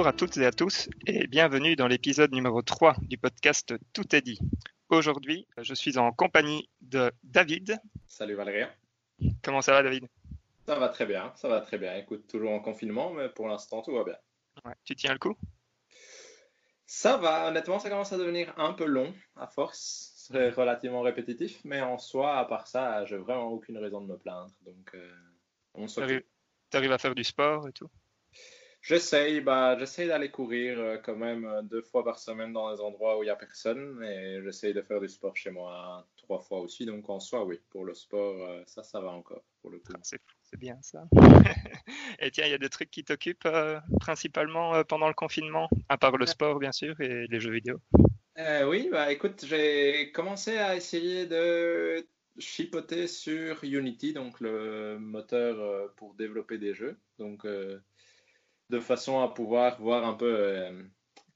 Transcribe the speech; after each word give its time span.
Bonjour 0.00 0.08
à 0.08 0.16
toutes 0.16 0.38
et 0.38 0.46
à 0.46 0.50
tous 0.50 0.88
et 1.06 1.26
bienvenue 1.26 1.76
dans 1.76 1.86
l'épisode 1.86 2.32
numéro 2.32 2.62
3 2.62 2.96
du 3.02 3.18
podcast 3.18 3.74
Tout 3.92 4.16
est 4.16 4.22
dit. 4.22 4.38
Aujourd'hui, 4.88 5.46
je 5.58 5.74
suis 5.74 5.98
en 5.98 6.10
compagnie 6.10 6.70
de 6.80 7.12
David. 7.22 7.78
Salut 8.06 8.34
Valérien. 8.34 8.70
Comment 9.42 9.60
ça 9.60 9.72
va 9.72 9.82
David? 9.82 10.08
Ça 10.64 10.78
va 10.78 10.88
très 10.88 11.04
bien, 11.04 11.34
ça 11.36 11.48
va 11.48 11.60
très 11.60 11.76
bien. 11.76 11.94
Écoute, 11.96 12.26
toujours 12.28 12.52
en 12.52 12.60
confinement, 12.60 13.12
mais 13.12 13.28
pour 13.28 13.46
l'instant 13.46 13.82
tout 13.82 13.92
va 13.92 14.04
bien. 14.04 14.16
tu 14.86 14.96
tiens 14.96 15.12
le 15.12 15.18
coup? 15.18 15.36
Ça 16.86 17.18
va, 17.18 17.48
honnêtement, 17.48 17.78
ça 17.78 17.90
commence 17.90 18.14
à 18.14 18.16
devenir 18.16 18.54
un 18.56 18.72
peu 18.72 18.86
long 18.86 19.12
à 19.36 19.48
force. 19.48 20.14
C'est 20.16 20.48
relativement 20.48 21.02
répétitif, 21.02 21.60
mais 21.64 21.82
en 21.82 21.98
soi, 21.98 22.38
à 22.38 22.46
part 22.46 22.68
ça, 22.68 23.04
j'ai 23.04 23.18
vraiment 23.18 23.48
aucune 23.48 23.76
raison 23.76 24.00
de 24.00 24.06
me 24.06 24.16
plaindre. 24.16 24.54
Donc, 24.62 24.94
euh, 24.94 25.12
on 25.74 25.84
T'arrives 26.70 26.92
à 26.92 26.98
faire 26.98 27.14
du 27.14 27.24
sport 27.24 27.68
et 27.68 27.72
tout? 27.72 27.90
J'essaye, 28.82 29.42
bah, 29.42 29.76
j'essaye 29.78 30.08
d'aller 30.08 30.30
courir 30.30 30.78
euh, 30.78 30.96
quand 30.96 31.16
même 31.16 31.44
euh, 31.44 31.62
deux 31.62 31.82
fois 31.82 32.02
par 32.02 32.18
semaine 32.18 32.54
dans 32.54 32.72
les 32.72 32.80
endroits 32.80 33.18
où 33.18 33.22
il 33.22 33.26
n'y 33.26 33.30
a 33.30 33.36
personne 33.36 34.02
et 34.02 34.40
j'essaye 34.42 34.72
de 34.72 34.80
faire 34.80 35.00
du 35.00 35.08
sport 35.08 35.36
chez 35.36 35.50
moi 35.50 36.06
trois 36.16 36.40
fois 36.40 36.60
aussi. 36.60 36.86
Donc 36.86 37.08
en 37.10 37.20
soi, 37.20 37.44
oui, 37.44 37.60
pour 37.68 37.84
le 37.84 37.92
sport, 37.92 38.42
euh, 38.42 38.62
ça, 38.66 38.82
ça 38.82 39.00
va 39.00 39.10
encore 39.10 39.42
pour 39.60 39.70
le 39.70 39.78
coup. 39.80 39.92
C'est, 40.02 40.20
bien 40.58 40.78
ça. 40.80 41.04
et 42.18 42.30
tiens, 42.30 42.46
il 42.46 42.50
y 42.50 42.54
a 42.54 42.58
des 42.58 42.70
trucs 42.70 42.90
qui 42.90 43.04
t'occupent 43.04 43.48
principalement 44.00 44.82
pendant 44.84 45.06
le 45.08 45.14
confinement, 45.14 45.68
à 45.88 45.96
part 45.96 46.16
le 46.16 46.26
sport 46.26 46.58
bien 46.58 46.72
sûr 46.72 47.00
et 47.00 47.26
les 47.28 47.38
jeux 47.38 47.52
vidéo? 47.52 47.80
oui, 48.66 48.88
bah 48.90 49.12
écoute, 49.12 49.44
j'ai 49.46 50.10
commencé 50.12 50.56
à 50.56 50.74
essayer 50.74 51.26
de 51.26 52.04
chipoter 52.38 53.06
sur 53.06 53.62
Unity, 53.62 54.12
donc 54.12 54.40
le 54.40 54.98
moteur 54.98 55.94
pour 55.94 56.14
développer 56.14 56.58
des 56.58 56.74
jeux. 56.74 56.98
Donc 57.18 57.46
de 58.70 58.80
façon 58.80 59.20
à 59.20 59.28
pouvoir 59.28 59.80
voir 59.80 60.06
un 60.06 60.14
peu 60.14 60.32
euh, 60.32 60.82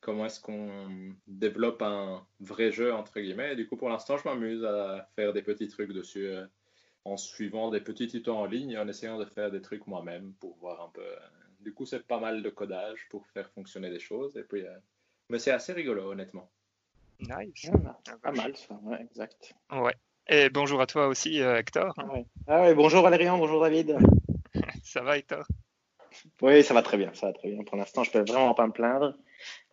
comment 0.01 0.27
est-ce 0.27 0.41
qu'on 0.41 1.15
développe 1.27 1.83
un 1.83 2.25
vrai 2.41 2.71
jeu, 2.71 2.95
entre 2.95 3.21
guillemets. 3.21 3.53
Et 3.53 3.57
du 3.57 3.67
coup, 3.67 3.77
pour 3.77 3.89
l'instant, 3.89 4.17
je 4.17 4.27
m'amuse 4.27 4.65
à 4.65 5.09
faire 5.17 5.33
des 5.33 5.43
petits 5.43 5.69
trucs 5.69 5.93
dessus 5.93 6.29
euh, 6.29 6.47
en 7.05 7.17
suivant 7.17 7.71
des 7.71 7.81
petits 7.81 8.07
tutos 8.07 8.37
en 8.37 8.47
ligne 8.47 8.71
et 8.71 8.79
en 8.79 8.87
essayant 8.87 9.19
de 9.19 9.25
faire 9.25 9.51
des 9.51 9.61
trucs 9.61 9.87
moi-même 9.89 10.33
pour 10.41 10.57
voir 10.59 10.81
un 10.81 10.89
peu. 10.91 11.03
Euh, 11.03 11.17
du 11.61 11.75
coup, 11.75 11.85
c'est 11.85 12.07
pas 12.07 12.21
mal 12.21 12.43
de 12.43 12.51
codage 12.51 13.09
pour 13.11 13.27
faire 13.27 13.51
fonctionner 13.51 13.91
des 13.91 13.99
choses. 13.99 14.37
Et 14.37 14.43
puis, 14.43 14.63
mais 15.29 15.39
c'est 15.39 15.51
assez 15.51 15.73
rigolo, 15.73 16.13
honnêtement. 16.13 16.49
Nice. 17.21 17.71
pas 18.23 18.33
mal, 18.33 18.57
ça, 18.57 18.75
ouais, 18.83 19.01
exact. 19.01 19.55
Ouais. 19.73 19.95
Et 20.29 20.51
bonjour 20.51 20.81
à 20.81 20.87
toi 20.87 21.09
aussi, 21.09 21.39
Hector. 21.39 21.95
Ah 22.47 22.63
ouais, 22.63 22.75
bonjour 22.75 23.03
Valérian, 23.03 23.39
bonjour 23.39 23.63
David. 23.63 23.97
ça 24.83 25.01
va, 25.03 25.17
Hector? 25.17 25.47
Oui, 26.43 26.63
ça 26.63 26.75
va 26.75 26.83
très 26.83 26.97
bien, 26.97 27.11
ça 27.15 27.27
va 27.29 27.33
très 27.33 27.51
bien. 27.51 27.63
Pour 27.65 27.77
l'instant, 27.77 28.05
je 28.05 28.11
peux 28.11 28.21
vraiment 28.21 28.55
pas 28.55 28.67
me 28.67 28.73
plaindre. 28.73 29.15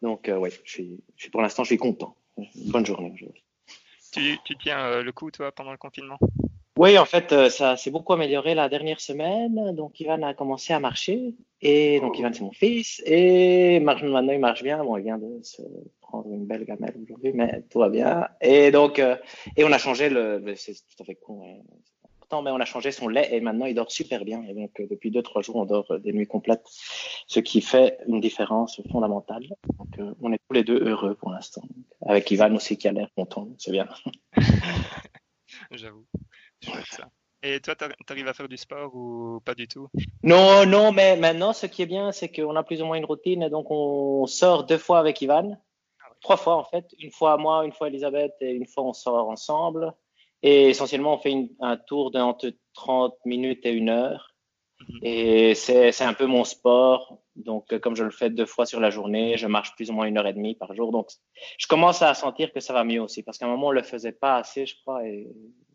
Donc, 0.01 0.29
euh, 0.29 0.37
oui, 0.37 0.49
je 0.63 0.71
suis, 0.71 1.03
pour 1.31 1.41
l'instant, 1.41 1.63
je 1.63 1.69
suis 1.69 1.77
content. 1.77 2.15
Bonne 2.67 2.85
journée. 2.85 3.13
Tu, 4.11 4.37
tu 4.43 4.55
tiens 4.57 4.79
euh, 4.85 5.03
le 5.03 5.11
coup, 5.11 5.31
toi, 5.31 5.51
pendant 5.51 5.71
le 5.71 5.77
confinement? 5.77 6.17
Oui, 6.77 6.97
en 6.97 7.05
fait, 7.05 7.31
euh, 7.31 7.49
ça 7.49 7.77
s'est 7.77 7.91
beaucoup 7.91 8.13
amélioré 8.13 8.55
la 8.55 8.69
dernière 8.69 8.99
semaine. 8.99 9.75
Donc, 9.75 9.99
Ivan 9.99 10.21
a 10.23 10.33
commencé 10.33 10.73
à 10.73 10.79
marcher. 10.79 11.35
Et 11.61 11.99
donc, 11.99 12.17
Ivan, 12.17 12.31
c'est 12.33 12.41
mon 12.41 12.51
fils. 12.51 13.01
Et 13.05 13.79
maintenant, 13.79 14.21
il 14.31 14.39
marche 14.39 14.63
bien. 14.63 14.83
Bon, 14.83 14.97
il 14.97 15.03
vient 15.03 15.17
de 15.17 15.43
se 15.43 15.61
prendre 16.01 16.31
une 16.31 16.45
belle 16.45 16.65
gamelle 16.65 16.95
aujourd'hui, 17.03 17.33
mais 17.33 17.63
tout 17.69 17.79
va 17.79 17.89
bien. 17.89 18.27
Et 18.41 18.71
donc, 18.71 18.99
et 18.99 19.63
on 19.63 19.71
a 19.71 19.77
changé 19.77 20.09
le. 20.09 20.41
C'est 20.55 20.73
tout 20.73 21.01
à 21.03 21.05
fait 21.05 21.15
con. 21.15 21.63
Mais 22.41 22.51
on 22.51 22.59
a 22.59 22.65
changé 22.65 22.91
son 22.91 23.09
lait 23.09 23.27
et 23.31 23.41
maintenant 23.41 23.65
il 23.65 23.75
dort 23.75 23.91
super 23.91 24.23
bien. 24.23 24.43
Et 24.43 24.53
donc, 24.53 24.79
euh, 24.79 24.87
depuis 24.89 25.11
deux, 25.11 25.21
trois 25.21 25.41
jours, 25.41 25.57
on 25.57 25.65
dort 25.65 25.91
euh, 25.91 25.99
des 25.99 26.13
nuits 26.13 26.27
complètes, 26.27 26.65
ce 27.27 27.41
qui 27.41 27.59
fait 27.59 27.97
une 28.07 28.21
différence 28.21 28.81
fondamentale. 28.91 29.43
Donc, 29.77 29.99
euh, 29.99 30.13
on 30.21 30.31
est 30.31 30.39
tous 30.47 30.53
les 30.53 30.63
deux 30.63 30.79
heureux 30.79 31.15
pour 31.15 31.31
l'instant. 31.31 31.63
Avec 32.05 32.31
Ivan 32.31 32.55
aussi 32.55 32.77
qui 32.77 32.87
a 32.87 32.93
l'air 32.93 33.09
content, 33.15 33.49
c'est 33.57 33.71
bien. 33.71 33.89
J'avoue, 35.71 36.05
ça. 36.89 37.09
Et 37.43 37.59
toi, 37.59 37.75
tu 37.75 37.85
arrives 38.09 38.27
à 38.27 38.33
faire 38.33 38.47
du 38.47 38.57
sport 38.57 38.95
ou 38.95 39.39
pas 39.43 39.55
du 39.55 39.67
tout? 39.67 39.89
Non, 40.21 40.65
non, 40.65 40.91
mais 40.91 41.17
maintenant, 41.17 41.53
ce 41.53 41.65
qui 41.65 41.81
est 41.81 41.87
bien, 41.87 42.11
c'est 42.11 42.29
qu'on 42.29 42.55
a 42.55 42.63
plus 42.63 42.81
ou 42.81 42.85
moins 42.85 42.97
une 42.97 43.05
routine. 43.05 43.41
Et 43.41 43.49
donc, 43.49 43.71
on 43.71 44.27
sort 44.27 44.63
deux 44.65 44.77
fois 44.77 44.99
avec 44.99 45.21
Ivan. 45.21 45.57
Ah 46.01 46.13
trois 46.21 46.37
fois, 46.37 46.57
en 46.57 46.63
fait. 46.63 46.85
Une 46.99 47.11
fois 47.11 47.37
moi, 47.37 47.65
une 47.65 47.71
fois 47.71 47.87
Elisabeth 47.87 48.33
et 48.41 48.51
une 48.51 48.67
fois 48.67 48.83
on 48.83 48.93
sort 48.93 49.27
ensemble. 49.27 49.91
Et 50.43 50.69
essentiellement, 50.69 51.15
on 51.15 51.19
fait 51.19 51.49
un 51.59 51.77
tour 51.77 52.11
d'entre 52.11 52.51
30 52.73 53.13
minutes 53.25 53.65
et 53.65 53.71
une 53.71 53.89
heure. 53.89 54.35
Mhm. 54.79 54.99
Et 55.03 55.55
c'est 55.55 56.01
un 56.01 56.13
peu 56.13 56.25
mon 56.25 56.43
sport. 56.43 57.19
Donc, 57.35 57.77
comme 57.79 57.95
je 57.95 58.03
le 58.03 58.11
fais 58.11 58.29
deux 58.29 58.45
fois 58.45 58.65
sur 58.65 58.79
la 58.79 58.89
journée, 58.89 59.37
je 59.37 59.47
marche 59.47 59.75
plus 59.75 59.89
ou 59.89 59.93
moins 59.93 60.05
une 60.05 60.17
heure 60.17 60.27
et 60.27 60.33
demie 60.33 60.55
par 60.55 60.73
jour. 60.73 60.91
Donc, 60.91 61.09
je 61.57 61.67
commence 61.67 62.01
à 62.01 62.13
sentir 62.13 62.51
que 62.51 62.59
ça 62.59 62.73
va 62.73 62.83
mieux 62.83 63.01
aussi. 63.01 63.23
Parce 63.23 63.37
qu'à 63.37 63.45
un 63.45 63.49
moment, 63.49 63.67
on 63.67 63.71
le 63.71 63.83
faisait 63.83 64.11
pas 64.11 64.37
assez, 64.37 64.65
je 64.65 64.75
crois, 64.81 65.05
et 65.05 65.27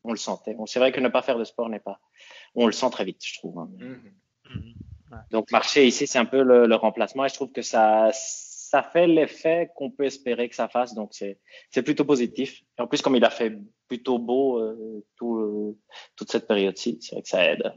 on 0.04 0.10
le 0.10 0.19
sentait. 0.19 0.54
Bon, 0.54 0.66
c'est 0.66 0.78
vrai 0.78 0.93
que 0.93 1.00
ne 1.00 1.09
pas 1.09 1.22
faire 1.22 1.38
de 1.38 1.44
sport 1.44 1.69
n'est 1.69 1.81
pas. 1.81 2.00
On 2.54 2.66
le 2.66 2.72
sent 2.72 2.91
très 2.91 3.04
vite, 3.04 3.21
je 3.25 3.38
trouve. 3.38 3.59
Hein. 3.59 3.71
Mhm. 3.78 4.12
Mhm. 4.50 4.75
Donc, 5.31 5.50
marcher 5.53 5.87
ici, 5.87 6.06
c'est 6.06 6.19
un 6.19 6.25
peu 6.25 6.43
le, 6.43 6.66
le 6.66 6.75
remplacement. 6.75 7.25
Et 7.25 7.28
je 7.28 7.34
trouve 7.34 7.53
que 7.53 7.62
ça, 7.62 8.10
ça 8.69 8.82
fait 8.82 9.06
l'effet 9.06 9.71
qu'on 9.77 9.93
peut 9.93 10.04
espérer 10.04 10.49
que 10.49 10.56
ça 10.56 10.69
fasse. 10.69 10.93
Donc, 10.93 11.12
c'est 11.12 11.82
plutôt 11.82 12.04
positif. 12.04 12.62
Et 12.77 12.82
en 12.82 12.88
plus, 12.88 13.00
comme 13.00 13.15
il 13.15 13.25
a 13.25 13.31
fait 13.31 13.56
plutôt 13.87 14.19
beau 14.19 14.59
euh, 14.59 15.04
tout, 15.15 15.78
toute 16.16 16.32
cette 16.32 16.49
période-ci, 16.49 16.99
c'est 17.00 17.15
vrai 17.15 17.22
que 17.22 17.28
ça 17.28 17.44
aide. 17.44 17.72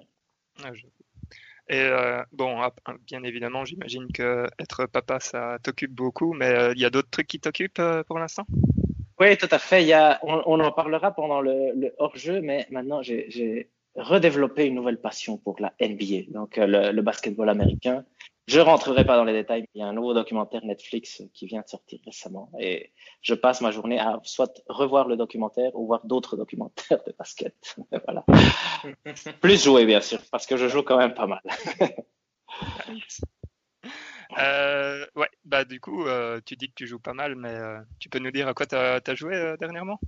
et 1.70 1.82
euh, 1.82 2.24
bon, 2.32 2.60
bien 3.06 3.24
évidemment, 3.24 3.66
j'imagine 3.66 4.12
que 4.12 4.48
être 4.58 4.88
papa, 4.88 5.20
ça 5.20 5.60
t'occupe 5.62 5.92
beaucoup, 5.94 6.34
mais 6.34 6.50
euh, 6.50 6.74
il 6.76 6.82
y 6.82 6.86
a 6.86 6.90
d'autres 6.90 7.12
trucs 7.12 7.28
qui 7.28 7.40
t'occupent 7.40 7.84
pour 8.08 8.18
l'instant? 8.18 8.48
Oui, 9.20 9.38
tout 9.38 9.50
à 9.52 9.60
fait. 9.60 9.84
Il 9.84 9.88
y 9.88 9.94
a, 9.94 10.20
on, 10.24 10.60
en 10.60 10.72
parlera 10.72 11.12
pendant 11.14 11.42
le, 11.42 11.72
le 11.76 11.94
hors-jeu, 12.00 12.42
mais 12.42 12.66
maintenant, 12.72 13.04
j'ai 13.04 13.70
redéveloppé 13.94 14.66
une 14.66 14.76
nouvelle 14.76 15.00
passion 15.00 15.38
pour 15.38 15.58
la 15.60 15.72
NBA, 15.80 16.32
donc 16.32 16.58
le, 16.58 16.92
le 16.92 17.02
basketball 17.04 17.50
américain. 17.50 18.06
Je 18.50 18.60
rentrerai 18.60 19.06
pas 19.06 19.16
dans 19.16 19.26
les 19.26 19.34
détails, 19.34 19.62
mais 19.62 19.70
il 19.76 19.80
y 19.82 19.84
a 19.84 19.86
un 19.86 19.94
nouveau 19.94 20.16
documentaire 20.16 20.66
Netflix 20.66 21.22
qui 21.36 21.46
vient 21.46 21.62
de 21.62 21.68
sortir 21.68 22.00
récemment 22.04 22.50
et 22.60 22.92
je 23.22 23.36
passe 23.36 23.62
ma 23.62 23.70
journée 23.70 24.00
à 24.00 24.20
soit 24.24 24.64
revoir 24.68 25.08
le 25.08 25.18
documentaire 25.18 25.70
ou 25.76 25.86
voir 25.86 26.04
d'autres 26.04 26.36
documentaires 26.36 27.04
de 27.06 27.14
basket. 27.16 27.78
voilà. 28.06 28.26
Plus 29.40 29.64
jouer, 29.64 29.86
bien 29.86 30.02
sûr, 30.02 30.20
parce 30.32 30.48
que 30.48 30.58
je 30.58 30.68
joue 30.68 30.82
quand 30.82 30.98
même 30.98 31.14
pas 31.14 31.28
mal. 31.28 31.42
euh, 34.40 35.06
ouais, 35.16 35.30
bah 35.46 35.64
du 35.64 35.80
coup, 35.80 36.08
euh, 36.08 36.42
tu 36.44 36.56
dis 36.56 36.70
que 36.70 36.76
tu 36.76 36.88
joues 36.88 36.98
pas 36.98 37.14
mal, 37.14 37.36
mais 37.36 37.54
euh, 37.54 37.78
tu 38.00 38.10
peux 38.10 38.18
nous 38.18 38.32
dire 38.32 38.48
à 38.48 38.56
quoi 38.56 38.66
tu 38.66 38.76
as, 38.76 39.14
joué 39.14 39.58
dernièrement? 39.60 40.00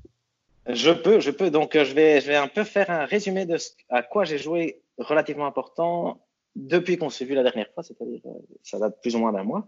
Je 0.65 0.89
peux, 0.89 1.19
je 1.19 1.29
peux. 1.29 1.51
Donc, 1.51 1.73
je 1.75 1.93
vais, 1.93 2.21
je 2.21 2.25
vais 2.25 2.37
un 2.37 2.47
peu 2.47 2.63
faire 2.63 2.89
un 2.89 3.05
résumé 3.05 3.45
de 3.45 3.57
ce, 3.57 3.69
à 3.89 4.01
quoi 4.01 4.23
j'ai 4.23 4.39
joué 4.39 4.81
relativement 4.97 5.45
important 5.45 6.19
depuis 6.55 6.97
qu'on 6.97 7.09
s'est 7.09 7.25
vu 7.25 7.33
la 7.33 7.43
dernière 7.43 7.71
fois, 7.73 7.83
c'est-à-dire 7.83 8.21
euh, 8.25 8.39
ça 8.63 8.79
date 8.79 9.01
plus 9.01 9.15
ou 9.15 9.19
moins 9.19 9.31
d'un 9.31 9.43
mois. 9.43 9.67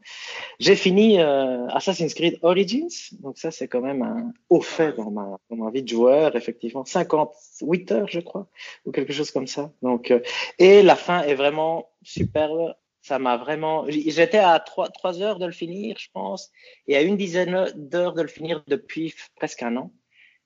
J'ai 0.59 0.75
fini 0.75 1.19
euh, 1.19 1.67
Assassin's 1.67 2.13
Creed 2.13 2.39
Origins, 2.41 2.89
donc 3.21 3.38
ça 3.38 3.51
c'est 3.51 3.67
quand 3.67 3.81
même 3.81 4.01
un 4.01 4.33
haut 4.49 4.61
fait 4.61 4.94
dans 4.94 5.11
ma, 5.11 5.38
dans 5.49 5.55
ma 5.55 5.71
vie 5.71 5.83
de 5.83 5.88
joueur, 5.88 6.35
effectivement, 6.35 6.85
58 6.85 7.91
heures 7.91 8.07
je 8.09 8.19
crois, 8.19 8.47
ou 8.85 8.91
quelque 8.91 9.13
chose 9.13 9.31
comme 9.31 9.47
ça. 9.47 9.71
Donc 9.81 10.11
euh, 10.11 10.19
et 10.59 10.83
la 10.83 10.95
fin 10.95 11.21
est 11.23 11.35
vraiment 11.35 11.89
superbe. 12.03 12.75
Ça 13.01 13.19
m'a 13.19 13.35
vraiment, 13.35 13.85
j'étais 13.89 14.38
à 14.38 14.57
3, 14.61 14.88
3 14.88 15.21
heures 15.21 15.38
de 15.38 15.45
le 15.45 15.51
finir, 15.51 15.97
je 16.00 16.07
pense, 16.13 16.51
et 16.88 16.95
à 16.95 17.01
une 17.01 17.18
dizaine 17.18 17.69
d'heures 17.75 18.13
de 18.13 18.21
le 18.21 18.30
finir 18.30 18.63
depuis 18.68 19.13
presque 19.35 19.62
un 19.62 19.75
an. 19.75 19.91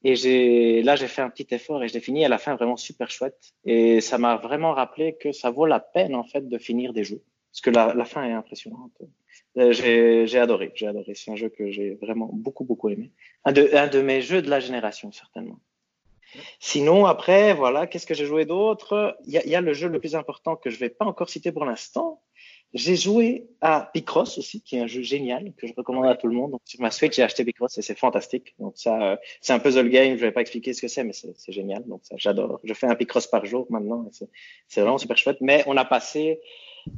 Et 0.03 0.15
j'ai, 0.15 0.83
là, 0.83 0.95
j'ai 0.95 1.07
fait 1.07 1.21
un 1.21 1.29
petit 1.29 1.47
effort 1.53 1.83
et 1.83 1.87
j'ai 1.87 1.99
fini 1.99 2.23
à 2.23 2.29
la 2.29 2.37
fin 2.37 2.55
vraiment 2.55 2.77
super 2.77 3.09
chouette. 3.09 3.53
Et 3.65 3.99
ça 4.01 4.17
m'a 4.17 4.35
vraiment 4.37 4.73
rappelé 4.73 5.15
que 5.15 5.31
ça 5.31 5.49
vaut 5.49 5.65
la 5.65 5.79
peine, 5.79 6.15
en 6.15 6.23
fait, 6.23 6.47
de 6.47 6.57
finir 6.57 6.93
des 6.93 7.03
jeux. 7.03 7.23
Parce 7.51 7.61
que 7.61 7.69
la, 7.71 7.93
la 7.93 8.05
fin 8.05 8.23
est 8.23 8.33
impressionnante. 8.33 8.91
Euh, 9.57 9.71
j'ai, 9.71 10.27
j'ai 10.27 10.39
adoré, 10.39 10.71
j'ai 10.75 10.87
adoré. 10.87 11.13
C'est 11.15 11.31
un 11.31 11.35
jeu 11.35 11.49
que 11.49 11.71
j'ai 11.71 11.95
vraiment 11.95 12.29
beaucoup, 12.31 12.63
beaucoup 12.63 12.89
aimé. 12.89 13.11
Un 13.45 13.51
de, 13.51 13.69
un 13.73 13.87
de 13.87 14.01
mes 14.01 14.21
jeux 14.21 14.41
de 14.41 14.49
la 14.49 14.59
génération, 14.59 15.11
certainement. 15.11 15.59
Sinon, 16.59 17.05
après, 17.05 17.53
voilà, 17.53 17.87
qu'est-ce 17.87 18.05
que 18.05 18.13
j'ai 18.13 18.25
joué 18.25 18.45
d'autre? 18.45 19.17
Il 19.25 19.33
y 19.33 19.49
y 19.49 19.55
a, 19.55 19.61
le 19.61 19.73
jeu 19.73 19.87
le 19.87 19.99
plus 19.99 20.15
important 20.15 20.55
que 20.55 20.69
je 20.69 20.77
vais 20.77 20.89
pas 20.89 21.05
encore 21.05 21.29
citer 21.29 21.51
pour 21.51 21.65
l'instant, 21.65 22.21
j'ai 22.73 22.95
joué 22.95 23.47
à 23.61 23.89
Picross 23.93 24.37
aussi, 24.37 24.61
qui 24.61 24.75
est 24.75 24.81
un 24.81 24.87
jeu 24.87 25.01
génial 25.01 25.53
que 25.57 25.67
je 25.67 25.73
recommande 25.75 26.05
à 26.05 26.15
tout 26.15 26.27
le 26.27 26.33
monde. 26.33 26.51
Donc, 26.51 26.61
sur 26.65 26.81
ma 26.81 26.91
Switch, 26.91 27.15
j'ai 27.15 27.23
acheté 27.23 27.45
Picross 27.45 27.77
et 27.77 27.81
c'est 27.81 27.97
fantastique. 27.97 28.55
Donc 28.59 28.73
ça, 28.75 29.01
euh, 29.01 29.15
c'est 29.41 29.53
un 29.53 29.59
puzzle 29.59 29.89
game. 29.89 30.17
Je 30.17 30.21
vais 30.21 30.31
pas 30.31 30.41
expliquer 30.41 30.73
ce 30.73 30.81
que 30.81 30.87
c'est, 30.87 31.03
mais 31.03 31.13
c'est 31.13 31.51
génial. 31.51 31.85
Donc 31.87 32.01
ça, 32.03 32.15
j'adore. 32.17 32.59
Je 32.63 32.73
fais 32.73 32.87
un 32.87 32.95
Picross 32.95 33.27
par 33.27 33.45
jour 33.45 33.67
maintenant. 33.69 34.09
C'est 34.67 34.81
vraiment 34.81 34.97
super 34.97 35.17
chouette. 35.17 35.37
Mais 35.41 35.63
on 35.65 35.77
a 35.77 35.85
passé 35.85 36.39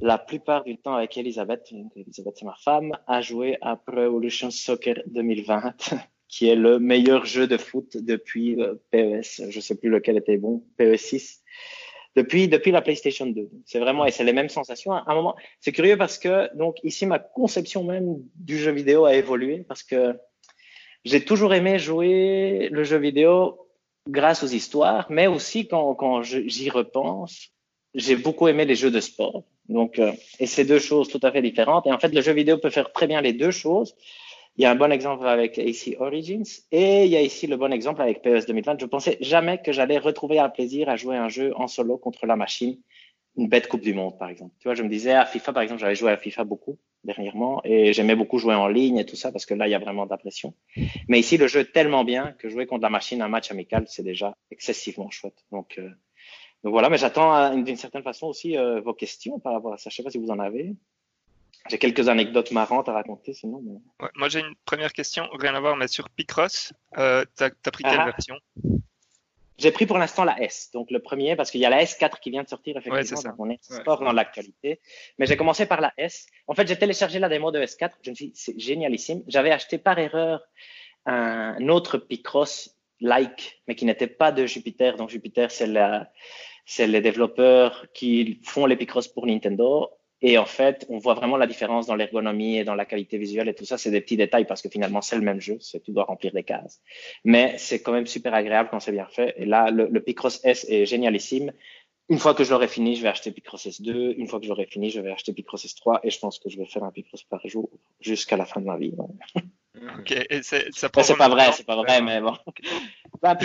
la 0.01 0.18
plupart 0.18 0.63
du 0.63 0.77
temps 0.77 0.95
avec 0.95 1.18
Elisabeth, 1.18 1.72
Elisabeth 1.95 2.36
c'est 2.38 2.45
ma 2.45 2.56
femme, 2.63 2.92
à 3.07 3.22
jouer 3.22 3.57
à 3.62 3.75
Pro 3.75 4.01
Evolution 4.01 4.51
Soccer 4.51 5.01
2020, 5.07 5.74
qui 6.27 6.48
est 6.48 6.56
le 6.56 6.80
meilleur 6.80 7.25
jeu 7.25 7.48
de 7.48 7.57
foot 7.57 7.98
depuis 7.98 8.62
euh, 8.62 8.75
PES. 8.92 9.50
Je 9.50 9.60
sais 9.60 9.75
plus 9.75 9.89
lequel 9.89 10.18
était 10.18 10.38
bon, 10.38 10.63
PES 10.77 10.98
6 10.98 11.44
depuis, 12.24 12.71
la 12.71 12.81
PlayStation 12.81 13.25
2. 13.25 13.50
C'est 13.66 13.80
vraiment, 13.80 14.06
et 14.06 14.12
c'est 14.12 14.24
les 14.24 14.33
mêmes 14.33 14.50
sensations. 14.50 14.94
À 14.94 15.04
un 15.07 15.16
moment, 15.16 15.36
c'est 15.60 15.71
curieux 15.71 15.98
parce 15.98 16.18
que, 16.18 16.56
donc, 16.56 16.77
ici, 16.83 17.06
ma 17.06 17.19
conception 17.19 17.83
même 17.83 18.18
du 18.36 18.57
jeu 18.57 18.71
vidéo 18.71 19.06
a 19.06 19.16
évolué 19.16 19.66
parce 19.68 19.83
que 19.83 20.16
j'ai 21.06 21.24
toujours 21.24 21.54
aimé 21.54 21.80
jouer 21.80 22.69
le 22.71 22.83
jeu 22.83 22.98
vidéo 22.98 23.68
grâce 24.07 24.44
aux 24.44 24.48
histoires, 24.48 25.06
mais 25.10 25.27
aussi 25.27 25.68
quand, 25.68 25.95
quand 25.95 26.21
j'y 26.24 26.69
repense, 26.69 27.50
j'ai 27.94 28.16
beaucoup 28.16 28.48
aimé 28.48 28.65
les 28.65 28.75
jeux 28.75 28.92
de 28.92 29.00
sport. 29.00 29.44
Donc, 29.68 30.00
euh, 30.00 30.12
et 30.39 30.48
c'est 30.48 30.65
deux 30.65 30.80
choses 30.80 31.10
tout 31.10 31.19
à 31.24 31.31
fait 31.31 31.42
différentes. 31.42 31.86
Et 31.88 31.92
en 31.92 32.00
fait, 32.00 32.13
le 32.13 32.22
jeu 32.22 32.33
vidéo 32.33 32.57
peut 32.57 32.72
faire 32.72 32.92
très 32.92 33.07
bien 33.07 33.22
les 33.22 33.33
deux 33.33 33.51
choses. 33.51 33.95
Il 34.59 34.63
y 34.63 34.65
a 34.65 34.71
un 34.71 34.75
bon 34.75 34.91
exemple 34.91 35.25
avec 35.25 35.57
AC 35.57 35.95
Origins 36.00 36.44
et 36.73 37.06
il 37.06 37.09
y 37.09 37.15
a 37.15 37.21
ici 37.21 37.47
le 37.47 37.56
bon 37.56 37.71
exemple 37.71 38.01
avec 38.01 38.21
PES 38.21 38.45
2020. 38.45 38.81
Je 38.81 38.85
pensais 38.88 39.17
jamais 39.21 39.61
que 39.61 39.71
j'allais 39.71 39.97
retrouver 39.97 40.38
un 40.38 40.50
plaisir 40.50 40.89
à 40.89 40.97
jouer 40.97 41.15
un 41.15 41.29
jeu 41.29 41.53
en 41.56 41.67
solo 41.67 41.97
contre 41.97 42.25
la 42.25 42.35
machine, 42.35 42.77
une 43.38 43.47
bête 43.47 43.69
Coupe 43.69 43.79
du 43.79 43.94
Monde, 43.94 44.19
par 44.19 44.27
exemple. 44.27 44.53
Tu 44.59 44.67
vois, 44.67 44.75
je 44.75 44.83
me 44.83 44.89
disais 44.89 45.13
à 45.13 45.25
FIFA, 45.25 45.53
par 45.53 45.63
exemple, 45.63 45.79
j'avais 45.79 45.95
joué 45.95 46.11
à 46.11 46.17
FIFA 46.17 46.44
beaucoup 46.44 46.77
dernièrement 47.06 47.61
et 47.63 47.94
j'aimais 47.94 48.17
beaucoup 48.17 48.38
jouer 48.38 48.53
en 48.53 48.67
ligne 48.67 48.97
et 48.97 49.06
tout 49.06 49.15
ça 49.15 49.31
parce 49.31 49.45
que 49.45 49.53
là, 49.53 49.65
il 49.65 49.71
y 49.71 49.75
a 49.75 49.79
vraiment 49.79 50.06
de 50.06 50.11
la 50.11 50.17
pression. 50.17 50.53
Mais 51.07 51.21
ici, 51.21 51.38
le 51.38 51.47
jeu 51.47 51.63
tellement 51.63 52.03
bien 52.03 52.33
que 52.33 52.50
jouer 52.50 52.65
contre 52.65 52.81
la 52.81 52.89
machine 52.89 53.21
un 53.21 53.29
match 53.29 53.51
amical, 53.51 53.85
c'est 53.88 54.03
déjà 54.03 54.35
excessivement 54.51 55.09
chouette. 55.09 55.45
Donc, 55.53 55.77
euh, 55.77 55.89
donc 56.65 56.73
voilà, 56.73 56.89
mais 56.89 56.97
j'attends 56.97 57.33
euh, 57.33 57.62
d'une 57.62 57.77
certaine 57.77 58.03
façon 58.03 58.27
aussi 58.27 58.57
euh, 58.57 58.81
vos 58.81 58.94
questions 58.94 59.39
par 59.39 59.53
rapport 59.53 59.71
à 59.71 59.77
ça. 59.77 59.89
Je 59.89 59.95
sais 59.95 60.03
pas 60.03 60.12
si 60.12 60.17
vous 60.17 60.31
en 60.31 60.39
avez. 60.39 60.75
J'ai 61.69 61.77
quelques 61.77 62.10
anecdotes 62.10 62.51
marrantes 62.51 62.89
à 62.89 62.94
raconter 62.94 63.33
sinon. 63.33 63.62
moi 64.16 64.30
j'ai 64.30 64.39
une 64.39 64.56
première 64.66 64.94
question, 64.94 65.27
rien 65.33 65.54
à 65.56 65.60
voir, 65.60 65.75
mais 65.75 65.88
sur 65.88 66.10
Picross, 66.10 66.74
euh, 66.98 67.24
tu 67.38 67.44
as, 67.44 67.71
pris 67.71 67.83
quelle 67.83 68.00
ah. 68.00 68.06
version? 68.06 68.36
J'ai 69.57 69.71
pris 69.71 69.86
pour 69.86 69.98
l'instant 69.98 70.24
la 70.24 70.42
S, 70.42 70.71
donc 70.74 70.89
le 70.89 71.00
premier, 71.00 71.36
parce 71.36 71.51
qu'il 71.51 71.60
y 71.60 71.66
a 71.66 71.69
la 71.69 71.83
S4 71.83 72.19
qui 72.21 72.31
vient 72.31 72.44
de 72.44 72.48
sortir 72.48 72.77
effectivement, 72.77 73.21
donc 73.21 73.36
on 73.39 73.50
est 73.50 73.83
fort 73.83 74.01
dans 74.01 74.13
l'actualité. 74.13 74.80
Mais 75.18 75.25
j'ai 75.25 75.36
commencé 75.36 75.66
par 75.66 75.81
la 75.81 75.94
S. 75.98 76.27
En 76.48 76.56
fait, 76.56 76.66
j'ai 76.66 76.77
téléchargé 76.77 77.19
la 77.19 77.27
démo 77.27 77.51
de 77.51 77.60
S4, 77.60 77.92
je 78.01 78.12
me 78.12 78.15
suis 78.15 78.27
dit, 78.27 78.33
c'est 78.36 78.57
génialissime. 78.57 79.22
J'avais 79.27 79.51
acheté 79.51 79.77
par 79.77 80.00
erreur 80.00 80.42
un 81.06 81.68
autre 81.68 81.98
Picross 81.98 82.77
like, 83.01 83.62
mais 83.68 83.75
qui 83.75 83.86
n'était 83.86 84.07
pas 84.07 84.31
de 84.31 84.45
Jupiter. 84.45 84.95
Donc 84.95 85.10
Jupiter, 85.10 85.51
c'est 85.51 85.68
la, 85.68 86.10
c'est 86.65 86.88
les 86.88 87.01
développeurs 87.01 87.88
qui 87.94 88.39
font 88.44 88.65
les 88.65 88.75
Picross 88.75 89.07
pour 89.07 89.25
Nintendo. 89.25 89.89
Et 90.21 90.38
en 90.38 90.45
fait, 90.45 90.86
on 90.89 90.98
voit 90.98 91.13
vraiment 91.13 91.38
la 91.38 91.48
différence 91.48 91.88
dans 91.88 91.95
l'ergonomie 91.95 92.57
et 92.57 92.63
dans 92.66 92.75
la 92.75 92.86
qualité 92.86 93.18
visuelle 93.18 93.48
et 93.48 93.54
tout 93.54 93.66
ça. 93.66 93.77
C'est 93.77 93.92
des 93.92 94.01
petits 94.01 94.18
détails 94.18 94.45
parce 94.45 94.62
que 94.62 94.69
finalement, 94.69 95.01
c'est 95.01 95.16
le 95.16 95.21
même 95.21 95.39
jeu. 95.39 95.57
C'est 95.62 95.80
tout 95.81 95.94
doit 95.94 96.04
remplir 96.04 96.33
des 96.33 96.44
cases. 96.44 96.81
Mais 97.24 97.57
c'est 97.57 97.81
quand 97.81 97.94
même 97.94 98.07
super 98.07 98.33
agréable 98.33 98.69
quand 98.69 98.80
c'est 98.81 98.92
bien 98.92 99.07
fait. 99.07 99.33
Et 99.38 99.45
là, 99.45 99.71
le, 99.71 99.88
le 99.89 100.01
Picross 100.01 100.42
S 100.44 100.66
est 100.69 100.86
génialissime. 100.86 101.54
Une 102.10 102.18
fois 102.18 102.33
que 102.33 102.44
je 102.44 102.50
l'aurai 102.50 102.68
fini, 102.68 102.95
je 102.95 103.04
vais 103.04 103.07
acheter 103.07 103.31
Picross 103.31 103.66
S2. 103.68 104.16
Une 104.18 104.27
fois 104.27 104.39
que 104.39 104.45
j'aurai 104.45 104.66
fini, 104.66 104.89
je 104.89 105.00
vais 105.00 105.12
acheter 105.12 105.31
Picross 105.31 105.66
S3. 105.66 106.00
Et 106.04 106.10
je 106.10 106.19
pense 106.19 106.39
que 106.39 106.50
je 106.50 106.57
vais 106.57 106.65
faire 106.65 106.83
un 106.83 106.92
Picross 106.92 107.24
par 107.24 107.48
jour 107.48 107.69
jusqu'à 108.01 108.36
la 108.36 108.45
fin 108.45 108.60
de 108.60 108.65
ma 108.65 108.77
vie. 108.77 108.94
Ok, 110.00 110.12
et 110.12 110.42
ça 110.42 110.57
C'est 110.72 110.89
pas 110.89 111.30
vrai, 111.30 111.51
c'est 111.54 111.65
pas 111.65 111.77
vrai, 111.77 112.01
mais 112.01 112.19
bon. 112.19 112.33
Ben, 113.22 113.38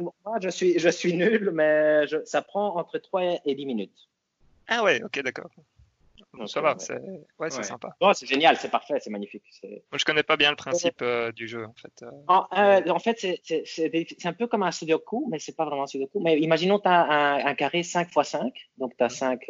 moi, 0.00 0.38
je 0.40 0.48
suis, 0.48 0.78
je 0.78 0.88
suis 0.88 1.14
nul, 1.14 1.50
mais 1.52 2.06
je, 2.06 2.18
ça 2.24 2.42
prend 2.42 2.76
entre 2.76 2.98
3 2.98 3.40
et 3.44 3.54
10 3.54 3.66
minutes. 3.66 4.08
Ah 4.68 4.84
ouais, 4.84 5.02
ok, 5.02 5.22
d'accord 5.22 5.50
ça 6.46 6.60
va, 6.60 6.76
c'est 6.78 6.98
ouais, 7.38 7.50
sympa. 7.50 7.94
c'est 8.14 8.26
génial, 8.26 8.56
c'est 8.56 8.70
parfait, 8.70 8.94
c'est 9.00 9.10
magnifique. 9.10 9.42
Moi, 9.62 9.98
je 9.98 10.04
connais 10.04 10.22
pas 10.22 10.36
bien 10.36 10.50
le 10.50 10.56
principe 10.56 11.02
euh, 11.02 11.32
du 11.32 11.48
jeu, 11.48 11.64
en 11.64 11.74
fait. 11.74 12.02
Euh. 12.02 12.10
En, 12.28 12.46
euh, 12.56 12.98
fait, 12.98 13.40
c'est 13.44 14.26
un 14.26 14.32
peu 14.32 14.46
comme 14.46 14.62
un 14.62 14.70
sudoku, 14.70 15.26
mais 15.30 15.38
c'est 15.38 15.56
pas 15.56 15.64
vraiment 15.64 15.84
un 15.84 15.86
sudoku. 15.86 16.20
Mais 16.20 16.38
imaginons 16.38 16.78
tu 16.78 16.88
as 16.88 17.02
un, 17.02 17.46
un, 17.46 17.54
carré 17.54 17.82
5 17.82 18.08
x 18.14 18.28
5, 18.28 18.52
donc 18.78 18.96
tu 18.96 19.04
as 19.04 19.08
5, 19.08 19.44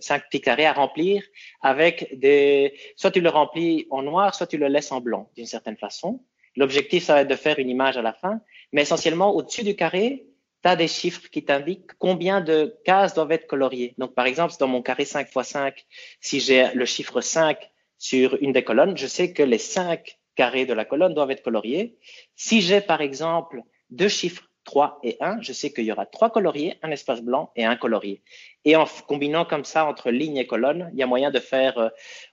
5 0.00 0.24
petits 0.26 0.40
carrés 0.40 0.66
à 0.66 0.72
remplir 0.72 1.22
avec 1.60 2.18
des... 2.18 2.74
Soit 2.96 3.10
tu 3.10 3.20
le 3.20 3.28
remplis 3.28 3.86
en 3.90 4.02
noir, 4.02 4.34
soit 4.34 4.46
tu 4.46 4.58
le 4.58 4.68
laisses 4.68 4.92
en 4.92 5.00
blanc, 5.00 5.30
d'une 5.36 5.46
certaine 5.46 5.76
façon. 5.76 6.24
L'objectif, 6.56 7.04
ça 7.04 7.14
va 7.14 7.20
être 7.22 7.28
de 7.28 7.36
faire 7.36 7.58
une 7.58 7.70
image 7.70 7.96
à 7.96 8.02
la 8.02 8.12
fin, 8.12 8.40
mais 8.72 8.82
essentiellement, 8.82 9.34
au-dessus 9.34 9.64
du 9.64 9.74
carré, 9.74 10.26
tu 10.62 10.68
as 10.68 10.76
des 10.76 10.88
chiffres 10.88 11.28
qui 11.30 11.44
t'indiquent 11.44 11.92
combien 11.98 12.40
de 12.40 12.78
cases 12.84 13.14
doivent 13.14 13.32
être 13.32 13.46
coloriées. 13.46 13.94
Donc, 13.98 14.14
par 14.14 14.26
exemple, 14.26 14.54
dans 14.58 14.68
mon 14.68 14.82
carré 14.82 15.04
5 15.04 15.28
x 15.34 15.48
5, 15.48 15.86
si 16.20 16.40
j'ai 16.40 16.68
le 16.74 16.84
chiffre 16.84 17.20
5 17.20 17.58
sur 17.98 18.36
une 18.40 18.52
des 18.52 18.64
colonnes, 18.64 18.96
je 18.96 19.06
sais 19.06 19.32
que 19.32 19.42
les 19.42 19.58
5 19.58 20.18
carrés 20.34 20.66
de 20.66 20.72
la 20.72 20.84
colonne 20.84 21.14
doivent 21.14 21.30
être 21.30 21.42
coloriés. 21.42 21.96
Si 22.36 22.60
j'ai, 22.62 22.80
par 22.80 23.00
exemple, 23.00 23.62
deux 23.90 24.08
chiffres 24.08 24.48
3 24.64 25.00
et 25.02 25.16
1, 25.20 25.40
je 25.40 25.52
sais 25.52 25.72
qu'il 25.72 25.84
y 25.84 25.92
aura 25.92 26.06
trois 26.06 26.30
coloriés, 26.30 26.78
un 26.82 26.90
espace 26.90 27.20
blanc 27.20 27.50
et 27.56 27.64
un 27.64 27.76
colorié. 27.76 28.22
Et 28.64 28.76
en 28.76 28.86
combinant 29.08 29.44
comme 29.44 29.64
ça 29.64 29.86
entre 29.86 30.10
ligne 30.10 30.36
et 30.36 30.46
colonne, 30.46 30.90
il 30.92 30.98
y 30.98 31.02
a 31.02 31.06
moyen 31.06 31.30
de 31.30 31.40
faire. 31.40 31.78
Euh, 31.78 31.88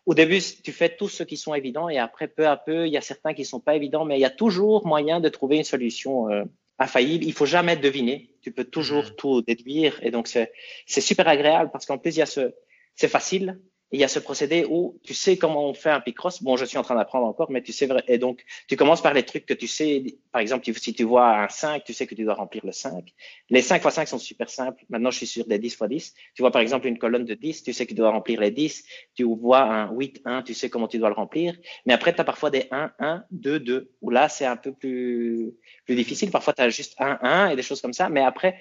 au 0.05 0.13
début, 0.13 0.39
tu 0.63 0.71
fais 0.71 0.89
tous 0.95 1.09
ceux 1.09 1.25
qui 1.25 1.37
sont 1.37 1.55
évidents 1.55 1.89
et 1.89 1.97
après, 1.97 2.27
peu 2.27 2.47
à 2.47 2.55
peu, 2.55 2.85
il 2.85 2.93
y 2.93 2.97
a 2.97 3.01
certains 3.01 3.33
qui 3.33 3.45
sont 3.45 3.59
pas 3.59 3.75
évidents, 3.75 4.05
mais 4.05 4.17
il 4.17 4.21
y 4.21 4.25
a 4.25 4.29
toujours 4.29 4.85
moyen 4.85 5.19
de 5.19 5.29
trouver 5.29 5.57
une 5.57 5.63
solution 5.63 6.29
euh, 6.29 6.43
infaillible. 6.79 7.25
Il 7.25 7.33
faut 7.33 7.45
jamais 7.45 7.75
deviner. 7.75 8.33
Tu 8.41 8.51
peux 8.51 8.63
toujours 8.63 9.05
mm. 9.05 9.15
tout 9.17 9.41
déduire. 9.41 9.99
Et 10.01 10.11
donc, 10.11 10.27
c'est, 10.27 10.51
c'est 10.85 11.01
super 11.01 11.27
agréable 11.27 11.69
parce 11.71 11.85
qu'en 11.85 11.97
plus, 11.97 12.15
il 12.15 12.19
y 12.19 12.21
a 12.21 12.25
ce, 12.25 12.53
c'est 12.95 13.07
facile 13.07 13.59
il 13.91 13.99
y 13.99 14.03
a 14.03 14.07
ce 14.07 14.19
procédé 14.19 14.65
où 14.69 14.99
tu 15.03 15.13
sais 15.13 15.37
comment 15.37 15.67
on 15.67 15.73
fait 15.73 15.89
un 15.89 15.99
Picross. 15.99 16.43
Bon, 16.43 16.57
je 16.57 16.65
suis 16.65 16.77
en 16.77 16.83
train 16.83 16.95
d'apprendre 16.95 17.25
encore, 17.25 17.49
mais 17.49 17.61
tu 17.61 17.73
sais 17.73 17.87
vrai. 17.87 18.03
Et 18.07 18.17
donc, 18.19 18.43
tu 18.67 18.75
commences 18.75 19.01
par 19.01 19.13
les 19.13 19.23
trucs 19.23 19.45
que 19.45 19.53
tu 19.53 19.67
sais. 19.67 20.03
Par 20.31 20.41
exemple, 20.41 20.63
si 20.75 20.93
tu 20.93 21.03
vois 21.03 21.43
un 21.43 21.49
5, 21.49 21.83
tu 21.83 21.93
sais 21.93 22.05
que 22.05 22.13
tu 22.13 22.23
dois 22.23 22.35
remplir 22.35 22.63
le 22.65 22.71
5. 22.71 23.03
Les 23.49 23.61
5 23.61 23.83
x 23.83 23.95
5 23.95 24.07
sont 24.07 24.19
super 24.19 24.49
simples. 24.49 24.83
Maintenant, 24.89 25.09
je 25.09 25.17
suis 25.17 25.27
sur 25.27 25.45
des 25.45 25.57
10 25.57 25.73
x 25.73 25.83
10. 25.89 26.13
Tu 26.35 26.41
vois, 26.43 26.51
par 26.51 26.61
exemple, 26.61 26.87
une 26.87 26.99
colonne 26.99 27.25
de 27.25 27.33
10, 27.33 27.63
tu 27.63 27.73
sais 27.73 27.85
que 27.85 27.89
tu 27.89 27.95
dois 27.95 28.11
remplir 28.11 28.39
les 28.41 28.51
10. 28.51 28.83
Tu 29.15 29.23
vois 29.23 29.63
un 29.63 29.91
8, 29.91 30.21
1, 30.23 30.43
tu 30.43 30.53
sais 30.53 30.69
comment 30.69 30.87
tu 30.87 30.99
dois 30.99 31.09
le 31.09 31.15
remplir. 31.15 31.55
Mais 31.85 31.93
après, 31.93 32.13
tu 32.13 32.21
as 32.21 32.25
parfois 32.25 32.51
des 32.51 32.67
1, 32.69 32.91
1, 32.99 33.23
2, 33.31 33.59
2, 33.59 33.91
où 34.01 34.11
là, 34.11 34.29
c'est 34.29 34.45
un 34.45 34.57
peu 34.57 34.71
plus, 34.71 35.51
plus 35.85 35.95
difficile. 35.95 36.29
Parfois, 36.29 36.53
tu 36.53 36.61
as 36.61 36.69
juste 36.69 36.93
1, 36.99 37.19
1 37.21 37.49
et 37.49 37.55
des 37.55 37.63
choses 37.63 37.81
comme 37.81 37.93
ça. 37.93 38.09
Mais 38.09 38.21
après, 38.21 38.59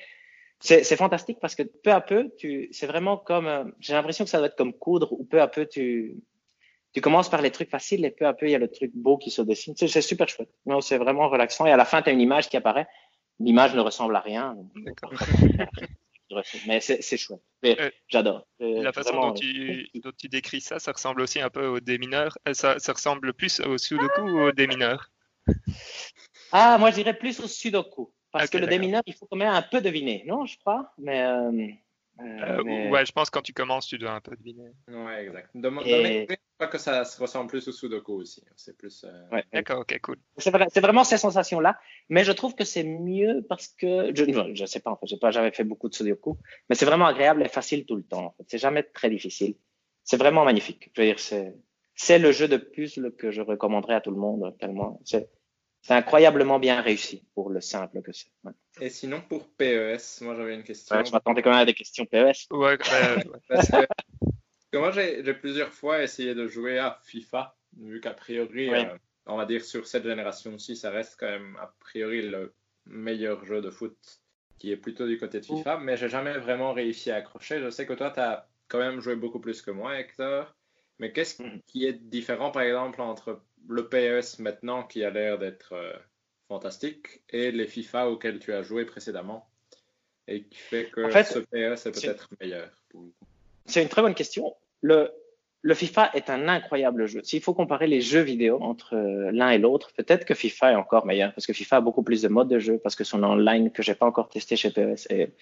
c'est 0.60 0.96
fantastique 0.96 1.38
parce 1.40 1.55
que 1.55 1.62
peu 1.62 1.93
à 1.93 2.00
peu, 2.00 2.31
tu, 2.37 2.69
c'est 2.72 2.87
vraiment 2.87 3.16
comme, 3.16 3.46
euh, 3.46 3.64
j'ai 3.78 3.93
l'impression 3.93 4.25
que 4.25 4.31
ça 4.31 4.38
doit 4.38 4.49
être 4.49 4.56
comme 4.56 4.72
coudre 4.72 5.12
où 5.12 5.25
peu 5.25 5.40
à 5.40 5.46
peu 5.46 5.66
tu, 5.66 6.16
tu 6.93 7.00
commences 7.00 7.28
par 7.28 7.43
les 7.43 7.50
trucs 7.50 7.70
faciles 7.70 8.05
et 8.05 8.10
peu 8.10 8.26
à 8.26 8.34
peu 8.34 8.46
il 8.46 8.50
y 8.50 8.55
a 8.55 8.58
le 8.58 8.69
truc 8.69 8.91
beau 8.94 9.19
qui 9.19 9.31
se 9.31 9.43
dessine. 9.43 9.74
C'est 9.77 10.00
super 10.00 10.29
chouette. 10.29 10.50
C'est 10.81 10.98
vraiment 10.98 11.29
relaxant 11.29 11.67
et 11.67 11.72
à 11.72 11.77
la 11.77 11.84
fin 11.84 12.03
tu 12.03 12.10
as 12.10 12.12
une 12.12 12.20
image 12.20 12.48
qui 12.48 12.56
apparaît. 12.56 12.88
L'image 13.38 13.74
ne 13.74 13.81
ressemble 13.81 14.17
à 14.17 14.20
rien. 14.20 14.56
Mais 16.67 16.81
c'est 16.81 17.17
chouette. 17.17 17.41
Euh, 17.65 17.91
j'adore. 18.08 18.46
La 18.58 18.93
façon 18.93 19.19
dont 19.19 19.32
tu, 19.32 19.88
dont 19.94 20.12
tu, 20.17 20.29
décris 20.29 20.60
ça, 20.60 20.79
ça 20.79 20.93
ressemble 20.93 21.22
aussi 21.22 21.41
un 21.41 21.50
peu 21.50 21.67
au 21.67 21.81
démineur. 21.81 22.36
Euh, 22.46 22.53
ça, 22.53 22.79
ça 22.79 22.93
ressemble 22.93 23.32
plus 23.32 23.60
au 23.60 23.79
sudoku 23.79 24.22
ou 24.22 24.41
au 24.41 24.53
démineur 24.53 25.10
Ah, 26.53 26.77
moi 26.79 26.91
je 26.91 26.96
dirais 26.96 27.17
plus 27.17 27.41
au 27.41 27.46
sudoku. 27.46 28.12
Parce 28.32 28.51
que 28.51 28.58
le 28.58 28.67
démineur, 28.67 29.03
il 29.06 29.15
faut 29.15 29.27
quand 29.27 29.37
même 29.37 29.49
un 29.53 29.63
peu 29.63 29.81
deviner, 29.81 30.25
non, 30.27 30.44
je 30.44 30.58
crois. 30.58 30.93
Mais, 30.99 31.23
euh, 31.23 31.51
euh, 32.20 32.58
euh, 32.58 32.91
Ouais, 32.91 33.06
je 33.06 33.13
pense 33.13 33.31
que 33.31 33.39
quand 33.39 33.43
tu 33.43 33.53
commences, 33.53 33.87
tu 33.87 33.99
dois 33.99 34.13
un 34.13 34.20
peu 34.20 34.37
deviner. 34.37 34.70
Ouais, 34.89 35.27
exact. 35.27 35.51
Dans, 35.55 35.81
Et... 35.82 36.27
je 36.29 36.37
crois 36.58 36.67
que 36.67 36.79
ça 36.79 37.05
se 37.05 37.20
ressemble 37.20 37.49
plus 37.49 37.67
au 37.69 37.73
Sudoku 37.73 38.15
aussi. 38.15 38.43
C'est 38.56 38.77
plus. 38.77 39.06
Ouais, 39.32 39.44
D'accord, 39.53 39.81
ok, 39.81 39.99
cool. 40.03 40.17
C'est 40.37 40.51
vrai, 40.51 40.67
vraiment 40.77 41.05
ces 41.05 41.17
sensations-là. 41.17 41.79
Mais 42.08 42.25
je 42.25 42.32
trouve 42.32 42.55
que 42.55 42.65
c'est 42.65 42.85
mieux 42.85 43.44
parce 43.49 43.69
que. 43.69 44.13
Je 44.15 44.25
ne 44.25 44.67
sais 44.67 44.81
pas, 44.81 44.91
en 44.91 44.97
fait, 44.97 45.06
j'ai 45.06 45.19
pas 45.19 45.31
jamais 45.31 45.53
fait 45.53 45.65
beaucoup 45.65 45.89
de 45.89 45.94
Sudoku. 45.94 46.37
Mais 46.69 46.75
c'est 46.75 46.87
vraiment 46.87 47.06
agréable 47.06 47.43
et 47.43 47.49
facile 47.49 47.87
tout 47.87 47.97
le 47.97 48.03
temps. 48.03 48.27
En 48.27 48.31
fait. 48.32 48.44
C'est 48.49 48.58
jamais 48.58 48.82
très 48.82 49.11
difficile. 49.11 49.55
C'est 50.05 50.17
vraiment 50.17 50.44
magnifique. 50.44 50.91
Je 50.94 51.01
veux 51.01 51.06
dire, 51.06 51.19
c'est. 51.19 51.55
C'est 52.01 52.20
le 52.20 52.31
jeu 52.31 52.47
de 52.47 52.58
puzzle 52.58 53.13
que 53.17 53.32
je 53.32 53.43
recommanderais 53.43 53.94
à 53.94 54.01
tout 54.01 54.13
le 54.13 54.19
monde, 54.19 54.56
tellement. 54.61 55.01
C'est 55.05 55.29
c'est 55.82 55.94
incroyablement 55.94 56.58
bien 56.58 56.81
réussi 56.81 57.25
pour 57.35 57.51
le 57.51 57.61
simple 57.61 58.03
que 58.03 58.13
c'est. 58.13 58.31
Et 58.81 58.91
sinon, 58.91 59.20
pour 59.29 59.49
PES, 59.49 60.20
moi 60.23 60.35
j'avais 60.37 60.55
une 60.55 60.63
question. 60.63 60.97
Ouais, 60.97 61.05
je 61.05 61.13
m'attendais 61.13 61.43
quand 61.43 61.51
même 61.51 61.61
à 61.61 61.65
des 61.65 61.75
questions 61.75 62.05
PES. 62.06 62.49
Ouais, 62.51 62.79
Parce 63.49 63.69
que, 64.73 64.79
moi 64.79 64.91
j'ai 64.91 65.35
plusieurs 65.35 65.73
fois 65.73 66.03
essayé 66.03 66.35
de 66.35 66.47
jouer 66.47 66.79
à 66.79 66.99
FIFA, 67.05 67.56
vu 67.79 68.01
qu'a 68.01 68.13
priori, 68.13 68.73
euh, 68.75 68.85
on 69.27 69.37
va 69.37 69.47
dire 69.47 69.65
sur 69.65 69.87
cette 69.87 70.05
génération-ci, 70.05 70.77
ça 70.77 70.91
reste 70.91 71.17
quand 71.19 71.29
même 71.29 71.56
a 71.61 71.73
priori 71.81 72.23
le 72.23 72.55
meilleur 72.87 73.44
jeu 73.44 73.61
de 73.61 73.70
foot 73.70 73.97
qui 74.58 74.73
est 74.73 74.77
plutôt 74.77 75.06
du 75.06 75.19
côté 75.19 75.41
de 75.41 75.47
FIFA, 75.47 75.79
mais 75.79 75.97
j'ai 75.97 76.08
jamais 76.08 76.37
vraiment 76.37 76.73
réussi 76.73 77.11
à 77.11 77.17
accrocher. 77.17 77.61
Je 77.61 77.70
sais 77.70 77.87
que 77.87 77.93
toi, 77.93 78.11
tu 78.11 78.20
as 78.20 78.49
quand 78.67 78.79
même 78.79 79.01
joué 79.01 79.17
beaucoup 79.17 79.41
plus 79.41 79.63
que 79.63 79.70
moi, 79.70 79.99
Hector. 79.99 80.55
Mais 80.99 81.13
qu'est-ce 81.13 81.43
mm. 81.43 81.63
qui 81.67 81.87
est 81.87 81.93
différent, 81.93 82.51
par 82.51 82.63
exemple, 82.63 83.01
entre 83.01 83.41
le 83.67 83.88
PES 83.88 84.38
maintenant 84.41 84.82
qui 84.82 85.05
a 85.05 85.10
l'air 85.10 85.38
d'être 85.38 85.72
euh, 85.72 85.93
fantastique 86.48 87.22
et 87.31 87.50
les 87.53 87.67
FIFA 87.67 88.10
auxquels 88.10 88.38
tu 88.38 88.53
as 88.53 88.62
joué 88.62 88.84
précédemment 88.84 89.48
et 90.27 90.44
qui 90.44 90.58
fait 90.58 90.91
que 90.91 91.10
ce 91.10 91.38
PES 91.38 91.86
est 91.86 91.93
peut-être 91.93 92.29
meilleur 92.41 92.70
C'est 93.65 93.82
une 93.82 93.88
très 93.88 94.03
bonne 94.03 94.15
question. 94.15 94.55
Le, 94.82 95.10
le 95.62 95.74
FIFA 95.74 96.10
est 96.15 96.31
un 96.31 96.48
incroyable 96.48 97.06
jeu. 97.06 97.22
S'il 97.24 97.43
faut 97.43 97.55
comparer 97.55 97.86
les 97.86 98.00
jeux 98.00 98.20
vidéo 98.20 98.58
entre 98.62 98.94
euh, 98.94 99.31
l'un 99.32 99.50
et 99.50 99.58
l'autre, 99.58 99.93
peut-être 99.96 100.24
que 100.24 100.34
FIFA 100.34 100.72
est 100.72 100.77
encore 100.77 101.05
meilleur 101.05 101.34
parce 101.34 101.46
que 101.46 101.53
FIFA 101.53 101.77
a 101.77 101.81
beaucoup 101.81 102.03
plus 102.03 102.22
de 102.22 102.29
modes 102.29 102.48
de 102.48 102.58
jeu, 102.58 102.79
parce 102.79 102.94
que 102.94 103.05
son 103.05 103.24
online 103.24 103.72
que 103.72 103.82
j'ai 103.82 103.94
pas 103.94 104.06
encore 104.06 104.29
testé 104.29 104.55
chez 104.56 104.70
PES 104.70 105.06
est, 105.10 105.32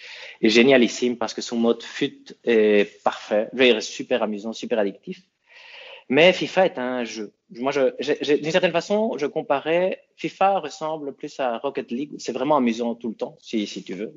génialissime, 0.40 1.16
parce 1.16 1.35
que 1.35 1.42
son 1.42 1.56
mode 1.56 1.82
FUT 1.82 2.35
est 2.44 3.02
parfait, 3.02 3.49
est 3.56 3.80
super 3.80 4.23
amusant, 4.23 4.52
super 4.52 4.78
addictif. 4.78 5.23
Mais 6.08 6.32
FIFA 6.32 6.66
est 6.66 6.78
un 6.78 7.04
jeu. 7.04 7.32
Moi, 7.50 7.72
d'une 7.72 8.50
certaine 8.50 8.72
façon, 8.72 9.16
je 9.18 9.26
comparais 9.26 10.00
FIFA 10.16 10.60
ressemble 10.60 11.14
plus 11.14 11.38
à 11.40 11.58
Rocket 11.58 11.90
League. 11.90 12.12
C'est 12.18 12.32
vraiment 12.32 12.56
amusant 12.56 12.94
tout 12.94 13.08
le 13.08 13.14
temps, 13.14 13.36
si, 13.40 13.66
si 13.66 13.82
tu 13.82 13.94
veux. 13.94 14.14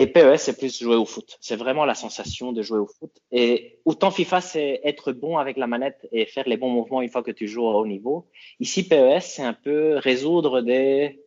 Et 0.00 0.06
PES, 0.06 0.36
c'est 0.36 0.56
plus 0.56 0.80
jouer 0.80 0.94
au 0.94 1.04
foot. 1.04 1.36
C'est 1.40 1.56
vraiment 1.56 1.84
la 1.84 1.96
sensation 1.96 2.52
de 2.52 2.62
jouer 2.62 2.78
au 2.78 2.86
foot. 2.86 3.10
Et 3.32 3.80
autant 3.84 4.12
FIFA, 4.12 4.40
c'est 4.40 4.80
être 4.84 5.10
bon 5.10 5.38
avec 5.38 5.56
la 5.56 5.66
manette 5.66 6.08
et 6.12 6.26
faire 6.26 6.48
les 6.48 6.56
bons 6.56 6.70
mouvements 6.70 7.02
une 7.02 7.08
fois 7.08 7.24
que 7.24 7.32
tu 7.32 7.48
joues 7.48 7.64
au 7.64 7.72
haut 7.72 7.86
niveau. 7.86 8.28
Ici, 8.60 8.86
PES, 8.86 9.20
c'est 9.20 9.42
un 9.42 9.54
peu 9.54 9.96
résoudre 9.96 10.60
des, 10.60 11.20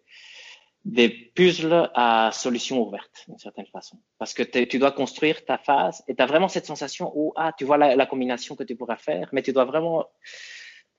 des 0.84 1.10
puzzles 1.10 1.90
à 1.94 2.32
solution 2.34 2.82
ouverte, 2.82 3.26
d'une 3.28 3.38
certaine 3.38 3.68
façon. 3.68 3.98
Parce 4.18 4.34
que 4.34 4.44
tu 4.44 4.80
dois 4.80 4.92
construire 4.92 5.46
ta 5.46 5.58
phase 5.58 6.04
et 6.08 6.16
tu 6.16 6.24
as 6.24 6.26
vraiment 6.26 6.48
cette 6.48 6.66
sensation 6.66 7.12
où, 7.16 7.34
ah, 7.36 7.54
tu 7.58 7.66
vois 7.66 7.78
la, 7.78 7.96
la 7.96 8.06
combinaison 8.06 8.56
que 8.56 8.64
tu 8.64 8.76
pourras 8.76 8.98
faire, 8.98 9.30
mais 9.32 9.44
tu 9.44 9.54
dois 9.54 9.66
vraiment 9.66 10.08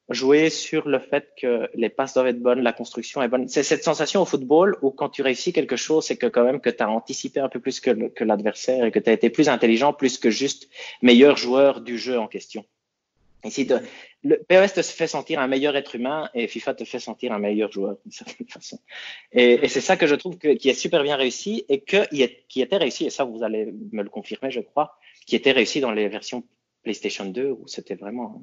jouer 0.09 0.51
sur 0.51 0.89
le 0.89 0.99
fait 0.99 1.31
que 1.41 1.69
les 1.75 1.89
passes 1.89 2.15
doivent 2.15 2.29
être 2.29 2.41
bonnes, 2.41 2.61
la 2.61 2.73
construction 2.73 3.23
est 3.23 3.29
bonne. 3.29 3.49
C'est 3.49 3.62
cette 3.62 3.85
sensation 3.85 4.23
au 4.23 4.25
football 4.25 4.77
où 4.83 4.91
quand 4.91 5.09
tu 5.09 5.23
réussis 5.23 5.53
quelque 5.53 5.77
chose, 5.77 6.05
c'est 6.05 6.17
que 6.17 6.27
quand 6.27 6.45
même 6.45 6.61
que 6.61 6.71
tu 6.71 6.83
as 6.83 6.91
anticipé 6.91 7.41
un 7.41 7.49
peu 7.49 7.61
plus 7.61 7.81
que 7.81 8.25
l'adversaire 8.25 8.85
et 8.85 8.91
que 8.91 8.99
tu 8.99 9.11
as 9.11 9.12
été 9.12 9.31
plus 9.31 9.49
intelligent, 9.49 9.93
plus 9.93 10.19
que 10.19 10.31
juste 10.31 10.69
meilleur 11.03 11.37
joueur 11.37 11.81
du 11.81 11.99
jeu 11.99 12.19
en 12.19 12.29
question. 12.29 12.65
Ici, 13.44 13.68
le 14.22 14.38
PES 14.38 14.75
te 14.75 14.82
fait 14.82 15.08
sentir 15.08 15.40
un 15.40 15.49
meilleur 15.49 15.76
être 15.76 15.96
humain 15.96 16.30
et 16.32 16.46
FIFA 16.46 16.75
te 16.75 16.84
fait 16.84 17.00
sentir 17.00 17.32
un 17.32 17.38
meilleur 17.38 17.72
joueur 17.72 17.96
d'une 18.04 18.12
certaine 18.12 18.49
façon. 18.49 18.78
Et, 19.32 19.64
et 19.64 19.68
c'est 19.68 19.80
ça 19.80 19.96
que 19.96 20.06
je 20.06 20.14
trouve 20.14 20.38
que, 20.38 20.54
qui 20.54 20.68
est 20.68 20.75
super 20.75 21.02
bien 21.02 21.16
réussi 21.16 21.64
et 21.68 21.80
que, 21.80 22.06
qui 22.49 22.62
était 22.62 22.76
réussi, 22.76 23.06
et 23.06 23.11
ça 23.11 23.25
vous 23.25 23.42
allez 23.42 23.72
me 23.90 24.02
le 24.02 24.11
confirmer, 24.11 24.50
je 24.50 24.61
crois, 24.61 24.96
qui 25.26 25.34
était 25.34 25.52
réussi 25.52 25.80
dans 25.80 25.90
les 25.90 26.08
versions 26.08 26.44
PlayStation 26.82 27.25
2 27.25 27.50
où 27.50 27.66
c'était 27.66 27.94
vraiment 27.94 28.42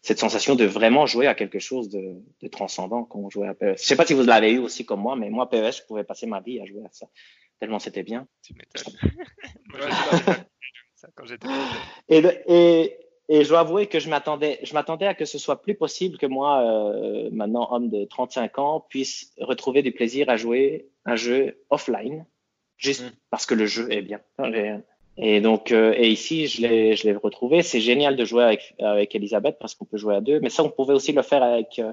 cette 0.00 0.18
sensation 0.18 0.54
de 0.54 0.64
vraiment 0.64 1.06
jouer 1.06 1.26
à 1.26 1.34
quelque 1.34 1.58
chose 1.58 1.88
de, 1.88 2.16
de 2.42 2.48
transcendant 2.48 3.04
quand 3.04 3.20
on 3.20 3.30
jouait 3.30 3.48
à 3.48 3.54
PES. 3.54 3.78
Je 3.78 3.84
sais 3.84 3.96
pas 3.96 4.04
si 4.04 4.14
vous 4.14 4.22
l'avez 4.22 4.52
eu 4.52 4.58
aussi 4.58 4.84
comme 4.84 5.00
moi, 5.00 5.16
mais 5.16 5.30
moi, 5.30 5.48
PES, 5.48 5.78
je 5.78 5.86
pouvais 5.86 6.04
passer 6.04 6.26
ma 6.26 6.40
vie 6.40 6.60
à 6.60 6.66
jouer 6.66 6.82
à 6.84 6.90
ça. 6.90 7.06
Tellement 7.58 7.78
c'était 7.78 8.02
bien. 8.02 8.26
Tu 8.42 8.54
m'étonnes. 8.54 8.94
et, 12.08 12.22
et, 12.48 12.96
et 13.28 13.44
je 13.44 13.48
dois 13.48 13.60
avouer 13.60 13.86
que 13.86 14.00
je 14.00 14.10
m'attendais, 14.10 14.58
je 14.62 14.74
m'attendais 14.74 15.06
à 15.06 15.14
que 15.14 15.24
ce 15.24 15.38
soit 15.38 15.62
plus 15.62 15.74
possible 15.74 16.18
que 16.18 16.26
moi, 16.26 16.62
euh, 16.62 17.30
maintenant 17.32 17.68
homme 17.72 17.88
de 17.88 18.04
35 18.04 18.58
ans, 18.58 18.86
puisse 18.88 19.32
retrouver 19.38 19.82
du 19.82 19.92
plaisir 19.92 20.28
à 20.28 20.36
jouer 20.36 20.88
un 21.06 21.16
jeu 21.16 21.58
offline, 21.70 22.26
juste 22.76 23.04
mm. 23.04 23.12
parce 23.30 23.46
que 23.46 23.54
le 23.54 23.66
jeu 23.66 23.90
est 23.90 24.02
bien. 24.02 24.20
Et 25.16 25.40
donc, 25.40 25.70
euh, 25.70 25.94
et 25.96 26.08
ici, 26.08 26.48
je 26.48 26.62
l'ai, 26.62 26.96
je 26.96 27.04
l'ai 27.04 27.14
retrouvé. 27.14 27.62
C'est 27.62 27.80
génial 27.80 28.16
de 28.16 28.24
jouer 28.24 28.42
avec, 28.42 28.74
avec 28.80 29.14
Elisabeth 29.14 29.58
parce 29.60 29.74
qu'on 29.74 29.84
peut 29.84 29.96
jouer 29.96 30.16
à 30.16 30.20
deux. 30.20 30.40
Mais 30.40 30.50
ça, 30.50 30.64
on 30.64 30.70
pouvait 30.70 30.92
aussi 30.92 31.12
le 31.12 31.22
faire 31.22 31.42
avec, 31.42 31.78
euh, 31.78 31.92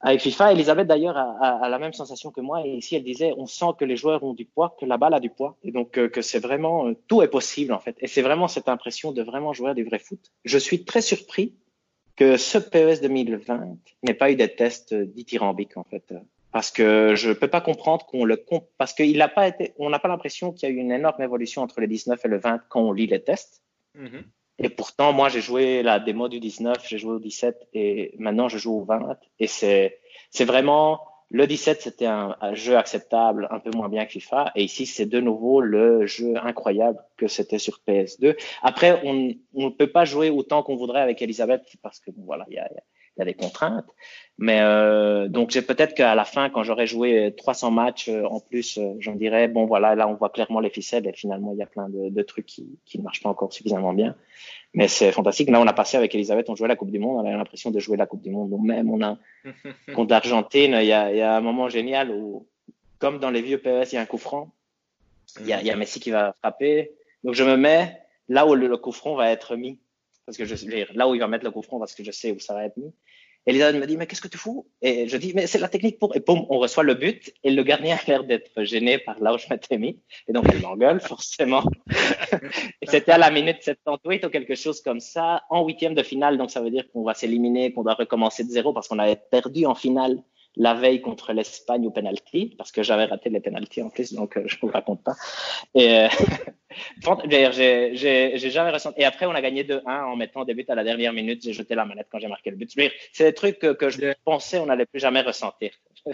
avec 0.00 0.20
FIFA. 0.20 0.52
Elisabeth, 0.52 0.86
d'ailleurs, 0.86 1.16
a, 1.16 1.64
a, 1.64 1.68
la 1.68 1.78
même 1.78 1.92
sensation 1.92 2.30
que 2.30 2.40
moi. 2.40 2.66
Et 2.66 2.70
ici, 2.70 2.96
elle 2.96 3.04
disait, 3.04 3.34
on 3.36 3.46
sent 3.46 3.72
que 3.78 3.84
les 3.84 3.96
joueurs 3.96 4.22
ont 4.22 4.32
du 4.32 4.44
poids, 4.44 4.76
que 4.80 4.86
la 4.86 4.96
balle 4.96 5.14
a 5.14 5.20
du 5.20 5.30
poids. 5.30 5.56
Et 5.62 5.72
donc, 5.72 5.98
euh, 5.98 6.08
que 6.08 6.22
c'est 6.22 6.38
vraiment, 6.38 6.92
tout 7.08 7.22
est 7.22 7.28
possible, 7.28 7.72
en 7.72 7.80
fait. 7.80 7.96
Et 8.00 8.06
c'est 8.06 8.22
vraiment 8.22 8.48
cette 8.48 8.68
impression 8.68 9.12
de 9.12 9.22
vraiment 9.22 9.52
jouer 9.52 9.70
à 9.70 9.74
du 9.74 9.84
vrai 9.84 9.98
foot. 9.98 10.20
Je 10.44 10.58
suis 10.58 10.84
très 10.84 11.02
surpris 11.02 11.54
que 12.16 12.36
ce 12.36 12.58
PES 12.58 13.02
2020 13.02 13.76
n'ait 14.02 14.14
pas 14.14 14.30
eu 14.30 14.36
des 14.36 14.54
tests 14.54 14.94
dithyrambiques, 14.94 15.76
en 15.76 15.84
fait 15.84 16.12
parce 16.52 16.70
que 16.70 17.14
je 17.14 17.32
peux 17.32 17.48
pas 17.48 17.60
comprendre 17.60 18.04
qu'on 18.06 18.24
le 18.24 18.44
parce 18.76 18.92
qu'il 18.92 19.18
n'a 19.18 19.28
pas 19.28 19.48
été, 19.48 19.72
on 19.78 19.90
n'a 19.90 19.98
pas 19.98 20.08
l'impression 20.08 20.52
qu'il 20.52 20.68
y 20.68 20.72
a 20.72 20.74
eu 20.74 20.78
une 20.78 20.92
énorme 20.92 21.22
évolution 21.22 21.62
entre 21.62 21.80
le 21.80 21.86
19 21.86 22.24
et 22.24 22.28
le 22.28 22.38
20 22.38 22.62
quand 22.68 22.80
on 22.80 22.92
lit 22.92 23.06
les 23.06 23.22
tests. 23.22 23.62
Mm-hmm. 23.96 24.24
Et 24.62 24.68
pourtant, 24.68 25.12
moi, 25.12 25.28
j'ai 25.28 25.40
joué 25.40 25.82
la 25.82 25.98
démo 25.98 26.28
du 26.28 26.38
19, 26.38 26.86
j'ai 26.86 26.98
joué 26.98 27.12
au 27.12 27.18
17 27.18 27.68
et 27.72 28.14
maintenant 28.18 28.48
je 28.48 28.58
joue 28.58 28.80
au 28.80 28.84
20 28.84 29.16
et 29.38 29.46
c'est 29.46 29.98
c'est 30.30 30.44
vraiment 30.44 31.00
le 31.30 31.46
17, 31.46 31.80
c'était 31.80 32.06
un, 32.06 32.36
jeu 32.54 32.76
acceptable, 32.76 33.46
un 33.52 33.60
peu 33.60 33.70
moins 33.70 33.88
bien 33.88 34.04
que 34.04 34.10
FIFA. 34.10 34.50
Et 34.56 34.64
ici, 34.64 34.84
c'est 34.84 35.06
de 35.06 35.20
nouveau 35.20 35.60
le 35.60 36.04
jeu 36.04 36.34
incroyable 36.42 36.98
que 37.16 37.28
c'était 37.28 37.60
sur 37.60 37.80
PS2. 37.86 38.36
Après, 38.62 39.00
on 39.04 39.32
ne 39.54 39.68
peut 39.68 39.86
pas 39.86 40.04
jouer 40.04 40.30
autant 40.30 40.64
qu'on 40.64 40.74
voudrait 40.74 41.00
avec 41.00 41.22
Elisabeth 41.22 41.62
parce 41.82 42.00
que, 42.00 42.10
bon, 42.10 42.24
voilà, 42.24 42.46
il 42.48 42.54
y 42.54 42.58
a, 42.58 42.64
y 42.64 42.76
a 42.76 42.82
des 43.18 43.34
contraintes. 43.34 43.86
Mais 44.38 44.60
euh, 44.60 45.28
donc 45.28 45.50
j'ai 45.50 45.62
peut-être 45.62 45.94
qu'à 45.94 46.14
la 46.14 46.24
fin, 46.24 46.48
quand 46.48 46.62
j'aurai 46.62 46.86
joué 46.86 47.34
300 47.36 47.70
matchs 47.70 48.08
euh, 48.08 48.24
en 48.24 48.40
plus, 48.40 48.78
euh, 48.78 48.94
j'en 48.98 49.14
dirais 49.14 49.48
bon 49.48 49.66
voilà, 49.66 49.94
là 49.94 50.08
on 50.08 50.14
voit 50.14 50.30
clairement 50.30 50.60
les 50.60 50.70
ficelles 50.70 51.06
et 51.06 51.12
finalement 51.12 51.52
il 51.52 51.58
y 51.58 51.62
a 51.62 51.66
plein 51.66 51.88
de, 51.90 52.08
de 52.08 52.22
trucs 52.22 52.46
qui, 52.46 52.78
qui 52.86 52.98
ne 52.98 53.02
marchent 53.02 53.22
pas 53.22 53.28
encore 53.28 53.52
suffisamment 53.52 53.92
bien. 53.92 54.16
Mais 54.72 54.88
c'est 54.88 55.12
fantastique. 55.12 55.50
Là 55.50 55.60
on 55.60 55.66
a 55.66 55.72
passé 55.72 55.96
avec 55.96 56.14
Elisabeth, 56.14 56.48
on 56.48 56.56
jouait 56.56 56.68
la 56.68 56.76
Coupe 56.76 56.90
du 56.90 56.98
Monde, 56.98 57.24
on 57.24 57.28
a 57.28 57.36
l'impression 57.36 57.70
de 57.70 57.78
jouer 57.78 57.96
la 57.96 58.06
Coupe 58.06 58.22
du 58.22 58.30
Monde. 58.30 58.50
Nous-mêmes, 58.50 58.90
on 58.90 59.02
a 59.02 59.18
contre 59.94 60.10
l'Argentine, 60.10 60.76
il 60.80 60.86
y 60.86 60.92
a, 60.92 61.12
il 61.12 61.18
y 61.18 61.22
a 61.22 61.36
un 61.36 61.40
moment 61.40 61.68
génial 61.68 62.10
où, 62.10 62.46
comme 62.98 63.18
dans 63.18 63.30
les 63.30 63.42
vieux 63.42 63.58
PES, 63.58 63.92
il 63.92 63.94
y 63.96 63.98
a 63.98 64.00
un 64.00 64.06
coup 64.06 64.18
franc. 64.18 64.52
Il 65.40 65.46
y 65.46 65.52
a, 65.52 65.60
il 65.60 65.66
y 65.66 65.70
a 65.70 65.76
Messi 65.76 66.00
qui 66.00 66.10
va 66.10 66.34
frapper. 66.40 66.92
Donc 67.24 67.34
je 67.34 67.44
me 67.44 67.56
mets 67.56 68.00
là 68.28 68.46
où 68.46 68.54
le, 68.54 68.68
le 68.68 68.76
coup 68.78 68.92
franc 68.92 69.14
va 69.16 69.30
être 69.30 69.54
mis 69.54 69.78
parce 70.30 70.38
que 70.38 70.44
je 70.44 70.94
là 70.94 71.08
où 71.08 71.14
il 71.16 71.18
va 71.18 71.26
mettre 71.26 71.44
le 71.44 71.50
coup 71.50 71.60
franc 71.60 71.80
parce 71.80 71.92
que 71.92 72.04
je 72.04 72.12
sais 72.12 72.30
où 72.30 72.38
ça 72.38 72.54
va 72.54 72.64
être 72.64 72.76
mis. 72.76 72.92
Elisabeth 73.46 73.80
me 73.80 73.86
dit, 73.86 73.96
mais 73.96 74.06
qu'est-ce 74.06 74.20
que 74.20 74.28
tu 74.28 74.38
fous? 74.38 74.66
Et 74.80 75.08
je 75.08 75.16
dis, 75.16 75.32
mais 75.34 75.48
c'est 75.48 75.58
la 75.58 75.68
technique 75.68 75.98
pour... 75.98 76.14
Et 76.14 76.20
boum, 76.20 76.46
on 76.50 76.58
reçoit 76.58 76.84
le 76.84 76.94
but, 76.94 77.32
et 77.42 77.50
le 77.50 77.62
gardien 77.64 77.96
a 77.96 78.00
l'air 78.06 78.22
d'être 78.22 78.62
gêné 78.62 78.98
par 78.98 79.18
là 79.18 79.34
où 79.34 79.38
je 79.38 79.46
m'étais 79.50 79.78
mis. 79.78 79.98
Et 80.28 80.32
donc, 80.32 80.44
il 80.52 80.60
m'engueule, 80.60 81.00
forcément. 81.14 81.64
et 82.80 82.86
c'était 82.86 83.12
à 83.12 83.18
la 83.18 83.30
minute 83.30 83.62
78 83.62 84.26
ou 84.26 84.28
quelque 84.28 84.54
chose 84.54 84.82
comme 84.82 85.00
ça, 85.00 85.42
en 85.48 85.64
huitième 85.64 85.94
de 85.94 86.02
finale. 86.02 86.36
Donc, 86.36 86.50
ça 86.50 86.60
veut 86.60 86.70
dire 86.70 86.84
qu'on 86.92 87.02
va 87.02 87.14
s'éliminer, 87.14 87.72
qu'on 87.72 87.82
doit 87.82 87.94
recommencer 87.94 88.44
de 88.44 88.50
zéro 88.50 88.72
parce 88.74 88.86
qu'on 88.86 88.98
avait 88.98 89.20
perdu 89.30 89.64
en 89.64 89.74
finale 89.74 90.22
la 90.56 90.74
veille 90.74 91.00
contre 91.00 91.32
l'Espagne 91.32 91.86
au 91.86 91.90
penalty, 91.90 92.54
parce 92.58 92.72
que 92.72 92.82
j'avais 92.82 93.04
raté 93.04 93.30
les 93.30 93.40
penalties 93.40 93.82
en 93.82 93.90
plus, 93.90 94.12
donc 94.12 94.36
euh, 94.36 94.42
je 94.46 94.56
ne 94.56 94.60
vous 94.62 94.68
raconte 94.68 95.02
pas. 95.02 95.14
Et 95.74 95.98
euh, 95.98 96.08
j'ai 97.30 98.50
jamais 98.50 98.70
ressenti. 98.70 99.00
Et 99.00 99.04
après, 99.04 99.26
on 99.26 99.34
a 99.34 99.40
gagné 99.40 99.64
2-1 99.64 99.82
en 99.86 100.16
mettant 100.16 100.44
des 100.44 100.54
buts 100.54 100.64
à 100.68 100.74
la 100.74 100.84
dernière 100.84 101.12
minute. 101.12 101.42
J'ai 101.42 101.52
jeté 101.52 101.74
la 101.74 101.84
manette 101.84 102.08
quand 102.10 102.18
j'ai 102.18 102.28
marqué 102.28 102.50
le 102.50 102.56
but. 102.56 102.70
C'est 103.12 103.24
des 103.24 103.34
trucs 103.34 103.58
que, 103.58 103.72
que 103.72 103.90
je 103.90 104.12
pensais 104.24 104.58
on 104.58 104.66
n'allait 104.66 104.86
plus 104.86 105.00
jamais 105.00 105.20
ressentir. 105.20 105.70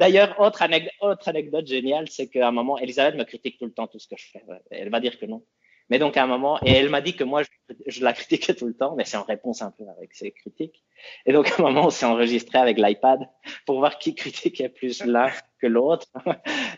D'ailleurs, 0.00 0.38
autre, 0.40 0.62
anecdote, 0.62 0.92
autre 1.00 1.28
anecdote 1.28 1.66
géniale, 1.66 2.08
c'est 2.08 2.28
qu'à 2.28 2.48
un 2.48 2.52
moment, 2.52 2.78
Elisabeth 2.78 3.14
me 3.14 3.24
critique 3.24 3.58
tout 3.58 3.66
le 3.66 3.72
temps 3.72 3.86
tout 3.86 3.98
ce 3.98 4.08
que 4.08 4.16
je 4.16 4.26
fais. 4.32 4.42
Elle 4.70 4.90
va 4.90 5.00
dire 5.00 5.18
que 5.18 5.26
non. 5.26 5.42
Mais 5.90 5.98
donc 5.98 6.16
à 6.16 6.22
un 6.22 6.26
moment, 6.26 6.58
et 6.64 6.70
elle 6.72 6.88
m'a 6.88 7.00
dit 7.00 7.16
que 7.16 7.24
moi, 7.24 7.42
je, 7.42 7.74
je, 7.86 8.04
la 8.04 8.12
critiquais 8.12 8.54
tout 8.54 8.66
le 8.66 8.74
temps, 8.74 8.94
mais 8.96 9.04
c'est 9.04 9.16
en 9.16 9.24
réponse 9.24 9.60
un 9.60 9.72
peu 9.72 9.84
avec 9.96 10.14
ses 10.14 10.30
critiques. 10.30 10.84
Et 11.26 11.32
donc 11.32 11.50
à 11.50 11.54
un 11.58 11.62
moment, 11.62 11.86
on 11.86 11.90
s'est 11.90 12.06
enregistré 12.06 12.58
avec 12.58 12.78
l'iPad 12.78 13.28
pour 13.66 13.78
voir 13.78 13.98
qui 13.98 14.14
critiquait 14.14 14.68
plus 14.68 15.04
l'un 15.04 15.30
que 15.60 15.66
l'autre. 15.66 16.06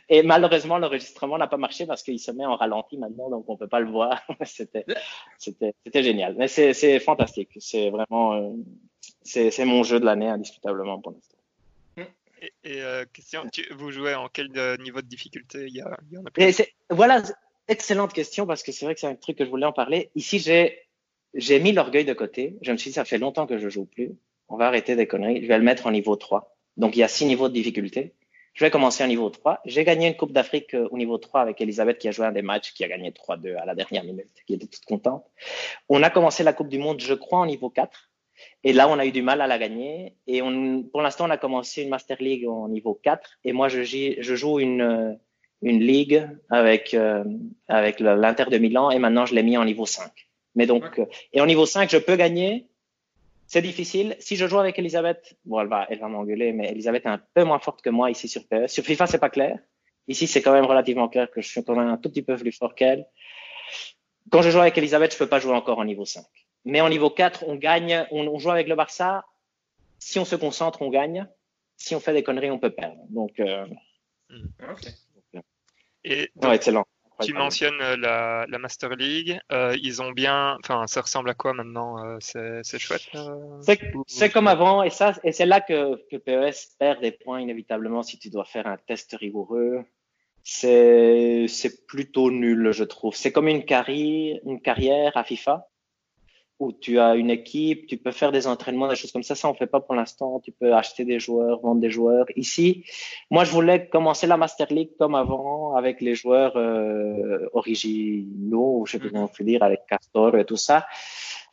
Et 0.09 0.23
malheureusement, 0.23 0.79
l'enregistrement 0.79 1.37
n'a 1.37 1.47
pas 1.47 1.59
marché 1.59 1.87
parce 1.87 2.03
qu'il 2.03 2.19
se 2.19 2.31
met 2.31 2.47
en 2.47 2.57
ralenti 2.57 2.97
maintenant, 2.97 3.29
donc 3.29 3.45
on 3.49 3.57
peut 3.57 3.69
pas 3.69 3.81
le 3.81 3.91
voir. 3.91 4.23
c'était, 4.45 4.87
c'était, 5.39 5.75
c'était 5.85 6.03
génial. 6.03 6.35
Mais 6.37 6.49
c'est, 6.49 6.73
c'est 6.73 6.99
fantastique. 6.99 7.51
C'est 7.59 7.91
vraiment, 7.91 8.33
euh, 8.33 8.51
c'est, 9.23 9.51
c'est 9.51 9.67
mon 9.67 9.83
jeu 9.83 10.01
de 10.01 10.07
l'année 10.07 10.29
indiscutablement 10.29 11.01
pour 11.01 11.13
l'instant. 11.13 11.37
Et, 12.43 12.53
et 12.65 12.83
euh, 12.83 13.05
question, 13.13 13.45
tu, 13.53 13.65
vous 13.73 13.93
jouez 13.93 14.15
en 14.17 14.29
quel 14.29 14.49
euh, 14.57 14.77
niveau 14.79 15.01
de 15.01 15.07
difficulté? 15.07 15.67
Il 15.69 15.77
y, 15.77 15.81
a, 15.81 15.97
il 16.11 16.15
y 16.15 16.19
en 16.19 16.25
a 16.25 16.31
plus 16.31 16.63
Voilà, 16.91 17.23
excellente 17.69 18.13
question 18.13 18.47
parce 18.47 18.63
que 18.63 18.73
c'est 18.73 18.85
vrai 18.85 18.95
que 18.95 19.01
c'est 19.01 19.07
un 19.07 19.15
truc 19.15 19.39
que 19.39 19.45
je 19.45 19.51
voulais 19.51 19.67
en 19.67 19.73
parler. 19.73 20.11
Ici, 20.15 20.39
j'ai 20.39 20.79
j'ai 21.35 21.61
mis 21.61 21.73
l'orgueil 21.73 22.05
de 22.05 22.13
côté. 22.13 22.59
Je 22.63 22.73
me 22.73 22.77
suis 22.77 22.91
dit, 22.91 22.95
ça 22.95 23.05
fait 23.05 23.19
longtemps 23.19 23.47
que 23.47 23.59
je 23.59 23.69
joue 23.69 23.87
plus. 23.87 24.11
On 24.49 24.57
va 24.57 24.67
arrêter 24.67 24.97
des 24.97 25.07
conneries. 25.07 25.43
Je 25.43 25.49
vais 25.49 25.57
le 25.57 25.65
mettre 25.65 25.87
en 25.87 25.91
niveau 25.91 26.17
3. 26.17 26.57
Donc, 26.77 26.97
il 26.97 27.01
y 27.01 27.03
a 27.03 27.09
six 27.09 27.25
niveaux 27.25 27.49
de 27.49 27.55
difficulté. 27.55 28.15
Je 28.55 28.65
vais 28.65 28.71
commencer 28.71 29.03
en 29.03 29.07
niveau 29.07 29.31
3. 29.31 29.61
J'ai 29.65 29.83
gagné 29.85 30.09
une 30.09 30.17
Coupe 30.17 30.33
d'Afrique 30.33 30.75
euh, 30.75 30.89
au 30.91 30.99
niveau 30.99 31.17
3 31.17 31.41
avec 31.41 31.61
Elisabeth 31.61 31.99
qui 31.99 32.09
a 32.09 32.11
joué 32.11 32.27
un 32.27 32.33
des 32.33 32.43
matchs, 32.43 32.75
qui 32.75 32.85
a 32.85 32.89
gagné 32.89 33.11
3-2 33.11 33.57
à 33.57 33.65
la 33.65 33.75
dernière 33.75 34.05
minute, 34.05 34.29
qui 34.47 34.55
était 34.55 34.67
toute 34.67 34.85
contente. 34.85 35.25
On 35.89 36.03
a 36.03 36.11
commencé 36.11 36.43
la 36.43 36.53
Coupe 36.53 36.69
du 36.69 36.79
Monde, 36.79 37.01
je 37.01 37.15
crois, 37.15 37.39
en 37.39 37.47
niveau 37.47 37.71
4. 37.71 38.11
Et 38.65 38.75
là, 38.75 38.89
on 38.89 38.99
a 38.99 39.07
eu 39.07 39.13
du 39.13 39.23
mal 39.23 39.41
à 39.41 39.47
la 39.47 39.59
gagner. 39.59 40.17
Et 40.27 40.43
on, 40.43 40.83
pour 40.83 41.01
l'instant, 41.01 41.27
on 41.27 41.31
a 41.31 41.39
commencé 41.39 41.83
une 41.83 41.89
Master 41.89 42.19
League 42.21 42.47
au 42.47 42.69
niveau 42.69 42.93
4. 43.03 43.39
Et 43.45 43.55
moi, 43.55 43.69
je 43.69 44.35
joue 44.35 44.61
une, 44.61 45.19
une 45.63 45.81
ligue 45.81 46.29
avec 46.51 46.93
euh, 46.95 47.25
avec 47.69 48.01
l'Inter 48.01 48.47
de 48.51 48.59
Milan 48.59 48.91
et 48.91 48.99
maintenant 48.99 49.27
je 49.27 49.35
l'ai 49.35 49.43
mis 49.43 49.57
en 49.57 49.65
niveau 49.65 49.87
5. 49.87 50.11
Mais 50.55 50.67
donc 50.67 50.99
euh, 50.99 51.07
et 51.33 51.41
en 51.41 51.47
niveau 51.47 51.67
5, 51.67 51.91
je 51.91 51.99
peux 51.99 52.17
gagner. 52.17 52.67
C'est 53.47 53.63
difficile. 53.63 54.17
Si 54.19 54.37
je 54.37 54.47
joue 54.47 54.59
avec 54.59 54.79
Elisabeth, 54.79 55.37
bon, 55.45 55.61
elle 55.61 55.69
va 55.69 55.87
elle 55.89 56.01
va 56.01 56.09
m'engueuler, 56.09 56.53
mais 56.53 56.71
Elisabeth 56.71 57.07
est 57.07 57.11
un 57.11 57.21
peu 57.35 57.45
moins 57.45 57.59
forte 57.59 57.83
que 57.83 57.91
moi 57.91 58.11
ici 58.11 58.29
sur 58.29 58.43
PS. 58.49 58.73
Sur 58.73 58.85
FIFA, 58.85 59.07
c'est 59.07 59.19
pas 59.19 59.31
clair. 59.31 59.59
Ici, 60.09 60.27
c'est 60.27 60.43
quand 60.43 60.53
même 60.53 60.65
relativement 60.65 61.09
clair 61.09 61.31
que 61.31 61.41
je 61.41 61.49
suis 61.49 61.63
quand 61.63 61.77
même 61.77 61.89
un 61.89 61.97
tout 61.97 62.09
petit 62.09 62.23
peu 62.23 62.37
plus 62.37 62.53
fort 62.53 62.75
qu'elle. 62.75 63.07
quand 64.31 64.43
je 64.43 64.51
joue 64.51 64.59
avec 64.59 64.77
Elisabeth, 64.77 65.13
je 65.13 65.19
peux 65.19 65.29
pas 65.29 65.39
jouer 65.39 65.55
encore 65.55 65.79
en 65.79 65.85
niveau 65.85 66.05
5. 66.05 66.25
Mais 66.65 66.81
en 66.81 66.89
niveau 66.89 67.11
4, 67.11 67.45
on 67.47 67.55
gagne, 67.55 68.07
on, 68.11 68.27
on 68.27 68.39
joue 68.39 68.51
avec 68.51 68.69
le 68.69 68.75
Barça. 68.75 69.25
Si 69.99 70.19
on 70.19 70.25
se 70.25 70.35
concentre, 70.35 70.83
on 70.83 70.89
gagne. 70.89 71.29
Si 71.77 71.95
on 71.95 72.01
fait 72.01 72.13
des 72.13 72.23
conneries, 72.23 72.51
on 72.51 72.59
peut 72.59 72.71
perdre. 72.71 73.01
Donc, 73.11 73.39
euh, 73.39 73.67
Et 76.05 76.31
non, 76.37 76.49
donc, 76.49 76.55
excellent. 76.55 76.85
tu 77.21 77.33
mentionnes 77.35 77.81
euh, 77.81 77.97
la, 77.97 78.47
la 78.49 78.59
Master 78.59 78.91
League. 78.91 79.39
Euh, 79.53 79.77
ils 79.81 80.03
ont 80.03 80.11
bien. 80.13 80.57
Enfin, 80.65 80.87
ça 80.87 81.01
ressemble 81.03 81.31
à 81.31 81.35
quoi 81.35 81.53
maintenant 81.53 82.05
euh, 82.05 82.17
C'est 82.21 82.61
c'est 82.65 82.79
chouette. 82.79 83.03
euh? 83.15 83.61
C'est 84.07 84.31
comme 84.31 84.49
avant, 84.49 84.83
et 84.83 84.91
ça, 84.91 85.15
et 85.25 85.33
c'est 85.33 85.47
là 85.47 85.61
que, 85.61 85.97
que 86.11 86.17
PES 86.17 86.77
perd 86.79 87.01
des 87.01 87.13
points 87.13 87.41
inévitablement 87.41 88.03
si 88.03 88.19
tu 88.19 88.31
dois 88.31 88.45
faire 88.45 88.67
un 88.67 88.77
test 88.77 89.15
rigoureux. 89.19 89.85
C'est, 90.45 91.47
c'est 91.47 91.87
plutôt 91.87 92.33
nul, 92.33 92.73
je 92.73 92.83
trouve. 92.83 93.15
C'est 93.15 93.31
comme 93.31 93.47
une 93.47 93.65
carrière, 93.65 94.41
une 94.45 94.61
carrière 94.61 95.17
à 95.17 95.23
FIFA 95.23 95.69
où 96.63 96.73
tu 96.73 96.99
as 96.99 97.17
une 97.17 97.31
équipe, 97.31 97.87
tu 97.87 97.97
peux 97.97 98.13
faire 98.13 98.31
des 98.31 98.47
entraînements, 98.47 98.89
des 98.89 98.97
choses 98.97 99.13
comme 99.13 99.23
ça. 99.23 99.35
Ça, 99.35 99.49
on 99.49 99.55
fait 99.55 99.67
pas 99.67 99.81
pour 99.81 99.95
l'instant. 99.95 100.41
Tu 100.41 100.53
peux 100.53 100.75
acheter 100.75 101.05
des 101.05 101.19
joueurs, 101.19 101.61
vendre 101.61 101.81
des 101.81 101.91
joueurs. 101.91 102.27
Ici, 102.37 102.85
moi, 103.31 103.45
je 103.45 103.51
voulais 103.51 103.89
commencer 103.89 104.27
la 104.27 104.37
Master 104.37 104.69
League 104.71 104.91
comme 104.99 105.15
avant 105.15 105.75
avec 105.75 106.01
les 106.01 106.15
joueurs 106.15 106.57
euh, 106.57 107.49
originaux, 107.53 108.85
je 108.87 108.93
sais 108.93 108.99
pas 108.99 109.09
comment 109.09 109.25
on 109.25 109.29
peut 109.29 109.45
dire, 109.45 109.63
avec 109.63 109.81
Castor 109.89 110.37
et 110.37 110.45
tout 110.45 110.57
ça. 110.57 110.87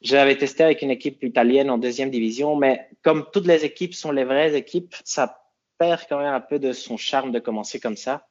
J'avais 0.01 0.38
testé 0.38 0.63
avec 0.63 0.82
une 0.82 0.92
équipe 0.92 1.24
italienne 1.24 1.70
en 1.70 1.78
deuxième 1.78 2.12
division, 2.12 2.56
mais 2.56 2.88
comme 3.01 3.25
toutes 3.34 3.48
les 3.48 3.66
équipes 3.66 3.96
sont 3.96 4.12
les 4.12 4.24
vraies 4.24 4.56
équipes, 4.56 4.96
ça 5.04 5.42
perd 5.78 6.01
quand 6.08 6.20
même 6.20 6.34
un 6.34 6.39
peu 6.39 6.60
de 6.60 6.72
son 6.72 6.98
charme 6.98 7.32
de 7.32 7.39
commencer 7.39 7.80
comme 7.80 7.98
ça. 7.98 8.28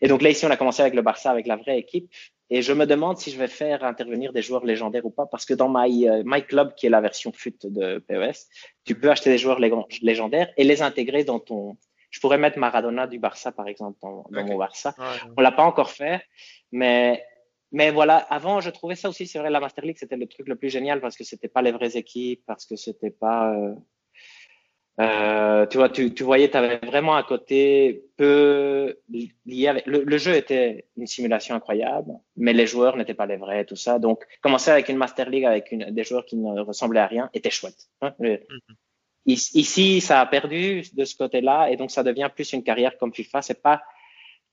Et 0.00 0.08
donc 0.08 0.22
là, 0.22 0.30
ici, 0.30 0.44
on 0.46 0.50
a 0.50 0.56
commencé 0.56 0.82
avec 0.82 0.94
le 0.94 1.02
Barça, 1.02 1.30
avec 1.30 1.46
la 1.46 1.56
vraie 1.56 1.78
équipe. 1.78 2.10
Et 2.50 2.62
je 2.62 2.72
me 2.72 2.86
demande 2.86 3.18
si 3.18 3.30
je 3.30 3.38
vais 3.38 3.48
faire 3.48 3.84
intervenir 3.84 4.32
des 4.32 4.42
joueurs 4.42 4.64
légendaires 4.64 5.04
ou 5.04 5.10
pas, 5.10 5.26
parce 5.26 5.44
que 5.44 5.54
dans 5.54 5.68
My, 5.68 6.08
euh, 6.08 6.22
My 6.24 6.42
Club, 6.42 6.74
qui 6.74 6.86
est 6.86 6.90
la 6.90 7.00
version 7.00 7.32
FUT 7.32 7.58
de 7.64 7.98
PES, 7.98 8.46
tu 8.84 8.94
peux 8.98 9.10
acheter 9.10 9.30
des 9.30 9.38
joueurs 9.38 9.60
lég- 9.60 10.02
légendaires 10.02 10.50
et 10.56 10.64
les 10.64 10.80
intégrer 10.82 11.24
dans 11.24 11.40
ton... 11.40 11.76
Je 12.10 12.20
pourrais 12.20 12.38
mettre 12.38 12.58
Maradona 12.58 13.06
du 13.06 13.18
Barça, 13.18 13.52
par 13.52 13.68
exemple, 13.68 13.98
dans, 14.00 14.24
mon 14.30 14.56
Barça. 14.56 14.94
Ouais. 14.98 15.30
On 15.36 15.42
l'a 15.42 15.52
pas 15.52 15.64
encore 15.64 15.90
fait, 15.90 16.22
mais 16.72 17.22
mais 17.70 17.90
voilà. 17.90 18.16
Avant, 18.16 18.60
je 18.60 18.70
trouvais 18.70 18.94
ça 18.94 19.10
aussi. 19.10 19.26
C'est 19.26 19.38
vrai, 19.38 19.50
la 19.50 19.60
Master 19.60 19.84
League, 19.84 19.98
c'était 19.98 20.16
le 20.16 20.26
truc 20.26 20.48
le 20.48 20.56
plus 20.56 20.70
génial 20.70 21.02
parce 21.02 21.16
que 21.16 21.24
c'était 21.24 21.48
pas 21.48 21.60
les 21.60 21.72
vraies 21.72 21.96
équipes, 21.98 22.42
parce 22.46 22.64
que 22.64 22.76
c'était 22.76 23.10
pas. 23.10 23.54
euh, 23.54 23.74
euh, 25.00 25.66
tu 25.66 25.76
vois, 25.78 25.88
tu, 25.90 26.12
tu 26.12 26.24
voyais, 26.24 26.50
tu 26.50 26.56
avais 26.56 26.78
vraiment 26.78 27.14
un 27.16 27.22
côté 27.22 28.02
peu 28.16 28.98
lié 29.46 29.68
avec. 29.68 29.86
Le, 29.86 30.02
le 30.02 30.18
jeu 30.18 30.34
était 30.34 30.86
une 30.96 31.06
simulation 31.06 31.54
incroyable, 31.54 32.12
mais 32.36 32.52
les 32.52 32.66
joueurs 32.66 32.96
n'étaient 32.96 33.14
pas 33.14 33.26
les 33.26 33.36
vrais, 33.36 33.64
tout 33.64 33.76
ça. 33.76 33.98
Donc, 33.98 34.24
commencer 34.42 34.70
avec 34.70 34.88
une 34.88 34.96
Master 34.96 35.30
League 35.30 35.44
avec 35.44 35.70
une, 35.70 35.90
des 35.90 36.02
joueurs 36.04 36.24
qui 36.24 36.36
ne 36.36 36.60
ressemblaient 36.60 37.00
à 37.00 37.06
rien 37.06 37.30
était 37.32 37.50
chouette. 37.50 37.86
hein. 38.00 38.14
Le- 38.18 38.40
Ici, 39.26 39.58
ici, 39.58 40.00
ça 40.00 40.20
a 40.22 40.26
perdu 40.26 40.82
de 40.94 41.04
ce 41.04 41.14
côté-là, 41.14 41.68
et 41.70 41.76
donc 41.76 41.90
ça 41.90 42.02
devient 42.02 42.30
plus 42.34 42.50
une 42.54 42.62
carrière 42.62 42.96
comme 42.96 43.12
FIFA. 43.12 43.42
C'est 43.42 43.60
pas 43.62 43.82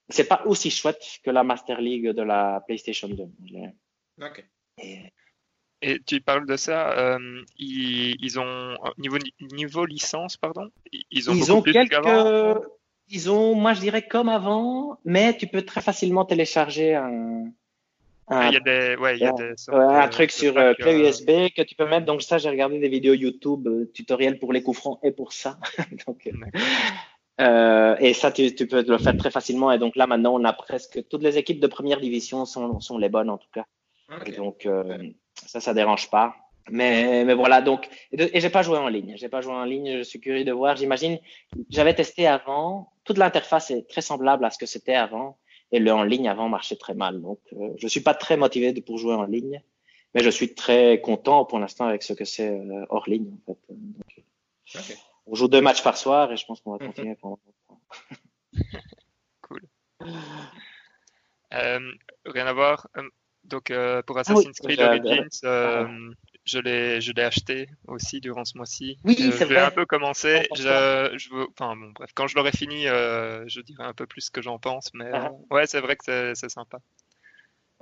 c'est 0.09 0.27
pas 0.27 0.43
aussi 0.45 0.69
chouette 0.69 1.01
que 1.23 1.31
la 1.31 1.43
Master 1.43 1.79
League 1.79 2.09
de 2.09 2.21
la 2.21 2.61
PlayStation 2.67 3.07
2. 3.07 3.23
Ok. 4.21 4.45
Et 4.83 4.99
tu 6.05 6.21
parles 6.21 6.45
de 6.47 6.57
ça. 6.57 6.91
euh, 6.97 7.41
ils, 7.57 8.15
ils 8.23 8.39
ont 8.39 8.75
niveau 8.97 9.17
niveau 9.53 9.85
licence, 9.85 10.37
pardon. 10.37 10.69
Ils 11.11 11.29
ont 11.29 11.33
Ils 11.33 11.51
ont 11.51 11.61
plus 11.61 11.73
quelques, 11.73 11.95
ils 13.09 13.29
ont, 13.29 13.55
moi 13.55 13.73
je 13.73 13.81
dirais 13.81 14.07
comme 14.07 14.29
avant, 14.29 14.97
mais 15.05 15.37
tu 15.37 15.47
peux 15.47 15.61
très 15.61 15.81
facilement 15.81 16.25
télécharger 16.25 16.95
un, 16.95 17.43
un, 18.29 18.47
Il 18.47 18.53
y 18.53 18.57
a 18.57 18.59
des, 18.59 18.95
ouais, 18.99 19.17
il 19.17 19.21
y 19.21 19.25
a 19.25 19.31
Ouais. 19.33 19.49
des 19.49 19.57
sortes 19.57 19.77
ouais, 19.77 19.95
un 19.95 20.07
de- 20.07 20.11
truc 20.11 20.29
de 20.29 20.33
sur 20.33 20.57
euh, 20.57 20.73
clé 20.73 20.93
euh, 20.93 21.07
USB 21.09 21.53
que 21.55 21.61
tu 21.61 21.75
peux 21.75 21.87
mettre. 21.87 22.05
Donc 22.05 22.21
ça, 22.23 22.37
j'ai 22.39 22.49
regardé 22.49 22.79
des 22.79 22.89
vidéos 22.89 23.13
YouTube, 23.13 23.67
euh, 23.67 23.91
tutoriels 23.93 24.39
pour 24.39 24.53
les 24.53 24.63
coups 24.63 24.79
francs 24.79 24.99
et 25.03 25.11
pour 25.11 25.33
ça. 25.33 25.59
donc, 26.07 26.27
euh, 26.27 26.31
euh, 27.41 27.95
et 27.99 28.13
ça, 28.13 28.31
tu, 28.31 28.55
tu 28.55 28.65
peux 28.67 28.83
le 28.83 28.97
faire 28.97 29.17
très 29.17 29.29
facilement. 29.29 29.71
Et 29.71 29.77
donc 29.77 29.95
là, 29.95 30.07
maintenant, 30.07 30.33
on 30.33 30.43
a 30.45 30.53
presque 30.53 31.07
toutes 31.09 31.21
les 31.23 31.37
équipes 31.37 31.59
de 31.59 31.67
première 31.67 31.99
division 31.99 32.45
sont, 32.45 32.79
sont 32.79 32.97
les 32.97 33.09
bonnes 33.09 33.29
en 33.29 33.37
tout 33.37 33.49
cas. 33.53 33.65
Et 34.25 34.31
donc 34.31 34.65
euh, 34.65 34.97
ça, 35.45 35.59
ça 35.59 35.73
dérange 35.73 36.09
pas. 36.09 36.35
Mais, 36.71 37.23
mais 37.25 37.35
voilà, 37.35 37.61
donc, 37.61 37.87
et, 38.11 38.37
et 38.37 38.41
j'ai 38.41 38.49
pas 38.49 38.63
joué 38.63 38.77
en 38.79 38.87
ligne. 38.87 39.13
J'ai 39.17 39.29
pas 39.29 39.41
joué 39.41 39.53
en 39.53 39.65
ligne. 39.65 39.97
Je 39.99 40.03
suis 40.03 40.19
curieux 40.19 40.43
de 40.43 40.51
voir. 40.51 40.75
J'imagine, 40.75 41.19
j'avais 41.69 41.93
testé 41.93 42.25
avant. 42.27 42.91
Toute 43.03 43.17
l'interface 43.19 43.69
est 43.71 43.87
très 43.87 44.01
semblable 44.01 44.43
à 44.45 44.49
ce 44.49 44.57
que 44.57 44.65
c'était 44.65 44.95
avant. 44.95 45.37
Et 45.71 45.79
le 45.79 45.91
en 45.93 46.03
ligne 46.03 46.27
avant 46.27 46.49
marchait 46.49 46.75
très 46.75 46.93
mal. 46.95 47.21
Donc, 47.21 47.39
euh, 47.53 47.69
je 47.77 47.87
suis 47.87 47.99
pas 48.01 48.13
très 48.15 48.35
motivé 48.37 48.71
de- 48.73 48.81
pour 48.81 48.97
jouer 48.97 49.13
en 49.13 49.23
ligne. 49.25 49.61
Mais 50.15 50.23
je 50.23 50.29
suis 50.29 50.55
très 50.55 51.01
content 51.01 51.43
pour 51.45 51.59
l'instant 51.59 51.85
avec 51.85 52.01
ce 52.01 52.13
que 52.13 52.23
c'est 52.25 52.49
euh, 52.49 52.85
hors 52.89 53.07
ligne, 53.09 53.31
en 53.47 53.53
fait. 53.53 53.57
Donc, 53.69 54.97
on 55.27 55.35
joue 55.35 55.47
deux 55.47 55.61
matchs 55.61 55.83
par 55.83 55.97
soir 55.97 56.31
et 56.31 56.37
je 56.37 56.45
pense 56.45 56.61
qu'on 56.61 56.71
va 56.71 56.79
continuer 56.85 57.15
pendant 57.15 57.39
longtemps. 57.45 57.81
Euh, 61.53 61.79
rien 62.25 62.47
à 62.47 62.53
voir. 62.53 62.87
Euh, 63.45 63.49
Donc 63.49 63.71
euh, 63.71 64.01
pour 64.03 64.17
oui, 64.17 64.21
Assassin's 64.21 64.59
Creed 64.59 64.79
Origins, 64.81 65.27
euh, 65.43 65.87
je 66.45 66.59
l'ai 66.59 67.01
je 67.01 67.11
l'ai 67.11 67.23
acheté 67.23 67.69
aussi 67.87 68.19
durant 68.21 68.45
ce 68.45 68.57
mois-ci. 68.57 68.97
Oui, 69.03 69.15
Euh, 69.19 69.31
je 69.31 69.45
l'ai 69.45 69.59
un 69.59 69.71
peu 69.71 69.85
commencé. 69.85 70.47
Je, 70.55 71.13
je 71.17 71.29
veux, 71.33 71.47
enfin 71.57 71.75
bon 71.75 71.91
bref, 71.91 72.09
quand 72.15 72.27
je 72.27 72.35
l'aurai 72.35 72.51
fini, 72.51 72.87
euh, 72.87 73.43
je 73.47 73.61
dirai 73.61 73.83
un 73.83 73.93
peu 73.93 74.05
plus 74.05 74.21
ce 74.21 74.31
que 74.31 74.41
j'en 74.41 74.59
pense. 74.59 74.91
Mais 74.93 75.09
Ah. 75.11 75.27
euh, 75.27 75.55
ouais, 75.55 75.67
c'est 75.67 75.81
vrai 75.81 75.95
que 75.95 76.33
c'est 76.35 76.49
sympa. 76.49 76.79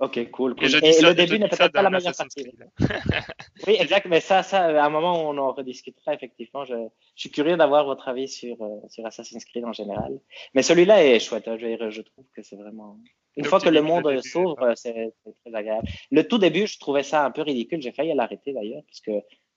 Ok, 0.03 0.31
cool. 0.31 0.53
cool. 0.55 0.65
Et 0.83 0.91
ça, 0.91 1.07
le 1.07 1.13
début 1.15 1.39
n'est 1.39 1.47
peut-être 1.47 1.71
pas 1.71 1.81
la 1.81 1.89
meilleure 1.89 2.13
partie. 2.15 2.45
Oui, 3.67 3.77
exact. 3.79 4.05
Mais 4.09 4.19
ça, 4.19 4.43
ça, 4.43 4.65
à 4.65 4.85
un 4.85 4.89
moment, 4.89 5.29
on 5.29 5.37
en 5.37 5.53
rediscutera 5.53 6.13
effectivement. 6.13 6.65
Je, 6.65 6.75
je 7.15 7.21
suis 7.21 7.31
curieux 7.31 7.55
d'avoir 7.55 7.85
votre 7.85 8.09
avis 8.09 8.27
sur, 8.27 8.61
euh, 8.61 8.79
sur 8.89 9.05
Assassin's 9.05 9.45
Creed 9.45 9.63
en 9.63 9.71
général. 9.71 10.19
Mais 10.53 10.61
celui-là 10.61 11.05
est 11.05 11.19
chouette. 11.19 11.47
hein. 11.47 11.55
Je, 11.57 11.65
veux 11.65 11.77
dire, 11.77 11.89
je 11.89 12.01
trouve 12.01 12.25
que 12.35 12.41
c'est 12.43 12.57
vraiment. 12.57 12.97
Une 13.37 13.45
fois 13.45 13.59
que 13.61 13.69
le 13.69 13.81
monde 13.81 14.19
s'ouvre, 14.21 14.73
c'est 14.75 15.13
c'est 15.23 15.33
très 15.45 15.55
agréable. 15.57 15.87
Le 16.11 16.27
tout 16.27 16.37
début, 16.37 16.67
je 16.67 16.77
trouvais 16.79 17.03
ça 17.03 17.25
un 17.25 17.31
peu 17.31 17.41
ridicule. 17.41 17.81
J'ai 17.81 17.93
failli 17.93 18.13
l'arrêter 18.13 18.51
d'ailleurs, 18.51 18.83
parce 18.85 18.99
que 18.99 19.11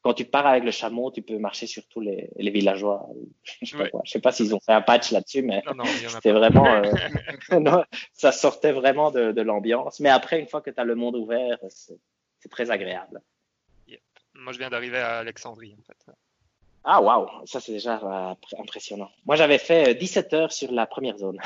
quand 0.07 0.15
tu 0.15 0.25
pars 0.25 0.47
avec 0.47 0.63
le 0.63 0.71
chameau, 0.71 1.11
tu 1.11 1.21
peux 1.21 1.37
marcher 1.37 1.67
sur 1.67 1.85
tous 1.89 2.01
les, 2.01 2.31
les 2.37 2.51
villageois. 2.53 3.09
Je 3.43 3.67
sais 3.67 3.77
pas 3.77 3.83
Ouais. 3.83 3.91
quoi. 3.91 4.03
Je 4.05 4.13
sais 4.13 4.21
pas 4.21 4.31
s'ils 4.31 4.55
ont 4.55 4.61
fait 4.61 4.73
un 4.73 4.83
patch 4.83 5.11
là-dessus, 5.11 5.43
mais 5.43 5.65
c'était 6.09 6.31
vraiment. 6.31 6.65
euh, 6.67 6.83
non, 7.61 7.85
ça 8.13 8.31
sortait 8.31 8.71
vraiment 8.73 9.11
de, 9.11 9.33
de 9.33 9.43
l'ambiance. 9.43 9.99
Mais 9.99 10.09
après, 10.11 10.39
une 10.39 10.47
fois 10.47 10.61
que 10.61 10.71
tu 10.71 10.79
as 10.81 10.85
le 10.85 10.95
monde 10.95 11.17
ouvert, 11.17 11.59
c'est 11.69 12.49
très 12.51 12.71
agréable. 12.71 13.21
Moi, 14.35 14.53
je 14.53 14.59
viens 14.59 14.71
d'arriver 14.71 14.99
à 14.99 15.19
Alexandrie 15.19 15.75
en 15.77 15.83
fait. 15.83 16.13
Ah 16.85 17.03
waouh, 17.03 17.27
ça 17.47 17.59
c'est 17.59 17.73
déjà 17.73 17.97
euh, 17.97 18.35
pr- 18.35 18.61
impressionnant. 18.61 19.11
Moi 19.25 19.35
j'avais 19.35 19.59
fait 19.59 19.89
euh, 19.91 19.95
17 19.95 20.33
heures 20.35 20.53
sur 20.53 20.71
la 20.71 20.87
première 20.87 21.19
zone. 21.19 21.39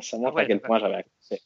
ça 0.00 0.18
montre 0.18 0.30
Ah 0.30 0.34
ouais, 0.34 0.42
à 0.42 0.46
quel 0.46 0.58
ouais. 0.58 0.62
point 0.62 0.78
j'avais 0.78 1.02
accroché. 1.02 1.42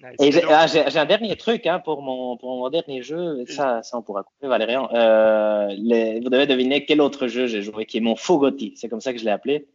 Nice. 0.00 0.14
Et 0.20 0.30
j'ai 0.30 0.40
Donc, 0.42 0.50
ah, 0.52 0.66
j'ai- 0.68 0.88
j'ai 0.90 0.98
un 0.98 1.06
dernier 1.06 1.34
truc 1.36 1.66
hein, 1.66 1.80
pour, 1.80 2.02
mon, 2.02 2.36
pour 2.36 2.56
mon 2.56 2.68
dernier 2.70 3.02
jeu. 3.02 3.44
Ça, 3.48 3.82
ça 3.82 3.98
on 3.98 4.02
pourra 4.02 4.22
couper 4.22 4.46
Valérian. 4.46 4.88
Euh, 4.94 5.74
les, 5.76 6.20
vous 6.20 6.28
devez 6.30 6.46
deviner 6.46 6.84
quel 6.84 7.00
autre 7.00 7.26
jeu 7.26 7.46
j'ai 7.48 7.62
joué 7.62 7.84
qui 7.84 7.96
est 7.96 8.00
mon 8.00 8.14
faux 8.14 8.38
Gotti. 8.38 8.74
C'est 8.76 8.88
comme 8.88 9.00
ça 9.00 9.12
que 9.12 9.18
je 9.18 9.24
l'ai 9.24 9.30
appelé. 9.32 9.66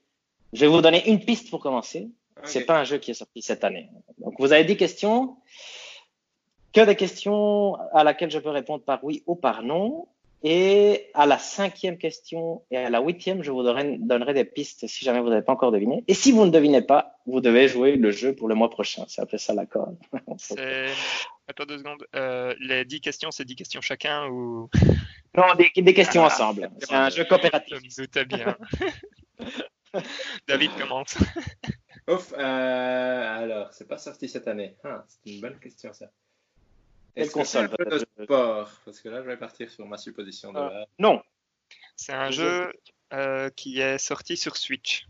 Je 0.53 0.61
vais 0.61 0.67
vous 0.67 0.81
donner 0.81 1.09
une 1.09 1.19
piste 1.19 1.49
pour 1.49 1.59
commencer. 1.59 2.09
Ok. 2.37 2.47
C'est 2.47 2.65
pas 2.65 2.79
un 2.79 2.83
jeu 2.85 2.97
qui 2.99 3.11
est 3.11 3.15
sorti 3.15 3.41
cette 3.41 3.63
année. 3.65 3.89
Donc 4.19 4.35
vous 4.39 4.53
avez 4.53 4.63
10 4.63 4.77
questions. 4.77 5.35
Que 6.73 6.81
des 6.85 6.95
questions 6.95 7.75
à 7.93 8.03
laquelle 8.03 8.31
je 8.31 8.39
peux 8.39 8.49
répondre 8.49 8.83
par 8.83 9.03
oui 9.03 9.23
ou 9.27 9.35
par 9.35 9.61
non. 9.61 10.07
Et 10.45 11.09
à 11.13 11.25
la 11.25 11.37
cinquième 11.37 11.97
question 11.97 12.63
et 12.69 12.77
à 12.77 12.89
la 12.89 12.99
huitième, 12.99 13.43
je 13.43 13.51
vous 13.51 13.63
donnerai, 13.63 13.97
donnerai 13.97 14.33
des 14.33 14.43
pistes 14.43 14.87
si 14.87 15.05
jamais 15.05 15.21
vous 15.21 15.29
n'avez 15.29 15.41
pas 15.41 15.53
encore 15.53 15.71
deviné. 15.71 16.03
Et 16.09 16.13
si 16.13 16.33
vous 16.33 16.43
ne 16.45 16.51
devinez 16.51 16.81
pas, 16.81 17.17
vous 17.25 17.39
devez 17.39 17.69
jouer 17.69 17.95
le 17.95 18.11
jeu 18.11 18.35
pour 18.35 18.49
le 18.49 18.55
mois 18.55 18.69
prochain. 18.69 19.05
C'est 19.07 19.21
un 19.21 19.25
peu 19.25 19.37
ça 19.37 19.53
l'accord. 19.53 19.93
Attends 21.47 21.65
deux 21.65 21.77
secondes. 21.77 22.05
Euh, 22.15 22.53
les 22.59 22.83
10 22.83 22.99
questions, 22.99 23.31
c'est 23.31 23.45
10 23.45 23.55
questions 23.55 23.79
chacun 23.79 24.27
ou? 24.27 24.69
Non, 25.35 25.45
des, 25.57 25.71
des 25.81 25.93
questions 25.93 26.23
Ah, 26.23 26.27
ensemble. 26.27 26.69
c'est 26.79 26.93
un 26.93 27.09
jeu 27.09 27.23
coopératif. 27.23 27.77
Je 27.81 28.23
bien. 28.23 28.57
David 30.47 30.71
commence. 30.77 31.17
Ouf, 32.09 32.33
euh, 32.33 32.37
alors, 32.41 33.71
c'est 33.71 33.87
pas 33.87 33.97
sorti 33.97 34.27
cette 34.27 34.47
année. 34.47 34.75
Ah, 34.83 35.05
c'est 35.07 35.31
une 35.31 35.39
bonne 35.41 35.59
question 35.59 35.93
ça. 35.93 36.07
Quelle 37.15 37.23
Est-ce 37.25 37.33
que 37.33 37.43
c'est 37.43 37.57
un 37.59 37.67
console, 37.67 37.77
jeu 37.79 37.85
de 37.99 38.05
peut-être 38.05 38.23
sport? 38.23 38.71
Parce 38.85 38.99
que 39.01 39.09
là, 39.09 39.21
je 39.21 39.27
vais 39.27 39.37
partir 39.37 39.69
sur 39.69 39.85
ma 39.85 39.97
supposition 39.97 40.51
de 40.53 40.59
Ah. 40.59 40.85
Non. 40.99 41.21
C'est 41.95 42.13
un 42.13 42.31
Je- 42.31 42.41
jeu 42.41 42.73
euh, 43.13 43.49
qui 43.51 43.79
est 43.79 43.97
sorti 43.99 44.35
sur 44.37 44.57
Switch. 44.57 45.05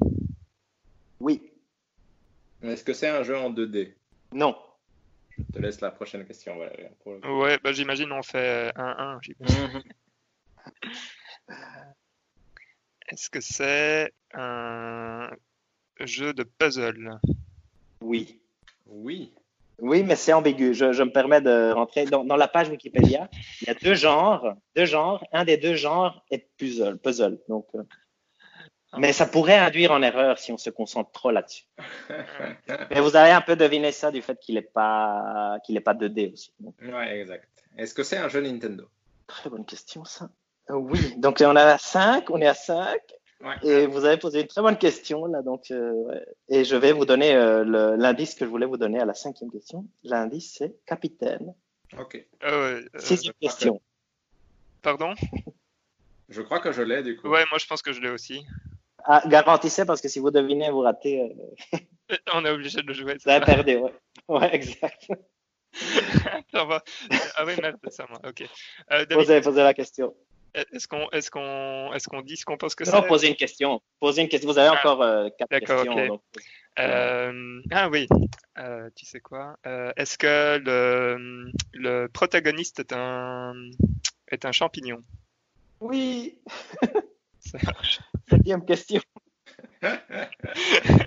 Oui. 1.19 1.41
Est-ce 2.61 2.83
que 2.83 2.93
c'est 2.93 3.07
un 3.09 3.23
jeu 3.23 3.37
en 3.37 3.49
2D 3.49 3.95
Non. 4.33 4.57
Je 5.37 5.43
te 5.53 5.59
laisse 5.59 5.81
la 5.81 5.91
prochaine 5.91 6.25
question, 6.25 6.57
Valérie. 6.57 6.83
pour 7.01 7.13
le 7.13 7.21
coup. 7.21 7.41
Ouais, 7.41 7.57
bah, 7.63 7.71
j'imagine 7.71 8.11
on 8.11 8.21
fait 8.21 8.71
1-1. 8.75 9.19
j'imagine. 9.21 9.83
Est-ce 13.09 13.29
que 13.29 13.41
c'est 13.41 14.13
un 14.33 15.29
jeu 15.99 16.33
de 16.33 16.43
puzzle? 16.43 17.19
Oui. 18.01 18.41
Oui. 18.85 19.33
Oui, 19.83 20.01
mais 20.01 20.15
c'est 20.15 20.31
ambigu. 20.31 20.73
Je, 20.73 21.03
me 21.03 21.11
permets 21.11 21.41
de 21.41 21.73
rentrer 21.73 22.05
dans, 22.05 22.23
la 22.23 22.47
page 22.47 22.69
Wikipédia. 22.69 23.29
Il 23.61 23.67
y 23.67 23.69
a 23.69 23.73
deux 23.73 23.95
genres, 23.95 24.53
deux 24.77 24.85
genres. 24.85 25.21
Un 25.33 25.43
des 25.43 25.57
deux 25.57 25.75
genres 25.75 26.23
est 26.31 26.47
puzzle. 26.57 26.97
puzzle. 26.99 27.37
Donc, 27.49 27.67
euh, 27.75 27.83
mais 28.97 29.11
ça 29.11 29.25
pourrait 29.25 29.57
induire 29.57 29.91
en 29.91 30.01
erreur 30.01 30.39
si 30.39 30.53
on 30.53 30.57
se 30.57 30.69
concentre 30.69 31.11
trop 31.11 31.31
là-dessus. 31.31 31.65
mais 32.91 33.01
vous 33.01 33.17
avez 33.17 33.31
un 33.31 33.41
peu 33.41 33.57
deviné 33.57 33.91
ça 33.91 34.09
du 34.09 34.21
fait 34.21 34.39
qu'il 34.39 34.55
n'est 34.55 34.61
pas 34.61 35.57
qu'il 35.65 35.75
est 35.75 35.81
pas 35.81 35.93
2D 35.93 36.31
aussi. 36.31 36.53
Oui, 36.61 37.03
exact. 37.09 37.49
Est-ce 37.77 37.93
que 37.93 38.03
c'est 38.03 38.17
un 38.17 38.29
jeu 38.29 38.39
Nintendo? 38.39 38.87
Très 39.27 39.49
bonne 39.49 39.65
question 39.65 40.05
ça. 40.05 40.29
Euh, 40.69 40.75
oui. 40.75 41.15
Donc 41.17 41.43
on 41.45 41.57
est 41.57 41.59
à 41.59 41.77
5, 41.77 42.29
on 42.29 42.39
est 42.39 42.47
à 42.47 42.53
5. 42.53 43.01
Et 43.63 43.87
vous 43.87 44.05
avez 44.05 44.17
posé 44.17 44.41
une 44.41 44.47
très 44.47 44.61
bonne 44.61 44.77
question 44.77 45.25
là, 45.25 45.41
donc 45.41 45.69
euh, 45.71 46.19
et 46.49 46.63
je 46.63 46.75
vais 46.75 46.93
vous 46.93 47.05
donner 47.05 47.35
euh, 47.35 47.95
l'indice 47.97 48.35
que 48.35 48.45
je 48.45 48.49
voulais 48.49 48.65
vous 48.65 48.77
donner 48.77 48.99
à 48.99 49.05
la 49.05 49.13
cinquième 49.13 49.51
question. 49.51 49.85
L'indice 50.03 50.55
c'est 50.57 50.75
capitaine. 50.85 51.53
Ok. 51.99 52.25
Sixième 52.97 53.33
question. 53.41 53.81
Pardon? 54.81 55.13
Je 56.29 56.41
crois 56.41 56.59
que 56.59 56.71
je 56.71 56.81
l'ai 56.81 57.03
du 57.03 57.17
coup. 57.17 57.27
Ouais, 57.27 57.43
moi 57.49 57.57
je 57.57 57.67
pense 57.67 57.81
que 57.81 57.91
je 57.91 57.99
l'ai 57.99 58.09
aussi. 58.09 58.45
Ah, 59.05 59.21
garantissez 59.27 59.85
parce 59.85 59.99
que 59.99 60.07
si 60.07 60.19
vous 60.19 60.31
devinez, 60.31 60.69
vous 60.71 60.79
ratez. 60.79 61.35
On 62.33 62.45
est 62.45 62.49
obligé 62.49 62.81
de 62.81 62.93
jouer. 62.93 63.19
Ça? 63.19 63.39
va 63.39 63.45
perdre, 63.45 63.69
ouais. 63.69 63.93
Ouais, 64.29 64.55
exact. 64.55 65.07
ah 66.53 67.45
oui, 67.45 67.53
merde, 67.61 67.77
c'est 67.83 67.93
ça, 67.93 68.05
moi. 68.09 68.19
Ok. 68.25 68.43
Vous 69.11 69.31
avez 69.31 69.41
posé 69.41 69.61
la 69.61 69.73
question. 69.73 70.15
Est-ce 70.53 70.87
qu'on 70.87 71.09
est 71.09 71.29
qu'on 71.29 71.93
est 71.93 72.07
qu'on 72.07 72.21
dit 72.21 72.37
ce 72.37 72.45
qu'on 72.45 72.57
pense 72.57 72.75
que 72.75 72.85
c'est 72.85 72.91
Non, 72.91 73.03
posez 73.03 73.27
une 73.27 73.35
question. 73.35 73.81
Posez 73.99 74.21
une 74.21 74.29
question. 74.29 74.51
Vous 74.51 74.59
avez 74.59 74.69
ah, 74.69 74.79
encore 74.79 75.01
euh, 75.01 75.29
quatre 75.37 75.59
questions. 75.59 76.21
Euh, 76.79 77.61
ah 77.71 77.89
oui. 77.89 78.07
Euh, 78.57 78.89
tu 78.95 79.05
sais 79.05 79.19
quoi? 79.19 79.57
Est-ce 79.63 80.17
que 80.17 80.59
le, 80.63 81.51
le 81.73 82.07
protagoniste 82.07 82.79
est 82.79 82.93
un 82.93 83.53
est 84.27 84.45
un 84.45 84.51
champignon? 84.51 85.03
Oui. 85.79 86.39
Septième 88.29 88.63
question. 88.65 89.01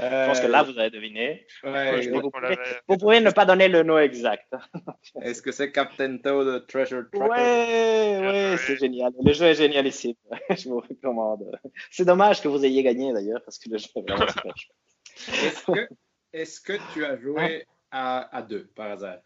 Je 0.00 0.26
pense 0.26 0.40
que 0.40 0.46
là, 0.46 0.62
vous 0.62 0.78
avez 0.78 0.90
deviné. 0.90 1.46
vous, 1.62 2.96
pouvez, 2.96 3.20
ne 3.20 3.30
pas 3.30 3.44
donner 3.44 3.68
le 3.68 3.82
nom 3.82 3.98
exact. 3.98 4.52
Est-ce 5.22 5.42
que 5.42 5.52
c'est 5.52 5.72
Captain 5.72 6.16
Toad 6.18 6.66
Treasure 6.66 7.04
Tracker? 7.12 7.30
Oui, 7.30 8.26
oui, 8.26 8.58
c'est 8.66 8.76
génial. 8.76 9.12
Le 9.22 9.32
jeu 9.32 9.46
est 9.46 9.54
génial 9.54 9.86
ici. 9.86 10.16
Je 10.50 10.68
vous 10.68 10.80
recommande. 10.80 11.58
C'est 11.90 12.04
dommage 12.04 12.40
que 12.40 12.48
vous 12.48 12.64
ayez 12.64 12.82
gagné 12.82 13.12
d'ailleurs, 13.12 13.42
parce 13.44 13.58
que 13.58 13.68
le 13.68 13.78
jeu 13.78 13.88
est 13.94 14.00
vraiment 14.00 14.28
super 14.28 14.54
chouette. 14.56 15.88
Est-ce 16.32 16.60
que, 16.60 16.74
tu 16.92 17.04
as 17.04 17.18
joué 17.18 17.66
à, 17.90 18.36
à 18.36 18.42
deux 18.42 18.70
par 18.76 18.92
hasard? 18.92 19.18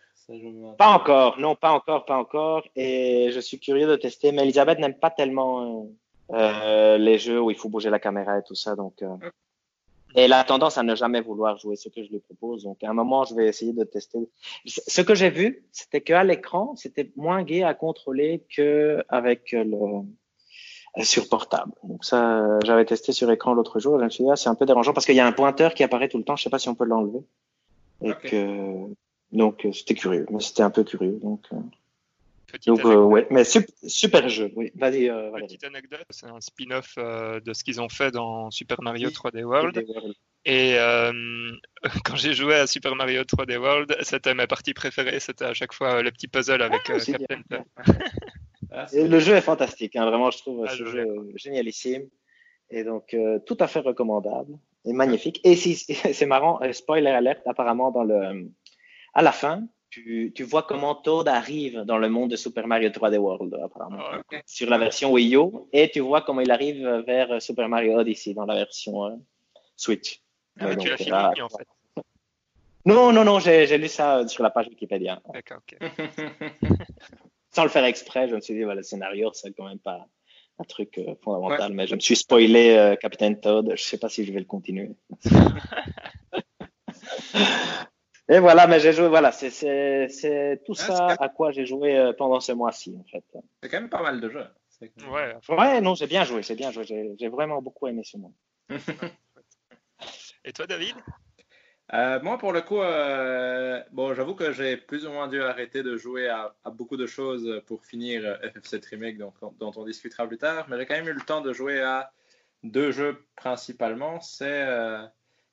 Pas 0.78 0.88
encore, 0.88 1.38
non, 1.38 1.54
pas 1.54 1.70
encore, 1.70 2.06
pas 2.06 2.16
encore. 2.16 2.66
Et 2.76 3.30
je 3.30 3.40
suis 3.40 3.60
curieux 3.60 3.86
de 3.86 3.96
tester, 3.96 4.32
mais 4.32 4.42
Elisabeth 4.42 4.78
n'aime 4.78 4.98
pas 4.98 5.10
tellement 5.10 5.86
euh, 6.30 6.96
les 6.96 7.18
jeux 7.18 7.40
où 7.40 7.50
il 7.50 7.56
faut 7.56 7.68
bouger 7.68 7.90
la 7.90 7.98
caméra 7.98 8.38
et 8.38 8.42
tout 8.42 8.54
ça, 8.54 8.74
donc. 8.74 9.02
Euh, 9.02 9.16
et 10.14 10.22
elle 10.22 10.32
a 10.32 10.44
tendance 10.44 10.78
à 10.78 10.82
ne 10.82 10.94
jamais 10.94 11.20
vouloir 11.20 11.58
jouer 11.58 11.76
ce 11.76 11.88
que 11.88 12.02
je 12.02 12.10
lui 12.10 12.20
propose. 12.20 12.64
Donc, 12.64 12.82
à 12.84 12.90
un 12.90 12.92
moment, 12.92 13.24
je 13.24 13.34
vais 13.34 13.46
essayer 13.46 13.72
de 13.72 13.84
tester. 13.84 14.18
Ce 14.66 15.00
que 15.00 15.14
j'ai 15.14 15.30
vu, 15.30 15.64
c'était 15.72 16.00
qu'à 16.00 16.22
l'écran, 16.22 16.74
c'était 16.76 17.10
moins 17.16 17.42
gai 17.42 17.64
à 17.64 17.74
contrôler 17.74 18.44
qu'avec 18.48 19.52
le 19.52 20.02
sur 21.02 21.28
portable. 21.28 21.72
Donc 21.82 22.04
ça, 22.04 22.60
j'avais 22.64 22.84
testé 22.84 23.12
sur 23.12 23.28
écran 23.30 23.54
l'autre 23.54 23.80
jour. 23.80 23.98
Je 23.98 24.04
me 24.04 24.10
suis 24.10 24.22
dit, 24.22 24.30
ah, 24.30 24.36
c'est 24.36 24.48
un 24.48 24.54
peu 24.54 24.64
dérangeant 24.64 24.92
parce 24.92 25.06
qu'il 25.06 25.16
y 25.16 25.20
a 25.20 25.26
un 25.26 25.32
pointeur 25.32 25.74
qui 25.74 25.82
apparaît 25.82 26.08
tout 26.08 26.18
le 26.18 26.24
temps. 26.24 26.36
Je 26.36 26.44
sais 26.44 26.50
pas 26.50 26.60
si 26.60 26.68
on 26.68 26.76
peut 26.76 26.84
l'enlever. 26.84 27.20
Et 28.02 28.12
que, 28.12 28.94
donc, 29.32 29.66
c'était 29.72 29.94
curieux. 29.94 30.26
Mais 30.30 30.40
c'était 30.40 30.62
un 30.62 30.70
peu 30.70 30.84
curieux. 30.84 31.18
Donc, 31.20 31.48
donc, 32.66 32.84
euh, 32.84 33.02
ouais, 33.02 33.26
mais 33.30 33.44
super, 33.44 34.28
jeu. 34.28 34.50
Oui. 34.54 34.72
Euh, 34.80 35.30
Petite 35.32 35.64
anecdote, 35.64 36.06
c'est 36.10 36.26
un 36.26 36.40
spin-off 36.40 36.94
euh, 36.98 37.40
de 37.40 37.52
ce 37.52 37.64
qu'ils 37.64 37.80
ont 37.80 37.88
fait 37.88 38.10
dans 38.10 38.50
Super 38.50 38.80
Mario 38.82 39.10
3D 39.10 39.42
World. 39.42 39.84
Et 40.44 40.76
quand 42.04 42.16
j'ai 42.16 42.32
joué 42.32 42.54
à 42.54 42.66
Super 42.66 42.94
Mario 42.94 43.22
3D 43.22 43.56
World, 43.56 43.96
c'était 44.02 44.34
ma 44.34 44.46
partie 44.46 44.74
préférée. 44.74 45.20
C'était 45.20 45.46
à 45.46 45.54
chaque 45.54 45.72
fois 45.72 46.02
le 46.02 46.10
petit 46.10 46.28
puzzle 46.28 46.62
avec 46.62 46.80
ah, 46.88 46.98
Captain 46.98 47.64
ah, 48.72 48.86
le 48.92 49.18
jeu 49.18 49.34
est 49.34 49.40
fantastique, 49.40 49.96
hein, 49.96 50.06
vraiment, 50.06 50.30
je 50.30 50.38
trouve 50.38 50.64
ah, 50.66 50.70
ce 50.70 50.84
jeu 50.84 51.06
génialissime. 51.34 52.08
Et 52.70 52.84
donc, 52.84 53.16
tout 53.46 53.56
à 53.60 53.66
fait 53.66 53.80
recommandable 53.80 54.58
et 54.84 54.92
magnifique. 54.92 55.40
Et 55.44 55.56
si, 55.56 55.74
c'est 56.12 56.26
marrant, 56.26 56.60
spoiler 56.72 57.10
alert, 57.10 57.46
apparemment, 57.46 57.90
dans 57.90 58.04
le, 58.04 58.48
à 59.14 59.22
la 59.22 59.32
fin, 59.32 59.66
tu, 59.94 60.42
vois 60.42 60.62
comment 60.62 60.94
Toad 60.94 61.28
arrive 61.28 61.80
dans 61.80 61.98
le 61.98 62.08
monde 62.08 62.30
de 62.30 62.36
Super 62.36 62.66
Mario 62.66 62.88
3D 62.88 63.16
World, 63.16 63.54
apparemment, 63.62 64.02
ah, 64.02 64.22
sur 64.46 64.68
la 64.68 64.78
version 64.78 65.12
Wii 65.12 65.36
U, 65.36 65.50
et 65.72 65.90
tu 65.90 66.00
vois 66.00 66.22
comment 66.22 66.40
il 66.40 66.50
arrive 66.50 66.86
vers 67.06 67.40
Super 67.40 67.68
Mario 67.68 67.98
Odyssey 67.98 68.34
dans 68.34 68.46
la 68.46 68.54
version 68.54 69.04
euh, 69.06 69.16
Switch. 69.76 70.20
Ah, 70.58 70.74
tu 70.76 70.88
l'as 70.88 70.96
fini, 70.96 71.12
en 71.12 71.48
fait. 71.48 71.66
Non, 72.86 73.12
non, 73.12 73.24
non, 73.24 73.38
j'ai 73.40 73.78
lu 73.78 73.88
ça 73.88 74.26
sur 74.28 74.42
la 74.42 74.50
page 74.50 74.68
Wikipédia. 74.68 75.22
D'accord, 75.32 75.58
ok. 75.58 75.78
Sans 77.50 77.62
le 77.62 77.70
faire 77.70 77.84
exprès, 77.84 78.28
je 78.28 78.34
me 78.34 78.40
suis 78.40 78.54
dit, 78.54 78.60
le 78.60 78.82
scénario, 78.82 79.30
c'est 79.32 79.52
quand 79.52 79.68
même 79.68 79.78
pas 79.78 80.06
un 80.58 80.64
truc 80.64 80.98
euh, 80.98 81.14
fondamental, 81.22 81.72
mais 81.72 81.86
je 81.86 81.94
me 81.94 82.00
suis 82.00 82.16
spoilé 82.16 82.70
euh, 82.70 82.96
Captain 82.96 83.34
Toad, 83.34 83.72
je 83.76 83.82
sais 83.82 83.98
pas 83.98 84.08
si 84.08 84.24
je 84.24 84.32
vais 84.32 84.40
le 84.40 84.44
continuer. 84.44 84.90
Et 88.28 88.38
voilà, 88.38 88.66
mais 88.66 88.80
j'ai 88.80 88.92
joué, 88.92 89.08
voilà, 89.08 89.32
c'est 89.32 90.60
tout 90.64 90.74
ça 90.74 91.08
à 91.18 91.28
quoi 91.28 91.50
j'ai 91.52 91.66
joué 91.66 91.98
euh, 91.98 92.12
pendant 92.14 92.40
ce 92.40 92.52
mois-ci, 92.52 92.96
en 92.98 93.04
fait. 93.04 93.24
C'est 93.62 93.68
quand 93.68 93.80
même 93.80 93.90
pas 93.90 94.02
mal 94.02 94.20
de 94.20 94.30
jeux. 94.30 94.46
Ouais, 95.08 95.36
ouais 95.48 95.80
non, 95.80 95.94
j'ai 95.94 96.06
bien 96.06 96.24
joué, 96.24 96.42
j'ai 96.42 96.54
bien 96.54 96.70
joué, 96.70 96.84
j'ai 96.84 97.28
vraiment 97.28 97.60
beaucoup 97.62 97.86
aimé 97.86 98.02
ce 98.04 98.16
mois. 98.16 98.32
Et 100.44 100.52
toi, 100.52 100.66
David? 100.66 100.96
Euh, 101.92 102.20
moi, 102.22 102.38
pour 102.38 102.52
le 102.52 102.62
coup, 102.62 102.80
euh, 102.80 103.82
bon, 103.92 104.14
j'avoue 104.14 104.34
que 104.34 104.52
j'ai 104.52 104.78
plus 104.78 105.06
ou 105.06 105.10
moins 105.10 105.28
dû 105.28 105.42
arrêter 105.42 105.82
de 105.82 105.96
jouer 105.96 106.28
à, 106.28 106.54
beaucoup 106.72 106.96
de 106.96 107.06
choses 107.06 107.62
pour 107.66 107.84
finir 107.84 108.22
FF7 108.42 108.88
Remake, 108.88 109.18
donc, 109.18 109.34
dont 109.58 109.72
on 109.76 109.84
discutera 109.84 110.26
plus 110.26 110.38
tard, 110.38 110.66
mais 110.68 110.78
j'ai 110.78 110.86
quand 110.86 110.94
même 110.94 111.08
eu 111.08 111.12
le 111.12 111.20
temps 111.20 111.42
de 111.42 111.52
jouer 111.52 111.82
à 111.82 112.10
deux 112.62 112.90
jeux 112.90 113.22
principalement. 113.36 114.20
C'est 114.20 114.66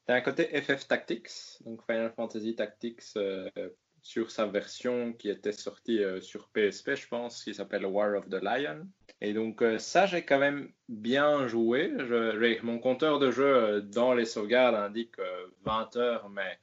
T'as 0.05 0.15
un 0.15 0.21
côté 0.21 0.45
FF 0.45 0.87
Tactics, 0.87 1.29
donc 1.65 1.85
Final 1.85 2.11
Fantasy 2.15 2.55
Tactics 2.55 3.03
euh, 3.17 3.49
sur 4.01 4.31
sa 4.31 4.47
version 4.47 5.13
qui 5.13 5.29
était 5.29 5.51
sortie 5.51 6.03
euh, 6.03 6.19
sur 6.21 6.49
PSP, 6.49 6.95
je 6.95 7.07
pense, 7.07 7.43
qui 7.43 7.53
s'appelle 7.53 7.85
War 7.85 8.17
of 8.17 8.27
the 8.27 8.41
Lion. 8.41 8.87
Et 9.21 9.33
donc 9.33 9.61
euh, 9.61 9.77
ça, 9.77 10.07
j'ai 10.07 10.23
quand 10.23 10.39
même 10.39 10.71
bien 10.89 11.47
joué. 11.47 11.91
Mon 12.63 12.79
compteur 12.79 13.19
de 13.19 13.29
jeu 13.29 13.81
dans 13.83 14.13
les 14.15 14.25
sauvegardes 14.25 14.75
indique 14.75 15.17
20 15.65 15.95
heures, 15.97 16.29
mais 16.29 16.57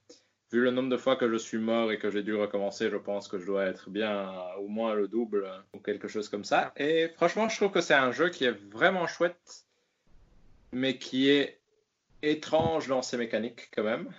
vu 0.50 0.60
le 0.60 0.72
nombre 0.72 0.88
de 0.88 0.96
fois 0.96 1.14
que 1.14 1.30
je 1.30 1.36
suis 1.36 1.58
mort 1.58 1.92
et 1.92 1.98
que 1.98 2.10
j'ai 2.10 2.24
dû 2.24 2.34
recommencer, 2.34 2.90
je 2.90 2.96
pense 2.96 3.28
que 3.28 3.38
je 3.38 3.46
dois 3.46 3.66
être 3.66 3.88
bien 3.88 4.32
au 4.58 4.66
moins 4.66 4.94
le 4.94 5.06
double 5.06 5.48
ou 5.72 5.78
quelque 5.78 6.08
chose 6.08 6.28
comme 6.28 6.44
ça. 6.44 6.72
Et 6.76 7.08
franchement, 7.16 7.48
je 7.48 7.56
trouve 7.56 7.70
que 7.70 7.80
c'est 7.80 7.94
un 7.94 8.10
jeu 8.10 8.30
qui 8.30 8.44
est 8.44 8.58
vraiment 8.72 9.06
chouette, 9.06 9.64
mais 10.72 10.98
qui 10.98 11.28
est 11.30 11.57
étrange 12.22 12.88
dans 12.88 13.02
ses 13.02 13.16
mécaniques 13.16 13.70
quand 13.74 13.84
même, 13.84 14.12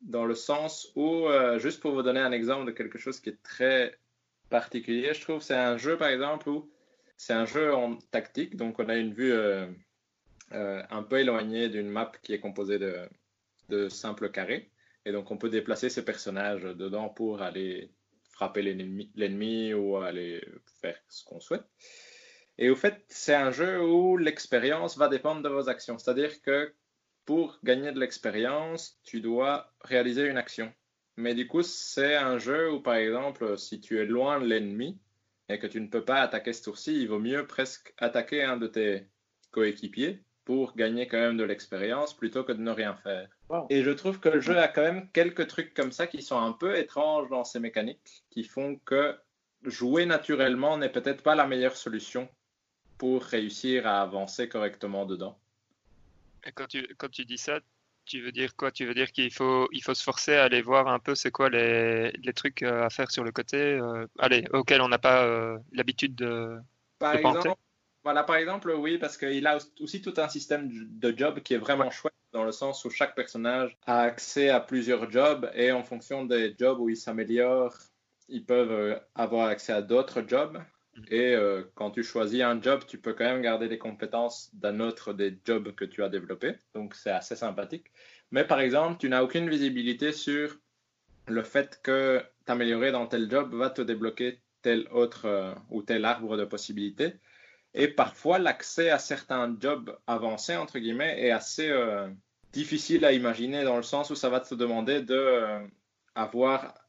dans 0.00 0.24
le 0.24 0.34
sens 0.34 0.90
où, 0.96 1.26
euh, 1.26 1.58
juste 1.58 1.80
pour 1.80 1.92
vous 1.92 2.02
donner 2.02 2.20
un 2.20 2.32
exemple 2.32 2.66
de 2.66 2.70
quelque 2.70 2.98
chose 2.98 3.20
qui 3.20 3.30
est 3.30 3.42
très 3.42 3.98
particulier, 4.48 5.12
je 5.14 5.20
trouve, 5.20 5.42
c'est 5.42 5.54
un 5.54 5.76
jeu 5.76 5.96
par 5.96 6.08
exemple 6.08 6.48
où 6.48 6.70
c'est 7.16 7.34
un 7.34 7.44
jeu 7.44 7.74
en 7.74 7.96
tactique, 7.96 8.56
donc 8.56 8.78
on 8.78 8.88
a 8.88 8.96
une 8.96 9.12
vue 9.12 9.32
euh, 9.32 9.66
euh, 10.52 10.82
un 10.90 11.02
peu 11.02 11.18
éloignée 11.18 11.68
d'une 11.68 11.88
map 11.88 12.12
qui 12.22 12.32
est 12.32 12.40
composée 12.40 12.78
de, 12.78 12.96
de 13.68 13.88
simples 13.88 14.30
carrés, 14.30 14.70
et 15.04 15.12
donc 15.12 15.30
on 15.30 15.36
peut 15.36 15.50
déplacer 15.50 15.90
ses 15.90 16.04
personnages 16.04 16.62
dedans 16.62 17.08
pour 17.08 17.42
aller 17.42 17.90
frapper 18.30 18.62
l'ennemi 18.62 19.74
ou 19.74 19.98
aller 19.98 20.42
faire 20.80 20.96
ce 21.08 21.24
qu'on 21.24 21.40
souhaite. 21.40 21.64
Et 22.56 22.68
au 22.70 22.76
fait, 22.76 23.02
c'est 23.08 23.34
un 23.34 23.50
jeu 23.50 23.82
où 23.82 24.16
l'expérience 24.16 24.96
va 24.96 25.08
dépendre 25.08 25.42
de 25.42 25.48
vos 25.48 25.68
actions. 25.68 25.98
C'est-à-dire 25.98 26.42
que 26.42 26.72
pour 27.30 27.60
gagner 27.62 27.92
de 27.92 28.00
l'expérience, 28.00 28.98
tu 29.04 29.20
dois 29.20 29.72
réaliser 29.82 30.26
une 30.26 30.36
action. 30.36 30.72
Mais 31.16 31.32
du 31.32 31.46
coup, 31.46 31.62
c'est 31.62 32.16
un 32.16 32.38
jeu 32.38 32.72
où, 32.72 32.80
par 32.80 32.96
exemple, 32.96 33.56
si 33.56 33.80
tu 33.80 34.00
es 34.00 34.04
loin 34.04 34.40
de 34.40 34.46
l'ennemi 34.46 34.98
et 35.48 35.60
que 35.60 35.68
tu 35.68 35.80
ne 35.80 35.86
peux 35.86 36.04
pas 36.04 36.22
attaquer 36.22 36.52
ce 36.52 36.64
tour-ci, 36.64 37.00
il 37.00 37.06
vaut 37.06 37.20
mieux 37.20 37.46
presque 37.46 37.94
attaquer 37.98 38.42
un 38.42 38.56
de 38.56 38.66
tes 38.66 39.06
coéquipiers 39.52 40.24
pour 40.44 40.74
gagner 40.74 41.06
quand 41.06 41.20
même 41.20 41.36
de 41.36 41.44
l'expérience 41.44 42.16
plutôt 42.16 42.42
que 42.42 42.50
de 42.50 42.62
ne 42.62 42.72
rien 42.72 42.96
faire. 42.96 43.28
Et 43.68 43.84
je 43.84 43.92
trouve 43.92 44.18
que 44.18 44.28
le 44.28 44.40
jeu 44.40 44.58
a 44.58 44.66
quand 44.66 44.82
même 44.82 45.08
quelques 45.12 45.46
trucs 45.46 45.72
comme 45.72 45.92
ça 45.92 46.08
qui 46.08 46.22
sont 46.22 46.40
un 46.40 46.50
peu 46.50 46.76
étranges 46.76 47.28
dans 47.28 47.44
ses 47.44 47.60
mécaniques, 47.60 48.24
qui 48.30 48.42
font 48.42 48.74
que 48.84 49.16
jouer 49.62 50.04
naturellement 50.04 50.76
n'est 50.76 50.90
peut-être 50.90 51.22
pas 51.22 51.36
la 51.36 51.46
meilleure 51.46 51.76
solution 51.76 52.28
pour 52.98 53.22
réussir 53.22 53.86
à 53.86 54.02
avancer 54.02 54.48
correctement 54.48 55.06
dedans. 55.06 55.38
Et 56.44 56.52
quand 56.52 56.66
tu, 56.66 56.86
quand 56.98 57.10
tu 57.10 57.24
dis 57.24 57.38
ça, 57.38 57.60
Tu 58.06 58.22
veux 58.22 58.32
dire 58.32 58.56
quoi? 58.56 58.72
Tu 58.72 58.86
veux 58.86 58.94
dire 58.94 59.12
qu'il 59.12 59.32
faut, 59.32 59.68
il 59.72 59.82
faut 59.82 59.94
se 59.94 60.02
forcer 60.02 60.34
à 60.34 60.44
aller 60.44 60.62
voir 60.62 60.88
un 60.88 60.98
peu 60.98 61.14
c'est 61.14 61.30
quoi 61.30 61.48
les, 61.50 62.10
les, 62.12 62.32
trucs 62.32 62.62
à 62.62 62.90
faire 62.90 63.10
sur 63.10 63.24
le 63.24 63.30
côté, 63.30 63.78
allez, 64.18 64.44
auxquels 64.52 64.80
on 64.80 64.88
n'a 64.88 64.98
pas 64.98 65.58
l'habitude 65.72 66.14
de, 66.16 66.58
par 67.00 67.16
exemple, 67.16 67.54
Voilà, 68.04 68.22
par 68.22 68.36
exemple, 68.36 68.70
oui, 68.70 68.98
parce 68.98 69.16
qu'il 69.16 69.46
a 69.46 69.58
aussi 69.80 70.02
tout 70.02 70.14
un 70.18 70.28
système 70.28 70.68
de 70.70 71.16
job 71.16 71.40
qui 71.40 71.54
est 71.54 71.58
vraiment 71.58 71.90
chouette 71.90 72.14
dans 72.32 72.44
le 72.44 72.52
sens 72.52 72.84
où 72.84 72.90
chaque 72.90 73.16
personnage 73.16 73.76
a 73.86 74.02
accès 74.02 74.50
à 74.50 74.60
plusieurs 74.60 75.10
jobs 75.10 75.50
et 75.54 75.72
en 75.72 75.82
fonction 75.82 76.24
des 76.24 76.54
jobs 76.56 76.78
où 76.78 76.88
ils 76.88 76.96
s'améliorent, 76.96 77.76
ils 78.28 78.44
peuvent 78.44 79.00
avoir 79.14 79.48
accès 79.48 79.72
à 79.72 79.82
d'autres 79.82 80.22
jobs. 80.28 80.62
Et 81.08 81.34
euh, 81.34 81.62
quand 81.74 81.90
tu 81.90 82.02
choisis 82.02 82.42
un 82.42 82.60
job, 82.60 82.82
tu 82.86 82.98
peux 82.98 83.14
quand 83.14 83.24
même 83.24 83.42
garder 83.42 83.68
les 83.68 83.78
compétences 83.78 84.50
d'un 84.54 84.80
autre 84.80 85.12
des 85.12 85.38
jobs 85.44 85.74
que 85.74 85.84
tu 85.84 86.02
as 86.02 86.08
développés. 86.08 86.56
Donc, 86.74 86.94
c'est 86.94 87.10
assez 87.10 87.36
sympathique. 87.36 87.86
Mais 88.30 88.44
par 88.44 88.60
exemple, 88.60 88.98
tu 88.98 89.08
n'as 89.08 89.22
aucune 89.22 89.48
visibilité 89.48 90.12
sur 90.12 90.56
le 91.26 91.42
fait 91.42 91.80
que 91.82 92.22
t'améliorer 92.44 92.92
dans 92.92 93.06
tel 93.06 93.30
job 93.30 93.54
va 93.54 93.70
te 93.70 93.82
débloquer 93.82 94.40
tel 94.62 94.88
autre 94.90 95.26
euh, 95.26 95.54
ou 95.70 95.82
tel 95.82 96.04
arbre 96.04 96.36
de 96.36 96.44
possibilités. 96.44 97.14
Et 97.74 97.88
parfois, 97.88 98.38
l'accès 98.38 98.90
à 98.90 98.98
certains 98.98 99.56
jobs 99.60 99.96
avancés, 100.06 100.56
entre 100.56 100.78
guillemets, 100.78 101.22
est 101.24 101.30
assez 101.30 101.68
euh, 101.68 102.08
difficile 102.52 103.04
à 103.04 103.12
imaginer 103.12 103.62
dans 103.64 103.76
le 103.76 103.82
sens 103.82 104.10
où 104.10 104.14
ça 104.16 104.28
va 104.28 104.40
te 104.40 104.54
demander 104.54 105.02
de 105.02 105.60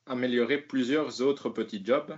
amélioré 0.07 0.57
plusieurs 0.57 1.21
autres 1.21 1.49
petits 1.49 1.85
jobs 1.85 2.17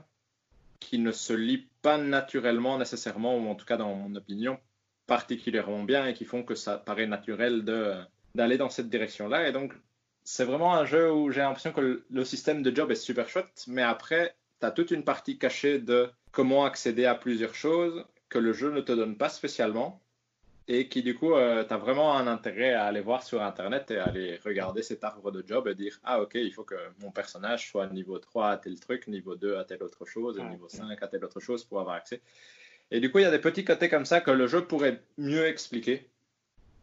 qui 0.83 0.99
ne 0.99 1.11
se 1.11 1.33
lient 1.33 1.67
pas 1.81 1.97
naturellement 1.97 2.77
nécessairement, 2.77 3.37
ou 3.37 3.49
en 3.49 3.55
tout 3.55 3.65
cas 3.65 3.77
dans 3.77 3.95
mon 3.95 4.15
opinion, 4.15 4.59
particulièrement 5.07 5.83
bien 5.83 6.07
et 6.07 6.13
qui 6.13 6.25
font 6.25 6.43
que 6.43 6.55
ça 6.55 6.77
paraît 6.77 7.07
naturel 7.07 7.63
d'aller 8.35 8.57
dans 8.57 8.69
cette 8.69 8.89
direction-là. 8.89 9.47
Et 9.47 9.51
donc, 9.51 9.73
c'est 10.23 10.45
vraiment 10.45 10.75
un 10.75 10.85
jeu 10.85 11.11
où 11.11 11.31
j'ai 11.31 11.41
l'impression 11.41 11.71
que 11.71 12.03
le, 12.07 12.25
système 12.25 12.61
de 12.61 12.75
job 12.75 12.91
est 12.91 12.95
super 12.95 13.29
chouette, 13.29 13.63
mais 13.67 13.81
après, 13.81 14.35
tu 14.59 14.65
as 14.65 14.71
toute 14.71 14.91
une 14.91 15.03
partie 15.03 15.37
cachée 15.37 15.79
de 15.79 16.09
comment 16.31 16.65
accéder 16.65 17.05
à 17.05 17.15
plusieurs 17.15 17.55
choses 17.55 18.05
que 18.29 18.39
le 18.39 18.53
jeu 18.53 18.71
ne 18.71 18.81
te 18.81 18.91
donne 18.91 19.17
pas 19.17 19.29
spécialement 19.29 20.01
et 20.67 20.87
qui 20.87 21.03
du 21.03 21.15
coup, 21.15 21.33
euh, 21.33 21.65
tu 21.65 21.73
as 21.73 21.77
vraiment 21.77 22.15
un 22.15 22.27
intérêt 22.27 22.73
à 22.73 22.85
aller 22.85 23.01
voir 23.01 23.23
sur 23.23 23.41
Internet 23.41 23.91
et 23.91 23.97
à 23.97 24.05
aller 24.05 24.39
regarder 24.45 24.81
cet 24.81 25.03
arbre 25.03 25.31
de 25.31 25.43
job 25.45 25.67
et 25.67 25.75
dire, 25.75 25.99
ah 26.03 26.21
ok, 26.21 26.35
il 26.35 26.53
faut 26.53 26.63
que 26.63 26.75
mon 26.99 27.11
personnage 27.11 27.69
soit 27.69 27.87
niveau 27.87 28.17
3 28.17 28.49
à 28.51 28.57
tel 28.57 28.79
truc, 28.79 29.07
niveau 29.07 29.35
2 29.35 29.57
à 29.57 29.65
telle 29.65 29.83
autre 29.83 30.05
chose, 30.05 30.39
et 30.39 30.43
niveau 30.43 30.69
5 30.69 31.01
à 31.01 31.07
telle 31.07 31.25
autre 31.25 31.39
chose 31.41 31.63
pour 31.65 31.79
avoir 31.81 31.95
accès. 31.95 32.21
Et 32.91 32.99
du 32.99 33.11
coup, 33.11 33.19
il 33.19 33.23
y 33.23 33.25
a 33.25 33.31
des 33.31 33.39
petits 33.39 33.65
côtés 33.65 33.89
comme 33.89 34.05
ça 34.05 34.21
que 34.21 34.31
le 34.31 34.47
jeu 34.47 34.65
pourrait 34.65 35.01
mieux 35.17 35.45
expliquer 35.45 36.09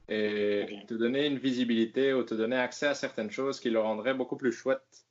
et 0.08 0.66
te 0.88 0.94
donner 0.94 1.26
une 1.26 1.38
visibilité 1.38 2.12
ou 2.12 2.24
te 2.24 2.34
donner 2.34 2.56
accès 2.56 2.88
à 2.88 2.94
certaines 2.94 3.30
choses 3.30 3.60
qui 3.60 3.70
le 3.70 3.78
rendraient 3.78 4.14
beaucoup 4.14 4.36
plus 4.36 4.50
chouette 4.50 5.06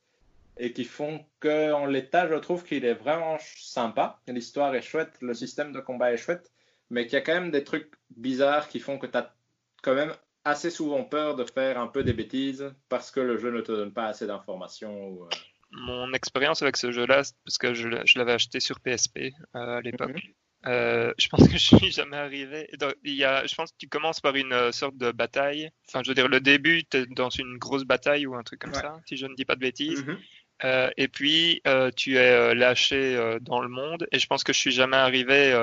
et 0.57 0.73
qui 0.73 0.83
font 0.83 1.25
qu'en 1.39 1.85
l'état, 1.85 2.27
je 2.27 2.35
trouve 2.35 2.65
qu'il 2.65 2.83
est 2.83 2.93
vraiment 2.93 3.37
sympa. 3.39 4.19
L'histoire 4.27 4.75
est 4.75 4.81
chouette, 4.81 5.13
le 5.21 5.33
système 5.33 5.71
de 5.71 5.79
combat 5.79 6.11
est 6.11 6.17
chouette, 6.17 6.51
mais 6.89 7.05
qu'il 7.05 7.13
y 7.13 7.17
a 7.17 7.21
quand 7.21 7.33
même 7.33 7.51
des 7.51 7.63
trucs 7.63 7.91
bizarres 8.15 8.67
qui 8.67 8.79
font 8.79 8.97
que 8.97 9.07
tu 9.07 9.17
as 9.17 9.33
quand 9.81 9.95
même 9.95 10.13
assez 10.45 10.69
souvent 10.69 11.03
peur 11.03 11.35
de 11.35 11.43
faire 11.43 11.79
un 11.79 11.87
peu 11.87 12.03
des 12.03 12.13
bêtises 12.13 12.73
parce 12.87 13.11
que 13.11 13.19
le 13.19 13.37
jeu 13.37 13.51
ne 13.51 13.61
te 13.61 13.71
donne 13.71 13.93
pas 13.93 14.05
assez 14.05 14.27
d'informations. 14.27 15.23
Euh. 15.23 15.35
Mon 15.71 16.13
expérience 16.13 16.61
avec 16.61 16.77
ce 16.77 16.91
jeu-là, 16.91 17.21
parce 17.45 17.57
que 17.59 17.73
je, 17.73 17.87
l'avais 18.17 18.33
acheté 18.33 18.59
sur 18.59 18.79
PSP 18.79 19.17
euh, 19.55 19.77
à 19.77 19.81
l'époque, 19.81 20.15
mhm. 20.15 20.71
euh, 20.71 21.13
je 21.19 21.27
pense 21.27 21.47
que 21.47 21.53
je 21.53 21.77
suis 21.77 21.91
jamais 21.91 22.17
arrivé. 22.17 22.69
il 23.03 23.13
y 23.13 23.23
a, 23.23 23.45
je 23.45 23.53
pense 23.53 23.71
que 23.71 23.77
tu 23.77 23.87
commences 23.87 24.19
par 24.19 24.35
une 24.35 24.71
sorte 24.71 24.97
de 24.97 25.11
bataille. 25.11 25.69
Enfin, 25.87 26.01
je 26.03 26.09
veux 26.09 26.15
dire, 26.15 26.27
le 26.27 26.39
début, 26.39 26.83
tu 26.85 26.97
es 26.97 27.05
dans 27.05 27.29
une 27.29 27.57
grosse 27.57 27.83
bataille 27.83 28.25
ou 28.25 28.35
un 28.35 28.43
truc 28.43 28.61
comme 28.61 28.73
ça, 28.73 28.99
si 29.07 29.15
je 29.15 29.27
ne 29.27 29.35
dis 29.35 29.45
pas 29.45 29.55
de 29.55 29.61
bêtises. 29.61 30.03
Mhm. 30.03 30.91
et 30.97 31.07
puis, 31.07 31.61
tu 31.95 32.15
es 32.15 32.55
lâché 32.55 33.37
dans 33.41 33.61
le 33.61 33.69
monde. 33.69 34.07
Et 34.11 34.17
je 34.17 34.25
pense 34.25 34.43
que 34.43 34.53
je 34.53 34.59
suis 34.59 34.71
jamais 34.71 34.97
arrivé 34.97 35.53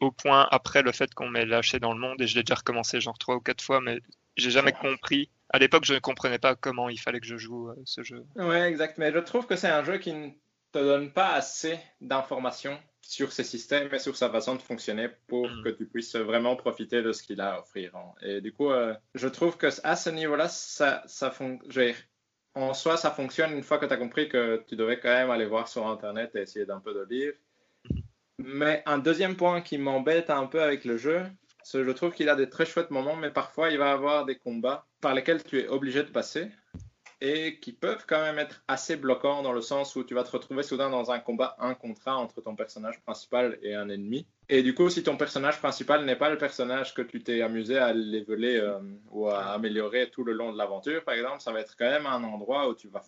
au 0.00 0.10
point 0.10 0.46
après 0.50 0.82
le 0.82 0.92
fait 0.92 1.12
qu'on 1.14 1.28
m'ait 1.28 1.46
lâché 1.46 1.78
dans 1.78 1.92
le 1.92 1.98
monde 1.98 2.20
et 2.20 2.26
je 2.26 2.36
l'ai 2.36 2.42
déjà 2.42 2.56
recommencé 2.56 3.00
genre 3.00 3.18
trois 3.18 3.36
ou 3.36 3.40
quatre 3.40 3.62
fois, 3.62 3.80
mais 3.80 4.00
j'ai 4.36 4.50
jamais 4.50 4.72
compris. 4.72 5.30
À 5.50 5.58
l'époque, 5.58 5.84
je 5.84 5.94
ne 5.94 5.98
comprenais 5.98 6.38
pas 6.38 6.54
comment 6.54 6.88
il 6.88 6.98
fallait 6.98 7.20
que 7.20 7.26
je 7.26 7.36
joue 7.36 7.70
euh, 7.70 7.74
ce 7.84 8.02
jeu. 8.02 8.24
Ouais, 8.36 8.68
exact. 8.68 8.98
Mais 8.98 9.12
je 9.12 9.18
trouve 9.18 9.46
que 9.46 9.56
c'est 9.56 9.68
un 9.68 9.84
jeu 9.84 9.98
qui 9.98 10.12
ne 10.12 10.30
te 10.72 10.78
donne 10.78 11.12
pas 11.12 11.32
assez 11.32 11.78
d'informations 12.00 12.78
sur 13.00 13.32
ses 13.32 13.44
systèmes 13.44 13.88
et 13.94 13.98
sur 13.98 14.16
sa 14.16 14.28
façon 14.28 14.56
de 14.56 14.62
fonctionner 14.62 15.08
pour 15.28 15.48
mm. 15.48 15.62
que 15.62 15.68
tu 15.70 15.86
puisses 15.86 16.16
vraiment 16.16 16.56
profiter 16.56 17.02
de 17.02 17.12
ce 17.12 17.22
qu'il 17.22 17.40
a 17.40 17.54
à 17.54 17.60
offrir. 17.60 17.92
Et 18.20 18.40
du 18.40 18.52
coup, 18.52 18.70
euh, 18.70 18.94
je 19.14 19.28
trouve 19.28 19.56
que 19.56 19.68
à 19.84 19.96
ce 19.96 20.10
niveau-là, 20.10 20.48
ça, 20.48 21.02
ça 21.06 21.30
fonctionne. 21.30 21.94
En 22.54 22.72
soi, 22.72 22.96
ça 22.96 23.10
fonctionne 23.10 23.52
une 23.52 23.62
fois 23.62 23.78
que 23.78 23.84
tu 23.84 23.92
as 23.92 23.98
compris 23.98 24.30
que 24.30 24.64
tu 24.66 24.76
devais 24.76 24.98
quand 24.98 25.10
même 25.10 25.30
aller 25.30 25.44
voir 25.44 25.68
sur 25.68 25.86
Internet 25.86 26.34
et 26.34 26.40
essayer 26.40 26.64
d'un 26.64 26.80
peu 26.80 26.94
de 26.94 27.04
lire. 27.04 27.34
Mais 28.38 28.82
un 28.86 28.98
deuxième 28.98 29.36
point 29.36 29.60
qui 29.60 29.78
m'embête 29.78 30.30
un 30.30 30.46
peu 30.46 30.62
avec 30.62 30.84
le 30.84 30.96
jeu, 30.96 31.22
c'est 31.62 31.78
que 31.78 31.84
je 31.84 31.90
trouve 31.90 32.12
qu'il 32.12 32.28
a 32.28 32.36
des 32.36 32.48
très 32.48 32.66
chouettes 32.66 32.90
moments, 32.90 33.16
mais 33.16 33.30
parfois 33.30 33.70
il 33.70 33.78
va 33.78 33.92
avoir 33.92 34.24
des 34.24 34.36
combats 34.36 34.86
par 35.00 35.14
lesquels 35.14 35.42
tu 35.42 35.58
es 35.58 35.68
obligé 35.68 36.02
de 36.02 36.10
passer 36.10 36.50
et 37.20 37.58
qui 37.60 37.72
peuvent 37.72 38.04
quand 38.06 38.20
même 38.20 38.38
être 38.38 38.62
assez 38.68 38.96
bloquants 38.96 39.42
dans 39.42 39.52
le 39.52 39.62
sens 39.62 39.96
où 39.96 40.04
tu 40.04 40.14
vas 40.14 40.22
te 40.22 40.30
retrouver 40.30 40.62
soudain 40.62 40.90
dans 40.90 41.10
un 41.10 41.18
combat 41.18 41.56
un 41.58 41.74
contre 41.74 42.06
un 42.08 42.14
entre 42.14 42.42
ton 42.42 42.54
personnage 42.54 43.00
principal 43.00 43.58
et 43.62 43.74
un 43.74 43.88
ennemi. 43.88 44.26
Et 44.48 44.62
du 44.62 44.74
coup, 44.74 44.90
si 44.90 45.02
ton 45.02 45.16
personnage 45.16 45.58
principal 45.58 46.04
n'est 46.04 46.16
pas 46.16 46.28
le 46.28 46.36
personnage 46.36 46.94
que 46.94 47.02
tu 47.02 47.22
t'es 47.22 47.40
amusé 47.40 47.78
à 47.78 47.94
leveler 47.94 48.58
euh, 48.58 48.78
ou 49.10 49.28
à 49.28 49.46
améliorer 49.46 50.10
tout 50.10 50.24
le 50.24 50.34
long 50.34 50.52
de 50.52 50.58
l'aventure, 50.58 51.02
par 51.04 51.14
exemple, 51.14 51.40
ça 51.40 51.52
va 51.52 51.60
être 51.60 51.74
quand 51.78 51.88
même 51.88 52.06
un 52.06 52.22
endroit 52.22 52.68
où 52.68 52.74
tu 52.74 52.88
vas 52.88 53.02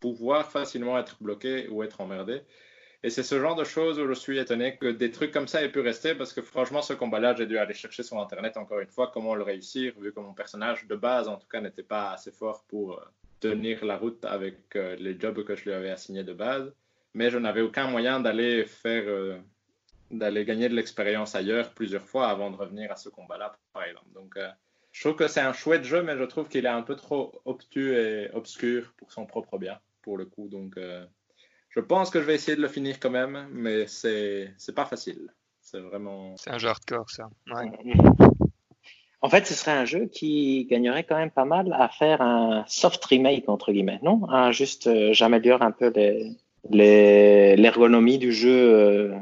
pouvoir 0.00 0.50
facilement 0.50 0.98
être 0.98 1.16
bloqué 1.22 1.68
ou 1.68 1.82
être 1.82 2.00
emmerdé. 2.00 2.42
Et 3.04 3.10
c'est 3.10 3.22
ce 3.22 3.38
genre 3.38 3.54
de 3.54 3.64
choses 3.64 3.98
où 3.98 4.08
je 4.08 4.14
suis 4.14 4.38
étonné 4.38 4.78
que 4.78 4.86
des 4.86 5.10
trucs 5.10 5.30
comme 5.30 5.46
ça 5.46 5.62
aient 5.62 5.70
pu 5.70 5.80
rester 5.80 6.14
parce 6.14 6.32
que 6.32 6.40
franchement, 6.40 6.80
ce 6.80 6.94
combat-là, 6.94 7.34
j'ai 7.34 7.44
dû 7.44 7.58
aller 7.58 7.74
chercher 7.74 8.02
sur 8.02 8.18
Internet 8.18 8.56
encore 8.56 8.80
une 8.80 8.88
fois 8.88 9.10
comment 9.12 9.34
le 9.34 9.42
réussir, 9.42 9.92
vu 10.00 10.10
que 10.10 10.20
mon 10.20 10.32
personnage 10.32 10.86
de 10.86 10.96
base, 10.96 11.28
en 11.28 11.36
tout 11.36 11.46
cas, 11.46 11.60
n'était 11.60 11.82
pas 11.82 12.12
assez 12.12 12.32
fort 12.32 12.64
pour 12.66 12.94
euh, 12.94 13.04
tenir 13.40 13.84
la 13.84 13.98
route 13.98 14.24
avec 14.24 14.74
euh, 14.76 14.96
les 14.96 15.20
jobs 15.20 15.44
que 15.44 15.54
je 15.54 15.64
lui 15.64 15.74
avais 15.74 15.90
assignés 15.90 16.24
de 16.24 16.32
base. 16.32 16.72
Mais 17.12 17.28
je 17.28 17.36
n'avais 17.36 17.60
aucun 17.60 17.88
moyen 17.88 18.20
d'aller 18.20 18.64
faire, 18.64 19.04
euh, 19.06 19.36
d'aller 20.10 20.46
gagner 20.46 20.70
de 20.70 20.74
l'expérience 20.74 21.34
ailleurs 21.34 21.74
plusieurs 21.74 22.06
fois 22.06 22.28
avant 22.28 22.50
de 22.50 22.56
revenir 22.56 22.90
à 22.90 22.96
ce 22.96 23.10
combat-là, 23.10 23.54
par 23.74 23.84
exemple. 23.84 24.12
Donc, 24.14 24.38
je 24.92 25.00
trouve 25.02 25.16
que 25.16 25.28
c'est 25.28 25.42
un 25.42 25.52
chouette 25.52 25.84
jeu, 25.84 26.02
mais 26.02 26.16
je 26.16 26.24
trouve 26.24 26.48
qu'il 26.48 26.64
est 26.64 26.68
un 26.68 26.80
peu 26.80 26.96
trop 26.96 27.38
obtus 27.44 27.94
et 27.94 28.30
obscur 28.32 28.94
pour 28.96 29.12
son 29.12 29.26
propre 29.26 29.58
bien, 29.58 29.78
pour 30.00 30.16
le 30.16 30.24
coup. 30.24 30.48
Donc, 30.48 30.78
je 31.74 31.80
pense 31.80 32.10
que 32.10 32.20
je 32.20 32.24
vais 32.24 32.34
essayer 32.34 32.56
de 32.56 32.62
le 32.62 32.68
finir 32.68 33.00
quand 33.00 33.10
même, 33.10 33.48
mais 33.52 33.86
c'est 33.86 34.52
c'est 34.58 34.74
pas 34.74 34.84
facile. 34.84 35.32
C'est 35.60 35.80
vraiment. 35.80 36.36
C'est 36.36 36.50
un 36.50 36.58
jeu 36.58 36.68
hardcore, 36.68 37.10
ça. 37.10 37.28
En 39.20 39.30
fait, 39.30 39.46
ce 39.46 39.54
serait 39.54 39.72
un 39.72 39.86
jeu 39.86 40.06
qui 40.06 40.66
gagnerait 40.66 41.04
quand 41.04 41.16
même 41.16 41.30
pas 41.30 41.46
mal 41.46 41.72
à 41.72 41.88
faire 41.88 42.20
un 42.20 42.64
soft 42.68 43.02
remake 43.06 43.48
entre 43.48 43.72
guillemets, 43.72 43.98
non? 44.02 44.20
Juste, 44.52 44.86
euh, 44.86 45.14
j'améliore 45.14 45.62
un 45.62 45.72
peu 45.72 45.90
l'ergonomie 46.70 48.18
du 48.18 48.32
jeu 48.32 48.74
euh, 48.74 49.16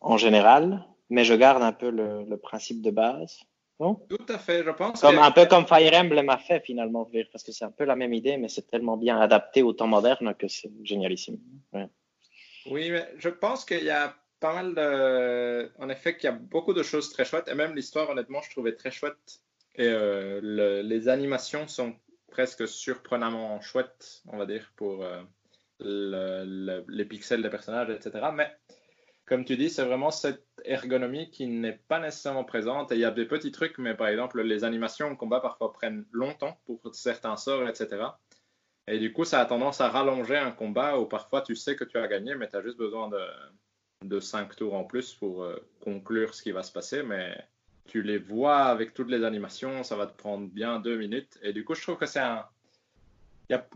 en 0.00 0.16
général, 0.16 0.86
mais 1.10 1.24
je 1.24 1.34
garde 1.34 1.62
un 1.64 1.72
peu 1.72 1.90
le 1.90 2.36
principe 2.36 2.80
de 2.80 2.92
base. 2.92 3.40
Tout 3.80 4.26
à 4.28 4.38
fait, 4.38 4.62
je 4.62 4.70
pense. 4.70 5.00
Comme, 5.00 5.18
Un 5.18 5.30
peu 5.30 5.46
comme 5.46 5.66
Fire 5.66 5.94
Emblem 5.94 6.28
a 6.28 6.36
fait 6.36 6.60
finalement, 6.60 7.10
parce 7.32 7.42
que 7.42 7.52
c'est 7.52 7.64
un 7.64 7.70
peu 7.70 7.84
la 7.84 7.96
même 7.96 8.12
idée, 8.12 8.36
mais 8.36 8.48
c'est 8.48 8.70
tellement 8.70 8.98
bien 8.98 9.18
adapté 9.18 9.62
au 9.62 9.72
temps 9.72 9.86
moderne 9.86 10.34
que 10.34 10.48
c'est 10.48 10.70
génialissime. 10.84 11.38
Oui, 12.66 12.90
mais 12.90 13.08
je 13.16 13.30
pense 13.30 13.64
qu'il 13.64 13.84
y 13.84 13.90
a 13.90 14.14
pas 14.38 14.54
mal 14.54 14.74
de. 14.74 15.72
En 15.78 15.88
effet, 15.88 16.16
qu'il 16.16 16.24
y 16.24 16.32
a 16.32 16.36
beaucoup 16.36 16.74
de 16.74 16.82
choses 16.82 17.10
très 17.10 17.24
chouettes, 17.24 17.48
et 17.48 17.54
même 17.54 17.74
l'histoire, 17.74 18.10
honnêtement, 18.10 18.42
je 18.42 18.50
trouvais 18.50 18.74
très 18.74 18.90
chouette. 18.90 19.40
Et 19.76 19.86
euh, 19.86 20.82
les 20.82 21.08
animations 21.08 21.66
sont 21.66 21.94
presque 22.30 22.68
surprenamment 22.68 23.60
chouettes, 23.62 24.22
on 24.28 24.36
va 24.36 24.44
dire, 24.44 24.70
pour 24.76 25.04
euh, 25.04 26.82
les 26.88 27.04
pixels 27.06 27.42
des 27.42 27.48
personnages, 27.50 27.88
etc. 27.88 28.26
Mais 28.34 28.52
comme 29.30 29.44
tu 29.44 29.56
dis, 29.56 29.70
c'est 29.70 29.84
vraiment 29.84 30.10
cette 30.10 30.44
ergonomie 30.64 31.30
qui 31.30 31.46
n'est 31.46 31.78
pas 31.86 32.00
nécessairement 32.00 32.42
présente. 32.42 32.90
Et 32.90 32.96
il 32.96 33.00
y 33.00 33.04
a 33.04 33.12
des 33.12 33.26
petits 33.26 33.52
trucs, 33.52 33.78
mais 33.78 33.94
par 33.94 34.08
exemple, 34.08 34.42
les 34.42 34.64
animations 34.64 35.08
au 35.08 35.14
combat 35.14 35.38
parfois 35.38 35.72
prennent 35.72 36.04
longtemps 36.10 36.60
pour 36.66 36.80
certains 36.92 37.36
sorts, 37.36 37.68
etc. 37.68 38.06
Et 38.88 38.98
du 38.98 39.12
coup, 39.12 39.24
ça 39.24 39.38
a 39.38 39.46
tendance 39.46 39.80
à 39.80 39.88
rallonger 39.88 40.36
un 40.36 40.50
combat 40.50 40.98
où 40.98 41.06
parfois 41.06 41.42
tu 41.42 41.54
sais 41.54 41.76
que 41.76 41.84
tu 41.84 41.96
as 41.96 42.08
gagné, 42.08 42.34
mais 42.34 42.48
tu 42.48 42.56
as 42.56 42.62
juste 42.62 42.76
besoin 42.76 43.08
de, 43.08 43.24
de 44.04 44.18
5 44.18 44.56
tours 44.56 44.74
en 44.74 44.82
plus 44.82 45.14
pour 45.14 45.44
euh, 45.44 45.64
conclure 45.78 46.34
ce 46.34 46.42
qui 46.42 46.50
va 46.50 46.64
se 46.64 46.72
passer. 46.72 47.04
Mais 47.04 47.36
tu 47.86 48.02
les 48.02 48.18
vois 48.18 48.64
avec 48.64 48.94
toutes 48.94 49.10
les 49.10 49.22
animations, 49.22 49.84
ça 49.84 49.94
va 49.94 50.08
te 50.08 50.16
prendre 50.16 50.48
bien 50.48 50.80
deux 50.80 50.96
minutes. 50.96 51.38
Et 51.40 51.52
du 51.52 51.64
coup, 51.64 51.76
je 51.76 51.82
trouve 51.82 51.98
que 51.98 52.06
c'est 52.06 52.18
un. 52.18 52.44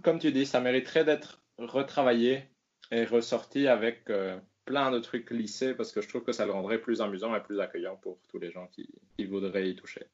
Comme 0.02 0.18
tu 0.18 0.32
dis, 0.32 0.46
ça 0.46 0.60
mériterait 0.60 1.04
d'être 1.04 1.44
retravaillé 1.58 2.42
et 2.90 3.04
ressorti 3.04 3.68
avec. 3.68 4.10
Euh, 4.10 4.36
plein 4.64 4.90
de 4.90 4.98
trucs 4.98 5.30
lissés 5.30 5.74
parce 5.74 5.92
que 5.92 6.00
je 6.00 6.08
trouve 6.08 6.22
que 6.22 6.32
ça 6.32 6.46
le 6.46 6.52
rendrait 6.52 6.78
plus 6.78 7.00
amusant 7.00 7.34
et 7.34 7.40
plus 7.40 7.60
accueillant 7.60 7.96
pour 7.96 8.18
tous 8.28 8.38
les 8.38 8.50
gens 8.50 8.68
qui, 8.68 8.88
voudraient 9.26 9.68
y 9.68 9.76
toucher. 9.76 10.06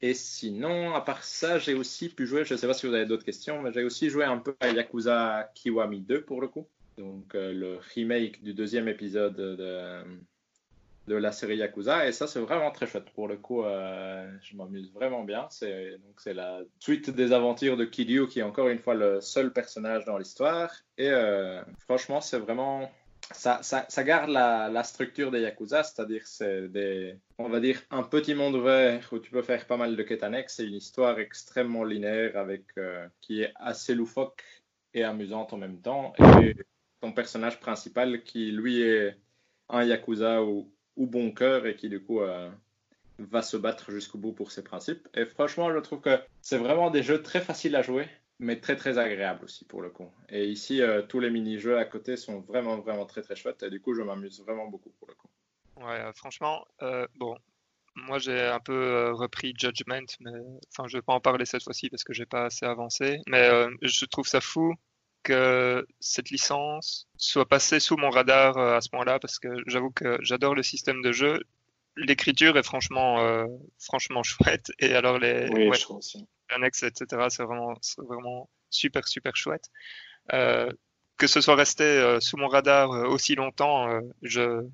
Et 0.00 0.14
sinon, 0.14 0.94
à 0.94 1.00
part 1.00 1.24
ça, 1.24 1.58
j'ai 1.58 1.74
aussi 1.74 2.08
pu 2.08 2.26
jouer, 2.26 2.44
je 2.44 2.54
ne 2.54 2.58
sais 2.58 2.66
pas 2.66 2.74
si 2.74 2.86
vous 2.86 2.94
avez 2.94 3.06
d'autres 3.06 3.24
questions, 3.24 3.60
mais 3.62 3.72
j'ai 3.72 3.84
aussi 3.84 4.10
joué 4.10 4.24
un 4.24 4.38
peu 4.38 4.54
à 4.60 4.68
Yakuza 4.70 5.50
Kiwami 5.54 6.00
2 6.00 6.22
pour 6.22 6.40
le 6.40 6.48
coup. 6.48 6.66
Donc 6.98 7.34
euh, 7.34 7.52
le 7.52 7.78
remake 7.94 8.42
du 8.42 8.54
deuxième 8.54 8.88
épisode 8.88 9.36
de, 9.36 11.14
la 11.14 11.32
série 11.32 11.56
Yakuza. 11.56 12.06
Et 12.06 12.12
ça, 12.12 12.26
c'est 12.26 12.38
vraiment 12.38 12.70
très 12.70 12.86
chouette. 12.86 13.10
Pour 13.14 13.28
le 13.28 13.36
coup, 13.36 13.64
euh, 13.64 14.30
je 14.42 14.56
m'amuse 14.56 14.92
vraiment 14.92 15.24
bien. 15.24 15.46
C'est 15.50 15.92
donc 15.92 16.20
c'est 16.20 16.34
la 16.34 16.60
suite 16.78 17.10
des 17.10 17.32
aventures 17.32 17.76
de 17.76 17.84
Kiryu, 17.84 18.28
qui 18.28 18.40
est 18.40 18.42
encore 18.42 18.68
une 18.68 18.78
fois 18.78 18.94
le 18.94 19.20
seul 19.20 19.52
personnage 19.52 20.04
dans 20.04 20.18
l'histoire. 20.18 20.72
Et 20.96 21.08
euh, 21.08 21.60
franchement, 21.78 22.20
c'est 22.20 22.38
vraiment 22.38 22.90
ça, 23.32 24.04
garde 24.04 24.30
la, 24.30 24.82
structure 24.84 25.30
des 25.30 25.40
Yakuza, 25.40 25.82
c'est-à-dire 25.82 26.22
c'est 26.26 26.68
des, 26.68 27.16
on 27.38 27.48
va 27.48 27.60
dire, 27.60 27.80
un 27.90 28.02
petit 28.02 28.34
monde 28.34 28.54
ouvert 28.54 29.06
où 29.12 29.18
tu 29.18 29.30
peux 29.30 29.42
faire 29.42 29.66
pas 29.66 29.76
mal 29.76 29.96
de 29.96 30.02
quêtes 30.02 30.22
annexes. 30.22 30.56
C'est 30.56 30.66
une 30.66 30.74
histoire 30.74 31.18
extrêmement 31.18 31.84
linéaire 31.84 32.36
avec 32.36 32.64
euh, 32.78 33.06
qui 33.20 33.42
est 33.42 33.52
assez 33.56 33.94
loufoque 33.94 34.42
et 34.94 35.04
amusante 35.04 35.52
en 35.52 35.58
même 35.58 35.80
temps. 35.80 36.14
Et 36.42 36.56
ton 37.00 37.12
personnage 37.12 37.60
principal 37.60 38.22
qui 38.22 38.50
lui 38.50 38.82
est 38.82 39.16
un 39.68 39.84
Yakuza 39.84 40.42
ou, 40.42 40.72
ou 40.96 41.06
bon 41.06 41.32
cœur 41.32 41.66
et 41.66 41.76
qui 41.76 41.88
du 41.88 42.02
coup 42.02 42.20
euh, 42.20 42.50
va 43.18 43.42
se 43.42 43.56
battre 43.56 43.90
jusqu'au 43.90 44.18
bout 44.18 44.32
pour 44.32 44.52
ses 44.52 44.64
principes. 44.64 45.06
Et 45.14 45.26
franchement, 45.26 45.72
je 45.72 45.78
trouve 45.78 46.00
que 46.00 46.18
c'est 46.40 46.58
vraiment 46.58 46.90
des 46.90 47.02
jeux 47.02 47.22
très 47.22 47.40
faciles 47.40 47.76
à 47.76 47.82
jouer 47.82 48.08
mais 48.38 48.60
très 48.60 48.76
très 48.76 48.98
agréable 48.98 49.44
aussi 49.44 49.64
pour 49.64 49.82
le 49.82 49.90
coup. 49.90 50.10
Et 50.28 50.46
ici, 50.46 50.82
euh, 50.82 51.02
tous 51.02 51.20
les 51.20 51.30
mini-jeux 51.30 51.78
à 51.78 51.84
côté 51.84 52.16
sont 52.16 52.40
vraiment 52.40 52.78
vraiment 52.78 53.06
très 53.06 53.22
très 53.22 53.36
chouettes 53.36 53.62
et 53.62 53.70
du 53.70 53.80
coup, 53.80 53.94
je 53.94 54.02
m'amuse 54.02 54.40
vraiment 54.40 54.68
beaucoup 54.68 54.90
pour 54.98 55.08
le 55.08 55.14
coup. 55.14 55.28
Ouais, 55.76 56.00
euh, 56.00 56.12
franchement, 56.12 56.64
euh, 56.82 57.06
bon, 57.16 57.36
moi 57.94 58.18
j'ai 58.18 58.40
un 58.40 58.60
peu 58.60 59.10
repris 59.12 59.54
Judgment, 59.56 60.06
mais 60.20 60.30
enfin, 60.72 60.88
je 60.88 60.98
vais 60.98 61.02
pas 61.02 61.12
en 61.12 61.20
parler 61.20 61.46
cette 61.46 61.64
fois-ci 61.64 61.90
parce 61.90 62.04
que 62.04 62.12
j'ai 62.12 62.26
pas 62.26 62.46
assez 62.46 62.66
avancé, 62.66 63.20
mais 63.26 63.50
je 63.82 64.04
trouve 64.04 64.26
ça 64.26 64.40
fou 64.40 64.74
que 65.24 65.84
cette 65.98 66.30
licence 66.30 67.08
soit 67.16 67.46
passée 67.46 67.80
sous 67.80 67.96
mon 67.96 68.08
radar 68.08 68.56
à 68.56 68.80
ce 68.80 68.88
moment-là 68.92 69.18
parce 69.18 69.38
que 69.38 69.48
j'avoue 69.66 69.90
que 69.90 70.16
j'adore 70.22 70.54
le 70.54 70.62
système 70.62 71.02
de 71.02 71.12
jeu. 71.12 71.40
L'écriture 71.96 72.56
est 72.56 72.62
franchement, 72.62 73.44
franchement 73.78 74.22
chouette 74.22 74.70
et 74.78 74.94
alors 74.94 75.18
les, 75.18 75.48
oui, 75.50 75.70
je 75.74 75.80
trouve 75.80 75.98
aussi 75.98 76.24
annexes, 76.50 76.82
etc. 76.82 77.26
C'est 77.28 77.42
vraiment, 77.42 77.74
vraiment 77.98 78.48
super, 78.70 79.06
super 79.06 79.36
chouette. 79.36 79.70
Euh, 80.32 80.70
que 81.16 81.26
ce 81.26 81.40
soit 81.40 81.56
resté 81.56 81.84
euh, 81.84 82.20
sous 82.20 82.36
mon 82.36 82.48
radar 82.48 82.92
euh, 82.92 83.08
aussi 83.08 83.34
longtemps, 83.34 84.00
je, 84.22 84.64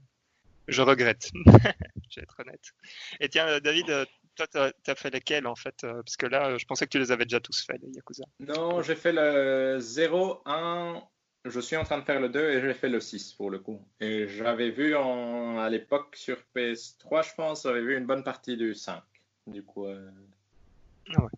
je 0.69 0.83
regrette. 0.83 1.31
je 2.11 2.21
vais 2.21 2.23
être 2.23 2.41
honnête. 2.41 2.73
Et 3.21 3.29
tiens, 3.29 3.61
David, 3.61 4.07
toi, 4.37 4.47
tu 4.47 4.91
as, 4.91 4.95
fait 4.95 5.11
lesquels 5.11 5.47
en 5.47 5.55
fait 5.55 5.77
Parce 5.83 6.17
que 6.17 6.27
là, 6.27 6.59
je 6.59 6.65
pensais 6.67 6.87
que 6.87 6.91
tu 6.91 6.99
les 6.99 7.13
avais 7.13 7.25
déjà 7.25 7.41
tous 7.41 7.65
fait, 7.65 7.79
les 7.83 7.91
Yakuza. 7.93 8.25
Non, 8.41 8.83
j'ai 8.83 8.95
fait 8.95 9.13
le 9.13 9.79
0, 9.81 10.43
1, 10.45 11.03
je 11.47 11.61
suis 11.61 11.77
en 11.77 11.85
train 11.85 11.99
de 11.99 12.05
faire 12.05 12.21
le 12.21 12.29
2 12.29 12.51
et 12.51 12.61
j'ai 12.61 12.75
fait 12.75 12.89
le 12.89 13.01
6 13.01 13.33
pour 13.35 13.51
le 13.51 13.59
coup. 13.59 13.81
Et 14.01 14.29
j'avais 14.29 14.71
vu 14.71 14.95
en, 14.97 15.59
à 15.59 15.71
l'époque 15.71 16.15
sur 16.17 16.37
PS3, 16.55 17.27
je 17.27 17.35
pense, 17.35 17.63
j'avais 17.63 17.83
vu 17.83 17.97
une 17.97 18.07
bonne 18.07 18.25
partie 18.25 18.57
du 18.57 18.75
5. 18.75 19.03
Du 19.47 19.63
coup. 19.63 19.87
Ah 19.87 21.23
ouais. 21.23 21.31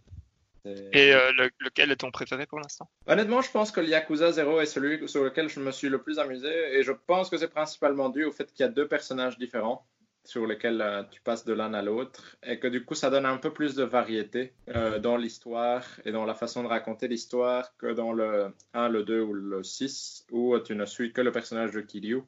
Et 0.92 1.12
euh, 1.14 1.32
lequel 1.60 1.90
est 1.90 1.96
ton 1.96 2.10
préféré 2.10 2.46
pour 2.46 2.58
l'instant? 2.58 2.88
Honnêtement, 3.06 3.42
je 3.42 3.50
pense 3.50 3.70
que 3.70 3.80
le 3.80 3.88
Yakuza 3.88 4.32
0 4.32 4.60
est 4.60 4.66
celui 4.66 5.08
sur 5.08 5.24
lequel 5.24 5.48
je 5.48 5.60
me 5.60 5.70
suis 5.70 5.88
le 5.88 6.00
plus 6.02 6.18
amusé. 6.18 6.76
Et 6.76 6.82
je 6.82 6.92
pense 6.92 7.30
que 7.30 7.36
c'est 7.36 7.48
principalement 7.48 8.08
dû 8.08 8.24
au 8.24 8.32
fait 8.32 8.52
qu'il 8.52 8.64
y 8.64 8.68
a 8.68 8.72
deux 8.72 8.88
personnages 8.88 9.38
différents 9.38 9.86
sur 10.24 10.46
lesquels 10.46 10.80
euh, 10.80 11.04
tu 11.10 11.20
passes 11.20 11.44
de 11.44 11.52
l'un 11.52 11.72
à 11.74 11.82
l'autre. 11.82 12.36
Et 12.42 12.58
que 12.58 12.66
du 12.66 12.84
coup, 12.84 12.94
ça 12.94 13.10
donne 13.10 13.26
un 13.26 13.36
peu 13.36 13.52
plus 13.52 13.74
de 13.74 13.84
variété 13.84 14.54
euh, 14.74 14.98
dans 14.98 15.16
l'histoire 15.16 15.84
et 16.04 16.12
dans 16.12 16.24
la 16.24 16.34
façon 16.34 16.62
de 16.62 16.68
raconter 16.68 17.06
l'histoire 17.06 17.76
que 17.76 17.92
dans 17.92 18.12
le 18.12 18.52
1, 18.74 18.88
le 18.88 19.04
2 19.04 19.20
ou 19.20 19.32
le 19.32 19.62
6, 19.62 20.26
où 20.32 20.58
tu 20.58 20.74
ne 20.74 20.84
suis 20.84 21.12
que 21.12 21.20
le 21.20 21.32
personnage 21.32 21.70
de 21.72 21.80
Kiryu. 21.80 22.22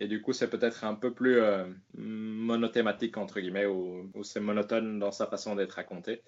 Et 0.00 0.08
du 0.08 0.22
coup, 0.22 0.32
c'est 0.32 0.48
peut-être 0.48 0.84
un 0.84 0.94
peu 0.94 1.12
plus 1.12 1.38
monothématique, 1.92 3.18
entre 3.18 3.40
guillemets, 3.40 3.66
ou 3.66 4.10
c'est 4.22 4.40
monotone 4.40 4.98
dans 4.98 5.12
sa 5.12 5.26
façon 5.26 5.54
d'être 5.54 5.72
raconté 5.72 6.22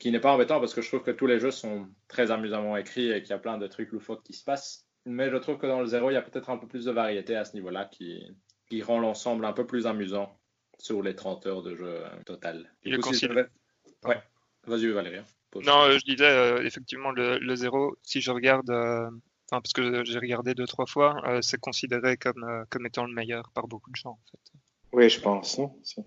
qui 0.00 0.10
n'est 0.10 0.18
pas 0.18 0.32
embêtant 0.32 0.58
parce 0.58 0.74
que 0.74 0.80
je 0.80 0.88
trouve 0.88 1.02
que 1.02 1.10
tous 1.10 1.26
les 1.26 1.38
jeux 1.38 1.50
sont 1.50 1.86
très 2.08 2.30
amusamment 2.30 2.76
écrits 2.76 3.12
et 3.12 3.20
qu'il 3.20 3.30
y 3.30 3.34
a 3.34 3.38
plein 3.38 3.58
de 3.58 3.66
trucs 3.66 3.92
loufoques 3.92 4.24
qui 4.24 4.32
se 4.32 4.42
passent. 4.42 4.86
Mais 5.04 5.30
je 5.30 5.36
trouve 5.36 5.58
que 5.58 5.66
dans 5.66 5.80
le 5.80 5.86
zéro, 5.86 6.10
il 6.10 6.14
y 6.14 6.16
a 6.16 6.22
peut-être 6.22 6.50
un 6.50 6.56
peu 6.56 6.66
plus 6.66 6.86
de 6.86 6.90
variété 6.90 7.36
à 7.36 7.44
ce 7.44 7.52
niveau-là 7.52 7.84
qui, 7.84 8.24
qui 8.68 8.82
rend 8.82 8.98
l'ensemble 8.98 9.44
un 9.44 9.52
peu 9.52 9.66
plus 9.66 9.86
amusant 9.86 10.40
sur 10.78 11.02
les 11.02 11.14
30 11.14 11.46
heures 11.46 11.62
de 11.62 11.76
jeu 11.76 11.86
euh, 11.86 12.08
total. 12.24 12.72
Il 12.82 12.98
coup, 12.98 13.10
Ouais, 14.04 14.22
vas-y 14.66 14.88
Valérie. 14.88 15.20
Non, 15.54 15.82
euh, 15.82 15.98
je 15.98 16.04
disais 16.04 16.24
euh, 16.24 16.64
effectivement 16.64 17.10
le, 17.10 17.38
le, 17.38 17.54
zéro, 17.54 17.98
si 18.02 18.22
je 18.22 18.30
regarde, 18.30 18.70
enfin, 18.70 19.60
parce 19.60 19.74
que 19.74 20.02
j'ai 20.04 20.18
regardé 20.18 20.54
deux, 20.54 20.66
trois 20.66 20.86
fois, 20.86 21.22
c'est 21.42 21.60
considéré 21.60 22.16
comme, 22.16 22.64
comme 22.70 22.86
étant 22.86 23.04
le 23.04 23.12
meilleur 23.12 23.50
par 23.52 23.68
beaucoup 23.68 23.90
de 23.90 23.96
gens 23.96 24.12
en 24.12 24.30
fait. 24.30 24.52
Oui, 24.92 25.10
je 25.10 25.20
pense. 25.20 25.58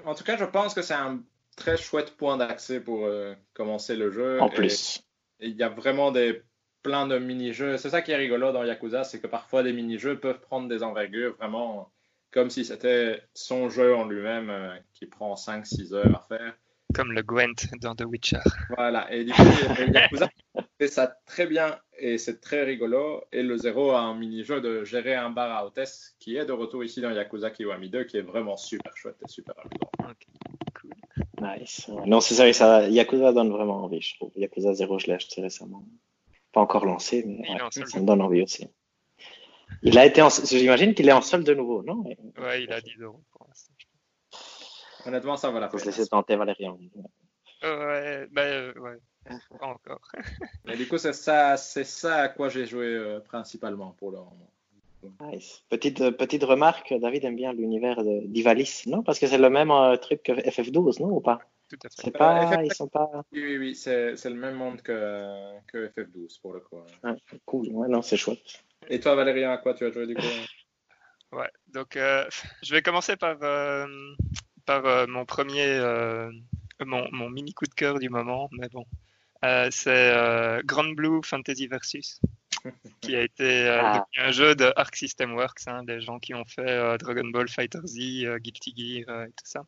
En 0.06 0.16
tout 0.16 0.24
cas, 0.24 0.38
je 0.38 0.46
pense 0.46 0.74
que 0.74 0.82
c'est 0.82 0.96
un 0.96 1.24
très 1.56 1.78
chouette 1.78 2.16
point 2.18 2.38
d'accès 2.38 2.80
pour 2.80 3.06
euh, 3.06 3.34
commencer 3.54 3.96
le 3.96 4.12
jeu. 4.12 4.42
En 4.42 4.50
plus. 4.50 5.04
Il 5.40 5.56
y 5.56 5.64
a 5.64 5.70
vraiment 5.70 6.12
des, 6.12 6.42
plein 6.84 7.08
de 7.08 7.18
mini-jeux. 7.18 7.78
C'est 7.78 7.90
ça 7.90 8.02
qui 8.02 8.12
est 8.12 8.18
rigolo 8.18 8.52
dans 8.52 8.64
Yakuza, 8.64 9.04
c'est 9.04 9.20
que 9.20 9.28
parfois 9.28 9.64
des 9.64 9.74
mini-jeux 9.74 10.20
peuvent 10.20 10.40
prendre 10.40 10.68
des 10.68 10.84
envergures 10.84 11.36
vraiment 11.38 11.92
comme 12.32 12.50
si 12.50 12.66
c'était 12.66 13.22
son 13.34 13.70
jeu 13.70 13.96
en 13.96 14.06
lui-même 14.06 14.50
euh, 14.50 14.76
qui 14.94 15.06
prend 15.06 15.36
5-6 15.36 15.94
heures 15.94 16.16
à 16.16 16.20
faire. 16.28 16.54
Comme 16.94 17.12
le 17.12 17.22
Gwent 17.24 17.56
dans 17.82 17.96
The 17.96 18.06
Witcher. 18.06 18.40
Voilà, 18.76 19.12
et 19.12 19.24
du 19.24 19.32
coup, 19.32 19.42
Yakuza 19.94 20.30
fait 20.80 20.88
ça 20.88 21.16
très 21.26 21.48
bien 21.48 21.80
et 21.98 22.18
c'est 22.18 22.40
très 22.40 22.64
rigolo. 22.64 23.24
Et 23.32 23.44
le 23.44 23.58
Zero 23.58 23.92
a 23.92 24.00
un 24.00 24.16
mini-jeu 24.16 24.62
de 24.62 24.84
gérer 24.84 25.16
un 25.16 25.30
bar 25.30 25.52
à 25.52 25.66
hôtesse 25.66 26.16
qui 26.20 26.36
est 26.36 26.46
de 26.46 26.52
retour 26.52 26.84
ici 26.84 27.02
dans 27.02 27.12
Yakuza 27.12 27.52
Kiwami 27.52 27.90
2 27.90 28.04
qui 28.04 28.18
est 28.18 28.22
vraiment 28.22 28.58
super 28.58 28.96
chouette 28.98 29.18
et 29.24 29.30
super 29.30 29.56
amusant. 29.60 30.16
Nice. 31.44 31.90
Non, 32.06 32.22
c'est 32.22 32.36
ça, 32.36 32.52
ça, 32.54 32.88
Yakuza 32.88 33.34
donne 33.34 33.52
vraiment 33.52 33.84
envie, 33.84 34.02
je 34.02 34.16
trouve. 34.16 34.32
Yakuza 34.36 34.74
0, 34.74 35.00
je 35.00 35.08
l'ai 35.08 35.14
acheté 35.14 35.42
récemment. 35.42 35.84
Pas 36.52 36.62
encore 36.62 36.86
lancé, 36.86 37.24
mais 37.26 37.44
ça 37.72 38.00
me 38.00 38.06
donne 38.06 38.22
envie 38.22 38.42
aussi. 38.42 38.68
Il 39.82 39.98
a 39.98 40.06
été 40.06 40.22
en... 40.22 40.30
J'imagine 40.30 40.94
qu'il 40.94 41.10
est 41.10 41.14
en 41.14 41.22
solde 41.22 41.46
de 41.46 41.54
nouveau, 41.54 41.84
non? 41.84 42.04
Ouais, 42.38 42.64
il 42.64 42.72
a 42.72 42.80
10 42.80 43.02
euros 43.02 43.24
pour 43.32 43.48
l'instant. 43.48 43.74
Honnêtement, 45.06 45.36
ça 45.36 45.52
va 45.52 45.60
la 45.60 45.70
Faut 45.70 45.80
se 45.80 45.86
laisser 45.86 46.08
tenter 46.08 46.36
Valérian. 46.36 46.78
Ouais, 47.64 48.28
bah, 48.32 48.72
ouais. 48.74 48.98
Pas 49.60 49.68
encore. 49.68 50.02
Mais 50.66 50.76
du 50.76 50.88
coup, 50.88 50.98
c'est 50.98 51.14
ça, 51.14 51.58
c'est 51.58 51.84
ça 51.84 52.18
à 52.18 52.30
quoi 52.30 52.50
j'ai 52.50 52.66
joué 52.66 52.86
euh, 52.86 53.20
principalement 53.20 53.92
pour 53.98 54.12
le 54.12 54.18
moment. 54.18 54.52
Petite, 55.70 56.02
euh, 56.02 56.12
petite 56.12 56.44
remarque, 56.44 56.94
David 57.00 57.26
aime 57.26 57.36
bien 57.36 57.54
l'univers 57.54 58.04
d'Ivalis, 58.04 58.84
non? 58.88 59.04
Parce 59.04 59.20
que 59.20 59.28
c'est 59.28 59.38
le 59.38 59.50
même 59.50 59.72
euh, 59.72 59.98
truc 59.98 60.24
que 60.24 60.32
FF12, 60.34 61.02
non 61.02 61.10
Ou 61.10 61.22
pas? 61.22 61.40
Tout 61.70 61.80
à 61.84 61.90
fait. 61.90 62.02
C'est 62.04 62.12
pas, 62.12 62.64
ils 62.64 62.74
sont 62.74 62.88
pas... 62.88 63.10
Oui, 63.32 63.44
oui, 63.44 63.58
oui 63.58 63.76
c'est, 63.76 64.16
le 64.26 64.36
même 64.36 64.56
monde 64.56 64.82
que, 64.82 65.60
que 65.68 65.88
FF12 65.88 66.40
pour 66.42 66.54
le 66.54 66.60
coup. 66.60 66.80
Ah, 67.04 67.16
cool, 67.46 67.70
ouais, 67.70 67.88
non, 67.88 68.02
c'est 68.02 68.18
chouette. 68.18 68.64
Et 68.90 69.00
toi, 69.00 69.16
Valérien, 69.16 69.52
à 69.52 69.58
quoi 69.58 69.74
tu 69.74 69.86
as 69.86 69.92
joué 69.92 70.08
du 70.08 70.16
coup? 70.16 70.22
Ouais, 71.32 71.50
donc 71.70 71.98
euh, 71.98 72.26
je 72.62 72.76
vais 72.76 72.84
commencer 72.84 73.16
par, 73.16 73.40
par 74.68 75.08
mon 75.08 75.26
premier, 75.26 75.80
mon, 76.86 77.08
mon, 77.12 77.28
mini 77.32 77.56
coup 77.56 77.66
de 77.66 77.74
cœur 77.74 77.98
du 77.98 78.10
moment, 78.10 78.50
mais 78.52 78.70
bon. 78.70 78.86
c'est 79.72 80.62
Grand 80.64 80.94
Blue 80.94 81.22
Fantasy 81.24 81.66
Versus 81.66 82.22
qui 83.02 83.16
a 83.16 83.22
été 83.22 83.68
euh, 83.68 83.82
ah. 83.82 84.08
un 84.18 84.32
jeu 84.32 84.56
de 84.56 84.72
Arc 84.76 84.96
System 84.96 85.34
Works, 85.36 85.68
hein, 85.68 85.84
des 85.84 86.02
gens 86.02 86.20
qui 86.20 86.34
ont 86.34 86.46
fait 86.46 86.70
euh, 86.70 86.98
Dragon 86.98 87.28
Ball 87.28 87.48
Fighter 87.50 87.80
Z, 87.86 88.00
euh, 88.26 88.38
Guilty 88.40 88.74
Gear 88.76 89.24
et 89.24 89.32
tout 89.32 89.46
ça. 89.46 89.64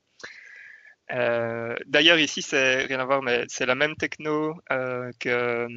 D'ailleurs, 1.85 2.17
ici, 2.17 2.41
c'est 2.41 2.85
rien 2.85 2.99
à 2.99 3.05
voir, 3.05 3.21
mais 3.21 3.45
c'est 3.47 3.65
la 3.65 3.75
même 3.75 3.95
techno 3.95 4.55
que, 5.19 5.67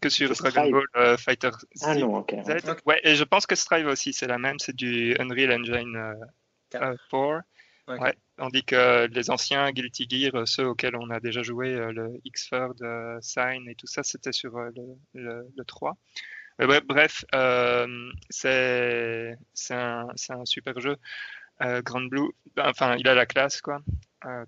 que 0.00 0.08
sur 0.08 0.32
Dragon 0.32 0.70
Ball 0.70 1.18
Fighter 1.18 1.50
Z. 1.76 1.84
Ah 1.84 1.94
non, 1.94 2.16
ok. 2.16 2.34
Ouais, 2.86 3.00
et 3.04 3.14
je 3.14 3.24
pense 3.24 3.46
que 3.46 3.54
Strive 3.54 3.86
aussi, 3.86 4.12
c'est 4.12 4.26
la 4.26 4.38
même, 4.38 4.58
c'est 4.58 4.74
du 4.74 5.14
Unreal 5.18 5.52
Engine 5.52 6.14
4. 6.70 6.96
Ouais. 7.98 8.14
Tandis 8.36 8.64
que 8.64 9.06
les 9.08 9.30
anciens 9.30 9.70
Guilty 9.70 10.06
Gear, 10.08 10.46
ceux 10.46 10.66
auxquels 10.66 10.96
on 10.96 11.10
a 11.10 11.20
déjà 11.20 11.42
joué, 11.42 11.74
euh, 11.74 11.92
le 11.92 12.20
X-Ford, 12.24 12.74
euh, 12.82 13.18
Sign 13.20 13.68
et 13.68 13.74
tout 13.74 13.86
ça, 13.86 14.02
c'était 14.02 14.32
sur 14.32 14.56
euh, 14.56 14.70
le, 15.14 15.46
le, 15.54 15.64
3. 15.64 15.96
bref, 16.58 17.24
c'est 18.30 19.36
un, 19.70 20.06
super 20.44 20.80
jeu. 20.80 20.96
Grand 21.60 22.00
Blue, 22.00 22.30
enfin, 22.58 22.96
il 22.96 23.06
a 23.06 23.14
la 23.14 23.26
classe, 23.26 23.60
quoi. 23.60 23.82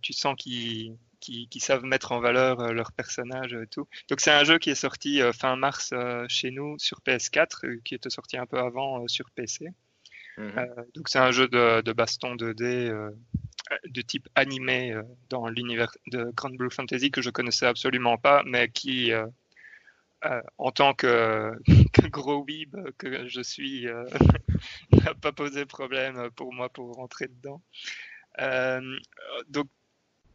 tu 0.01 0.15
sens 0.15 0.35
qu'ils 0.39 0.97
savent 1.59 1.85
mettre 1.85 2.13
en 2.13 2.21
valeur 2.21 2.73
leurs 2.73 2.93
personnages 2.93 3.53
et 3.53 3.67
tout. 3.67 3.87
Donc 4.09 4.21
c'est 4.21 4.31
un 4.31 4.45
jeu 4.45 4.59
qui 4.59 4.71
est 4.71 4.75
sorti 4.75 5.21
fin 5.39 5.57
mars 5.57 5.93
chez 6.29 6.51
nous 6.51 6.79
sur 6.79 7.01
PS4, 7.01 7.83
qui 7.83 7.95
était 7.95 8.09
sorti 8.09 8.39
un 8.39 8.47
peu 8.47 8.59
avant 8.59 9.07
sur 9.09 9.31
PC. 9.31 9.69
Mhm. 10.39 10.67
donc 10.95 11.09
c'est 11.09 11.19
un 11.19 11.31
jeu 11.31 11.47
de, 11.49 11.83
de 11.83 11.93
baston 11.93 12.37
2D 12.37 13.13
de 13.87 14.03
type 14.03 14.29
animé 14.35 14.99
dans 15.29 15.47
l'univers 15.49 15.93
de 16.07 16.31
Grand 16.35 16.51
Blue 16.51 16.71
Fantasy 16.71 17.11
que 17.11 17.21
je 17.21 17.31
connaissais 17.31 17.67
absolument 17.67 18.17
pas, 18.17 18.43
mais 18.47 18.69
qui 18.69 19.13
en 20.59 20.71
tant 20.71 20.95
que, 20.95 21.55
gros 22.09 22.45
weeb 22.45 22.77
que 22.97 23.29
je 23.29 23.43
suis, 23.43 23.87
n'a 25.05 25.15
pas 25.15 25.33
posé 25.33 25.67
problème 25.67 26.31
pour 26.35 26.53
moi 26.53 26.71
pour 26.71 26.95
rentrer 26.95 27.29
dedans. 27.29 27.61
donc 29.49 29.69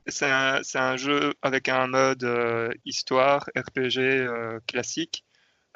c'est 0.08 0.80
un, 0.80 0.98
jeu 0.98 1.34
avec 1.42 1.70
un 1.70 1.88
mode 1.88 2.24
euh, 2.24 2.72
histoire, 2.86 3.50
RPG 3.56 4.00
euh, 4.00 4.60
classique. 4.68 5.26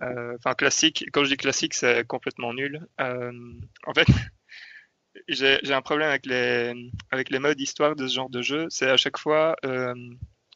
Euh, 0.01 0.35
enfin, 0.37 0.53
classique, 0.55 1.05
quand 1.13 1.23
je 1.23 1.29
dis 1.29 1.37
classique, 1.37 1.73
c'est 1.73 2.05
complètement 2.07 2.53
nul. 2.53 2.87
en 2.99 3.93
fait, 3.93 4.07
j'ai 5.27 5.73
un 5.73 5.81
problème 5.81 6.09
avec 6.09 6.25
les, 6.25 6.73
avec 7.11 7.29
les 7.29 7.39
modes 7.39 7.59
histoire 7.59 7.95
de 7.95 8.07
ce 8.07 8.15
genre 8.15 8.29
de 8.29 8.41
jeu. 8.41 8.67
C'est 8.69 8.89
à 8.89 8.97
chaque 8.97 9.17
fois, 9.17 9.55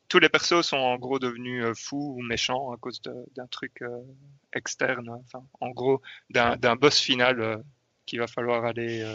tous 0.07 0.19
les 0.19 0.29
persos 0.29 0.61
sont 0.61 0.77
en 0.77 0.97
gros 0.97 1.19
devenus 1.19 1.65
fous 1.77 2.15
ou 2.17 2.21
méchants 2.21 2.71
à 2.71 2.77
cause 2.77 3.01
d'un 3.01 3.47
truc 3.47 3.83
externe. 4.53 5.23
En 5.59 5.69
gros, 5.71 6.01
d'un 6.29 6.75
boss 6.75 6.99
final 6.99 7.63
qu'il 8.05 8.19
va 8.19 8.27
falloir 8.27 8.65
aller 8.65 9.05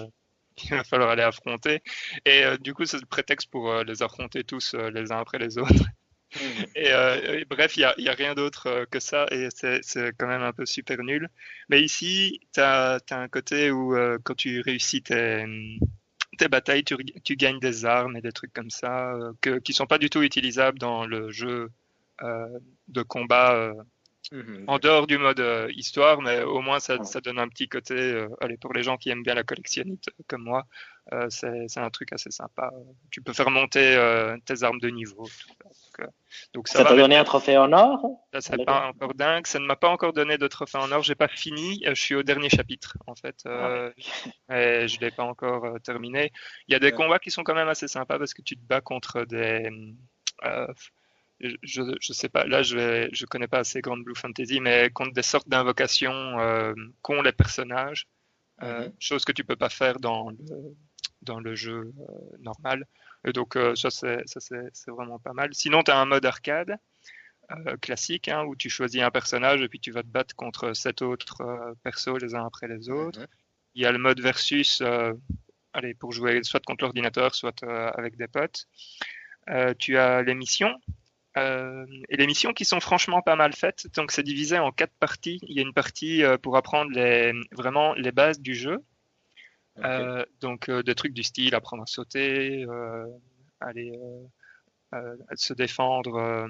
qu'il 0.56 0.76
va 0.76 0.84
falloir 0.84 1.10
aller 1.10 1.22
affronter. 1.22 1.82
Et 2.24 2.44
euh, 2.44 2.56
du 2.58 2.74
coup, 2.74 2.84
c'est 2.84 3.00
le 3.00 3.06
prétexte 3.06 3.50
pour 3.50 3.70
euh, 3.70 3.84
les 3.84 4.02
affronter 4.02 4.44
tous 4.44 4.74
euh, 4.74 4.90
les 4.90 5.12
uns 5.12 5.18
après 5.18 5.38
les 5.38 5.58
autres. 5.58 5.84
Et, 6.76 7.44
bref, 7.48 7.76
il 7.76 7.80
n'y 7.98 8.08
a, 8.08 8.12
a, 8.12 8.14
rien 8.14 8.34
d'autre 8.34 8.86
que 8.90 9.00
ça 9.00 9.26
et 9.30 9.48
c'est 9.50 10.12
quand 10.18 10.26
même 10.26 10.42
un 10.42 10.52
peu 10.52 10.66
super 10.66 11.02
nul. 11.02 11.28
Mais 11.68 11.82
ici, 11.82 12.40
tu 12.54 12.60
as, 12.60 13.00
as, 13.10 13.16
un 13.16 13.28
côté 13.28 13.70
où 13.70 13.96
quand 14.22 14.34
tu 14.34 14.60
réussis 14.60 15.02
tes, 15.02 15.44
tes 16.38 16.48
batailles, 16.48 16.84
tu, 16.84 16.96
tu, 17.24 17.36
gagnes 17.36 17.58
des 17.58 17.84
armes 17.84 18.16
et 18.16 18.20
des 18.20 18.32
trucs 18.32 18.52
comme 18.52 18.70
ça 18.70 19.12
que, 19.40 19.58
qui 19.58 19.72
sont 19.72 19.86
pas 19.86 19.98
du 19.98 20.08
tout 20.10 20.22
utilisables 20.22 20.78
dans 20.78 21.06
le 21.06 21.30
jeu 21.30 21.70
de 22.22 23.02
combat 23.02 23.74
Mhm. 24.32 24.64
en 24.68 24.78
dehors 24.78 25.06
du 25.08 25.18
mode 25.18 25.40
euh, 25.40 25.68
histoire, 25.74 26.22
mais 26.22 26.42
au 26.42 26.60
moins 26.60 26.78
ça, 26.78 27.02
ça, 27.02 27.20
donne 27.20 27.38
un 27.38 27.48
petit 27.48 27.68
côté. 27.68 27.94
Euh, 27.94 28.28
allez, 28.40 28.56
pour 28.56 28.72
les 28.72 28.82
gens 28.84 28.96
qui 28.96 29.10
aiment 29.10 29.24
bien 29.24 29.34
la 29.34 29.42
collectionnite 29.42 30.08
comme 30.28 30.44
moi, 30.44 30.66
euh, 31.12 31.26
c'est 31.30 31.78
un 31.78 31.90
truc 31.90 32.12
assez 32.12 32.30
sympa. 32.30 32.70
Tu 33.10 33.22
peux 33.22 33.32
faire 33.32 33.50
monter 33.50 33.96
tes 34.44 34.62
armes 34.62 34.78
de 34.78 34.88
niveau. 34.88 35.28
Donc, 36.54 36.68
ça 36.68 36.84
t'a 36.84 36.94
donné 36.94 37.16
un 37.16 37.24
trophée 37.24 37.58
en 37.58 37.72
or 37.72 38.00
Ça, 38.32 38.40
c'est 38.40 38.64
pas 38.64 38.88
encore 38.88 39.14
dingue. 39.14 39.46
Ça 39.46 39.58
ne 39.58 39.66
m'a 39.66 39.76
pas 39.76 39.88
encore 39.88 40.12
donné 40.12 40.38
de 40.38 40.46
trophée 40.46 40.78
en 40.78 40.90
or. 40.92 41.02
J'ai 41.02 41.14
pas 41.14 41.28
fini. 41.28 41.82
Je 41.86 41.94
suis 41.94 42.14
au 42.14 42.22
dernier 42.22 42.48
chapitre 42.48 42.96
en 43.06 43.14
fait. 43.14 43.42
Ah, 43.46 43.90
et 44.50 44.88
je 44.88 45.00
l'ai 45.00 45.10
pas 45.10 45.24
encore 45.24 45.80
terminé. 45.82 46.32
Il 46.68 46.72
y 46.72 46.74
a 46.74 46.78
des 46.78 46.92
combats 46.92 47.18
qui 47.18 47.30
sont 47.30 47.42
quand 47.42 47.54
même 47.54 47.68
assez 47.68 47.88
sympas 47.88 48.18
parce 48.18 48.34
que 48.34 48.42
tu 48.42 48.56
te 48.56 48.62
bats 48.62 48.80
contre 48.80 49.24
des 49.24 49.70
je, 51.40 51.96
je 52.00 52.12
sais 52.12 52.28
pas, 52.28 52.44
là 52.44 52.62
je 52.62 52.76
vais, 52.76 53.08
je 53.12 53.26
connais 53.26 53.48
pas 53.48 53.60
assez 53.60 53.80
Grand 53.80 53.96
Blue 53.96 54.14
Fantasy, 54.14 54.60
mais 54.60 54.90
contre 54.90 55.12
des 55.12 55.22
sortes 55.22 55.48
d'invocations 55.48 56.38
euh, 56.38 56.74
qu'ont 57.02 57.22
les 57.22 57.32
personnages, 57.32 58.06
euh, 58.62 58.86
mhm. 58.86 58.92
chose 58.98 59.24
que 59.24 59.32
tu 59.32 59.44
peux 59.44 59.56
pas 59.56 59.68
faire 59.68 59.98
dans 60.00 60.30
le, 60.30 60.76
dans 61.22 61.40
le 61.40 61.54
jeu 61.54 61.92
euh, 62.00 62.36
normal. 62.40 62.86
Et 63.24 63.32
donc 63.32 63.56
euh, 63.56 63.74
ça 63.74 63.90
c'est, 63.90 64.24
vraiment 64.88 65.18
pas 65.18 65.32
mal. 65.32 65.54
Sinon 65.54 65.82
tu 65.82 65.90
as 65.90 65.98
un 65.98 66.06
mode 66.06 66.24
arcade 66.24 66.76
classique 67.82 68.28
hein, 68.28 68.44
où 68.44 68.54
tu 68.54 68.70
choisis 68.70 69.02
un 69.02 69.10
personnage 69.10 69.60
et 69.60 69.68
puis 69.68 69.80
tu 69.80 69.90
vas 69.90 70.04
te 70.04 70.06
battre 70.06 70.36
contre 70.36 70.72
sept 70.72 71.02
autres 71.02 71.74
persos 71.82 72.16
les 72.22 72.36
uns 72.36 72.46
après 72.46 72.68
les 72.68 72.90
autres. 72.90 73.26
Il 73.74 73.82
y 73.82 73.86
a 73.86 73.90
le 73.90 73.98
mode 73.98 74.20
versus, 74.20 74.80
allez 75.72 75.94
pour 75.94 76.12
jouer 76.12 76.44
soit 76.44 76.64
contre 76.64 76.84
l'ordinateur, 76.84 77.34
soit 77.34 77.60
avec 77.64 78.16
des 78.16 78.28
potes. 78.28 78.68
tu 79.80 79.98
as 79.98 80.22
les 80.22 80.36
missions 80.36 80.78
euh, 81.36 81.86
et 82.08 82.16
les 82.16 82.26
missions 82.26 82.52
qui 82.52 82.64
sont 82.64 82.80
franchement 82.80 83.22
pas 83.22 83.36
mal 83.36 83.52
faites. 83.52 83.86
Donc 83.94 84.10
c'est 84.10 84.22
divisé 84.22 84.58
en 84.58 84.72
quatre 84.72 84.94
parties. 84.98 85.38
Il 85.42 85.56
y 85.56 85.60
a 85.60 85.62
une 85.62 85.72
partie 85.72 86.24
euh, 86.24 86.38
pour 86.38 86.56
apprendre 86.56 86.90
les, 86.92 87.32
vraiment 87.52 87.94
les 87.94 88.12
bases 88.12 88.40
du 88.40 88.54
jeu. 88.54 88.78
Euh, 89.84 90.24
donc 90.40 90.70
des 90.70 90.94
trucs 90.94 91.14
du 91.14 91.22
style 91.22 91.54
apprendre 91.54 91.82
à 91.82 91.86
sauter, 91.86 92.66
aller 93.60 93.98
se 95.34 95.52
défendre. 95.52 96.48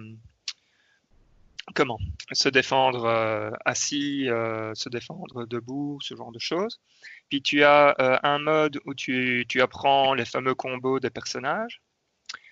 comment? 1.75 1.99
Se 2.33 2.49
défendre 2.49 3.55
assis, 3.65 4.27
se 4.27 4.89
défendre 4.89 5.47
debout, 5.47 5.99
ce 6.03 6.15
genre 6.15 6.33
de 6.33 6.39
choses. 6.39 6.81
Puis 7.29 7.43
tu 7.43 7.63
as 7.63 7.95
un 8.23 8.39
mode 8.39 8.81
où 8.87 8.95
tu, 8.95 9.45
tu 9.49 9.61
apprends 9.61 10.15
les 10.15 10.25
fameux 10.25 10.55
combos 10.55 11.01
des 11.01 11.11
personnages. 11.11 11.81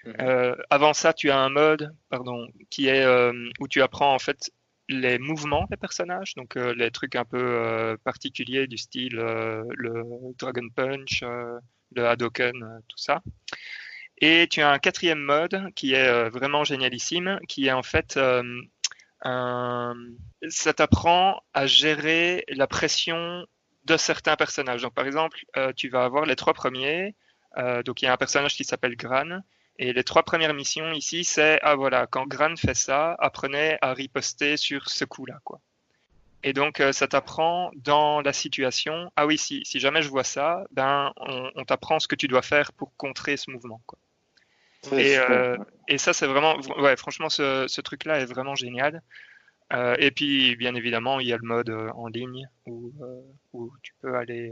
Mhm. 0.05 0.15
Euh, 0.21 0.57
avant 0.71 0.95
ça, 0.95 1.13
tu 1.13 1.31
as 1.31 1.39
un 1.39 1.49
mode, 1.49 1.95
pardon, 2.09 2.49
qui 2.71 2.89
est 2.89 3.05
euh, 3.05 3.33
où 3.61 3.69
tu 3.69 3.83
apprends 3.83 4.15
en 4.15 4.19
fait 4.19 4.51
les 4.89 5.19
mouvements 5.19 5.67
des 5.71 5.77
personnages, 5.77 6.35
donc 6.35 6.57
euh, 6.57 6.75
les 6.75 6.91
trucs 6.91 7.17
un 7.17 7.25
peu 7.25 7.97
particuliers 8.05 8.67
du 8.67 8.79
style 8.79 9.17
le 9.17 10.03
Dragon 10.39 10.69
Punch, 10.75 11.23
le 11.95 12.07
Hadoken, 12.07 12.83
tout 12.89 12.99
ça. 12.99 13.23
Et 14.21 14.49
tu 14.51 14.63
as 14.63 14.71
un 14.71 14.79
quatrième 14.79 15.21
mode 15.21 15.73
qui 15.75 15.93
est 15.95 16.29
vraiment 16.31 16.65
génialissime, 16.65 17.39
qui 17.49 17.67
est 17.67 17.73
en 17.73 17.83
fait 17.83 18.19
ça 19.23 20.73
t'apprend 20.75 21.43
à 21.55 21.67
gérer 21.67 22.45
la 22.49 22.67
pression 22.67 23.47
de 23.85 23.97
certains 23.97 24.37
personnages. 24.37 24.83
Donc 24.83 24.95
par 24.95 25.07
exemple, 25.07 25.45
tu 25.77 25.89
vas 25.89 26.05
avoir 26.05 26.27
les 26.27 26.37
trois 26.37 26.55
premiers. 26.55 27.15
donc 27.85 28.03
il 28.03 28.07
y 28.07 28.09
a 28.09 28.13
un 28.13 28.17
personnage 28.17 28.55
qui 28.55 28.65
s'appelle 28.65 28.97
Gran 28.97 29.43
et 29.79 29.93
les 29.93 30.05
trois 30.05 30.25
premières 30.25 30.55
missions 30.55 30.93
ici, 30.93 31.25
c'est 31.25 31.61
ah 31.63 31.77
voilà, 31.77 32.07
quand 32.07 32.27
Gran 32.27 32.57
fait 32.57 32.75
ça, 32.75 33.15
apprenez 33.21 33.79
à 33.81 33.95
riposter 33.95 34.57
sur 34.57 34.89
ce 34.89 35.05
coup-là, 35.05 35.39
quoi. 35.45 35.61
Et 36.43 36.53
donc 36.53 36.81
euh, 36.81 36.93
ça 36.93 37.09
t'apprend 37.09 37.71
dans 37.77 38.21
la 38.21 38.33
situation. 38.33 39.11
Ah 39.17 39.27
oui, 39.27 39.39
si, 39.39 39.63
si 39.65 39.81
jamais 39.81 40.03
je 40.03 40.09
vois 40.09 40.25
ça, 40.25 40.65
ben 40.73 41.13
on, 41.17 41.65
t'apprend 41.65 41.99
ce 42.01 42.09
que 42.09 42.17
tu 42.17 42.29
dois 42.29 42.43
faire 42.43 42.73
pour 42.73 42.97
contrer 42.97 43.37
ce 43.37 43.51
mouvement, 43.51 43.81
quoi. 43.87 43.99
et, 44.93 45.19
euh, 45.19 45.57
et, 45.89 45.99
ça 45.99 46.13
c'est 46.13 46.27
vraiment, 46.27 46.57
ouais, 46.79 46.97
franchement 46.97 47.29
ce, 47.29 47.67
ce 47.69 47.81
truc-là 47.81 48.21
est 48.21 48.27
vraiment 48.27 48.55
génial. 48.55 49.03
Euh, 49.73 49.97
et 49.99 50.11
puis 50.11 50.57
bien 50.57 50.75
évidemment 50.75 51.21
il 51.21 51.29
y 51.29 51.33
a 51.33 51.37
le 51.37 51.47
mode 51.47 51.71
en 51.71 52.07
ligne 52.07 52.49
où, 52.67 52.93
où 53.53 53.71
tu 53.83 53.93
peux 54.01 54.15
aller 54.15 54.51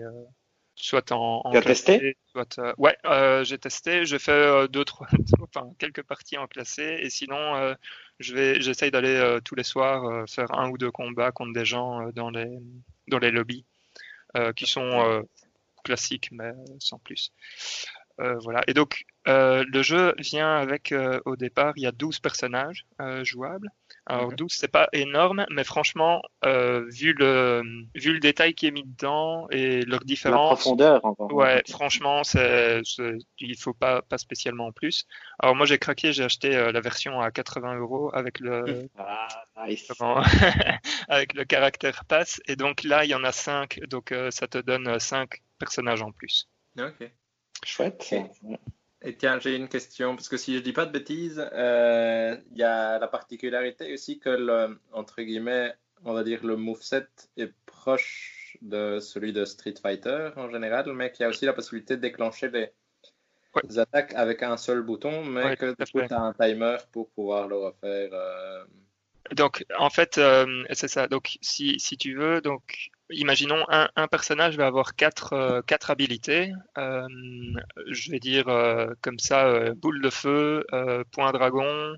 soit 0.76 1.10
en, 1.10 1.40
en 1.44 1.52
as 1.52 1.62
testé 1.62 2.16
soit 2.30 2.58
euh, 2.58 2.72
ouais 2.76 2.96
euh, 3.06 3.42
j'ai 3.44 3.58
testé 3.58 4.04
j'ai 4.04 4.18
fait 4.18 4.30
euh, 4.30 4.68
deux 4.68 4.84
trois 4.84 5.08
enfin 5.40 5.70
quelques 5.78 6.02
parties 6.02 6.36
en 6.36 6.46
classé 6.46 6.98
et 7.00 7.10
sinon 7.10 7.56
euh, 7.56 7.74
je 8.20 8.34
vais 8.34 8.60
j'essaye 8.60 8.90
d'aller 8.90 9.38
tous 9.44 9.54
les 9.54 9.62
soirs 9.62 10.28
faire 10.28 10.52
un 10.52 10.68
ou 10.70 10.78
deux 10.78 10.90
combats 10.90 11.32
contre 11.32 11.54
des 11.54 11.64
gens 11.64 12.10
dans 12.14 12.30
les 12.30 12.58
dans 13.08 13.18
les 13.18 13.30
lobbies 13.30 13.64
qui 14.54 14.66
sont 14.66 15.24
classiques 15.84 16.28
mais 16.32 16.52
sans 16.78 16.98
plus. 16.98 17.32
Voilà. 18.18 18.62
Et 18.66 18.74
donc 18.74 19.04
le 19.26 19.82
jeu 19.82 20.14
vient 20.18 20.56
avec 20.56 20.94
au 21.24 21.36
départ 21.36 21.74
il 21.76 21.82
y 21.82 21.86
a 21.86 21.92
12 21.92 22.20
personnages 22.20 22.86
jouables 23.22 23.70
alors 24.08 24.32
12, 24.32 24.52
c'est 24.52 24.68
pas 24.68 24.88
énorme, 24.92 25.46
mais 25.50 25.64
franchement, 25.64 26.22
euh, 26.44 26.84
vu 26.88 27.12
le 27.12 27.62
vu 27.96 28.12
le 28.12 28.20
détail 28.20 28.54
qui 28.54 28.68
est 28.68 28.70
mis 28.70 28.84
dedans 28.84 29.48
et 29.50 29.82
leur 29.82 30.04
différence, 30.04 30.50
la 30.50 30.54
profondeur. 30.54 31.04
Encore. 31.04 31.32
Ouais, 31.34 31.64
franchement, 31.68 32.22
c'est 32.22 32.82
il 33.40 33.56
faut 33.58 33.74
pas 33.74 34.02
pas 34.02 34.18
spécialement 34.18 34.70
plus. 34.70 35.06
Alors 35.40 35.56
moi 35.56 35.66
j'ai 35.66 35.78
craqué, 35.78 36.12
j'ai 36.12 36.22
acheté 36.22 36.54
euh, 36.54 36.70
la 36.70 36.80
version 36.80 37.20
à 37.20 37.32
80 37.32 37.78
euros 37.78 38.10
avec 38.14 38.38
le 38.38 38.88
ah, 38.96 39.26
nice. 39.66 39.90
avec 41.08 41.34
le 41.34 41.44
caractère 41.44 42.04
pass 42.04 42.40
et 42.46 42.54
donc 42.54 42.84
là 42.84 43.04
il 43.04 43.10
y 43.10 43.14
en 43.14 43.24
a 43.24 43.32
5 43.32 43.80
donc 43.88 44.12
euh, 44.12 44.30
ça 44.30 44.46
te 44.46 44.58
donne 44.58 45.00
5 45.00 45.42
personnages 45.58 46.02
en 46.02 46.12
plus. 46.12 46.48
Ok. 46.78 47.10
Chouette. 47.64 48.14
Et 49.02 49.16
tiens, 49.16 49.38
j'ai 49.38 49.56
une 49.56 49.68
question, 49.68 50.16
parce 50.16 50.28
que 50.28 50.36
si 50.36 50.56
je 50.56 50.60
dis 50.60 50.72
pas 50.72 50.86
de 50.86 50.92
bêtises, 50.92 51.44
euh, 51.52 52.36
il 52.50 52.58
y 52.58 52.62
a 52.62 52.98
la 52.98 53.08
particularité 53.08 53.92
aussi 53.92 54.18
que, 54.18 54.30
le, 54.30 54.80
entre 54.92 55.22
guillemets, 55.22 55.74
on 56.04 56.12
va 56.12 56.24
dire 56.24 56.44
le 56.44 56.56
moveset 56.56 57.06
est 57.36 57.52
proche 57.66 58.56
de 58.62 58.98
celui 59.00 59.32
de 59.32 59.44
Street 59.44 59.74
Fighter 59.80 60.30
en 60.36 60.50
général, 60.50 60.90
mais 60.92 61.12
qu'il 61.12 61.24
y 61.24 61.26
a 61.26 61.28
aussi 61.28 61.44
la 61.44 61.52
possibilité 61.52 61.96
de 61.96 62.00
déclencher 62.00 62.48
les, 62.50 62.72
attaques 63.78 64.14
avec 64.14 64.42
un 64.42 64.56
seul 64.56 64.82
bouton, 64.82 65.24
mais 65.24 65.56
que 65.56 65.74
tu 65.74 66.14
as 66.14 66.20
un 66.20 66.32
timer 66.32 66.76
pour 66.92 67.10
pouvoir 67.10 67.48
le 67.48 67.56
refaire. 67.56 68.10
Euh. 68.12 68.64
Donc, 69.32 69.64
en 69.78 69.90
fait, 69.90 70.18
euh, 70.18 70.64
c'est 70.72 70.88
ça. 70.88 71.08
Donc, 71.08 71.38
si, 71.40 71.78
si 71.78 71.96
tu 71.96 72.14
veux, 72.14 72.40
donc 72.40 72.90
imaginons 73.10 73.64
un, 73.68 73.88
un, 73.94 74.08
personnage 74.08 74.56
va 74.56 74.66
avoir 74.66 74.96
quatre, 74.96 75.32
euh, 75.32 75.62
quatre 75.62 75.90
habilités. 75.90 76.52
Euh, 76.76 77.06
je 77.88 78.10
vais 78.10 78.18
dire 78.18 78.46
comme 79.00 79.18
ça 79.18 79.70
boule 79.74 80.02
de 80.02 80.10
feu, 80.10 80.66
point 81.12 81.32
dragon, 81.32 81.96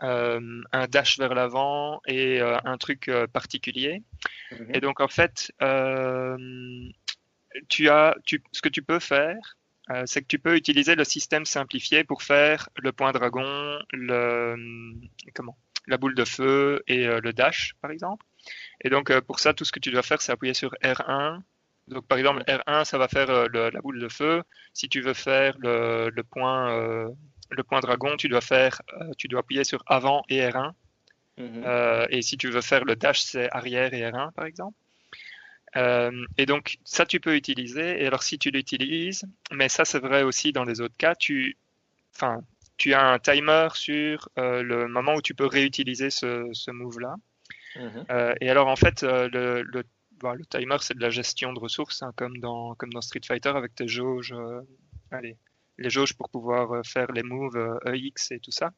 un 0.00 0.86
dash 0.88 1.18
vers 1.18 1.34
l'avant 1.34 2.00
et 2.06 2.40
un 2.40 2.78
truc 2.78 3.10
particulier. 3.32 4.02
Mhm. 4.52 4.74
Et 4.74 4.80
donc 4.80 5.00
en 5.00 5.08
fait, 5.08 5.52
tu 7.68 7.88
as, 7.88 8.16
tu, 8.24 8.42
ce 8.52 8.62
que 8.62 8.68
tu 8.68 8.82
peux 8.82 8.98
faire, 8.98 9.56
c'est 10.04 10.22
que 10.22 10.26
tu 10.26 10.38
peux 10.38 10.56
utiliser 10.56 10.94
le 10.94 11.04
système 11.04 11.44
simplifié 11.44 12.04
pour 12.04 12.22
faire 12.22 12.68
le 12.76 12.92
point 12.92 13.12
dragon, 13.12 13.78
le 13.92 14.56
comment, 15.34 15.56
la 15.86 15.96
boule 15.96 16.14
de 16.14 16.24
feu 16.24 16.82
et 16.86 17.06
euh, 17.06 17.20
le 17.22 17.32
dash, 17.32 17.74
par 17.80 17.90
exemple. 17.90 18.24
Et 18.82 18.90
donc 18.90 19.10
euh, 19.10 19.20
pour 19.20 19.40
ça, 19.40 19.54
tout 19.54 19.64
ce 19.64 19.72
que 19.72 19.80
tu 19.80 19.90
dois 19.90 20.02
faire, 20.02 20.20
c'est 20.20 20.32
appuyer 20.32 20.54
sur 20.54 20.72
R1. 20.82 21.40
Donc 21.88 22.06
par 22.06 22.18
exemple, 22.18 22.42
R1, 22.46 22.84
ça 22.84 22.98
va 22.98 23.08
faire 23.08 23.48
la 23.48 23.80
boule 23.80 24.00
de 24.00 24.08
feu. 24.08 24.42
Si 24.72 24.88
tu 24.88 25.00
veux 25.00 25.14
faire 25.14 25.56
le, 25.58 26.10
le 26.10 26.22
point 26.22 26.70
le 27.52 27.64
point 27.64 27.80
dragon, 27.80 28.16
tu 28.16 28.28
dois 28.28 28.40
faire, 28.40 28.80
tu 29.18 29.26
dois 29.26 29.40
appuyer 29.40 29.64
sur 29.64 29.82
avant 29.86 30.22
et 30.28 30.40
R1. 30.40 30.72
Mhm. 31.38 31.64
et 32.10 32.22
si 32.22 32.36
tu 32.36 32.48
veux 32.50 32.60
faire 32.60 32.84
le 32.84 32.94
dash, 32.94 33.22
c'est 33.22 33.50
arrière 33.50 33.92
et 33.92 34.02
R1, 34.02 34.32
par 34.32 34.44
exemple. 34.44 34.76
Euh, 35.76 36.26
et 36.36 36.46
donc 36.46 36.78
ça 36.84 37.06
tu 37.06 37.20
peux 37.20 37.36
utiliser. 37.36 38.02
Et 38.02 38.06
alors 38.06 38.22
si 38.22 38.38
tu 38.38 38.50
l'utilises, 38.50 39.24
mais 39.52 39.68
ça 39.68 39.84
c'est 39.84 40.00
vrai 40.00 40.22
aussi 40.22 40.52
dans 40.52 40.64
les 40.64 40.80
autres 40.80 40.96
cas, 40.96 41.14
tu, 41.14 41.56
enfin, 42.14 42.42
tu 42.80 42.94
as 42.94 43.06
un 43.06 43.18
timer 43.18 43.68
sur 43.74 44.28
euh, 44.38 44.62
le 44.62 44.88
moment 44.88 45.14
où 45.14 45.22
tu 45.22 45.34
peux 45.34 45.46
réutiliser 45.46 46.10
ce, 46.10 46.48
ce 46.52 46.70
move-là. 46.70 47.14
Mhm. 47.76 48.04
Euh, 48.10 48.34
et 48.40 48.50
alors 48.50 48.68
en 48.68 48.76
fait, 48.76 49.02
le, 49.02 49.62
le, 49.62 49.84
le 50.22 50.46
timer 50.46 50.76
c'est 50.80 50.96
de 50.96 51.02
la 51.02 51.10
gestion 51.10 51.52
de 51.52 51.60
ressources, 51.60 52.02
hein, 52.02 52.12
comme, 52.16 52.38
dans, 52.38 52.74
comme 52.74 52.92
dans 52.92 53.00
Street 53.00 53.20
Fighter 53.26 53.50
avec 53.50 53.74
tes 53.74 53.86
jauges, 53.86 54.34
allez, 55.10 55.36
les 55.78 55.90
jauges 55.90 56.14
pour 56.14 56.28
pouvoir 56.30 56.84
faire 56.84 57.12
les 57.12 57.22
moves 57.22 57.78
EX 57.86 58.32
et 58.32 58.40
tout 58.40 58.50
ça. 58.50 58.72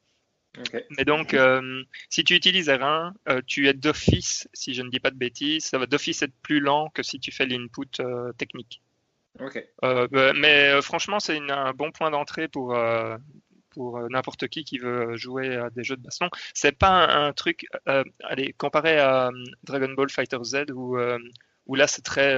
Mais 0.97 1.05
donc, 1.05 1.33
euh, 1.33 1.83
si 2.09 2.23
tu 2.23 2.35
utilises 2.35 2.69
R1, 2.69 3.13
euh, 3.29 3.41
tu 3.45 3.67
es 3.67 3.73
d'office, 3.73 4.47
si 4.53 4.73
je 4.73 4.81
ne 4.81 4.89
dis 4.89 4.99
pas 4.99 5.09
de 5.09 5.17
bêtises, 5.17 5.65
ça 5.65 5.77
va 5.77 5.85
d'office 5.87 6.21
être 6.21 6.35
plus 6.43 6.59
lent 6.59 6.89
que 6.89 7.01
si 7.01 7.19
tu 7.19 7.31
fais 7.31 7.45
l'input 7.45 7.89
euh, 7.99 8.31
technique. 8.33 8.81
Mais 10.35 10.81
franchement, 10.81 11.19
c'est 11.19 11.37
un 11.37 11.73
bon 11.73 11.91
point 11.91 12.11
d'entrée 12.11 12.47
pour 12.47 12.77
pour 13.73 13.99
n'importe 14.09 14.47
qui 14.47 14.63
qui 14.63 14.77
veut 14.77 15.15
jouer 15.17 15.55
à 15.57 15.69
des 15.69 15.83
jeux 15.83 15.97
de 15.97 16.01
baston. 16.01 16.29
C'est 16.53 16.77
pas 16.77 17.07
un, 17.07 17.33
truc, 17.33 17.65
allez, 18.23 18.53
comparé 18.53 18.99
à 18.99 19.31
Dragon 19.63 19.93
Ball 19.93 20.09
Fighter 20.09 20.39
Z 20.43 20.71
où 20.73 20.97
où 21.65 21.75
là 21.75 21.87
c'est 21.87 22.01
très 22.01 22.35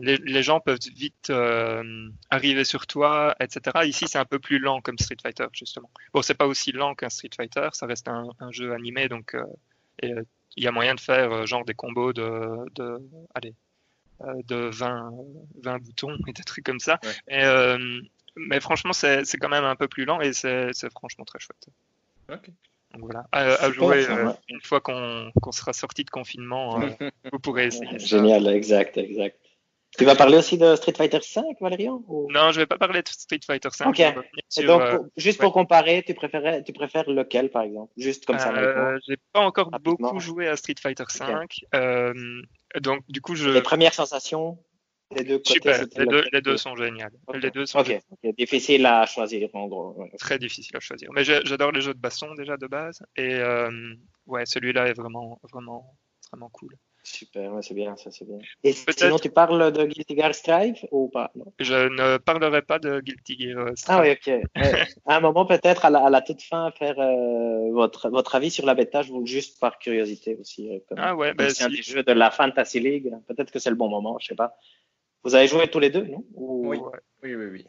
les, 0.00 0.42
gens 0.42 0.60
peuvent 0.60 0.78
vite 0.94 1.30
euh, 1.30 2.08
arriver 2.30 2.64
sur 2.64 2.86
toi, 2.86 3.34
etc. 3.40 3.86
Ici, 3.86 4.06
c'est 4.08 4.18
un 4.18 4.24
peu 4.24 4.38
plus 4.38 4.58
lent 4.58 4.80
comme 4.80 4.98
Street 4.98 5.16
Fighter, 5.20 5.46
justement. 5.52 5.90
Bon, 6.12 6.22
c'est 6.22 6.34
pas 6.34 6.46
aussi 6.46 6.72
lent 6.72 6.94
qu'un 6.94 7.08
Street 7.08 7.30
Fighter, 7.36 7.68
ça 7.72 7.86
reste 7.86 8.08
un, 8.08 8.30
jeu 8.50 8.72
animé, 8.72 9.08
donc 9.08 9.34
euh, 9.34 9.44
euh, 10.04 10.22
il 10.56 10.64
y 10.64 10.66
a 10.66 10.72
moyen 10.72 10.94
de 10.94 11.00
faire 11.00 11.46
genre 11.46 11.64
des 11.64 11.74
combos 11.74 12.12
de, 12.12 12.58
de 12.74 12.98
allez, 13.34 13.54
de 14.44 14.68
20, 14.70 15.10
20 15.62 15.78
boutons 15.78 16.16
et 16.28 16.32
des 16.32 16.44
trucs 16.44 16.64
comme 16.64 16.80
ça. 16.80 17.00
Mais 18.36 18.60
franchement, 18.60 18.92
c'est 18.92 19.24
quand 19.40 19.48
même 19.48 19.64
un 19.64 19.76
peu 19.76 19.88
plus 19.88 20.04
lent 20.04 20.20
et 20.20 20.32
c'est 20.32 20.90
franchement 20.90 21.24
très 21.24 21.38
chouette. 21.38 21.68
Donc 22.28 23.04
voilà, 23.04 23.26
à, 23.32 23.70
jouer 23.70 24.06
une 24.48 24.60
fois 24.60 24.80
qu'on 24.80 25.30
sera 25.50 25.72
sorti 25.72 26.04
de 26.04 26.10
confinement, 26.10 26.78
vous 27.32 27.38
pourrez 27.38 27.66
essayer. 27.66 27.98
Génial, 27.98 28.46
exact, 28.48 28.98
exact. 28.98 29.38
Tu 29.98 30.06
vas 30.06 30.14
parler 30.14 30.38
aussi 30.38 30.56
de 30.56 30.74
Street 30.76 30.94
Fighter 30.96 31.20
5, 31.20 31.44
Valérian 31.60 32.02
Non, 32.08 32.50
je 32.50 32.60
vais 32.60 32.66
pas 32.66 32.78
parler 32.78 33.02
de 33.02 33.08
Street 33.08 33.40
Fighter 33.46 33.68
5. 33.70 33.88
Ok. 33.88 34.00
Et 34.00 34.64
donc, 34.64 34.80
euh, 34.80 34.98
juste 35.18 35.38
pour 35.38 35.52
comparer, 35.52 36.02
tu 36.06 36.14
préfères, 36.14 36.64
tu 36.64 36.72
préfères 36.72 37.10
lequel, 37.10 37.50
par 37.50 37.62
exemple? 37.62 37.92
Juste 37.98 38.24
comme 38.24 38.38
ça. 38.38 38.54
Euh, 38.54 38.98
J'ai 39.06 39.18
pas 39.32 39.40
encore 39.40 39.70
beaucoup 39.82 40.18
joué 40.18 40.48
à 40.48 40.56
Street 40.56 40.76
Fighter 40.80 41.04
5. 41.08 41.66
Euh, 41.74 42.14
donc, 42.80 43.02
du 43.08 43.20
coup, 43.20 43.34
je. 43.34 43.50
Les 43.50 43.60
premières 43.60 43.92
sensations? 43.92 44.58
Les 45.16 45.24
deux 45.24 45.38
côtés, 45.38 45.54
Super, 45.54 45.84
les 45.96 46.06
deux, 46.06 46.24
les 46.32 46.40
deux, 46.40 46.56
sont 46.56 46.76
géniales. 46.76 47.12
Les 47.34 47.50
deux 47.50 47.66
sont 47.66 47.80
Ok. 47.80 48.00
difficile 48.36 48.86
à 48.86 49.06
choisir 49.06 49.48
en 49.54 49.66
gros. 49.66 50.08
Très 50.18 50.38
difficile 50.38 50.76
à 50.76 50.80
choisir. 50.80 51.10
Mais 51.12 51.24
j'adore 51.24 51.72
les 51.72 51.80
jeux 51.80 51.94
de 51.94 52.00
baston 52.00 52.34
déjà 52.34 52.56
de 52.56 52.66
base. 52.66 53.02
Et 53.16 53.34
euh, 53.34 53.70
ouais, 54.26 54.46
celui-là 54.46 54.88
est 54.88 54.94
vraiment, 54.94 55.40
vraiment, 55.52 55.96
vraiment 56.30 56.48
cool. 56.50 56.76
Super, 57.04 57.50
c'est 57.62 57.74
bien, 57.74 57.96
ça 57.96 58.12
c'est 58.12 58.24
bien. 58.24 58.38
Et 58.62 58.72
sinon, 58.72 59.18
tu 59.18 59.28
parles 59.28 59.72
de 59.72 59.86
Guilty 59.86 60.16
Gear 60.16 60.32
Strive 60.32 60.86
ou 60.92 61.08
pas? 61.08 61.32
Je 61.58 61.88
ne 61.88 62.16
parlerai 62.18 62.62
pas 62.62 62.78
de 62.78 63.00
Guilty 63.00 63.40
Gear 63.40 63.70
Strive. 63.74 63.96
Ah 63.98 64.02
oui, 64.02 64.12
ok. 64.12 64.86
à 65.06 65.16
un 65.16 65.20
moment, 65.20 65.44
peut-être 65.44 65.84
à 65.84 65.90
la, 65.90 66.06
à 66.06 66.10
la, 66.10 66.20
toute 66.22 66.42
fin, 66.42 66.70
faire 66.70 66.94
euh, 67.00 67.72
votre, 67.72 68.08
votre 68.08 68.36
avis 68.36 68.52
sur 68.52 68.64
la 68.66 68.74
bêta, 68.74 69.02
je 69.02 69.10
vous 69.10 69.26
juste 69.26 69.58
par 69.58 69.80
curiosité 69.80 70.36
aussi. 70.40 70.72
Euh, 70.72 70.78
comme, 70.88 70.98
ah 71.00 71.16
ouais, 71.16 71.34
ben, 71.34 71.50
c'est 71.50 71.64
un 71.64 71.70
des 71.70 71.82
jeux 71.82 72.04
de 72.04 72.12
la 72.12 72.30
Fantasy 72.30 72.78
League. 72.78 73.12
Peut-être 73.26 73.50
que 73.50 73.58
c'est 73.58 73.70
le 73.70 73.76
bon 73.76 73.88
moment, 73.88 74.16
je 74.20 74.28
sais 74.28 74.36
pas. 74.36 74.56
Vous 75.24 75.34
avez 75.34 75.46
joué 75.46 75.68
tous 75.68 75.78
les 75.78 75.90
deux, 75.90 76.04
non 76.04 76.24
oui. 76.34 76.78
oui, 77.22 77.34
oui, 77.34 77.46
oui. 77.46 77.66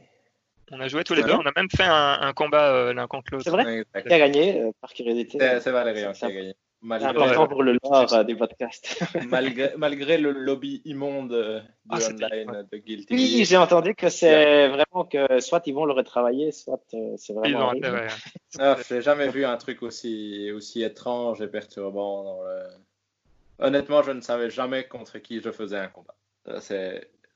On 0.71 0.79
a 0.79 0.87
joué 0.87 1.03
tous 1.03 1.13
les 1.13 1.23
deux, 1.23 1.33
on 1.33 1.45
a 1.45 1.51
même 1.55 1.69
fait 1.69 1.83
un, 1.83 2.17
un 2.21 2.33
combat 2.33 2.73
euh, 2.73 2.93
l'un 2.93 3.05
contre 3.07 3.31
l'autre. 3.31 3.43
C'est 3.43 3.51
vrai 3.51 3.85
Qui 4.01 4.13
a 4.13 4.19
gagné, 4.19 4.71
par 4.81 4.93
curiosité 4.93 5.37
C'est 5.59 5.71
Valérie 5.71 6.11
qui 6.13 6.25
a 6.25 6.31
gagné. 6.31 6.55
C'est 6.85 7.05
important 7.05 7.47
pour 7.47 7.63
le 7.63 7.77
lore 7.81 8.13
euh, 8.13 8.23
des 8.23 8.35
podcasts. 8.35 9.01
malgré, 9.29 9.71
malgré, 9.77 10.17
le 10.17 10.31
lobby 10.31 10.81
immonde 10.83 11.29
de 11.29 11.61
ah, 11.89 11.97
online 11.97 12.67
de 12.69 12.77
Guilty 12.77 13.13
Oui, 13.13 13.45
j'ai 13.45 13.55
entendu 13.55 13.95
que 13.95 14.09
c'est 14.09 14.67
vraiment 14.67 15.05
que 15.05 15.39
soit 15.39 15.65
ils 15.65 15.73
vont 15.73 15.85
le 15.85 15.93
retravailler, 15.93 16.51
soit 16.51 16.81
euh, 16.93 17.13
c'est 17.17 17.33
vraiment. 17.33 17.73
Ils 17.73 17.85
ouais. 17.85 18.07
ah, 18.59 18.75
j'ai 18.87 19.01
jamais 19.01 19.29
vu 19.29 19.45
un 19.45 19.55
truc 19.55 19.81
aussi, 19.81 20.51
aussi 20.51 20.83
étrange 20.83 21.41
et 21.41 21.47
perturbant. 21.47 22.23
Dans 22.23 22.43
le... 22.43 22.63
Honnêtement, 23.59 24.03
je 24.03 24.11
ne 24.11 24.21
savais 24.21 24.49
jamais 24.49 24.83
contre 24.83 25.19
qui 25.19 25.39
je 25.39 25.51
faisais 25.51 25.77
un 25.77 25.87
combat. 25.87 26.15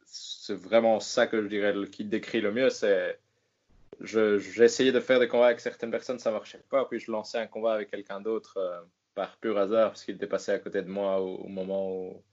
C'est 0.09 0.55
vraiment 0.55 0.99
ça 0.99 1.27
que 1.27 1.41
je 1.41 1.47
dirais 1.47 1.73
qui 1.91 2.05
décrit 2.05 2.41
le 2.41 2.51
mieux. 2.51 2.69
C'est 2.69 3.19
j'essayais 4.01 4.91
de 4.91 4.99
faire 4.99 5.19
des 5.19 5.27
combats 5.27 5.47
avec 5.47 5.59
certaines 5.59 5.91
personnes, 5.91 6.19
ça 6.19 6.31
marchait 6.31 6.63
pas, 6.69 6.85
puis 6.85 6.99
je 6.99 7.11
lançais 7.11 7.39
un 7.39 7.47
combat 7.47 7.73
avec 7.73 7.89
quelqu'un 7.89 8.21
d'autre. 8.21 8.57
Euh, 8.57 8.81
par 9.17 9.35
pur 9.37 9.57
hasard 9.57 9.89
parce 9.89 10.05
qu'il 10.05 10.15
était 10.15 10.27
passé 10.27 10.51
à 10.51 10.59
côté 10.59 10.83
de 10.83 10.89
moi 10.89 11.19
au, 11.19 11.47
moment 11.47 11.89
où. 11.89 12.23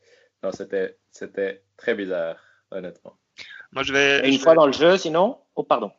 Non, 0.42 0.52
c'était, 0.52 0.98
c'était 1.10 1.62
très 1.78 1.94
bizarre, 1.94 2.36
honnêtement. 2.70 3.16
Moi, 3.72 3.82
je 3.82 3.92
vais. 3.94 4.28
une 4.28 4.38
fois 4.38 4.54
dans 4.54 4.66
le 4.66 4.72
jeu, 4.72 4.98
sinon? 4.98 5.38
Oh, 5.56 5.62
pardon. 5.62 5.90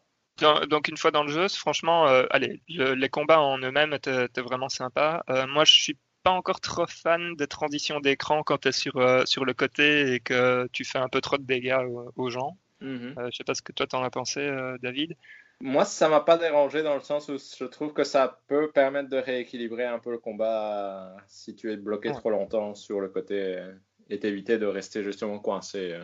Donc, 0.70 0.88
une 0.88 0.98
fois 0.98 1.10
dans 1.10 1.24
le 1.24 1.32
jeu, 1.32 1.48
franchement, 1.48 2.08
euh, 2.08 2.26
allez, 2.30 2.62
les 2.68 3.10
combats 3.10 3.40
en 3.40 3.58
eux-mêmes 3.58 3.94
étaient, 3.94 4.28
vraiment 4.38 4.70
sympas. 4.70 5.24
Euh, 5.30 5.48
moi, 5.48 5.66
je 5.66 5.74
suis 5.74 5.98
pas 6.26 6.32
encore 6.32 6.60
trop 6.60 6.88
fan 6.88 7.36
des 7.36 7.46
transitions 7.46 8.00
d'écran 8.00 8.42
quand 8.42 8.58
tu 8.58 8.70
es 8.70 8.72
sur, 8.72 8.98
euh, 8.98 9.24
sur 9.26 9.46
le 9.46 9.54
côté 9.54 10.16
et 10.16 10.20
que 10.20 10.68
tu 10.74 10.84
fais 10.84 10.98
un 10.98 11.08
peu 11.08 11.22
trop 11.22 11.38
de 11.38 11.44
dégâts 11.44 11.78
aux, 12.16 12.30
gens. 12.32 12.58
Mm-hmm. 12.82 13.32
je 13.32 13.38
sais 13.38 13.44
pas 13.44 13.54
ce 13.54 13.62
que 13.62 13.72
toi 13.72 13.86
t'en 13.86 14.04
as 14.04 14.10
pensé, 14.10 14.52
David. 14.82 15.16
Moi, 15.62 15.86
ça 15.86 16.10
m'a 16.10 16.20
pas 16.20 16.38
dérangé 16.38 16.82
dans 16.82 16.96
le 16.96 17.02
sens 17.02 17.30
où 17.30 17.38
je 17.38 17.64
trouve 17.66 17.94
que 17.94 18.04
ça 18.04 18.42
peut 18.48 18.72
permettre 18.72 19.10
de 19.10 19.18
rééquilibrer 19.18 19.86
un 19.86 20.00
peu 20.00 20.12
le 20.12 20.18
combat 20.18 21.16
si 21.28 21.56
tu 21.56 21.72
es 21.72 21.78
bloqué 21.78 22.12
trop 22.12 22.32
longtemps 22.32 22.74
sur 22.74 23.00
le 23.00 23.08
côté 23.08 23.64
et 24.10 24.20
t'éviter 24.20 24.58
de 24.58 24.66
rester 24.66 25.04
justement 25.04 25.38
coincé. 25.40 25.96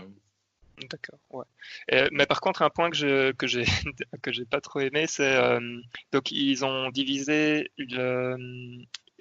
D'accord, 0.89 1.19
ouais. 1.31 2.07
mais 2.11 2.25
par 2.25 2.41
contre, 2.41 2.61
un 2.61 2.69
point 2.69 2.89
que 2.89 2.95
je 2.95 3.31
que 3.33 3.47
j'ai 3.47 3.65
que 4.21 4.31
j'ai 4.31 4.45
pas 4.45 4.61
trop 4.61 4.79
aimé, 4.79 5.05
c'est 5.07 5.35
euh, 5.35 5.59
donc 6.11 6.31
ils 6.31 6.63
ont 6.65 6.89
divisé 6.89 7.71
le, 7.77 8.37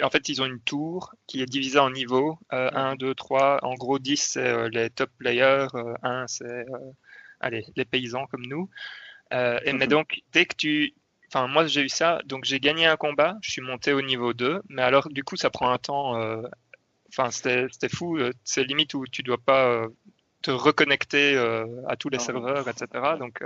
en 0.02 0.10
fait 0.10 0.28
ils 0.28 0.42
ont 0.42 0.46
une 0.46 0.60
tour 0.60 1.14
qui 1.26 1.42
est 1.42 1.46
divisée 1.46 1.78
en 1.78 1.90
niveaux 1.90 2.38
1, 2.50 2.96
2, 2.96 3.14
3. 3.14 3.60
En 3.62 3.74
gros, 3.74 3.98
10 3.98 4.16
c'est 4.16 4.46
euh, 4.46 4.68
les 4.68 4.90
top 4.90 5.10
players, 5.18 5.68
1 6.02 6.22
euh, 6.22 6.24
c'est 6.26 6.64
allez 7.40 7.64
les 7.76 7.84
paysans 7.84 8.26
comme 8.26 8.46
nous. 8.46 8.68
Euh, 9.32 9.58
et, 9.64 9.72
mais 9.72 9.86
mhm. 9.86 9.90
donc, 9.90 10.20
dès 10.32 10.46
que 10.46 10.56
tu. 10.56 10.94
Enfin, 11.28 11.46
moi, 11.46 11.66
j'ai 11.66 11.82
eu 11.82 11.88
ça. 11.88 12.20
Donc, 12.24 12.44
j'ai 12.44 12.60
gagné 12.60 12.86
un 12.86 12.96
combat. 12.96 13.36
Je 13.42 13.50
suis 13.50 13.62
monté 13.62 13.92
au 13.92 14.02
niveau 14.02 14.32
2. 14.32 14.62
Mais 14.68 14.82
alors, 14.82 15.08
du 15.08 15.22
coup, 15.24 15.36
ça 15.36 15.50
prend 15.50 15.70
un 15.70 15.78
temps. 15.78 16.20
Euh, 16.20 16.42
enfin, 17.10 17.30
c'était 17.30 17.88
fou. 17.88 18.18
Euh, 18.18 18.32
c'est 18.44 18.64
limite 18.64 18.94
où 18.94 19.06
tu 19.06 19.22
dois 19.22 19.38
pas 19.38 19.86
te 20.42 20.50
reconnecter 20.50 21.36
à 21.86 21.96
tous 21.96 22.08
les 22.08 22.18
serveurs, 22.18 22.68
etc. 22.68 22.86
Donc, 23.18 23.42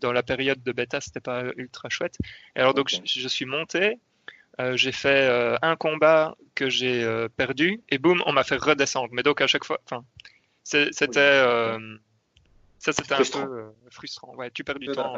dans 0.00 0.12
la 0.12 0.22
période 0.22 0.62
de 0.62 0.72
bêta, 0.72 1.00
c'était 1.00 1.20
pas 1.20 1.44
ultra 1.56 1.88
chouette. 1.88 2.18
Et 2.54 2.60
alors, 2.60 2.74
donc, 2.74 2.90
je, 2.90 3.28
suis 3.28 3.46
monté. 3.46 3.98
J'ai 4.74 4.92
fait 4.92 5.58
un 5.62 5.76
combat 5.76 6.36
que 6.54 6.68
j'ai 6.68 7.26
perdu 7.36 7.80
et 7.88 7.98
boum, 7.98 8.22
on 8.26 8.32
m'a 8.32 8.44
fait 8.44 8.56
redescendre. 8.56 9.08
Mais 9.12 9.22
donc 9.22 9.40
à 9.40 9.46
chaque 9.46 9.64
fois, 9.64 9.80
enfin, 9.84 10.04
c'était 10.64 11.44
ça, 12.78 12.92
c'était 12.92 13.14
un 13.14 13.44
peu 13.44 13.52
euh, 13.52 13.70
frustrant. 13.90 14.34
Ouais, 14.36 14.50
tu 14.50 14.64
perds 14.64 14.78
du 14.78 14.88
temps. 14.88 15.16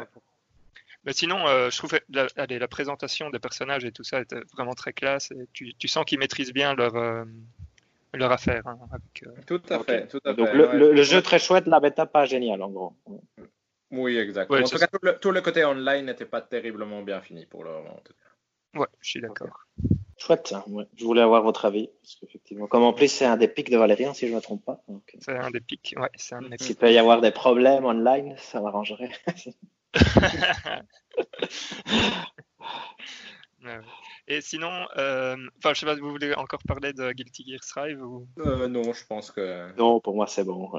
Mais 1.05 1.13
sinon, 1.13 1.47
euh, 1.47 1.69
je 1.69 1.77
trouve 1.77 1.99
la, 2.09 2.27
la 2.35 2.67
présentation 2.67 3.29
des 3.29 3.39
personnages 3.39 3.85
et 3.85 3.91
tout 3.91 4.03
ça 4.03 4.21
était 4.21 4.41
vraiment 4.53 4.73
très 4.73 4.91
classe. 4.91 5.31
Et 5.31 5.47
tu, 5.53 5.73
tu 5.75 5.87
sens 5.87 6.03
qu'ils 6.05 6.19
maîtrisent 6.19 6.51
bien 6.51 6.73
leur, 6.73 6.95
euh, 6.95 7.23
leur 8.13 8.31
affaire. 8.31 8.67
Hein, 8.67 8.79
tout 9.47 9.61
à 9.69 9.83
fait. 9.83 10.07
Tout 10.07 10.19
à 10.25 10.33
Donc 10.33 10.51
le, 10.53 10.93
le, 10.93 11.03
jeu 11.03 11.21
très 11.21 11.39
chouette, 11.39 11.67
la 11.67 11.79
bêta 11.79 12.05
pas 12.05 12.25
génial 12.25 12.61
en 12.61 12.69
gros. 12.69 12.93
Oui, 13.91 14.17
exactement. 14.17 14.59
en 14.59 14.63
tout 14.63 14.77
cas, 14.77 14.87
tout 14.87 14.99
le, 15.01 15.17
tout 15.19 15.31
le, 15.31 15.41
côté 15.41 15.63
online 15.63 16.05
n'était 16.05 16.25
pas 16.25 16.41
terriblement 16.41 17.01
bien 17.01 17.21
fini 17.21 17.45
pour 17.45 17.63
le 17.63 17.71
moment. 17.71 17.97
En 17.97 18.01
tout 18.01 18.13
cas. 18.13 18.28
Ouais, 18.75 18.87
je 19.01 19.09
suis 19.09 19.21
d'accord. 19.21 19.65
Chouette, 20.17 20.53
je 20.95 21.05
voulais 21.05 21.21
avoir 21.21 21.43
votre 21.43 21.65
avis. 21.65 21.89
Parce 22.01 22.15
qu'effectivement, 22.15 22.67
comme 22.67 22.83
en 22.83 22.93
plus 22.93 23.07
c'est 23.07 23.25
un 23.25 23.37
des 23.37 23.47
pics 23.47 23.69
de 23.69 23.77
Valérian, 23.77 24.13
si 24.13 24.27
je 24.27 24.31
ne 24.31 24.37
me 24.37 24.41
trompe 24.41 24.65
pas. 24.65 24.83
C'est 25.19 25.37
un 25.37 25.49
des 25.49 25.61
pics, 25.61 25.95
ouais. 25.97 26.09
Un 26.31 26.41
des 26.41 26.57
S'il 26.59 26.75
peut 26.75 26.91
y 26.91 26.97
avoir 26.97 27.21
des 27.21 27.31
problèmes 27.31 27.85
online, 27.85 28.35
ça 28.37 28.59
m'arrangerait. 28.59 29.11
Et 34.27 34.41
sinon, 34.41 34.87
euh, 34.97 35.35
enfin, 35.57 35.73
je 35.73 35.79
sais 35.79 35.85
pas 35.85 35.95
si 35.95 36.01
vous 36.01 36.11
voulez 36.11 36.33
encore 36.35 36.61
parler 36.67 36.93
de 36.93 37.11
Guilty 37.11 37.45
Gear 37.47 37.63
Strive 37.63 38.01
ou... 38.01 38.27
Euh, 38.39 38.67
non, 38.67 38.93
je 38.93 39.05
pense 39.05 39.31
que. 39.31 39.75
Non, 39.77 39.99
pour 39.99 40.15
moi 40.15 40.27
c'est 40.27 40.43
bon. 40.43 40.69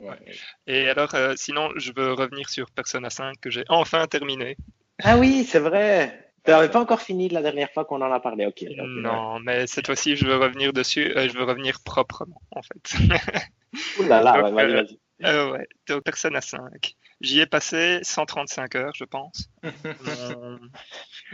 Ouais. 0.00 0.18
Et 0.66 0.88
alors, 0.88 1.14
euh, 1.14 1.34
sinon, 1.36 1.70
je 1.76 1.92
veux 1.96 2.12
revenir 2.12 2.48
sur 2.48 2.70
Persona 2.70 3.10
5 3.10 3.40
que 3.40 3.50
j'ai 3.50 3.64
enfin 3.68 4.06
terminé. 4.06 4.56
Ah 5.02 5.16
oui, 5.16 5.44
c'est 5.44 5.58
vrai. 5.58 6.25
Tu 6.46 6.52
n'avais 6.52 6.70
pas 6.70 6.80
encore 6.80 7.00
fini 7.00 7.28
la 7.28 7.42
dernière 7.42 7.70
fois 7.70 7.84
qu'on 7.84 8.00
en 8.00 8.12
a 8.12 8.20
parlé, 8.20 8.46
ok. 8.46 8.64
non, 8.78 9.40
mais 9.40 9.66
cette 9.66 9.86
fois-ci, 9.86 10.16
je 10.16 10.26
veux 10.26 10.36
revenir 10.36 10.72
dessus, 10.72 11.12
je 11.14 11.36
veux 11.36 11.44
revenir 11.44 11.80
proprement, 11.84 12.40
en 12.52 12.62
fait. 12.62 12.94
Ouh 13.98 14.04
là 14.04 14.22
là, 14.22 14.40
vas-y, 14.40 14.72
vas-y. 14.72 14.98
Euh, 15.24 15.50
ouais, 15.50 15.66
donc 15.88 16.04
Persona 16.04 16.40
5. 16.40 16.94
J'y 17.20 17.40
ai 17.40 17.46
passé 17.46 18.00
135 18.02 18.74
heures, 18.74 18.92
je 18.94 19.04
pense. 19.04 19.48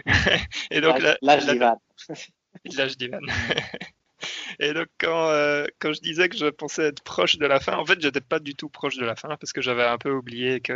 Et 0.70 0.80
donc, 0.80 1.00
l'âge 1.20 1.46
d'Ivan. 1.46 1.82
L'âge 2.64 2.96
d'Ivan. 2.96 3.20
Et 4.61 4.73
donc, 4.73 4.89
quand, 4.99 5.29
euh, 5.29 5.66
quand 5.79 5.93
je 5.93 6.01
disais 6.01 6.29
que 6.29 6.37
je 6.37 6.47
pensais 6.47 6.85
être 6.85 7.03
proche 7.03 7.39
de 7.39 7.47
la 7.47 7.61
fin, 7.61 7.77
en 7.77 7.85
fait, 7.85 8.01
j'étais 8.01 8.20
pas 8.20 8.39
du 8.39 8.55
tout 8.55 8.68
proche 8.68 8.97
de 8.97 9.05
la 9.05 9.16
fin 9.16 9.37
parce 9.37 9.53
que 9.53 9.61
j'avais 9.62 9.85
un 9.85 9.99
peu 9.99 10.11
oublié 10.11 10.61
que 10.61 10.73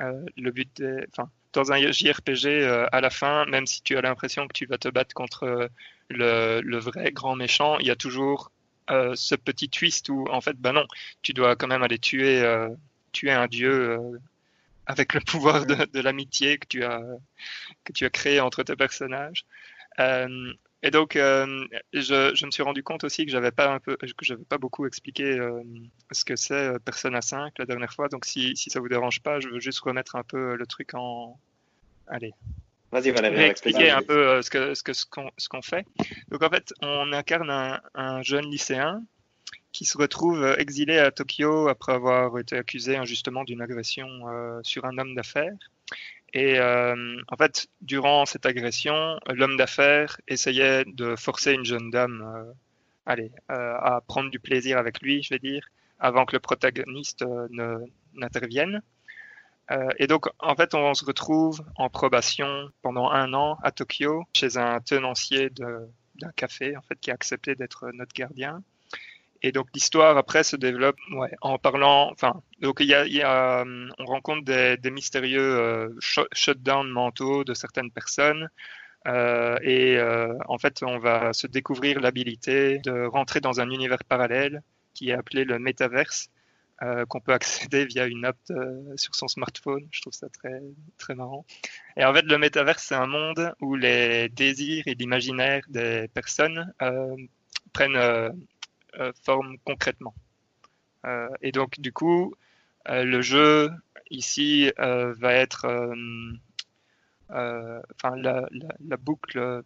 euh, 0.00 0.24
le 0.36 0.50
but. 0.50 0.82
Enfin, 1.10 1.30
dans 1.52 1.72
un 1.72 1.90
JRPG, 1.90 2.46
euh, 2.46 2.86
à 2.92 3.00
la 3.00 3.10
fin, 3.10 3.46
même 3.46 3.66
si 3.66 3.82
tu 3.82 3.96
as 3.96 4.02
l'impression 4.02 4.46
que 4.46 4.52
tu 4.52 4.66
vas 4.66 4.78
te 4.78 4.88
battre 4.88 5.14
contre 5.14 5.70
le, 6.10 6.60
le 6.60 6.78
vrai 6.78 7.12
grand 7.12 7.36
méchant, 7.36 7.78
il 7.78 7.86
y 7.86 7.90
a 7.90 7.96
toujours 7.96 8.50
ce 8.88 9.34
petit 9.34 9.68
twist 9.68 10.08
où, 10.10 10.26
en 10.30 10.40
fait, 10.40 10.56
ben 10.56 10.72
non, 10.72 10.86
tu 11.22 11.32
dois 11.32 11.56
quand 11.56 11.66
même 11.66 11.82
aller 11.82 11.98
tuer, 11.98 12.44
tuer 13.12 13.32
un 13.32 13.48
dieu 13.48 13.98
avec 14.86 15.14
le 15.14 15.20
pouvoir 15.20 15.66
de, 15.66 15.74
de 15.74 16.00
l'amitié 16.00 16.58
que 16.58 16.66
tu 16.68 16.84
as 16.84 17.02
que 17.84 17.92
tu 17.92 18.04
as 18.04 18.10
créé 18.10 18.40
entre 18.40 18.62
tes 18.62 18.76
personnages. 18.76 19.44
Euh, 19.98 20.52
et 20.82 20.90
donc, 20.90 21.16
euh, 21.16 21.64
je, 21.92 22.34
je, 22.34 22.46
me 22.46 22.50
suis 22.50 22.62
rendu 22.62 22.82
compte 22.82 23.02
aussi 23.04 23.24
que 23.24 23.32
j'avais 23.32 23.50
pas 23.50 23.72
un 23.72 23.80
peu, 23.80 23.96
que 23.96 24.24
j'avais 24.24 24.44
pas 24.44 24.58
beaucoup 24.58 24.86
expliqué 24.86 25.24
euh, 25.24 25.62
ce 26.12 26.24
que 26.24 26.36
c'est 26.36 26.54
euh, 26.54 26.78
Persona 26.78 27.22
5 27.22 27.58
la 27.58 27.64
dernière 27.64 27.92
fois. 27.92 28.08
Donc, 28.08 28.24
si, 28.26 28.56
si 28.56 28.68
ça 28.70 28.80
vous 28.80 28.88
dérange 28.88 29.22
pas, 29.22 29.40
je 29.40 29.48
veux 29.48 29.58
juste 29.58 29.80
remettre 29.80 30.16
un 30.16 30.22
peu 30.22 30.54
le 30.54 30.66
truc 30.66 30.94
en. 30.94 31.38
Allez. 32.06 32.32
Vas-y, 32.92 33.10
Valérie. 33.10 33.44
Expliquer 33.44 33.90
un 33.90 34.02
peu 34.02 34.40
ce 34.42 34.50
que 34.50 34.74
ce 34.74 34.82
que 34.82 34.92
ce 34.92 35.06
qu'on 35.06 35.30
ce 35.38 35.48
qu'on 35.48 35.62
fait. 35.62 35.86
Donc, 36.28 36.42
en 36.42 36.50
fait, 36.50 36.72
on 36.82 37.12
incarne 37.12 37.50
un, 37.50 37.80
un, 37.94 38.22
jeune 38.22 38.48
lycéen 38.48 39.02
qui 39.72 39.86
se 39.86 39.98
retrouve 39.98 40.44
exilé 40.58 40.98
à 40.98 41.10
Tokyo 41.10 41.68
après 41.68 41.92
avoir 41.92 42.38
été 42.38 42.56
accusé 42.56 42.96
injustement 42.96 43.44
d'une 43.44 43.60
agression 43.60 44.06
sur 44.62 44.84
un 44.84 44.96
homme 44.98 45.14
d'affaires. 45.14 45.52
Et 46.32 46.58
euh, 46.58 47.16
en 47.28 47.36
fait, 47.36 47.68
durant 47.80 48.26
cette 48.26 48.46
agression, 48.46 49.18
l'homme 49.28 49.56
d'affaires 49.56 50.20
essayait 50.28 50.84
de 50.84 51.16
forcer 51.16 51.52
une 51.52 51.64
jeune 51.64 51.90
dame 51.90 52.22
euh, 52.22 52.52
allez, 53.06 53.32
euh, 53.50 53.74
à 53.78 54.02
prendre 54.06 54.30
du 54.30 54.40
plaisir 54.40 54.78
avec 54.78 55.00
lui, 55.00 55.22
je 55.22 55.30
vais 55.30 55.38
dire, 55.38 55.66
avant 55.98 56.26
que 56.26 56.34
le 56.34 56.40
protagoniste 56.40 57.24
ne 57.50 57.78
n'intervienne. 58.14 58.82
et 59.98 60.06
donc, 60.06 60.26
en 60.38 60.54
fait, 60.54 60.74
on 60.74 60.94
se 60.94 61.04
retrouve 61.04 61.64
en 61.76 61.90
probation 61.90 62.70
pendant 62.82 63.10
un 63.10 63.34
an 63.34 63.58
à 63.62 63.72
Tokyo 63.72 64.24
chez 64.32 64.56
un 64.56 64.80
tenancier 64.80 65.50
d'un 65.50 66.32
café, 66.34 66.76
en 66.76 66.82
fait, 66.82 66.98
qui 67.00 67.10
a 67.10 67.14
accepté 67.14 67.54
d'être 67.54 67.90
notre 67.92 68.14
gardien. 68.14 68.62
Et 69.42 69.52
donc 69.52 69.68
l'histoire 69.74 70.16
après 70.16 70.44
se 70.44 70.56
développe 70.56 70.96
ouais, 71.12 71.30
en 71.40 71.58
parlant, 71.58 72.10
enfin, 72.12 72.42
donc 72.60 72.78
il 72.80 72.86
y 72.86 72.94
a, 72.94 73.06
y 73.06 73.22
a 73.22 73.64
on 73.98 74.04
rencontre 74.04 74.44
des, 74.44 74.76
des 74.76 74.90
mystérieux 74.90 75.40
euh, 75.40 75.88
shutdowns 76.32 76.90
mentaux 76.90 77.44
de 77.44 77.54
certaines 77.54 77.90
personnes. 77.90 78.48
Euh, 79.06 79.56
et 79.62 79.96
euh, 79.98 80.34
en 80.48 80.58
fait, 80.58 80.82
on 80.82 80.98
va 80.98 81.32
se 81.32 81.46
découvrir 81.46 82.00
l'habilité 82.00 82.78
de 82.78 83.04
rentrer 83.06 83.40
dans 83.40 83.60
un 83.60 83.70
univers 83.70 84.02
parallèle 84.04 84.62
qui 84.94 85.10
est 85.10 85.12
appelé 85.12 85.44
le 85.44 85.58
métaverse, 85.58 86.28
euh, 86.82 87.06
qu'on 87.06 87.20
peut 87.20 87.32
accéder 87.32 87.86
via 87.86 88.06
une 88.06 88.24
app 88.24 88.38
sur 88.96 89.14
son 89.14 89.28
smartphone. 89.28 89.86
Je 89.92 90.00
trouve 90.00 90.12
ça 90.12 90.28
très 90.28 90.60
très 90.98 91.14
marrant. 91.14 91.44
Et 91.96 92.04
en 92.04 92.12
fait, 92.12 92.22
le 92.22 92.38
métaverse, 92.38 92.82
c'est 92.82 92.94
un 92.96 93.06
monde 93.06 93.54
où 93.60 93.76
les 93.76 94.28
désirs 94.30 94.82
et 94.86 94.94
l'imaginaire 94.94 95.62
des 95.68 96.08
personnes 96.12 96.72
prennent 97.72 97.96
euh, 97.96 98.30
forme 99.22 99.56
concrètement. 99.64 100.14
Euh, 101.06 101.28
et 101.42 101.52
donc, 101.52 101.80
du 101.80 101.92
coup, 101.92 102.34
euh, 102.88 103.04
le 103.04 103.22
jeu 103.22 103.70
ici 104.10 104.70
va 104.78 105.32
être, 105.32 105.66
enfin, 107.28 108.16
la, 108.16 108.96
boucle 108.96 109.62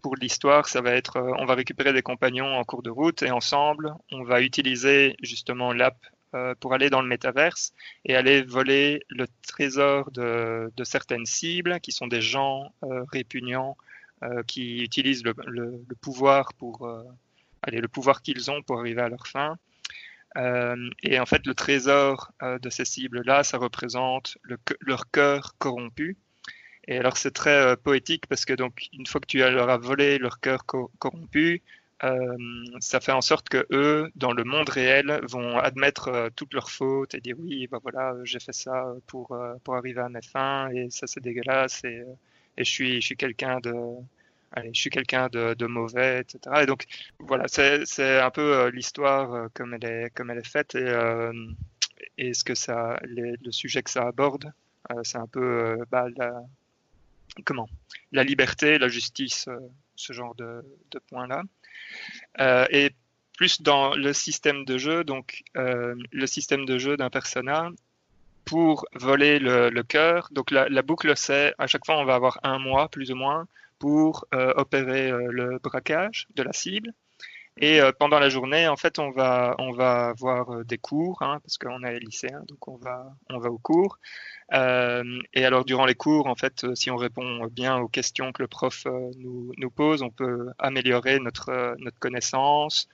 pour 0.00 0.16
l'histoire, 0.16 0.68
ça 0.68 0.80
va 0.80 0.92
être, 0.92 1.20
on 1.38 1.44
va 1.44 1.54
récupérer 1.54 1.92
des 1.92 2.02
compagnons 2.02 2.54
en 2.54 2.64
cours 2.64 2.82
de 2.82 2.90
route 2.90 3.22
et 3.22 3.30
ensemble, 3.30 3.94
on 4.10 4.22
va 4.22 4.40
utiliser 4.40 5.16
justement 5.22 5.72
l'app 5.72 5.98
pour 6.60 6.72
aller 6.72 6.88
dans 6.88 7.02
le 7.02 7.08
métaverse 7.08 7.74
et 8.06 8.16
aller 8.16 8.42
voler 8.42 9.02
le 9.10 9.26
trésor 9.46 10.10
de, 10.12 10.70
certaines 10.84 11.26
cibles 11.26 11.78
qui 11.80 11.92
sont 11.92 12.06
des 12.06 12.22
gens 12.22 12.72
répugnants 13.12 13.76
qui 14.46 14.78
utilisent 14.82 15.24
le 15.24 15.94
pouvoir 16.00 16.54
pour 16.54 16.88
allez, 17.62 17.80
le 17.80 17.88
pouvoir 17.88 18.22
qu'ils 18.22 18.50
ont 18.50 18.62
pour 18.62 18.78
arriver 18.78 19.02
à 19.02 19.08
leur 19.08 19.26
fin. 19.26 19.58
Euh, 20.36 20.90
et 21.02 21.18
en 21.18 21.26
fait, 21.26 21.46
le 21.46 21.54
trésor 21.54 22.32
euh, 22.42 22.58
de 22.58 22.70
ces 22.70 22.84
cibles-là, 22.84 23.44
ça 23.44 23.58
représente 23.58 24.38
le, 24.42 24.58
leur 24.80 25.10
cœur 25.10 25.54
corrompu. 25.58 26.16
Et 26.86 26.98
alors, 26.98 27.16
c'est 27.16 27.32
très 27.32 27.50
euh, 27.50 27.76
poétique 27.76 28.26
parce 28.28 28.44
que 28.44 28.54
donc, 28.54 28.88
une 28.92 29.06
fois 29.06 29.20
que 29.20 29.26
tu 29.26 29.38
leur 29.38 29.70
as 29.70 29.78
volé 29.78 30.18
leur 30.18 30.40
cœur 30.40 30.64
corrompu, 30.66 31.62
ça 32.80 33.00
fait 33.00 33.12
en 33.12 33.20
sorte 33.20 33.48
que 33.48 33.66
eux, 33.72 34.10
dans 34.14 34.32
le 34.32 34.44
monde 34.44 34.68
réel, 34.68 35.20
vont 35.24 35.58
admettre 35.58 36.30
toutes 36.36 36.54
leurs 36.54 36.70
fautes 36.70 37.14
et 37.14 37.20
dire 37.20 37.34
oui, 37.40 37.66
bah 37.66 37.80
voilà, 37.82 38.14
j'ai 38.22 38.38
fait 38.38 38.52
ça 38.52 38.94
pour 39.08 39.36
pour 39.64 39.74
arriver 39.74 40.00
à 40.00 40.08
mes 40.08 40.22
fins 40.22 40.70
et 40.70 40.90
ça 40.90 41.08
c'est 41.08 41.20
dégueulasse 41.20 41.82
et, 41.82 42.04
et 42.56 42.64
je 42.64 42.70
suis 42.70 43.00
je 43.00 43.06
suis 43.06 43.16
quelqu'un 43.16 43.58
de 43.58 43.72
allez, 44.52 44.70
je 44.74 44.80
suis 44.80 44.90
quelqu'un 44.90 45.28
de, 45.28 45.66
mauvais, 45.66 46.20
etc. 46.20 46.62
Et 46.62 46.66
donc 46.66 46.86
voilà, 47.18 47.46
c'est 47.48 48.18
un 48.20 48.30
peu 48.30 48.56
euh, 48.56 48.70
l'histoire 48.70 49.32
euh, 49.32 49.48
comme 49.54 49.74
elle 49.74 49.84
est 49.84 50.46
faite 50.46 50.74
et, 50.74 50.82
euh, 50.82 51.32
ce 52.32 52.44
que 52.44 52.54
ça, 52.54 52.98
le 53.02 53.50
sujet 53.50 53.82
que 53.82 53.90
ça 53.90 54.06
aborde, 54.06 54.52
c'est 55.02 55.18
un 55.18 55.26
peu 55.26 55.78
bah, 55.90 56.06
la, 56.16 56.42
comment? 57.44 57.68
La 58.12 58.24
liberté, 58.24 58.78
la 58.78 58.88
justice, 58.88 59.48
ce 59.94 60.12
genre 60.12 60.34
de, 60.34 60.64
de 60.90 60.98
points-là. 60.98 61.42
et 62.70 62.90
plus 63.36 63.62
dans 63.62 63.94
le 63.94 64.12
système 64.12 64.64
de 64.64 64.78
jeu, 64.78 65.04
donc 65.04 65.44
le 65.54 66.26
système 66.26 66.64
de 66.64 66.78
jeu 66.78 66.96
d'un 66.96 67.10
persona, 67.10 67.70
pour 68.44 68.86
voler 68.94 69.38
le, 69.38 69.68
le 69.70 69.82
cœur. 69.82 70.28
Donc 70.32 70.50
la, 70.50 70.68
la 70.68 70.82
boucle, 70.82 71.16
c'est 71.16 71.54
à 71.58 71.66
chaque 71.66 71.84
fois 71.84 71.98
on 71.98 72.04
va 72.04 72.14
avoir 72.14 72.40
un 72.42 72.58
mois 72.58 72.88
plus 72.88 73.12
ou 73.12 73.14
moins 73.14 73.46
pour 73.78 74.26
euh, 74.34 74.52
opérer 74.56 75.10
euh, 75.10 75.28
le 75.30 75.58
braquage 75.58 76.26
de 76.34 76.42
la 76.42 76.52
cible. 76.52 76.92
Et 77.60 77.80
euh, 77.80 77.90
pendant 77.98 78.20
la 78.20 78.28
journée, 78.28 78.68
en 78.68 78.76
fait, 78.76 78.98
on 78.98 79.10
va 79.10 79.56
on 79.58 79.72
va 79.72 80.08
avoir 80.08 80.64
des 80.64 80.78
cours, 80.78 81.22
hein, 81.22 81.40
parce 81.42 81.58
qu'on 81.58 81.82
est 81.82 81.98
lycéen, 81.98 82.42
donc 82.46 82.68
on 82.68 82.76
va 82.76 83.12
on 83.30 83.38
va 83.38 83.50
aux 83.50 83.58
cours. 83.58 83.98
Et 84.52 85.44
alors 85.44 85.64
durant 85.66 85.84
les 85.84 85.94
cours, 85.94 86.26
en 86.26 86.34
fait, 86.34 86.74
si 86.74 86.90
on 86.90 86.96
répond 86.96 87.46
bien 87.48 87.76
aux 87.78 87.88
questions 87.88 88.32
que 88.32 88.42
le 88.42 88.48
prof 88.48 88.86
nous, 89.18 89.70
pose, 89.70 90.02
on 90.02 90.10
peut 90.10 90.48
améliorer 90.58 91.18
notre 91.18 91.76
notre 91.78 91.98
connaissance. 91.98 92.88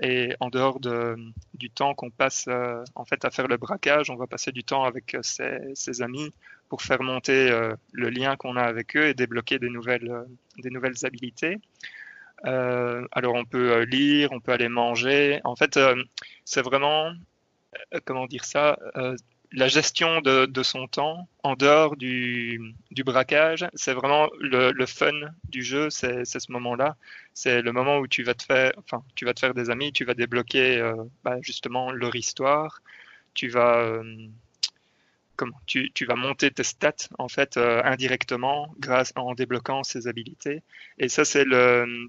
Et 0.00 0.34
en 0.40 0.48
dehors 0.48 0.80
de, 0.80 1.16
du 1.52 1.68
temps 1.70 1.94
qu'on 1.94 2.10
passe 2.10 2.48
en 2.94 3.04
fait 3.04 3.24
à 3.26 3.30
faire 3.30 3.48
le 3.48 3.58
braquage, 3.58 4.08
on 4.08 4.16
va 4.16 4.26
passer 4.26 4.50
du 4.52 4.64
temps 4.64 4.84
avec 4.84 5.16
ses 5.22 6.02
amis 6.02 6.32
pour 6.68 6.82
faire 6.82 7.02
monter 7.02 7.50
euh, 7.50 7.74
le 7.92 8.10
lien 8.10 8.36
qu'on 8.36 8.56
a 8.56 8.62
avec 8.62 8.96
eux 8.96 9.06
et 9.06 9.14
débloquer 9.14 9.58
des 9.58 9.68
nouvelles, 9.68 10.10
euh, 10.10 10.24
des 10.58 10.70
nouvelles 10.70 11.04
habilités. 11.04 11.58
Euh, 12.44 13.06
alors 13.12 13.34
on 13.34 13.44
peut 13.44 13.82
lire, 13.82 14.32
on 14.32 14.40
peut 14.40 14.52
aller 14.52 14.68
manger. 14.68 15.40
En 15.44 15.56
fait, 15.56 15.78
c'est 16.44 16.62
vraiment, 16.62 17.12
comment 18.04 18.26
dire 18.26 18.44
ça, 18.44 18.78
la 19.52 19.68
gestion 19.68 20.20
de, 20.20 20.62
son 20.62 20.86
temps 20.86 21.28
en 21.42 21.54
dehors 21.54 21.96
du, 21.96 22.74
du 22.90 23.04
braquage, 23.04 23.66
c'est 23.74 23.94
vraiment 23.94 24.28
le, 24.38 24.70
le, 24.72 24.86
fun 24.86 25.12
du 25.48 25.62
jeu, 25.62 25.88
c'est 25.88 26.24
ce 26.26 26.52
moment-là. 26.52 26.96
C'est 27.32 27.62
le 27.62 27.72
moment 27.72 27.98
où 27.98 28.06
tu 28.06 28.22
vas 28.22 28.34
te 28.34 28.42
faire, 28.42 28.72
enfin, 28.78 29.02
tu 29.14 29.24
vas 29.24 29.32
te 29.32 29.40
faire 29.40 29.54
des 29.54 29.70
amis, 29.70 29.92
tu 29.92 30.04
vas 30.04 30.14
débloquer 30.14 30.92
bah, 31.24 31.38
justement 31.40 31.90
leur 31.90 32.14
histoire, 32.16 32.82
tu 33.32 33.48
vas 33.48 34.02
tu, 35.66 36.06
vas 36.06 36.16
monter 36.16 36.50
tes 36.50 36.64
stats 36.64 37.08
en 37.18 37.28
fait 37.28 37.56
indirectement 37.56 38.74
grâce 38.78 39.12
en 39.16 39.34
débloquant 39.34 39.82
ces 39.82 40.08
habilités. 40.08 40.62
Et 40.98 41.08
ça, 41.08 41.24
c'est 41.24 41.44
le 41.44 42.06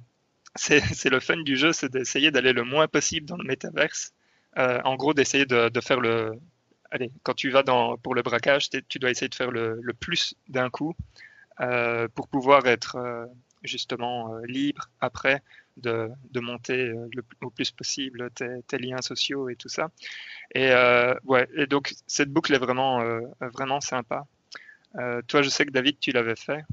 c'est 0.55 1.09
fun 1.19 1.37
du 1.37 1.55
jeu, 1.55 1.73
c'est 1.73 1.91
d'essayer 1.91 2.31
d'aller 2.31 2.53
le 2.53 2.63
moins 2.63 2.87
possible 2.87 3.27
dans 3.27 3.37
le 3.37 3.43
métaverse. 3.43 4.13
en 4.55 4.95
gros, 4.95 5.13
d'essayer 5.13 5.45
de, 5.45 5.69
faire 5.81 5.99
le, 5.99 6.39
allez, 6.91 7.11
quand 7.23 7.33
tu 7.33 7.49
vas 7.49 7.63
pour 8.01 8.15
le 8.15 8.21
braquage, 8.21 8.69
tu 8.87 8.99
dois 8.99 9.11
essayer 9.11 9.29
de 9.29 9.35
faire 9.35 9.51
le, 9.51 9.81
plus 9.99 10.35
d'un 10.47 10.69
coup 10.69 10.95
euh, 11.59 12.07
pour 12.13 12.27
pouvoir 12.27 12.67
être 12.67 12.95
euh, 12.97 13.25
justement 13.63 14.33
euh, 14.33 14.41
libre 14.45 14.89
après 14.99 15.41
de, 15.77 16.09
de 16.31 16.39
monter 16.39 16.87
le, 16.87 17.23
au 17.41 17.49
plus 17.49 17.71
possible 17.71 18.29
tes, 18.31 18.61
tes, 18.67 18.77
liens 18.77 19.01
sociaux 19.01 19.49
et 19.49 19.55
tout 19.55 19.69
ça. 19.69 19.89
Et 20.53 20.71
ouais, 21.25 21.47
et 21.55 21.67
donc 21.67 21.93
cette 22.07 22.29
boucle 22.29 22.53
est 22.53 22.59
vraiment 22.59 23.01
vraiment 23.53 23.81
sympa. 23.81 24.25
toi, 25.27 25.41
je 25.41 25.49
sais 25.49 25.65
que 25.65 25.71
David, 25.71 25.99
tu 25.99 26.11
l'avais 26.11 26.35
fait. 26.35 26.63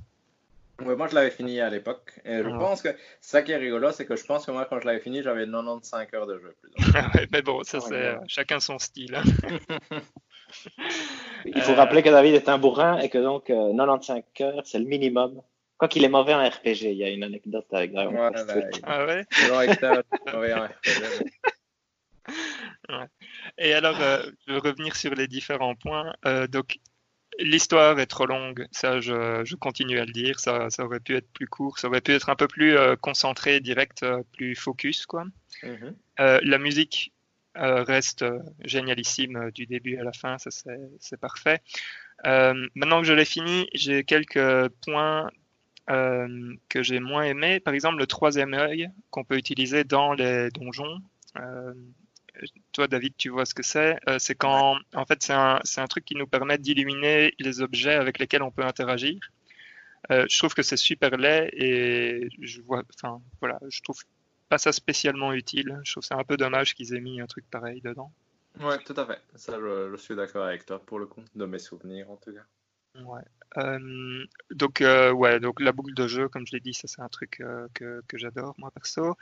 Oui, 0.81 0.97
moi 0.97 1.07
je 1.07 1.15
l'avais 1.15 1.31
fini 1.31 1.61
à 1.61 1.71
l'époque. 1.71 2.19
Et 2.25 2.43
je 2.43 2.49
pense 2.49 2.83
que 2.83 2.89
ça 3.21 3.43
qui 3.43 3.53
est 3.53 3.57
rigolo, 3.57 3.93
c'est 3.93 4.07
que 4.07 4.17
je 4.17 4.25
pense 4.25 4.45
que 4.45 4.51
moi 4.51 4.67
quand 4.69 4.81
je 4.81 4.87
l'avais 4.87 4.99
fini, 4.99 5.23
j'avais 5.23 5.47
95 5.47 6.09
heures 6.15 6.27
de 6.27 6.39
jeu. 6.39 6.57
Plus 6.61 6.73
mais 7.33 7.43
bon, 7.43 7.63
ça 7.63 7.81
c'est 7.81 8.17
chacun 8.27 8.59
son 8.59 8.79
style. 8.79 9.15
Hein. 9.15 9.23
Il 11.45 11.61
faut 11.63 11.75
rappeler 11.75 12.03
que 12.03 12.09
David 12.09 12.35
est 12.35 12.49
un 12.49 12.59
bourrin 12.59 12.99
et 12.99 13.09
que 13.09 13.19
donc 13.19 13.47
95 13.47 14.23
euh, 14.41 14.45
heures, 14.45 14.63
c'est 14.65 14.79
le 14.79 14.87
minimum. 14.87 15.41
Quoi 15.79 15.89
qu'il 15.89 16.05
est 16.05 16.09
mauvais 16.09 16.35
en 16.35 16.49
RPG, 16.49 16.83
il 16.83 16.97
y 16.97 17.05
a 17.05 17.11
une 17.11 17.25
anecdote 17.25 17.67
avec 17.73 17.93
Dragon 17.93 18.13
ouais, 18.13 18.31
bah, 18.31 18.55
Ah 18.85 19.05
ouais, 19.07 19.25
ouais. 22.89 23.07
Et 23.59 23.75
alors, 23.75 24.01
euh, 24.01 24.23
je 24.47 24.53
vais 24.53 24.59
revenir 24.59 24.95
sur 24.97 25.15
les 25.15 25.27
différents 25.27 25.75
points. 25.75 26.15
Euh, 26.27 26.47
donc, 26.47 26.79
L'histoire 27.39 27.99
est 27.99 28.07
trop 28.07 28.27
longue, 28.27 28.67
ça 28.71 29.01
je, 29.01 29.55
continue 29.57 29.99
à 29.99 30.05
le 30.05 30.13
dire, 30.13 30.39
ça, 30.39 30.71
ça, 30.71 30.85
aurait 30.85 31.01
pu 31.01 31.17
être 31.17 31.29
plus 31.33 31.49
court, 31.49 31.79
ça 31.79 31.89
aurait 31.89 32.01
pu 32.01 32.13
être 32.13 32.31
un 32.31 32.37
peu 32.37 32.47
plus 32.47 32.77
euh, 32.77 32.95
concentré, 32.97 33.61
direct, 33.61 34.03
euh, 34.05 34.23
plus 34.33 34.55
focus. 34.55 35.07
Quoi. 35.07 35.25
Mhm. 35.63 35.97
Euh, 36.21 36.41
la 36.43 36.59
musique 36.59 37.13
reste 37.57 38.25
génialissime 38.65 39.53
du 39.53 39.67
début 39.67 39.97
à 39.97 40.03
la 40.03 40.13
fin, 40.13 40.39
ça 40.39 40.51
c'est 40.51 41.21
parfait. 41.21 41.61
maintenant 42.25 43.01
que 43.01 43.07
je 43.07 43.13
l'ai 43.13 43.25
fini, 43.25 43.69
j'ai 43.75 44.03
quelques 44.03 44.69
points 44.85 45.31
que 45.87 46.83
j'ai 46.83 47.01
moins 47.01 47.25
aimés. 47.25 47.61
Par 47.61 47.75
exemple, 47.75 47.99
le 47.99 48.07
troisième 48.07 48.55
œil 48.55 48.91
qu'on 49.11 49.25
peut 49.25 49.37
utiliser 49.37 49.85
dans 49.85 50.13
les 50.13 50.51
donjons 50.51 51.01
toi, 52.73 52.89
David, 52.89 53.15
tu 53.17 53.29
vois 53.29 53.45
ce 53.45 53.55
que 53.55 53.63
c'est. 53.63 53.99
Euh, 54.09 54.19
c'est 54.19 54.35
quand, 54.35 54.77
en 54.95 55.05
fait, 55.05 55.23
c'est 55.23 55.33
un, 55.33 55.61
un, 55.77 55.87
truc 55.87 56.05
qui 56.05 56.15
nous 56.15 56.27
permet 56.27 56.59
d'illuminer 56.59 57.35
les 57.39 57.61
objets 57.61 57.95
avec 57.95 58.19
lesquels 58.19 58.43
on 58.43 58.51
peut 58.51 58.65
interagir. 58.65 59.19
Euh, 60.11 60.27
je 60.29 60.39
trouve 60.39 60.55
que 60.55 60.63
c'est 60.63 60.77
super 60.77 61.17
laid 61.17 61.49
et 61.53 62.29
je 62.41 62.61
vois, 62.61 62.83
enfin, 62.95 63.23
voilà, 63.41 63.59
je 63.69 63.81
trouve 63.81 64.03
pas 64.49 64.59
ça 64.59 64.73
spécialement 64.73 65.33
utile. 65.33 65.81
Je 65.85 65.93
trouve 65.93 66.05
c'est 66.05 66.15
un 66.15 66.25
peu 66.25 66.37
dommage 66.37 66.75
qu'ils 66.75 66.95
aient 66.95 67.01
mis 67.01 67.21
un 67.21 67.27
truc 67.27 67.49
pareil 67.51 67.81
dedans. 67.81 68.13
Ouais, 68.61 68.79
tout 68.85 68.95
à 68.97 69.07
fait. 69.07 69.21
Ça, 69.35 69.59
je, 69.59 69.97
suis 69.97 70.15
d'accord 70.15 70.45
avec 70.45 70.67
toi 70.67 70.79
pour 70.85 70.99
le 70.99 71.07
coup, 71.07 71.23
de 71.35 71.47
mes 71.47 71.59
souvenirs 71.59 72.11
en 72.11 72.17
tout 72.17 72.33
cas. 72.33 72.45
Ouais. 72.95 73.23
Euh, 73.57 74.25
donc, 74.51 74.81
euh, 74.81 75.13
ouais, 75.13 75.41
donc 75.41 75.61
la 75.61 75.73
boucle 75.73 75.95
de 75.95 76.07
jeu, 76.07 76.29
comme 76.29 76.47
je 76.47 76.53
l'ai 76.53 76.61
dit, 76.61 76.75
ça 76.75 76.89
c'est 76.89 77.03
un 77.03 77.09
truc 77.09 77.41
euh, 77.41 77.69
que, 77.75 78.03
que 78.09 78.19
j'adore 78.19 78.55
moi 78.59 78.71
perso 78.71 79.17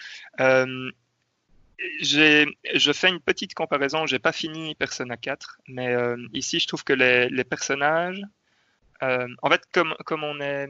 je 2.00 2.92
fais 2.92 3.08
une 3.08 3.20
petite 3.20 3.54
comparaison. 3.54 4.06
J'ai 4.06 4.20
pas 4.20 4.30
fini 4.30 4.74
Persona 4.76 5.16
4, 5.16 5.58
mais 5.68 5.96
ici 6.32 6.60
je 6.60 6.68
trouve 6.68 6.84
que 6.84 6.92
les, 6.92 7.28
les 7.28 7.42
personnages, 7.44 8.22
en 9.00 9.50
fait, 9.50 9.62
comme 9.72 9.94
comme 10.04 10.22
on 10.22 10.40
est, 10.40 10.68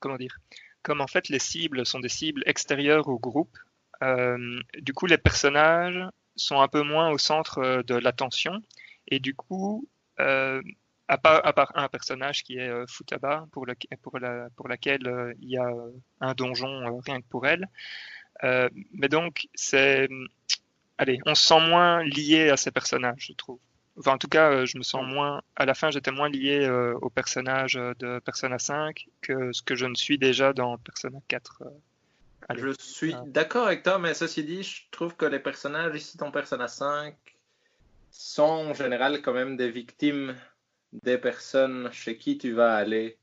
comment 0.00 0.16
dire, 0.16 0.38
comme 0.82 1.00
en 1.00 1.06
fait 1.06 1.28
les 1.28 1.38
cibles 1.38 1.86
sont 1.86 2.00
des 2.00 2.08
cibles 2.08 2.42
extérieures 2.46 3.06
au 3.06 3.20
groupe, 3.20 3.56
du 4.78 4.92
coup 4.94 5.06
les 5.06 5.18
personnages 5.18 6.04
sont 6.34 6.60
un 6.60 6.68
peu 6.68 6.82
moins 6.82 7.10
au 7.10 7.18
centre 7.18 7.82
de 7.82 7.94
l'attention 7.94 8.60
et 9.06 9.20
du 9.20 9.36
coup 9.36 9.88
à 11.08 11.18
part, 11.18 11.46
à 11.46 11.52
part, 11.52 11.72
un 11.74 11.88
personnage 11.88 12.42
qui 12.42 12.58
est 12.58 12.86
Futaba, 12.88 13.46
pour, 13.52 13.66
le, 13.66 13.74
pour, 14.02 14.18
la, 14.18 14.48
pour 14.56 14.68
laquelle 14.68 15.34
il 15.40 15.50
y 15.50 15.58
a 15.58 15.70
un 16.20 16.34
donjon 16.34 17.00
rien 17.00 17.20
que 17.20 17.26
pour 17.26 17.46
elle. 17.46 17.68
Euh, 18.42 18.68
mais 18.92 19.08
donc, 19.08 19.48
c'est. 19.54 20.08
Allez, 20.98 21.18
on 21.26 21.34
se 21.34 21.46
sent 21.46 21.60
moins 21.60 22.02
lié 22.04 22.50
à 22.50 22.56
ces 22.56 22.70
personnages, 22.70 23.26
je 23.28 23.32
trouve. 23.32 23.58
Enfin, 23.98 24.12
en 24.12 24.18
tout 24.18 24.28
cas, 24.28 24.50
euh, 24.50 24.66
je 24.66 24.76
me 24.76 24.82
sens 24.82 25.04
moins. 25.04 25.42
À 25.56 25.66
la 25.66 25.74
fin, 25.74 25.90
j'étais 25.90 26.10
moins 26.10 26.28
lié 26.28 26.64
euh, 26.64 26.94
au 27.00 27.10
personnage 27.10 27.74
de 27.74 28.18
Persona 28.20 28.58
5 28.58 29.06
que 29.20 29.52
ce 29.52 29.62
que 29.62 29.76
je 29.76 29.86
ne 29.86 29.94
suis 29.94 30.18
déjà 30.18 30.52
dans 30.52 30.78
Persona 30.78 31.18
4. 31.28 31.62
je 32.56 32.74
suis 32.78 33.14
d'accord 33.26 33.66
avec 33.66 33.82
toi, 33.82 33.98
mais 33.98 34.14
ceci 34.14 34.44
dit, 34.44 34.62
je 34.62 34.82
trouve 34.90 35.16
que 35.16 35.26
les 35.26 35.38
personnages 35.38 35.96
ici 35.96 36.16
dans 36.16 36.30
Persona 36.30 36.68
5 36.68 37.14
sont 38.10 38.42
en 38.42 38.74
général 38.74 39.22
quand 39.22 39.32
même 39.32 39.56
des 39.56 39.70
victimes 39.70 40.36
des 41.02 41.18
personnes 41.18 41.90
chez 41.92 42.16
qui 42.16 42.38
tu 42.38 42.52
vas 42.52 42.74
aller 42.76 43.18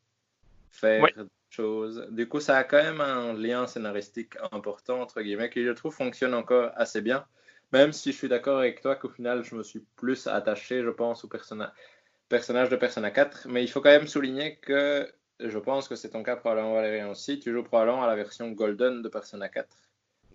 faire 0.69 1.05
chose. 1.51 2.07
Du 2.11 2.27
coup, 2.27 2.39
ça 2.39 2.57
a 2.57 2.63
quand 2.63 2.81
même 2.81 3.01
un 3.01 3.33
lien 3.33 3.67
scénaristique 3.67 4.35
important, 4.51 5.01
entre 5.01 5.21
guillemets, 5.21 5.49
qui 5.49 5.63
je 5.63 5.71
trouve 5.71 5.93
fonctionne 5.93 6.33
encore 6.33 6.71
assez 6.75 7.01
bien. 7.01 7.25
Même 7.73 7.93
si 7.93 8.11
je 8.11 8.17
suis 8.17 8.27
d'accord 8.27 8.59
avec 8.59 8.81
toi 8.81 8.95
qu'au 8.95 9.09
final, 9.09 9.43
je 9.43 9.55
me 9.55 9.63
suis 9.63 9.83
plus 9.95 10.27
attaché, 10.27 10.81
je 10.81 10.89
pense, 10.89 11.23
au 11.23 11.27
personnage 11.27 12.69
de 12.69 12.75
Persona 12.75 13.11
4. 13.11 13.47
Mais 13.49 13.63
il 13.63 13.67
faut 13.67 13.81
quand 13.81 13.89
même 13.89 14.07
souligner 14.07 14.57
que 14.57 15.09
je 15.39 15.57
pense 15.57 15.87
que 15.87 15.95
c'est 15.95 16.09
ton 16.09 16.23
cas 16.23 16.35
probablement 16.35 16.73
Valérien 16.73 17.09
aussi. 17.09 17.39
Tu 17.39 17.51
joues 17.51 17.63
probablement 17.63 18.03
à 18.03 18.07
la 18.07 18.15
version 18.15 18.51
Golden 18.51 19.01
de 19.01 19.09
Persona 19.09 19.47
4. 19.49 19.67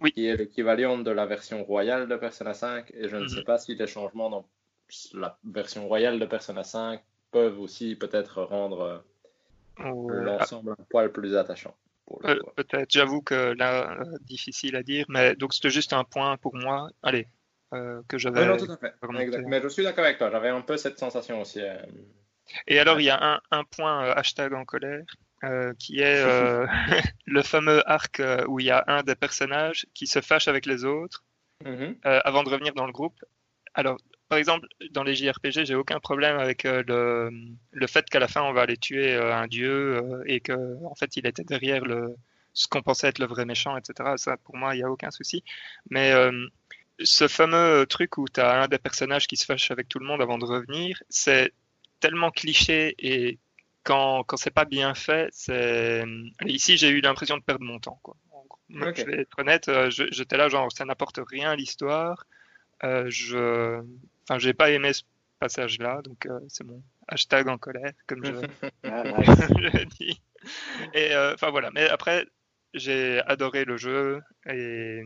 Oui. 0.03 0.12
Qui 0.12 0.26
est 0.26 0.37
l'équivalent 0.37 0.99
de 0.99 1.11
la 1.11 1.26
version 1.26 1.64
royale 1.64 2.09
de 2.09 2.16
Persona 2.16 2.55
5. 2.55 2.91
Et 2.95 3.09
je 3.09 3.16
ne 3.16 3.26
sais 3.28 3.39
mhm. 3.39 3.45
pas 3.45 3.59
si 3.59 3.74
les 3.74 3.87
changements 3.87 4.30
dans 4.30 4.47
la 5.14 5.39
version 5.45 5.89
royale 5.89 6.18
de 6.18 6.26
Persona 6.26 6.62
5 6.62 7.03
peuvent 7.31 7.61
aussi 7.61 7.97
peut-être 7.97 8.43
rendre 8.43 9.05
l'ensemble 9.79 10.72
un 10.72 10.85
poil 10.89 11.12
plus 11.12 11.37
attachant. 11.37 11.74
Euh, 12.24 12.39
peut-être, 12.55 12.91
j'avoue 12.91 13.20
que 13.20 13.55
là, 13.59 13.99
euh, 14.01 14.05
difficile 14.20 14.77
à 14.77 14.83
dire, 14.83 15.07
mais 15.09 15.35
donc 15.35 15.55
c'était 15.55 15.70
juste 15.70 15.93
un 15.93 16.05
point 16.05 16.37
pour 16.37 16.55
moi. 16.55 16.89
Allez, 17.03 17.27
euh, 17.74 18.01
que 18.09 18.16
j'avais. 18.18 18.47
non, 18.47 18.57
tout 18.57 18.70
à 18.70 18.77
fait. 18.77 18.95
Mais 19.47 19.61
je 19.61 19.68
suis 19.68 19.83
d'accord 19.83 20.05
avec 20.05 20.18
toi, 20.18 20.31
j'avais 20.31 20.49
un 20.49 20.61
peu 20.61 20.77
cette 20.77 20.99
sensation 20.99 21.41
aussi. 21.41 21.61
Et 22.68 22.79
alors, 22.79 23.01
il 23.01 23.05
y 23.05 23.11
a 23.11 23.18
un, 23.20 23.41
un 23.51 23.64
point 23.64 24.11
hashtag 24.12 24.53
en 24.55 24.64
colère. 24.64 25.05
qui 25.79 26.01
est 26.01 26.22
le 27.27 27.43
fameux 27.43 27.83
arc 27.91 28.22
où 28.47 28.61
il 28.61 28.66
y 28.66 28.70
a 28.70 28.85
un 28.87 29.03
des 29.03 29.16
personnages 29.16 29.87
qui 29.95 30.07
se 30.07 30.20
fâche 30.20 30.49
avec 30.49 30.64
les 30.64 30.85
autres 30.85 31.24
mm-hmm. 31.64 31.99
avant 32.03 32.45
de 32.45 32.51
revenir 32.51 32.74
dans 32.74 32.87
le 32.87 32.93
groupe. 32.93 33.18
Alors, 33.74 33.99
par 34.29 34.39
exemple, 34.39 34.66
dans 34.91 35.05
les 35.05 35.14
JRPG, 35.14 35.64
j'ai 35.64 35.74
aucun 35.74 36.01
problème 36.01 36.39
avec 36.39 36.64
euh, 36.64 36.83
le, 36.87 37.31
le, 37.72 37.87
fait 37.87 38.09
qu'à 38.09 38.18
la 38.18 38.29
fin 38.29 38.43
on 38.43 38.53
va 38.53 38.62
aller 38.62 38.77
tuer 38.77 39.14
euh, 39.14 39.35
un 39.35 39.47
dieu 39.47 39.97
euh, 39.97 40.22
et 40.27 40.41
que 40.41 40.85
en 40.85 40.95
fait 40.95 41.16
il 41.16 41.27
était 41.27 41.45
derrière 41.45 41.85
le, 41.85 42.16
ce 42.53 42.66
qu'on 42.66 42.83
pensait 42.83 43.09
être 43.09 43.18
le 43.18 43.27
vrai 43.27 43.45
méchant, 43.45 43.77
etc. 43.77 44.14
Ça, 44.16 44.37
pour 44.39 44.57
moi, 44.57 44.74
il 44.74 44.79
n'y 44.79 44.85
a 44.85 44.91
aucun 44.91 45.11
souci. 45.11 45.45
Mais 45.91 46.12
ce 47.03 47.29
fameux 47.29 47.85
truc 47.87 48.16
où 48.16 48.27
tu 48.27 48.41
as 48.41 48.62
un 48.62 48.68
des 48.68 48.79
personnages 48.79 49.27
qui 49.27 49.37
se 49.37 49.45
fâche 49.45 49.70
avec 49.70 49.89
tout 49.89 49.99
le 49.99 50.07
monde 50.07 50.22
avant 50.22 50.39
de 50.39 50.47
revenir, 50.47 51.03
c'est 51.11 51.53
tellement 52.01 52.31
cliché 52.31 52.95
et 52.99 53.39
quand, 53.85 54.24
quand 54.24 54.37
c'est 54.37 54.51
pas 54.51 54.64
bien 54.64 54.95
fait, 54.95 55.29
c'est. 55.33 56.05
Ici, 56.47 56.77
j'ai 56.77 56.89
eu 56.89 57.01
l'impression 57.01 57.37
de 57.37 57.43
perdre 57.43 57.64
mon 57.64 57.79
temps. 57.79 58.01
Quoi. 58.03 58.16
Je 58.70 59.05
vais 59.05 59.20
être 59.20 59.39
honnête, 59.39 59.70
j'étais 59.91 60.37
là, 60.37 60.49
genre, 60.49 60.72
ça 60.72 60.85
n'apporte 60.85 61.20
rien 61.31 61.51
à 61.51 61.57
l'histoire. 61.57 62.27
Euh, 62.85 63.07
je, 63.09 63.83
enfin, 64.29 64.39
j'ai 64.39 64.55
pas 64.55 64.70
aimé 64.70 64.93
ce 64.93 65.03
passage-là, 65.39 66.03
donc 66.03 66.27
euh, 66.27 66.41
c'est 66.49 66.64
mon 66.64 66.83
hashtag 67.09 67.49
en 67.49 67.59
colère, 67.59 67.93
comme 68.07 68.24
je, 68.24 68.33
ah, 68.85 69.05
je 69.22 69.85
dis. 69.99 70.20
Et 70.95 71.14
euh, 71.14 71.35
enfin 71.35 71.51
voilà. 71.51 71.70
Mais 71.72 71.89
après, 71.89 72.27
j'ai 72.74 73.20
adoré 73.27 73.64
le 73.64 73.77
jeu 73.77 74.20
et 74.49 75.03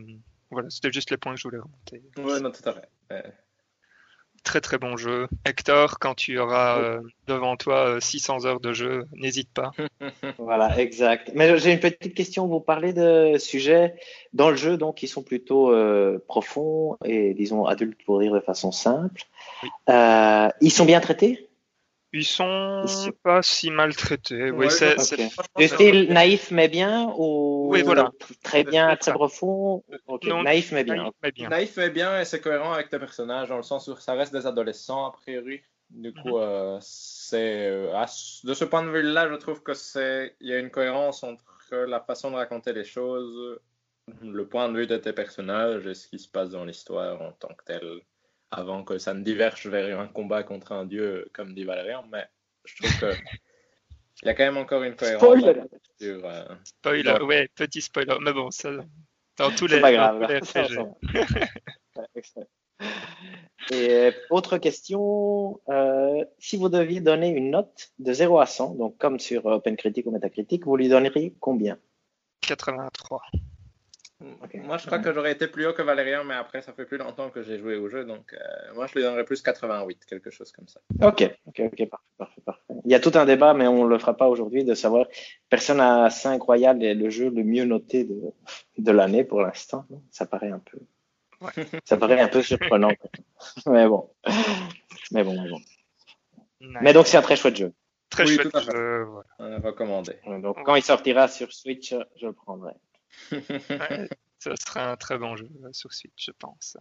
voilà, 0.49 0.69
c'était 0.69 0.91
juste 0.91 1.11
les 1.11 1.17
points 1.17 1.33
que 1.33 1.39
je 1.39 1.47
voulais 1.47 1.59
remonter. 1.59 2.03
Ouais, 2.17 2.39
non, 2.39 2.51
tout 2.51 2.67
à 2.67 2.73
fait 2.73 3.33
très 4.43 4.61
très 4.61 4.77
bon 4.77 4.97
jeu. 4.97 5.27
Hector, 5.45 5.99
quand 5.99 6.15
tu 6.15 6.39
auras 6.39 6.79
euh, 6.79 7.01
devant 7.27 7.57
toi 7.57 7.99
600 7.99 8.45
euh, 8.45 8.47
heures 8.47 8.59
de 8.59 8.73
jeu, 8.73 9.05
n'hésite 9.13 9.49
pas. 9.53 9.71
voilà, 10.37 10.79
exact. 10.79 11.31
Mais 11.35 11.57
j'ai 11.57 11.71
une 11.71 11.79
petite 11.79 12.13
question. 12.13 12.47
Vous 12.47 12.59
parlez 12.59 12.93
de 12.93 13.37
sujets 13.37 13.95
dans 14.33 14.49
le 14.49 14.55
jeu 14.55 14.77
donc 14.77 14.95
qui 14.95 15.07
sont 15.07 15.23
plutôt 15.23 15.71
euh, 15.71 16.23
profonds 16.27 16.97
et 17.05 17.33
disons 17.33 17.65
adultes 17.65 18.03
pour 18.05 18.19
dire 18.19 18.33
de 18.33 18.39
façon 18.39 18.71
simple. 18.71 19.23
ils 19.87 20.71
sont 20.71 20.85
bien 20.85 20.99
traités? 20.99 21.50
Ils 22.13 22.25
sont 22.25 22.85
pas 23.23 23.41
si 23.41 23.71
maltraités. 23.71 24.51
Oui, 24.51 24.67
c'est 24.69 24.95
du 25.57 25.67
style 25.67 26.11
naïf 26.11 26.51
mais 26.51 26.67
bien 26.67 27.13
ou 27.17 27.67
oui, 27.69 27.83
voilà. 27.83 28.11
très 28.43 28.63
bien, 28.63 28.95
très 28.97 29.13
profond? 29.13 29.83
naïf 30.43 30.71
mais 30.71 30.83
bien. 30.83 31.11
Naïf 31.49 31.77
mais 31.77 31.89
bien. 31.89 32.19
et 32.19 32.25
c'est 32.25 32.41
cohérent 32.41 32.73
avec 32.73 32.89
tes 32.89 32.99
personnages 32.99 33.49
dans 33.49 33.57
le 33.57 33.63
sens 33.63 33.87
où 33.87 33.95
ça 33.97 34.13
reste 34.13 34.33
des 34.33 34.45
adolescents 34.45 35.05
a 35.05 35.11
priori. 35.11 35.61
Du 35.89 36.13
coup, 36.13 36.37
euh, 36.37 36.77
c'est 36.81 37.67
euh, 37.67 38.05
de 38.45 38.53
ce 38.53 38.63
point 38.63 38.81
de 38.83 38.89
vue-là, 38.89 39.27
je 39.29 39.35
trouve 39.35 39.61
que 39.61 39.73
c'est 39.73 40.35
il 40.39 40.47
y 40.47 40.53
a 40.53 40.59
une 40.59 40.71
cohérence 40.71 41.21
entre 41.23 41.75
la 41.75 41.99
façon 41.99 42.31
de 42.31 42.35
raconter 42.35 42.71
les 42.71 42.85
choses, 42.85 43.59
le 44.21 44.47
point 44.47 44.69
de 44.69 44.77
vue 44.77 44.87
de 44.87 44.97
tes 44.97 45.13
personnages 45.13 45.87
et 45.87 45.93
ce 45.93 46.07
qui 46.07 46.17
se 46.19 46.29
passe 46.29 46.49
dans 46.49 46.63
l'histoire 46.63 47.21
en 47.21 47.33
tant 47.33 47.53
que 47.53 47.63
tel, 47.65 48.01
avant 48.51 48.83
que 48.83 48.97
ça 48.97 49.13
ne 49.13 49.23
diverge 49.23 49.67
vers 49.67 49.99
un 49.99 50.07
combat 50.07 50.43
contre 50.43 50.71
un 50.73 50.85
dieu, 50.85 51.29
comme 51.33 51.53
dit 51.53 51.63
Valérian. 51.63 52.03
Mais 52.11 52.25
je 52.65 52.75
trouve 52.75 52.99
que 52.99 53.15
il 54.23 54.27
y 54.27 54.29
a 54.29 54.33
quand 54.35 54.43
même 54.43 54.57
encore 54.57 54.83
une 54.83 54.95
cohérence. 54.95 55.21
Spoiler. 55.21 55.61
Sur, 55.99 56.25
euh, 56.25 56.43
Spoiler, 56.63 57.17
ouais, 57.23 57.47
petit 57.55 57.81
spoiler. 57.81 58.15
Mais 58.21 58.33
bon, 58.33 58.51
ça, 58.51 58.69
dans 59.37 59.49
tous 59.51 59.67
C'est 59.67 59.75
les, 59.75 59.81
pas 59.81 59.91
dans 59.91 60.19
grave. 60.19 60.31
les. 60.31 62.01
Et 63.71 63.89
euh, 63.89 64.11
autre 64.31 64.57
question, 64.57 65.59
euh, 65.69 66.25
si 66.39 66.57
vous 66.57 66.67
deviez 66.69 66.99
donner 66.99 67.29
une 67.29 67.51
note 67.51 67.91
de 67.99 68.11
0 68.11 68.39
à 68.39 68.45
100, 68.45 68.75
donc 68.75 68.97
comme 68.97 69.19
sur 69.19 69.45
OpenCritic 69.45 70.05
ou 70.07 70.11
Metacritic, 70.11 70.65
vous 70.65 70.75
lui 70.75 70.89
donneriez 70.89 71.35
combien? 71.39 71.77
83. 72.41 73.21
Moi, 74.63 74.77
je 74.77 74.85
crois 74.85 74.99
que 74.99 75.11
j'aurais 75.13 75.31
été 75.31 75.47
plus 75.47 75.65
haut 75.65 75.73
que 75.73 75.81
Valérian, 75.81 76.23
mais 76.23 76.35
après, 76.35 76.61
ça 76.61 76.73
fait 76.73 76.85
plus 76.85 76.97
longtemps 76.97 77.29
que 77.29 77.41
j'ai 77.41 77.57
joué 77.57 77.75
au 77.75 77.89
jeu, 77.89 78.05
donc 78.05 78.33
euh, 78.33 78.37
moi, 78.75 78.85
je 78.87 78.93
lui 78.93 79.01
donnerais 79.01 79.23
plus 79.23 79.41
88, 79.41 80.05
quelque 80.05 80.29
chose 80.29 80.51
comme 80.51 80.67
ça. 80.67 80.79
Ok, 81.01 81.23
ok, 81.47 81.61
ok, 81.71 81.89
parfait, 81.89 82.05
parfait, 82.17 82.41
parfait. 82.45 82.73
Il 82.85 82.91
y 82.91 82.95
a 82.95 82.99
tout 82.99 83.11
un 83.15 83.25
débat, 83.25 83.53
mais 83.53 83.67
on 83.67 83.85
le 83.85 83.97
fera 83.97 84.15
pas 84.15 84.27
aujourd'hui, 84.27 84.63
de 84.63 84.75
savoir 84.75 85.07
Persona 85.49 86.09
5 86.09 86.41
Royal 86.41 86.83
est 86.83 86.93
le 86.93 87.09
jeu 87.09 87.29
le 87.29 87.43
mieux 87.43 87.65
noté 87.65 88.03
de, 88.03 88.19
de 88.77 88.91
l'année 88.91 89.23
pour 89.23 89.41
l'instant. 89.41 89.85
Ça 90.11 90.25
paraît 90.25 90.51
un 90.51 90.59
peu, 90.59 90.77
Ouais. 91.41 91.65
ça 91.85 91.97
paraît 91.97 92.19
un 92.19 92.27
peu 92.27 92.43
surprenant. 92.43 92.91
mais 93.65 93.87
bon, 93.87 94.11
mais 95.11 95.23
bon, 95.23 95.41
mais 95.41 95.49
bon. 95.49 95.59
Nice. 96.59 96.77
Mais 96.81 96.93
donc 96.93 97.07
c'est 97.07 97.17
un 97.17 97.23
très 97.23 97.35
chouette 97.35 97.55
jeu. 97.55 97.73
Très 98.11 98.25
Oui, 98.25 98.35
chouette 98.35 98.55
jeu, 98.71 99.03
voilà. 99.05 99.27
On 99.39 99.51
a 99.51 99.59
recommandé. 99.59 100.13
Donc 100.43 100.63
quand 100.63 100.75
il 100.75 100.83
sortira 100.83 101.27
sur 101.27 101.51
Switch, 101.51 101.95
je 102.19 102.27
le 102.27 102.33
prendrai. 102.33 102.73
Ouais, 103.31 104.09
ça 104.39 104.55
sera 104.55 104.91
un 104.91 104.97
très 104.97 105.17
bon 105.17 105.35
jeu 105.35 105.49
euh, 105.63 105.69
sur 105.71 105.93
Switch, 105.93 106.25
je 106.25 106.31
pense. 106.31 106.77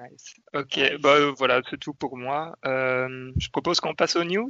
Nice. 0.00 0.34
Ok, 0.54 0.78
bah 1.00 1.16
euh, 1.16 1.32
voilà, 1.36 1.60
c'est 1.68 1.78
tout 1.78 1.94
pour 1.94 2.16
moi. 2.16 2.56
Euh, 2.64 3.32
je 3.36 3.50
propose 3.50 3.80
qu'on 3.80 3.94
passe 3.94 4.16
aux 4.16 4.24
news. 4.24 4.48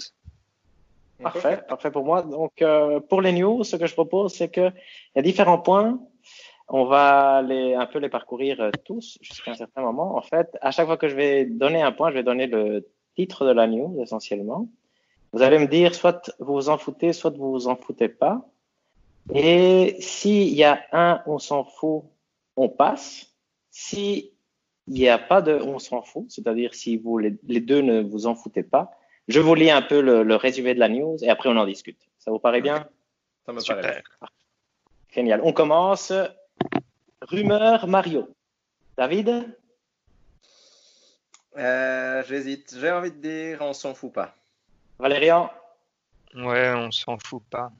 Parfait, 1.22 1.60
parfait 1.68 1.90
pour 1.90 2.04
moi. 2.04 2.22
Donc, 2.22 2.62
euh, 2.62 3.00
pour 3.00 3.20
les 3.20 3.32
news, 3.32 3.64
ce 3.64 3.76
que 3.76 3.86
je 3.86 3.92
propose, 3.92 4.32
c'est 4.32 4.48
que 4.48 4.70
il 4.70 5.16
y 5.16 5.18
a 5.18 5.22
différents 5.22 5.58
points. 5.58 6.00
On 6.68 6.84
va 6.84 7.42
les, 7.42 7.74
un 7.74 7.86
peu 7.86 7.98
les 7.98 8.08
parcourir 8.08 8.70
tous 8.84 9.18
jusqu'à 9.20 9.50
un 9.50 9.54
certain 9.54 9.82
moment. 9.82 10.16
En 10.16 10.22
fait, 10.22 10.56
à 10.60 10.70
chaque 10.70 10.86
fois 10.86 10.96
que 10.96 11.08
je 11.08 11.16
vais 11.16 11.44
donner 11.44 11.82
un 11.82 11.90
point, 11.90 12.10
je 12.10 12.14
vais 12.14 12.22
donner 12.22 12.46
le 12.46 12.86
titre 13.16 13.44
de 13.44 13.50
la 13.50 13.66
news 13.66 14.00
essentiellement. 14.00 14.68
Vous 15.32 15.42
allez 15.42 15.58
me 15.58 15.66
dire 15.66 15.94
soit 15.94 16.32
vous 16.38 16.54
vous 16.54 16.68
en 16.68 16.78
foutez, 16.78 17.12
soit 17.12 17.36
vous 17.36 17.50
vous 17.50 17.68
en 17.68 17.76
foutez 17.76 18.08
pas. 18.08 18.46
Et 19.34 19.96
s'il 20.00 20.48
y 20.54 20.64
a 20.64 20.80
un 20.92 21.22
on 21.26 21.38
s'en 21.38 21.64
fout, 21.64 22.04
on 22.56 22.68
passe. 22.68 23.26
Si 23.70 24.32
il 24.88 24.94
n'y 24.94 25.08
a 25.08 25.18
pas 25.18 25.40
de 25.42 25.54
on 25.54 25.78
s'en 25.78 26.02
fout, 26.02 26.26
c'est-à-dire 26.30 26.74
si 26.74 26.96
vous 26.96 27.18
les, 27.18 27.36
les 27.46 27.60
deux 27.60 27.80
ne 27.80 28.00
vous 28.02 28.26
en 28.26 28.34
foutez 28.34 28.62
pas, 28.62 28.98
je 29.28 29.38
vous 29.38 29.54
lis 29.54 29.70
un 29.70 29.82
peu 29.82 30.00
le, 30.00 30.24
le 30.24 30.36
résumé 30.36 30.74
de 30.74 30.80
la 30.80 30.88
news 30.88 31.16
et 31.22 31.28
après 31.28 31.48
on 31.48 31.56
en 31.56 31.66
discute. 31.66 32.08
Ça 32.18 32.30
vous 32.30 32.40
paraît 32.40 32.60
bien? 32.60 32.88
Ça 33.46 33.52
me 33.52 33.64
paraît 33.64 33.82
bien. 33.82 34.28
Génial. 35.14 35.40
On 35.44 35.52
commence. 35.52 36.12
Rumeur 37.22 37.86
Mario. 37.86 38.34
David? 38.96 39.56
Euh, 41.56 42.22
J'hésite. 42.28 42.76
J'ai 42.78 42.90
envie 42.90 43.10
de 43.12 43.16
dire, 43.16 43.58
on 43.60 43.72
s'en 43.72 43.94
fout 43.94 44.12
pas. 44.12 44.34
Valérian? 44.98 45.50
Ouais, 46.34 46.72
on 46.74 46.90
s'en 46.90 47.18
fout 47.18 47.42
pas. 47.50 47.72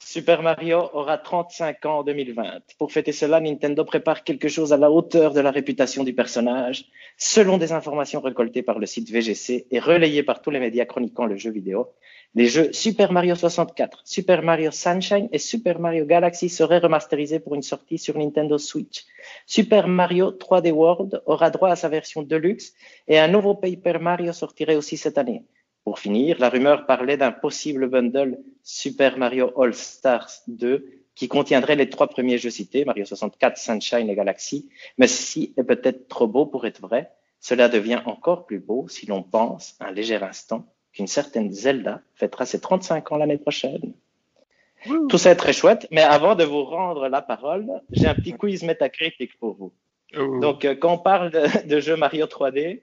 Super 0.00 0.42
Mario 0.42 0.88
aura 0.92 1.18
35 1.18 1.84
ans 1.86 1.98
en 1.98 2.02
2020. 2.04 2.60
Pour 2.78 2.92
fêter 2.92 3.10
cela, 3.10 3.40
Nintendo 3.40 3.84
prépare 3.84 4.22
quelque 4.22 4.48
chose 4.48 4.72
à 4.72 4.76
la 4.76 4.90
hauteur 4.90 5.34
de 5.34 5.40
la 5.40 5.50
réputation 5.50 6.04
du 6.04 6.14
personnage, 6.14 6.84
selon 7.16 7.58
des 7.58 7.72
informations 7.72 8.20
récoltées 8.20 8.62
par 8.62 8.78
le 8.78 8.86
site 8.86 9.10
VGC 9.10 9.66
et 9.70 9.78
relayées 9.80 10.22
par 10.22 10.40
tous 10.40 10.50
les 10.50 10.60
médias 10.60 10.84
chroniquant 10.84 11.26
le 11.26 11.36
jeu 11.36 11.50
vidéo. 11.50 11.88
Les 12.36 12.46
jeux 12.46 12.72
Super 12.72 13.10
Mario 13.10 13.34
64, 13.34 14.02
Super 14.04 14.42
Mario 14.42 14.70
Sunshine 14.70 15.28
et 15.32 15.38
Super 15.38 15.80
Mario 15.80 16.06
Galaxy 16.06 16.48
seraient 16.48 16.78
remasterisés 16.78 17.40
pour 17.40 17.56
une 17.56 17.62
sortie 17.62 17.98
sur 17.98 18.16
Nintendo 18.16 18.56
Switch. 18.56 19.04
Super 19.46 19.88
Mario 19.88 20.30
3D 20.30 20.70
World 20.70 21.22
aura 21.26 21.50
droit 21.50 21.70
à 21.70 21.76
sa 21.76 21.88
version 21.88 22.22
Deluxe 22.22 22.72
et 23.08 23.18
un 23.18 23.28
nouveau 23.28 23.54
Paper 23.54 23.98
Mario 24.00 24.32
sortirait 24.32 24.76
aussi 24.76 24.96
cette 24.96 25.18
année. 25.18 25.42
Pour 25.88 26.00
finir, 26.00 26.36
la 26.38 26.50
rumeur 26.50 26.84
parlait 26.84 27.16
d'un 27.16 27.32
possible 27.32 27.88
bundle 27.88 28.36
Super 28.62 29.16
Mario 29.16 29.58
All 29.58 29.72
Stars 29.72 30.42
2 30.46 30.84
qui 31.14 31.28
contiendrait 31.28 31.76
les 31.76 31.88
trois 31.88 32.08
premiers 32.08 32.36
jeux 32.36 32.50
cités, 32.50 32.84
Mario 32.84 33.06
64, 33.06 33.56
Sunshine 33.56 34.10
et 34.10 34.14
Galaxy. 34.14 34.68
Mais 34.98 35.06
ceci 35.06 35.54
est 35.56 35.64
peut-être 35.64 36.06
trop 36.06 36.26
beau 36.26 36.44
pour 36.44 36.66
être 36.66 36.82
vrai. 36.82 37.10
Cela 37.40 37.70
devient 37.70 38.02
encore 38.04 38.44
plus 38.44 38.58
beau 38.58 38.86
si 38.88 39.06
l'on 39.06 39.22
pense 39.22 39.76
un 39.80 39.90
léger 39.90 40.16
instant 40.16 40.66
qu'une 40.92 41.06
certaine 41.06 41.50
Zelda 41.52 42.02
fêtera 42.16 42.44
ses 42.44 42.60
35 42.60 43.10
ans 43.12 43.16
l'année 43.16 43.38
prochaine. 43.38 43.94
Tout 45.08 45.16
ça 45.16 45.30
est 45.30 45.36
très 45.36 45.54
chouette, 45.54 45.88
mais 45.90 46.02
avant 46.02 46.34
de 46.34 46.44
vous 46.44 46.64
rendre 46.64 47.08
la 47.08 47.22
parole, 47.22 47.66
j'ai 47.92 48.08
un 48.08 48.14
petit 48.14 48.34
quiz 48.34 48.62
métacritique 48.62 49.38
pour 49.38 49.54
vous. 49.54 49.72
Oh. 50.18 50.38
Donc, 50.40 50.66
euh, 50.66 50.74
quand 50.74 50.92
on 50.92 50.98
parle 50.98 51.30
de, 51.30 51.66
de 51.66 51.80
jeux 51.80 51.96
Mario 51.96 52.26
3D, 52.26 52.82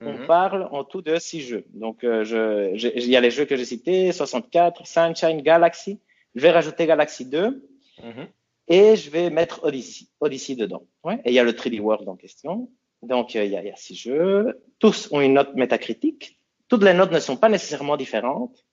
on 0.00 0.12
Mhm. 0.18 0.26
parle 0.26 0.68
en 0.70 0.84
tout 0.84 1.02
de 1.02 1.18
six 1.18 1.40
jeux. 1.42 1.64
Donc, 1.74 2.04
euh, 2.04 2.24
je, 2.24 2.76
je- 2.76 2.88
il 2.94 3.08
y 3.08 3.16
a 3.16 3.20
les 3.20 3.30
jeux 3.30 3.44
que 3.46 3.56
j'ai 3.56 3.64
cités, 3.64 4.12
64, 4.12 4.86
Sunshine, 4.86 5.42
Galaxy. 5.42 6.00
Je 6.34 6.40
vais 6.40 6.50
rajouter 6.50 6.86
Galaxy 6.86 7.24
2 7.26 7.66
Mhm. 8.04 8.26
et 8.68 8.96
je 8.96 9.10
vais 9.10 9.30
mettre 9.30 9.64
Odyssey, 9.64 10.06
Odyssey 10.20 10.54
dedans. 10.54 10.84
Ouais. 11.04 11.20
Et 11.24 11.30
il 11.30 11.34
y 11.34 11.38
a 11.38 11.44
le 11.44 11.52
3D 11.54 11.80
World 11.80 12.08
en 12.08 12.16
question. 12.16 12.70
Donc, 13.02 13.34
euh, 13.36 13.44
il 13.44 13.52
y, 13.52 13.56
a, 13.56 13.62
il 13.62 13.66
y 13.68 13.70
a 13.72 13.76
six 13.76 13.94
jeux. 13.96 14.60
Tous 14.78 15.08
ont 15.12 15.20
une 15.20 15.34
note 15.34 15.54
métacritique. 15.54 16.38
Toutes 16.68 16.82
les 16.84 16.94
notes 16.94 17.12
ne 17.12 17.20
sont 17.20 17.36
pas 17.36 17.48
nécessairement 17.48 17.96
différentes. 17.96 18.64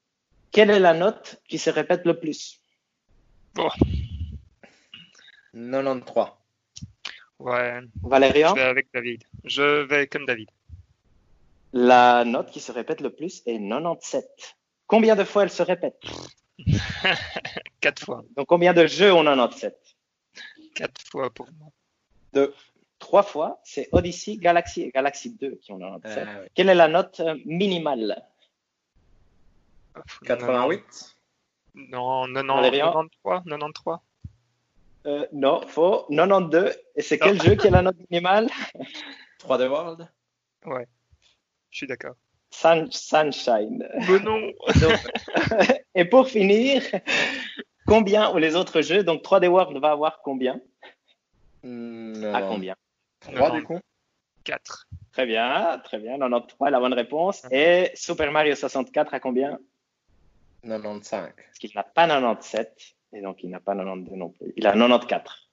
Quelle 0.51 0.69
est 0.69 0.79
la 0.79 0.93
note 0.93 1.41
qui 1.47 1.57
se 1.57 1.69
répète 1.69 2.05
le 2.05 2.19
plus? 2.19 2.59
93. 5.53 6.27
Ouais, 7.39 7.79
Valérian? 8.03 8.49
Je 8.49 8.55
vais 8.55 8.61
avec 8.67 8.87
David. 8.93 9.23
Je 9.43 9.83
vais 9.83 10.07
comme 10.07 10.25
David. 10.25 10.49
La 11.77 12.23
note 12.23 12.51
qui 12.51 12.61
se 12.61 12.71
répète 12.71 13.01
le 13.01 13.09
plus 13.09 13.43
est 13.45 13.59
97. 13.59 14.55
Combien 14.87 15.17
de 15.17 15.25
fois 15.25 15.43
elle 15.43 15.49
se 15.49 15.61
répète? 15.61 16.01
Quatre 17.81 18.01
fois. 18.05 18.23
Donc, 18.37 18.47
combien 18.47 18.73
de 18.73 18.87
jeux 18.87 19.13
ont 19.13 19.25
97 19.25 19.77
Quatre 20.73 21.01
fois 21.01 21.29
pour 21.33 21.49
moi. 21.59 22.47
Trois 22.97 23.23
fois, 23.23 23.59
c'est 23.65 23.89
Odyssey, 23.91 24.37
Galaxy 24.37 24.83
et 24.83 24.91
Galaxy 24.91 25.35
2 25.35 25.55
qui 25.55 25.73
ont 25.73 25.79
97. 25.79 26.27
Euh, 26.27 26.47
Quelle 26.55 26.69
est 26.69 26.75
la 26.75 26.87
note 26.87 27.19
euh, 27.19 27.35
minimale? 27.45 28.23
88. 30.25 31.17
Non, 31.75 32.25
non, 32.29 32.55
Valérian 32.55 32.93
93, 33.21 33.43
93. 33.49 33.97
euh, 35.07 35.27
Non, 35.33 35.67
faux. 35.67 36.05
92. 36.09 36.71
Et 36.95 37.01
c'est 37.01 37.19
quel 37.19 37.41
jeu 37.41 37.55
qui 37.55 37.67
est 37.67 37.71
la 37.71 37.81
note 37.81 37.97
minimale? 38.09 38.49
3D 39.39 39.67
World. 39.67 40.07
Ouais, 40.65 40.87
je 41.75 41.79
suis 41.79 41.87
d'accord. 41.87 42.15
Sun- 42.51 42.89
Sunshine. 42.89 43.85
Mais 44.07 44.19
non 44.19 44.39
Donc, 44.81 44.97
et 45.95 46.05
pour 46.05 46.29
finir, 46.29 46.81
combien, 47.85 48.33
ou 48.33 48.37
les 48.37 48.55
autres 48.55 48.81
jeux, 48.81 49.03
donc 49.03 49.23
3D 49.23 49.47
World 49.49 49.77
va 49.81 49.91
avoir 49.91 50.21
combien? 50.23 50.61
Non. 51.63 52.33
À 52.33 52.43
combien? 52.43 52.75
3 53.19 53.51
du 53.51 53.63
coup? 53.63 53.79
4. 54.45 54.87
Très 55.11 55.25
bien, 55.25 55.81
très 55.83 55.97
bien. 55.99 56.17
93, 56.17 56.71
la 56.71 56.79
bonne 56.79 56.93
réponse. 56.93 57.45
Et 57.51 57.91
Super 57.93 58.31
Mario 58.31 58.55
64 58.55 59.13
à 59.13 59.19
combien? 59.19 59.59
95. 60.63 61.33
Parce 61.35 61.57
qu'il 61.59 61.71
n'a 61.75 61.83
pas 61.83 62.07
97, 62.07 62.95
et 63.11 63.21
donc 63.21 63.43
il 63.43 63.49
n'a 63.49 63.59
pas 63.59 63.75
92 63.75 64.13
non 64.17 64.29
plus. 64.29 64.53
Il 64.55 64.65
a 64.65 64.71
94. 64.71 65.44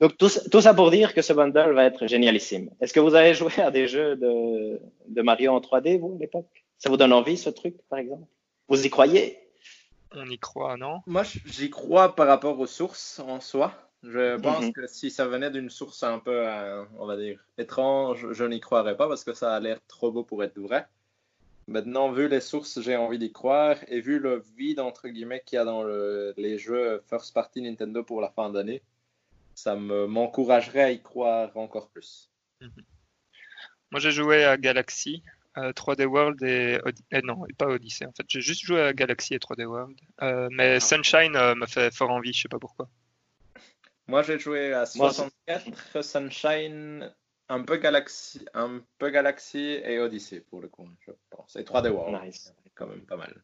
Donc 0.00 0.16
tout, 0.16 0.28
ça- 0.28 0.48
tout 0.50 0.60
ça 0.60 0.74
pour 0.74 0.90
dire 0.90 1.14
que 1.14 1.22
ce 1.22 1.32
bundle 1.32 1.72
va 1.72 1.84
être 1.84 2.06
génialissime. 2.06 2.70
Est-ce 2.80 2.92
que 2.92 3.00
vous 3.00 3.14
avez 3.14 3.34
joué 3.34 3.52
à 3.60 3.70
des 3.70 3.88
jeux 3.88 4.16
de, 4.16 4.80
de 5.08 5.22
Mario 5.22 5.52
en 5.52 5.60
3D, 5.60 5.98
vous, 5.98 6.14
à 6.16 6.18
l'époque? 6.20 6.64
Ça 6.78 6.90
vous 6.90 6.96
donne 6.96 7.12
envie, 7.12 7.36
ce 7.36 7.50
truc, 7.50 7.76
par 7.88 7.98
exemple? 7.98 8.26
Vous 8.68 8.84
y 8.84 8.90
croyez? 8.90 9.38
On 10.14 10.28
y 10.28 10.38
croit, 10.38 10.76
non? 10.76 11.00
Moi, 11.06 11.22
j'y 11.46 11.70
crois 11.70 12.14
par 12.14 12.26
rapport 12.26 12.58
aux 12.58 12.66
sources 12.66 13.18
en 13.20 13.40
soi. 13.40 13.72
Je 14.02 14.36
pense 14.38 14.64
Mhm. 14.66 14.72
que 14.72 14.86
si 14.88 15.10
ça 15.10 15.26
venait 15.26 15.50
d'une 15.50 15.70
source 15.70 16.02
un 16.02 16.18
peu, 16.18 16.32
euh, 16.48 16.84
on 16.98 17.06
va 17.06 17.16
dire, 17.16 17.38
étrange, 17.56 18.32
je 18.32 18.44
n'y 18.44 18.58
croirais 18.60 18.96
pas 18.96 19.08
parce 19.08 19.22
que 19.24 19.32
ça 19.32 19.54
a 19.54 19.60
l'air 19.60 19.78
trop 19.86 20.10
beau 20.10 20.24
pour 20.24 20.42
être 20.42 20.58
vrai. 20.58 20.86
Maintenant, 21.68 22.10
vu 22.10 22.26
les 22.28 22.40
sources, 22.40 22.80
j'ai 22.80 22.96
envie 22.96 23.18
d'y 23.20 23.30
croire 23.32 23.76
et 23.86 24.00
vu 24.00 24.18
le 24.18 24.42
vide, 24.56 24.80
entre 24.80 25.08
guillemets, 25.08 25.42
qu'il 25.46 25.56
y 25.56 25.60
a 25.60 25.64
dans 25.64 25.84
le- 25.84 26.34
les 26.36 26.58
jeux 26.58 27.00
first 27.08 27.32
party 27.32 27.62
Nintendo 27.62 28.02
pour 28.02 28.20
la 28.20 28.30
fin 28.30 28.50
d'année, 28.50 28.82
ça 29.54 29.76
me- 29.76 30.06
m'encouragerait 30.06 30.82
à 30.82 30.90
y 30.90 31.02
croire 31.02 31.56
encore 31.56 31.90
plus. 31.90 32.30
Moi, 33.90 34.00
j'ai 34.00 34.10
joué 34.10 34.44
à 34.44 34.56
Galaxy. 34.56 35.22
3D 35.54 36.06
World 36.06 36.42
et, 36.42 36.80
non, 37.24 37.44
pas 37.58 37.66
Odyssey. 37.66 38.06
En 38.06 38.12
fait, 38.12 38.24
j'ai 38.26 38.40
juste 38.40 38.62
joué 38.64 38.80
à 38.80 38.94
Galaxy 38.94 39.34
et 39.34 39.38
3D 39.38 39.66
World. 39.66 39.98
mais 40.50 40.76
ah. 40.76 40.80
Sunshine 40.80 41.32
me 41.32 41.66
fait 41.66 41.94
fort 41.94 42.10
envie, 42.10 42.32
je 42.32 42.42
sais 42.42 42.48
pas 42.48 42.58
pourquoi. 42.58 42.88
Moi, 44.06 44.22
j'ai 44.22 44.38
joué 44.38 44.72
à 44.72 44.86
64, 44.86 46.02
Sunshine, 46.02 47.14
un 47.48 47.62
peu 47.62 47.76
Galaxy, 47.76 48.44
un 48.54 48.80
peu 48.98 49.10
Galaxy 49.10 49.58
et 49.84 49.98
Odyssey 49.98 50.40
pour 50.40 50.60
le 50.60 50.68
coup, 50.68 50.88
je 51.06 51.12
pense. 51.30 51.56
Et 51.56 51.64
3D 51.64 51.90
World, 51.90 52.24
nice. 52.24 52.54
quand 52.74 52.86
même 52.86 53.04
pas 53.04 53.16
mal. 53.16 53.42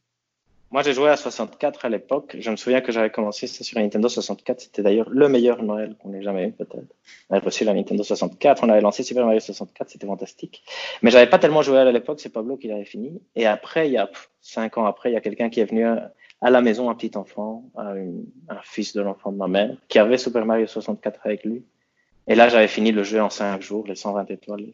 Moi, 0.71 0.83
j'ai 0.83 0.93
joué 0.93 1.09
à 1.09 1.17
64 1.17 1.87
à 1.87 1.89
l'époque. 1.89 2.37
Je 2.39 2.51
me 2.51 2.57
souviens 2.57 2.83
que 2.83 2.93
j'avais 2.93 3.09
commencé 3.09 3.47
ça 3.47 3.65
sur 3.65 3.79
la 3.79 3.85
Nintendo 3.85 4.07
64. 4.09 4.61
C'était 4.61 4.83
d'ailleurs 4.83 5.09
le 5.09 5.29
meilleur 5.29 5.63
Noël 5.63 5.97
qu'on 5.99 6.13
ait 6.13 6.21
jamais 6.21 6.49
eu, 6.49 6.53
peut-être. 6.53 6.95
On 7.31 7.37
avait 7.37 7.45
reçu 7.45 7.65
la 7.65 7.73
Nintendo 7.73 8.03
64. 8.03 8.65
On 8.65 8.69
avait 8.69 8.83
lancé 8.83 9.03
Super 9.03 9.25
Mario 9.25 9.41
64. 9.41 9.89
C'était 9.89 10.07
fantastique. 10.07 10.63
Mais 11.01 11.11
j'avais 11.11 11.29
pas 11.31 11.39
tellement 11.39 11.63
joué 11.63 11.79
à 11.79 11.91
l'époque. 11.91 12.21
C'est 12.21 12.29
Pablo 12.29 12.59
qui 12.59 12.69
l'avait 12.69 12.85
fini. 12.85 13.19
Et 13.35 13.47
après, 13.47 13.89
il 13.89 13.93
y 13.93 13.97
a 13.97 14.11
cinq 14.43 14.77
ans 14.77 14.85
après, 14.85 15.11
il 15.11 15.15
y 15.15 15.17
a 15.17 15.23
quelqu'un 15.23 15.49
qui 15.49 15.61
est 15.61 15.65
venu 15.65 15.87
à 15.87 16.51
la 16.51 16.61
maison, 16.61 16.91
un 16.91 16.95
petit 16.95 17.17
enfant, 17.17 17.65
un, 17.77 17.97
fils 18.63 18.95
de 18.95 19.01
l'enfant 19.01 19.33
de 19.33 19.39
ma 19.39 19.49
mère, 19.49 19.75
qui 19.89 19.99
avait 19.99 20.19
Super 20.19 20.45
Mario 20.45 20.67
64 20.67 21.21
avec 21.25 21.45
lui. 21.45 21.65
Et 22.31 22.35
là, 22.35 22.51
j'avais 22.51 22.69
fini 22.69 22.93
le 22.93 23.05
jeu 23.05 23.23
en 23.23 23.31
cinq 23.31 23.63
jours, 23.63 23.87
les 23.87 23.95
120 23.95 24.31
étoiles. 24.31 24.67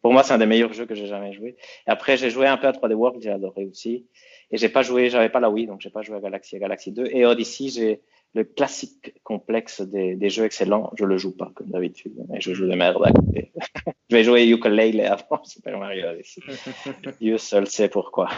Pour 0.00 0.12
moi, 0.12 0.22
c'est 0.22 0.32
un 0.32 0.38
des 0.38 0.46
meilleurs 0.46 0.72
jeux 0.72 0.86
que 0.86 0.94
j'ai 0.94 1.08
jamais 1.08 1.32
joué. 1.32 1.56
Et 1.88 1.90
après, 1.90 2.16
j'ai 2.16 2.30
joué 2.30 2.46
un 2.46 2.56
peu 2.56 2.68
à 2.68 2.72
3D 2.72 2.94
World, 2.94 3.20
j'ai 3.20 3.30
adoré 3.30 3.66
aussi. 3.66 4.06
Et 4.52 4.56
j'ai 4.56 4.68
pas 4.68 4.82
joué, 4.82 5.10
j'avais 5.10 5.28
pas 5.28 5.40
la 5.40 5.50
Wii, 5.50 5.66
donc 5.66 5.80
j'ai 5.80 5.90
pas 5.90 6.02
joué 6.02 6.16
à 6.16 6.20
Galaxy, 6.20 6.56
à 6.56 6.58
Galaxy 6.58 6.92
2. 6.92 7.06
Et 7.12 7.24
Odyssey, 7.24 7.68
j'ai 7.68 8.00
le 8.34 8.44
classique 8.44 9.14
complexe 9.22 9.80
des, 9.80 10.14
des, 10.14 10.30
jeux 10.30 10.44
excellents. 10.44 10.92
Je 10.98 11.04
le 11.04 11.18
joue 11.18 11.36
pas, 11.36 11.50
comme 11.54 11.68
d'habitude, 11.70 12.14
mais 12.28 12.40
je 12.40 12.52
joue 12.52 12.66
de 12.66 12.74
merde 12.74 13.02
à 13.04 13.12
côté. 13.12 13.52
je 14.10 14.16
vais 14.16 14.24
jouer 14.24 14.48
Ukulele 14.48 15.00
avant 15.02 15.42
Super 15.44 15.78
Mario 15.78 16.08
Odyssey. 16.08 16.42
Dieu 17.20 17.38
seul 17.38 17.66
sait 17.68 17.88
pourquoi. 17.88 18.28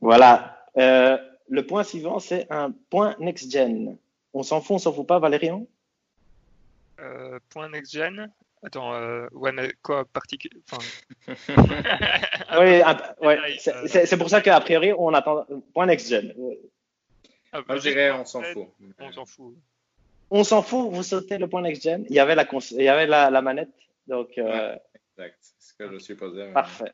voilà. 0.00 0.64
Euh, 0.76 1.16
le 1.48 1.66
point 1.66 1.84
suivant, 1.84 2.18
c'est 2.18 2.46
un 2.50 2.72
point 2.90 3.16
next-gen. 3.18 3.96
On 4.34 4.42
s'en 4.42 4.60
fout, 4.60 4.74
on 4.76 4.78
s'en 4.78 4.92
fout 4.92 5.06
pas, 5.06 5.18
Valérian? 5.18 5.66
Euh, 7.00 7.38
Point 7.50 7.70
next-gen? 7.70 8.30
Attends, 8.62 8.94
euh, 8.94 9.28
ouais, 9.32 9.52
mais 9.52 9.72
quoi, 9.82 10.04
particulier 10.04 10.60
enfin... 10.70 10.82
Oui, 12.58 12.80
ouais, 13.26 13.58
c'est 13.58 14.18
pour 14.18 14.28
ça 14.28 14.40
qu'à 14.40 14.60
priori, 14.60 14.92
on 14.98 15.14
attend 15.14 15.46
point 15.72 15.86
next-gen. 15.86 16.34
Ah, 17.52 17.62
bah, 17.62 17.76
je 17.76 17.82
dirais, 17.82 18.10
on 18.10 18.24
s'en 18.24 18.42
fout. 18.42 18.68
On 18.98 19.12
s'en 19.12 19.26
fout. 19.26 19.56
On 20.30 20.44
s'en 20.44 20.62
fout, 20.62 20.92
vous 20.92 21.02
sautez 21.02 21.38
le 21.38 21.48
point 21.48 21.62
next-gen. 21.62 22.04
Il 22.08 22.16
y 22.16 22.18
avait 22.18 22.34
la, 22.34 22.46
il 22.72 22.82
y 22.82 22.88
avait 22.88 23.06
la, 23.06 23.30
la 23.30 23.42
manette. 23.42 23.70
Donc, 24.06 24.36
euh... 24.38 24.76
exact, 25.16 25.38
c'est 25.40 25.68
ce 25.68 25.74
que 25.74 25.90
je 25.92 25.98
supposais. 25.98 26.52
Parfait. 26.52 26.92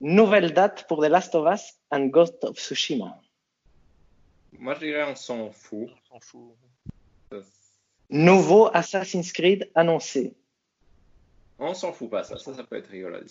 Nouvelle 0.00 0.52
date 0.52 0.86
pour 0.88 1.02
The 1.02 1.08
Last 1.08 1.34
of 1.34 1.46
Us 1.52 1.74
and 1.90 2.06
Ghost 2.06 2.44
of 2.44 2.56
Tsushima. 2.56 3.18
Moi, 4.58 4.74
je 4.74 4.80
dirais, 4.80 5.04
on 5.04 5.14
s'en 5.14 5.50
fout. 5.50 5.88
On 6.10 6.20
s'en 6.20 6.20
fout. 6.20 6.56
Nouveau 8.08 8.70
Assassin's 8.72 9.32
Creed 9.32 9.70
annoncé. 9.74 10.34
On 11.58 11.74
s'en 11.74 11.92
fout 11.92 12.10
pas, 12.10 12.22
ça. 12.22 12.38
Ça, 12.38 12.54
ça 12.54 12.64
peut 12.64 12.76
être 12.76 12.88
rigolo. 12.88 13.18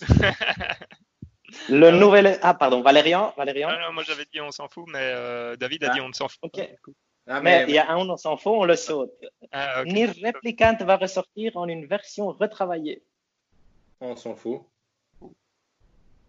Le 1.68 1.90
nouvel. 1.90 2.38
Ah, 2.42 2.54
pardon, 2.54 2.82
Valérian, 2.82 3.32
Valérian? 3.36 3.68
Ah, 3.70 3.86
non, 3.86 3.92
moi 3.92 4.02
j'avais 4.02 4.24
dit 4.32 4.40
on 4.40 4.50
s'en 4.50 4.68
fout, 4.68 4.84
mais 4.88 4.98
euh, 5.00 5.56
David 5.56 5.84
a 5.84 5.88
dit 5.90 6.00
ah, 6.00 6.04
on 6.04 6.12
s'en 6.12 6.28
fout. 6.28 6.38
Ok. 6.42 6.68
Ah, 7.28 7.40
mais, 7.40 7.64
il 7.68 7.74
y 7.74 7.78
a 7.78 7.90
un 7.90 8.08
on 8.08 8.16
s'en 8.16 8.36
fout, 8.36 8.52
on 8.54 8.64
le 8.64 8.76
saute. 8.76 9.12
Ah, 9.52 9.84
Nier 9.84 10.06
Replicant 10.06 10.76
va 10.80 10.96
ressortir 10.96 11.56
en 11.56 11.68
une 11.68 11.86
version 11.86 12.28
retravaillée. 12.28 13.02
On 14.00 14.14
s'en 14.16 14.34
fout. 14.34 14.62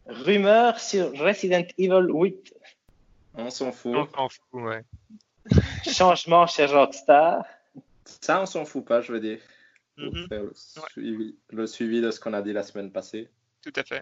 Rumeur 0.08 0.80
sur 0.80 1.12
Resident 1.20 1.66
Evil 1.78 2.08
8. 2.10 2.54
On 3.36 3.50
s'en 3.50 3.72
fout. 3.72 3.96
On 3.96 4.08
s'en 4.08 4.30
fout, 4.30 4.42
ouais. 4.54 4.84
Changement 5.86 6.48
chez 6.48 6.66
Rockstar. 6.66 7.44
Ça, 8.06 8.42
on 8.42 8.46
s'en 8.46 8.66
fout 8.66 8.86
pas, 8.86 9.02
je 9.02 9.12
veux 9.12 9.20
dire. 9.20 9.40
Mhm. 9.98 10.28
faire 10.28 10.44
le, 10.96 11.68
suivi, 11.68 12.02
de 12.02 12.12
ce 12.12 12.20
qu'on 12.20 12.34
a 12.34 12.42
dit 12.42 12.54
la 12.54 12.64
semaine 12.64 12.92
passée. 12.92 13.30
Tout 13.62 13.74
à 13.76 13.84
fait. 13.84 14.02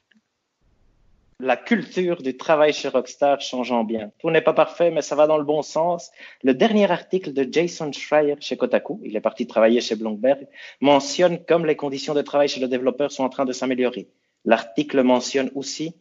La 1.39 1.57
culture 1.57 2.21
du 2.21 2.37
travail 2.37 2.71
chez 2.71 2.87
Rockstar 2.87 3.41
changeant 3.41 3.83
bien. 3.83 4.11
Tout 4.19 4.29
n'est 4.29 4.41
pas 4.41 4.53
parfait, 4.53 4.89
mais 4.89 5.01
ça 5.01 5.15
va 5.15 5.27
dans 5.27 5.37
le 5.37 5.43
bon 5.43 5.61
sens. 5.61 6.11
Le 6.43 6.53
dernier 6.53 6.89
article 6.89 7.33
de 7.33 7.45
Jason 7.51 7.91
Schreier 7.91 8.35
chez 8.39 8.55
Kotaku, 8.55 9.01
il 9.03 9.17
est 9.17 9.21
parti 9.21 9.45
travailler 9.45 9.81
chez 9.81 9.95
Bloomberg, 9.95 10.47
mentionne 10.79 11.43
comme 11.43 11.65
les 11.65 11.75
conditions 11.75 12.13
de 12.13 12.21
travail 12.21 12.47
chez 12.47 12.61
le 12.61 12.69
développeur 12.69 13.11
sont 13.11 13.23
en 13.23 13.29
train 13.29 13.43
de 13.43 13.51
s'améliorer. 13.51 14.07
L'article 14.45 15.03
mentionne 15.03 15.51
aussi 15.55 15.95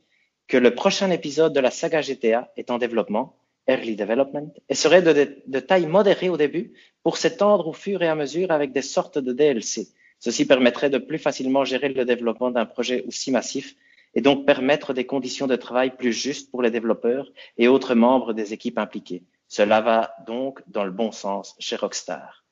que 0.46 0.56
le 0.56 0.74
prochain 0.74 1.10
épisode 1.10 1.52
de 1.52 1.60
la 1.60 1.72
saga 1.72 2.00
GTA 2.00 2.52
est 2.56 2.70
en 2.70 2.78
développement, 2.78 3.36
early 3.66 3.96
development, 3.96 4.52
et 4.68 4.74
serait 4.74 5.02
de, 5.02 5.60
taille 5.60 5.86
modérée 5.86 6.28
au 6.28 6.36
début 6.36 6.72
pour 7.02 7.16
s'étendre 7.16 7.68
au 7.68 7.72
fur 7.72 8.02
et 8.02 8.08
à 8.08 8.14
mesure 8.14 8.50
avec 8.50 8.72
des 8.72 8.82
sortes 8.82 9.18
de 9.18 9.32
DLC. 9.32 9.88
Ceci 10.18 10.46
permettrait 10.46 10.90
de 10.90 10.98
plus 10.98 11.18
facilement 11.18 11.64
gérer 11.64 11.88
le 11.88 12.04
développement 12.04 12.50
d'un 12.50 12.66
projet 12.66 13.04
aussi 13.06 13.30
massif 13.30 13.74
et 14.14 14.20
donc 14.20 14.46
permettre 14.46 14.94
des 14.94 15.06
conditions 15.06 15.46
de 15.46 15.56
travail 15.56 15.96
plus 15.96 16.12
justes 16.12 16.50
pour 16.50 16.62
les 16.62 16.70
développeurs 16.70 17.30
et 17.58 17.68
autres 17.68 17.94
membres 17.94 18.32
des 18.32 18.52
équipes 18.52 18.78
impliquées. 18.78 19.22
Cela 19.48 19.80
va 19.80 20.14
donc 20.26 20.62
dans 20.68 20.84
le 20.84 20.90
bon 20.90 21.12
sens 21.12 21.56
chez 21.58 21.76
Rockstar. 21.76 22.44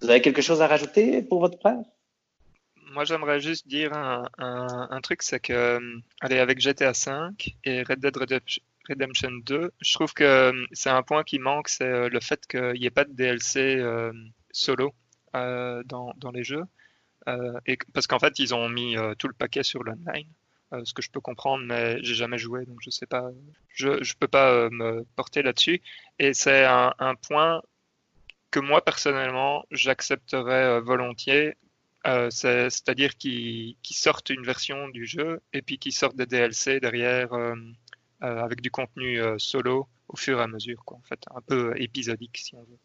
Vous 0.00 0.10
avez 0.10 0.20
quelque 0.20 0.42
chose 0.42 0.62
à 0.62 0.66
rajouter 0.66 1.22
pour 1.22 1.40
votre 1.40 1.58
part? 1.58 1.82
Moi, 2.92 3.04
j'aimerais 3.04 3.40
juste 3.40 3.68
dire 3.68 3.92
un, 3.92 4.24
un, 4.38 5.00
truc, 5.00 5.22
c'est 5.22 5.40
que, 5.40 5.52
euh, 5.52 5.98
allez, 6.20 6.38
avec 6.38 6.58
GTA 6.60 6.92
V 6.92 7.52
et 7.64 7.82
Red 7.82 8.00
Dead 8.00 8.16
Redemption 8.88 9.30
2, 9.44 9.72
je 9.80 9.94
trouve 9.94 10.12
que 10.14 10.24
euh, 10.24 10.66
c'est 10.72 10.90
un 10.90 11.02
point 11.02 11.24
qui 11.24 11.38
manque, 11.38 11.68
c'est 11.68 11.84
euh, 11.84 12.08
le 12.08 12.20
fait 12.20 12.46
qu'il 12.46 12.72
n'y 12.72 12.86
ait 12.86 12.90
pas 12.90 13.04
de 13.04 13.12
DLC 13.12 13.82
solo 14.50 14.94
dans, 15.34 16.30
les 16.32 16.44
jeux. 16.44 16.64
parce 17.94 18.06
qu'en 18.06 18.18
fait, 18.18 18.38
ils 18.38 18.54
ont 18.54 18.68
mis 18.68 18.96
tout 19.18 19.28
le 19.28 19.34
paquet 19.34 19.62
sur 19.62 19.82
l'online. 19.84 20.28
ce 20.84 20.92
que 20.94 21.02
je 21.02 21.10
peux 21.10 21.20
comprendre, 21.20 21.64
mais 21.64 22.02
j'ai 22.02 22.14
jamais 22.14 22.38
joué, 22.38 22.64
donc 22.66 22.78
je 22.80 22.90
sais 22.90 23.06
pas, 23.06 23.30
je, 23.68 24.02
je 24.02 24.14
peux 24.14 24.28
pas 24.28 24.68
me 24.70 25.04
porter 25.16 25.42
là-dessus. 25.42 25.80
Et 26.18 26.34
c'est 26.34 26.64
un, 26.64 27.14
point 27.28 27.62
que 28.50 28.60
moi 28.60 28.82
personnellement 28.82 29.64
j'accepterais 29.70 30.80
volontiers 30.80 31.54
euh, 32.06 32.30
c'est-à-dire 32.30 33.16
qu'ils 33.16 33.76
sortent 33.82 34.30
une 34.30 34.44
version 34.44 34.88
du 34.88 35.04
jeu 35.04 35.40
et 35.52 35.62
puis 35.62 35.78
qu'ils 35.78 35.92
sortent 35.92 36.16
des 36.16 36.26
DLC 36.26 36.80
derrière 36.80 37.32
euh, 37.32 37.54
euh, 37.54 37.56
avec 38.20 38.60
du 38.60 38.70
contenu 38.70 39.20
solo 39.38 39.86
au 40.08 40.16
fur 40.16 40.38
et 40.40 40.42
à 40.42 40.46
mesure, 40.46 40.84
quoi, 40.84 40.96
en 40.96 41.02
fait, 41.02 41.20
un 41.34 41.40
peu 41.40 41.72
épisodique 41.76 42.38
si 42.38 42.54
on 42.54 42.60
veut. 42.60 42.78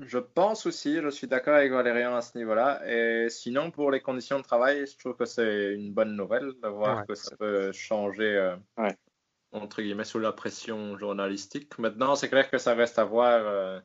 Je 0.00 0.18
pense 0.18 0.64
aussi, 0.66 1.00
je 1.02 1.08
suis 1.08 1.26
d'accord 1.26 1.54
avec 1.54 1.72
Valérian 1.72 2.14
à 2.14 2.22
ce 2.22 2.38
niveau-là. 2.38 2.80
Et 2.88 3.28
sinon, 3.30 3.72
pour 3.72 3.90
les 3.90 4.00
conditions 4.00 4.38
de 4.38 4.44
travail, 4.44 4.86
je 4.86 4.96
trouve 4.96 5.16
que 5.16 5.24
c'est 5.24 5.74
une 5.74 5.92
bonne 5.92 6.14
nouvelle 6.14 6.52
de 6.62 6.68
voir 6.68 7.04
que 7.04 7.16
ça 7.16 7.36
peut 7.36 7.72
changer, 7.72 8.54
entre 9.50 9.82
guillemets, 9.82 10.04
sous 10.04 10.20
la 10.20 10.32
pression 10.32 10.96
journalistique. 10.98 11.76
Maintenant, 11.78 12.14
c'est 12.14 12.28
clair 12.28 12.48
que 12.48 12.58
ça 12.58 12.74
reste 12.74 12.98
à 12.98 13.04
voir 13.04 13.82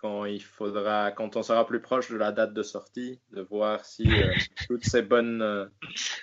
quand 0.00 0.24
il 0.24 0.42
faudra, 0.42 1.12
quand 1.12 1.36
on 1.36 1.42
sera 1.42 1.66
plus 1.66 1.80
proche 1.80 2.10
de 2.10 2.16
la 2.16 2.32
date 2.32 2.54
de 2.54 2.62
sortie, 2.62 3.20
de 3.32 3.42
voir 3.42 3.84
si 3.84 4.06
euh, 4.06 4.32
toutes 4.66 4.84
ces 4.84 5.02
bonnes, 5.02 5.42
euh, 5.42 5.66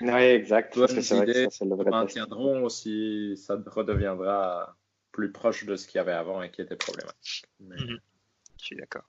oui, 0.01 0.13
exact. 0.13 0.75
bonnes 0.75 0.97
idées 0.97 1.47
se 1.51 1.63
maintiendront 1.63 2.63
ou 2.63 2.69
si 2.69 3.37
ça 3.37 3.61
redeviendra 3.67 4.75
plus 5.11 5.31
proche 5.31 5.65
de 5.65 5.75
ce 5.75 5.87
qu'il 5.87 5.97
y 5.97 6.01
avait 6.01 6.11
avant 6.11 6.41
et 6.41 6.49
qui 6.49 6.61
était 6.61 6.75
problématique. 6.75 7.45
Mhm. 7.59 7.99
Je 8.59 8.65
suis 8.65 8.75
d'accord. 8.75 9.03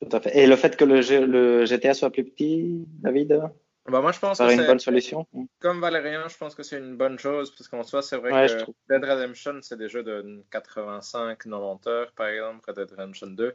Tout 0.00 0.14
à 0.16 0.20
fait. 0.20 0.38
Et 0.38 0.46
le 0.46 0.56
fait 0.56 0.76
que 0.76 0.84
le, 0.84 1.00
le 1.26 1.66
GTA 1.66 1.94
soit 1.94 2.10
plus 2.10 2.24
petit, 2.24 2.84
David? 3.00 3.42
Bah 3.88 4.00
moi, 4.00 4.12
je 4.12 4.18
pense 4.18 4.38
que 4.38 4.52
une 4.52 4.66
bonne 4.66 4.78
solution. 4.78 5.26
Comme 5.60 5.80
Valérien, 5.80 6.28
je 6.28 6.36
pense 6.36 6.54
que 6.54 6.62
c'est 6.62 6.78
une 6.78 6.96
bonne 6.96 7.18
chose 7.18 7.54
parce 7.54 7.68
qu'en 7.68 7.82
soi, 7.82 8.02
c'est 8.02 8.16
vrai 8.16 8.30
que 8.48 8.70
Dead 8.88 9.04
Redemption, 9.04 9.58
c'est 9.62 9.76
des 9.76 9.88
jeux 9.88 10.02
de 10.02 10.42
85-90 10.52 11.88
heures, 11.88 12.12
par 12.12 12.28
exemple, 12.28 12.64
Red 12.66 12.76
Dead 12.76 12.90
Redemption 12.90 13.28
2. 13.28 13.54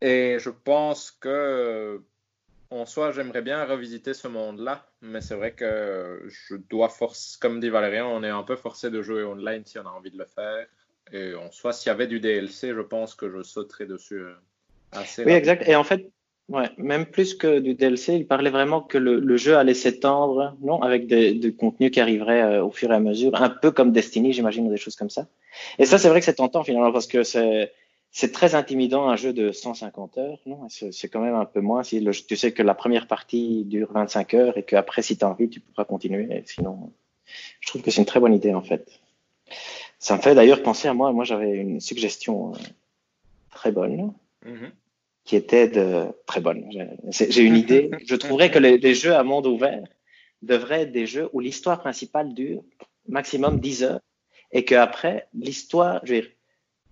Et 0.00 0.38
je 0.40 0.50
pense 0.50 1.10
que, 1.10 2.02
en 2.70 2.86
soi, 2.86 3.12
j'aimerais 3.12 3.42
bien 3.42 3.64
revisiter 3.64 4.14
ce 4.14 4.28
monde-là, 4.28 4.86
mais 5.00 5.20
c'est 5.20 5.36
vrai 5.36 5.52
que 5.52 6.22
je 6.26 6.56
dois 6.56 6.88
forcer, 6.88 7.38
comme 7.40 7.60
dit 7.60 7.68
Valérien, 7.68 8.06
on 8.06 8.22
est 8.22 8.30
un 8.30 8.42
peu 8.42 8.56
forcé 8.56 8.90
de 8.90 9.00
jouer 9.00 9.22
online 9.22 9.64
si 9.64 9.78
on 9.78 9.86
a 9.86 9.90
envie 9.90 10.10
de 10.10 10.18
le 10.18 10.26
faire. 10.26 10.66
Et 11.12 11.34
en 11.34 11.50
soi, 11.50 11.72
s'il 11.72 11.88
y 11.88 11.90
avait 11.90 12.06
du 12.06 12.20
DLC, 12.20 12.68
je 12.74 12.80
pense 12.80 13.14
que 13.14 13.30
je 13.30 13.42
sauterais 13.42 13.86
dessus 13.86 14.22
euh, 14.22 14.34
assez. 14.92 15.24
Oui, 15.24 15.32
exact. 15.32 15.68
Et 15.68 15.76
en 15.76 15.84
fait, 15.84 16.10
Ouais, 16.48 16.68
même 16.76 17.06
plus 17.06 17.34
que 17.34 17.60
du 17.60 17.74
DLC, 17.74 18.14
il 18.16 18.26
parlait 18.26 18.50
vraiment 18.50 18.80
que 18.82 18.98
le, 18.98 19.36
jeu 19.36 19.56
allait 19.56 19.74
s'étendre, 19.74 20.56
non, 20.60 20.82
avec 20.82 21.06
des, 21.06 21.32
du 21.32 21.54
contenu 21.54 21.90
qui 21.90 22.00
arriverait 22.00 22.42
euh, 22.42 22.64
au 22.64 22.70
fur 22.70 22.90
et 22.90 22.94
à 22.94 23.00
mesure, 23.00 23.40
un 23.40 23.48
peu 23.48 23.70
comme 23.70 23.92
Destiny, 23.92 24.32
j'imagine, 24.32 24.66
ou 24.66 24.70
des 24.70 24.76
choses 24.76 24.96
comme 24.96 25.08
ça. 25.08 25.28
Et 25.78 25.86
ça, 25.86 25.98
c'est 25.98 26.08
vrai 26.08 26.20
que 26.20 26.26
c'est 26.26 26.34
tentant 26.34 26.62
finalement, 26.64 26.92
parce 26.92 27.06
que 27.06 27.22
c'est 27.22 27.72
c'est 28.14 28.30
très 28.30 28.54
intimidant 28.54 29.08
un 29.08 29.16
jeu 29.16 29.32
de 29.32 29.52
150 29.52 30.18
heures, 30.18 30.38
non 30.44 30.68
C'est 30.68 31.08
quand 31.08 31.20
même 31.20 31.34
un 31.34 31.46
peu 31.46 31.60
moins. 31.60 31.82
Si 31.82 32.04
tu 32.28 32.36
sais 32.36 32.52
que 32.52 32.62
la 32.62 32.74
première 32.74 33.06
partie 33.06 33.64
dure 33.64 33.90
25 33.90 34.34
heures 34.34 34.58
et 34.58 34.64
qu'après, 34.64 35.00
si 35.00 35.16
tu 35.16 35.24
as 35.24 35.30
envie, 35.30 35.48
tu 35.48 35.60
pourras 35.60 35.86
continuer. 35.86 36.42
Sinon, 36.44 36.92
je 37.60 37.68
trouve 37.68 37.80
que 37.80 37.90
c'est 37.90 38.02
une 38.02 38.06
très 38.06 38.20
bonne 38.20 38.34
idée 38.34 38.52
en 38.52 38.60
fait. 38.60 39.00
Ça 39.98 40.16
me 40.16 40.20
fait 40.20 40.34
d'ailleurs 40.34 40.62
penser 40.62 40.88
à 40.88 40.94
moi. 40.94 41.10
Moi, 41.12 41.24
j'avais 41.24 41.52
une 41.52 41.80
suggestion 41.80 42.52
euh, 42.52 42.58
très 43.50 43.72
bonne, 43.72 44.12
mm-hmm. 44.44 44.70
Qui 45.24 45.36
était 45.36 45.68
de 45.68 46.06
très 46.26 46.40
bonne. 46.40 46.64
J'ai 47.10 47.42
une 47.42 47.56
idée. 47.56 47.90
Je 48.06 48.16
trouverais 48.16 48.50
que 48.50 48.58
les, 48.58 48.78
les, 48.78 48.94
jeux 48.94 49.14
à 49.14 49.22
monde 49.22 49.46
ouvert 49.46 49.82
devraient 50.42 50.82
être 50.82 50.92
des 50.92 51.06
jeux 51.06 51.28
où 51.32 51.40
l'histoire 51.40 51.80
principale 51.80 52.34
dure 52.34 52.62
maximum 53.08 53.60
10 53.60 53.84
heures 53.84 54.00
et 54.52 54.64
qu'après 54.64 55.28
l'histoire, 55.34 56.00
je 56.04 56.14
veux 56.14 56.20
dire, 56.20 56.30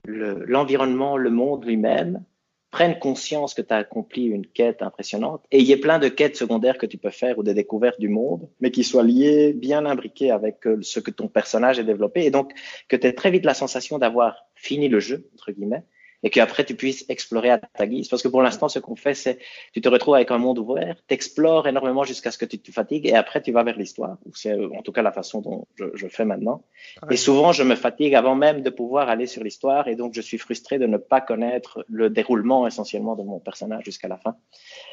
l'environnement, 0.05 1.16
le, 1.16 1.31
monde 1.31 1.64
lui-même 1.64 2.24
prennent 2.70 2.99
conscience 2.99 3.53
que 3.53 3.62
tu 3.62 3.74
as 3.74 3.78
accompli 3.78 4.26
une 4.26 4.47
quête 4.47 4.81
impressionnante 4.81 5.45
et 5.51 5.59
il 5.59 5.66
y 5.66 5.72
ait 5.72 5.76
plein 5.76 5.99
de 5.99 6.09
quêtes 6.09 6.37
secondaires 6.37 6.78
que 6.78 6.87
tu 6.87 6.99
peux 6.99 7.11
faire 7.11 7.39
ou 7.39 7.43
des 7.43 7.53
découvertes 7.53 7.99
du 7.99 8.09
monde, 8.09 8.49
mais 8.61 8.70
qui 8.70 8.85
soient 8.85 9.03
liées, 9.03 9.53
bien 9.53 9.85
imbriquées 9.87 10.31
avec 10.31 10.66
euh, 10.66 10.78
ce 10.81 11.01
que 11.01 11.11
ton 11.11 11.28
personnage 11.28 11.78
a 11.81 11.83
développé 11.83 12.24
et 12.24 12.31
donc 12.31 12.53
que 12.89 12.97
tu 12.97 13.07
aies 13.07 13.12
très 13.12 13.31
vite 13.31 13.45
la 13.45 13.55
sensation 13.55 13.99
d'avoir 13.99 14.47
fini 14.55 14.89
le 14.89 15.01
jeu, 15.01 15.28
entre 15.35 15.51
guillemets, 15.53 15.83
et 16.23 16.31
qu'après 16.31 16.64
tu 16.64 16.75
puisses 16.75 17.05
explorer 17.09 17.51
à 17.51 17.59
ta 17.59 17.87
guise. 17.87 18.09
Parce 18.09 18.23
que 18.23 18.29
pour 18.29 18.43
l'instant, 18.43 18.68
ce 18.68 18.79
qu'on 18.79 18.97
fait, 18.97 19.14
c'est 19.14 19.39
tu 19.73 19.81
te 19.81 19.89
retrouves 19.89 20.14
avec 20.14 20.31
un 20.31 20.39
monde 20.39 20.59
ouvert, 20.59 20.97
tu 21.09 21.14
explores 21.14 21.66
énormément 21.66 22.05
jusqu'à 22.05 22.31
ce 22.31 22.39
que 22.39 22.45
tu 22.45 22.59
te 22.59 22.71
fatigues 22.73 23.07
et 23.07 23.14
après 23.14 23.43
tu 23.43 23.53
vas 23.53 23.62
vers 23.62 23.77
l'histoire. 23.77 24.18
C'est 24.35 24.53
euh, 24.53 24.68
en 24.77 24.83
tout 24.83 24.93
cas 24.93 25.03
la 25.03 25.12
façon 25.12 25.41
dont 25.41 25.66
je, 25.77 25.85
je 25.95 26.09
fais 26.09 26.25
maintenant. 26.25 26.62
Et 27.11 27.16
souvent, 27.16 27.53
je 27.53 27.62
me 27.62 27.75
fatigue 27.75 28.14
avant 28.14 28.35
même 28.35 28.62
de 28.62 28.71
pouvoir 28.71 29.09
aller 29.09 29.27
sur 29.27 29.43
l'histoire 29.43 29.89
et 29.89 29.97
donc 29.97 30.14
je 30.14 30.21
suis 30.21 30.39
frustré 30.39 30.79
de 30.79 30.87
ne 30.87 30.97
pas 30.97 31.21
connaître 31.21 31.85
le 31.89 32.11
déroulement 32.11 32.66
essentiellement 32.66 33.16
de 33.16 33.23
mon 33.23 33.41
personnage 33.41 33.85
jusqu'à 33.85 34.09
la 34.09 34.18
fin. 34.18 34.37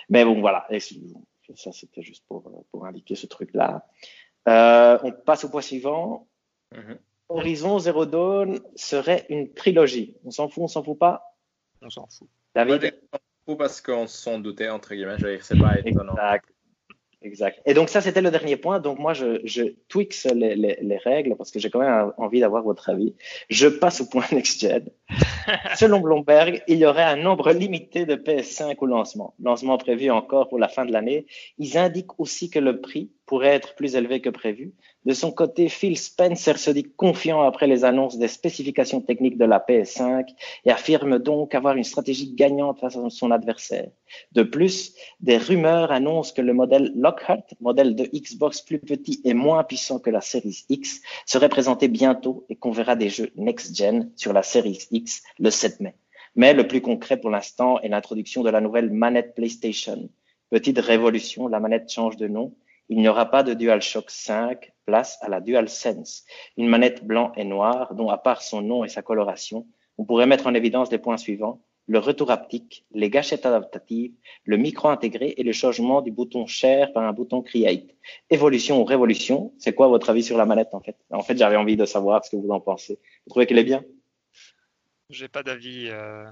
Mais 0.09 0.23
bon, 0.23 0.39
voilà. 0.39 0.65
Et 0.69 0.79
ça, 0.79 1.71
c'était 1.71 2.01
juste 2.01 2.23
pour, 2.27 2.47
euh, 2.47 2.63
pour 2.71 2.85
indiquer 2.85 3.15
ce 3.15 3.27
truc-là. 3.27 3.85
Euh, 4.47 4.97
on 5.03 5.11
passe 5.11 5.43
au 5.43 5.49
point 5.49 5.61
suivant. 5.61 6.27
Mm-hmm. 6.73 6.97
Horizon 7.29 7.79
Zero 7.79 8.05
Dawn 8.05 8.59
serait 8.75 9.25
une 9.29 9.53
trilogie. 9.53 10.15
On 10.25 10.31
s'en 10.31 10.47
fout, 10.47 10.63
on 10.63 10.67
s'en 10.67 10.83
fout 10.83 10.97
pas 10.97 11.35
On 11.81 11.89
s'en 11.89 12.07
fout. 12.07 12.27
David 12.55 12.93
On 13.11 13.17
s'en 13.17 13.23
fout 13.45 13.57
parce 13.57 13.81
qu'on 13.81 14.07
s'en 14.07 14.39
doutait, 14.39 14.69
entre 14.69 14.93
guillemets. 14.93 15.17
C'est 15.41 15.59
pas 15.59 15.77
étonnant. 15.79 16.13
Exact. 16.13 16.45
Exact. 17.23 17.59
Et 17.65 17.73
donc 17.73 17.89
ça, 17.89 17.99
c'était 17.99 18.21
le 18.21 18.29
dernier 18.29 18.57
point. 18.57 18.79
Donc 18.79 18.99
moi, 18.99 19.13
je, 19.13 19.41
je 19.43 19.63
twixe 19.89 20.25
les, 20.25 20.55
les, 20.55 20.77
les 20.79 20.97
règles 20.97 21.35
parce 21.35 21.49
que 21.49 21.59
j'ai 21.59 21.69
quand 21.69 21.79
même 21.79 22.13
envie 22.17 22.39
d'avoir 22.39 22.63
votre 22.63 22.89
avis. 22.89 23.15
Je 23.49 23.67
passe 23.67 24.01
au 24.01 24.05
point 24.05 24.25
next-gen. 24.31 24.87
Selon 25.75 25.99
Bloomberg, 25.99 26.63
il 26.67 26.77
y 26.77 26.85
aurait 26.85 27.03
un 27.03 27.15
nombre 27.15 27.51
limité 27.51 28.05
de 28.05 28.15
PS5 28.15 28.75
au 28.79 28.85
lancement. 28.85 29.33
Lancement 29.41 29.77
prévu 29.77 30.11
encore 30.11 30.47
pour 30.47 30.59
la 30.59 30.67
fin 30.67 30.85
de 30.85 30.91
l'année. 30.91 31.25
Ils 31.57 31.77
indiquent 31.77 32.19
aussi 32.19 32.49
que 32.51 32.59
le 32.59 32.81
prix 32.81 33.11
pourrait 33.27 33.49
être 33.49 33.75
plus 33.75 33.95
élevé 33.95 34.21
que 34.21 34.29
prévu. 34.29 34.73
De 35.05 35.13
son 35.13 35.31
côté, 35.31 35.67
Phil 35.67 35.97
Spencer 35.97 36.57
se 36.57 36.71
dit 36.71 36.83
confiant 36.83 37.41
après 37.41 37.67
les 37.67 37.83
annonces 37.83 38.17
des 38.17 38.29
spécifications 38.29 39.01
techniques 39.01 39.37
de 39.37 39.45
la 39.45 39.59
PS5 39.59 40.29
et 40.65 40.71
affirme 40.71 41.19
donc 41.19 41.53
avoir 41.53 41.75
une 41.75 41.83
stratégie 41.83 42.33
gagnante 42.33 42.79
face 42.79 42.95
à 42.95 43.09
son 43.09 43.31
adversaire. 43.31 43.89
De 44.31 44.43
plus, 44.43 44.95
des 45.19 45.37
rumeurs 45.37 45.91
annoncent 45.91 46.33
que 46.33 46.41
le 46.41 46.53
modèle 46.53 46.93
Lockhart, 46.95 47.43
modèle 47.59 47.95
de 47.95 48.05
Xbox 48.05 48.61
plus 48.61 48.79
petit 48.79 49.21
et 49.25 49.33
moins 49.33 49.65
puissant 49.65 49.99
que 49.99 50.09
la 50.09 50.21
Series 50.21 50.63
X, 50.69 51.01
serait 51.25 51.49
présenté 51.49 51.89
bientôt 51.89 52.45
et 52.49 52.55
qu'on 52.55 52.71
verra 52.71 52.95
des 52.95 53.09
jeux 53.09 53.31
next-gen 53.35 54.09
sur 54.15 54.31
la 54.31 54.41
Series 54.41 54.87
X 54.89 55.21
le 55.37 55.51
7 55.51 55.81
mai. 55.81 55.95
Mais 56.35 56.53
le 56.53 56.65
plus 56.65 56.81
concret 56.81 57.17
pour 57.17 57.29
l'instant 57.29 57.81
est 57.81 57.89
l'introduction 57.89 58.41
de 58.41 58.49
la 58.49 58.61
nouvelle 58.61 58.89
manette 58.89 59.35
PlayStation. 59.35 60.09
Petite 60.49 60.79
révolution, 60.79 61.49
la 61.49 61.59
manette 61.59 61.91
change 61.91 62.15
de 62.15 62.27
nom 62.27 62.53
il 62.89 62.99
n'y 62.99 63.07
aura 63.07 63.29
pas 63.29 63.43
de 63.43 63.53
DualShock 63.53 64.09
5, 64.09 64.71
place 64.85 65.17
à 65.21 65.29
la 65.29 65.41
DualSense, 65.41 66.25
une 66.57 66.67
manette 66.67 67.03
blanc 67.03 67.31
et 67.35 67.43
noire 67.43 67.93
dont, 67.93 68.09
à 68.09 68.17
part 68.17 68.41
son 68.41 68.61
nom 68.61 68.83
et 68.83 68.89
sa 68.89 69.01
coloration, 69.01 69.67
on 69.97 70.05
pourrait 70.05 70.27
mettre 70.27 70.47
en 70.47 70.53
évidence 70.53 70.91
les 70.91 70.97
points 70.97 71.17
suivants 71.17 71.61
le 71.87 71.99
retour 71.99 72.31
haptique, 72.31 72.85
les 72.91 73.09
gâchettes 73.09 73.45
adaptatives, 73.45 74.13
le 74.43 74.57
micro 74.57 74.89
intégré 74.89 75.33
et 75.37 75.43
le 75.43 75.53
changement 75.53 76.01
du 76.01 76.11
bouton 76.11 76.45
Share 76.45 76.91
par 76.91 77.03
un 77.03 77.13
bouton 77.13 77.41
Create. 77.41 77.95
Évolution 78.29 78.81
ou 78.81 78.83
révolution, 78.83 79.53
c'est 79.57 79.73
quoi 79.73 79.87
votre 79.87 80.09
avis 80.09 80.23
sur 80.23 80.37
la 80.37 80.45
manette 80.45 80.73
en 80.73 80.81
fait? 80.81 80.97
En 81.11 81.23
fait, 81.23 81.37
j'avais 81.37 81.55
envie 81.55 81.77
de 81.77 81.85
savoir 81.85 82.23
ce 82.25 82.31
que 82.31 82.35
vous 82.35 82.49
en 82.49 82.59
pensez. 82.59 82.99
Vous 83.25 83.29
trouvez 83.29 83.45
qu'elle 83.45 83.59
est 83.59 83.63
bien? 83.63 83.83
J'ai 85.09 85.29
pas 85.29 85.43
d'avis. 85.43 85.87
Euh, 85.87 86.25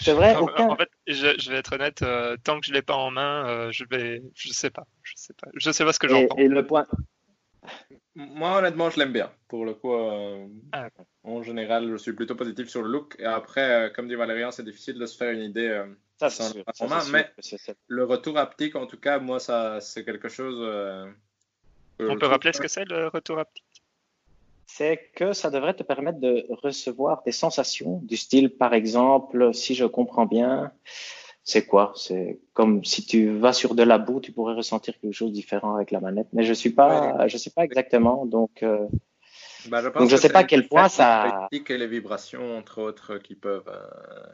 c'est 0.00 0.12
vrai 0.12 0.34
En 0.34 0.76
fait, 0.76 0.90
je, 1.06 1.50
vais 1.50 1.56
être 1.56 1.74
honnête, 1.74 2.02
euh, 2.02 2.36
tant 2.42 2.60
que 2.60 2.66
je 2.66 2.72
l'ai 2.72 2.82
pas 2.82 2.94
en 2.94 3.10
main, 3.10 3.46
euh, 3.48 3.72
je 3.72 3.84
vais, 3.84 4.22
je 4.34 4.48
sais 4.52 4.70
pas, 4.70 4.86
je 5.02 5.12
sais 5.16 5.34
pas, 5.34 5.48
je 5.54 5.70
sais 5.70 5.84
pas 5.84 5.92
ce 5.92 5.98
que 5.98 6.08
j'en 6.08 6.26
pense. 6.26 6.38
Et 6.38 6.48
le 6.48 6.66
point. 6.66 6.86
Moi, 8.14 8.58
honnêtement, 8.58 8.90
je 8.90 8.98
l'aime 8.98 9.12
bien. 9.12 9.30
Pour 9.48 9.64
le 9.64 9.74
coup, 9.74 9.94
euh, 9.94 10.46
ah, 10.72 10.88
en 11.22 11.42
général, 11.42 11.90
je 11.90 11.96
suis 11.96 12.12
plutôt 12.12 12.34
positif 12.34 12.68
sur 12.68 12.82
le 12.82 12.90
look. 12.90 13.16
Et 13.18 13.24
après, 13.24 13.92
comme 13.94 14.08
dit 14.08 14.16
Valérian, 14.16 14.50
c'est 14.50 14.64
difficile 14.64 14.98
de 14.98 15.06
se 15.06 15.16
faire 15.16 15.30
une 15.30 15.42
idée 15.42 15.82
ça, 16.18 16.28
sans 16.28 16.52
en 16.80 16.88
main. 16.88 17.02
Mais 17.10 17.30
le 17.86 18.04
retour 18.04 18.36
haptique, 18.38 18.76
en 18.76 18.86
tout 18.86 18.98
cas, 18.98 19.18
moi, 19.18 19.40
ça, 19.40 19.80
c'est 19.80 20.04
quelque 20.04 20.28
chose. 20.28 20.60
On 22.00 22.18
peut 22.18 22.26
rappeler 22.26 22.52
ce 22.52 22.60
que 22.60 22.68
c'est 22.68 22.84
le 22.84 23.08
retour 23.08 23.38
haptique? 23.38 23.64
C'est 24.76 25.10
que 25.14 25.32
ça 25.32 25.50
devrait 25.50 25.74
te 25.74 25.82
permettre 25.82 26.18
de 26.18 26.46
recevoir 26.48 27.22
des 27.24 27.32
sensations 27.32 28.00
du 28.04 28.16
style, 28.16 28.50
par 28.50 28.72
exemple, 28.72 29.52
si 29.52 29.74
je 29.74 29.84
comprends 29.84 30.26
bien, 30.26 30.72
c'est 31.44 31.66
quoi? 31.66 31.92
C'est 31.96 32.40
comme 32.54 32.84
si 32.84 33.04
tu 33.04 33.30
vas 33.36 33.52
sur 33.52 33.74
de 33.74 33.82
la 33.82 33.98
boue, 33.98 34.20
tu 34.20 34.32
pourrais 34.32 34.54
ressentir 34.54 34.98
quelque 34.98 35.12
chose 35.12 35.30
de 35.30 35.34
différent 35.34 35.74
avec 35.74 35.90
la 35.90 36.00
manette. 36.00 36.28
Mais 36.32 36.44
je 36.44 36.54
suis 36.54 36.70
pas, 36.70 37.26
je 37.28 37.36
sais 37.36 37.50
pas 37.50 37.64
exactement, 37.64 38.24
donc. 38.24 38.62
Euh, 38.62 38.86
bah, 39.68 39.82
je 39.82 39.88
donc 39.90 40.08
je 40.08 40.16
sais 40.16 40.30
pas 40.30 40.40
à 40.40 40.44
quel 40.44 40.66
point 40.68 40.88
ça. 40.88 41.48
Et 41.52 41.62
les 41.76 41.86
vibrations, 41.86 42.56
entre 42.56 42.80
autres, 42.80 43.18
qui 43.18 43.34
peuvent, 43.34 43.68
euh, 43.68 44.26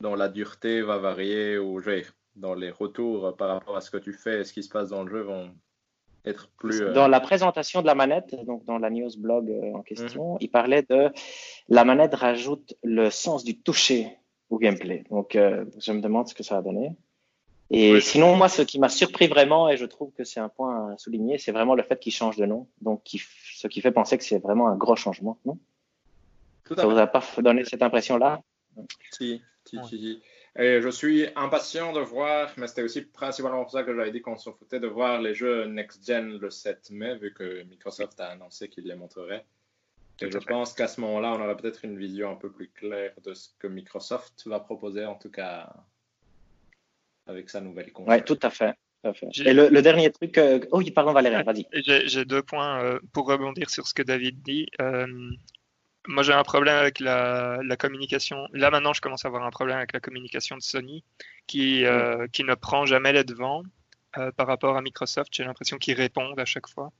dont 0.00 0.16
la 0.16 0.28
dureté 0.28 0.82
va 0.82 0.98
varier 0.98 1.58
ou 1.58 1.80
dans 2.34 2.54
les 2.54 2.70
retours 2.70 3.36
par 3.36 3.48
rapport 3.48 3.76
à 3.76 3.80
ce 3.80 3.90
que 3.90 3.98
tu 3.98 4.12
fais 4.12 4.40
et 4.40 4.44
ce 4.44 4.52
qui 4.52 4.64
se 4.64 4.68
passe 4.68 4.88
dans 4.88 5.04
le 5.04 5.10
jeu 5.10 5.20
vont 5.20 5.54
plus. 6.56 6.80
Euh, 6.80 6.92
dans 6.92 7.08
la 7.08 7.20
présentation 7.20 7.82
de 7.82 7.86
la 7.86 7.94
manette, 7.94 8.34
donc 8.46 8.64
dans 8.64 8.78
la 8.78 8.90
news 8.90 9.10
blog 9.18 9.50
euh, 9.50 9.74
en 9.74 9.82
question, 9.82 10.32
mhm. 10.32 10.38
il 10.40 10.50
parlait 10.50 10.82
de 10.82 11.10
la 11.68 11.84
manette 11.84 12.14
rajoute 12.14 12.74
le 12.82 13.10
sens 13.10 13.44
du 13.44 13.58
toucher 13.58 14.08
au 14.50 14.58
gameplay. 14.58 15.04
Donc, 15.10 15.36
euh, 15.36 15.64
je 15.78 15.92
me 15.92 16.00
demande 16.00 16.28
ce 16.28 16.34
que 16.34 16.42
ça 16.42 16.56
va 16.56 16.62
donner. 16.62 16.92
Et 17.70 18.00
sinon, 18.00 18.36
moi, 18.36 18.48
ce 18.48 18.62
qui 18.62 18.78
m'a 18.78 18.90
surpris 18.90 19.26
vraiment, 19.26 19.68
et 19.68 19.76
je 19.76 19.86
trouve 19.86 20.12
que 20.12 20.22
c'est 20.22 20.38
un 20.38 20.50
point 20.50 20.92
à 20.92 20.98
souligner, 20.98 21.38
c'est 21.38 21.50
vraiment 21.50 21.74
le 21.74 21.82
fait 21.82 21.98
qu'il 21.98 22.12
change 22.12 22.36
de 22.36 22.44
nom. 22.44 22.68
Donc, 22.82 23.02
ce 23.06 23.66
qui 23.68 23.80
fait 23.80 23.90
penser 23.90 24.18
que 24.18 24.24
c'est 24.24 24.38
vraiment 24.38 24.68
un 24.68 24.76
gros 24.76 24.96
changement, 24.96 25.38
non? 25.44 25.58
Ça 26.76 26.86
vous 26.86 26.98
a 26.98 27.06
pas 27.06 27.22
donné 27.38 27.64
cette 27.64 27.82
impression-là? 27.82 28.42
Si, 29.10 29.42
si, 29.64 29.78
si. 29.88 30.22
Et 30.56 30.80
je 30.80 30.88
suis 30.88 31.26
impatient 31.34 31.92
de 31.92 32.00
voir, 32.00 32.52
mais 32.56 32.68
c'était 32.68 32.82
aussi 32.82 33.02
principalement 33.02 33.62
pour 33.62 33.72
ça 33.72 33.82
que 33.82 33.94
j'avais 33.94 34.12
dit 34.12 34.20
qu'on 34.20 34.36
s'en 34.36 34.52
foutait 34.52 34.78
de 34.78 34.86
voir 34.86 35.20
les 35.20 35.34
jeux 35.34 35.64
next-gen 35.64 36.38
le 36.38 36.50
7 36.50 36.90
mai, 36.90 37.16
vu 37.16 37.34
que 37.34 37.64
Microsoft 37.64 38.20
a 38.20 38.28
annoncé 38.28 38.68
qu'il 38.68 38.84
les 38.84 38.94
montrerait. 38.94 39.44
Et 40.20 40.30
je 40.30 40.38
pense 40.38 40.72
qu'à 40.72 40.86
ce 40.86 41.00
moment-là, 41.00 41.32
on 41.32 41.42
aura 41.42 41.56
peut-être 41.56 41.84
une 41.84 41.98
vision 41.98 42.30
un 42.30 42.36
peu 42.36 42.50
plus 42.50 42.68
claire 42.68 43.12
de 43.24 43.34
ce 43.34 43.48
que 43.58 43.66
Microsoft 43.66 44.46
va 44.46 44.60
proposer, 44.60 45.04
en 45.04 45.16
tout 45.16 45.30
cas 45.30 45.72
avec 47.26 47.50
sa 47.50 47.60
nouvelle 47.60 47.92
console. 47.92 48.14
Oui, 48.14 48.22
tout 48.24 48.38
à 48.42 48.50
fait. 48.50 48.74
Et 49.44 49.52
le, 49.52 49.82
dernier 49.82 50.10
truc. 50.10 50.38
Euh... 50.38 50.60
Oh, 50.70 50.80
pardon, 50.94 51.12
Valérie, 51.12 51.42
vas-y. 51.42 51.66
J'ai 52.06 52.24
deux 52.24 52.42
points 52.42 52.82
euh, 52.82 52.98
pour 53.12 53.26
rebondir 53.26 53.68
sur 53.68 53.86
ce 53.86 53.92
que 53.92 54.02
David 54.02 54.42
dit. 54.42 54.68
Euh, 54.80 55.06
moi 56.06 56.22
j'ai 56.22 56.32
un 56.32 56.42
problème 56.42 56.76
avec 56.76 57.00
la, 57.00 57.76
communication. 57.78 58.48
Là 58.52 58.70
maintenant, 58.70 58.92
je 58.92 59.00
commence 59.00 59.24
à 59.24 59.28
avoir 59.28 59.44
un 59.44 59.50
problème 59.50 59.78
avec 59.78 59.92
la 59.92 60.00
communication 60.00 60.56
de 60.56 60.62
Sony 60.62 61.04
qui, 61.46 61.84
euh, 61.84 62.26
qui 62.28 62.44
ne 62.44 62.54
prend 62.54 62.86
jamais 62.86 63.12
les 63.12 63.24
devants 63.24 63.62
euh, 64.18 64.30
par 64.32 64.46
rapport 64.46 64.76
à 64.76 64.82
Microsoft. 64.82 65.32
J'ai 65.34 65.44
l'impression 65.44 65.78
qu'ils 65.78 65.96
répondent 65.96 66.38
à 66.38 66.44
chaque 66.44 66.68
fois. 66.68 66.92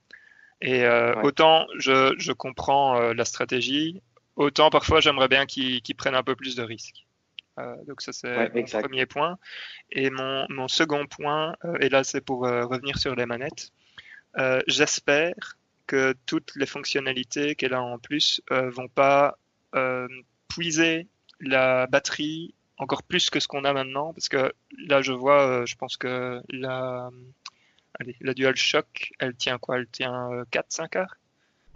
Et 0.61 0.85
euh, 0.85 1.13
autant 1.21 1.67
je, 1.77 2.15
je 2.17 2.31
comprends 2.31 2.99
la 3.13 3.25
stratégie, 3.25 4.01
autant 4.35 4.69
parfois 4.69 5.01
j'aimerais 5.01 5.27
bien 5.27 5.45
qu'ils 5.45 5.81
prennent 5.97 6.15
un 6.15 6.23
peu 6.23 6.35
plus 6.35 6.55
de 6.55 6.63
risques. 6.63 7.05
donc 7.87 8.01
ça 8.01 8.13
c'est 8.13 8.53
mon 8.53 8.81
premier 8.81 9.05
point. 9.05 9.37
Et 9.91 10.09
mon, 10.09 10.45
mon 10.49 10.67
second 10.67 11.05
point, 11.07 11.55
et 11.81 11.89
là 11.89 12.03
c'est 12.03 12.21
pour 12.21 12.41
revenir 12.43 12.97
sur 12.97 13.15
les 13.15 13.25
manettes, 13.25 13.71
j'espère 14.67 15.57
que 15.87 16.15
toutes 16.25 16.55
les 16.55 16.65
fonctionnalités 16.65 17.55
qu'elle 17.55 17.73
a 17.73 17.81
en 17.81 17.97
plus 17.99 18.41
euh, 18.51 18.69
vont 18.69 18.87
pas 18.87 19.37
euh, 19.75 20.07
puiser 20.47 21.07
la 21.39 21.87
batterie 21.87 22.53
encore 22.77 23.03
plus 23.03 23.29
que 23.29 23.39
ce 23.39 23.47
qu'on 23.47 23.63
a 23.63 23.73
maintenant 23.73 24.13
parce 24.13 24.29
que 24.29 24.53
là 24.87 25.01
je 25.01 25.11
vois 25.11 25.47
euh, 25.47 25.65
je 25.65 25.75
pense 25.75 25.97
que 25.97 26.41
la 26.49 27.09
allez, 27.99 28.15
la 28.21 28.33
DualShock 28.33 29.13
elle 29.19 29.35
tient 29.35 29.57
quoi? 29.57 29.77
Elle 29.77 29.87
tient 29.87 30.43
4 30.51 30.65
5 30.69 30.95
heures? 30.95 31.17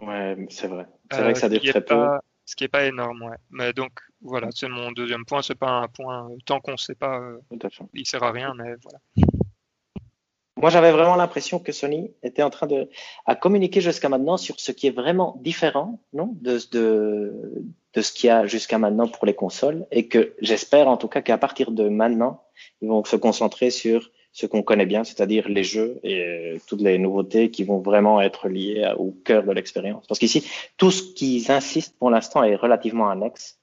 Ouais 0.00 0.36
c'est 0.50 0.68
vrai 0.68 0.86
c'est 1.12 1.22
vrai 1.22 1.32
que 1.32 1.38
ça 1.38 1.48
dure 1.48 1.60
très 1.60 1.80
peu 1.80 2.06
Ce 2.50 2.56
qui 2.56 2.64
est 2.64 2.68
pas 2.68 2.84
énorme, 2.84 3.22
ouais. 3.22 3.36
Mais 3.50 3.72
donc, 3.72 3.92
voilà, 4.22 4.48
c'est 4.50 4.68
mon 4.68 4.90
deuxième 4.90 5.24
point. 5.24 5.40
C'est 5.40 5.54
pas 5.54 5.70
un 5.70 5.86
point, 5.86 6.28
tant 6.46 6.60
qu'on 6.60 6.76
sait 6.76 6.96
pas, 6.96 7.20
euh, 7.20 7.38
il 7.94 8.04
sert 8.04 8.24
à 8.24 8.32
rien, 8.32 8.54
mais 8.56 8.74
voilà. 8.82 8.98
Moi, 10.60 10.70
j'avais 10.70 10.92
vraiment 10.92 11.16
l'impression 11.16 11.58
que 11.58 11.72
Sony 11.72 12.12
était 12.22 12.42
en 12.42 12.50
train 12.50 12.66
de 12.66 12.88
à 13.26 13.34
communiquer 13.34 13.80
jusqu'à 13.80 14.08
maintenant 14.08 14.36
sur 14.36 14.60
ce 14.60 14.72
qui 14.72 14.86
est 14.86 14.90
vraiment 14.90 15.36
différent, 15.40 16.00
non, 16.12 16.36
de, 16.40 16.58
de, 16.72 17.64
de 17.94 18.02
ce 18.02 18.12
qu'il 18.12 18.28
y 18.28 18.30
a 18.30 18.46
jusqu'à 18.46 18.78
maintenant 18.78 19.08
pour 19.08 19.26
les 19.26 19.34
consoles, 19.34 19.86
et 19.90 20.06
que 20.06 20.34
j'espère 20.40 20.88
en 20.88 20.96
tout 20.96 21.08
cas 21.08 21.22
qu'à 21.22 21.38
partir 21.38 21.70
de 21.70 21.88
maintenant, 21.88 22.44
ils 22.82 22.88
vont 22.88 23.04
se 23.04 23.16
concentrer 23.16 23.70
sur 23.70 24.10
ce 24.32 24.46
qu'on 24.46 24.62
connaît 24.62 24.86
bien, 24.86 25.02
c'est-à-dire 25.02 25.48
les 25.48 25.64
jeux 25.64 25.98
et 26.04 26.24
euh, 26.24 26.58
toutes 26.68 26.82
les 26.82 26.98
nouveautés 26.98 27.50
qui 27.50 27.64
vont 27.64 27.78
vraiment 27.78 28.20
être 28.20 28.48
liées 28.48 28.88
au 28.96 29.10
cœur 29.24 29.42
de 29.42 29.52
l'expérience. 29.52 30.06
Parce 30.06 30.20
qu'ici, 30.20 30.48
tout 30.76 30.90
ce 30.90 31.02
qu'ils 31.02 31.50
insistent 31.50 31.96
pour 31.98 32.10
l'instant 32.10 32.44
est 32.44 32.54
relativement 32.54 33.10
annexe. 33.10 33.58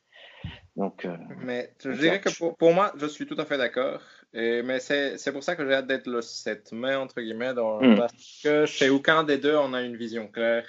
Donc, 0.75 1.05
euh, 1.05 1.15
mais 1.41 1.71
je 1.83 1.91
dirais 1.91 2.21
que 2.21 2.29
pour, 2.37 2.55
pour, 2.55 2.73
moi, 2.73 2.93
je 2.97 3.07
suis 3.07 3.25
tout 3.25 3.35
à 3.39 3.45
fait 3.45 3.57
d'accord. 3.57 4.01
Mais 4.37 4.79
c'est 4.79 5.31
pour 5.31 5.43
ça 5.43 5.55
que 5.55 5.65
j'ai 5.65 5.73
hâte 5.73 5.87
d'être 5.87 6.07
le 6.07 6.21
7 6.21 6.71
mai, 6.71 6.95
entre 6.95 7.21
guillemets, 7.21 7.53
dans, 7.53 7.81
hmm. 7.81 7.97
parce 7.97 8.41
que 8.43 8.65
chez 8.65 8.89
aucun 8.89 9.23
des 9.23 9.37
deux, 9.37 9.55
on 9.55 9.73
a 9.73 9.81
une 9.81 9.97
vision 9.97 10.27
claire, 10.27 10.67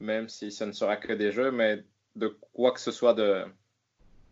même 0.00 0.28
si 0.28 0.52
ce 0.52 0.64
ne 0.64 0.72
sera 0.72 0.96
que 0.96 1.12
des 1.12 1.32
jeux, 1.32 1.50
mais 1.50 1.82
de 2.16 2.28
quoi 2.52 2.72
que 2.72 2.80
ce 2.80 2.92
soit 2.92 3.14
de, 3.14 3.44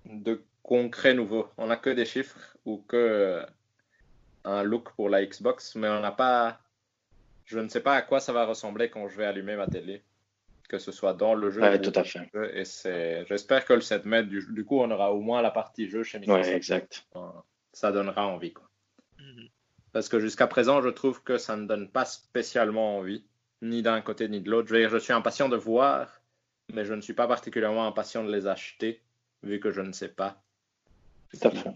de 0.04 0.42
concret 0.62 1.14
nouveau. 1.14 1.48
On 1.58 1.66
n'a 1.66 1.76
que 1.76 1.90
des 1.90 2.04
chiffres 2.04 2.56
ou 2.64 2.78
que 2.78 3.44
un 4.44 4.62
look 4.62 4.92
pour 4.94 5.08
la 5.08 5.24
Xbox, 5.24 5.74
mais 5.74 5.88
on 5.88 6.00
n'a 6.00 6.12
pas. 6.12 6.60
Je 7.44 7.58
ne 7.58 7.68
sais 7.68 7.80
pas 7.80 7.94
à 7.94 8.02
quoi 8.02 8.20
ça 8.20 8.32
va 8.32 8.46
ressembler 8.46 8.88
quand 8.88 9.08
je 9.08 9.16
vais 9.16 9.24
allumer 9.24 9.56
ma 9.56 9.66
télé, 9.66 10.02
que 10.68 10.78
ce 10.78 10.92
soit 10.92 11.14
dans 11.14 11.34
le 11.34 11.50
jeu. 11.50 11.60
Ouais, 11.60 11.80
tout 11.80 11.92
à 11.94 12.04
fait. 12.04 12.30
Et 12.54 12.64
c'est. 12.64 13.24
J'espère 13.26 13.64
que 13.64 13.72
le 13.72 13.80
7 13.80 14.04
mai, 14.06 14.22
du, 14.22 14.64
coup, 14.64 14.80
on 14.80 14.90
aura 14.90 15.12
au 15.12 15.20
moins 15.20 15.42
la 15.42 15.50
partie 15.50 15.88
jeu 15.88 16.02
chez 16.02 16.18
Microsoft. 16.18 16.48
Ouais, 16.48 16.56
exact. 16.56 17.06
Ça 17.72 17.92
donnera 17.92 18.26
envie, 18.26 18.52
quoi. 18.52 18.68
Mhm. 19.18 19.48
Parce 19.92 20.08
que 20.08 20.20
jusqu'à 20.20 20.46
présent, 20.46 20.80
je 20.82 20.88
trouve 20.88 21.22
que 21.22 21.38
ça 21.38 21.56
ne 21.56 21.66
donne 21.66 21.88
pas 21.88 22.04
spécialement 22.04 22.98
envie, 22.98 23.24
ni 23.60 23.82
d'un 23.82 24.00
côté 24.00 24.28
ni 24.28 24.40
de 24.40 24.50
l'autre. 24.50 24.68
Je, 24.68 24.88
je 24.88 24.96
suis 24.98 25.12
impatient 25.12 25.48
de 25.48 25.56
voir, 25.56 26.22
mais 26.72 26.84
je 26.84 26.94
ne 26.94 27.00
suis 27.00 27.14
pas 27.14 27.28
particulièrement 27.28 27.86
impatient 27.86 28.24
de 28.24 28.32
les 28.32 28.46
acheter, 28.46 29.02
vu 29.42 29.60
que 29.60 29.70
je 29.70 29.80
ne 29.80 29.92
sais 29.92 30.08
pas. 30.08 30.42
Tout 31.30 31.48
à 31.48 31.50
fait. 31.50 31.70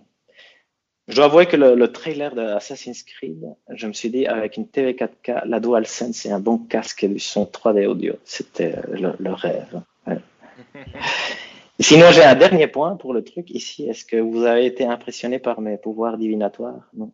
Je 1.09 1.15
dois 1.15 1.27
avouer 1.27 1.47
que 1.47 1.57
le, 1.57 1.93
trailer 1.93 2.35
de 2.35 2.41
Assassin's 2.41 3.05
Creed, 3.05 3.41
je 3.71 3.87
me 3.87 3.93
suis 3.93 4.11
dit, 4.11 4.27
avec 4.27 4.57
une 4.57 4.67
TV 4.67 4.95
4K, 4.95 5.47
la 5.47 5.61
DualSense 5.61 6.27
et 6.27 6.33
un 6.33 6.41
bon 6.41 6.59
casque 6.59 7.05
et 7.05 7.09
du 7.09 7.21
son 7.21 7.45
3D 7.45 7.87
audio, 7.87 8.15
c'était 8.25 8.75
le, 8.91 9.33
rêve. 9.33 9.83
Sinon, 11.79 12.11
j'ai 12.11 12.23
un 12.23 12.35
dernier 12.35 12.69
point 12.69 12.97
pour 12.97 13.13
le 13.13 13.23
truc 13.23 13.51
ici. 13.51 13.89
Est-ce 13.89 14.05
que 14.05 14.17
vous 14.17 14.45
avez 14.45 14.67
été 14.67 14.85
impressionné 14.85 15.39
par 15.39 15.61
mes 15.61 15.77
pouvoirs 15.77 16.17
divinatoires? 16.17 16.89
Non. 16.95 17.13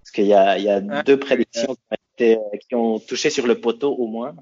Parce 0.00 0.10
qu'il 0.10 0.26
y 0.26 0.34
a, 0.34 0.58
il 0.58 0.64
y 0.64 0.70
a 0.70 0.82
ah, 0.90 1.02
deux 1.02 1.18
prédictions 1.18 1.76
qui, 2.16 2.36
ont 2.74 2.98
touché 2.98 3.30
sur 3.30 3.46
le 3.46 3.60
poteau 3.60 3.94
au 3.94 4.06
moins. 4.06 4.34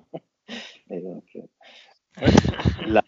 donc, 0.91 1.25
euh, 1.37 1.43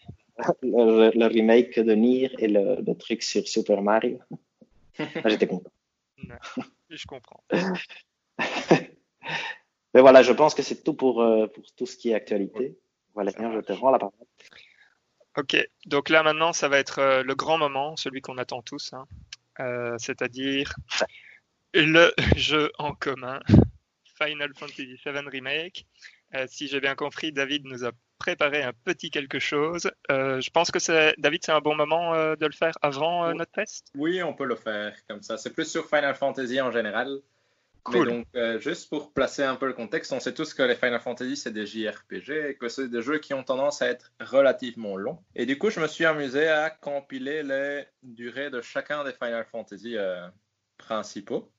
le, 0.61 1.25
remake 1.25 1.79
de 1.79 1.93
Nier 1.93 2.31
et 2.37 2.47
le, 2.47 2.81
le 2.85 2.95
truc 2.95 3.23
sur 3.23 3.47
Super 3.47 3.81
Mario. 3.81 4.19
Ah, 4.99 5.29
j'étais 5.29 5.47
content. 5.47 5.71
je 6.89 7.05
comprends. 7.07 7.43
Mais 9.93 10.01
voilà, 10.01 10.23
je 10.23 10.33
pense 10.33 10.53
que 10.55 10.63
c'est 10.63 10.83
tout 10.83 10.95
pour, 10.95 11.21
euh, 11.21 11.47
pour 11.47 11.63
tout 11.75 11.85
ce 11.85 11.95
qui 11.95 12.09
est 12.09 12.15
actualité. 12.15 12.77
Voilà, 13.13 13.31
je 13.31 13.61
te 13.61 13.73
rends 13.73 13.91
la 13.91 13.99
parole. 13.99 14.13
Ok, 15.37 15.57
donc 15.85 16.09
là 16.09 16.23
maintenant, 16.23 16.53
ça 16.53 16.67
va 16.69 16.77
être 16.77 16.99
euh, 16.99 17.23
le 17.23 17.35
grand 17.35 17.57
moment, 17.57 17.95
celui 17.95 18.21
qu'on 18.21 18.37
attend 18.37 18.61
tous, 18.61 18.93
hein. 18.93 19.05
euh, 19.59 19.95
c'est-à-dire 19.97 20.73
le 21.73 22.13
jeu 22.35 22.71
en 22.77 22.93
commun, 22.93 23.39
Final 24.21 24.51
Fantasy 24.55 24.99
VII 25.03 25.27
Remake. 25.27 25.85
si 26.47 26.67
j'ai 26.67 26.79
bien 26.79 26.95
compris, 26.95 27.31
David 27.31 27.65
nous 27.65 27.83
a 27.83 27.91
préparer 28.23 28.63
un 28.63 28.71
petit 28.85 29.11
quelque 29.11 29.39
chose. 29.39 29.91
Euh, 30.09 30.39
je 30.39 30.49
pense 30.49 30.71
que 30.71 30.79
c'est 30.79 31.13
David, 31.17 31.43
c'est 31.43 31.51
un 31.51 31.59
bon 31.59 31.75
moment 31.75 32.13
euh, 32.13 32.35
de 32.37 32.45
le 32.45 32.53
faire 32.53 32.73
avant 32.81 33.25
euh, 33.25 33.33
notre 33.33 33.51
test. 33.51 33.87
Oui, 33.95 34.23
on 34.23 34.33
peut 34.33 34.45
le 34.45 34.55
faire 34.55 34.95
comme 35.09 35.21
ça. 35.21 35.37
C'est 35.37 35.51
plus 35.51 35.69
sur 35.69 35.87
Final 35.89 36.15
Fantasy 36.15 36.61
en 36.61 36.71
général. 36.71 37.19
Cool. 37.83 38.07
donc, 38.07 38.61
juste 38.61 38.89
pour 38.89 39.11
placer 39.11 39.43
un 39.43 39.55
peu 39.55 39.67
le 39.67 39.73
contexte, 39.73 40.13
on 40.13 40.19
sait 40.19 40.33
tous 40.33 40.53
que 40.53 40.63
les 40.63 40.75
Final 40.75 41.01
Fantasy, 41.01 41.35
c'est 41.35 41.51
des 41.51 41.65
JRPG 41.65 42.49
et 42.49 42.55
que 42.55 42.69
c'est 42.69 42.87
des 42.87 43.01
jeux 43.01 43.19
qui 43.19 43.33
ont 43.33 43.43
tendance 43.43 43.81
à 43.81 43.89
être 43.89 44.13
relativement 44.21 44.95
longs. 44.95 45.19
Et 45.35 45.45
du 45.45 45.57
coup, 45.57 45.69
je 45.69 45.81
me 45.81 45.87
suis 45.87 46.05
amusé 46.05 46.47
à 46.47 46.69
compiler 46.69 47.43
les 47.43 47.83
durées 48.01 48.49
de 48.49 48.61
chacun 48.61 49.03
des 49.03 49.11
Final 49.11 49.45
Fantasy 49.51 49.97
principaux 50.77 51.51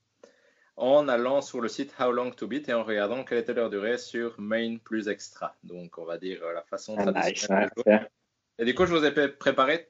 en 0.76 1.08
allant 1.08 1.40
sur 1.40 1.60
le 1.60 1.68
site 1.68 1.94
How 2.00 2.10
Long 2.10 2.30
to 2.32 2.46
Beat 2.46 2.68
et 2.68 2.74
en 2.74 2.82
regardant 2.82 3.24
quelle 3.24 3.38
était 3.38 3.54
leur 3.54 3.70
durée 3.70 3.98
sur 3.98 4.34
Main 4.38 4.78
plus 4.78 5.08
Extra. 5.08 5.54
Donc, 5.62 5.98
on 5.98 6.04
va 6.04 6.18
dire 6.18 6.42
euh, 6.42 6.52
la 6.52 6.62
façon 6.62 6.96
ah, 6.98 7.12
traditionnelle. 7.12 7.70
et 8.58 8.64
du 8.64 8.74
coup, 8.74 8.86
je 8.86 8.94
vous 8.94 9.04
ai 9.04 9.28
préparé 9.28 9.88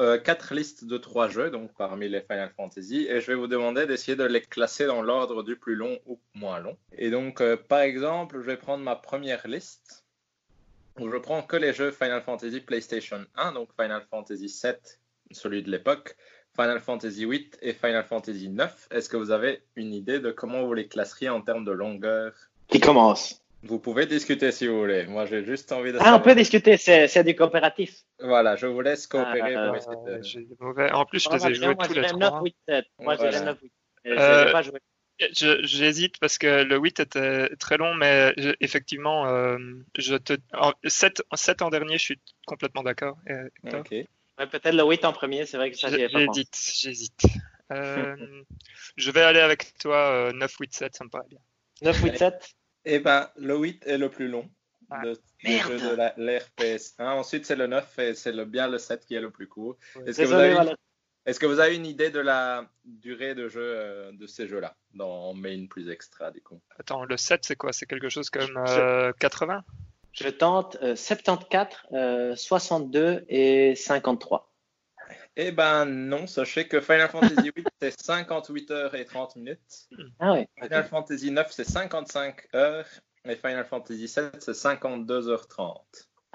euh, 0.00 0.18
quatre 0.18 0.54
listes 0.54 0.84
de 0.84 0.98
trois 0.98 1.28
jeux, 1.28 1.50
donc 1.50 1.72
parmi 1.76 2.08
les 2.08 2.20
Final 2.20 2.52
Fantasy, 2.56 3.06
et 3.08 3.20
je 3.20 3.26
vais 3.26 3.34
vous 3.34 3.46
demander 3.46 3.86
d'essayer 3.86 4.16
de 4.16 4.24
les 4.24 4.40
classer 4.40 4.86
dans 4.86 5.02
l'ordre 5.02 5.42
du 5.42 5.56
plus 5.56 5.74
long 5.74 5.98
ou 6.06 6.18
moins 6.34 6.58
long. 6.60 6.76
Et 6.92 7.10
donc, 7.10 7.40
euh, 7.40 7.56
par 7.56 7.80
exemple, 7.80 8.40
je 8.40 8.46
vais 8.46 8.56
prendre 8.56 8.84
ma 8.84 8.96
première 8.96 9.46
liste, 9.48 10.04
où 11.00 11.10
je 11.10 11.16
prends 11.16 11.42
que 11.42 11.56
les 11.56 11.72
jeux 11.72 11.90
Final 11.90 12.22
Fantasy 12.22 12.60
PlayStation 12.60 13.24
1, 13.36 13.52
donc 13.52 13.70
Final 13.80 14.02
Fantasy 14.10 14.48
7, 14.48 15.00
celui 15.30 15.62
de 15.62 15.70
l'époque, 15.70 16.16
Final 16.54 16.80
Fantasy 16.80 17.24
VIII 17.24 17.50
et 17.62 17.72
Final 17.72 18.04
Fantasy 18.04 18.46
IX. 18.46 18.88
Est-ce 18.90 19.08
que 19.08 19.16
vous 19.16 19.30
avez 19.30 19.62
une 19.76 19.94
idée 19.94 20.20
de 20.20 20.30
comment 20.30 20.66
vous 20.66 20.74
les 20.74 20.86
classeriez 20.86 21.30
en 21.30 21.40
termes 21.40 21.64
de 21.64 21.72
longueur? 21.72 22.34
Qui 22.68 22.80
commence? 22.80 23.41
Vous 23.64 23.78
pouvez 23.78 24.06
discuter 24.06 24.50
si 24.50 24.66
vous 24.66 24.78
voulez. 24.78 25.06
Moi, 25.06 25.26
j'ai 25.26 25.44
juste 25.44 25.70
envie 25.72 25.92
de. 25.92 25.98
Ah, 26.00 26.16
on 26.16 26.20
peut 26.20 26.34
discuter, 26.34 26.76
c'est 26.76 27.24
du 27.24 27.34
coopératif. 27.34 28.00
Voilà, 28.18 28.56
je 28.56 28.66
vous 28.66 28.80
laisse 28.80 29.06
coopérer 29.06 29.54
ah, 29.54 29.72
En 30.94 31.04
plus, 31.04 31.22
je 31.22 31.36
les 31.36 31.46
ai 31.46 31.54
joués 31.54 31.76
tous 31.76 31.92
les 31.92 32.02
trois. 32.02 32.18
9, 32.18 32.42
8, 32.42 32.56
7. 32.68 32.84
Moi, 32.98 33.16
j'ai 33.16 33.40
9, 33.40 33.58
8. 33.62 33.72
Euh, 34.06 34.52
pas 34.52 34.62
joué. 34.62 34.80
J'hésite 35.62 36.18
parce 36.18 36.38
que 36.38 36.64
le 36.64 36.76
8 36.76 37.00
était 37.00 37.48
très 37.56 37.76
long, 37.76 37.94
mais 37.94 38.34
effectivement, 38.60 39.28
euh, 39.28 39.58
je 39.96 40.16
te... 40.16 40.34
7, 40.84 41.22
7 41.32 41.62
en 41.62 41.70
dernier, 41.70 41.98
je 41.98 42.02
suis 42.02 42.20
complètement 42.46 42.82
d'accord. 42.82 43.16
Ok 43.72 43.94
peut-être 44.46 44.74
le 44.74 44.84
8 44.84 45.04
en 45.04 45.12
premier, 45.12 45.46
c'est 45.46 45.56
vrai 45.56 45.70
que 45.70 45.76
ça 45.76 45.88
J'hésite, 45.88 46.56
j'hésite. 46.80 47.22
Euh, 47.70 48.16
je 48.96 49.10
vais 49.10 49.22
aller 49.22 49.40
avec 49.40 49.74
toi 49.78 50.32
9, 50.34 50.56
8, 50.58 50.74
7, 50.74 50.96
ça 50.96 51.04
me 51.04 51.10
paraît 51.10 51.28
bien. 51.28 51.38
9, 51.82 52.02
8, 52.02 52.18
7 52.18 52.54
Eh 52.84 52.98
ben, 52.98 53.28
le 53.36 53.56
8 53.56 53.86
est 53.86 53.98
le 53.98 54.10
plus 54.10 54.28
long. 54.28 54.48
Ah, 54.90 55.02
jeu 55.04 55.14
de 55.78 56.20
l'RPS 56.20 56.94
1. 56.98 57.12
Ensuite, 57.12 57.46
c'est 57.46 57.56
le 57.56 57.66
9 57.66 57.98
et 57.98 58.14
c'est 58.14 58.32
le, 58.32 58.44
bien 58.44 58.68
le 58.68 58.78
7 58.78 59.06
qui 59.06 59.14
est 59.14 59.20
le 59.20 59.30
plus 59.30 59.48
court. 59.48 59.76
Est-ce 60.06 60.20
que, 60.20 60.26
vous 60.26 60.34
avez, 60.34 60.74
est 61.24 61.38
que 61.38 61.46
vous 61.46 61.60
avez 61.60 61.76
une 61.76 61.86
idée 61.86 62.10
de 62.10 62.20
la 62.20 62.66
durée 62.84 63.34
de 63.34 63.48
jeu 63.48 63.62
euh, 63.62 64.12
de 64.12 64.26
ces 64.26 64.46
jeux-là? 64.48 64.76
Dans 64.92 65.32
main 65.32 65.66
plus 65.66 65.88
extra 65.88 66.30
du 66.30 66.42
coup 66.42 66.60
Attends, 66.78 67.04
le 67.04 67.16
7 67.16 67.44
c'est 67.44 67.56
quoi? 67.56 67.72
C'est 67.72 67.86
quelque 67.86 68.10
chose 68.10 68.28
comme 68.28 68.56
euh, 68.68 69.12
80 69.18 69.64
je 70.12 70.28
tente 70.28 70.76
74, 70.94 72.36
62 72.36 73.24
et 73.28 73.74
53. 73.74 74.51
Eh 75.36 75.50
ben 75.50 75.86
non, 75.86 76.26
sachez 76.26 76.68
que 76.68 76.80
Final 76.80 77.08
Fantasy 77.08 77.34
VIII 77.36 77.64
c'est 77.80 78.00
58 78.02 78.70
heures 78.70 78.94
et 78.94 79.04
30 79.04 79.36
minutes. 79.36 79.88
Ah 80.18 80.32
ouais. 80.32 80.48
Final 80.62 80.84
Fantasy 80.84 81.30
9 81.30 81.50
c'est 81.50 81.64
55 81.64 82.54
heures 82.54 82.86
et 83.24 83.36
Final 83.36 83.64
Fantasy 83.64 84.08
7 84.08 84.36
c'est 84.40 84.54
52 84.54 85.28
heures 85.28 85.48
30. 85.48 85.82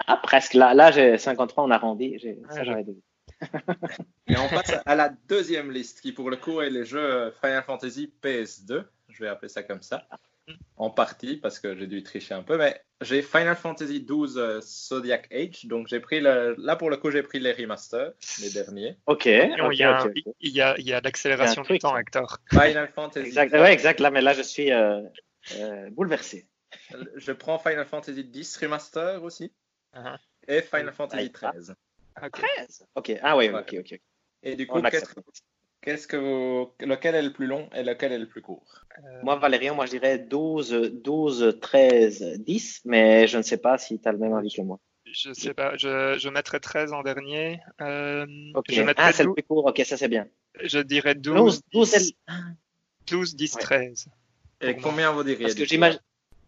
Ah 0.06 0.16
presque. 0.16 0.54
Là, 0.54 0.74
là 0.74 0.90
j'ai 0.90 1.16
53 1.16 1.64
on 1.64 1.70
arrondi. 1.70 2.18
Ça 2.50 2.64
j'avais 2.64 2.84
Et 4.26 4.36
on 4.36 4.48
passe 4.48 4.72
à 4.86 4.96
la 4.96 5.10
deuxième 5.28 5.70
liste 5.70 6.00
qui 6.00 6.12
pour 6.12 6.28
le 6.28 6.36
coup 6.36 6.60
est 6.60 6.70
les 6.70 6.84
jeux 6.84 7.32
Final 7.40 7.62
Fantasy 7.62 8.12
PS2. 8.22 8.84
Je 9.10 9.22
vais 9.22 9.28
appeler 9.28 9.48
ça 9.48 9.62
comme 9.62 9.82
ça 9.82 10.06
en 10.76 10.90
partie 10.90 11.36
parce 11.36 11.58
que 11.58 11.76
j'ai 11.76 11.86
dû 11.86 12.02
tricher 12.02 12.34
un 12.34 12.42
peu, 12.42 12.56
mais 12.56 12.80
j'ai 13.00 13.22
Final 13.22 13.56
Fantasy 13.56 14.04
XII 14.04 14.38
euh, 14.38 14.60
Zodiac 14.60 15.28
Age, 15.32 15.66
donc 15.66 15.88
j'ai 15.88 16.00
pris 16.00 16.20
le, 16.20 16.54
là 16.58 16.76
pour 16.76 16.90
le 16.90 16.96
coup 16.96 17.10
j'ai 17.10 17.22
pris 17.22 17.40
les 17.40 17.52
remasters, 17.52 18.12
les 18.40 18.50
derniers. 18.50 18.96
Ok. 19.06 19.26
il, 19.26 19.32
y 19.32 19.82
a, 19.82 20.04
il, 20.40 20.52
y 20.52 20.60
a, 20.60 20.78
il 20.78 20.86
y 20.86 20.92
a 20.92 21.00
l'accélération 21.00 21.62
du 21.62 21.78
temps, 21.78 21.96
Hector. 21.96 22.38
Final 22.50 22.88
Fantasy. 22.94 23.26
exact, 23.28 23.52
ouais, 23.52 23.72
exact. 23.72 24.00
Là, 24.00 24.10
mais 24.10 24.20
là 24.20 24.32
je 24.32 24.42
suis 24.42 24.72
euh, 24.72 25.00
euh, 25.56 25.90
bouleversé. 25.90 26.46
Je 27.16 27.32
prends 27.32 27.58
Final 27.58 27.86
Fantasy 27.86 28.28
X 28.34 28.56
remaster 28.58 29.22
aussi 29.22 29.52
uh-huh. 29.94 30.18
et 30.46 30.62
Final 30.62 30.92
Fantasy 30.92 31.30
XIII. 31.30 31.74
13 32.32 32.86
Ok. 32.94 33.12
Ah 33.22 33.36
oui, 33.36 33.48
ok, 33.50 33.76
ok. 33.80 34.00
Et 34.42 34.56
du 34.56 34.66
coup, 34.66 34.80
Qu'est-ce 35.80 36.06
que 36.08 36.16
vous... 36.16 36.72
Lequel 36.84 37.14
est 37.14 37.22
le 37.22 37.32
plus 37.32 37.46
long 37.46 37.68
et 37.74 37.82
lequel 37.82 38.12
est 38.12 38.18
le 38.18 38.28
plus 38.28 38.42
court? 38.42 38.84
Euh, 38.98 39.20
Moi, 39.22 39.36
Valérian, 39.36 39.74
moi 39.74 39.86
je 39.86 39.92
dirais 39.92 40.18
12, 40.18 40.72
12, 41.04 41.58
13, 41.60 42.40
10, 42.40 42.82
mais 42.84 43.26
je 43.28 43.38
ne 43.38 43.42
sais 43.42 43.58
pas 43.58 43.78
si 43.78 44.00
tu 44.00 44.08
as 44.08 44.12
le 44.12 44.18
même 44.18 44.34
avis 44.34 44.52
que 44.52 44.62
moi. 44.62 44.80
Je 45.10 45.32
sais 45.32 45.54
pas, 45.54 45.76
je, 45.76 46.18
je 46.18 46.28
mettrais 46.28 46.60
13 46.60 46.92
en 46.92 47.02
dernier. 47.02 47.60
Euh, 47.80 48.26
Ok. 48.54 48.66
je 48.68 48.82
Ah, 48.96 49.12
c'est 49.12 49.24
le 49.24 49.32
plus 49.32 49.42
court. 49.44 49.64
Ok, 49.64 49.80
ça 49.86 49.96
c'est 49.96 50.08
bien. 50.08 50.26
je 50.62 50.80
dirais 50.80 51.14
12, 51.14 51.34
12, 51.34 51.62
12 51.72 51.88
c'est 51.88 51.98
10, 52.00 52.14
le- 52.28 52.34
12, 53.06 53.36
10, 53.36 53.54
Ouais. 53.54 53.60
13. 53.62 54.06
Et 54.60 54.72
Pour 54.72 54.80
moi. 54.82 54.90
combien 54.90 55.12
vous 55.12 55.22
diriez 55.22 55.44
Parce 55.44 55.54
que 55.54 55.64
j'imagine. 55.64 56.00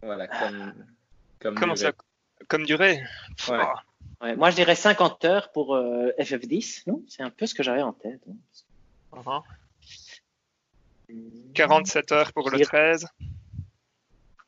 Voilà, 0.03 0.27
comme, 0.27 0.73
comme 1.39 1.55
Comment 1.55 1.73
durée. 1.73 1.87
ça 1.87 2.45
Comme 2.47 2.65
durée? 2.65 3.01
Ouais. 3.49 3.57
Oh, 3.61 3.77
Ouais, 4.23 4.35
moi, 4.35 4.51
je 4.51 4.55
dirais 4.55 4.75
50 4.75 5.25
heures 5.25 5.51
pour 5.51 5.73
euh, 5.75 6.11
FF10. 6.19 6.83
Non, 6.85 7.03
c'est 7.07 7.23
un 7.23 7.31
peu 7.31 7.47
ce 7.47 7.55
que 7.55 7.63
j'avais 7.63 7.81
en 7.81 7.93
tête. 7.93 8.21
hein. 8.29 8.35
Uh-huh. 9.11 9.43
47 11.53 12.11
heures 12.11 12.33
pour 12.33 12.49
le 12.49 12.57
Dire- 12.57 12.67
13, 12.67 13.07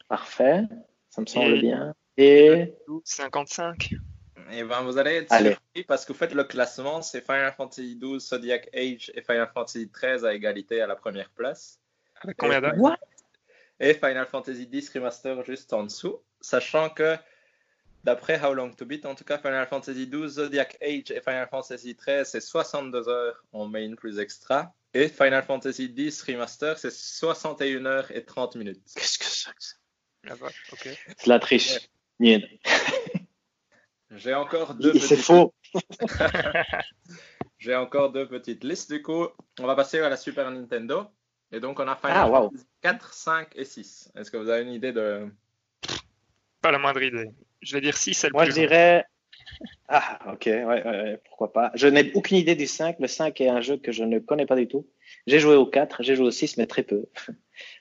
Parfait. 0.07 0.61
Ça 1.10 1.22
me 1.22 1.26
semble 1.26 1.56
Et- 1.57 1.61
bien. 1.61 1.95
Et 2.18 2.73
12, 2.88 3.02
55. 3.06 3.95
Et 4.52 4.64
ben, 4.64 4.81
vous 4.84 4.98
allez 4.98 5.15
être 5.15 5.31
Allez. 5.31 5.52
surpris 5.52 5.84
parce 5.84 6.06
que 6.06 6.14
vous 6.14 6.19
faites 6.19 6.34
le 6.34 6.44
classement, 6.44 7.02
c'est 7.02 7.22
Final 7.22 7.52
Fantasy 7.53 7.98
XII, 7.99 8.19
Zodiac 8.19 8.69
Age 8.76 9.11
et 9.15 9.22
Final 9.22 9.49
Fantasy 9.53 9.90
XIII 9.91 10.26
à 10.27 10.34
égalité 10.34 10.81
à 10.81 10.88
la 10.88 10.95
première 10.95 11.30
place. 11.31 11.80
Avec 12.22 12.38
combien 12.38 12.61
d'heures? 12.61 12.76
Et 13.80 13.95
Final 13.95 14.27
Fantasy 14.27 14.69
X 14.72 14.90
Remaster 14.94 15.44
juste 15.44 15.73
en 15.73 15.84
dessous, 15.84 16.19
sachant 16.40 16.90
que 16.90 17.15
d'après 18.03 18.39
How 18.43 18.53
Long 18.53 18.71
to 18.71 18.85
Beat, 18.85 19.05
en 19.05 19.15
tout 19.15 19.23
cas 19.23 19.38
Final 19.38 19.65
Fantasy 19.67 20.09
XII, 20.09 20.27
Zodiac 20.30 20.77
Age 20.81 21.11
et 21.11 21.21
Final 21.21 21.47
Fantasy 21.49 21.95
XIII, 21.95 22.25
c'est 22.25 22.41
62 22.41 23.07
heures 23.09 23.43
en 23.51 23.67
main 23.67 23.95
plus 23.95 24.19
extra. 24.19 24.73
Et 24.93 25.07
Final 25.07 25.43
Fantasy 25.43 25.85
X 25.97 26.21
Remaster, 26.23 26.77
c'est 26.77 26.91
61 26.91 27.85
heures 27.85 28.11
et 28.11 28.23
30 28.23 28.55
minutes. 28.57 28.81
Qu'est-ce 28.95 29.17
que 29.17 29.25
c'est 29.25 29.49
que 29.49 29.55
ça? 29.63 29.73
Ah 30.30 30.35
bah, 30.39 30.49
ok. 30.71 30.89
C'est 31.17 31.27
la 31.27 31.39
triche. 31.39 31.80
Nien. 32.19 32.39
J'ai 34.11 34.35
encore 34.35 34.75
deux 34.75 34.93
C'est 34.93 35.15
petites- 35.15 35.25
faux. 35.25 35.53
J'ai 37.57 37.75
encore 37.75 38.11
deux 38.11 38.27
petites 38.27 38.63
listes. 38.63 38.91
Du 38.91 39.01
coup, 39.01 39.27
on 39.59 39.65
va 39.65 39.75
passer 39.75 39.99
à 39.99 40.09
la 40.09 40.17
Super 40.17 40.51
Nintendo. 40.51 41.07
Et 41.51 41.59
donc, 41.59 41.80
on 41.80 41.88
a 41.88 41.95
Final 41.95 42.17
Ah, 42.17 42.27
wow. 42.30 42.49
Fantasy 42.49 42.65
4, 42.81 43.13
5 43.13 43.47
et 43.55 43.65
6. 43.65 44.11
Est-ce 44.15 44.30
que 44.31 44.38
vous 44.38 44.49
avez 44.49 44.63
une 44.63 44.73
idée 44.73 44.91
de. 44.91 45.27
Pas 46.61 46.71
la 46.71 46.80
moindre 46.80 47.01
idée. 47.01 47.31
Je 47.64 47.73
vais 47.76 47.81
dire 47.81 47.98
6, 47.98 48.14
c'est 48.14 48.27
le 48.27 48.34
Moi, 48.34 48.44
plus 48.44 48.52
je 48.52 48.56
long. 48.57 48.61
dirais. 48.64 49.06
Ah, 49.88 50.19
ok, 50.34 50.45
ouais, 50.45 50.64
ouais, 50.65 51.19
pourquoi 51.26 51.52
pas. 51.53 51.72
Je 51.76 51.88
n'ai 51.88 52.11
aucune 52.14 52.38
idée 52.38 52.56
du 52.56 52.65
5. 52.68 52.98
Le 52.99 53.07
5 53.07 53.40
est 53.41 53.49
un 53.49 53.61
jeu 53.61 53.77
que 53.77 53.91
je 53.91 54.03
ne 54.03 54.19
connais 54.19 54.45
pas 54.45 54.56
du 54.56 54.68
tout. 54.68 54.88
J'ai 55.27 55.40
joué 55.40 55.56
au 55.56 55.65
4, 55.65 56.03
j'ai 56.03 56.15
joué 56.15 56.27
au 56.27 56.31
6, 56.31 56.57
mais 56.57 56.65
très 56.68 56.84
peu. 56.84 57.06
moi, 57.27 57.35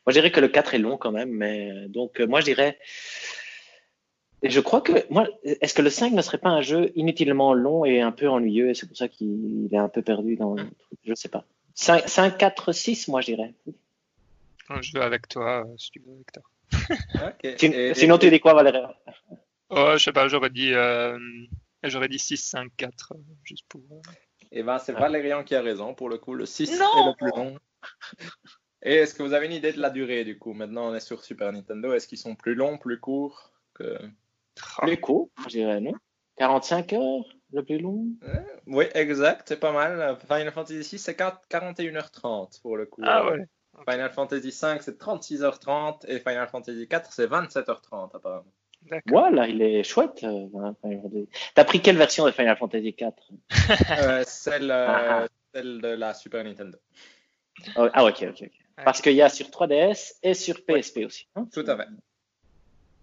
je 0.09 0.12
dirais 0.12 0.30
que 0.30 0.40
le 0.40 0.48
4 0.48 0.74
est 0.74 0.78
long 0.78 0.96
quand 0.98 1.12
même. 1.12 1.30
Mais 1.30 1.70
euh, 1.70 1.88
donc, 1.88 2.20
euh, 2.20 2.26
moi, 2.26 2.40
je 2.40 2.46
dirais. 2.46 2.78
Et 4.42 4.50
je 4.50 4.60
crois 4.60 4.80
que. 4.80 4.92
moi, 5.10 5.26
Est-ce 5.44 5.74
que 5.74 5.82
le 5.82 5.90
5 5.90 6.12
ne 6.12 6.22
serait 6.22 6.38
pas 6.38 6.50
un 6.50 6.62
jeu 6.62 6.92
inutilement 6.96 7.54
long 7.54 7.84
et 7.84 8.00
un 8.00 8.12
peu 8.12 8.28
ennuyeux 8.28 8.70
et 8.70 8.74
c'est 8.74 8.86
pour 8.88 8.96
ça 8.96 9.09
qu'il 9.09 9.68
est 9.72 9.76
un 9.76 9.88
peu 9.88 10.02
perdu 10.02 10.36
dans 10.36 10.54
le 10.54 10.64
truc 10.64 10.98
Je 11.04 11.14
sais 11.14 11.28
pas. 11.28 11.44
5, 11.74 12.09
5 12.09 12.36
4, 12.38 12.72
6, 12.72 13.09
moi, 13.09 13.20
je 13.20 13.26
dirais. 13.34 13.54
Je 14.80 14.92
vais 14.98 15.04
avec 15.04 15.28
toi, 15.28 15.64
euh, 15.66 15.74
si 15.78 15.90
tu 15.90 16.00
veux, 16.00 16.14
Victor. 16.16 16.42
Ok. 17.14 17.59
Sin- 17.59 17.72
Et- 17.72 17.94
Sinon, 17.94 18.18
tu 18.18 18.30
dis 18.30 18.40
quoi, 18.40 18.54
Valérie? 18.54 18.80
Oh, 19.74 19.92
je 19.94 20.04
sais 20.04 20.12
pas, 20.12 20.28
j'aurais 20.28 20.50
dit, 20.50 20.72
euh, 20.74 21.18
j'aurais 21.82 22.08
dit 22.08 22.18
6, 22.18 22.36
5, 22.36 22.70
4, 22.76 23.12
euh, 23.14 23.18
juste 23.42 23.64
pour. 23.68 23.80
euh, 23.90 24.00
Eh 24.50 24.62
ben, 24.62 24.78
c'est 24.78 24.92
Valérian 24.92 25.44
qui 25.44 25.54
a 25.54 25.62
raison. 25.62 25.94
Pour 25.94 26.08
le 26.10 26.18
coup, 26.18 26.34
le 26.34 26.46
6 26.46 26.78
Non 26.78 26.86
est 27.00 27.06
le 27.06 27.16
plus 27.16 27.30
long. 27.30 27.58
Et 28.82 28.94
est-ce 28.96 29.14
que 29.14 29.22
vous 29.22 29.32
avez 29.32 29.46
une 29.46 29.52
idée 29.52 29.72
de 29.72 29.80
la 29.80 29.90
durée 29.90 30.24
du 30.24 30.38
coup? 30.38 30.52
Maintenant, 30.52 30.90
on 30.90 30.94
est 30.94 31.00
sur 31.00 31.24
Super 31.24 31.52
Nintendo. 31.52 31.92
Est-ce 31.92 32.06
qu'ils 32.08 32.18
sont 32.18 32.34
plus 32.34 32.54
longs, 32.54 32.78
plus 32.78 32.98
courts 33.00 33.52
que... 33.74 33.96
ah, 34.78 34.86
Plus 34.86 34.98
court, 35.00 35.30
je 35.44 35.50
dirais, 35.50 35.80
non? 35.80 35.94
45 36.36 36.92
heures, 36.94 37.24
le 37.52 37.62
plus 37.64 37.78
long? 37.78 38.06
Oui, 38.66 38.86
exact. 38.94 39.48
C'est 39.48 39.60
pas 39.60 39.72
mal. 39.72 40.18
Final 40.26 40.50
Fantasy 40.52 40.82
6, 40.84 40.98
c'est 40.98 41.14
4 41.14 41.42
41h30 41.48 42.60
pour 42.60 42.76
le 42.76 42.86
coup. 42.86 43.02
Ah 43.04 43.26
ouais. 43.26 43.46
Final 43.88 44.10
Fantasy 44.10 44.52
5, 44.52 44.82
c'est 44.82 44.98
36h30 45.00 46.04
et 46.08 46.18
Final 46.18 46.48
Fantasy 46.48 46.86
4, 46.88 47.12
c'est 47.12 47.26
27h30 47.26 48.10
apparemment. 48.16 48.52
Voilà, 49.06 49.48
il 49.48 49.62
est 49.62 49.82
chouette. 49.84 50.22
euh, 50.24 50.48
Final 50.48 51.00
Fantasy. 51.02 51.28
T'as 51.54 51.64
pris 51.64 51.80
quelle 51.80 51.96
version 51.96 52.24
de 52.26 52.30
Final 52.30 52.56
Fantasy 52.56 52.94
4 52.94 53.22
Euh, 54.00 54.24
celle, 54.26 54.70
euh, 54.70 54.86
Ah, 54.88 55.26
celle 55.54 55.80
de 55.80 55.88
la 55.88 56.14
Super 56.14 56.44
Nintendo. 56.44 56.78
Oh, 57.76 57.88
Ah, 57.92 58.04
ok, 58.04 58.22
ok. 58.30 58.42
ok. 58.42 58.50
Parce 58.84 59.00
qu'il 59.00 59.12
y 59.14 59.22
a 59.22 59.28
sur 59.28 59.46
3DS 59.50 60.14
et 60.22 60.34
sur 60.34 60.64
PSP 60.64 61.04
aussi. 61.06 61.26
hein 61.36 61.46
Tout 61.52 61.64
à 61.66 61.76
fait. 61.76 61.86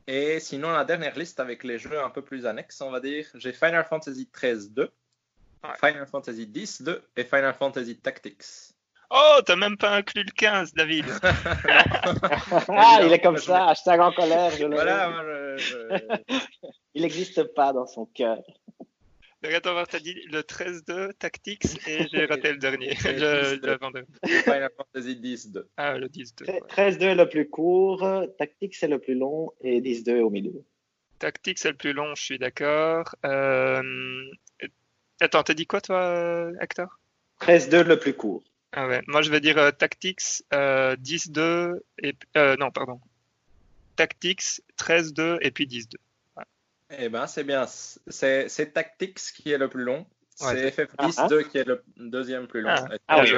Et 0.08 0.40
sinon, 0.40 0.72
la 0.72 0.84
dernière 0.86 1.18
liste 1.18 1.40
avec 1.40 1.64
les 1.64 1.78
jeux 1.78 2.00
un 2.04 2.10
peu 2.10 2.24
plus 2.24 2.46
annexes, 2.48 2.82
on 2.82 2.90
va 2.90 3.00
dire, 3.00 3.28
j'ai 3.36 3.54
Final 3.54 3.86
Fantasy 3.86 4.28
13 4.28 4.72
2, 4.72 4.90
Ouais. 5.64 5.70
Final 5.92 6.08
Fantasy 6.08 6.48
10 6.48 6.82
2 6.84 7.04
et 7.18 7.24
Final 7.26 7.54
Fantasy 7.54 7.98
Tactics. 7.98 8.44
Oh, 9.12 9.40
t'as 9.46 9.56
même 9.56 9.76
pas 9.78 9.96
inclus 9.96 10.24
le 10.24 10.32
15, 10.32 10.74
David. 10.74 11.06
ah, 11.24 13.00
il 13.04 13.12
est 13.12 13.20
comme 13.20 13.38
ça, 13.38 13.70
hashtag 13.70 14.00
en 14.02 14.12
colère. 14.12 14.52
Je 14.52 14.66
le- 14.66 14.76
Voilà, 14.76 15.58
je- 15.58 15.58
je- 15.58 16.36
Il 16.94 17.02
n'existe 17.02 17.44
pas 17.56 17.74
dans 17.74 17.88
son 17.88 18.06
cœur. 18.06 18.42
Mais 19.42 19.54
attends, 19.56 19.72
voir, 19.72 19.88
t'as 19.88 20.00
dit 20.00 20.16
le 20.32 20.42
13-2 20.44 21.14
Tactics 21.14 21.64
et 21.88 22.08
j'ai 22.12 22.26
raté 22.26 22.52
le 22.52 22.58
dernier. 22.58 22.92
10-2. 22.94 23.66
l'avant-dernier. 23.66 24.08
Final 24.44 24.70
Fantasy 24.76 25.16
10 25.16 25.52
2. 25.54 25.70
Ah, 25.78 25.98
le 25.98 26.08
10-2. 26.10 26.48
ouais. 26.52 26.62
13-2 26.68 27.02
est 27.04 27.16
le 27.16 27.30
plus 27.30 27.50
court, 27.50 28.06
Tactique 28.38 28.76
c'est 28.76 28.88
le 28.90 29.00
plus 29.00 29.16
long 29.16 29.52
et 29.62 29.80
10-2 29.82 30.18
est 30.18 30.22
au 30.22 30.30
milieu. 30.30 30.64
Tactics, 31.20 31.58
c'est 31.58 31.72
le 31.72 31.78
plus 31.78 31.94
long, 31.94 32.14
je 32.16 32.22
suis 32.22 32.38
d'accord. 32.38 33.16
Euh... 33.26 33.82
Attends, 35.22 35.44
t'as 35.44 35.54
dit 35.54 35.66
quoi, 35.66 35.82
toi, 35.82 36.50
Hector? 36.62 36.88
13-2 37.42 37.84
le 37.84 37.98
plus 38.00 38.14
court. 38.14 38.44
Ah 38.72 38.88
ouais, 38.88 39.02
moi 39.08 39.22
je 39.22 39.32
vais 39.32 39.40
dire 39.40 39.58
euh, 39.58 39.72
Tactics 39.72 40.44
euh, 40.54 40.96
10-2 40.98 41.80
et 42.04 42.14
euh, 42.38 42.56
non, 42.58 42.70
pardon. 42.72 43.00
Tactics 43.96 44.62
13-2 44.78 45.40
et 45.42 45.52
puis 45.52 45.66
10-2. 45.66 45.96
Eh 46.98 47.10
ben, 47.10 47.28
c'est 47.28 47.44
bien. 47.44 47.66
C'est 47.68 48.74
Tactics 48.74 49.20
qui 49.36 49.52
est 49.52 49.58
le 49.58 49.70
plus 49.70 49.84
long. 49.84 50.06
Ouais, 50.42 50.72
C'est 50.72 50.86
FF10 50.86 50.96
Ah, 50.98 51.10
ah. 51.18 51.28
2 51.28 51.44
qui 51.44 51.58
est 51.58 51.68
le 51.68 51.84
deuxième 51.98 52.48
plus 52.48 52.62
long. 52.62 52.70
Ah, 52.72 52.86
ah 53.08 53.22
oui, 53.24 53.30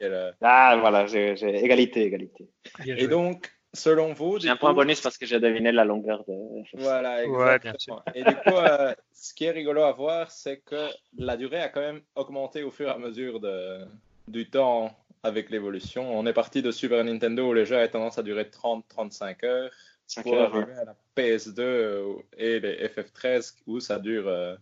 le- 0.00 0.32
Ah, 0.40 0.76
voilà, 0.80 1.06
j'ai 1.06 1.34
égalité, 1.62 2.04
égalité. 2.06 2.48
Et 2.86 3.06
donc, 3.06 3.52
selon 3.74 4.14
vous, 4.14 4.40
J'ai 4.40 4.48
un 4.48 4.56
point 4.56 4.70
coup- 4.70 4.76
bonus 4.76 5.00
parce 5.00 5.18
que 5.18 5.26
j'ai 5.26 5.38
deviné 5.40 5.70
la 5.72 5.84
longueur 5.84 6.24
de. 6.24 6.34
Voilà, 6.74 7.26
Ouais, 7.28 7.56
exactement. 7.56 8.02
Et 8.14 8.24
du 8.24 8.34
coup, 8.34 8.56
euh, 8.56 8.94
ce 9.12 9.34
qui 9.34 9.44
est 9.44 9.50
rigolo 9.50 9.82
à 9.82 9.92
voir, 9.92 10.30
c'est 10.30 10.58
que 10.64 10.88
la 11.18 11.36
durée 11.36 11.60
a 11.60 11.68
quand 11.68 11.80
même 11.82 12.00
augmenté 12.16 12.62
au 12.62 12.70
fur 12.70 12.88
et 12.88 12.92
à 12.92 12.98
mesure 12.98 13.38
de, 13.38 13.84
du 14.28 14.48
temps 14.48 14.96
avec 15.22 15.50
l'évolution. 15.50 16.18
On 16.18 16.26
est 16.26 16.32
parti 16.32 16.62
de 16.62 16.70
Super 16.70 17.04
Nintendo 17.04 17.50
où 17.50 17.52
les 17.52 17.64
jeux 17.64 17.76
avaient 17.76 17.90
tendance 17.90 18.18
à 18.18 18.22
durer 18.22 18.44
30-35 18.44 19.44
heures. 19.44 19.70
Cinq 20.06 20.24
pour 20.24 20.34
heures, 20.34 20.54
arriver 20.54 20.72
à 20.74 20.84
la 20.84 20.96
PS2 21.16 21.60
euh, 21.60 22.14
et 22.36 22.60
les 22.60 22.88
FF13 22.88 23.54
où 23.66 23.80
ça 23.80 23.98
dure 23.98 24.28
euh, 24.28 24.56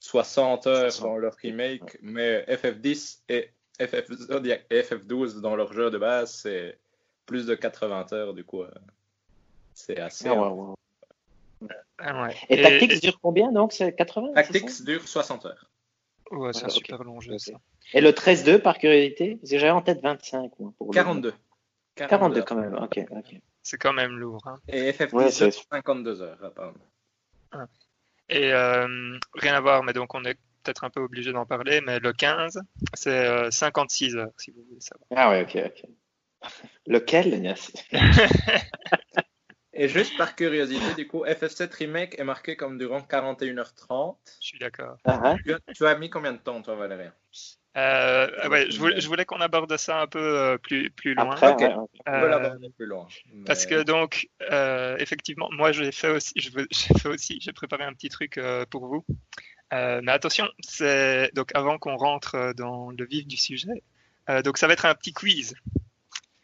60 0.00 0.66
heures 0.66 0.92
60, 0.92 1.08
dans 1.08 1.16
leur 1.16 1.34
remake, 1.34 1.98
mais 2.02 2.44
FF10 2.44 3.20
et 3.28 3.50
FF 3.80 4.12
Zodiac 4.12 4.66
et 4.70 4.82
FF12 4.82 5.40
dans 5.40 5.56
leur 5.56 5.72
jeu 5.72 5.90
de 5.90 5.98
base, 5.98 6.32
c'est 6.32 6.78
plus 7.26 7.46
de 7.46 7.54
80 7.54 8.06
heures 8.12 8.34
du 8.34 8.44
coup. 8.44 8.62
euh, 8.62 8.70
c'est 9.74 9.98
assez. 9.98 10.28
Ah, 10.28 10.34
ouais, 10.34 10.48
ouais. 10.48 10.74
Ah 11.98 12.22
ouais. 12.24 12.36
Et, 12.48 12.60
Tactics 12.60 13.00
dure 13.00 13.18
combien 13.20 13.52
donc? 13.52 13.72
C'est 13.72 13.94
80 13.94 14.32
c'est 14.34 14.42
ça? 14.42 14.52
Tactics 14.52 14.84
dure 14.84 15.06
60 15.06 15.46
heures. 15.46 15.70
Ouais, 16.32 16.52
c'est 16.52 16.64
un 16.64 16.68
super 16.70 17.02
long 17.04 17.20
jeu, 17.20 17.38
ça. 17.38 17.52
Et 17.94 18.00
le 18.00 18.10
13-2 18.12 18.58
par 18.60 18.78
curiosité 18.78 19.36
Parce 19.36 19.50
que 19.50 19.58
j'avais 19.58 19.70
en 19.70 19.82
tête 19.82 20.00
25. 20.02 20.50
Moi, 20.58 20.72
pour 20.78 20.88
le- 20.88 20.94
42. 20.94 21.34
42 21.94 22.38
heures. 22.38 22.44
quand 22.46 22.54
même, 22.56 22.74
ok. 22.74 23.00
ok. 23.10 23.36
C'est 23.62 23.76
quand 23.78 23.92
même 23.92 24.12
lourd. 24.18 24.40
Hein. 24.46 24.58
Et 24.68 24.92
FF10 24.92 25.12
Ouais, 25.14 25.30
c'est- 25.30 25.50
52 25.70 26.22
heures 26.22 26.42
apparemment. 26.42 26.78
Et 28.28 28.50
euh, 28.52 29.18
rien 29.34 29.54
à 29.54 29.60
voir, 29.60 29.82
mais 29.84 29.92
donc 29.92 30.14
on 30.14 30.24
est 30.24 30.38
peut-être 30.62 30.84
un 30.84 30.90
peu 30.90 31.00
obligé 31.00 31.32
d'en 31.32 31.44
parler, 31.44 31.80
mais 31.82 31.98
le 31.98 32.12
15, 32.14 32.60
c'est 32.94 33.10
euh, 33.10 33.50
56 33.50 34.16
heures, 34.16 34.30
si 34.38 34.52
vous 34.52 34.62
voulez 34.68 34.80
savoir. 34.80 35.06
Ah 35.14 35.28
ouais, 35.30 35.42
ok, 35.42 35.58
ok. 35.66 35.90
Lequel 36.86 37.34
Ignace? 37.34 37.72
Et 39.74 39.88
juste 39.88 40.16
par 40.18 40.36
curiosité, 40.36 40.94
du 40.96 41.06
coup, 41.06 41.24
FF7 41.24 41.74
Remake 41.76 42.18
est 42.18 42.24
marqué 42.24 42.56
comme 42.56 42.76
durant 42.78 43.00
41h30. 43.00 44.16
Je 44.40 44.46
suis 44.46 44.58
d'accord. 44.58 44.96
Ah, 45.04 45.20
hein 45.24 45.36
Tu 45.44 45.52
as, 45.54 45.58
tu 45.74 45.86
as 45.86 45.96
mis 45.96 46.10
combien 46.10 46.32
de 46.32 46.38
temps, 46.38 46.60
toi, 46.60 46.74
Valérien 46.74 47.12
Euh, 47.78 48.28
ah 48.42 48.48
ouais, 48.50 48.70
je 48.70 48.78
voulais, 48.78 49.00
je 49.00 49.08
voulais 49.08 49.24
qu'on 49.24 49.40
aborde 49.40 49.74
ça 49.78 50.02
un 50.02 50.06
peu 50.06 50.18
euh, 50.20 50.58
plus, 50.58 50.90
plus 50.90 51.14
loin. 51.14 51.30
Après. 51.40 51.72
On 51.74 51.86
peut 51.86 52.10
Euh, 52.10 52.28
l'aborder 52.28 52.68
plus 52.76 52.84
loin. 52.84 53.08
Parce 53.46 53.64
que 53.64 53.82
donc, 53.82 54.28
euh, 54.50 54.96
effectivement, 54.98 55.48
moi 55.52 55.72
j'ai 55.72 55.90
fait 55.90 56.10
aussi, 56.10 56.32
j'ai 56.36 56.50
fait 56.98 57.08
aussi, 57.08 57.38
j'ai 57.40 57.52
préparé 57.52 57.84
un 57.84 57.94
petit 57.94 58.10
truc 58.10 58.36
euh, 58.36 58.66
pour 58.66 58.86
vous. 58.88 59.06
Euh, 59.72 60.02
mais 60.04 60.12
attention, 60.12 60.46
c'est 60.60 61.30
donc 61.34 61.50
avant 61.54 61.78
qu'on 61.78 61.96
rentre 61.96 62.52
dans 62.54 62.90
le 62.90 63.06
vif 63.06 63.26
du 63.26 63.38
sujet, 63.38 63.82
euh, 64.28 64.42
donc 64.42 64.58
ça 64.58 64.66
va 64.66 64.74
être 64.74 64.84
un 64.84 64.94
petit 64.94 65.14
quiz. 65.14 65.54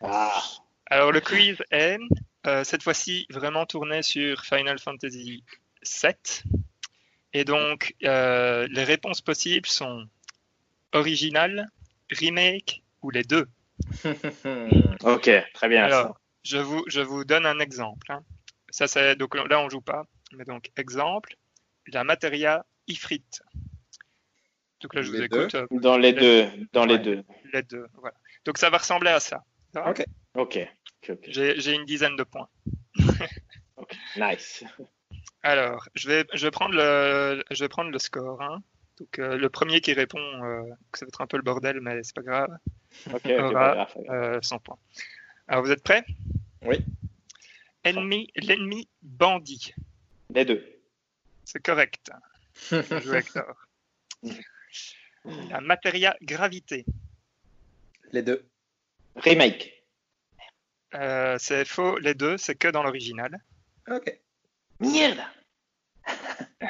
Ah, 0.01 0.33
Alors 0.87 1.13
le 1.13 1.21
quiz 1.21 1.59
est 1.71 1.99
euh, 2.49 2.65
cette 2.65 2.83
fois-ci 2.83 3.27
vraiment 3.31 3.67
tourné 3.67 4.03
sur 4.03 4.45
Final 4.45 4.79
Fantasy 4.79 5.45
VII. 5.83 6.15
Et 7.35 7.45
donc, 7.45 7.95
euh, 8.05 8.67
les 8.71 8.85
réponses 8.85 9.21
possibles 9.21 9.69
sont 9.69 10.09
original, 10.93 11.69
remake 12.11 12.83
ou 13.03 13.11
les 13.11 13.23
deux. 13.23 13.47
ok, 15.03 15.31
très 15.53 15.69
bien. 15.69 15.85
Alors, 15.85 16.19
je 16.43 16.57
vous, 16.57 16.83
je 16.87 17.01
vous 17.01 17.25
donne 17.25 17.45
un 17.45 17.59
exemple. 17.59 18.11
Hein. 18.11 18.23
Ça, 18.71 18.87
c'est, 18.87 19.15
donc 19.17 19.35
là, 19.35 19.61
on 19.61 19.69
joue 19.69 19.83
pas. 19.83 20.07
Mais 20.33 20.45
donc, 20.45 20.71
exemple, 20.77 21.37
la 21.87 22.03
Materia 22.03 22.65
Ifrit. 22.87 23.25
Donc 24.81 24.95
là, 24.95 25.03
je 25.03 25.11
vous 25.11 25.21
écoute. 25.21 25.55
Euh, 25.55 25.67
dans 25.71 25.99
les, 25.99 26.13
deux. 26.13 26.49
Dans 26.73 26.87
les 26.87 26.99
deux. 26.99 27.25
Les 27.53 27.63
deux, 27.63 27.87
voilà. 27.95 28.17
Donc 28.45 28.59
ça 28.59 28.71
va 28.71 28.79
ressembler 28.79 29.11
à 29.11 29.21
ça. 29.21 29.45
Ok. 29.87 30.05
Ok. 30.35 30.59
J'ai 31.03 31.75
une 31.75 31.85
dizaine 31.85 32.17
de 32.17 32.25
points. 32.25 32.49
Nice. 34.17 34.65
Alors, 35.43 35.89
je 35.95 36.09
vais, 36.09 36.27
je 36.35 36.45
vais 36.45 36.51
prendre 36.51 36.75
le, 36.75 37.43
je 37.51 37.65
vais 37.65 37.69
prendre 37.69 37.91
le 37.91 37.99
score. 37.99 38.43
Hein. 38.43 38.63
Donc 38.99 39.19
euh, 39.19 39.37
le 39.37 39.49
premier 39.49 39.81
qui 39.81 39.93
répond, 39.93 40.19
euh, 40.19 40.65
ça 40.95 41.05
va 41.05 41.09
être 41.09 41.21
un 41.21 41.27
peu 41.27 41.37
le 41.37 41.43
bordel, 41.43 41.81
mais 41.81 42.03
c'est 42.03 42.15
pas 42.15 42.23
grave. 42.23 42.59
Ok. 43.13 43.27
aura 43.27 43.89
100 44.43 44.59
points. 44.59 44.79
Alors 45.47 45.65
vous 45.65 45.71
êtes 45.71 45.83
prêts? 45.83 46.05
Oui. 46.63 46.85
Ennemi, 47.85 48.31
l'ennemi 48.37 48.89
bandit. 49.03 49.75
Les 50.35 50.45
deux. 50.45 50.65
C'est 51.45 51.63
correct. 51.63 52.11
Hector. 52.73 53.67
La 55.51 55.61
Materia 55.61 56.17
Gravité. 56.23 56.85
Les 58.13 58.23
deux. 58.23 58.45
Remake. 59.17 59.78
Euh, 60.95 61.37
c'est 61.39 61.65
faux, 61.65 61.99
les 61.99 62.15
deux, 62.15 62.39
c'est 62.39 62.55
que 62.55 62.69
dans 62.69 62.83
l'original. 62.83 63.37
Ok. 63.91 64.21
Merde 64.81 65.21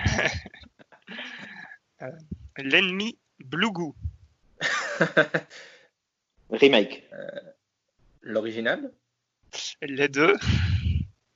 euh, 2.03 2.11
L'ennemi 2.57 3.19
Blougou. 3.39 3.95
Remake. 6.51 7.07
Euh, 7.13 7.41
l'original? 8.23 8.93
Les 9.83 10.09
deux. 10.09 10.35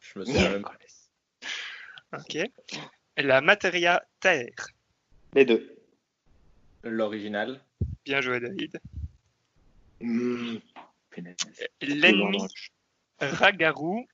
Je 0.01 0.19
me 0.19 0.25
souviens 0.25 0.51
même 0.51 0.65
Ok. 2.13 2.39
La 3.17 3.41
Materia 3.41 4.03
Terre. 4.21 4.69
Les 5.35 5.45
deux. 5.45 5.79
L'original? 6.83 7.61
Bien 8.05 8.21
joué, 8.21 8.41
David. 8.41 8.81
Mmh. 10.01 10.59
L'ennemi 11.81 12.47
Ragarou 13.21 14.07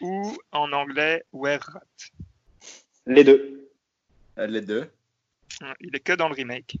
ou 0.00 0.36
en 0.52 0.72
anglais 0.72 1.24
Werrat. 1.32 1.82
Les 3.06 3.24
deux. 3.24 3.70
Euh, 4.38 4.46
les 4.46 4.60
deux. 4.60 4.90
Il 5.80 5.94
est 5.94 6.00
que 6.00 6.12
dans 6.12 6.28
le 6.28 6.34
remake. 6.34 6.76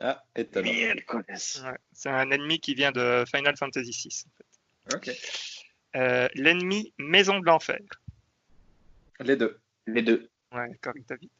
Ah, 0.00 0.24
étonnant. 0.34 0.70
c'est 1.92 2.08
un 2.08 2.30
ennemi 2.30 2.58
qui 2.58 2.74
vient 2.74 2.92
de 2.92 3.24
Final 3.30 3.56
Fantasy 3.56 3.90
VI. 3.90 4.24
En 4.26 4.90
fait. 4.90 4.96
Ok. 4.96 5.16
Euh, 5.96 6.28
l'ennemi 6.34 6.92
Maison 6.98 7.40
de 7.40 7.44
l'Enfer. 7.44 7.80
Les 9.20 9.36
deux. 9.36 9.60
Les 9.86 10.02
deux. 10.02 10.30
Ouais, 10.52 10.70
correct, 10.80 11.08
David. 11.08 11.30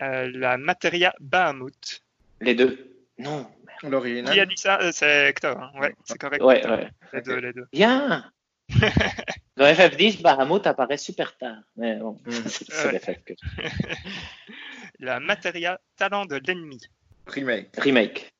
Euh, 0.00 0.30
la 0.34 0.56
Materia 0.56 1.14
Bahamut. 1.20 2.02
Les 2.40 2.54
deux. 2.54 3.06
Non. 3.18 3.50
L'original. 3.88 4.32
Qui 4.32 4.40
a 4.40 4.46
dit 4.46 4.56
ça? 4.56 4.80
Euh, 4.80 4.92
C'est 4.92 5.28
Hector. 5.28 5.58
Hein. 5.58 5.72
Ouais, 5.78 5.94
c'est 6.04 6.18
correct. 6.18 6.42
Ouais, 6.42 6.66
ouais. 6.66 6.90
Les 7.12 7.22
deux, 7.22 7.36
les 7.36 7.52
deux. 7.52 7.66
Bien. 7.72 8.30
Dans 9.56 9.66
FF10, 9.66 10.22
Bahamut 10.22 10.66
apparaît 10.66 10.96
super 10.96 11.36
tard. 11.36 11.58
Mais 11.76 11.96
bon, 11.96 12.18
mm. 12.24 12.30
c'est 12.46 12.92
l'effet 12.92 13.22
que... 13.24 13.34
La 15.00 15.20
Materia 15.20 15.80
Talent 15.96 16.24
de 16.24 16.40
l'ennemi. 16.46 16.80
Remake. 17.26 17.76
Remake. 17.78 18.34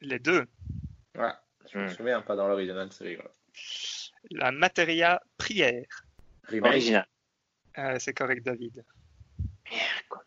Les 0.00 0.18
deux. 0.18 0.46
Ouais, 1.16 1.32
je 1.72 1.78
me 1.78 1.84
mm. 1.86 1.90
souviens 1.90 2.20
pas 2.22 2.36
dans 2.36 2.46
l'original, 2.46 2.88
c'est 2.92 3.04
rigolo. 3.04 3.28
La 4.30 4.52
Materia 4.52 5.20
Prière. 5.38 6.04
Remake. 6.44 6.72
Original. 6.72 7.06
Euh, 7.78 7.96
c'est 7.98 8.14
correct, 8.14 8.44
David. 8.44 8.84
Merde, 9.70 10.22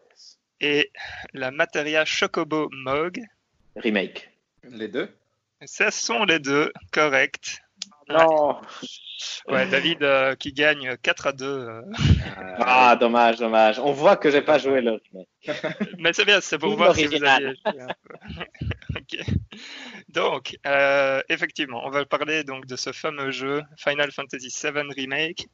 Et 0.60 0.92
la 1.34 1.52
Materia 1.52 2.04
Chocobo 2.06 2.70
Mog. 2.72 3.22
Remake. 3.78 4.37
Les 4.72 4.88
deux? 4.88 5.10
Ce 5.66 5.90
sont 5.90 6.24
les 6.26 6.40
deux, 6.40 6.72
correct. 6.92 7.62
Non. 8.10 8.62
Ouais, 9.48 9.66
David 9.68 10.04
euh, 10.04 10.36
qui 10.36 10.54
gagne 10.54 10.96
4 11.02 11.28
à 11.28 11.32
2. 11.34 11.46
Euh. 11.46 11.82
Ah, 12.60 12.96
dommage, 12.96 13.38
dommage. 13.38 13.80
On 13.80 13.92
voit 13.92 14.16
que 14.16 14.30
j'ai 14.30 14.42
pas 14.42 14.58
joué 14.60 14.82
le 14.82 15.02
Mais 15.98 16.14
c'est 16.14 16.26
bien, 16.26 16.40
c'est 16.42 16.58
pour 16.58 16.76
voir 16.76 16.96
si 16.96 17.08
vous 17.08 17.24
aviez 17.24 17.54
okay. 18.96 19.24
Donc, 20.10 20.58
euh, 20.66 21.22
effectivement, 21.30 21.86
on 21.86 21.90
va 21.90 22.06
parler 22.06 22.44
donc 22.44 22.66
de 22.66 22.76
ce 22.76 22.92
fameux 22.92 23.32
jeu 23.32 23.62
Final 23.78 24.12
Fantasy 24.12 24.50
VII 24.64 24.84
Remake, 24.96 25.48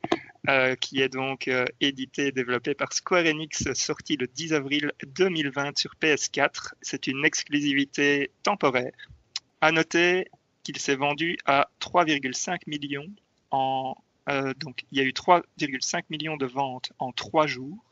qui 0.82 1.02
est 1.02 1.10
donc 1.10 1.50
édité 1.80 2.28
et 2.28 2.32
développé 2.32 2.74
par 2.74 2.92
Square 2.92 3.26
Enix, 3.26 3.72
sorti 3.74 4.18
le 4.18 4.28
10 4.28 4.54
avril 4.54 4.92
2020 5.06 5.78
sur 5.78 5.94
PS4. 6.02 6.74
C'est 6.82 7.08
une 7.08 7.24
exclusivité 7.24 8.30
temporaire. 8.44 8.92
À 9.62 9.72
noter 9.72 10.28
qu'il 10.64 10.78
s'est 10.78 10.96
vendu 10.96 11.38
à 11.46 11.70
3,5 11.80 12.60
millions 12.68 13.08
en 13.52 13.96
euh, 14.30 14.54
donc 14.56 14.86
il 14.92 14.98
y 14.98 15.02
a 15.02 15.04
eu 15.04 15.12
3,5 15.12 16.04
millions 16.10 16.38
de 16.38 16.46
ventes 16.46 16.92
en 17.00 17.12
3 17.12 17.48
jours, 17.48 17.84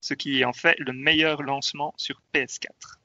ce 0.00 0.14
qui 0.14 0.44
en 0.44 0.52
fait 0.52 0.78
le 0.78 0.92
meilleur 0.92 1.42
lancement 1.42 1.94
sur 1.96 2.20
PS4. 2.34 2.99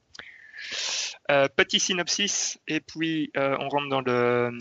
Euh, 1.30 1.48
petit 1.54 1.80
synopsis 1.80 2.58
et 2.68 2.80
puis 2.80 3.30
euh, 3.36 3.56
on 3.58 3.68
rentre 3.68 3.88
dans 3.88 4.00
le 4.00 4.56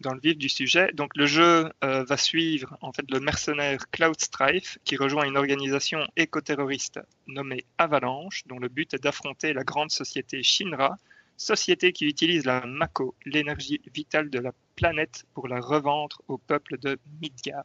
dans 0.00 0.16
vif 0.16 0.36
du 0.36 0.48
sujet. 0.48 0.90
Donc 0.92 1.16
le 1.16 1.26
jeu 1.26 1.70
va 1.82 2.16
suivre 2.16 2.76
en 2.80 2.92
fait 2.92 3.04
le 3.10 3.20
mercenaire 3.20 3.88
Cloud 3.90 4.20
Strife 4.20 4.78
qui 4.84 4.96
rejoint 4.96 5.24
une 5.24 5.36
organisation 5.36 6.06
éco-terroriste 6.16 7.00
nommée 7.26 7.64
Avalanche 7.78 8.42
dont 8.46 8.58
le 8.58 8.68
but 8.68 8.94
est 8.94 9.02
d'affronter 9.02 9.52
la 9.52 9.64
grande 9.64 9.90
société 9.90 10.42
Shinra 10.42 10.96
société 11.38 11.92
qui 11.92 12.04
utilise 12.04 12.44
la 12.44 12.66
Mako, 12.66 13.14
l'énergie 13.24 13.80
vitale 13.94 14.28
de 14.28 14.40
la 14.40 14.52
planète, 14.76 15.24
pour 15.34 15.48
la 15.48 15.60
revendre 15.60 16.20
au 16.28 16.36
peuple 16.36 16.78
de 16.78 16.98
Midgard. 17.22 17.64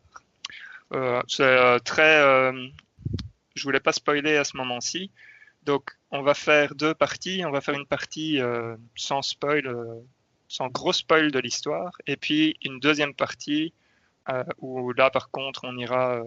Euh, 0.93 1.21
c'est 1.27 1.43
euh, 1.43 1.79
très. 1.79 2.21
Euh, 2.21 2.67
je 3.55 3.63
voulais 3.63 3.79
pas 3.79 3.91
spoiler 3.91 4.37
à 4.37 4.43
ce 4.43 4.55
moment-ci. 4.57 5.11
Donc, 5.65 5.91
on 6.11 6.21
va 6.21 6.33
faire 6.33 6.75
deux 6.75 6.93
parties. 6.93 7.43
On 7.45 7.51
va 7.51 7.61
faire 7.61 7.75
une 7.75 7.85
partie 7.85 8.39
euh, 8.39 8.75
sans 8.95 9.21
spoil, 9.21 9.73
sans 10.47 10.67
gros 10.67 10.93
spoil 10.93 11.31
de 11.31 11.39
l'histoire, 11.39 11.91
et 12.07 12.17
puis 12.17 12.57
une 12.63 12.79
deuxième 12.79 13.13
partie 13.13 13.73
où 14.59 14.93
là, 14.93 15.09
par 15.09 15.29
contre, 15.31 15.65
on 15.65 15.77
ira 15.77 16.21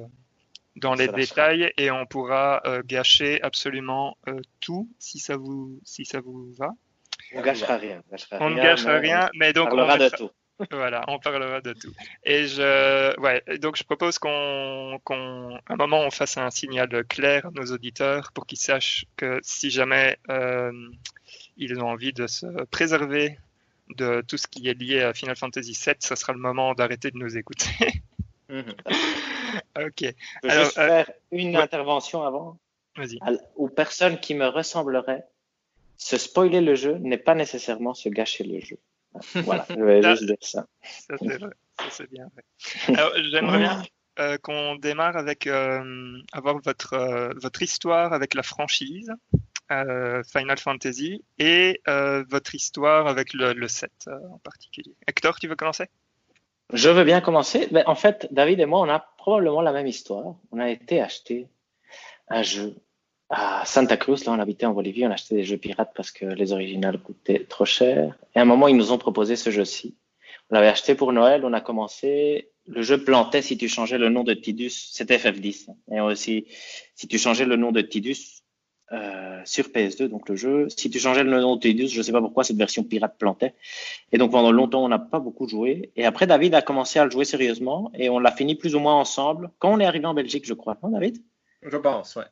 dans 0.74 0.92
les 0.94 1.08
détails 1.08 1.72
et 1.78 1.90
on 1.90 2.04
pourra 2.04 2.62
gâcher 2.84 3.40
absolument 3.42 4.18
tout 4.60 4.90
si 4.98 5.18
ça 5.18 5.36
vous 5.38 5.80
si 5.84 6.04
ça 6.04 6.20
vous 6.20 6.52
va. 6.58 6.72
On 7.34 7.40
gâchera 7.40 7.76
rien. 7.76 8.02
On 8.32 8.50
ne 8.50 8.56
gâchera 8.56 8.98
rien, 8.98 9.30
mais 9.34 9.52
donc 9.52 9.72
on 9.72 9.76
de 9.76 10.16
tout. 10.16 10.30
Voilà, 10.70 11.04
on 11.08 11.18
parlera 11.18 11.60
de 11.60 11.72
tout. 11.74 11.92
Et 12.24 12.46
je, 12.46 13.18
ouais, 13.20 13.42
donc 13.58 13.76
je 13.76 13.84
propose 13.84 14.18
qu'on, 14.18 14.98
qu'on, 15.04 15.58
un 15.66 15.76
moment, 15.76 16.00
on 16.00 16.10
fasse 16.10 16.38
un 16.38 16.50
signal 16.50 17.04
clair 17.04 17.46
à 17.46 17.50
nos 17.50 17.66
auditeurs 17.72 18.32
pour 18.32 18.46
qu'ils 18.46 18.58
sachent 18.58 19.06
que 19.16 19.38
si 19.42 19.70
jamais 19.70 20.18
euh, 20.30 20.72
ils 21.56 21.78
ont 21.78 21.88
envie 21.88 22.12
de 22.12 22.26
se 22.26 22.46
préserver 22.64 23.38
de 23.96 24.22
tout 24.22 24.36
ce 24.36 24.46
qui 24.46 24.68
est 24.68 24.74
lié 24.74 25.02
à 25.02 25.14
Final 25.14 25.36
Fantasy 25.36 25.72
VII, 25.72 25.96
ce 26.00 26.14
sera 26.14 26.32
le 26.32 26.38
moment 26.38 26.74
d'arrêter 26.74 27.10
de 27.10 27.18
nous 27.18 27.36
écouter. 27.36 28.02
Mhm. 28.48 28.74
ok. 29.86 30.00
Je 30.00 30.12
peux 30.42 30.50
juste 30.50 30.78
euh, 30.78 30.88
faire 30.88 31.10
une 31.32 31.56
intervention 31.56 32.22
avant. 32.22 32.58
Vas-y. 32.96 33.18
Aux 33.56 33.68
personnes 33.68 34.18
qui 34.18 34.34
me 34.34 34.46
ressembleraient 34.46 35.26
se 35.98 36.16
spoiler 36.16 36.60
le 36.60 36.74
jeu 36.74 36.98
n'est 36.98 37.18
pas 37.18 37.34
nécessairement 37.34 37.94
se 37.94 38.08
gâcher 38.08 38.44
le 38.44 38.60
jeu. 38.60 38.78
Voilà, 39.34 39.66
je 39.70 39.82
vais 39.82 40.02
juste 40.02 40.26
dire 40.26 40.36
ça. 40.40 40.66
Ça, 40.82 41.14
c'est 41.18 41.38
vrai. 41.38 41.50
Ça, 41.78 41.84
c'est 41.90 42.10
bien 42.10 42.28
Alors, 42.88 43.12
j'aimerais 43.30 43.58
bien 43.58 43.82
euh, 44.18 44.38
qu'on 44.38 44.76
démarre 44.76 45.16
avec 45.16 45.46
euh, 45.46 46.18
avoir 46.32 46.58
votre, 46.60 46.94
euh, 46.94 47.32
votre 47.36 47.62
histoire 47.62 48.12
avec 48.14 48.34
la 48.34 48.42
franchise 48.42 49.12
euh, 49.70 50.22
Final 50.24 50.58
Fantasy 50.58 51.22
et 51.38 51.82
euh, 51.88 52.24
votre 52.30 52.54
histoire 52.54 53.08
avec 53.08 53.34
le, 53.34 53.52
le 53.52 53.68
set 53.68 54.08
en 54.30 54.38
particulier. 54.38 54.94
Hector, 55.06 55.38
tu 55.38 55.48
veux 55.48 55.56
commencer? 55.56 55.88
Je 56.72 56.88
veux 56.88 57.04
bien 57.04 57.20
commencer. 57.20 57.68
Mais 57.72 57.84
en 57.86 57.94
fait, 57.94 58.26
David 58.30 58.60
et 58.60 58.66
moi, 58.66 58.80
on 58.80 58.88
a 58.88 59.00
probablement 59.18 59.60
la 59.60 59.72
même 59.72 59.86
histoire. 59.86 60.36
On 60.50 60.58
a 60.58 60.70
été 60.70 61.00
acheter 61.00 61.48
un 62.28 62.42
jeu 62.42 62.74
à 63.28 63.64
Santa 63.64 63.96
Cruz, 63.96 64.24
là, 64.24 64.32
on 64.32 64.38
habitait 64.38 64.66
en 64.66 64.72
Bolivie, 64.72 65.06
on 65.06 65.10
achetait 65.10 65.34
des 65.36 65.44
jeux 65.44 65.56
pirates 65.56 65.92
parce 65.94 66.10
que 66.10 66.24
les 66.24 66.52
originales 66.52 66.98
coûtaient 66.98 67.44
trop 67.44 67.64
cher. 67.64 68.16
Et 68.34 68.38
à 68.38 68.42
un 68.42 68.44
moment, 68.44 68.68
ils 68.68 68.76
nous 68.76 68.92
ont 68.92 68.98
proposé 68.98 69.36
ce 69.36 69.50
jeu-ci. 69.50 69.96
On 70.50 70.54
l'avait 70.54 70.68
acheté 70.68 70.94
pour 70.94 71.12
Noël, 71.12 71.44
on 71.44 71.52
a 71.52 71.60
commencé. 71.60 72.50
Le 72.66 72.82
jeu 72.82 73.02
plantait 73.02 73.42
si 73.42 73.56
tu 73.56 73.68
changeais 73.68 73.98
le 73.98 74.08
nom 74.08 74.22
de 74.22 74.34
Tidus. 74.34 74.70
C'était 74.92 75.16
FF10. 75.16 75.68
Et 75.92 76.00
aussi, 76.00 76.46
si 76.94 77.08
tu 77.08 77.18
changeais 77.18 77.46
le 77.46 77.56
nom 77.56 77.72
de 77.72 77.80
Tidus, 77.80 78.42
euh, 78.92 79.40
sur 79.44 79.64
PS2, 79.64 80.06
donc 80.06 80.28
le 80.28 80.36
jeu. 80.36 80.68
Si 80.68 80.88
tu 80.90 81.00
changeais 81.00 81.24
le 81.24 81.40
nom 81.40 81.56
de 81.56 81.60
Tedious, 81.60 81.88
je 81.88 82.02
sais 82.02 82.12
pas 82.12 82.20
pourquoi 82.20 82.44
cette 82.44 82.56
version 82.56 82.84
pirate 82.84 83.16
plantait. 83.18 83.54
Et 84.12 84.18
donc 84.18 84.30
pendant 84.30 84.52
longtemps, 84.52 84.84
on 84.84 84.88
n'a 84.88 85.00
pas 85.00 85.18
beaucoup 85.18 85.48
joué. 85.48 85.90
Et 85.96 86.04
après, 86.04 86.28
David 86.28 86.54
a 86.54 86.62
commencé 86.62 87.00
à 87.00 87.04
le 87.04 87.10
jouer 87.10 87.24
sérieusement 87.24 87.90
et 87.94 88.08
on 88.10 88.20
l'a 88.20 88.30
fini 88.30 88.54
plus 88.54 88.76
ou 88.76 88.78
moins 88.78 88.94
ensemble 88.94 89.50
quand 89.58 89.72
on 89.72 89.80
est 89.80 89.84
arrivé 89.84 90.06
en 90.06 90.14
Belgique, 90.14 90.46
je 90.46 90.54
crois. 90.54 90.78
Non, 90.84 90.90
David? 90.90 91.18
Je 91.62 91.76
pense, 91.76 92.14
ouais. 92.14 92.26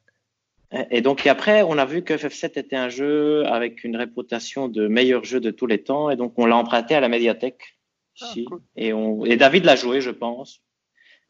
Et 0.91 1.01
donc 1.01 1.27
après, 1.27 1.63
on 1.63 1.79
a 1.79 1.85
vu 1.85 2.03
que 2.03 2.15
FF7 2.15 2.59
était 2.59 2.77
un 2.77 2.89
jeu 2.89 3.47
avec 3.47 3.85
une 3.85 3.97
réputation 3.97 4.69
de 4.69 4.89
meilleur 4.89 5.25
jeu 5.25 5.41
de 5.41 5.51
tous 5.51 5.67
les 5.67 5.83
temps, 5.83 6.11
et 6.11 6.17
donc 6.17 6.35
on 6.39 6.47
l'a 6.47 6.57
emprunté 6.57 6.95
à 6.95 7.01
la 7.01 7.09
médiathèque 7.09 7.77
ah, 8.21 8.27
ici. 8.27 8.47
et, 8.77 8.93
on... 8.93 9.25
et 9.25 9.37
David 9.37 9.65
l'a 9.65 9.77
joué, 9.77 10.01
je 10.01 10.11
pense, 10.11 10.63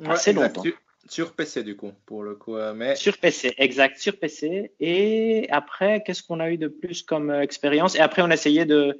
assez 0.05 0.33
longtemps. 0.33 0.62
Sur 1.09 1.35
PC, 1.35 1.62
du 1.62 1.77
coup, 1.77 1.93
pour 2.07 2.23
le 2.23 2.35
coup. 2.35 2.57
Euh, 2.57 2.73
mais... 2.73 2.97
Sur 2.97 3.19
PC, 3.19 3.55
exact, 3.59 3.99
sur 3.99 4.19
PC. 4.19 4.73
Et 4.81 5.47
après, 5.51 6.03
qu'est-ce 6.03 6.23
qu'on 6.23 6.41
a 6.41 6.51
eu 6.51 6.57
de 6.57 6.69
plus 6.69 7.03
comme 7.03 7.31
euh, 7.31 7.43
expérience? 7.43 7.95
Et 7.95 8.01
après, 8.01 8.23
on 8.23 8.31
a 8.31 8.35
essayé 8.35 8.65
de. 8.65 8.99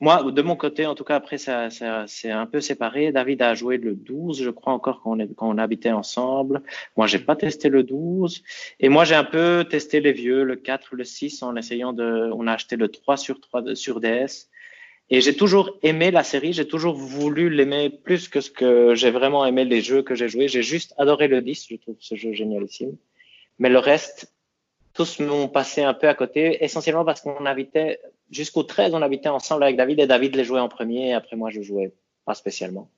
Moi, 0.00 0.30
de 0.30 0.42
mon 0.42 0.54
côté, 0.54 0.86
en 0.86 0.94
tout 0.94 1.02
cas, 1.02 1.16
après, 1.16 1.38
ça, 1.38 1.70
ça 1.70 2.04
c'est 2.06 2.30
un 2.30 2.46
peu 2.46 2.60
séparé. 2.60 3.10
David 3.10 3.42
a 3.42 3.54
joué 3.54 3.78
le 3.78 3.94
12, 3.94 4.42
je 4.42 4.50
crois 4.50 4.72
encore, 4.72 5.02
quand 5.02 5.18
on, 5.40 5.58
habitait 5.58 5.90
ensemble. 5.90 6.62
Moi, 6.96 7.08
j'ai 7.08 7.18
pas 7.18 7.34
testé 7.34 7.68
le 7.68 7.82
12. 7.82 8.44
Et 8.78 8.88
moi, 8.88 9.04
j'ai 9.04 9.16
un 9.16 9.24
peu 9.24 9.66
testé 9.68 10.00
les 10.00 10.12
vieux, 10.12 10.44
le 10.44 10.54
4, 10.54 10.94
le 10.94 11.04
6, 11.04 11.42
en 11.42 11.56
essayant 11.56 11.92
de. 11.92 12.30
On 12.32 12.46
a 12.46 12.52
acheté 12.52 12.76
le 12.76 12.88
3 12.88 13.16
sur 13.16 13.40
3 13.40 13.74
sur 13.74 14.00
DS. 14.00 14.48
Et 15.10 15.20
j'ai 15.20 15.34
toujours 15.34 15.78
aimé 15.82 16.10
la 16.10 16.22
série, 16.22 16.52
j'ai 16.52 16.68
toujours 16.68 16.94
voulu 16.94 17.48
l'aimer 17.48 17.88
plus 17.88 18.28
que 18.28 18.40
ce 18.40 18.50
que 18.50 18.94
j'ai 18.94 19.10
vraiment 19.10 19.46
aimé 19.46 19.64
les 19.64 19.80
jeux 19.80 20.02
que 20.02 20.14
j'ai 20.14 20.28
joués. 20.28 20.48
J'ai 20.48 20.62
juste 20.62 20.94
adoré 20.98 21.28
le 21.28 21.40
10, 21.40 21.66
je 21.70 21.76
trouve 21.76 21.96
ce 21.98 22.14
jeu 22.14 22.32
génialissime. 22.32 22.96
Mais 23.58 23.70
le 23.70 23.78
reste, 23.78 24.32
tous 24.92 25.18
m'ont 25.20 25.48
passé 25.48 25.82
un 25.82 25.94
peu 25.94 26.08
à 26.08 26.14
côté, 26.14 26.62
essentiellement 26.62 27.04
parce 27.06 27.22
qu'on 27.22 27.46
habitait, 27.46 28.00
jusqu'au 28.30 28.62
13, 28.62 28.94
on 28.94 29.02
habitait 29.02 29.28
ensemble 29.28 29.62
avec 29.62 29.76
David 29.76 30.00
et 30.00 30.06
David 30.06 30.36
les 30.36 30.44
jouait 30.44 30.60
en 30.60 30.68
premier 30.68 31.08
et 31.08 31.14
après 31.14 31.36
moi 31.36 31.50
je 31.50 31.62
jouais 31.62 31.92
pas 32.24 32.34
spécialement. 32.34 32.90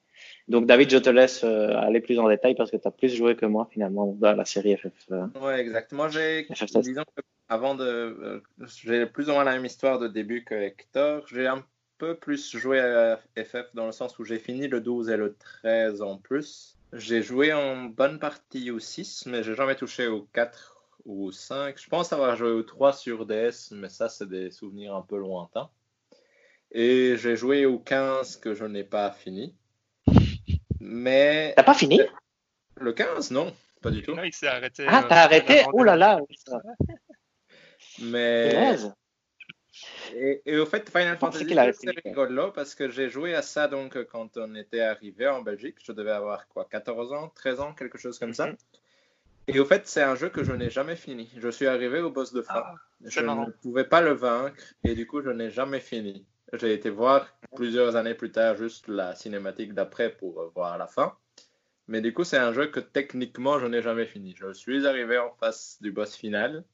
Donc 0.49 0.67
David, 0.67 0.91
je 0.91 0.99
te 0.99 1.11
laisse 1.11 1.45
euh, 1.45 1.77
aller 1.77 2.01
plus 2.01 2.19
en 2.19 2.29
détail 2.29 2.55
parce 2.55 2.71
que 2.71 2.77
tu 2.77 2.87
as 2.87 2.91
plus 2.91 3.15
joué 3.15 3.37
que 3.37 3.47
moi 3.47 3.69
finalement 3.71 4.07
dans 4.19 4.33
la 4.33 4.45
série 4.45 4.77
FF. 4.77 4.89
Euh, 5.13 5.27
ouais, 5.41 5.61
exactement. 5.61 6.09
J'ai, 6.09 6.47
disons 6.83 7.05
que 7.17 7.23
avant 7.49 7.75
de, 7.75 7.85
euh, 7.85 8.43
j'ai 8.83 9.07
plus 9.07 9.29
ou 9.29 9.33
moins 9.33 9.45
la 9.45 9.53
même 9.53 9.65
histoire 9.65 9.99
de 9.99 10.09
début 10.09 10.45
que 10.45 10.55
Hector. 10.55 11.27
J'ai 11.29 11.47
un 11.47 11.65
peu 11.99 12.15
plus 12.15 12.57
joué 12.57 12.81
à 12.81 13.21
FF 13.37 13.75
dans 13.75 13.87
le 13.87 13.93
sens 13.93 14.19
où 14.19 14.25
j'ai 14.25 14.39
fini 14.39 14.69
le 14.69 14.81
12 14.81 15.11
et 15.11 15.17
le 15.17 15.37
13 15.63 16.03
en 16.03 16.17
plus. 16.17 16.77
J'ai 16.93 17.23
joué 17.23 17.53
en 17.53 17.85
bonne 17.85 18.19
partie 18.19 18.71
au 18.71 18.81
6, 18.81 19.27
mais 19.27 19.43
j'ai 19.43 19.55
jamais 19.55 19.77
touché 19.77 20.09
au 20.09 20.27
4 20.33 20.80
ou 21.05 21.27
au 21.27 21.33
5. 21.33 21.79
Je 21.79 21.89
pense 21.89 22.13
avoir 22.13 22.37
joué 22.37 22.51
au 22.51 22.63
3 22.63 22.93
sur 22.93 23.27
DS, 23.27 23.73
mais 23.73 23.89
ça, 23.89 24.09
c'est 24.09 24.29
des 24.29 24.51
souvenirs 24.51 24.95
un 24.95 25.03
peu 25.03 25.19
lointains. 25.19 25.71
Et 26.73 27.17
j'ai 27.17 27.37
joué 27.37 27.67
au 27.67 27.79
15 27.79 28.37
que 28.37 28.55
je 28.55 28.65
n'ai 28.65 28.85
pas 28.85 29.11
fini. 29.11 29.55
Mais. 30.81 31.53
T'as 31.57 31.63
pas 31.63 31.75
fini? 31.75 32.01
Le 32.77 32.93
15, 32.93 33.31
non, 33.33 33.53
pas 33.83 33.91
du 33.91 34.03
tout. 34.03 34.17
il 34.25 34.33
s'est 34.33 34.47
arrêté. 34.47 34.87
Ah, 34.89 35.05
t'as 35.09 35.23
euh, 35.23 35.25
arrêté? 35.25 35.65
Oh 35.73 35.83
là 35.83 35.97
là 35.97 36.21
Mais. 38.01 38.77
Et, 40.15 40.59
au 40.59 40.67
fait, 40.67 40.91
Final 40.91 41.17
Fantasy, 41.17 41.47
c'est 41.49 41.91
rigolo 42.05 42.51
parce 42.51 42.75
que 42.75 42.89
j'ai 42.89 43.09
joué 43.09 43.35
à 43.35 43.43
ça 43.43 43.69
donc 43.69 44.03
quand 44.05 44.37
on 44.37 44.55
était 44.55 44.81
arrivé 44.81 45.29
en 45.29 45.43
Belgique. 45.43 45.77
Je 45.83 45.93
devais 45.93 46.11
avoir 46.11 46.49
quoi, 46.49 46.67
14 46.69 47.13
ans, 47.13 47.33
13 47.35 47.61
ans, 47.61 47.73
quelque 47.73 47.99
chose 47.99 48.19
comme 48.19 48.35
ça. 48.35 48.51
Et 49.53 49.61
au 49.61 49.65
fait, 49.65 49.87
c'est 49.87 50.03
un 50.03 50.15
jeu 50.15 50.29
que 50.29 50.45
je 50.45 50.53
n'ai 50.53 50.71
jamais 50.71 50.97
fini. 50.97 51.31
Je 51.37 51.49
suis 51.49 51.67
arrivé 51.67 52.01
au 52.01 52.11
boss 52.11 52.33
de 52.33 52.43
fin. 52.43 52.63
Ah, 52.65 52.75
je 53.05 53.21
ne 53.21 53.51
pouvais 53.63 53.85
pas 53.85 54.01
le 54.01 54.13
vaincre 54.13 54.63
et 54.85 54.95
du 54.95 55.07
coup, 55.07 55.23
je 55.23 55.31
n'ai 55.31 55.51
jamais 55.51 55.81
fini. 55.81 56.27
J'ai 56.53 56.73
été 56.73 56.91
voir 56.91 57.29
plusieurs 57.55 57.97
années 57.97 58.15
plus 58.15 58.33
tard 58.33 58.57
juste 58.57 58.89
la 58.89 59.15
cinématique 59.15 59.75
d'après 59.75 60.11
pour 60.11 60.51
voir 60.55 60.79
la 60.79 60.87
fin. 60.87 61.15
Mais 61.89 62.01
du 62.01 62.13
coup, 62.13 62.25
c'est 62.25 62.39
un 62.39 62.53
jeu 62.53 62.67
que 62.67 62.81
techniquement, 62.81 63.59
je 63.59 63.67
n'ai 63.67 63.83
jamais 63.83 64.07
fini. 64.07 64.35
Je 64.37 64.53
suis 64.53 64.87
arrivé 64.87 65.19
en 65.19 65.33
face 65.41 65.79
du 65.81 65.91
boss 65.91 66.15
final 66.15 66.65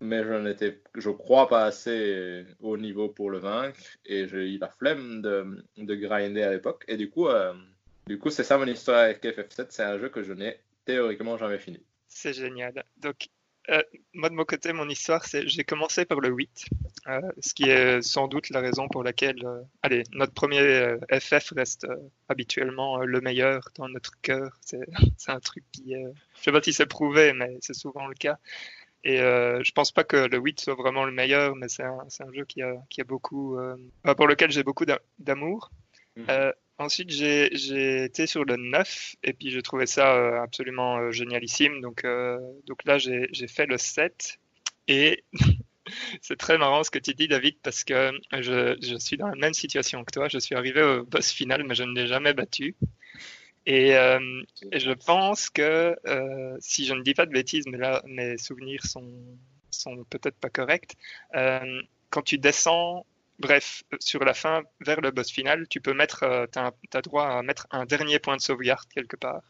mais 0.00 0.24
je 0.24 0.32
n'étais, 0.34 0.80
je 0.94 1.10
crois, 1.10 1.48
pas 1.48 1.64
assez 1.64 2.44
haut 2.60 2.76
niveau 2.76 3.08
pour 3.08 3.30
le 3.30 3.38
vaincre 3.38 3.80
et 4.04 4.28
j'ai 4.28 4.54
eu 4.54 4.58
la 4.58 4.68
flemme 4.68 5.22
de, 5.22 5.64
de 5.76 5.94
grinder 5.94 6.42
à 6.42 6.50
l'époque. 6.50 6.84
Et 6.88 6.96
du 6.96 7.08
coup, 7.08 7.28
euh, 7.28 7.54
du 8.06 8.18
coup, 8.18 8.30
c'est 8.30 8.44
ça 8.44 8.58
mon 8.58 8.66
histoire 8.66 9.00
avec 9.00 9.22
FF7. 9.22 9.66
C'est 9.70 9.82
un 9.82 9.98
jeu 9.98 10.08
que 10.08 10.22
je 10.22 10.32
n'ai 10.32 10.60
théoriquement 10.86 11.36
jamais 11.36 11.58
fini. 11.58 11.80
C'est 12.08 12.32
génial. 12.32 12.84
Donc, 12.96 13.28
euh, 13.68 13.82
moi 14.14 14.28
de 14.30 14.34
mon 14.34 14.44
côté, 14.44 14.72
mon 14.72 14.88
histoire, 14.88 15.24
c'est 15.24 15.46
j'ai 15.48 15.64
commencé 15.64 16.04
par 16.04 16.20
le 16.20 16.28
8, 16.28 16.66
euh, 17.08 17.20
ce 17.40 17.52
qui 17.52 17.64
est 17.64 18.00
sans 18.00 18.28
doute 18.28 18.48
la 18.50 18.60
raison 18.60 18.88
pour 18.88 19.02
laquelle, 19.02 19.42
allez, 19.82 20.04
notre 20.12 20.32
premier 20.32 20.96
FF 21.12 21.52
reste 21.54 21.86
habituellement 22.28 22.98
le 22.98 23.20
meilleur 23.20 23.68
dans 23.74 23.88
notre 23.88 24.18
cœur. 24.22 24.56
C'est 24.60 24.86
un 25.28 25.40
truc 25.40 25.64
qui, 25.72 25.94
je 25.94 26.42
sais 26.42 26.52
pas 26.52 26.62
si 26.62 26.72
c'est 26.72 26.86
prouvé, 26.86 27.32
mais 27.32 27.58
c'est 27.60 27.74
souvent 27.74 28.06
le 28.06 28.14
cas. 28.14 28.38
Et 29.06 29.20
euh, 29.20 29.62
je 29.62 29.70
pense 29.70 29.92
pas 29.92 30.02
que 30.02 30.16
le 30.16 30.38
8 30.38 30.58
soit 30.58 30.74
vraiment 30.74 31.04
le 31.04 31.12
meilleur, 31.12 31.54
mais 31.54 31.68
c'est 31.68 31.84
un, 31.84 31.98
un, 32.00 32.32
jeu 32.32 32.44
qui 32.44 32.60
a, 32.60 32.74
qui 32.90 33.00
a 33.00 33.04
beaucoup, 33.04 33.56
euh, 33.56 33.76
pour 34.16 34.26
lequel 34.26 34.50
j'ai 34.50 34.64
beaucoup 34.64 34.84
d'amour. 35.20 35.70
Mhm. 36.16 36.26
Euh, 36.28 36.52
ensuite, 36.78 37.10
j'ai 37.10 38.04
été 38.04 38.26
sur 38.26 38.44
le 38.44 38.56
9 38.56 39.16
et 39.22 39.32
puis 39.32 39.50
j'ai 39.50 39.62
trouvé 39.62 39.86
ça 39.86 40.14
euh, 40.14 40.42
absolument 40.42 40.98
euh, 40.98 41.10
génialissime. 41.10 41.80
Donc, 41.80 42.06
donc 42.66 42.84
là, 42.84 42.98
j'ai 42.98 43.48
fait 43.48 43.66
le 43.66 43.78
7 43.78 44.38
et 44.88 45.24
c'est 46.20 46.36
très 46.36 46.58
marrant 46.58 46.84
ce 46.84 46.90
que 46.90 46.98
tu 46.98 47.14
dis, 47.14 47.28
David, 47.28 47.56
parce 47.62 47.84
que 47.84 48.12
je, 48.32 48.76
je, 48.82 48.96
suis 48.96 49.16
dans 49.16 49.28
la 49.28 49.36
même 49.36 49.54
situation 49.54 50.04
que 50.04 50.12
toi. 50.12 50.28
Je 50.28 50.38
suis 50.38 50.54
arrivé 50.54 50.82
au 50.82 51.04
boss 51.04 51.30
final, 51.30 51.64
mais 51.64 51.74
je 51.74 51.84
ne 51.84 51.94
l'ai 51.94 52.06
jamais 52.06 52.34
battu. 52.34 52.74
Et, 53.66 53.96
euh, 53.96 54.42
je 54.72 54.92
pense 54.92 55.50
que, 55.50 55.96
euh, 56.06 56.56
si 56.60 56.86
je 56.86 56.94
ne 56.94 57.02
dis 57.02 57.14
pas 57.14 57.26
de 57.26 57.32
bêtises, 57.32 57.66
mais 57.66 57.78
là, 57.78 58.00
mes 58.06 58.38
souvenirs 58.38 58.86
sont, 58.86 59.12
sont 59.70 60.04
peut-être 60.04 60.36
pas 60.36 60.50
corrects, 60.50 60.94
euh, 61.34 61.82
quand 62.10 62.22
tu 62.22 62.38
descends, 62.38 63.04
bref, 63.38 63.82
sur 64.00 64.24
la 64.24 64.34
fin, 64.34 64.62
vers 64.80 65.00
le 65.00 65.10
boss 65.10 65.30
final, 65.30 65.66
tu 65.68 65.80
peux 65.80 65.94
mettre, 65.94 66.22
euh, 66.22 66.46
tu 66.52 66.58
as, 66.58 67.02
droit 67.02 67.26
à 67.26 67.42
mettre 67.42 67.66
un 67.70 67.84
dernier 67.84 68.18
point 68.18 68.36
de 68.36 68.40
sauvegarde 68.40 68.86
quelque 68.94 69.16
part. 69.16 69.42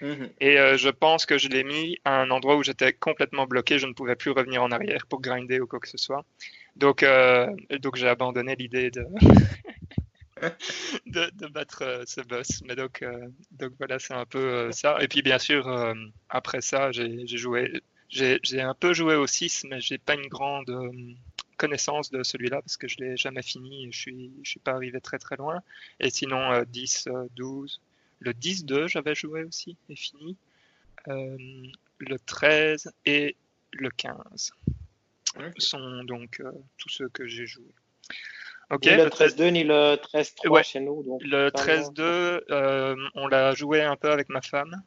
Mhm. 0.00 0.30
Et 0.40 0.58
euh, 0.58 0.76
je 0.76 0.88
pense 0.88 1.26
que 1.26 1.38
je 1.38 1.48
l'ai 1.48 1.64
mis 1.64 1.98
à 2.04 2.20
un 2.20 2.30
endroit 2.30 2.56
où 2.56 2.62
j'étais 2.62 2.92
complètement 2.92 3.46
bloqué, 3.46 3.78
je 3.78 3.86
ne 3.86 3.92
pouvais 3.92 4.16
plus 4.16 4.30
revenir 4.30 4.62
en 4.62 4.70
arrière 4.70 5.06
pour 5.06 5.20
grinder 5.20 5.60
ou 5.60 5.66
quoi 5.66 5.80
que 5.80 5.88
ce 5.88 5.98
soit. 5.98 6.24
Donc, 6.76 7.02
euh, 7.02 7.48
donc 7.80 7.96
j'ai 7.96 8.08
abandonné 8.08 8.54
l'idée 8.56 8.90
de, 8.90 9.04
de, 11.06 11.46
battre 11.48 11.82
euh, 11.82 12.04
ce 12.06 12.20
boss. 12.20 12.62
Mais 12.66 12.76
donc, 12.76 13.04
donc 13.52 13.72
voilà, 13.78 13.98
c'est 13.98 14.14
un 14.14 14.26
peu 14.26 14.70
ça. 14.72 14.98
Et 15.00 15.08
puis 15.08 15.22
bien 15.22 15.38
sûr, 15.38 15.94
après 16.28 16.60
ça, 16.60 16.92
j'ai 16.92 17.26
joué, 17.26 17.72
j'ai 18.08 18.60
un 18.60 18.74
peu 18.74 18.92
joué 18.94 19.16
au 19.16 19.26
6, 19.26 19.64
mais 19.68 19.80
j'ai 19.80 19.98
pas 19.98 20.14
une 20.14 20.28
grande 20.28 20.70
connaissance 21.56 22.10
de 22.10 22.22
celui-là 22.22 22.62
parce 22.62 22.76
que 22.76 22.88
je 22.88 22.98
l'ai 22.98 23.16
jamais 23.16 23.42
fini 23.42 23.86
et 23.86 23.92
je 23.92 23.98
suis, 23.98 24.32
je 24.42 24.50
suis 24.50 24.60
pas 24.60 24.72
arrivé 24.72 25.00
très 25.00 25.18
très 25.18 25.36
loin. 25.36 25.62
Et 26.00 26.10
sinon, 26.10 26.62
10, 26.62 27.08
12, 27.36 27.80
le 28.20 28.32
10-2, 28.32 28.88
j'avais 28.88 29.14
joué 29.14 29.44
aussi 29.44 29.76
et 29.88 29.96
fini. 29.96 30.36
le 31.06 32.16
13 32.26 32.92
et 33.06 33.36
le 33.72 33.90
15 33.90 34.52
sont 35.58 36.04
donc 36.04 36.42
tous 36.78 36.88
ceux 36.88 37.08
que 37.08 37.26
j'ai 37.26 37.46
joués. 37.46 37.74
Ok. 38.70 38.84
Ni 38.84 38.96
le 38.96 39.08
13-2 39.08 39.50
ni 39.50 39.64
le 39.64 39.96
13-3 39.96 40.62
chez 40.62 40.80
nous. 40.80 41.02
Donc 41.02 41.22
le 41.24 41.48
13-2, 41.50 42.00
euh, 42.50 42.96
on 43.14 43.26
l'a 43.26 43.54
joué 43.54 43.82
un 43.82 43.96
peu 43.96 44.10
avec 44.10 44.28
ma 44.28 44.42
femme, 44.42 44.82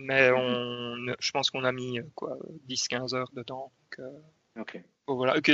mais 0.00 0.30
on, 0.30 1.14
je 1.18 1.30
pense 1.30 1.50
qu'on 1.50 1.64
a 1.64 1.72
mis 1.72 2.00
quoi 2.14 2.38
10-15 2.68 3.14
heures 3.14 3.30
dedans. 3.32 3.72
Donc, 3.96 4.06
euh, 4.06 4.60
ok. 4.60 4.82
Bon, 5.06 5.16
voilà, 5.16 5.36
ok, 5.36 5.46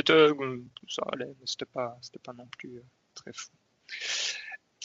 ça 0.88 1.02
allait, 1.12 1.26
mais 1.26 1.46
c'était 1.46 1.66
pas, 1.66 1.98
c'était 2.02 2.18
pas 2.18 2.32
non 2.32 2.46
plus 2.58 2.76
euh, 2.76 2.84
très 3.14 3.32
fou. 3.32 3.50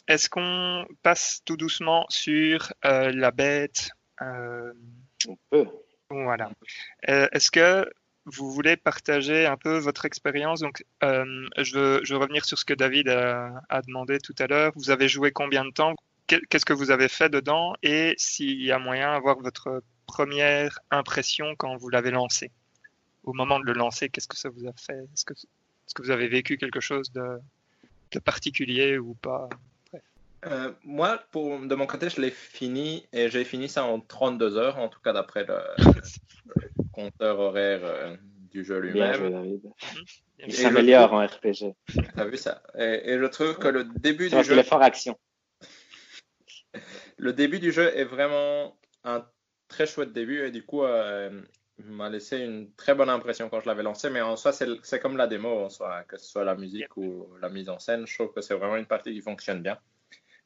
Est-ce 0.08 0.30
qu'on 0.30 0.86
passe 1.04 1.42
tout 1.46 1.58
doucement 1.58 2.06
sur 2.10 2.74
la 2.84 3.32
bête 3.32 3.92
On 4.20 5.38
peut. 5.50 5.68
Voilà. 6.10 6.52
Est-ce 7.04 7.52
que 7.52 7.88
vous 8.26 8.52
voulez 8.52 8.78
partager 8.78 9.46
un 9.46 9.58
peu 9.58 9.78
votre 9.78 10.06
expérience? 10.06 10.60
Donc, 10.60 10.84
euh, 11.04 11.48
je, 11.58 11.78
veux, 11.78 12.02
je, 12.04 12.14
veux, 12.14 12.20
revenir 12.20 12.46
sur 12.46 12.58
ce 12.58 12.66
que 12.66 12.74
David 12.74 13.10
a, 13.10 13.62
a 13.70 13.82
demandé 13.82 14.20
tout 14.20 14.36
à 14.40 14.48
l'heure. 14.48 14.72
Vous 14.76 14.90
avez 14.90 15.08
joué 15.08 15.32
combien 15.32 15.66
de 15.66 15.72
temps? 15.72 15.96
Qu'est-ce 16.50 16.66
que 16.66 16.74
vous 16.74 16.92
avez 16.92 17.08
fait 17.08 17.30
dedans 17.30 17.74
Et 17.84 18.14
s'il 18.18 18.62
y 18.62 18.72
a 18.72 18.80
moyen 18.80 19.14
d'avoir 19.14 19.40
votre 19.40 19.84
première 20.08 20.80
impression 20.90 21.56
quand 21.58 21.76
vous 21.78 21.90
l'avez 21.90 22.12
lancé 22.12 22.52
Au 23.24 23.34
moment 23.34 23.60
de 23.60 23.66
le 23.66 23.74
lancer, 23.74 24.10
qu'est-ce 24.10 24.28
que 24.28 24.38
ça 24.38 24.50
vous 24.50 24.68
a 24.68 24.74
fait? 24.74 25.00
Est-ce 25.14 25.26
que, 25.26 25.34
est 25.34 25.94
que, 25.94 26.02
vous 26.02 26.12
avez 26.12 26.28
vécu 26.28 26.58
quelque 26.58 26.80
chose 26.80 27.12
de, 27.12 27.40
de 28.12 28.20
particulier 28.20 28.98
ou 28.98 29.14
pas? 29.16 29.50
Euh, 30.48 30.72
moi, 30.84 31.22
pour, 31.32 31.60
de 31.60 31.76
mon 31.76 31.86
côté, 31.86 32.10
je 32.10 32.20
l'ai 32.20 32.32
fini 32.32 33.06
et 33.14 33.30
j'ai 33.30 33.44
fini 33.44 33.70
ça 33.70 33.84
en 33.84 34.00
32 34.00 34.58
heures, 34.58 34.80
en 34.80 34.88
tout 34.88 35.00
cas 35.00 35.14
d'après 35.14 35.46
le, 35.46 35.60
compteur 36.94 37.40
horaire 37.40 37.82
euh, 37.84 38.16
du 38.52 38.64
jeu 38.66 38.80
lui-même. 38.80 39.32
David. 39.32 39.64
Mhm. 39.66 40.06
Il 40.48 40.54
s'améliore 40.54 41.14
en 41.14 41.26
RPG. 41.26 41.76
T'as 42.16 42.26
vu 42.26 42.38
ça? 42.38 42.64
Et, 42.76 43.18
je 43.20 43.26
trouve 43.26 43.60
que 43.60 43.68
le 43.68 43.84
début 43.84 44.30
du 44.30 44.44
jeu. 44.44 44.56
l'effort 44.56 44.82
action. 44.82 45.16
Le 47.22 47.34
début 47.34 47.60
du 47.60 47.72
jeu 47.72 47.96
est 47.96 48.04
vraiment 48.04 48.76
un 49.04 49.24
très 49.68 49.86
chouette 49.86 50.12
début 50.12 50.44
et 50.44 50.50
du 50.50 50.66
coup, 50.66 50.84
euh, 50.84 51.30
m'a 51.78 52.10
laissé 52.10 52.40
une 52.40 52.74
très 52.74 52.96
bonne 52.96 53.10
impression 53.10 53.48
quand 53.48 53.60
je 53.60 53.68
l'avais 53.68 53.84
lancé. 53.84 54.10
Mais 54.10 54.22
en 54.22 54.36
soi, 54.36 54.52
c'est 54.52 55.00
comme 55.00 55.18
la 55.18 55.28
démo, 55.28 55.66
en 55.66 55.70
soi, 55.70 56.04
que 56.08 56.18
ce 56.18 56.26
soit 56.26 56.44
la 56.44 56.56
musique 56.56 56.98
ou 56.98 57.28
la 57.40 57.50
mise 57.50 57.70
en 57.70 57.78
scène. 57.78 58.08
Je 58.08 58.16
trouve 58.16 58.34
que 58.34 58.42
c'est 58.42 58.56
vraiment 58.56 58.76
une 58.76 58.88
partie 58.88 59.14
qui 59.14 59.22
fonctionne 59.22 59.62
bien. 59.62 59.78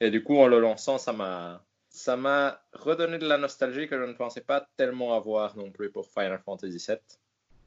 Et 0.01 0.11
du 0.11 0.21
coup, 0.21 0.37
en 0.37 0.47
le 0.47 0.59
lançant, 0.59 0.97
ça 0.97 1.13
m'a 1.13 1.63
ça 1.87 2.17
m'a 2.17 2.61
redonné 2.73 3.19
de 3.19 3.25
la 3.25 3.37
nostalgie 3.37 3.87
que 3.87 3.97
je 3.97 4.03
ne 4.03 4.11
pensais 4.11 4.41
pas 4.41 4.67
tellement 4.75 5.15
avoir 5.15 5.55
non 5.55 5.71
plus 5.71 5.89
pour 5.89 6.09
Final 6.09 6.41
Fantasy 6.43 6.85
VII. 6.85 6.97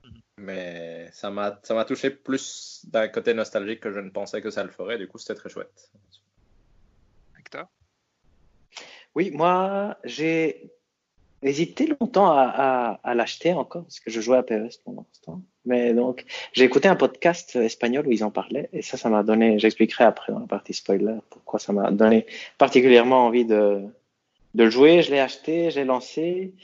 Mhm. 0.04 0.20
Mais 0.36 1.08
ça 1.12 1.30
m'a, 1.30 1.58
ça 1.62 1.72
m'a 1.72 1.86
touché 1.86 2.10
plus 2.10 2.82
d'un 2.84 3.08
côté 3.08 3.32
nostalgique 3.32 3.80
que 3.80 3.90
je 3.90 4.00
ne 4.00 4.10
pensais 4.10 4.42
que 4.42 4.50
ça 4.50 4.64
le 4.64 4.70
ferait. 4.70 4.98
Du 4.98 5.08
coup, 5.08 5.16
c'était 5.16 5.34
très 5.34 5.48
chouette. 5.48 5.90
Oui, 9.14 9.30
moi, 9.32 9.96
j'ai 10.04 10.70
hésité 11.42 11.88
longtemps 12.00 12.30
à, 12.30 13.14
l'acheter 13.14 13.52
encore 13.52 13.82
parce 13.82 14.00
que 14.00 14.10
je 14.10 14.20
jouais 14.20 14.38
à 14.38 14.42
PES 14.42 14.78
pendant 14.84 15.06
ce 15.12 15.20
temps. 15.20 15.42
Mais 15.64 15.92
donc, 15.92 16.24
j'ai 16.52 16.64
écouté 16.64 16.88
un 16.88 16.96
podcast 16.96 17.56
espagnol 17.56 18.06
où 18.06 18.12
ils 18.12 18.24
en 18.24 18.30
parlaient 18.30 18.68
et 18.72 18.82
ça, 18.82 18.96
ça 18.96 19.08
m'a 19.08 19.22
donné, 19.22 19.58
j'expliquerai 19.58 20.04
après 20.04 20.32
dans 20.32 20.40
la 20.40 20.46
partie 20.46 20.72
spoiler 20.72 21.18
pourquoi 21.30 21.58
ça 21.58 21.72
m'a 21.72 21.90
donné 21.90 22.26
particulièrement 22.56 23.26
envie 23.26 23.44
de, 23.44 23.82
de 24.54 24.64
le 24.64 24.70
jouer. 24.70 25.02
Je 25.02 25.10
l'ai 25.10 25.20
acheté, 25.20 25.70
j'ai 25.70 25.84
lancé. 25.84 26.54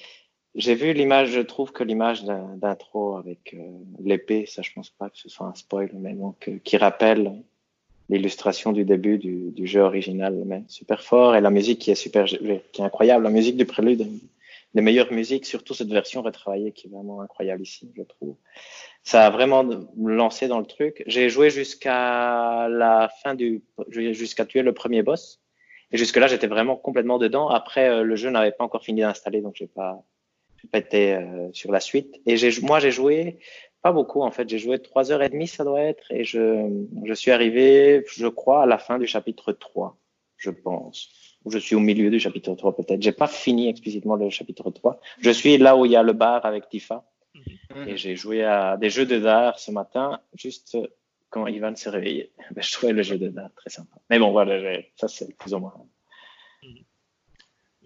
J'ai 0.55 0.77
vu 0.77 0.93
l'image, 0.93 1.31
je 1.31 1.41
trouve 1.41 1.73
que 1.73 1.83
l'image 1.83 2.25
d'intro 2.25 3.17
avec 3.17 3.55
euh, 3.55 3.73
l'épée, 3.99 4.47
ça 4.47 4.63
je 4.63 4.71
pense 4.73 4.89
pas 4.89 5.11
que 5.11 5.19
ce 5.19 5.29
soit 5.29 5.49
un 5.49 5.55
spoil, 5.55 5.91
mais 5.95 6.13
donc 6.15 6.49
euh, 6.49 6.59
qui 6.63 6.77
rappelle 6.77 7.43
l'illustration 8.09 8.73
du 8.73 8.85
début 8.85 9.19
du, 9.19 9.51
du, 9.51 9.67
jeu 9.67 9.81
original, 9.81 10.43
mais 10.45 10.63
super 10.69 11.03
fort 11.03 11.37
et 11.37 11.41
la 11.41 11.51
musique 11.51 11.79
qui 11.79 11.91
est 11.91 11.95
super, 11.95 12.27
qui 12.27 12.37
est 12.83 12.85
incroyable, 12.85 13.25
la 13.25 13.31
musique 13.31 13.57
du 13.57 13.65
prélude, 13.65 14.07
les 14.75 14.83
meilleures 14.83 15.13
musiques, 15.13 15.47
surtout 15.47 15.73
cette 15.73 15.89
version 15.89 16.23
retravaillée 16.23 16.73
qui 16.73 16.89
est 16.89 16.91
vraiment 16.91 17.21
incroyable 17.21 17.63
ici, 17.63 17.91
je 17.97 18.03
trouve. 18.03 18.37
Ça 19.05 19.27
a 19.27 19.31
vraiment 19.31 19.65
lancé 19.97 20.49
dans 20.49 20.59
le 20.59 20.67
truc. 20.67 21.05
J'ai 21.07 21.29
joué 21.29 21.51
jusqu'à 21.51 22.69
la 22.69 23.11
fin 23.23 23.35
du, 23.35 23.63
jusqu'à 23.91 24.45
tuer 24.45 24.63
le 24.63 24.73
premier 24.73 25.03
boss. 25.03 25.41
Et 25.93 25.97
jusque-là, 25.97 26.27
j'étais 26.27 26.49
vraiment 26.49 26.77
complètement 26.77 27.19
dedans. 27.19 27.49
Après, 27.49 27.89
euh, 27.89 28.03
le 28.03 28.17
jeu 28.17 28.31
n'avait 28.31 28.51
pas 28.51 28.65
encore 28.65 28.83
fini 28.83 29.03
d'installer, 29.03 29.43
donc 29.43 29.55
j'ai 29.57 29.69
pas, 29.69 30.03
pas 30.73 30.79
été 30.79 31.15
euh, 31.15 31.53
sur 31.53 31.71
la 31.71 31.79
suite. 31.79 32.21
Et 32.27 32.37
j'ai, 32.37 32.61
moi, 32.63 32.81
j'ai 32.81 32.91
joué 32.91 33.39
pas 33.85 33.93
beaucoup 33.93 34.23
en 34.23 34.31
fait. 34.31 34.49
J'ai 34.49 34.59
joué 34.59 34.79
trois 34.79 35.13
heures 35.13 35.23
et 35.23 35.29
demie, 35.29 35.47
ça 35.47 35.63
doit 35.63 35.83
être, 35.83 36.11
et 36.11 36.25
je, 36.25 36.43
je 37.05 37.13
suis 37.13 37.31
arrivé, 37.31 38.03
je 38.09 38.27
crois, 38.27 38.63
à 38.63 38.67
la 38.67 38.79
fin 38.79 38.99
du 38.99 39.07
chapitre 39.07 39.53
3, 39.53 39.99
je 40.39 40.51
pense. 40.51 41.11
Je 41.47 41.59
suis 41.59 41.77
au 41.77 41.81
milieu 41.81 42.09
du 42.09 42.19
chapitre 42.19 42.55
3 42.55 42.75
peut-être. 42.77 43.03
J'ai 43.03 43.13
pas 43.13 43.27
fini 43.27 43.69
explicitement 43.69 44.17
le 44.17 44.31
chapitre 44.31 44.71
3. 44.71 45.01
Je 45.19 45.31
suis 45.31 45.59
là 45.59 45.77
où 45.77 45.85
il 45.85 45.93
y 45.93 45.97
a 45.97 46.03
le 46.03 46.15
bar 46.15 46.47
avec 46.47 46.71
Tifa. 46.71 47.05
Mhm. 47.35 47.89
Et 47.89 47.97
j'ai 47.99 48.17
joué 48.17 48.43
à 48.43 48.79
des 48.79 48.89
jeux 48.89 49.05
de 49.05 49.19
dard 49.19 49.59
ce 49.59 49.71
matin, 49.71 50.19
juste 50.35 50.79
quand 51.29 51.47
Ivan 51.47 51.77
s'est 51.77 51.91
réveillé. 51.91 52.33
Ben, 52.55 52.63
je 52.63 52.73
trouvais 52.73 52.95
le 52.95 53.03
jeu 53.03 53.19
de 53.19 53.29
dard 53.29 53.51
très 53.55 53.69
sympa. 53.69 53.97
Mais 54.09 54.19
bon, 54.19 54.31
voilà, 54.33 54.81
ça 54.97 55.09
c'est 55.09 55.37
plus 55.37 55.53
ou 55.53 55.59
moins. 55.59 55.75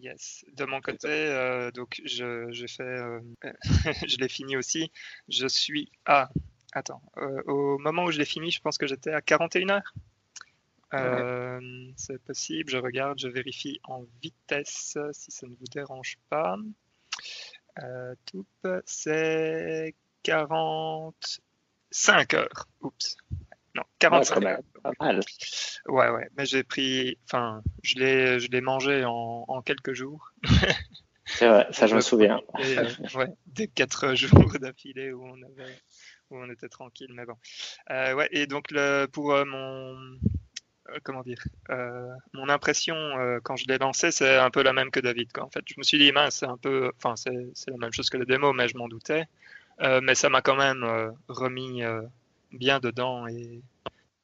Yes. 0.01 0.45
De 0.53 0.65
mon 0.65 0.81
côté, 0.81 1.09
euh, 1.09 1.71
donc 1.73 2.01
je, 2.05 2.53
je 2.53 2.67
fais, 2.67 2.83
euh, 2.83 3.21
je 4.07 4.17
l'ai 4.19 4.29
fini 4.29 4.57
aussi. 4.57 4.93
Je 5.29 5.47
suis 5.49 5.91
à, 6.07 6.31
attends, 6.73 7.03
euh, 7.17 7.43
au 7.47 7.79
moment 7.79 8.05
où 8.05 8.11
je 8.13 8.19
l'ai 8.19 8.25
fini, 8.25 8.51
je 8.51 8.61
pense 8.61 8.79
que 8.79 8.87
j'étais 8.87 9.13
à 9.13 9.21
41 9.21 9.71
heures. 9.71 9.95
C'est 11.97 12.23
possible. 12.23 12.71
Je 12.71 12.79
regarde, 12.79 13.19
je 13.19 13.29
vérifie 13.29 13.81
en 13.85 14.05
vitesse 14.23 14.97
si 15.13 15.31
ça 15.33 15.47
ne 15.47 15.55
vous 15.55 15.67
dérange 15.73 16.19
pas. 16.31 16.57
tout, 18.25 18.47
c'est 18.87 19.95
40 20.23 21.41
5 21.91 22.35
heures. 22.35 22.69
Oups. 22.83 23.17
Non, 23.79 23.85
45 24.01 24.45
heures. 24.45 24.59
Pas 24.83 24.91
mal. 25.01 25.21
Ouais, 25.87 26.11
ouais. 26.11 26.29
Mais 26.37 26.47
j'ai 26.47 26.65
pris. 26.65 27.17
Enfin, 27.27 27.63
je 27.85 27.99
l'ai, 27.99 28.41
je 28.41 28.51
l'ai 28.51 28.61
mangé 28.61 29.05
en, 29.05 29.45
en 29.47 29.63
quelques 29.63 29.93
jours. 29.93 30.33
C'est 31.27 31.47
vrai, 31.47 31.67
ça 31.71 31.87
je 31.87 31.95
me 31.95 32.01
souviens. 32.01 32.41
ouais, 33.15 33.29
des 33.47 33.69
4 33.69 34.15
jours 34.15 34.53
d'affilée 34.61 35.13
où 35.13 35.25
on 35.25 35.43
avait. 35.43 35.77
Où 36.31 36.39
on 36.39 36.51
était 36.51 36.69
tranquille, 36.69 37.11
mais 37.15 37.25
bon. 37.25 37.37
Euh, 37.91 38.15
ouais, 38.15 38.29
et 38.33 38.47
donc 38.47 38.71
le, 38.71 39.07
pour 39.07 39.33
euh, 39.33 39.45
mon, 39.47 39.97
euh, 40.91 40.99
comment 41.03 41.23
dire, 41.23 41.43
euh, 41.71 42.13
mon 42.33 42.49
impression 42.49 42.97
euh, 42.97 43.41
quand 43.43 43.57
je 43.57 43.67
l'ai 43.67 43.79
lancé, 43.79 44.11
c'est 44.11 44.37
un 44.37 44.51
peu 44.51 44.63
la 44.63 44.73
même 44.73 44.91
que 44.91 45.01
David. 45.01 45.33
Quoi. 45.33 45.45
En 45.45 45.51
fait, 45.51 45.63
je 45.67 45.75
me 45.79 45.83
suis 45.83 45.99
dit, 45.99 46.13
mince, 46.13 46.37
c'est 46.37 46.47
un 46.47 46.57
peu, 46.57 46.91
enfin, 46.97 47.15
c'est 47.17 47.71
la 47.71 47.77
même 47.79 47.93
chose 47.93 48.11
que 48.11 48.17
le 48.17 48.27
démo, 48.27 48.53
mais 48.53 48.69
je 48.69 48.77
m'en 48.77 48.89
doutais. 48.89 49.27
Euh, 49.81 50.01
mais 50.03 50.15
ça 50.15 50.29
m'a 50.29 50.43
quand 50.43 50.57
même 50.57 50.83
euh, 50.83 51.11
remis 51.29 51.85
euh, 51.85 52.03
bien 52.53 52.81
dedans 52.81 53.27
et, 53.27 53.61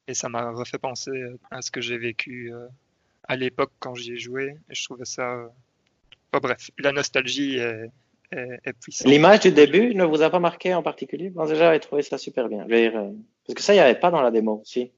et 0.07 0.13
ça 0.13 0.29
m'a 0.29 0.51
refait 0.51 0.77
penser 0.77 1.11
à 1.51 1.61
ce 1.61 1.71
que 1.71 1.81
j'ai 1.81 1.97
vécu 1.97 2.51
à 3.27 3.35
l'époque 3.35 3.71
quand 3.79 3.95
j'y 3.95 4.13
ai 4.13 4.17
joué. 4.17 4.55
Et 4.69 4.75
je 4.75 4.83
trouvais 4.83 5.05
ça. 5.05 5.49
bref, 6.31 6.69
la 6.77 6.91
nostalgie 6.91 7.57
est, 7.57 7.89
est, 8.31 8.73
puissante. 8.73 9.07
L'image 9.07 9.41
du 9.41 9.51
début 9.51 9.95
ne 9.95 10.03
vous 10.03 10.21
a 10.21 10.29
pas 10.29 10.39
marqué 10.39 10.73
en 10.73 10.83
particulier? 10.83 11.29
Moi, 11.31 11.47
déjà, 11.47 11.73
j'ai 11.73 11.79
trouvé 11.79 12.01
ça 12.01 12.17
super 12.17 12.49
bien. 12.49 12.65
Parce 12.67 13.55
que 13.55 13.61
ça, 13.61 13.73
il 13.73 13.77
n'y 13.77 13.81
avait 13.81 13.99
pas 13.99 14.11
dans 14.11 14.21
la 14.21 14.31
démo 14.31 14.59
aussi. 14.61 14.91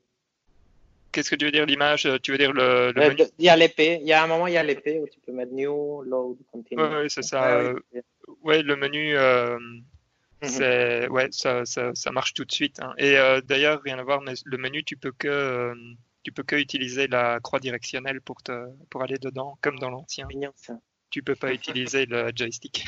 Qu'est-ce 1.12 1.30
que 1.30 1.36
tu 1.36 1.46
veux 1.46 1.52
dire 1.52 1.66
l'image? 1.66 2.08
Tu 2.22 2.32
veux 2.32 2.38
dire 2.38 2.54
le, 2.54 2.94
Il 3.40 3.46
y 3.46 3.50
a 3.50 3.56
l'épée. 3.56 4.00
Il 4.02 4.08
y 4.08 4.14
a 4.14 4.24
un 4.24 4.28
moment, 4.28 4.48
il 4.48 4.54
y 4.54 4.58
a 4.58 4.64
l'épée 4.64 5.00
où 5.00 5.08
tu 5.08 5.20
peux 5.20 5.32
mettre 5.32 5.54
new, 5.54 6.04
load, 6.04 6.38
continue. 6.52 6.82
Oui, 6.82 7.10
c'est 7.10 7.24
ça. 7.24 7.74
ouais, 8.44 8.62
le 8.62 8.76
menu. 8.76 9.16
C'est 10.42 11.08
ouais, 11.10 11.30
ça, 11.32 11.66
ça, 11.66 11.96
ça, 11.96 12.12
marche 12.12 12.34
tout 12.34 12.46
de 12.46 12.52
suite. 12.52 12.80
Hein. 12.80 12.94
Et 12.98 13.18
euh, 13.18 13.42
d'ailleurs, 13.42 13.82
rien 13.82 13.98
à 13.98 14.04
voir, 14.04 14.22
mais 14.22 14.34
le 14.46 14.58
menu, 14.58 14.84
tu 14.84 14.96
peux 14.96 15.12
que 15.12 15.28
euh, 15.28 15.76
tu 16.24 16.32
peux 16.32 16.44
que 16.44 16.56
utiliser 16.56 17.08
la 17.08 17.40
croix 17.40 17.60
directionnelle 17.60 18.22
pour 18.22 18.44
te 18.44 18.68
pour 18.90 19.02
aller 19.02 19.18
dedans, 19.18 19.58
comme 19.62 19.80
dans 19.80 19.90
l'ancien. 19.90 20.28
Tu 21.10 21.24
peux 21.24 21.36
pas 21.36 21.54
utiliser 21.54 22.06
le 22.06 22.32
joystick. 22.36 22.86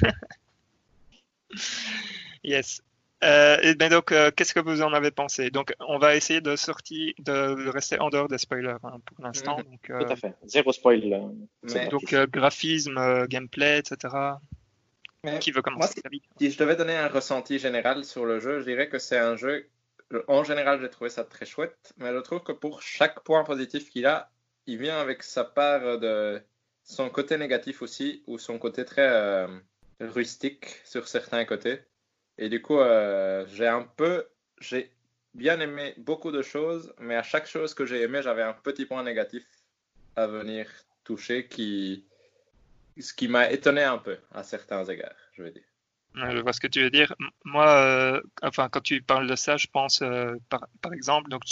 yes. 2.43 2.83
Euh, 3.21 3.57
et 3.63 3.75
ben 3.75 3.89
donc, 3.89 4.13
euh, 4.13 4.31
qu'est-ce 4.31 4.53
que 4.53 4.61
vous 4.61 4.81
en 4.81 4.93
avez 4.93 5.11
pensé? 5.11 5.49
Donc, 5.49 5.73
on 5.79 5.97
va 5.97 6.15
essayer 6.15 6.39
de 6.39 6.55
sortir, 6.55 7.13
de, 7.19 7.67
rester 7.67 7.99
en 7.99 8.09
dehors 8.09 8.29
des 8.29 8.37
spoilers 8.37 8.77
hein, 8.83 8.99
pour 9.03 9.25
l'instant. 9.25 9.57
Mhm. 9.57 9.63
Donc, 9.63 10.05
Tout 10.05 10.13
à 10.13 10.15
fait. 10.15 10.35
Zéro 10.45 10.71
spoil. 10.71 11.31
Donc, 11.89 12.15
graphisme, 12.31 13.27
gameplay, 13.27 13.79
etc. 13.79 14.37
Qui 15.41 15.51
veut 15.51 15.61
commencer 15.61 16.01
Si 16.37 16.51
je 16.51 16.57
devais 16.57 16.75
donner 16.75 16.95
un 16.95 17.09
ressenti 17.09 17.59
général 17.59 18.05
sur 18.05 18.25
le 18.25 18.39
jeu, 18.39 18.59
je 18.59 18.65
dirais 18.65 18.87
que 18.87 18.99
c'est 18.99 19.17
un 19.17 19.35
jeu. 19.35 19.67
En 20.27 20.43
général, 20.43 20.79
j'ai 20.81 20.89
trouvé 20.89 21.09
ça 21.09 21.23
très 21.23 21.45
chouette, 21.45 21.93
mais 21.97 22.13
je 22.13 22.19
trouve 22.19 22.41
que 22.41 22.53
pour 22.53 22.81
chaque 22.81 23.21
point 23.23 23.43
positif 23.43 23.89
qu'il 23.89 24.05
a, 24.05 24.31
il 24.65 24.77
vient 24.77 24.99
avec 24.99 25.23
sa 25.23 25.43
part 25.43 25.99
de 25.99 26.41
son 26.83 27.09
côté 27.09 27.37
négatif 27.37 27.81
aussi, 27.81 28.23
ou 28.27 28.39
son 28.39 28.57
côté 28.57 28.85
très 28.85 29.07
euh, 29.07 29.47
rustique 29.99 30.81
sur 30.85 31.07
certains 31.07 31.45
côtés. 31.45 31.81
Et 32.37 32.49
du 32.49 32.61
coup, 32.61 32.79
euh, 32.79 33.45
j'ai 33.49 33.67
un 33.67 33.83
peu, 33.83 34.25
j'ai 34.59 34.91
bien 35.33 35.59
aimé 35.59 35.93
beaucoup 35.97 36.31
de 36.31 36.41
choses, 36.41 36.93
mais 36.99 37.15
à 37.15 37.23
chaque 37.23 37.45
chose 37.45 37.73
que 37.73 37.85
j'ai 37.85 38.01
aimé, 38.01 38.21
j'avais 38.23 38.41
un 38.41 38.53
petit 38.53 38.85
point 38.85 39.03
négatif 39.03 39.45
à 40.15 40.27
venir 40.27 40.67
toucher 41.03 41.47
qui, 41.47 42.05
ce 43.01 43.13
qui 43.13 43.27
m'a 43.27 43.51
étonné 43.51 43.83
un 43.83 43.97
peu 43.97 44.17
à 44.31 44.43
certains 44.43 44.83
égards, 44.85 45.15
je 45.33 45.43
veux 45.43 45.51
dire. 45.51 45.63
Je 46.15 46.39
vois 46.39 46.53
ce 46.53 46.59
que 46.59 46.67
tu 46.67 46.81
veux 46.81 46.89
dire. 46.89 47.13
Moi, 47.45 47.67
euh, 47.67 48.21
enfin, 48.41 48.67
quand 48.69 48.81
tu 48.81 49.01
parles 49.01 49.27
de 49.27 49.35
ça, 49.35 49.57
je 49.57 49.67
pense, 49.67 50.01
euh, 50.01 50.35
par, 50.49 50.93
exemple, 50.93 51.29
donc 51.29 51.43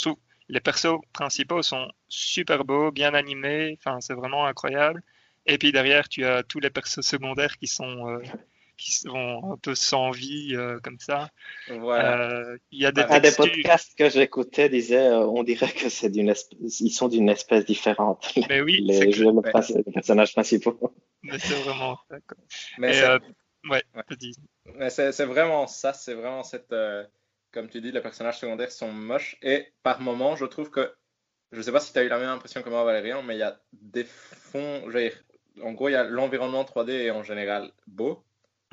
les 0.48 0.60
persos 0.60 1.00
principaux 1.12 1.62
sont 1.62 1.90
super 2.08 2.64
beaux, 2.64 2.90
bien 2.90 3.14
animés, 3.14 3.78
enfin, 3.78 4.00
c'est 4.00 4.14
vraiment 4.14 4.46
incroyable. 4.46 5.02
Et 5.46 5.58
puis 5.58 5.72
derrière, 5.72 6.08
tu 6.08 6.24
as 6.24 6.42
tous 6.42 6.60
les 6.60 6.70
persos 6.70 7.00
secondaires 7.00 7.56
qui 7.56 7.66
sont 7.66 8.08
euh, 8.08 8.22
qui 8.78 8.92
sont 8.92 9.52
un 9.52 9.56
peu 9.56 9.74
sans 9.74 10.10
vie 10.10 10.54
euh, 10.54 10.78
comme 10.82 10.98
ça. 10.98 11.30
Voilà. 11.68 12.30
Euh, 12.30 12.58
il 12.70 12.80
y 12.80 12.86
a 12.86 12.92
des, 12.92 13.02
un 13.02 13.20
des 13.20 13.32
podcasts 13.32 13.96
que 13.98 14.08
j'écoutais 14.08 14.68
disait 14.68 15.08
euh, 15.08 15.26
on 15.26 15.42
dirait 15.42 15.72
que 15.72 15.88
c'est 15.88 16.08
d'une 16.08 16.32
ils 16.60 16.90
sont 16.90 17.08
d'une 17.08 17.28
espèce 17.28 17.66
différente. 17.66 18.32
Mais 18.48 18.60
oui, 18.62 18.80
les, 18.82 19.12
jeux, 19.12 19.32
les 19.32 19.92
personnages 19.92 20.32
principaux. 20.32 20.94
Mais 21.22 21.38
c'est 21.38 21.54
vraiment 21.54 21.98
ça. 22.08 22.16
Mais 22.78 23.02
ouais, 23.68 23.82
Mais 24.76 24.90
c'est 24.90 25.24
vraiment 25.26 25.66
ça, 25.66 25.92
c'est 25.92 26.14
vraiment 26.14 26.42
cette 26.42 26.74
comme 27.50 27.68
tu 27.68 27.80
dis, 27.80 27.92
les 27.92 28.00
personnages 28.00 28.38
secondaires 28.38 28.70
sont 28.70 28.92
moches 28.92 29.36
et 29.42 29.68
par 29.82 30.00
moments, 30.00 30.36
je 30.36 30.44
trouve 30.44 30.70
que 30.70 30.94
je 31.52 31.62
sais 31.62 31.72
pas 31.72 31.80
si 31.80 31.92
tu 31.92 31.98
as 31.98 32.04
eu 32.04 32.08
la 32.08 32.18
même 32.18 32.28
impression 32.28 32.62
que 32.62 32.68
moi, 32.68 32.84
Valérian, 32.84 33.22
mais 33.22 33.36
il 33.36 33.38
y 33.38 33.42
a 33.42 33.58
des 33.72 34.04
fonds. 34.04 34.82
En 35.62 35.72
gros, 35.72 35.88
il 35.88 35.92
y 35.92 35.96
a 35.96 36.04
l'environnement 36.04 36.64
3D 36.64 36.90
est 36.90 37.10
en 37.10 37.22
général 37.22 37.72
beau, 37.86 38.22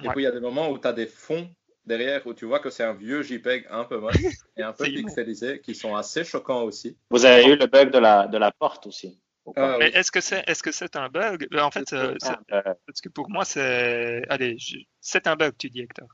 et 0.03 0.09
puis 0.09 0.21
il 0.21 0.23
y 0.23 0.27
a 0.27 0.31
des 0.31 0.39
moments 0.39 0.69
où 0.69 0.77
tu 0.77 0.87
as 0.87 0.93
des 0.93 1.07
fonds 1.07 1.49
derrière 1.85 2.25
où 2.25 2.33
tu 2.33 2.45
vois 2.45 2.59
que 2.59 2.69
c'est 2.69 2.83
un 2.83 2.93
vieux 2.93 3.21
JPEG 3.21 3.67
un 3.69 3.83
peu 3.83 3.99
moche 3.99 4.15
et 4.57 4.63
un 4.63 4.73
peu 4.73 4.85
pixelisé 4.85 5.61
qui 5.61 5.75
sont 5.75 5.95
assez 5.95 6.23
choquants 6.23 6.63
aussi. 6.63 6.97
Vous 7.09 7.25
avez 7.25 7.45
eu 7.45 7.55
le 7.55 7.67
bug 7.67 7.91
de 7.91 7.99
la, 7.99 8.27
de 8.27 8.37
la 8.37 8.51
porte 8.51 8.87
aussi. 8.87 9.19
Ah 9.55 9.75
mais 9.79 9.89
est-ce 9.89 10.11
que 10.11 10.21
c'est 10.21 10.43
est-ce 10.47 10.63
que 10.63 10.71
c'est 10.71 10.95
un 10.95 11.07
bug? 11.07 11.47
En 11.55 11.69
fait, 11.69 11.93
euh, 11.93 12.15
parce 12.49 13.01
que 13.01 13.09
pour 13.09 13.29
moi 13.29 13.45
c'est 13.45 14.23
allez, 14.27 14.57
c'est 15.01 15.27
un 15.27 15.35
bug, 15.35 15.53
tu 15.57 15.69
dis 15.69 15.81
Hector. 15.81 16.07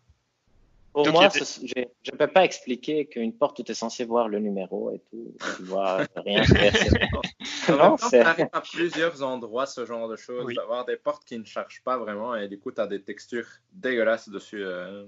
Pour 0.94 1.10
moi, 1.10 1.30
je 1.30 1.80
ne 1.80 2.18
peux 2.18 2.28
pas 2.28 2.44
expliquer 2.44 3.06
qu'une 3.06 3.34
porte, 3.34 3.64
tu 3.64 3.72
es 3.72 3.76
censé 3.76 4.04
voir 4.04 4.28
le 4.28 4.40
numéro 4.40 4.92
et 4.92 5.00
tout. 5.10 5.34
Tu 5.58 5.64
vois 5.64 6.06
rien. 6.18 6.44
non, 7.70 7.98
ça 7.98 8.30
arrive 8.30 8.50
à 8.52 8.62
plusieurs 8.62 9.24
endroits, 9.24 9.66
ce 9.66 9.86
genre 9.86 10.10
de 10.10 10.18
choses, 10.18 10.54
d'avoir 10.54 10.86
des 10.86 10.98
portes 10.98 11.24
qui 11.24 11.40
ne 11.40 11.46
chargent 11.46 11.82
pas 11.84 11.98
vraiment 11.98 12.36
et 12.36 12.48
du 12.48 12.60
coup, 12.60 12.72
tu 12.72 12.82
as 12.82 12.88
des 12.88 13.02
textures 13.02 13.48
dégueulasses 13.72 14.30
dessus. 14.30 14.64
Euh. 14.64 15.06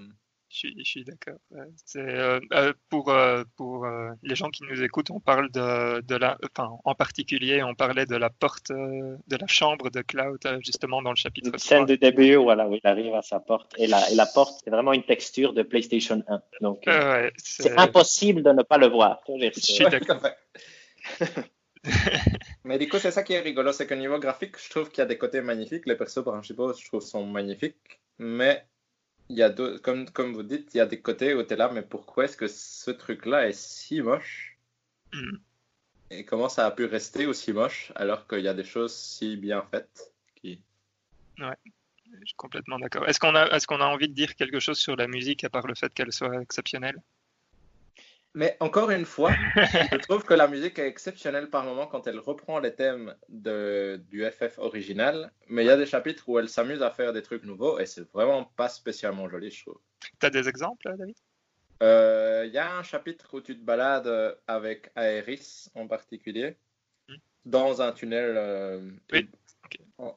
Je 0.53 0.83
suis, 0.83 1.03
d'accord. 1.03 1.39
Euh, 1.95 2.39
euh, 2.53 2.73
pour 2.89 3.09
euh, 3.09 3.43
pour 3.57 3.87
les 4.21 4.35
gens 4.35 4.49
qui 4.49 4.63
nous 4.63 4.83
écoutent, 4.83 5.09
on 5.09 5.19
parle 5.19 5.49
de, 5.51 6.01
de 6.01 6.15
la, 6.15 6.37
enfin, 6.55 6.77
en 6.83 6.93
particulier, 6.93 7.63
on 7.63 7.73
parlait 7.73 8.05
de 8.05 8.15
la 8.15 8.29
porte 8.29 8.69
de 8.69 9.35
la 9.35 9.47
chambre 9.47 9.89
de 9.89 10.01
Cloud 10.01 10.39
justement 10.63 11.01
dans 11.01 11.09
le 11.09 11.15
chapitre. 11.15 11.49
Une 11.51 11.57
scène 11.57 11.85
de 11.85 11.95
début, 11.95 12.35
voilà, 12.35 12.67
où 12.67 12.75
il 12.75 12.81
arrive 12.83 13.15
à 13.15 13.23
sa 13.23 13.39
porte 13.39 13.73
et 13.79 13.87
la 13.87 14.11
et 14.11 14.15
la 14.15 14.27
porte, 14.27 14.61
c'est 14.63 14.69
vraiment 14.69 14.93
une 14.93 15.03
texture 15.03 15.53
de 15.53 15.63
PlayStation 15.63 16.23
1. 16.27 16.41
Donc, 16.61 16.87
c'est 17.37 17.77
impossible 17.77 18.43
de 18.43 18.51
ne 18.51 18.61
pas 18.61 18.77
le 18.77 18.87
voir. 18.87 19.21
Je 19.27 19.59
suis 19.59 19.85
d'accord. 19.85 20.21
Mais 22.63 22.77
du 22.77 22.87
coup, 22.87 22.97
c'est 22.97 23.11
ça 23.11 23.23
qui 23.23 23.33
est 23.33 23.41
rigolo, 23.41 23.73
c'est 23.73 23.87
qu'au 23.87 23.95
niveau 23.95 24.19
graphique, 24.19 24.55
je 24.57 24.69
trouve 24.69 24.89
qu'il 24.89 24.99
y 24.99 25.01
a 25.01 25.05
des 25.05 25.17
côtés 25.17 25.41
magnifiques. 25.41 25.85
Les 25.85 25.95
persos 25.95 26.23
principaux, 26.23 26.73
je 26.73 26.85
trouve, 26.85 27.01
sont 27.01 27.25
magnifiques. 27.25 27.99
Mais 28.19 28.65
il 29.29 29.37
y 29.37 29.43
a 29.43 29.49
comme, 29.81 30.09
comme 30.09 30.33
vous 30.33 30.43
dites, 30.43 30.73
il 30.73 30.77
y 30.77 30.81
a 30.81 30.85
des 30.85 31.01
côtés 31.01 31.33
où 31.33 31.43
tu 31.43 31.53
es 31.53 31.55
là, 31.55 31.69
mais 31.73 31.81
pourquoi 31.81 32.25
est-ce 32.25 32.37
que 32.37 32.47
ce 32.47 32.91
truc-là 32.91 33.47
est 33.47 33.53
si 33.53 34.01
moche 34.01 34.57
hmm. 35.13 35.37
Et 36.11 36.25
comment 36.25 36.49
ça 36.49 36.67
a 36.67 36.71
pu 36.71 36.85
rester 36.85 37.25
aussi 37.25 37.53
moche 37.53 37.91
alors 37.95 38.27
qu'il 38.27 38.41
y 38.41 38.47
a 38.47 38.53
des 38.53 38.63
choses 38.63 38.93
si 38.93 39.35
bien 39.35 39.63
faites 39.71 40.13
qui... 40.35 40.61
Ouais, 41.39 41.55
je 42.19 42.25
suis 42.25 42.35
complètement 42.35 42.77
d'accord. 42.77 43.07
Est-ce 43.07 43.19
qu'on 43.19 43.33
a, 43.33 43.47
est 43.47 43.65
qu'on 43.65 43.81
a 43.81 43.85
envie 43.85 44.09
de 44.09 44.13
dire 44.13 44.35
quelque 44.35 44.59
chose 44.59 44.77
sur 44.77 44.95
la 44.95 45.07
musique 45.07 45.43
à 45.43 45.49
part 45.49 45.65
le 45.65 45.73
fait 45.73 45.91
qu'elle 45.93 46.11
soit 46.11 46.41
exceptionnelle? 46.41 47.01
Mais 48.35 48.57
encore 48.59 48.89
une 48.89 49.05
fois, 49.05 49.31
je 49.55 49.97
trouve 50.07 50.23
que 50.23 50.33
la 50.33 50.47
musique 50.47 50.79
est 50.79 50.87
exceptionnelle 50.87 51.49
par 51.49 51.63
moment 51.63 51.85
quand 51.85 52.07
elle 52.07 52.19
reprend 52.19 52.59
les 52.59 52.73
thèmes 52.73 53.15
de, 53.29 54.01
du 54.09 54.25
FF 54.25 54.57
original, 54.57 55.31
mais 55.49 55.63
il 55.63 55.67
y 55.67 55.69
a 55.69 55.77
des 55.77 55.85
chapitres 55.85 56.27
où 56.27 56.39
elle 56.39 56.49
s'amuse 56.49 56.81
à 56.81 56.89
faire 56.89 57.13
des 57.13 57.21
trucs 57.21 57.43
nouveaux 57.43 57.79
et 57.79 57.85
c'est 57.85 58.09
vraiment 58.11 58.43
pas 58.43 58.69
spécialement 58.69 59.29
joli, 59.29 59.51
je 59.51 59.63
trouve. 59.63 59.79
Tu 60.19 60.25
as 60.25 60.29
des 60.29 60.49
exemples, 60.49 60.95
David? 60.97 61.15
Euh, 61.83 62.45
Il 62.47 62.53
y 62.53 62.57
a 62.57 62.75
un 62.75 62.83
chapitre 62.83 63.33
où 63.33 63.41
tu 63.41 63.55
te 63.55 63.63
balades 63.63 64.37
avec 64.47 64.89
Aeris 64.95 65.69
en 65.75 65.87
particulier, 65.87 66.57
hmm. 67.09 67.15
dans 67.45 67.81
un 67.81 67.91
tunnel 67.91 68.35
euh, 68.35 68.91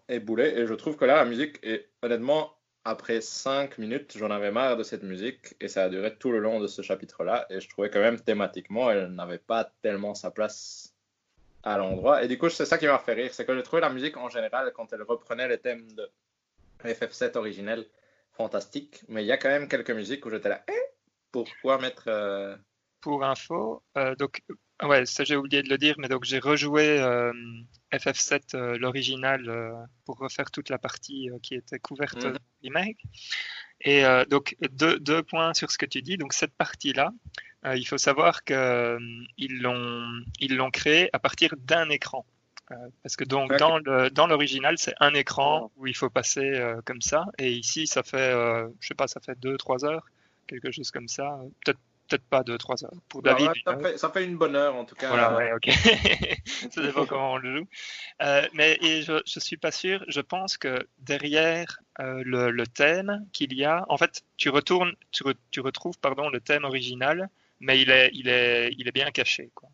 éboulé, 0.09 0.55
et 0.57 0.67
je 0.67 0.75
trouve 0.75 0.97
que 0.97 1.05
là, 1.05 1.17
la 1.17 1.25
musique 1.27 1.59
est 1.63 1.91
honnêtement 2.03 2.56
après 2.87 3.21
cinq 3.21 3.79
minutes, 3.79 4.17
j'en 4.17 4.31
avais 4.31 4.53
marre 4.53 4.77
de 4.77 4.85
cette 4.85 5.03
musique 5.03 5.57
et 5.61 5.67
ça 5.67 5.83
a 5.85 5.89
duré 5.89 6.17
tout 6.17 6.31
le 6.31 6.39
long 6.39 6.61
de 6.61 6.69
ce 6.69 6.83
chapitre-là. 6.83 7.45
Et 7.51 7.61
je 7.61 7.69
trouvais 7.69 7.91
quand 7.91 8.01
même 8.01 8.21
thématiquement, 8.21 8.89
elle 8.93 9.09
n'avait 9.09 9.39
pas 9.39 9.65
tellement 9.83 10.15
sa 10.15 10.31
place 10.31 10.95
à 11.65 11.79
l'endroit. 11.79 12.23
Et 12.23 12.29
du 12.29 12.39
coup, 12.39 12.49
c'est 12.49 12.65
ça 12.65 12.79
qui 12.79 12.87
m'a 12.87 13.01
fait 13.01 13.15
rire, 13.15 13.35
c'est 13.35 13.45
que 13.45 13.57
j'ai 13.57 13.65
trouvé 13.65 13.83
la 13.83 13.91
musique 13.91 14.17
en 14.17 14.29
général, 14.29 14.73
quand 14.73 14.93
elle 14.93 15.03
reprenait 15.03 15.49
les 15.49 15.59
thèmes 15.59 15.91
de 15.95 16.09
FF7 16.85 17.37
originel, 17.37 17.87
fantastique. 18.31 19.03
Mais 19.09 19.25
il 19.25 19.27
y 19.27 19.33
a 19.33 19.37
quand 19.37 19.49
même 19.49 19.67
quelques 19.67 19.91
musiques 19.91 20.25
où 20.25 20.31
j'étais 20.31 20.49
là, 20.49 20.63
eh, 20.69 20.95
pourquoi 21.33 21.79
mettre. 21.79 22.05
Euh, 22.07 22.57
Pour 23.01 23.25
info, 23.25 23.83
euh, 23.99 24.15
donc 24.15 24.43
Ouais, 24.83 25.07
ça 25.07 25.25
j'ai 25.25 25.37
oublié 25.37 25.63
de 25.63 25.71
le 25.71 25.79
dire, 25.79 25.95
mais 25.99 26.09
donc 26.09 26.25
j'ai 26.25 26.39
rejoué 26.39 27.01
euh, 27.01 27.33
FF7 27.93 28.55
euh, 28.55 28.79
l'original 28.79 29.49
euh, 29.49 29.73
pour 30.05 30.19
refaire 30.19 30.51
toute 30.51 30.69
la 30.69 30.77
partie 30.77 31.31
qui 31.43 31.55
était 31.55 31.79
couverte 31.79 32.25
mm 32.25 32.37
remake. 32.63 32.99
Et 33.83 34.03
donc 34.29 34.57
deux, 34.73 34.99
deux, 34.99 35.23
points 35.23 35.55
sur 35.55 35.71
ce 35.71 35.79
que 35.79 35.87
tu 35.87 36.03
dis. 36.03 36.17
Donc 36.17 36.33
cette 36.33 36.55
partie-là, 36.55 37.13
il 37.75 37.87
faut 37.87 37.99
savoir 37.99 38.43
qu'ils 38.43 39.61
l'ont 39.61 40.25
ils 40.41 40.57
l'ont 40.57 40.71
créée 40.71 41.11
à 41.13 41.19
partir 41.19 41.55
d'un 41.59 41.89
écran. 41.91 42.25
parce 43.03 43.15
que 43.17 43.25
donc 43.25 43.55
dans 43.59 43.79
le 43.79 44.11
dans 44.11 44.27
l'original 44.27 44.77
c'est 44.79 44.95
un 44.99 45.15
écran 45.15 45.71
où 45.77 45.87
il 45.87 45.95
faut 45.95 46.11
passer 46.11 46.49
comme 46.87 47.03
ça 47.03 47.27
et 47.39 47.53
ici 47.53 47.87
ça 47.87 48.03
fait 48.03 48.33
je 48.81 48.87
sais 48.89 48.95
pas 48.95 49.07
ça 49.07 49.21
fait 49.21 49.39
deux 49.39 49.57
trois 49.59 49.85
heures 49.85 50.07
quelque 50.49 50.73
chose 50.73 50.91
comme 50.91 51.09
ça 51.09 51.39
peut-être 51.65 51.81
peut-être 52.07 52.25
pas 52.25 52.43
2-3 52.43 52.85
heures. 52.85 52.91
Pour 53.09 53.23
bah 53.23 53.35
David, 53.35 53.51
ça, 53.97 54.11
fait, 54.11 54.25
une 54.25 54.37
bonne 54.37 54.57
heure 54.57 54.75
en 54.77 54.85
tout 54.85 54.95
cas. 54.95 55.09
Voilà, 55.09 55.37
ouais, 55.37 55.53
ok. 55.53 55.71
ça 56.71 56.83
dépend 56.83 57.07
comment 57.07 57.33
on 57.33 57.37
le 57.37 57.59
joue. 57.59 57.69
Euh, 58.23 58.47
mais 58.55 58.79
et 58.83 59.03
je, 59.03 59.21
je 59.27 59.41
suis 59.41 59.57
pas 59.57 59.71
sûr. 59.71 60.05
Je 60.09 60.21
pense 60.21 60.57
que 60.57 60.87
derrière 60.99 61.81
euh, 62.01 62.23
le, 62.25 62.51
le, 62.51 62.67
thème 62.67 63.27
qu'il 63.33 63.55
y 63.55 63.65
a, 63.65 63.85
en 63.89 63.97
fait, 63.97 64.25
tu 64.37 64.49
retournes, 64.49 64.95
tu, 65.13 65.25
tu, 65.51 65.61
retrouves 65.61 65.99
pardon 65.99 66.29
le 66.29 66.41
thème 66.41 66.65
original, 66.65 67.29
mais 67.61 67.81
il 67.81 67.91
est, 67.91 68.11
il 68.13 68.29
est, 68.29 68.73
il 68.79 68.89
est 68.89 68.93
bien 68.93 69.11
caché. 69.11 69.51
Quoi. 69.55 69.69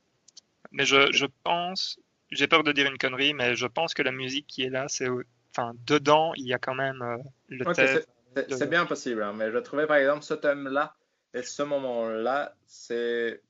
Mais 0.70 0.84
je, 0.84 1.12
je 1.12 1.26
pense, 1.44 1.98
j'ai 2.30 2.46
peur 2.46 2.64
de 2.64 2.72
dire 2.72 2.86
une 2.90 2.98
connerie, 2.98 3.34
mais 3.34 3.54
je 3.54 3.66
pense 3.66 3.94
que 3.94 4.02
la 4.02 4.12
musique 4.12 4.46
qui 4.46 4.62
est 4.62 4.70
là, 4.70 4.86
c'est, 4.88 5.08
enfin, 5.50 5.72
dedans, 5.86 6.32
il 6.36 6.46
y 6.46 6.54
a 6.54 6.58
quand 6.58 6.74
même 6.74 7.02
euh, 7.02 7.18
le 7.48 7.64
thème. 7.74 8.00
C'est 8.48 8.70
bien 8.70 8.86
possible, 8.86 9.22
hein, 9.22 9.34
mais 9.36 9.52
je 9.52 9.58
trouvais 9.58 9.86
par 9.86 9.98
exemple 9.98 10.22
ce 10.22 10.32
thème-là 10.32 10.94
et 11.34 11.42
ce 11.42 11.62
moment-là, 11.62 12.54
c'est 12.66 13.40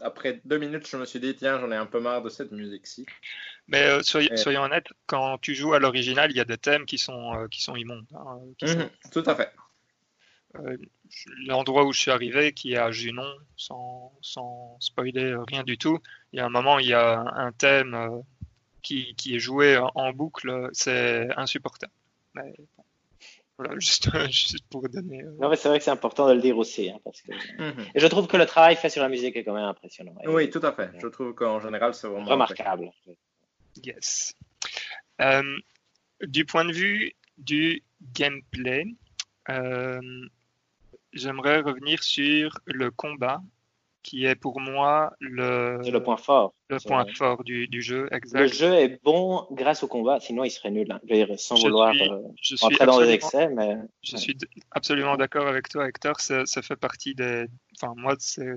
après 0.00 0.40
deux 0.44 0.58
minutes, 0.58 0.86
je 0.88 0.96
me 0.96 1.04
suis 1.04 1.20
dit 1.20 1.34
tiens, 1.34 1.58
j'en 1.60 1.70
ai 1.72 1.76
un 1.76 1.86
peu 1.86 2.00
marre 2.00 2.22
de 2.22 2.28
cette 2.28 2.52
musique-ci. 2.52 3.06
Mais 3.68 3.82
euh, 3.82 4.02
soyons 4.02 4.62
honnêtes, 4.62 4.88
quand 5.06 5.38
tu 5.38 5.54
joues 5.54 5.74
à 5.74 5.80
l'original, 5.80 6.30
il 6.30 6.36
y 6.36 6.40
a 6.40 6.44
des 6.44 6.58
thèmes 6.58 6.86
qui 6.86 6.98
sont 6.98 7.34
euh, 7.34 7.48
qui 7.48 7.62
sont 7.62 7.74
immondes. 7.74 8.06
Hein, 8.14 8.38
mhm, 8.62 8.88
tout 9.10 9.24
à 9.26 9.34
fait. 9.34 9.52
Euh, 10.56 10.76
l'endroit 11.46 11.84
où 11.84 11.92
je 11.92 12.00
suis 12.00 12.10
arrivé, 12.10 12.52
qui 12.52 12.74
est 12.74 12.78
à 12.78 12.90
Junon, 12.90 13.30
sans, 13.56 14.12
sans 14.22 14.76
spoiler 14.80 15.36
rien 15.48 15.64
du 15.64 15.76
tout, 15.78 15.98
il 16.32 16.38
y 16.38 16.40
a 16.40 16.46
un 16.46 16.50
moment, 16.50 16.78
il 16.78 16.86
y 16.86 16.94
a 16.94 17.18
un 17.18 17.52
thème 17.52 18.22
qui, 18.82 19.14
qui 19.16 19.36
est 19.36 19.38
joué 19.38 19.76
en 19.76 20.12
boucle, 20.12 20.70
c'est 20.72 21.28
insupportable. 21.36 21.92
Mais 22.34 22.54
voilà, 23.58 23.74
juste, 23.78 24.10
juste 24.30 24.66
pour 24.70 24.88
donner. 24.88 25.22
Euh, 25.22 25.36
non, 25.40 25.48
mais 25.48 25.56
c'est 25.56 25.68
vrai 25.68 25.78
que 25.78 25.84
c'est 25.84 25.90
important 25.90 26.28
de 26.28 26.34
le 26.34 26.40
dire 26.40 26.58
aussi. 26.58 26.90
Hein, 26.90 26.98
parce 27.04 27.22
que... 27.22 27.32
Mhm. 27.32 27.86
Et 27.94 28.00
je 28.00 28.06
trouve 28.06 28.26
que 28.26 28.36
le 28.36 28.46
travail 28.46 28.76
fait 28.76 28.90
sur 28.90 29.02
la 29.02 29.08
musique 29.08 29.36
est 29.36 29.44
quand 29.44 29.54
même 29.54 29.64
impressionnant. 29.64 30.14
Oui, 30.26 30.50
tout 30.50 30.60
à 30.62 30.72
fait. 30.72 30.90
Je 31.00 31.06
trouve 31.08 31.34
qu'en 31.34 31.60
général, 31.60 31.94
c'est 31.94 32.08
vraiment. 32.08 32.26
Remarquable. 32.26 32.90
Yes. 33.82 34.34
Euh, 35.20 35.56
du 36.22 36.44
point 36.44 36.64
de 36.64 36.72
vue 36.72 37.12
du 37.38 37.82
gameplay, 38.12 38.84
euh, 39.48 40.00
j'aimerais 41.12 41.60
revenir 41.60 42.02
sur 42.02 42.58
le 42.66 42.90
combat 42.90 43.42
qui 44.06 44.24
est 44.24 44.36
pour 44.36 44.60
moi 44.60 45.12
le, 45.18 45.80
le 45.82 46.02
point 46.02 46.16
fort. 46.16 46.54
Le 46.70 46.78
point 46.78 47.04
fort 47.14 47.42
du, 47.42 47.66
du, 47.66 47.82
jeu, 47.82 48.08
exact. 48.12 48.40
Le 48.40 48.46
jeu 48.46 48.72
est 48.74 49.02
bon 49.02 49.46
grâce 49.50 49.82
au 49.82 49.88
combat, 49.88 50.20
sinon 50.20 50.44
il 50.44 50.50
serait 50.50 50.70
nul. 50.70 50.90
Hein. 50.90 51.00
sans 51.36 51.56
vouloir 51.56 51.92
euh, 51.92 52.22
rentrer 52.60 52.86
dans 52.86 53.00
les 53.00 53.10
excès, 53.10 53.48
mais. 53.48 53.76
Je 54.02 54.16
suis 54.16 54.36
absolument 54.70 55.16
d'accord 55.16 55.48
avec 55.48 55.68
toi, 55.68 55.88
Hector. 55.88 56.20
Ça, 56.20 56.46
ça 56.46 56.62
fait 56.62 56.76
partie 56.76 57.14
des. 57.16 57.46
Enfin, 57.76 57.94
moi, 57.96 58.14
c'est 58.18 58.54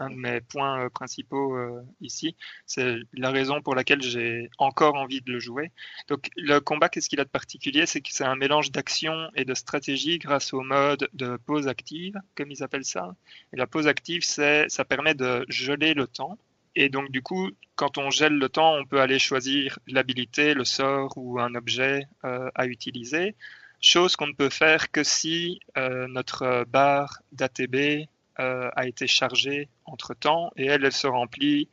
un 0.00 0.10
de 0.10 0.16
mes 0.16 0.40
points 0.40 0.84
euh, 0.84 0.88
principaux 0.88 1.56
euh, 1.56 1.82
ici. 2.00 2.34
C'est 2.66 2.96
la 3.12 3.30
raison 3.30 3.60
pour 3.60 3.74
laquelle 3.74 4.02
j'ai 4.02 4.50
encore 4.58 4.94
envie 4.94 5.20
de 5.20 5.30
le 5.30 5.38
jouer. 5.38 5.70
Donc 6.08 6.30
le 6.36 6.58
combat, 6.58 6.88
qu'est-ce 6.88 7.08
qu'il 7.08 7.20
a 7.20 7.24
de 7.24 7.28
particulier? 7.28 7.86
C'est 7.86 8.00
que 8.00 8.08
c'est 8.10 8.24
un 8.24 8.34
mélange 8.34 8.72
d'action 8.72 9.30
et 9.36 9.44
de 9.44 9.54
stratégie 9.54 10.18
grâce 10.18 10.52
au 10.52 10.62
mode 10.62 11.08
de 11.12 11.36
pause 11.36 11.68
active, 11.68 12.16
comme 12.34 12.50
ils 12.50 12.62
appellent 12.62 12.84
ça. 12.84 13.14
Et 13.52 13.56
la 13.56 13.66
pause 13.66 13.86
active, 13.86 14.22
ça 14.22 14.84
permet 14.88 15.14
de 15.14 15.44
geler 15.48 15.94
le 15.94 16.06
temps. 16.06 16.38
Et 16.74 16.88
donc 16.88 17.10
du 17.10 17.22
coup, 17.22 17.50
quand 17.76 17.98
on 17.98 18.10
gèle 18.10 18.34
le 18.34 18.48
temps, 18.48 18.76
on 18.76 18.86
peut 18.86 19.00
aller 19.00 19.18
choisir 19.18 19.78
l'habilité, 19.86 20.54
le 20.54 20.64
sort 20.64 21.12
ou 21.16 21.40
un 21.40 21.54
objet 21.54 22.06
euh, 22.24 22.50
à 22.54 22.66
utiliser. 22.66 23.34
Chose 23.80 24.16
qu'on 24.16 24.26
ne 24.26 24.34
peut 24.34 24.50
faire 24.50 24.90
que 24.90 25.02
si 25.02 25.60
notre 25.76 26.66
barre 26.68 27.22
d'ATB 27.32 28.06
euh, 28.40 28.70
a 28.74 28.86
été 28.86 29.06
chargée 29.06 29.68
entre 29.84 30.14
temps 30.14 30.50
et 30.56 30.66
elle, 30.66 30.84
elle 30.84 30.92
se 30.92 31.06
remplit 31.06 31.68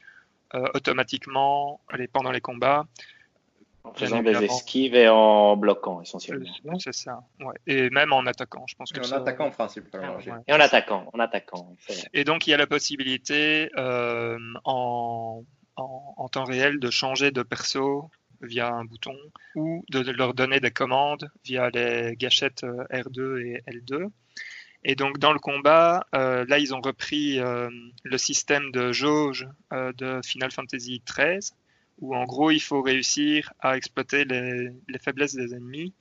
euh, 0.54 0.66
automatiquement 0.74 1.80
pendant 2.12 2.32
les 2.32 2.42
combats. 2.42 2.86
En 3.84 3.94
faisant 3.94 4.22
des 4.22 4.44
esquives 4.44 4.96
et 4.96 5.08
en 5.08 5.56
bloquant 5.56 6.02
essentiellement. 6.02 6.46
C'est 6.78 6.94
ça, 6.94 7.22
et 7.68 7.90
même 7.90 8.12
en 8.12 8.26
attaquant, 8.26 8.66
je 8.68 8.76
pense 8.76 8.92
que. 8.92 9.00
en 9.00 9.22
attaquant 9.22 9.50
principalement. 9.50 10.18
Et 10.46 10.54
en 10.54 10.60
attaquant, 10.60 11.10
en 11.14 11.20
attaquant. 11.20 11.74
Et 12.14 12.26
donc 12.26 12.48
il 12.48 12.50
y 12.50 12.54
a 12.54 12.58
la 12.58 12.68
possibilité 12.68 13.70
euh, 13.78 14.38
en, 14.66 15.44
en, 15.78 16.28
temps 16.28 16.44
réel 16.44 16.80
de 16.80 16.90
changer 16.90 17.32
de 17.32 17.44
perso 17.44 18.12
via 18.42 18.68
un 18.68 18.84
bouton 18.84 19.16
ou 19.56 19.86
de 19.90 20.00
leur 20.12 20.34
donner 20.34 20.60
des 20.60 20.72
commandes 20.72 21.32
via 21.46 21.70
les 21.70 22.18
gâchettes 22.18 22.64
R2 22.64 23.40
et 23.40 23.64
L2. 23.72 24.10
Et 24.84 24.96
donc 24.96 25.18
dans 25.18 25.34
le 25.34 25.40
combat, 25.40 26.06
euh, 26.16 26.46
là 26.48 26.60
ils 26.60 26.74
ont 26.74 26.82
repris 26.82 27.40
euh, 27.40 27.70
le 28.04 28.18
système 28.18 28.72
de 28.72 28.92
jauge 28.92 29.48
euh, 29.74 29.92
de 29.94 30.22
Final 30.24 30.52
Fantasy 30.52 31.02
XIII, 31.06 31.52
où 32.00 32.16
en 32.16 32.26
gros 32.26 32.52
il 32.52 32.62
faut 32.62 32.82
réussir 32.82 33.52
à 33.60 33.76
exploiter 33.76 34.24
les, 34.26 34.70
les 34.88 35.00
faiblesses 35.00 35.36
des 35.36 35.54
ennemis 35.54 35.94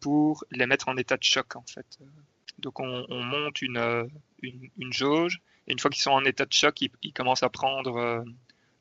pour 0.00 0.44
les 0.50 0.66
mettre 0.66 0.90
en 0.90 0.96
état 0.98 1.16
de 1.16 1.22
choc 1.22 1.56
en 1.56 1.64
fait. 1.66 1.86
Donc 2.58 2.80
on, 2.80 3.06
on 3.08 3.22
monte 3.22 3.62
une, 3.62 4.10
une, 4.42 4.92
jauge, 4.92 5.40
et 5.66 5.72
une 5.72 5.78
fois 5.78 5.90
qu'ils 5.90 6.02
sont 6.02 6.10
en 6.10 6.22
état 6.26 6.44
de 6.44 6.52
choc, 6.52 6.82
ils 6.82 7.12
commencent 7.14 7.42
à 7.42 7.48
prendre 7.48 8.26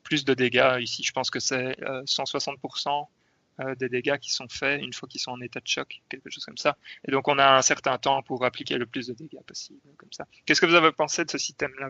plus 0.03 0.25
de 0.25 0.33
dégâts. 0.33 0.79
Ici 0.81 1.01
je 1.03 1.13
pense 1.13 1.29
que 1.29 1.39
c'est 1.39 1.79
160% 1.79 3.07
euh, 3.59 3.75
des 3.75 3.89
dégâts 3.89 4.17
qui 4.17 4.31
sont 4.31 4.47
faits 4.49 4.81
une 4.81 4.93
fois 4.93 5.07
qu'ils 5.07 5.21
sont 5.21 5.31
en 5.31 5.41
état 5.41 5.59
de 5.59 5.67
choc, 5.67 6.01
quelque 6.09 6.29
chose 6.29 6.45
comme 6.45 6.57
ça. 6.57 6.77
Et 7.07 7.11
donc 7.11 7.27
on 7.27 7.37
a 7.37 7.57
un 7.57 7.61
certain 7.61 7.97
temps 7.97 8.21
pour 8.23 8.45
appliquer 8.45 8.77
le 8.77 8.85
plus 8.85 9.07
de 9.07 9.13
dégâts 9.13 9.43
possible, 9.45 9.79
comme 9.97 10.11
ça. 10.11 10.25
Qu'est-ce 10.45 10.61
que 10.61 10.65
vous 10.65 10.75
avez 10.75 10.91
pensé 10.91 11.25
de 11.25 11.31
ce 11.31 11.37
système-là? 11.37 11.89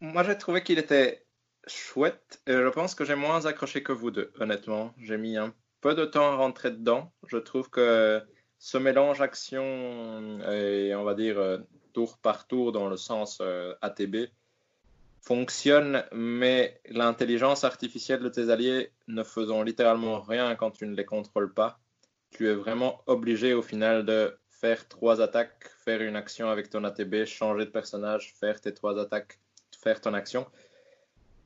Moi 0.00 0.24
j'ai 0.24 0.36
trouvé 0.36 0.62
qu'il 0.62 0.78
était 0.78 1.24
chouette. 1.66 2.42
Et 2.46 2.52
je 2.52 2.68
pense 2.68 2.94
que 2.94 3.04
j'ai 3.04 3.14
moins 3.14 3.46
accroché 3.46 3.82
que 3.82 3.92
vous 3.92 4.10
deux, 4.10 4.32
honnêtement. 4.38 4.94
J'ai 4.98 5.16
mis 5.16 5.36
un 5.36 5.54
peu 5.80 5.94
de 5.94 6.04
temps 6.04 6.32
à 6.32 6.36
rentrer 6.36 6.70
dedans. 6.70 7.12
Je 7.26 7.38
trouve 7.38 7.70
que 7.70 8.22
ce 8.58 8.78
mélange 8.78 9.20
action 9.20 10.40
et 10.50 10.94
on 10.94 11.04
va 11.04 11.14
dire 11.14 11.38
euh, 11.38 11.58
tour 11.92 12.18
par 12.18 12.46
tour 12.46 12.72
dans 12.72 12.88
le 12.88 12.96
sens 12.96 13.38
euh, 13.40 13.74
ATB 13.82 14.28
fonctionne, 15.22 16.04
mais 16.12 16.80
l'intelligence 16.88 17.62
artificielle 17.64 18.20
de 18.20 18.28
tes 18.28 18.50
alliés 18.50 18.90
ne 19.06 19.22
faisant 19.22 19.62
littéralement 19.62 20.20
rien 20.20 20.56
quand 20.56 20.72
tu 20.72 20.86
ne 20.86 20.96
les 20.96 21.04
contrôles 21.04 21.54
pas, 21.54 21.78
tu 22.30 22.48
es 22.48 22.54
vraiment 22.54 23.02
obligé 23.06 23.54
au 23.54 23.62
final 23.62 24.04
de 24.04 24.36
faire 24.50 24.88
trois 24.88 25.20
attaques, 25.20 25.70
faire 25.84 26.02
une 26.02 26.16
action 26.16 26.48
avec 26.48 26.70
ton 26.70 26.82
ATB, 26.82 27.24
changer 27.24 27.66
de 27.66 27.70
personnage, 27.70 28.34
faire 28.34 28.60
tes 28.60 28.74
trois 28.74 28.98
attaques, 29.00 29.38
faire 29.80 30.00
ton 30.00 30.12
action. 30.12 30.46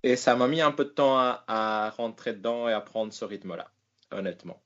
Et 0.02 0.16
ça 0.16 0.36
m'a 0.36 0.48
mis 0.48 0.62
un 0.62 0.72
peu 0.72 0.84
de 0.84 0.90
temps 0.90 1.18
à, 1.18 1.90
rentrer 1.96 2.32
dedans 2.32 2.68
et 2.68 2.72
à 2.72 2.80
prendre 2.80 3.12
ce 3.12 3.24
rythme-là, 3.24 3.70
honnêtement. 4.10 4.62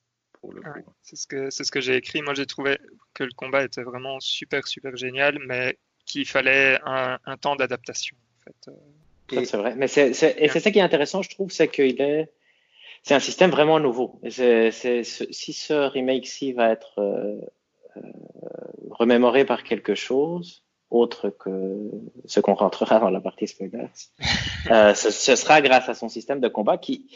c'est 1.03 1.17
ce 1.17 1.27
que, 1.27 1.51
c'est 1.51 1.65
ce 1.65 1.73
que 1.73 1.81
j'ai 1.81 1.97
écrit. 1.97 2.23
Moi, 2.23 2.35
j'ai 2.35 2.47
trouvé 2.47 2.79
que 3.15 3.25
le 3.25 3.33
combat 3.37 3.65
était 3.65 3.83
vraiment 3.83 4.21
super, 4.21 4.67
super 4.67 4.97
génial, 4.97 5.39
mais 5.47 5.79
qu'il 6.07 6.27
fallait 6.27 6.79
un, 6.85 7.19
un 7.25 7.37
temps 7.37 7.57
d'adaptation. 7.57 8.17
En 8.41 8.45
fait. 8.45 8.69
Euh, 8.69 9.45
c'est 9.45 9.57
vrai. 9.57 9.75
Mais 9.77 9.89
c'est, 9.89 10.11
et 10.11 10.49
c'est 10.49 10.61
ça 10.61 10.71
qui 10.71 10.79
est 10.79 10.83
intéressant, 10.83 11.23
je 11.23 11.31
trouve, 11.31 11.51
c'est 11.51 11.69
qu'il 11.69 12.01
est, 12.01 12.31
c'est 13.03 13.15
un 13.15 13.21
système 13.21 13.51
vraiment 13.51 13.81
nouveau. 13.81 14.21
C'est, 14.29 14.71
si 15.03 15.53
ce 15.53 15.75
remake-ci 15.89 16.53
va 16.53 16.71
être 16.71 16.99
euh, 16.99 17.41
euh, 17.97 18.01
remémoré 18.91 19.45
par 19.45 19.63
quelque 19.63 19.95
chose 19.95 20.63
autre 20.91 21.31
que 21.31 21.91
ce 22.27 22.41
qu'on 22.41 22.55
rentrera 22.55 22.99
dans 22.99 23.11
la 23.11 23.21
partie 23.21 23.47
spoilers, 23.47 23.89
euh, 24.71 24.95
ce, 24.95 25.11
ce, 25.11 25.37
sera 25.37 25.61
grâce 25.61 25.89
à 25.89 25.95
son 25.95 26.09
système 26.09 26.41
de 26.41 26.49
combat 26.49 26.79
qui 26.79 27.09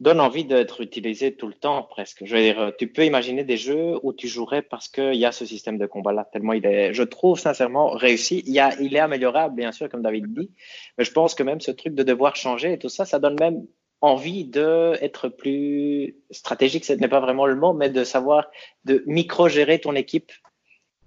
donne 0.00 0.20
envie 0.20 0.44
d'être 0.44 0.80
utilisé 0.80 1.34
tout 1.34 1.46
le 1.46 1.54
temps 1.54 1.82
presque. 1.82 2.22
Je 2.24 2.34
veux 2.34 2.42
dire, 2.42 2.72
tu 2.78 2.88
peux 2.88 3.04
imaginer 3.04 3.44
des 3.44 3.56
jeux 3.56 3.98
où 4.02 4.12
tu 4.12 4.26
jouerais 4.26 4.62
parce 4.62 4.88
qu'il 4.88 5.14
y 5.14 5.24
a 5.24 5.32
ce 5.32 5.46
système 5.46 5.78
de 5.78 5.86
combat-là, 5.86 6.28
tellement 6.32 6.52
il 6.52 6.66
est, 6.66 6.92
je 6.92 7.02
trouve 7.02 7.38
sincèrement 7.38 7.90
réussi. 7.90 8.42
Il, 8.46 8.52
y 8.52 8.60
a, 8.60 8.74
il 8.80 8.96
est 8.96 9.00
améliorable, 9.00 9.54
bien 9.54 9.72
sûr, 9.72 9.88
comme 9.88 10.02
David 10.02 10.32
dit, 10.32 10.50
mais 10.98 11.04
je 11.04 11.12
pense 11.12 11.34
que 11.34 11.42
même 11.42 11.60
ce 11.60 11.70
truc 11.70 11.94
de 11.94 12.02
devoir 12.02 12.34
changer 12.34 12.72
et 12.72 12.78
tout 12.78 12.88
ça, 12.88 13.04
ça 13.04 13.18
donne 13.18 13.36
même 13.38 13.64
envie 14.00 14.44
d'être 14.44 15.28
plus 15.28 16.16
stratégique, 16.30 16.84
ce 16.84 16.92
n'est 16.92 17.08
pas 17.08 17.20
vraiment 17.20 17.46
le 17.46 17.56
mot, 17.56 17.72
mais 17.72 17.88
de 17.88 18.04
savoir 18.04 18.50
de 18.84 19.02
micro-gérer 19.06 19.78
ton 19.78 19.94
équipe 19.94 20.30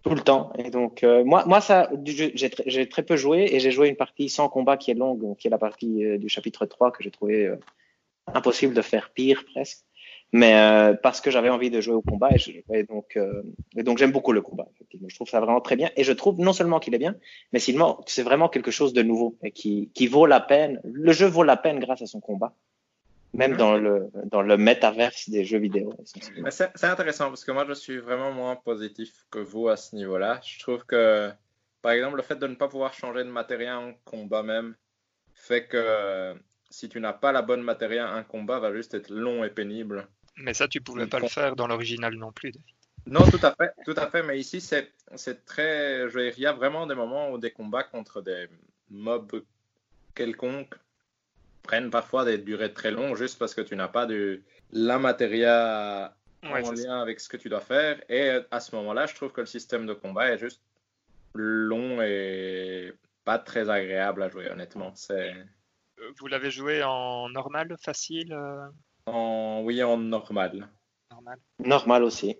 tout 0.08 0.16
le 0.16 0.22
temps. 0.22 0.52
Et 0.58 0.70
donc, 0.70 1.04
euh, 1.04 1.24
moi, 1.24 1.44
moi 1.46 1.62
ça, 1.62 1.90
j'ai 2.06 2.90
très 2.90 3.04
peu 3.04 3.16
joué 3.16 3.50
et 3.52 3.60
j'ai 3.60 3.72
joué 3.72 3.90
une 3.90 3.96
partie 3.96 4.30
sans 4.30 4.50
combat 4.50 4.78
qui 4.78 4.92
est 4.92 4.96
longue, 4.96 5.36
qui 5.38 5.48
est 5.48 5.52
la 5.52 5.58
partie 5.58 6.06
euh, 6.06 6.18
du 6.18 6.30
chapitre 6.30 6.66
3 6.66 6.92
que 6.92 7.04
j'ai 7.04 7.12
trouvé 7.12 7.46
euh, 7.46 7.56
impossible 8.34 8.74
de 8.74 8.82
faire 8.82 9.12
pire 9.12 9.44
presque. 9.52 9.88
Mais 10.34 10.56
euh, 10.56 10.94
parce 10.94 11.22
que 11.22 11.32
j'avais 11.32 11.50
envie 11.50 11.70
de 11.70 11.80
jouer 11.80 11.96
au 11.96 12.02
combat 12.02 12.32
et, 12.32 12.38
je, 12.38 12.52
et 12.74 12.84
donc 12.84 13.16
euh, 13.16 13.44
et 13.78 13.84
donc 13.84 13.98
j'aime 13.98 14.12
beaucoup 14.12 14.34
le 14.34 14.42
combat. 14.42 14.68
Je 15.08 15.16
trouve 15.16 15.30
ça 15.30 15.40
vraiment 15.40 15.62
très 15.62 15.78
bien 15.78 15.90
et 15.96 16.04
je 16.04 16.12
trouve 16.12 16.40
non 16.40 16.52
seulement 16.52 16.80
qu'il 16.80 16.94
est 16.96 17.00
bien, 17.00 17.16
mais 17.54 17.60
c'est 17.60 18.24
vraiment 18.24 18.50
quelque 18.50 18.72
chose 18.72 18.92
de 18.92 19.02
nouveau 19.04 19.38
et 19.42 19.52
qui 19.52 19.90
qui 19.94 20.08
vaut 20.08 20.26
la 20.26 20.42
peine. 20.42 20.82
Le 20.84 21.14
jeu 21.14 21.28
vaut 21.28 21.44
la 21.44 21.56
peine 21.56 21.80
grâce 21.80 22.02
à 22.02 22.08
son 22.08 22.20
combat, 22.20 22.54
même 23.38 23.56
dans 23.56 23.78
le 23.78 24.10
dans 24.26 24.42
le 24.42 24.58
métaverse 24.58 25.30
des 25.30 25.46
jeux 25.46 25.60
vidéo. 25.60 25.94
C'est 26.50 26.84
intéressant 26.84 27.30
parce 27.30 27.46
que 27.46 27.52
moi 27.52 27.66
je 27.68 27.74
suis 27.74 28.00
vraiment 28.00 28.32
moins 28.34 28.56
positif 28.56 29.26
que 29.32 29.40
vous 29.40 29.70
à 29.70 29.78
ce 29.78 29.96
niveau-là. 29.96 30.42
Je 30.44 30.60
trouve 30.60 30.84
que 30.86 31.32
par 31.82 31.94
exemple 31.94 32.18
le 32.18 32.24
fait 32.24 32.36
de 32.36 32.48
ne 32.48 32.56
pas 32.56 32.68
pouvoir 32.68 32.94
changer 32.94 33.24
de 33.24 33.30
matériel 33.30 33.74
en 33.74 33.94
combat 34.04 34.44
même 34.44 34.76
fait 35.34 35.68
que 35.68 36.36
si 36.70 36.90
tu 36.90 37.00
n'as 37.00 37.14
pas 37.14 37.32
la 37.32 37.42
bonne 37.42 37.62
matériel, 37.62 38.06
un 38.06 38.24
combat 38.24 38.60
va 38.60 38.74
juste 38.74 38.94
être 38.94 39.10
long 39.10 39.44
et 39.44 39.50
pénible. 39.50 40.08
Mais 40.38 40.54
ça, 40.54 40.68
tu 40.68 40.82
pouvais 40.82 41.08
pas 41.08 41.20
le 41.20 41.28
faire 41.28 41.56
dans 41.56 41.68
l'original 41.68 42.14
non 42.16 42.32
plus, 42.32 42.52
Non, 43.06 43.22
tout 43.30 43.40
à 43.42 43.56
fait, 43.56 43.72
tout 43.86 43.96
à 43.96 44.10
fait. 44.10 44.24
Mais 44.24 44.40
ici, 44.40 44.62
c'est, 44.62 44.94
très. 45.46 46.10
Je 46.10 46.34
il 46.36 46.40
y 46.40 46.46
a 46.46 46.54
vraiment 46.54 46.86
des 46.86 46.96
moments 46.96 47.32
où 47.32 47.38
des 47.38 47.52
combats 47.52 47.84
contre 47.84 48.22
des 48.22 48.48
mobs 48.90 49.44
quelconques 50.14 50.76
prennent 51.68 51.92
parfois 51.92 52.26
des 52.26 52.40
durées 52.40 52.74
très 52.74 52.90
longues 52.92 53.16
juste 53.16 53.38
parce 53.38 53.54
que 53.54 53.62
tu 53.62 53.76
n'as 53.76 53.88
pas 53.88 54.08
de 54.08 54.42
la 54.72 54.98
matériel 54.98 56.10
en 56.44 56.72
lien 56.72 57.02
avec 57.02 57.20
ce 57.20 57.30
que 57.30 57.38
tu 57.38 57.50
dois 57.50 57.62
faire. 57.62 58.02
Et 58.10 58.40
à 58.50 58.60
ce 58.60 58.76
moment-là, 58.76 59.06
je 59.06 59.14
trouve 59.14 59.32
que 59.32 59.42
le 59.42 59.48
système 59.48 59.86
de 59.86 59.94
combat 59.94 60.32
est 60.32 60.40
juste 60.40 60.62
long 61.36 62.02
et 62.02 62.94
pas 63.26 63.38
très 63.38 63.70
agréable 63.70 64.24
à 64.24 64.30
jouer, 64.30 64.50
honnêtement. 64.50 64.92
C'est 64.96 65.36
vous 66.20 66.28
l'avez 66.28 66.52
joué 66.52 66.84
en 66.84 67.30
normal, 67.30 67.76
facile 67.80 68.34
euh? 68.34 68.68
en... 69.06 69.62
Oui, 69.64 69.82
en 69.84 69.98
normal. 69.98 70.70
Normal. 71.12 71.40
Normal 71.60 72.04
aussi. 72.04 72.38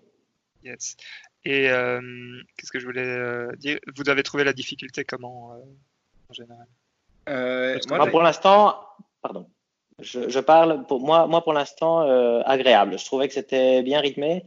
Yes. 0.62 0.96
Et 1.44 1.70
euh, 1.70 2.00
qu'est-ce 2.56 2.70
que 2.70 2.78
je 2.78 2.86
voulais 2.86 3.06
euh, 3.06 3.52
dire? 3.56 3.78
Vous 3.96 4.08
avez 4.08 4.22
trouvé 4.22 4.44
la 4.44 4.52
difficulté 4.52 5.04
comment 5.04 5.60
en 6.28 6.32
général? 6.32 6.66
Moi, 7.88 8.06
pour 8.06 8.22
l'instant, 8.22 8.88
pardon. 9.22 9.48
Je, 10.00 10.38
parle 10.38 10.84
moi, 10.90 11.42
pour 11.42 11.52
l'instant 11.52 12.00
agréable. 12.42 12.98
Je 12.98 13.04
trouvais 13.04 13.26
que 13.26 13.34
c'était 13.34 13.82
bien 13.82 14.00
rythmé. 14.00 14.44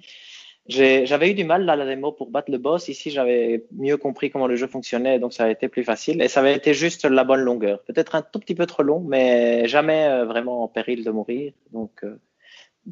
J'avais 0.67 1.31
eu 1.31 1.33
du 1.33 1.43
mal 1.43 1.65
dans 1.65 1.75
la 1.75 1.85
démo 1.85 2.11
pour 2.11 2.29
battre 2.29 2.51
le 2.51 2.57
boss. 2.57 2.87
Ici, 2.87 3.09
j'avais 3.09 3.65
mieux 3.71 3.97
compris 3.97 4.29
comment 4.29 4.47
le 4.47 4.55
jeu 4.55 4.67
fonctionnait, 4.67 5.19
donc 5.19 5.33
ça 5.33 5.45
a 5.45 5.49
été 5.49 5.67
plus 5.67 5.83
facile. 5.83 6.21
Et 6.21 6.27
ça 6.27 6.39
avait 6.41 6.55
été 6.55 6.73
juste 6.73 7.05
la 7.05 7.23
bonne 7.23 7.41
longueur. 7.41 7.81
Peut-être 7.83 8.15
un 8.15 8.21
tout 8.21 8.39
petit 8.39 8.55
peu 8.55 8.65
trop 8.65 8.83
long, 8.83 9.01
mais 9.01 9.67
jamais 9.67 10.07
euh, 10.07 10.25
vraiment 10.25 10.63
en 10.63 10.67
péril 10.67 11.03
de 11.03 11.11
mourir. 11.11 11.53
Donc, 11.71 12.03
euh, 12.03 12.19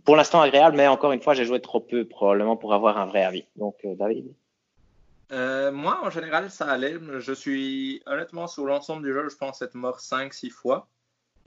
pour 0.04 0.16
l'instant, 0.16 0.42
agréable, 0.42 0.78
mais 0.78 0.88
encore 0.88 1.12
une 1.12 1.22
fois, 1.22 1.36
j'ai 1.36 1.46
joué 1.46 1.62
trop 1.62 1.80
peu, 1.80 2.06
probablement, 2.06 2.58
pour 2.58 2.74
avoir 2.74 2.98
un 2.98 3.06
vrai 3.06 3.24
avis. 3.24 3.46
Donc, 3.56 3.76
euh, 3.86 3.96
David? 3.96 4.34
Moi, 5.32 6.00
en 6.04 6.10
général, 6.10 6.50
ça 6.50 6.66
allait. 6.66 6.96
Je 7.20 7.34
suis 7.34 8.02
honnêtement, 8.08 8.48
sur 8.48 8.66
l'ensemble 8.66 9.04
du 9.04 9.14
jeu, 9.14 9.30
je 9.30 9.36
pense 9.36 9.62
être 9.62 9.76
mort 9.76 10.00
5-6 10.00 10.50
fois. 10.50 10.88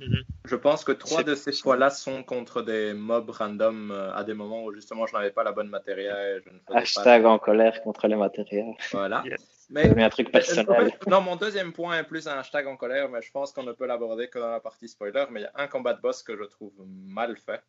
Mhm. 0.03 0.24
Je 0.47 0.57
pense 0.57 0.85
que 0.85 0.93
trois 0.93 1.23
de 1.23 1.35
ces 1.35 1.53
fois-là 1.53 1.91
sont 1.91 2.23
contre 2.24 2.62
des 2.62 2.93
mobs 2.93 3.31
random 3.31 3.91
euh, 3.91 4.12
à 4.12 4.24
des 4.24 4.35
moments 4.35 4.65
où 4.65 4.73
justement 4.73 5.07
je 5.07 5.15
n'avais 5.15 5.31
pas 5.31 5.45
la 5.45 5.53
bonne 5.53 5.69
matériel. 5.69 6.43
Hashtag 6.69 7.24
en 7.24 7.39
colère 7.39 7.81
contre 7.83 8.09
les 8.09 8.16
matériels. 8.16 8.74
Voilà. 8.91 9.23
Mais, 9.70 10.03
un 10.03 10.11
truc 10.11 10.31
personnel. 10.31 10.93
non, 11.07 11.20
mon 11.20 11.37
deuxième 11.37 11.73
point 11.73 11.99
est 11.99 12.05
plus 12.05 12.27
un 12.27 12.39
hashtag 12.39 12.66
en 12.66 12.77
colère, 12.77 13.09
mais 13.09 13.23
je 13.23 13.31
pense 13.31 13.53
qu'on 13.53 13.62
ne 13.62 13.73
peut 13.73 13.87
l'aborder 13.87 14.29
que 14.29 14.39
dans 14.39 14.51
la 14.51 14.61
partie 14.61 14.89
spoiler. 14.89 15.24
Mais 15.31 15.41
il 15.41 15.45
y 15.45 15.47
a 15.47 15.53
un 15.55 15.69
combat 15.69 15.95
de 15.95 16.01
boss 16.01 16.23
que 16.23 16.37
je 16.37 16.45
trouve 16.45 16.74
mal 16.87 17.37
fait 17.37 17.62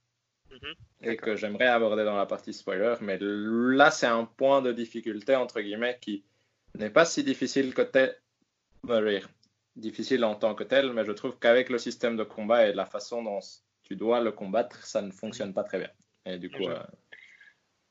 mhm. 0.52 0.74
et 1.04 1.16
que 1.16 1.36
j'aimerais 1.36 1.68
aborder 1.68 2.04
dans 2.04 2.18
la 2.18 2.26
partie 2.26 2.54
spoiler. 2.54 2.96
Mais 3.02 3.20
là, 3.22 3.92
c'est 3.92 4.08
un 4.08 4.26
point 4.26 4.62
de 4.62 4.72
difficulté 4.72 5.36
entre 5.36 5.62
guillemets 5.62 5.98
qui 6.02 6.24
n'est 6.76 6.90
pas 6.90 7.06
si 7.06 7.24
difficile 7.24 7.74
que 7.74 7.84
tel 7.84 8.16
difficile 9.76 10.24
en 10.24 10.36
tant 10.36 10.56
que 10.56 10.64
tel, 10.64 10.94
mais 10.94 11.06
je 11.06 11.12
trouve 11.12 11.38
qu'avec 11.40 11.70
le 11.70 11.78
système 11.78 12.16
de 12.18 12.24
combat 12.24 12.68
et 12.68 12.74
la 12.74 12.86
façon 12.86 13.24
dont 13.24 13.40
tu 13.84 13.96
dois 13.96 14.22
le 14.22 14.32
combattre, 14.32 14.86
ça 14.86 15.02
ne 15.02 15.12
fonctionne 15.12 15.54
pas 15.54 15.64
très 15.64 15.80
bien. 15.80 15.90
Et 16.26 16.38
du 16.38 16.50
coup. 16.50 16.68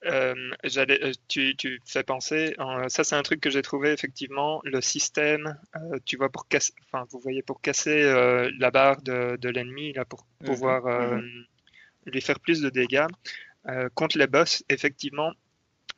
Euh, 0.04 0.34
euh, 0.64 1.12
tu, 1.28 1.54
tu, 1.56 1.80
fais 1.86 2.02
penser, 2.02 2.56
ça 2.88 3.04
c'est 3.04 3.14
un 3.14 3.22
truc 3.22 3.40
que 3.40 3.50
j'ai 3.50 3.62
trouvé 3.62 3.92
effectivement, 3.92 4.60
le 4.64 4.80
système, 4.80 5.56
euh, 5.76 5.98
tu 6.04 6.16
vois, 6.16 6.28
pour 6.28 6.48
casser, 6.48 6.72
enfin 6.86 7.06
vous 7.10 7.20
voyez, 7.20 7.42
pour 7.42 7.60
casser 7.60 8.02
la 8.58 8.70
barre 8.72 9.00
de, 9.02 9.36
de 9.36 9.48
l'ennemi, 9.48 9.92
là, 9.92 10.04
pour 10.04 10.26
mhm. 10.40 10.46
pouvoir 10.46 10.86
mhm. 10.86 11.46
lui 12.06 12.20
faire 12.20 12.40
plus 12.40 12.60
de 12.62 12.68
dégâts, 12.68 13.06
contre 13.94 14.18
les 14.18 14.26
boss, 14.26 14.64
effectivement, 14.68 15.32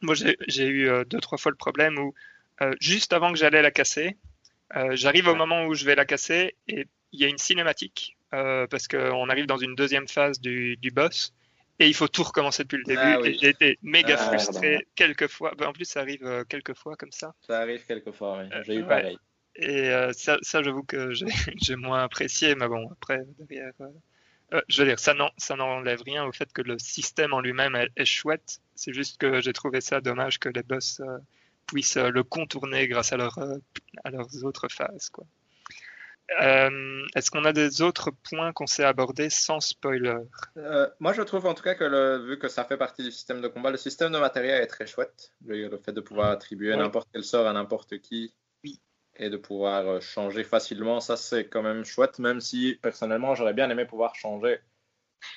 moi 0.02 0.14
j'ai 0.14 0.68
eu 0.68 0.90
deux, 1.06 1.20
trois 1.20 1.38
fois 1.38 1.50
le 1.50 1.56
problème 1.56 1.98
où 1.98 2.14
juste 2.80 3.14
avant 3.14 3.32
que 3.32 3.38
j'allais 3.38 3.62
la 3.62 3.70
casser, 3.70 4.18
euh, 4.76 4.96
j'arrive 4.96 5.28
au 5.28 5.34
moment 5.34 5.64
où 5.66 5.74
je 5.74 5.84
vais 5.84 5.94
la 5.94 6.04
casser 6.04 6.56
et 6.68 6.86
il 7.12 7.20
y 7.20 7.24
a 7.24 7.28
une 7.28 7.38
cinématique 7.38 8.16
euh, 8.32 8.66
parce 8.66 8.88
qu'on 8.88 9.28
arrive 9.28 9.46
dans 9.46 9.56
une 9.58 9.74
deuxième 9.74 10.08
phase 10.08 10.40
du, 10.40 10.76
du 10.78 10.90
boss 10.90 11.32
et 11.78 11.86
il 11.86 11.94
faut 11.94 12.08
tout 12.08 12.22
recommencer 12.22 12.62
depuis 12.64 12.78
le 12.78 12.84
début. 12.84 13.00
Ah 13.02 13.18
oui. 13.20 13.36
J'ai 13.40 13.48
été 13.50 13.78
méga 13.82 14.16
Ah, 14.18 14.38
frustré 14.38 14.86
quelques 14.94 15.28
fois. 15.28 15.52
Ben, 15.58 15.66
en 15.68 15.72
plus, 15.72 15.84
ça 15.84 16.00
arrive 16.00 16.24
euh, 16.24 16.44
quelques 16.44 16.74
fois 16.74 16.96
comme 16.96 17.12
ça. 17.12 17.34
Ça 17.46 17.60
arrive 17.60 17.84
quelquefois, 17.86 18.38
oui. 18.42 18.48
J'ai 18.64 18.74
eu 18.76 18.82
ouais. 18.82 18.88
pareil. 18.88 19.18
Et 19.56 19.90
ça, 20.12 20.36
ça 20.42 20.62
j'avoue 20.64 20.82
que 20.82 21.12
j'ai 21.62 21.76
moins 21.76 22.02
apprécié, 22.02 22.54
mais 22.56 22.66
bon, 22.66 22.90
après, 22.90 23.20
derrière. 23.38 23.72
euh, 24.52 24.60
je 24.68 24.82
veux 24.82 24.88
dire, 24.88 24.98
ça 24.98 25.14
n'en- 25.14 25.30
ça 25.36 25.54
n'enlève 25.56 26.02
rien 26.04 26.24
au 26.24 26.32
fait 26.32 26.52
que 26.52 26.62
le 26.62 26.76
système 26.78 27.32
en 27.32 27.40
lui-même 27.40 27.76
est, 27.76 27.88
est 27.96 28.04
chouette. 28.04 28.58
C'est 28.74 28.92
juste 28.92 29.18
que 29.20 29.40
j'ai 29.40 29.52
trouvé 29.52 29.80
ça 29.80 30.00
dommage 30.00 30.38
que 30.40 30.48
les 30.48 30.62
boss 30.64 31.00
euh, 31.00 31.18
puissent 31.66 31.96
euh, 31.96 32.10
le 32.10 32.22
contourner 32.22 32.86
grâce 32.88 33.12
à, 33.12 33.16
leur, 33.16 33.38
euh, 33.38 33.56
à 34.04 34.10
leurs 34.10 34.44
autres 34.44 34.68
phases. 34.68 35.08
Quoi. 35.10 35.24
Euh, 36.40 37.04
Est-ce 37.14 37.30
qu'on 37.30 37.44
a 37.44 37.52
des 37.52 37.82
autres 37.82 38.10
points 38.10 38.52
qu'on 38.52 38.66
sait 38.66 38.84
aborder 38.84 39.28
sans 39.28 39.60
spoiler? 39.60 40.16
Euh, 40.56 40.88
moi, 40.98 41.12
je 41.12 41.20
trouve 41.22 41.44
en 41.46 41.54
tout 41.54 41.62
cas 41.62 41.74
que 41.74 41.84
le- 41.84 42.24
vu 42.26 42.38
que 42.38 42.48
ça 42.48 42.64
fait 42.64 42.78
partie 42.78 43.02
du 43.04 43.10
système 43.10 43.42
de 43.42 43.48
combat, 43.48 43.70
le 43.70 43.76
système 43.76 44.10
de 44.12 44.18
matériel 44.18 44.62
est 44.62 44.66
très 44.66 44.86
chouette. 44.86 45.32
Le, 45.44 45.68
le 45.68 45.78
fait 45.78 45.92
de 45.92 46.00
pouvoir 46.00 46.30
attribuer 46.30 46.72
Oui. 46.72 46.78
n'importe 46.78 47.08
quel 47.12 47.24
sort 47.24 47.46
à 47.46 47.52
n'importe 47.52 47.98
qui 48.00 48.34
Oui. 48.64 48.80
et 49.16 49.28
de 49.28 49.36
pouvoir 49.36 50.00
changer 50.00 50.44
facilement, 50.44 51.00
ça 51.00 51.16
c'est 51.18 51.46
quand 51.46 51.62
même 51.62 51.84
chouette, 51.84 52.18
même 52.18 52.40
si 52.40 52.78
personnellement 52.80 53.34
j'aurais 53.34 53.54
bien 53.54 53.68
aimé 53.68 53.84
pouvoir 53.84 54.14
changer 54.16 54.60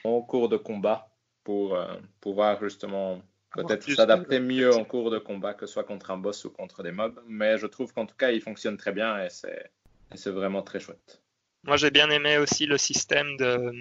en 0.06 0.22
cours 0.22 0.48
de 0.48 0.58
combat 0.58 1.10
pour 1.44 1.76
euh, 1.76 1.96
pouvoir 2.22 2.62
justement 2.64 3.22
peut-être 3.64 3.90
s'adapter 3.92 4.40
mieux 4.40 4.74
en 4.74 4.86
cours 4.86 5.12
de 5.12 5.20
combat, 5.20 5.54
que 5.54 5.66
ce 5.66 5.74
soit 5.74 5.84
contre 5.84 6.12
un 6.12 6.18
boss 6.18 6.46
ou 6.46 6.50
contre 6.50 6.84
des 6.84 6.92
mobs. 6.92 7.20
Mais 7.28 7.58
je 7.58 7.68
trouve 7.68 7.94
qu'en 7.94 8.06
tout 8.06 8.16
cas 8.16 8.32
il 8.32 8.42
fonctionne 8.42 8.78
très 8.78 8.92
bien 8.92 9.24
et 9.24 9.30
c'est 9.30 9.72
et 10.14 10.18
c'est 10.18 10.32
vraiment 10.32 10.62
très 10.62 10.80
chouette. 10.80 11.22
Moi, 11.64 11.76
j'ai 11.76 11.92
bien 11.92 12.10
aimé 12.10 12.38
aussi 12.38 12.66
le 12.66 12.78
système 12.78 13.36
de, 13.38 13.74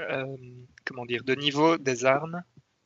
euh, 0.00 0.36
comment 0.84 1.06
dire, 1.06 1.22
de 1.22 1.34
niveau 1.34 1.78
des 1.78 2.04
armes, 2.04 2.42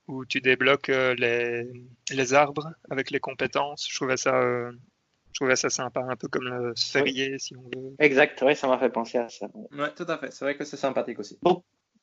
où 0.09 0.27
tu 0.27 0.41
débloques 0.41 0.91
euh, 0.91 1.15
les, 1.15 1.67
les 2.11 2.35
arbres 2.35 2.71
avec 2.91 3.11
les 3.11 3.21
compétences. 3.21 3.87
Je 3.89 3.97
trouvais 3.97 4.19
ça, 4.19 4.39
euh, 4.39 4.71
je 5.33 5.39
trouvais 5.41 5.57
ça 5.57 5.71
sympa, 5.71 6.01
un 6.01 6.17
peu 6.17 6.29
comme 6.29 6.45
le 6.45 6.75
sphérié, 6.77 7.39
si 7.39 7.57
on 7.57 7.63
veut. 7.63 7.95
Exact, 7.99 8.43
oui, 8.45 8.55
ça 8.55 8.69
m'a 8.69 8.79
fait 8.79 8.91
penser 8.91 9.17
à 9.19 9.29
ça. 9.31 9.47
Ouais, 9.73 9.95
tout 9.95 10.07
à 10.07 10.19
fait. 10.19 10.31
C'est 10.33 10.45
vrai 10.45 10.57
que 10.57 10.65
c'est 10.65 10.77
sympathique 10.77 11.19
aussi. 11.19 11.39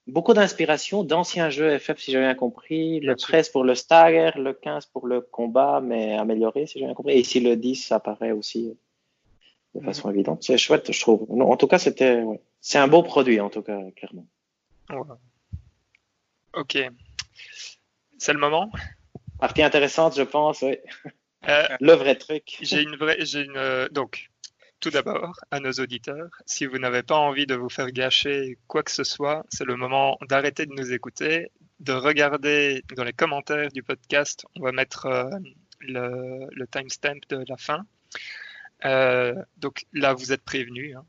Beaucoup 0.06 0.34
d'inspiration 0.34 1.04
d'anciens 1.04 1.50
jeux 1.50 1.78
FF, 1.80 1.98
si 1.98 2.12
j'ai 2.12 2.20
bien 2.20 2.36
compris. 2.36 3.00
Le 3.00 3.14
Bien 3.14 3.18
sûr. 3.18 3.30
13 3.30 3.50
pour 3.50 3.64
le 3.64 3.74
stagger, 3.74 4.32
le 4.36 4.54
15 4.54 4.88
pour 4.88 5.08
le 5.08 5.22
combat, 5.22 5.80
mais 5.82 6.16
amélioré, 6.18 6.68
si 6.68 6.80
j'ai 6.80 6.86
bien 6.86 6.94
compris. 6.94 7.14
Et 7.14 7.20
ici, 7.20 7.40
le 7.40 7.56
10 7.56 7.92
apparaît 7.94 8.32
aussi 8.32 8.78
de 9.76 9.82
façon 9.82 10.12
évidente. 10.12 10.44
C'est 10.44 10.58
chouette, 10.58 10.92
je 10.92 11.00
trouve. 11.00 11.26
Non, 11.30 11.50
en 11.52 11.58
tout 11.58 11.68
cas, 11.68 11.80
c'était, 11.80 12.22
ouais. 12.22 12.42
c'est 12.60 12.80
un 12.80 12.88
beau 12.88 13.02
produit, 13.02 13.40
en 13.40 13.50
tout 13.50 13.62
cas, 13.62 13.80
clairement. 13.96 14.28
Ouais. 14.90 15.16
Ok. 16.54 16.78
C'est 18.18 18.34
le 18.34 18.40
moment? 18.40 18.70
Partie 19.40 19.64
intéressante, 19.64 20.16
je 20.16 20.24
pense, 20.24 20.62
oui. 20.62 20.78
Euh, 21.50 21.68
Le 21.82 21.94
vrai 21.94 22.16
truc. 22.16 22.58
J'ai 22.62 22.82
une 22.82 22.96
vraie, 22.96 23.18
j'ai 23.20 23.42
une, 23.42 23.58
euh, 23.58 23.90
donc, 23.90 24.32
tout 24.84 24.89
d'abord, 24.89 25.39
à 25.49 25.61
nos 25.61 25.72
auditeurs, 25.72 26.30
si 26.45 26.65
vous 26.65 26.77
n'avez 26.77 27.03
pas 27.03 27.15
envie 27.15 27.45
de 27.45 27.55
vous 27.55 27.69
faire 27.69 27.89
gâcher 27.89 28.57
quoi 28.68 28.84
que 28.84 28.91
ce 28.91 29.05
soit, 29.05 29.45
c'est 29.47 29.64
le 29.64 29.77
moment 29.77 30.18
d'arrêter 30.27 30.65
de 30.65 30.73
nous 30.73 30.91
écouter, 30.91 31.51
de 31.80 31.93
regarder 31.93 32.84
dans 32.93 33.05
les 33.05 33.14
commentaires 33.14 33.72
du 33.72 33.81
podcast. 33.81 34.45
On 34.57 34.61
va 34.61 34.73
mettre 34.73 35.05
euh, 35.05 35.30
le, 35.80 36.65
timestamp 36.68 37.22
de 37.30 37.45
la 37.47 37.55
fin. 37.55 37.85
Euh, 38.84 39.34
donc 39.55 39.85
là, 39.93 40.14
vous 40.14 40.34
êtes 40.34 40.43
prévenus. 40.43 40.97
hein. 40.97 41.05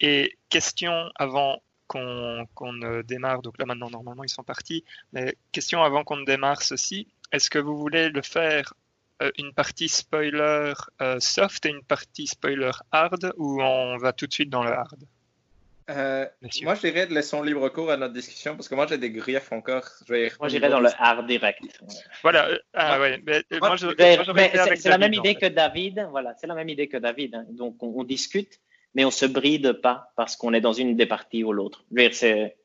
Et 0.00 0.38
question 0.48 1.10
avant 1.16 1.62
qu'on 1.88 2.72
ne 2.72 3.02
démarre. 3.02 3.42
Donc 3.42 3.58
là, 3.58 3.66
maintenant, 3.66 3.90
normalement, 3.90 4.24
ils 4.24 4.30
sont 4.30 4.44
partis. 4.44 4.82
Mais 5.12 5.36
question 5.52 5.82
avant 5.82 6.04
qu'on 6.04 6.22
démarre 6.22 6.62
ceci. 6.62 7.06
Est-ce 7.32 7.50
que 7.50 7.58
vous 7.58 7.76
voulez 7.76 8.08
le 8.08 8.22
faire 8.22 8.72
euh, 8.72 8.83
une 9.38 9.52
partie 9.52 9.88
spoiler 9.88 10.72
euh, 11.00 11.16
soft 11.20 11.66
et 11.66 11.70
une 11.70 11.82
partie 11.82 12.26
spoiler 12.26 12.70
hard 12.92 13.32
ou 13.36 13.62
on 13.62 13.96
va 13.98 14.12
tout 14.12 14.26
de 14.26 14.32
suite 14.32 14.50
dans 14.50 14.62
le 14.64 14.70
hard? 14.72 15.04
Euh, 15.90 16.24
moi, 16.62 16.74
je 16.76 16.80
dirais 16.80 17.06
de 17.06 17.12
laissons 17.14 17.42
libre 17.42 17.68
cours 17.68 17.90
à 17.90 17.98
notre 17.98 18.14
discussion 18.14 18.56
parce 18.56 18.68
que 18.68 18.74
moi, 18.74 18.86
j'ai 18.86 18.96
des 18.96 19.10
griefs 19.10 19.52
encore. 19.52 19.84
Je 20.08 20.12
vais- 20.14 20.32
Moi, 20.40 20.48
j'irais 20.48 20.70
dans 20.70 20.80
le 20.80 20.88
hard 20.98 21.26
direct. 21.26 21.60
Voilà. 22.22 22.48
euh, 22.48 22.58
ah 22.72 22.96
Moi- 22.96 23.00
ouais. 23.06 23.22
Mais, 23.26 23.36
euh, 23.52 23.58
moi, 23.58 23.68
moi, 23.68 23.76
je- 23.76 23.86
Mais- 23.98 24.16
moi, 24.16 24.24
j'aurais 24.24 24.50
mais 24.54 24.58
fait 24.68 24.76
c'est 24.76 24.88
la 24.88 24.96
même 24.96 25.10
en 25.12 25.20
idée 25.20 25.34
fait. 25.34 25.40
que 25.40 25.54
David. 25.54 26.06
Voilà, 26.10 26.34
c'est 26.40 26.46
la 26.46 26.54
même 26.54 26.70
idée 26.70 26.88
que 26.88 26.96
David. 26.96 27.34
hein. 27.34 27.44
Donc, 27.50 27.82
on, 27.82 27.92
on 28.00 28.02
discute, 28.04 28.60
mais 28.94 29.04
on 29.04 29.10
se 29.10 29.26
bride 29.26 29.72
pas 29.74 30.10
parce 30.16 30.36
qu'on 30.36 30.54
est 30.54 30.62
dans 30.62 30.72
une 30.72 30.96
des 30.96 31.06
parties 31.06 31.44
ou 31.44 31.52
l'autre. 31.52 31.84
C'est 32.12 32.56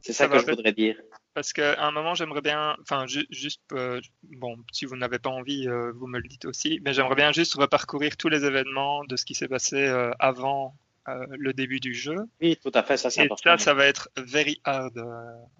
c'est 0.00 0.12
ça, 0.12 0.24
Ça 0.24 0.28
que 0.28 0.38
je 0.40 0.46
voudrais 0.46 0.72
dire. 0.72 0.96
Parce 1.38 1.52
qu'à 1.52 1.80
un 1.86 1.92
moment, 1.92 2.16
j'aimerais 2.16 2.40
bien, 2.40 2.76
enfin, 2.82 3.06
ju- 3.06 3.28
juste, 3.30 3.62
euh, 3.72 4.00
bon, 4.24 4.56
si 4.72 4.86
vous 4.86 4.96
n'avez 4.96 5.20
pas 5.20 5.30
envie, 5.30 5.68
euh, 5.68 5.92
vous 5.94 6.08
me 6.08 6.18
le 6.18 6.26
dites 6.26 6.46
aussi, 6.46 6.80
mais 6.82 6.92
j'aimerais 6.92 7.14
bien 7.14 7.30
juste 7.30 7.54
reparcourir 7.54 8.16
tous 8.16 8.28
les 8.28 8.44
événements 8.44 9.04
de 9.04 9.14
ce 9.14 9.24
qui 9.24 9.36
s'est 9.36 9.46
passé 9.46 9.76
euh, 9.76 10.10
avant 10.18 10.74
euh, 11.06 11.24
le 11.30 11.52
début 11.52 11.78
du 11.78 11.94
jeu. 11.94 12.16
Oui, 12.40 12.56
tout 12.60 12.72
à 12.74 12.82
fait, 12.82 12.96
ça 12.96 13.08
c'est 13.08 13.20
Et 13.20 13.24
important. 13.26 13.56
ça, 13.56 13.58
ça 13.66 13.74
va 13.74 13.86
être 13.86 14.08
very 14.16 14.60
hard 14.64 14.98
euh, 14.98 15.04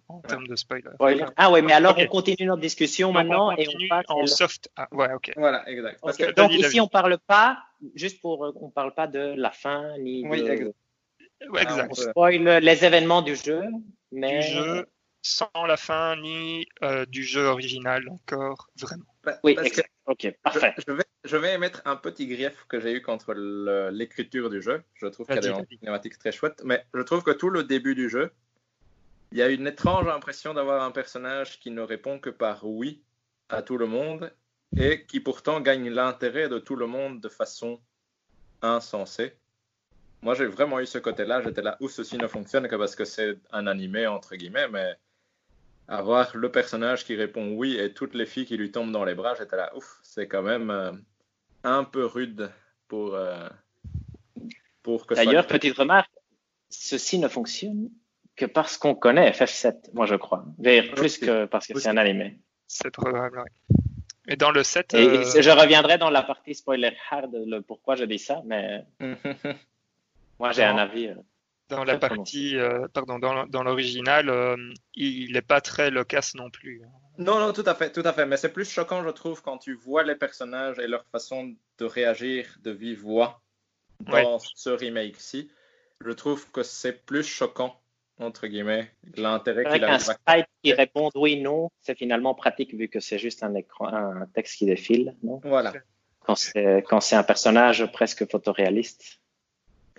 en 0.08 0.18
termes 0.22 0.48
de 0.48 0.56
spoiler. 0.56 0.90
Spoiler. 0.94 1.26
Ah 1.36 1.52
oui, 1.52 1.62
mais 1.62 1.74
alors 1.74 1.94
on 1.96 2.06
continue 2.08 2.44
notre 2.48 2.60
discussion 2.60 3.12
Donc, 3.12 3.18
maintenant 3.28 3.52
on 3.52 3.56
et 3.56 3.68
on 3.68 3.88
passe. 3.88 4.06
en 4.08 4.26
soft. 4.26 4.68
Ah, 4.74 4.88
ouais, 4.90 5.12
ok. 5.14 5.30
Voilà, 5.36 5.62
exact. 5.70 6.00
Parce 6.02 6.18
Ok, 6.20 6.26
que, 6.26 6.32
Donc 6.32 6.52
ici 6.54 6.80
on 6.80 6.88
parle 6.88 7.18
pas, 7.24 7.62
juste 7.94 8.20
pour, 8.20 8.52
on 8.60 8.68
parle 8.70 8.94
pas 8.94 9.06
de 9.06 9.34
la 9.36 9.52
fin 9.52 9.96
ni 9.98 10.26
Oui, 10.26 10.42
de. 10.42 10.50
exact. 10.50 10.74
Ouais, 11.50 11.62
Ah. 11.68 11.86
On 11.88 11.94
spoil 11.94 12.42
les 12.64 12.84
événements 12.84 13.22
du 13.22 13.36
jeu, 13.36 13.62
mais. 14.10 14.40
Du 14.40 14.42
jeu 14.42 14.86
sans 15.22 15.50
la 15.66 15.76
fin 15.76 16.16
ni 16.16 16.66
euh, 16.82 17.04
du 17.06 17.22
jeu 17.24 17.44
original 17.46 18.08
encore, 18.08 18.68
vraiment. 18.76 19.04
pa- 19.22 19.38
Oui, 19.42 19.56
exact. 19.60 19.90
Ok, 20.06 20.26
parfait. 20.42 20.74
je, 20.78 20.82
je 20.88 20.92
vais, 20.92 21.04
je 21.24 21.36
vais 21.36 21.54
émettre 21.54 21.82
un 21.84 21.96
petit 21.96 22.26
grief 22.26 22.64
que 22.68 22.80
j'ai 22.80 22.92
eu 22.92 23.02
contre 23.02 23.34
l'écriture 23.92 24.48
du 24.50 24.62
jeu. 24.62 24.82
Je 24.94 25.06
trouve 25.06 25.26
qu'il 25.26 25.34
y 25.34 25.38
a 25.38 25.40
Vas-y, 25.42 25.52
des 25.52 25.66
vas-y. 25.68 25.78
cinématiques 25.78 26.18
très 26.18 26.32
chouettes, 26.32 26.62
mais 26.64 26.84
je 26.94 27.02
trouve 27.02 27.22
que 27.22 27.30
tout 27.32 27.50
le 27.50 27.64
début 27.64 27.94
du 27.94 28.08
jeu, 28.08 28.32
il 29.32 29.38
y 29.38 29.42
a 29.42 29.48
une 29.48 29.66
étrange 29.66 30.08
impression 30.08 30.54
d'avoir 30.54 30.82
un 30.82 30.90
personnage 30.90 31.60
qui 31.60 31.70
ne 31.70 31.82
répond 31.82 32.18
que 32.18 32.30
par 32.30 32.64
oui 32.64 33.02
à 33.50 33.60
tout 33.62 33.76
le 33.76 33.86
monde 33.86 34.32
et 34.76 35.04
qui 35.06 35.20
pourtant 35.20 35.60
gagne 35.60 35.90
l'intérêt 35.90 36.48
de 36.48 36.58
tout 36.58 36.76
le 36.76 36.86
monde 36.86 37.20
de 37.20 37.28
façon 37.28 37.80
insensée. 38.62 39.36
Moi, 40.22 40.34
j'ai 40.34 40.46
vraiment 40.46 40.80
eu 40.80 40.86
ce 40.86 40.98
côté-là. 40.98 41.42
J'étais 41.42 41.62
là 41.62 41.76
où 41.80 41.88
ceci 41.88 42.16
ne 42.16 42.26
fonctionne 42.26 42.66
que 42.68 42.76
parce 42.76 42.96
que 42.96 43.04
c'est 43.04 43.38
un 43.52 43.66
animé, 43.66 44.06
entre 44.06 44.34
guillemets, 44.34 44.68
mais 44.68 44.96
avoir 45.88 46.36
le 46.36 46.50
personnage 46.50 47.04
qui 47.04 47.16
répond 47.16 47.52
oui 47.52 47.78
et 47.78 47.92
toutes 47.92 48.14
les 48.14 48.26
filles 48.26 48.44
qui 48.44 48.56
lui 48.56 48.70
tombent 48.70 48.92
dans 48.92 49.04
les 49.04 49.14
bras, 49.14 49.34
j'étais 49.34 49.56
là, 49.56 49.72
ouf, 49.74 49.98
c'est 50.02 50.28
quand 50.28 50.42
même 50.42 50.70
euh, 50.70 50.92
un 51.64 51.84
peu 51.84 52.04
rude 52.04 52.50
pour, 52.86 53.14
euh, 53.14 53.48
pour 54.82 55.06
que 55.06 55.14
D'ailleurs, 55.14 55.46
petite 55.46 55.76
remarque, 55.76 56.10
ceci 56.68 57.18
ne 57.18 57.28
fonctionne 57.28 57.90
que 58.36 58.44
parce 58.44 58.76
qu'on 58.76 58.94
connaît 58.94 59.30
FF7, 59.30 59.92
moi 59.94 60.06
je 60.06 60.14
crois. 60.14 60.44
Dire, 60.58 60.92
Plus 60.94 61.18
que 61.18 61.46
parce 61.46 61.66
que 61.66 61.78
c'est 61.78 61.88
un 61.88 61.96
animé. 61.96 62.38
C'est 62.66 62.90
probable, 62.90 63.38
ouais. 63.38 63.78
Et 64.30 64.36
dans 64.36 64.50
le 64.50 64.62
set, 64.62 64.92
Et, 64.92 64.98
euh, 64.98 65.24
et 65.36 65.42
je 65.42 65.50
reviendrai 65.50 65.96
dans 65.96 66.10
la 66.10 66.22
partie 66.22 66.54
spoiler 66.54 66.94
hard, 67.10 67.34
le 67.34 67.62
pourquoi 67.62 67.96
je 67.96 68.04
dis 68.04 68.18
ça, 68.18 68.42
mais 68.44 68.84
moi 70.38 70.52
j'ai 70.52 70.64
un 70.64 70.76
avis. 70.76 71.10
Dans 71.68 71.84
la 71.84 71.98
partie, 71.98 72.56
euh, 72.56 72.86
pardon, 72.92 73.18
dans, 73.18 73.46
dans 73.46 73.62
l'original, 73.62 74.28
euh, 74.28 74.56
il 74.94 75.32
n'est 75.32 75.42
pas 75.42 75.60
très 75.60 75.90
loquace 75.90 76.34
non 76.34 76.50
plus. 76.50 76.82
hein. 76.84 76.90
Non, 77.18 77.40
non, 77.40 77.52
tout 77.52 77.64
à 77.66 77.74
fait, 77.74 77.90
tout 77.90 78.02
à 78.04 78.12
fait. 78.12 78.26
Mais 78.26 78.36
c'est 78.36 78.52
plus 78.52 78.70
choquant, 78.70 79.02
je 79.02 79.10
trouve, 79.10 79.42
quand 79.42 79.58
tu 79.58 79.74
vois 79.74 80.04
les 80.04 80.14
personnages 80.14 80.78
et 80.78 80.86
leur 80.86 81.04
façon 81.06 81.54
de 81.78 81.84
réagir 81.84 82.46
de 82.62 82.70
vive 82.70 83.00
voix 83.00 83.40
dans 84.00 84.38
ce 84.38 84.70
remake-ci. 84.70 85.50
Je 86.00 86.12
trouve 86.12 86.48
que 86.52 86.62
c'est 86.62 87.04
plus 87.04 87.24
choquant, 87.24 87.80
entre 88.20 88.46
guillemets, 88.46 88.88
l'intérêt 89.16 89.64
qu'il 89.64 89.82
arrive 89.82 90.10
à 90.10 90.14
sprite 90.14 90.46
qui 90.62 90.72
répond 90.72 91.10
oui, 91.16 91.40
non, 91.40 91.70
c'est 91.80 91.96
finalement 91.98 92.34
pratique 92.34 92.72
vu 92.72 92.88
que 92.88 93.00
c'est 93.00 93.18
juste 93.18 93.42
un 93.42 93.54
écran, 93.56 93.88
un 93.88 94.26
texte 94.26 94.58
qui 94.58 94.66
défile, 94.66 95.16
non? 95.24 95.40
Voilà. 95.42 95.72
Quand 96.20 96.36
c'est 96.36 96.84
quand 96.88 97.00
c'est 97.00 97.16
un 97.16 97.24
personnage 97.24 97.84
presque 97.90 98.30
photoréaliste. 98.30 99.20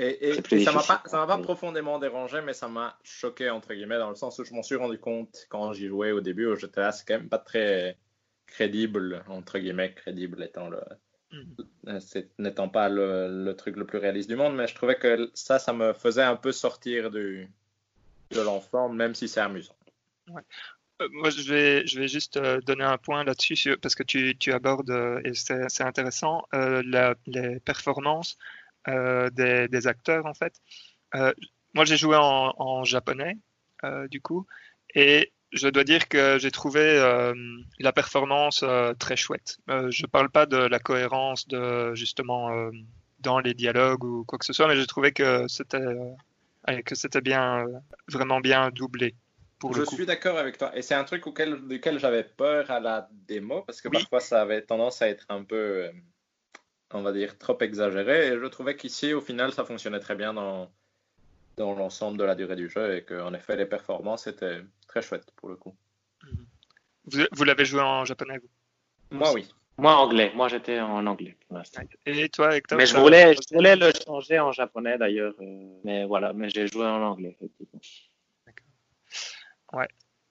Et, 0.02 0.30
et- 0.30 0.60
ça 0.64 0.72
m'a 0.72 0.82
pas, 0.82 1.04
ça 1.06 1.18
m'a 1.18 1.28
pas 1.28 1.38
profondément 1.40 2.00
dérangé, 2.00 2.40
mais 2.42 2.54
ça 2.54 2.70
m'a 2.70 2.98
choqué, 3.04 3.50
entre 3.50 3.74
guillemets, 3.74 3.98
dans 3.98 4.10
le 4.10 4.16
sens 4.16 4.40
où 4.40 4.46
je 4.46 4.54
m'en 4.54 4.64
suis 4.64 4.78
rendu 4.78 4.98
compte 4.98 5.46
quand 5.50 5.74
j'y 5.74 5.88
jouais 5.88 6.12
au 6.14 6.22
début, 6.22 6.46
où 6.48 6.56
j'étais 6.56 6.80
là, 6.80 6.94
c'est 6.94 7.06
quand 7.06 7.16
même 7.16 7.28
pas 7.28 7.38
très 7.38 7.98
crédible, 8.48 9.24
entre 9.28 9.60
guillemets, 9.60 9.94
crédible 9.94 10.42
étant 10.42 10.70
le, 10.70 10.80
Mhm. 11.32 11.56
euh, 11.90 12.00
n'étant 12.40 12.70
pas 12.70 12.88
le, 12.90 13.44
le 13.44 13.56
truc 13.56 13.76
le 13.76 13.86
plus 13.86 13.98
réaliste 14.00 14.30
du 14.30 14.36
monde, 14.38 14.56
mais 14.56 14.68
je 14.68 14.74
trouvais 14.76 14.96
que 14.96 15.30
ça, 15.34 15.60
ça 15.60 15.74
me 15.74 15.92
faisait 15.94 16.24
un 16.24 16.38
peu 16.38 16.52
sortir 16.54 17.12
du, 17.12 17.50
de 18.32 18.42
l'ensemble, 18.42 18.96
même 18.96 19.14
si 19.14 19.28
c'est 19.28 19.42
amusant. 19.42 19.76
Euh, 21.02 21.08
Moi, 21.12 21.30
je 21.30 21.42
vais, 21.52 21.86
je 21.88 22.00
vais 22.00 22.08
juste 22.08 22.38
euh, 22.38 22.62
donner 22.62 22.84
un 22.86 22.98
point 22.98 23.24
là-dessus 23.24 23.78
parce 23.82 23.96
que 23.96 24.04
tu, 24.04 24.38
tu 24.38 24.52
abordes, 24.54 24.90
euh, 24.92 25.22
et 25.26 25.34
c'est 25.34 25.70
c'est 25.70 25.84
intéressant, 25.84 26.46
euh, 26.54 26.82
la- 26.86 27.16
les 27.28 27.60
performances 27.60 28.38
euh, 28.38 28.59
des, 28.88 29.68
des 29.68 29.88
acteurs, 29.88 30.26
en 30.26 30.34
fait. 30.34 30.54
Euh, 31.16 31.34
moi, 31.74 31.86
j'ai 31.86 31.98
joué 31.98 32.16
en, 32.16 32.54
en 32.58 32.84
japonais, 32.84 33.38
euh, 33.84 34.08
du 34.08 34.22
coup, 34.22 34.46
et 34.96 35.32
je 35.52 35.68
dois 35.68 35.84
dire 35.84 36.08
que 36.08 36.38
j'ai 36.40 36.52
trouvé 36.52 36.82
euh, 36.82 37.34
la 37.80 37.92
performance 37.92 38.62
euh, 38.64 38.94
très 38.94 39.16
chouette. 39.16 39.58
Euh, 39.70 39.90
je 39.90 40.06
parle 40.06 40.30
pas 40.30 40.46
de 40.46 40.58
la 40.58 40.80
cohérence 40.80 41.48
de 41.48 41.94
justement 41.96 42.52
euh, 42.52 42.72
dans 43.20 43.40
les 43.40 43.54
dialogues 43.54 44.04
ou 44.04 44.24
quoi 44.26 44.38
que 44.38 44.46
ce 44.46 44.54
soit, 44.54 44.68
mais 44.68 44.76
j'ai 44.76 44.86
trouvé 44.86 45.12
que 45.12 45.48
c'était 45.48 45.78
euh, 45.78 46.82
que 46.86 46.94
c'était 46.96 47.22
bien 47.22 47.66
euh, 47.68 47.80
vraiment 48.08 48.40
bien 48.42 48.70
doublé. 48.70 49.16
Pour 49.60 49.74
Je 49.74 49.80
le 49.80 49.86
coup. 49.86 49.96
suis 49.96 50.06
d'accord 50.06 50.38
avec 50.38 50.58
toi. 50.58 50.72
Et 50.78 50.82
c'est 50.82 50.94
un 50.96 51.04
truc 51.04 51.28
auquel, 51.28 51.68
duquel 51.68 52.00
j'avais 52.00 52.24
peur 52.24 52.70
à 52.72 52.80
la 52.80 53.10
démo, 53.28 53.64
parce 53.64 53.82
que 53.82 53.90
Oui. 53.90 53.98
parfois 54.00 54.20
ça 54.20 54.42
avait 54.42 54.62
tendance 54.62 55.02
à 55.02 55.10
être 55.10 55.26
un 55.30 55.44
peu, 55.44 55.56
euh, 55.86 55.92
on 56.94 57.02
va 57.02 57.12
dire, 57.12 57.38
trop 57.38 57.58
exagéré. 57.60 58.28
Et 58.28 58.40
je 58.40 58.46
trouvais 58.46 58.76
qu'ici, 58.76 59.14
au 59.14 59.22
final, 59.22 59.52
ça 59.52 59.66
fonctionnait 59.66 60.00
très 60.00 60.16
bien 60.16 60.34
dans, 60.34 60.72
dans 61.58 61.76
l'ensemble 61.76 62.18
de 62.18 62.24
la 62.24 62.36
durée 62.36 62.56
du 62.56 62.70
jeu 62.70 62.96
et 62.96 63.04
qu'en 63.04 63.34
effet, 63.34 63.56
les 63.56 63.66
performances 63.66 64.28
étaient 64.28 64.62
très 64.88 65.02
chouettes 65.02 65.32
pour 65.36 65.50
le 65.50 65.56
coup. 65.56 65.76
Vous, 67.06 67.24
vous 67.32 67.44
l'avez 67.44 67.66
joué 67.66 67.82
en 67.82 68.06
japonais 68.06 68.40
vous? 68.40 69.18
Moi, 69.18 69.32
oui. 69.34 69.50
Moi, 69.78 69.96
anglais. 69.96 70.32
Moi, 70.36 70.50
j'étais 70.50 70.80
en 70.80 71.06
anglais. 71.06 71.38
Et 72.06 72.28
toi, 72.30 72.56
Hector 72.56 72.78
Mais 72.78 72.86
je 72.86 72.98
voulais, 72.98 73.34
je 73.34 73.56
voulais 73.56 73.78
le 73.78 73.92
changer 74.06 74.38
en 74.40 74.52
japonais 74.52 74.98
d'ailleurs. 74.98 75.34
euh, 75.40 75.80
mais 75.86 76.06
voilà, 76.06 76.34
mais 76.34 76.50
j'ai 76.50 76.68
joué 76.68 76.86
en 76.86 77.02
anglais, 77.02 77.38
effectivement. 77.40 77.80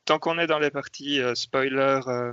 tant 0.08 0.18
qu'on 0.18 0.38
est 0.38 0.46
dans 0.46 0.58
les 0.58 0.70
parties 0.70 1.20
euh, 1.20 1.34
spoiler 1.34 2.00
euh, 2.06 2.32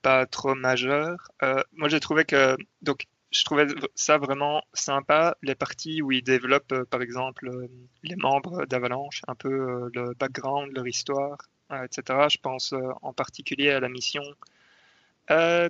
pas 0.00 0.24
trop 0.24 0.54
majeures, 0.54 1.30
euh, 1.42 1.62
moi 1.72 1.90
j'ai 1.90 2.00
trouvé 2.00 2.24
que 2.24 2.56
donc 2.80 3.04
je 3.32 3.44
trouvais 3.44 3.66
ça 3.94 4.18
vraiment 4.18 4.62
sympa 4.74 5.36
les 5.42 5.54
parties 5.54 6.02
où 6.02 6.12
ils 6.12 6.22
développent 6.22 6.72
euh, 6.72 6.84
par 6.84 7.02
exemple 7.02 7.48
euh, 7.48 7.66
les 8.02 8.16
membres 8.16 8.66
d'Avalanche, 8.66 9.22
un 9.26 9.34
peu 9.34 9.48
euh, 9.48 9.90
le 9.94 10.14
background, 10.14 10.72
leur 10.74 10.86
histoire, 10.86 11.38
etc. 11.70 12.28
Je 12.30 12.38
pense 12.38 12.74
en 13.00 13.12
particulier 13.12 13.70
à 13.70 13.80
la 13.80 13.88
mission 13.88 14.22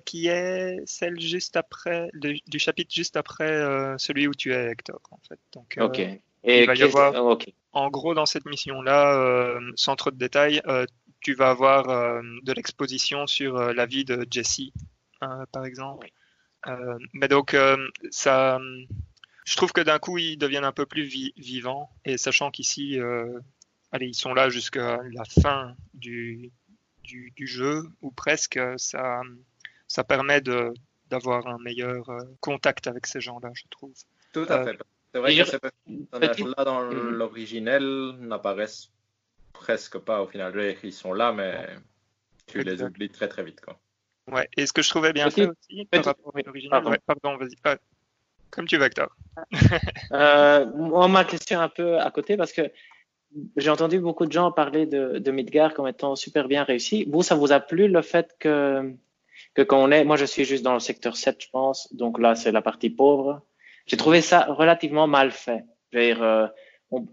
qui 0.05 0.27
est 0.27 0.81
celle 0.87 1.21
juste 1.21 1.57
après 1.57 2.11
du 2.15 2.59
chapitre 2.59 2.93
juste 2.93 3.17
après 3.17 3.95
celui 3.97 4.27
où 4.27 4.35
tu 4.35 4.53
es 4.53 4.73
Hector 4.73 5.01
en 5.13 5.21
fait. 5.29 5.39
Donc 5.53 5.77
Ok. 5.79 6.01
Et 6.45 6.63
il 6.63 6.67
va 6.67 6.75
y 6.75 6.83
avoir- 6.83 7.13
en 7.73 7.89
gros, 7.89 8.15
dans 8.15 8.27
cette 8.27 8.47
mission-là, 8.47 9.61
sans 9.77 9.95
trop 9.95 10.11
de 10.11 10.17
détails, 10.17 10.61
tu 11.21 11.35
vas 11.35 11.51
avoir 11.51 11.87
de 11.87 12.53
l'exposition 12.53 13.29
sur 13.29 13.57
la 13.73 13.87
vie 13.87 14.05
de 14.05 14.27
Jesse, 14.29 14.73
par 15.21 15.65
exemple. 15.65 16.11
Euh, 16.69 16.99
mais 17.13 17.29
donc, 17.29 17.55
euh, 17.55 17.77
ça, 18.11 18.59
je 19.45 19.57
trouve 19.57 19.73
que 19.73 19.81
d'un 19.81 19.99
coup, 19.99 20.19
ils 20.19 20.37
deviennent 20.37 20.65
un 20.65 20.73
peu 20.73 20.87
plus 20.87 21.05
vi- 21.05 21.33
vivants. 21.37 21.91
Et 22.05 22.19
sachant 22.19 22.51
qu'ici, 22.51 22.99
euh, 23.01 23.39
allez, 23.91 24.07
ils 24.07 24.15
sont 24.15 24.35
là 24.35 24.49
jusqu'à 24.49 25.01
la 25.13 25.25
fin 25.25 25.75
du, 25.95 26.51
du, 27.03 27.33
du 27.37 27.47
jeu, 27.47 27.83
ou 28.01 28.11
presque, 28.11 28.61
ça, 28.77 29.23
ça 29.89 30.05
permet 30.05 30.41
de 30.41 30.73
d'avoir 31.11 31.47
un 31.47 31.59
meilleur 31.59 32.07
contact 32.41 32.87
avec 32.87 33.07
ces 33.07 33.21
gens-là, 33.21 33.51
je 33.55 33.65
trouve. 33.69 33.93
Tout 34.33 34.47
à 34.49 34.61
Euh, 34.61 34.65
fait. 34.65 34.79
C'est 35.13 35.19
vrai 35.21 35.37
que 35.37 35.45
ces 35.45 35.59
personnages-là, 35.59 36.65
dans 36.65 36.91
Mhm. 36.91 37.11
l'originel, 37.19 38.13
n'apparaissent 38.21 38.91
presque 39.53 39.99
pas 39.99 40.23
au 40.23 40.27
final. 40.27 40.75
Ils 40.83 40.91
sont 40.91 41.13
là, 41.13 41.33
mais 41.33 41.77
tu 42.47 42.63
les 42.63 42.83
oublies 42.83 43.11
très 43.11 43.29
très 43.29 43.45
vite. 43.45 43.61
Quoi. 43.61 43.79
Ouais. 44.31 44.49
Et 44.57 44.67
ce 44.67 44.73
que 44.73 44.83
je 44.83 44.91
trouvais 44.91 45.13
bien 45.13 45.31
fait 45.31 45.49
aussi, 45.49 45.85
par 45.87 46.05
rapport 46.05 46.33
à 46.37 46.41
l'original, 46.43 46.87
ouais, 46.87 46.99
pardon, 47.07 47.37
vas-y. 47.37 47.57
Ah, 47.65 47.77
comme 48.51 48.67
tu 48.67 48.77
veux, 48.77 48.85
Hector. 48.85 49.09
Euh, 50.13 50.67
moi, 50.77 51.09
ma 51.09 51.25
question 51.25 51.59
est 51.59 51.65
un 51.65 51.69
peu 51.71 51.99
à 51.99 52.11
côté 52.11 52.37
parce 52.37 52.53
que 52.53 52.71
j'ai 53.57 53.71
entendu 53.71 53.99
beaucoup 53.99 54.27
de 54.27 54.33
gens 54.33 54.53
parler 54.53 54.85
de, 54.85 55.19
de 55.19 55.31
Midgar 55.31 55.73
comme 55.73 55.89
étant 55.89 56.17
super 56.17 56.49
bien 56.49 56.65
réussi. 56.65 57.07
Vous, 57.11 57.23
ça 57.23 57.35
vous 57.35 57.51
a 57.51 57.61
plu 57.61 57.89
le 57.89 58.03
fait 58.03 58.37
que, 58.39 58.93
que 59.55 59.63
quand 59.63 59.83
on 59.83 59.91
est, 59.91 60.05
moi 60.05 60.17
je 60.17 60.27
suis 60.27 60.45
juste 60.45 60.63
dans 60.63 60.75
le 60.75 60.81
secteur 60.81 61.17
7, 61.17 61.43
je 61.43 61.49
pense, 61.51 61.95
donc 61.95 62.19
là 62.19 62.35
c'est 62.35 62.53
la 62.53 62.61
partie 62.61 62.91
pauvre. 62.91 63.41
J'ai 63.87 63.97
trouvé 63.97 64.21
ça 64.21 64.45
relativement 64.45 65.07
mal 65.07 65.31
fait. 65.31 65.65
Je 65.93 65.99
veux 65.99 66.05
dire, 66.05 66.23
euh, 66.23 66.47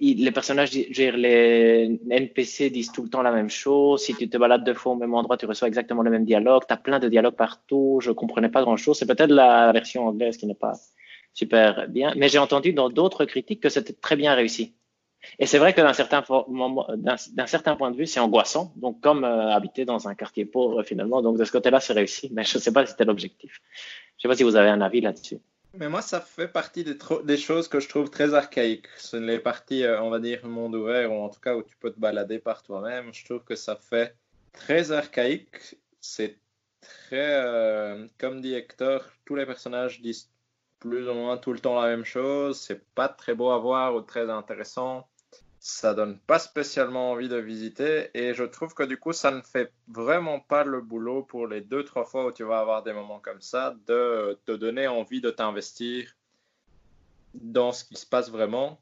les 0.01 0.31
personnages, 0.31 0.72
dire, 0.72 1.15
les 1.15 1.99
NPC 2.10 2.69
disent 2.69 2.91
tout 2.91 3.03
le 3.03 3.10
temps 3.10 3.22
la 3.22 3.31
même 3.31 3.49
chose. 3.49 4.03
Si 4.03 4.14
tu 4.14 4.30
te 4.30 4.38
balades 4.38 4.64
deux 4.64 4.73
fois 4.73 4.91
au 4.93 4.95
même 4.95 5.14
endroit, 5.14 5.38
tu 5.38 5.45
reçois 5.45 5.68
exactement 5.68 6.01
le 6.01 6.11
même 6.11 6.26
dialogue. 6.26 6.64
Tu 6.68 6.73
as 6.73 6.77
plein 6.77 6.99
de 6.99 7.07
dialogues 7.07 7.35
partout. 7.35 7.99
Je 8.01 8.11
comprenais 8.11 8.49
pas 8.49 8.61
grand-chose. 8.61 8.97
C'est 8.97 9.06
peut-être 9.06 9.31
la 9.31 9.72
version 9.72 10.07
anglaise 10.07 10.38
qui 10.38 10.47
n'est 10.47 10.53
pas 10.53 10.73
super 11.34 11.88
bien. 11.88 12.14
Mais 12.18 12.27
j'ai 12.30 12.39
entendu 12.39 12.73
dans 12.73 12.89
d'autres 12.89 13.26
critiques 13.26 13.61
que 13.61 13.69
c'était 13.69 13.93
très 13.93 14.15
bien 14.15 14.34
réussi. 14.34 14.76
Et 15.38 15.45
c'est 15.45 15.57
vrai 15.57 15.73
que 15.73 15.81
d'un 15.81 15.93
certain 17.47 17.76
point 17.76 17.91
de 17.91 17.95
vue, 17.95 18.06
c'est 18.06 18.19
angoissant. 18.19 18.72
Donc, 18.76 19.01
comme 19.01 19.23
euh, 19.23 19.51
habiter 19.51 19.85
dans 19.85 20.07
un 20.07 20.15
quartier 20.15 20.45
pauvre, 20.45 20.84
finalement. 20.84 21.22
Donc, 21.22 21.38
de 21.38 21.43
ce 21.43 21.51
côté-là, 21.51 21.80
c'est 21.80 21.93
réussi. 21.93 22.30
Mais 22.31 22.43
je 22.43 22.57
ne 22.57 22.61
sais 22.61 22.72
pas 22.72 22.85
si 22.85 22.91
c'était 22.91 23.06
l'objectif. 23.06 23.61
Je 24.18 24.18
ne 24.18 24.22
sais 24.22 24.27
pas 24.27 24.35
si 24.35 24.43
vous 24.43 24.56
avez 24.56 24.69
un 24.69 24.81
avis 24.81 25.01
là-dessus. 25.01 25.39
Mais 25.76 25.88
moi, 25.88 26.02
ça 26.02 26.20
fait 26.20 26.48
partie 26.48 26.84
des, 26.84 27.38
choses 27.38 27.68
que 27.68 27.80
je 27.80 27.88
trouve 27.88 28.10
très 28.10 28.34
archaïques. 28.34 28.88
Ce 28.98 29.18
les 29.18 29.40
parties, 29.40 29.84
euh, 29.84 30.02
on 30.02 30.10
va 30.10 30.20
dire, 30.20 30.46
monde 30.46 30.76
ouvert, 30.76 31.12
ou 31.12 31.22
en 31.22 31.30
tout 31.30 31.40
cas 31.40 31.56
où 31.56 31.64
tu 31.64 31.78
peux 31.78 31.91
te 31.91 32.00
balader 32.00 32.40
par 32.40 32.64
toi-même. 32.64 33.14
Je 33.14 33.24
trouve 33.26 33.44
que 33.44 33.56
ça 33.56 33.76
fait 33.76 34.16
très 34.52 34.91
archaïque. 34.91 35.78
C'est 36.02 36.40
très, 36.82 37.44
euh, 37.44 38.08
comme 38.18 38.41
dit 38.41 38.54
Hector, 38.54 39.06
tous 39.26 39.36
les 39.36 39.46
personnages 39.46 40.02
disent 40.02 40.32
plus 40.80 41.08
ou 41.08 41.14
moins 41.14 41.38
tout 41.38 41.54
le 41.54 41.60
temps 41.60 41.80
la 41.80 41.88
même 41.88 42.06
chose. 42.06 42.60
C'est 42.60 42.84
pas 42.96 43.10
très 43.10 43.36
beau 43.36 43.52
à 43.52 43.60
voir 43.60 43.96
ou 43.96 44.02
très 44.02 44.30
intéressant. 44.30 45.08
Ça 45.60 45.94
donne 45.94 46.18
pas 46.19 46.40
spécialement 46.40 47.11
envie 47.11 47.27
de 47.27 47.36
visiter. 47.36 48.10
Et 48.14 48.34
je 48.34 48.44
trouve 48.44 48.73
que 48.73 48.84
du 48.84 48.98
coup, 48.98 49.11
ça 49.11 49.31
ne 49.31 49.41
fait 49.41 49.73
vraiment 49.88 50.40
pas 50.40 50.64
le 50.64 50.81
boulot 50.81 51.23
pour 51.23 51.48
les 51.48 51.61
deux, 51.61 51.84
trois 51.84 52.06
fois 52.06 52.26
où 52.27 52.31
tu 52.31 52.44
vas 52.44 52.60
avoir 52.60 52.84
des 52.84 52.94
moments 52.94 53.19
comme 53.19 53.41
ça, 53.41 53.76
de 53.86 54.40
te 54.45 54.53
donner 54.53 54.88
envie 54.88 55.19
de 55.19 55.30
t'investir 55.30 56.15
dans 57.34 57.72
ce 57.72 57.84
qui 57.84 57.95
se 57.95 58.06
passe 58.06 58.30
vraiment. 58.31 58.81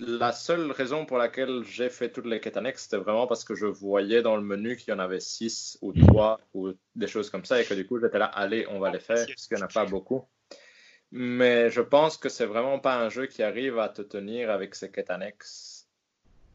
La 0.00 0.32
seule 0.32 0.72
raison 0.72 1.06
pour 1.06 1.18
laquelle 1.18 1.62
j'ai 1.64 1.88
fait 1.88 2.10
toutes 2.10 2.26
les 2.26 2.40
quêtes 2.40 2.56
annexes, 2.56 2.84
c'était 2.84 2.96
vraiment 2.96 3.28
parce 3.28 3.44
que 3.44 3.54
je 3.54 3.66
voyais 3.66 4.22
dans 4.22 4.36
le 4.36 4.42
menu 4.42 4.76
qu'il 4.76 4.88
y 4.88 4.92
en 4.92 4.98
avait 4.98 5.20
6 5.20 5.78
ou 5.82 5.92
3 5.92 6.40
ou 6.52 6.72
des 6.96 7.06
choses 7.06 7.30
comme 7.30 7.44
ça 7.44 7.60
et 7.60 7.64
que 7.64 7.74
du 7.74 7.86
coup 7.86 8.00
j'étais 8.00 8.18
là, 8.18 8.26
allez, 8.26 8.66
on 8.68 8.80
va 8.80 8.90
les 8.90 8.98
faire 8.98 9.24
parce 9.24 9.46
qu'il 9.46 9.56
n'y 9.56 9.62
en 9.62 9.66
a 9.66 9.68
pas 9.68 9.84
beaucoup. 9.84 10.24
Mais 11.12 11.70
je 11.70 11.80
pense 11.80 12.16
que 12.16 12.28
c'est 12.28 12.46
vraiment 12.46 12.80
pas 12.80 12.96
un 12.96 13.08
jeu 13.08 13.26
qui 13.26 13.44
arrive 13.44 13.78
à 13.78 13.88
te 13.88 14.02
tenir 14.02 14.50
avec 14.50 14.74
ces 14.74 14.90
quêtes 14.90 15.10
annexes 15.10 15.73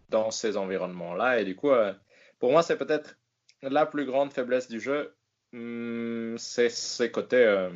dans 0.10 0.32
ces 0.32 0.58
environnements-là. 0.58 1.40
Et 1.40 1.46
du 1.46 1.56
coup, 1.56 1.72
euh, 1.72 1.94
pour 2.40 2.52
moi, 2.52 2.64
c'est 2.64 2.78
peut-être 2.78 3.18
la 3.62 3.86
plus 3.86 4.06
grande 4.06 4.34
faiblesse 4.34 4.68
du 4.68 4.80
jeu. 4.80 5.16
Hum, 5.54 6.36
c'est 6.38 6.70
ces 6.70 7.12
côtés. 7.12 7.46
euh, 7.46 7.70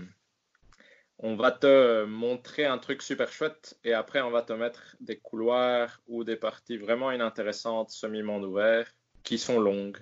on 1.19 1.35
va 1.35 1.51
te 1.51 2.03
montrer 2.05 2.65
un 2.65 2.77
truc 2.77 3.01
super 3.01 3.31
chouette 3.31 3.80
et 3.84 3.93
après 3.93 4.19
on 4.22 4.30
va 4.30 4.41
te 4.41 4.51
mettre 4.51 4.97
des 4.99 5.18
couloirs 5.18 6.01
ou 6.07 6.23
des 6.23 6.35
parties 6.35 6.77
vraiment 6.77 7.11
inintéressantes, 7.11 7.91
semi-monde 7.91 8.43
ouvert, 8.43 8.91
qui 9.23 9.38
sont 9.38 9.60
longues 9.60 9.99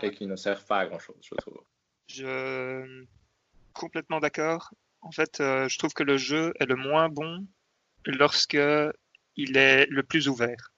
et 0.00 0.10
qui 0.10 0.26
ne 0.26 0.36
servent 0.36 0.64
pas 0.64 0.78
à 0.78 0.86
grand 0.86 0.98
chose, 0.98 1.20
je 1.22 1.34
trouve. 1.34 1.62
Je 2.06 3.04
complètement 3.74 4.20
d'accord. 4.20 4.72
En 5.02 5.10
fait, 5.10 5.40
euh, 5.40 5.68
je 5.68 5.78
trouve 5.78 5.92
que 5.92 6.02
le 6.02 6.16
jeu 6.16 6.54
est 6.60 6.66
le 6.66 6.76
moins 6.76 7.08
bon 7.08 7.46
lorsque 8.06 8.58
il 9.36 9.56
est 9.56 9.86
le 9.86 10.02
plus 10.02 10.28
ouvert. 10.28 10.71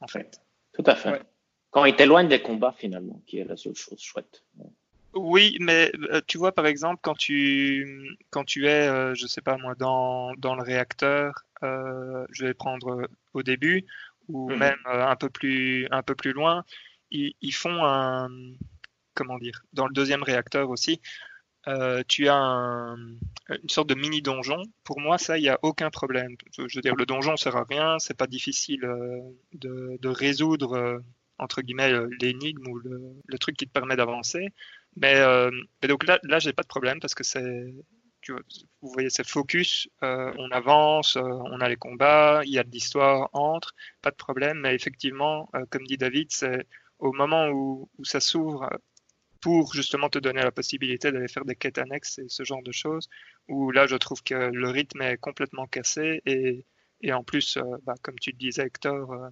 En 0.00 0.06
fait. 0.06 0.40
Tout 0.72 0.84
à 0.86 0.94
fait. 0.94 1.10
Ouais. 1.10 1.22
Quand 1.70 1.84
il 1.84 1.96
t'éloigne 1.96 2.28
des 2.28 2.40
combats, 2.40 2.74
finalement, 2.76 3.20
qui 3.26 3.38
est 3.38 3.44
la 3.44 3.56
seule 3.56 3.74
chose 3.74 4.00
chouette. 4.00 4.42
Oui, 5.14 5.56
mais 5.60 5.90
euh, 6.10 6.20
tu 6.26 6.36
vois, 6.36 6.52
par 6.52 6.66
exemple, 6.66 7.00
quand 7.02 7.14
tu 7.14 8.16
quand 8.30 8.44
tu 8.44 8.66
es, 8.66 8.86
euh, 8.88 9.14
je 9.14 9.26
sais 9.26 9.40
pas 9.40 9.56
moi, 9.56 9.74
dans 9.74 10.34
dans 10.36 10.54
le 10.54 10.62
réacteur, 10.62 11.46
euh, 11.62 12.26
je 12.30 12.44
vais 12.46 12.54
prendre 12.54 12.88
euh, 13.00 13.06
au 13.32 13.42
début 13.42 13.86
ou 14.28 14.50
Mhm. 14.50 14.58
même 14.58 14.78
un 14.86 15.16
peu 15.16 15.30
plus 15.30 15.86
un 15.90 16.02
peu 16.02 16.14
plus 16.14 16.32
loin, 16.32 16.64
ils, 17.10 17.34
ils 17.40 17.54
font 17.54 17.84
un 17.84 18.28
comment 19.14 19.38
dire, 19.38 19.62
dans 19.72 19.86
le 19.86 19.94
deuxième 19.94 20.22
réacteur 20.22 20.68
aussi, 20.68 21.00
euh, 21.68 22.02
tu 22.06 22.28
as 22.28 22.36
un- 22.36 22.96
une 22.96 23.68
sorte 23.68 23.88
de 23.88 23.94
mini 23.94 24.22
donjon. 24.22 24.62
Pour 24.84 25.00
moi, 25.00 25.18
ça, 25.18 25.38
il 25.38 25.42
n'y 25.42 25.48
a 25.48 25.58
aucun 25.62 25.90
problème. 25.90 26.36
Je, 26.56 26.62
veux 26.62 26.82
dire, 26.82 26.94
le 26.94 27.06
donjon 27.06 27.36
sert 27.36 27.56
à 27.56 27.64
rien, 27.68 27.98
c'est 27.98 28.16
pas 28.16 28.26
difficile 28.26 28.84
euh, 28.84 29.20
de, 29.54 30.08
résoudre 30.08 30.74
euh, 30.74 30.98
entre 31.38 31.62
guillemets 31.62 31.92
l'énigme 32.20 32.66
ou 32.68 32.78
le, 32.78 33.38
truc 33.38 33.56
qui 33.56 33.66
te 33.66 33.72
permet 33.72 33.96
d'avancer. 33.96 34.48
Mais, 34.96 35.20
donc 35.86 36.06
là, 36.06 36.18
là, 36.22 36.38
j'ai 36.38 36.54
pas 36.54 36.62
de 36.62 36.68
problème 36.68 37.00
parce 37.00 37.14
que 37.14 37.24
c'est, 37.24 37.74
vous 38.28 38.90
voyez, 38.92 39.10
c'est 39.10 39.28
focus, 39.28 39.88
on 40.00 40.50
avance, 40.50 41.16
on 41.16 41.60
a 41.60 41.68
les 41.68 41.76
combats, 41.76 42.40
il 42.44 42.52
y 42.52 42.58
a 42.58 42.64
de 42.64 42.70
l'histoire 42.70 43.28
entre, 43.34 43.74
pas 44.00 44.10
de 44.10 44.16
problème. 44.16 44.60
Mais 44.60 44.74
effectivement, 44.74 45.50
comme 45.70 45.84
dit 45.86 45.98
David, 45.98 46.28
c'est 46.32 46.66
au 46.98 47.12
moment 47.12 47.48
où 47.50 47.90
ça 48.02 48.20
s'ouvre 48.20 48.70
pour 49.46 49.72
justement 49.72 50.08
te 50.08 50.18
donner 50.18 50.42
la 50.42 50.50
possibilité 50.50 51.12
d'aller 51.12 51.28
faire 51.28 51.44
des 51.44 51.54
quêtes 51.54 51.78
annexes 51.78 52.18
et 52.18 52.28
ce 52.28 52.42
genre 52.42 52.64
de 52.64 52.72
choses, 52.72 53.08
où 53.46 53.70
là, 53.70 53.86
je 53.86 53.94
trouve 53.94 54.20
que 54.24 54.34
le 54.34 54.68
rythme 54.70 55.02
est 55.02 55.18
complètement 55.18 55.68
cassé 55.68 56.20
et, 56.26 56.66
et 57.00 57.12
en 57.12 57.22
plus, 57.22 57.56
euh, 57.56 57.62
bah, 57.84 57.94
comme 58.02 58.18
tu 58.18 58.32
le 58.32 58.38
disais, 58.38 58.66
Hector, 58.66 59.12
euh, 59.12 59.28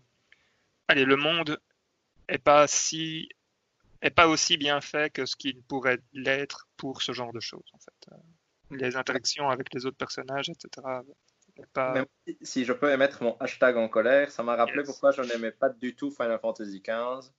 allez, 0.86 1.04
le 1.04 1.16
monde 1.16 1.58
est 2.28 2.38
pas 2.38 2.68
si 2.68 3.28
est 4.02 4.10
pas 4.10 4.28
aussi 4.28 4.56
bien 4.56 4.80
fait 4.80 5.12
que 5.12 5.26
ce 5.26 5.34
qu'il 5.34 5.60
pourrait 5.64 5.98
l'être 6.12 6.68
pour 6.76 7.02
ce 7.02 7.10
genre 7.10 7.32
de 7.32 7.40
choses 7.40 7.68
en 7.72 7.78
fait. 7.78 8.16
Les 8.70 8.94
interactions 8.94 9.48
avec 9.48 9.74
les 9.74 9.84
autres 9.84 9.96
personnages, 9.96 10.48
etc. 10.48 10.86
Pas... 11.72 12.04
si 12.40 12.64
je 12.64 12.72
peux 12.72 12.92
émettre 12.92 13.20
mon 13.24 13.36
hashtag 13.38 13.76
en 13.78 13.88
colère, 13.88 14.30
ça 14.30 14.44
m'a 14.44 14.54
rappelé 14.54 14.84
pourquoi 14.84 15.10
je 15.10 15.22
n'aimais 15.22 15.50
pas 15.50 15.70
du 15.70 15.96
tout 15.96 16.12
Final 16.12 16.38
Fantasy 16.38 16.80
XV. 16.80 17.32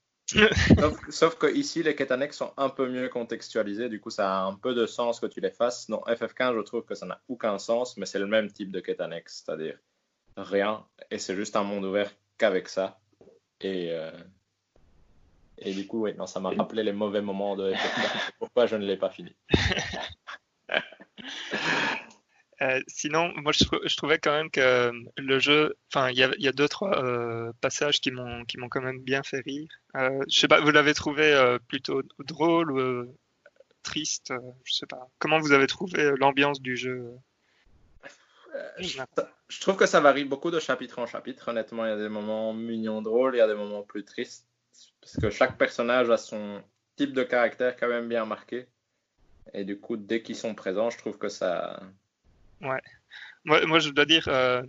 Sauf, 1.09 1.37
que 1.37 1.53
ici, 1.53 1.83
les 1.83 1.95
quêtes 1.95 2.11
annexes 2.11 2.37
sont 2.37 2.53
un 2.57 2.69
peu 2.69 2.89
mieux 2.89 3.09
contextualisées, 3.09 3.89
du 3.89 3.99
coup, 3.99 4.09
ça 4.09 4.41
a 4.41 4.45
un 4.45 4.55
peu 4.55 4.73
de 4.73 4.85
sens 4.85 5.19
que 5.19 5.27
tu 5.27 5.39
les 5.39 5.51
fasses. 5.51 5.89
Non, 5.89 6.01
FF15, 6.07 6.55
je 6.55 6.61
trouve 6.61 6.83
que 6.83 6.95
ça 6.95 7.05
n'a 7.05 7.21
aucun 7.27 7.57
sens, 7.59 7.97
mais 7.97 8.05
c'est 8.05 8.19
le 8.19 8.27
même 8.27 8.51
type 8.51 8.71
de 8.71 8.79
quête 8.79 9.01
annexe, 9.01 9.43
c'est-à-dire 9.45 9.77
rien, 10.37 10.85
et 11.11 11.19
c'est 11.19 11.35
juste 11.35 11.55
un 11.55 11.63
monde 11.63 11.85
ouvert 11.85 12.11
qu'avec 12.37 12.69
ça. 12.69 12.99
Et, 13.61 13.91
euh, 13.91 14.11
et 15.57 15.73
du 15.73 15.87
coup, 15.87 16.03
oui, 16.03 16.13
non, 16.15 16.27
ça 16.27 16.39
m'a 16.39 16.49
rappelé 16.49 16.83
les 16.83 16.93
mauvais 16.93 17.21
moments 17.21 17.55
de 17.55 17.71
FF15, 17.71 18.31
pourquoi 18.39 18.65
je 18.65 18.75
ne 18.75 18.85
l'ai 18.85 18.97
pas 18.97 19.09
fini? 19.09 19.35
Euh, 22.61 22.79
sinon, 22.87 23.33
moi, 23.35 23.51
je, 23.51 23.95
trouvais 23.97 24.17
quand 24.17 24.31
même 24.31 24.49
que 24.49 24.91
le 25.17 25.39
jeu, 25.39 25.75
enfin, 25.93 26.09
il 26.09 26.17
y, 26.17 26.47
a, 26.47 26.51
deux 26.53 26.69
trois 26.69 27.03
euh, 27.03 27.51
passages 27.59 27.99
qui 27.99 28.11
m'ont 28.11 28.45
qui 28.45 28.57
m'ont 28.57 28.69
quand 28.69 28.81
même 28.81 29.01
bien 29.01 29.23
fait 29.23 29.41
rire. 29.41 29.67
Euh, 29.95 30.23
je 30.29 30.39
sais 30.39 30.47
pas, 30.47 30.61
vous 30.61 30.71
l'avez 30.71 30.93
trouvé 30.93 31.57
plutôt 31.67 32.01
drôle 32.19 32.71
ou 32.71 33.17
triste, 33.83 34.33
je 34.63 34.73
sais 34.73 34.85
pas. 34.87 35.09
Comment 35.19 35.39
vous 35.39 35.51
avez 35.51 35.67
trouvé 35.67 36.13
l'ambiance 36.17 36.61
du 36.61 36.77
jeu 36.77 37.11
je, 38.79 39.01
trouve 39.59 39.75
que 39.75 39.85
ça 39.85 39.99
varie 39.99 40.23
beaucoup 40.23 40.49
de 40.49 40.61
chapitre 40.61 40.99
en 40.99 41.05
chapitre. 41.05 41.49
Honnêtement, 41.49 41.85
il 41.85 41.89
y 41.89 41.91
a 41.91 41.97
des 41.97 42.07
moments 42.07 42.53
mignons, 42.53 43.01
drôles, 43.01 43.35
il 43.35 43.39
y 43.39 43.41
a 43.41 43.47
des 43.47 43.55
moments 43.55 43.83
plus 43.83 44.05
tristes, 44.05 44.47
parce 45.01 45.17
que 45.17 45.29
chaque 45.29 45.57
personnage 45.57 46.09
a 46.09 46.15
son 46.15 46.63
type 46.95 47.11
de 47.11 47.23
caractère 47.23 47.75
quand 47.75 47.89
même 47.89 48.07
bien 48.07 48.25
marqué. 48.25 48.67
Et 49.53 49.65
du 49.65 49.77
coup, 49.77 49.97
dès 49.97 50.21
qu'ils 50.21 50.37
sont 50.37 50.55
présents, 50.55 50.89
je 50.89 50.97
trouve 50.97 51.17
que 51.17 51.27
ça, 51.27 51.81
Ouais. 52.65 52.81
Moi, 53.45 53.65
moi, 53.67 53.79
je 53.79 53.89
dois 53.91 54.05
dire, 54.05 54.27
euh, 54.27 54.63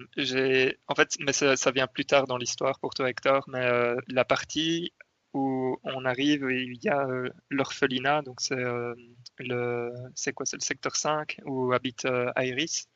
en 0.87 0.95
fait, 0.95 1.17
mais 1.21 1.33
ça, 1.33 1.57
ça, 1.57 1.71
vient 1.71 1.87
plus 1.87 2.05
tard 2.05 2.27
dans 2.27 2.37
l'histoire 2.37 2.79
pour 2.81 2.93
toi, 2.95 3.09
Hector, 3.09 3.45
mais 3.49 3.65
euh, 3.65 3.97
la 4.09 4.25
partie 4.25 4.93
où 5.33 5.79
on 5.85 6.05
arrive, 6.05 6.47
il 6.51 6.79
y 6.83 6.89
a 6.89 7.07
euh, 7.07 7.31
l'orphelinat, 7.51 8.23
donc 8.23 8.41
c'est 8.41 8.57
le, 9.39 9.93
c'est 10.15 10.33
quoi, 10.33 10.47
c'est 10.47 10.57
le 10.57 10.63
secteur 10.63 10.97
5 10.97 11.41
où 11.47 11.73
habite 11.73 12.07
Iris. 12.37 12.89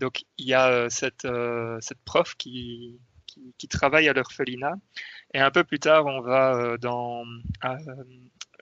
donc 0.00 0.24
il 0.38 0.46
y 0.46 0.54
a 0.54 0.88
cette, 0.90 1.26
cette 1.80 2.02
prof 2.04 2.34
qui, 2.36 3.00
qui, 3.58 3.68
travaille 3.68 4.08
à 4.08 4.12
l'orphelinat, 4.14 4.74
et 5.34 5.40
un 5.40 5.50
peu 5.50 5.64
plus 5.64 5.80
tard, 5.80 6.06
on 6.06 6.20
va 6.22 6.76
dans 6.78 7.24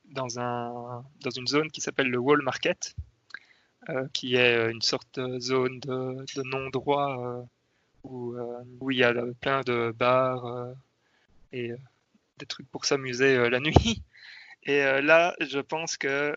dans 0.07 0.41
un 0.41 1.05
dans 1.21 1.31
une 1.31 1.47
zone 1.47 1.71
qui 1.71 1.81
s'appelle 1.81 2.09
le 2.09 2.19
Wall 2.19 2.43
Market 2.43 2.95
euh, 2.99 3.10
qui 4.13 4.37
est 4.37 4.57
euh, 4.57 4.71
une 4.71 4.83
sorte 4.83 5.19
de 5.19 5.39
zone 5.39 5.81
de, 5.81 6.43
non-droit 6.45 7.19
euh, 7.19 7.43
où, 8.05 8.35
où, 8.81 8.91
il 8.91 8.99
y 8.99 9.05
a 9.05 9.13
plein 9.41 9.61
de 9.61 9.93
bars 9.97 10.73
et 11.53 11.73
des 12.39 12.47
trucs 12.47 12.69
pour 12.71 12.87
s'amuser 12.87 13.51
la 13.51 13.61
nuit. 13.61 14.03
Et 14.65 14.81
là, 15.03 15.35
je 15.41 15.59
pense 15.59 15.97
que 15.97 16.35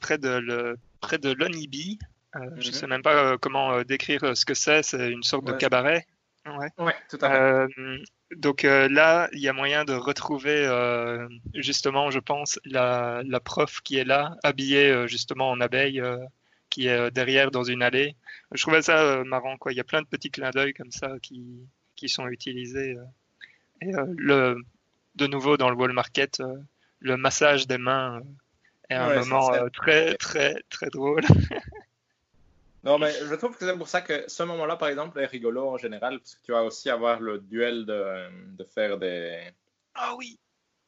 près 0.00 0.18
de 0.18 0.28
le, 0.28 0.78
près 1.00 1.18
de 1.18 1.32
l'Onibi, 1.32 1.98
je 2.34 2.40
ne 2.40 2.54
mhm. 2.54 2.62
sais 2.62 2.86
même 2.86 3.02
pas 3.02 3.36
comment 3.38 3.82
décrire 3.82 4.34
ce 4.36 4.44
que 4.46 4.54
c'est, 4.54 4.82
c'est 4.82 5.10
une 5.10 5.22
sorte 5.22 5.44
de 5.44 5.52
cabaret. 5.52 6.06
Ouais. 6.46 6.68
ouais, 6.78 6.94
tout 7.10 7.18
à 7.20 7.66
fait. 7.68 8.04
donc 8.36 8.62
là, 8.62 9.28
il 9.32 9.40
y 9.40 9.48
a 9.48 9.52
moyen 9.52 9.84
de 9.84 9.92
retrouver 9.92 10.66
justement, 11.54 12.10
je 12.10 12.20
pense, 12.20 12.58
la, 12.64 13.22
la, 13.26 13.40
prof 13.40 13.80
qui 13.82 13.98
est 13.98 14.04
là, 14.04 14.36
habillée 14.42 15.06
justement 15.08 15.50
en 15.50 15.60
abeille 15.60 16.02
qui 16.72 16.86
est 16.86 16.98
euh, 16.98 17.10
derrière 17.10 17.50
dans 17.50 17.64
une 17.64 17.82
allée. 17.82 18.16
Je 18.50 18.62
trouvais 18.62 18.80
ça 18.80 18.98
euh, 19.02 19.24
marrant, 19.24 19.58
quoi. 19.58 19.72
Il 19.72 19.76
y 19.76 19.80
a 19.80 19.84
plein 19.84 20.00
de 20.00 20.06
petits 20.06 20.30
clins 20.30 20.50
d'œil 20.50 20.72
comme 20.72 20.90
ça 20.90 21.18
qui, 21.20 21.68
qui 21.96 22.08
sont 22.08 22.26
utilisés. 22.28 22.96
Euh. 22.96 23.04
Et 23.82 23.92
le, 24.16 24.56
de 25.16 25.26
nouveau 25.26 25.56
dans 25.56 25.68
le 25.68 25.76
wall 25.76 25.92
market, 25.92 26.42
le 27.00 27.16
massage 27.16 27.66
des 27.66 27.78
mains 27.78 28.22
est 28.88 28.94
un 28.94 29.20
moment 29.20 29.50
très, 29.72 30.14
très, 30.14 30.54
très 30.70 30.88
drôle. 30.88 31.22
non, 32.84 32.98
mais 32.98 33.12
je 33.28 33.34
trouve 33.34 33.56
que 33.56 33.66
c'est 33.66 33.76
pour 33.76 33.88
ça 33.88 34.02
que 34.02 34.24
ce 34.28 34.44
moment-là, 34.44 34.76
par 34.76 34.88
exemple, 34.88 35.18
est 35.18 35.26
rigolo 35.26 35.68
en 35.68 35.78
général, 35.78 36.20
parce 36.20 36.36
que 36.36 36.42
tu 36.44 36.52
vas 36.52 36.62
aussi 36.62 36.90
avoir 36.90 37.18
le 37.18 37.40
duel 37.40 37.84
de, 37.86 38.56
de 38.56 38.64
faire 38.64 38.98
des. 38.98 39.50
Ah 39.94 40.14
oui! 40.16 40.38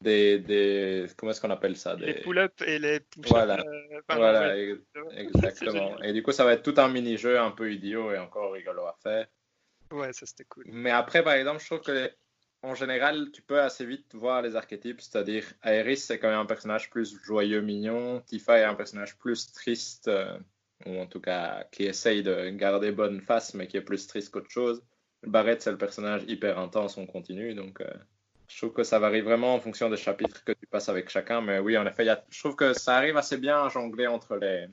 Des, 0.04 0.38
des 0.38 1.06
comment 1.16 1.32
est-ce 1.32 1.40
qu'on 1.40 1.50
appelle 1.50 1.76
ça? 1.76 1.96
Des... 1.96 2.06
Les 2.06 2.14
pull-up 2.14 2.52
et 2.66 2.78
les 2.78 3.00
push-up. 3.00 3.30
Voilà, 3.30 3.58
euh, 3.60 4.00
voilà 4.08 4.56
exactement. 5.16 6.00
Et 6.02 6.12
du 6.12 6.22
coup, 6.22 6.32
ça 6.32 6.44
va 6.44 6.52
être 6.52 6.62
tout 6.62 6.80
un 6.80 6.88
mini-jeu 6.88 7.38
un 7.40 7.50
peu 7.50 7.72
idiot 7.72 8.12
et 8.12 8.18
encore 8.18 8.52
rigolo 8.52 8.82
à 8.82 8.96
faire. 9.02 9.26
Ouais, 9.90 10.12
ça 10.12 10.26
c'était 10.26 10.44
cool. 10.44 10.64
Mais 10.68 10.90
après, 10.90 11.24
par 11.24 11.32
exemple, 11.32 11.60
je 11.60 11.66
trouve 11.66 11.80
que 11.80 12.10
en 12.62 12.74
général, 12.74 13.30
tu 13.32 13.42
peux 13.42 13.60
assez 13.60 13.84
vite 13.84 14.14
voir 14.14 14.40
les 14.40 14.56
archétypes, 14.56 15.00
c'est-à-dire 15.00 15.44
Aeris, 15.62 15.98
c'est 15.98 16.18
quand 16.18 16.30
même 16.30 16.38
un 16.38 16.46
personnage 16.46 16.88
plus 16.88 17.18
joyeux, 17.22 17.60
mignon. 17.60 18.22
Tifa 18.26 18.58
est 18.58 18.64
un 18.64 18.74
personnage 18.74 19.18
plus 19.18 19.52
triste, 19.52 20.08
euh, 20.08 20.38
ou 20.86 20.98
en 20.98 21.06
tout 21.06 21.20
cas 21.20 21.64
qui 21.72 21.84
essaye 21.84 22.22
de 22.22 22.50
garder 22.50 22.90
bonne 22.92 23.20
face, 23.20 23.52
mais 23.54 23.66
qui 23.66 23.76
est 23.76 23.82
plus 23.82 24.06
triste 24.06 24.30
qu'autre 24.32 24.50
chose. 24.50 24.82
Barrett, 25.22 25.60
c'est 25.60 25.70
le 25.70 25.78
personnage 25.78 26.22
hyper 26.26 26.58
intense, 26.58 26.96
on 26.96 27.06
continue, 27.06 27.54
donc. 27.54 27.80
Euh, 27.80 27.92
je 28.48 28.58
trouve 28.58 28.72
que 28.72 28.82
ça 28.82 28.98
varie 28.98 29.20
vraiment 29.20 29.54
en 29.54 29.60
fonction 29.60 29.88
des 29.88 29.96
chapitres 29.96 30.44
que 30.44 30.52
tu 30.52 30.66
passes 30.66 30.88
avec 30.88 31.08
chacun. 31.08 31.40
Mais 31.40 31.58
oui, 31.58 31.76
en 31.76 31.86
effet, 31.86 32.06
je 32.30 32.38
trouve 32.38 32.56
que 32.56 32.72
ça 32.72 32.96
arrive 32.96 33.16
assez 33.16 33.38
bien 33.38 33.64
à 33.64 33.68
jongler 33.68 34.06
entre, 34.06 34.36
les, 34.36 34.66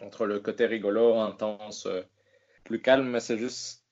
entre 0.00 0.26
le 0.26 0.40
côté 0.40 0.66
rigolo, 0.66 1.18
intense, 1.18 1.86
euh, 1.86 2.02
plus 2.64 2.80
calme. 2.80 3.08
Mais 3.08 3.20
c'est 3.20 3.38
juste. 3.38 3.84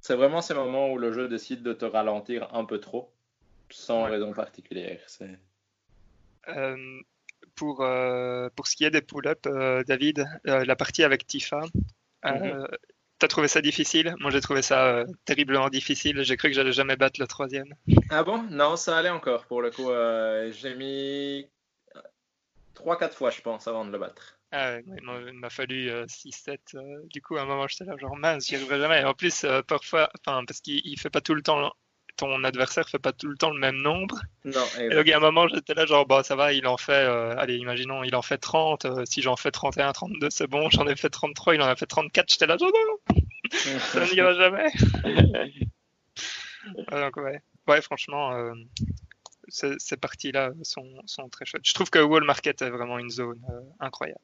C'est 0.00 0.14
vraiment 0.14 0.40
ces 0.40 0.54
moments 0.54 0.92
où 0.92 0.98
le 0.98 1.12
jeu 1.12 1.28
décide 1.28 1.62
de 1.62 1.72
te 1.72 1.84
ralentir 1.84 2.54
un 2.54 2.64
peu 2.64 2.78
trop, 2.78 3.12
sans 3.70 4.04
raison 4.04 4.32
particulière. 4.32 5.00
Euh, 6.48 7.00
pour, 7.56 7.82
euh, 7.82 8.48
pour 8.54 8.68
ce 8.68 8.76
qui 8.76 8.84
est 8.84 8.90
des 8.90 9.02
pull-ups, 9.02 9.48
David, 9.86 10.24
la 10.44 10.76
partie 10.76 11.02
avec 11.02 11.26
Tifa, 11.26 11.60
mm-hmm. 12.22 12.68
T'as 13.18 13.28
trouvé 13.28 13.48
ça 13.48 13.62
difficile? 13.62 14.14
Moi, 14.20 14.30
j'ai 14.30 14.42
trouvé 14.42 14.60
ça 14.60 14.86
euh, 14.86 15.06
terriblement 15.24 15.70
difficile. 15.70 16.22
J'ai 16.22 16.36
cru 16.36 16.48
que 16.48 16.54
j'allais 16.54 16.72
jamais 16.72 16.96
battre 16.96 17.18
le 17.18 17.26
troisième. 17.26 17.74
Ah 18.10 18.22
bon? 18.22 18.42
Non, 18.50 18.76
ça 18.76 18.98
allait 18.98 19.10
encore. 19.10 19.46
Pour 19.46 19.62
le 19.62 19.70
coup, 19.70 19.90
euh, 19.90 20.52
j'ai 20.52 20.74
mis 20.74 21.48
3-4 22.74 23.14
fois, 23.14 23.30
je 23.30 23.40
pense, 23.40 23.66
avant 23.68 23.86
de 23.86 23.90
le 23.90 23.98
battre. 23.98 24.38
Ah 24.52 24.74
ouais, 24.74 24.84
il 24.86 25.38
m'a 25.38 25.50
fallu 25.50 25.88
6-7. 26.06 26.58
Euh, 26.74 27.02
du 27.06 27.22
coup, 27.22 27.36
à 27.36 27.42
un 27.42 27.46
moment, 27.46 27.66
j'étais 27.66 27.84
là, 27.84 27.96
genre 27.96 28.16
mince, 28.16 28.46
j'y 28.46 28.56
arriverai 28.56 28.78
jamais. 28.78 29.02
En 29.04 29.14
plus, 29.14 29.46
parfois, 29.66 30.10
enfin, 30.20 30.44
parce 30.44 30.60
qu'il 30.60 30.98
fait 31.00 31.10
pas 31.10 31.22
tout 31.22 31.34
le 31.34 31.42
temps 31.42 31.72
ton 32.16 32.42
adversaire 32.44 32.88
fait 32.88 32.98
pas 32.98 33.12
tout 33.12 33.28
le 33.28 33.36
temps 33.36 33.50
le 33.50 33.58
même 33.58 33.76
nombre. 33.76 34.20
Non, 34.44 34.64
et 34.80 34.88
donc, 34.88 35.08
à 35.08 35.16
un 35.16 35.20
moment, 35.20 35.48
j'étais 35.48 35.74
là, 35.74 35.86
genre, 35.86 36.06
bah, 36.06 36.22
ça 36.22 36.34
va, 36.36 36.52
il 36.52 36.66
en 36.66 36.76
fait, 36.76 36.92
euh, 36.92 37.34
allez, 37.36 37.56
imaginons, 37.56 38.02
il 38.02 38.14
en 38.14 38.22
fait 38.22 38.38
30. 38.38 38.84
Euh, 38.84 39.04
si 39.04 39.22
j'en 39.22 39.36
fais 39.36 39.50
31, 39.50 39.92
32, 39.92 40.30
c'est 40.30 40.46
bon. 40.46 40.68
J'en 40.70 40.86
ai 40.86 40.96
fait 40.96 41.10
33, 41.10 41.54
il 41.54 41.62
en 41.62 41.66
a 41.66 41.76
fait 41.76 41.86
34. 41.86 42.28
J'étais 42.28 42.46
là, 42.46 42.56
genre, 42.56 42.70
non, 42.72 43.16
ça 43.78 44.06
n'ira 44.06 44.34
jamais. 44.34 44.70
donc, 46.90 47.16
ouais. 47.16 47.40
Ouais, 47.68 47.82
franchement, 47.82 48.32
euh, 48.32 48.54
ces, 49.48 49.96
parties-là 49.96 50.52
sont, 50.62 51.02
sont, 51.06 51.28
très 51.28 51.44
chouettes. 51.44 51.66
Je 51.66 51.74
trouve 51.74 51.90
que 51.90 51.98
Wall 51.98 52.24
Market 52.24 52.62
est 52.62 52.70
vraiment 52.70 52.98
une 52.98 53.10
zone 53.10 53.40
incroyable. 53.80 54.20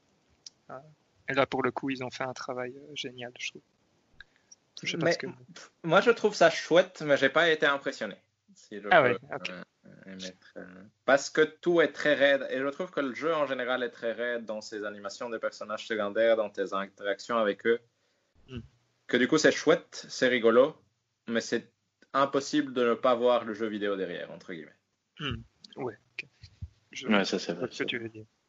et 1.28 1.34
là, 1.34 1.46
pour 1.46 1.62
le 1.62 1.70
coup, 1.72 1.90
ils 1.90 2.02
ont 2.04 2.10
fait 2.10 2.24
un 2.24 2.32
travail 2.32 2.74
génial, 2.94 3.32
je 3.38 3.50
trouve 3.50 3.62
mais, 4.98 5.16
Moi, 5.84 6.00
je 6.00 6.10
trouve 6.10 6.34
ça 6.34 6.50
chouette, 6.50 7.02
mais 7.04 7.16
j'ai 7.16 7.28
pas 7.28 7.50
été 7.50 7.66
impressionné. 7.66 8.16
ah 8.90 9.02
oui, 9.02 9.10
euh, 10.06 10.18
euh, 10.56 10.64
parce 11.04 11.30
que 11.30 11.42
tout 11.42 11.80
est 11.80 11.92
très 11.92 12.14
raide. 12.14 12.46
Et 12.50 12.58
je 12.58 12.68
trouve 12.68 12.90
que 12.90 13.00
le 13.00 13.14
jeu 13.14 13.34
en 13.34 13.46
général 13.46 13.82
est 13.82 13.90
très 13.90 14.12
raide 14.12 14.44
dans 14.44 14.60
ses 14.60 14.84
animations 14.84 15.30
des 15.30 15.38
personnages 15.38 15.86
secondaires, 15.86 16.36
dans 16.36 16.50
tes 16.50 16.72
interactions 16.72 17.36
avec 17.36 17.66
eux. 17.66 17.78
Hmm. 18.48 18.60
Que 19.06 19.16
du 19.16 19.28
coup, 19.28 19.38
c'est 19.38 19.52
chouette, 19.52 20.06
c'est 20.08 20.28
rigolo, 20.28 20.76
mais 21.28 21.40
c'est 21.40 21.70
impossible 22.12 22.72
de 22.72 22.90
ne 22.90 22.94
pas 22.94 23.14
voir 23.14 23.44
le 23.44 23.54
jeu 23.54 23.66
vidéo 23.66 23.96
derrière, 23.96 24.30
entre 24.30 24.52
guillemets. 24.52 24.76
Hmm. 25.18 25.42
Ouais, 25.76 25.98
ouais, 27.08 27.24
ça 27.24 27.38
c'est 27.38 27.52
vrai. 27.52 27.68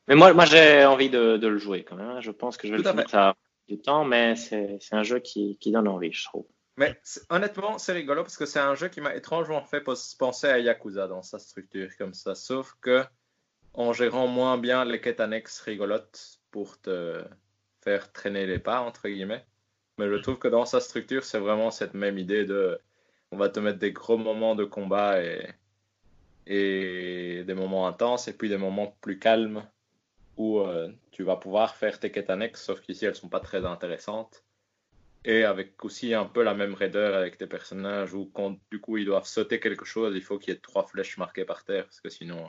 Mais 0.07 0.15
moi, 0.15 0.33
moi 0.33 0.45
j'ai 0.45 0.85
envie 0.85 1.09
de, 1.09 1.37
de, 1.37 1.47
le 1.47 1.57
jouer 1.57 1.83
quand 1.83 1.95
même. 1.95 2.09
Hein. 2.09 2.21
Je 2.21 2.31
pense 2.31 2.57
que 2.57 2.67
je 2.67 2.73
vais 2.73 2.77
le 2.77 2.83
faire 2.83 3.09
ça 3.09 3.35
du 3.67 3.79
temps, 3.79 4.05
mais 4.05 4.35
c'est 4.35 4.79
un 4.91 5.03
jeu 5.03 5.19
qui, 5.19 5.57
qui, 5.57 5.71
donne 5.71 5.87
envie, 5.87 6.11
je 6.11 6.25
trouve. 6.25 6.45
Mais 6.77 6.99
honnêtement, 7.29 7.77
c'est 7.77 7.93
rigolo 7.93 8.23
parce 8.23 8.37
que 8.37 8.45
c'est 8.45 8.59
un 8.59 8.75
jeu 8.75 8.89
qui 8.89 8.99
m'a 8.99 9.15
étrangement 9.15 9.63
fait 9.63 9.83
penser 10.17 10.47
à 10.47 10.59
Yakuza 10.59 11.07
dans 11.07 11.21
sa 11.21 11.39
structure 11.39 11.89
comme 11.97 12.13
ça, 12.13 12.35
sauf 12.35 12.75
que 12.81 13.03
en 13.73 13.93
gérant 13.93 14.27
moins 14.27 14.57
bien 14.57 14.85
les 14.85 15.01
quêtes 15.01 15.19
annexes 15.19 15.59
rigolotes 15.61 16.39
pour 16.51 16.79
te 16.79 17.23
faire 17.81 18.11
traîner 18.11 18.45
les 18.45 18.59
pas, 18.59 18.81
entre 18.81 19.07
guillemets. 19.07 19.45
Mais 19.97 20.09
je 20.09 20.15
trouve 20.15 20.39
que 20.39 20.47
dans 20.47 20.65
sa 20.65 20.79
structure, 20.79 21.23
c'est 21.23 21.39
vraiment 21.39 21.71
cette 21.71 21.93
même 21.93 22.17
idée 22.17 22.45
de 22.45 22.79
on 23.31 23.37
va 23.37 23.49
te 23.49 23.59
mettre 23.59 23.79
des 23.79 23.91
gros 23.91 24.17
moments 24.17 24.55
de 24.55 24.63
combat 24.63 25.23
et, 25.23 25.47
et 26.45 27.43
des 27.43 27.53
moments 27.53 27.87
intenses 27.87 28.27
et 28.27 28.33
puis 28.33 28.49
des 28.49 28.57
moments 28.57 28.95
plus 29.01 29.19
calmes 29.19 29.67
où 30.37 30.59
euh, 30.59 30.91
tu 31.11 31.23
vas 31.23 31.35
pouvoir 31.35 31.75
faire 31.75 31.99
tes 31.99 32.11
quêtes 32.11 32.29
annexes, 32.29 32.63
sauf 32.63 32.81
qu'ici 32.81 33.05
elles 33.05 33.15
sont 33.15 33.29
pas 33.29 33.39
très 33.39 33.65
intéressantes. 33.65 34.43
Et 35.25 35.43
avec 35.45 35.83
aussi 35.85 36.13
un 36.13 36.25
peu 36.25 36.43
la 36.43 36.53
même 36.53 36.73
raideur 36.73 37.15
avec 37.15 37.37
tes 37.37 37.47
personnages 37.47 38.13
où 38.13 38.29
quand 38.33 38.57
du 38.71 38.81
coup 38.81 38.97
ils 38.97 39.05
doivent 39.05 39.27
sauter 39.27 39.59
quelque 39.59 39.85
chose, 39.85 40.15
il 40.15 40.21
faut 40.21 40.37
qu'il 40.37 40.53
y 40.53 40.57
ait 40.57 40.59
trois 40.59 40.85
flèches 40.85 41.17
marquées 41.17 41.45
par 41.45 41.63
terre 41.63 41.85
parce 41.85 42.01
que 42.01 42.09
sinon 42.09 42.45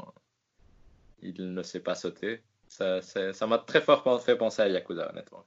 il 1.23 1.55
ne 1.55 1.63
sait 1.63 1.81
pas 1.81 1.95
sauter. 1.95 2.43
Ça, 2.67 3.01
ça 3.01 3.47
m'a 3.47 3.59
très 3.59 3.81
fort 3.81 4.25
fait 4.25 4.37
penser 4.37 4.63
à 4.63 4.69
Yakuza, 4.69 5.11
honnêtement. 5.11 5.45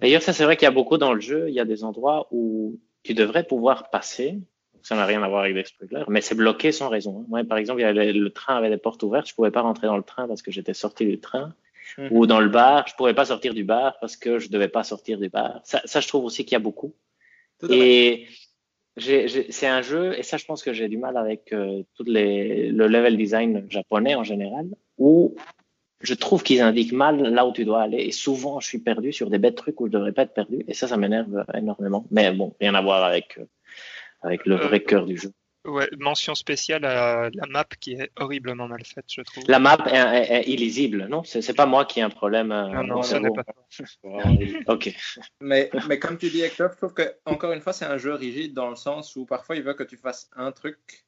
D'ailleurs, 0.00 0.22
ça 0.22 0.32
c'est 0.32 0.44
vrai 0.44 0.56
qu'il 0.56 0.66
y 0.66 0.68
a 0.68 0.74
beaucoup 0.74 0.98
dans 0.98 1.12
le 1.12 1.20
jeu, 1.20 1.48
il 1.48 1.54
y 1.54 1.60
a 1.60 1.64
des 1.64 1.82
endroits 1.82 2.28
où 2.30 2.78
tu 3.02 3.14
devrais 3.14 3.44
pouvoir 3.44 3.90
passer, 3.90 4.38
ça 4.86 4.94
n'a 4.94 5.04
rien 5.04 5.20
à 5.24 5.28
voir 5.28 5.42
avec 5.42 5.66
spoilers, 5.66 6.04
mais 6.06 6.20
c'est 6.20 6.36
bloqué 6.36 6.70
sans 6.70 6.88
raison. 6.88 7.24
Moi, 7.28 7.42
par 7.42 7.58
exemple, 7.58 7.80
il 7.80 7.82
y 7.82 7.86
avait, 7.86 8.12
le 8.12 8.30
train 8.30 8.56
avait 8.56 8.70
des 8.70 8.76
portes 8.76 9.02
ouvertes, 9.02 9.28
je 9.28 9.34
pouvais 9.34 9.50
pas 9.50 9.62
rentrer 9.62 9.88
dans 9.88 9.96
le 9.96 10.04
train 10.04 10.28
parce 10.28 10.42
que 10.42 10.52
j'étais 10.52 10.74
sorti 10.74 11.04
du 11.04 11.18
train. 11.18 11.52
Mhm. 11.98 12.08
Ou 12.12 12.26
dans 12.26 12.38
le 12.38 12.48
bar, 12.48 12.86
je 12.86 12.94
pouvais 12.94 13.12
pas 13.12 13.24
sortir 13.24 13.52
du 13.52 13.64
bar 13.64 13.98
parce 14.00 14.16
que 14.16 14.38
je 14.38 14.48
devais 14.48 14.68
pas 14.68 14.84
sortir 14.84 15.18
du 15.18 15.28
bar. 15.28 15.60
Ça, 15.64 15.82
ça 15.86 15.98
je 15.98 16.06
trouve 16.06 16.24
aussi 16.24 16.44
qu'il 16.44 16.52
y 16.52 16.56
a 16.56 16.60
beaucoup. 16.60 16.94
et 17.68 18.28
c'est 18.96 19.66
un 19.66 19.82
jeu, 19.82 20.16
et 20.16 20.22
ça, 20.22 20.36
je 20.36 20.44
pense 20.44 20.62
que 20.62 20.72
j'ai 20.72 20.86
du 20.86 20.98
mal 20.98 21.16
avec 21.16 21.52
euh, 21.52 21.82
tout 21.96 22.04
les, 22.04 22.70
le 22.70 22.86
level 22.86 23.16
design 23.16 23.66
japonais 23.68 24.14
en 24.14 24.22
général, 24.22 24.68
où 24.98 25.34
je 26.00 26.14
trouve 26.14 26.44
qu'ils 26.44 26.60
indiquent 26.60 26.92
mal 26.92 27.20
là 27.22 27.44
où 27.44 27.52
tu 27.52 27.64
dois 27.64 27.82
aller. 27.82 27.98
Et 27.98 28.12
souvent, 28.12 28.60
je 28.60 28.68
suis 28.68 28.78
perdu 28.78 29.12
sur 29.12 29.30
des 29.30 29.38
bêtes 29.38 29.56
trucs 29.56 29.80
où 29.80 29.88
je 29.88 29.92
devrais 29.92 30.12
pas 30.12 30.22
être 30.22 30.34
perdu. 30.34 30.64
Et 30.68 30.74
ça, 30.74 30.86
ça 30.86 30.96
m'énerve 30.96 31.44
énormément. 31.54 32.06
Mais 32.12 32.32
bon, 32.32 32.54
rien 32.60 32.76
à 32.76 32.82
voir 32.82 33.02
avec 33.02 33.38
euh, 33.38 33.46
avec 34.26 34.46
le 34.46 34.56
vrai 34.56 34.80
euh, 34.80 34.86
cœur 34.86 35.06
du 35.06 35.16
jeu. 35.16 35.32
Ouais, 35.66 35.88
mention 35.98 36.36
spéciale 36.36 36.84
à 36.84 37.28
la 37.32 37.46
map 37.48 37.64
qui 37.80 37.94
est 37.94 38.10
horriblement 38.16 38.68
mal 38.68 38.84
faite, 38.84 39.06
je 39.08 39.20
trouve. 39.22 39.44
La 39.48 39.58
map 39.58 39.78
est, 39.86 40.48
illisible, 40.48 41.06
non? 41.08 41.24
C'est 41.24 41.56
pas 41.56 41.66
moi 41.66 41.84
qui 41.84 41.98
ai 41.98 42.02
un 42.02 42.10
problème. 42.10 42.52
Euh, 42.52 42.68
non, 42.68 42.84
non, 42.84 43.02
ce 43.02 43.16
n'est 43.16 43.30
pas 43.30 43.44
ok. 44.72 44.94
Mais, 45.40 45.70
mais 45.88 45.98
comme 45.98 46.18
tu 46.18 46.30
dis, 46.30 46.42
Hector, 46.42 46.70
je 46.72 46.76
trouve 46.76 46.94
que, 46.94 47.16
encore 47.24 47.52
une 47.52 47.60
fois, 47.60 47.72
c'est 47.72 47.84
un 47.84 47.98
jeu 47.98 48.14
rigide 48.14 48.54
dans 48.54 48.70
le 48.70 48.76
sens 48.76 49.16
où 49.16 49.26
parfois 49.26 49.56
il 49.56 49.62
veut 49.62 49.74
que 49.74 49.82
tu 49.82 49.96
fasses 49.96 50.30
un 50.36 50.52
truc, 50.52 51.04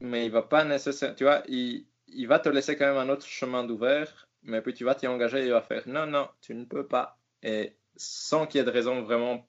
mais 0.00 0.24
il 0.24 0.30
va 0.30 0.42
pas 0.42 0.64
nécessairement. 0.64 1.14
Tu 1.14 1.24
vois, 1.24 1.42
il, 1.48 1.84
il 2.08 2.26
va 2.26 2.38
te 2.38 2.48
laisser 2.48 2.76
quand 2.76 2.86
même 2.86 2.96
un 2.96 3.10
autre 3.10 3.26
chemin 3.26 3.64
d'ouvert, 3.64 4.26
mais 4.42 4.62
puis 4.62 4.72
tu 4.72 4.84
vas 4.84 4.94
t'y 4.94 5.06
engager 5.06 5.40
et 5.40 5.46
il 5.46 5.52
va 5.52 5.62
faire 5.62 5.82
non, 5.86 6.06
non, 6.06 6.28
tu 6.40 6.54
ne 6.54 6.64
peux 6.64 6.86
pas. 6.86 7.18
Et 7.42 7.74
sans 7.96 8.46
qu'il 8.46 8.58
y 8.58 8.62
ait 8.62 8.66
de 8.66 8.70
raison 8.70 9.02
vraiment 9.02 9.46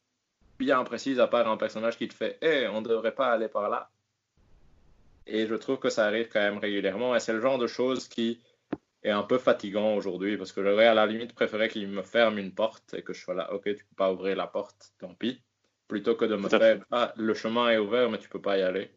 bien 0.60 0.84
précise, 0.84 1.20
à 1.20 1.28
part 1.28 1.48
un 1.48 1.58
personnage 1.58 1.98
qui 1.98 2.08
te 2.08 2.14
fait 2.14 2.38
Eh, 2.42 2.68
on 2.68 2.82
ne 2.82 2.88
devrait 2.88 3.16
pas 3.16 3.32
aller 3.32 3.48
par 3.48 3.70
là. 3.70 3.90
Et 5.26 5.48
je 5.48 5.56
trouve 5.56 5.80
que 5.80 5.90
ça 5.90 6.06
arrive 6.06 6.28
quand 6.28 6.42
même 6.42 6.58
régulièrement. 6.58 7.16
Et 7.16 7.20
c'est 7.20 7.34
le 7.34 7.42
genre 7.42 7.58
de 7.58 7.68
choses 7.68 8.08
qui 8.08 8.40
est 9.04 9.10
un 9.10 9.24
peu 9.24 9.38
fatigant 9.38 9.96
aujourd'hui 9.96 10.38
parce 10.38 10.52
que 10.52 10.64
j'aurais 10.64 10.88
à 10.88 10.94
la 10.94 11.06
limite 11.06 11.34
préféré 11.34 11.68
qu'il 11.68 11.88
me 11.88 12.04
ferme 12.04 12.38
une 12.38 12.52
porte 12.52 12.94
et 12.94 13.02
que 13.02 13.14
je 13.14 13.22
sois 13.22 13.34
là, 13.34 13.54
ok, 13.54 13.64
tu 13.64 13.86
peux 13.86 13.96
pas 13.96 14.12
ouvrir 14.12 14.36
la 14.36 14.48
porte, 14.48 14.94
tant 15.00 15.14
pis. 15.14 15.42
Plutôt 15.88 16.16
que 16.16 16.26
de 16.26 16.36
me 16.36 16.48
faire, 16.48 16.80
ah, 16.92 17.14
le 17.18 17.34
chemin 17.34 17.70
est 17.70 17.78
ouvert, 17.78 18.10
mais 18.10 18.18
tu 18.18 18.30
peux 18.30 18.42
pas 18.42 18.58
y 18.58 18.62
aller. 18.62 18.90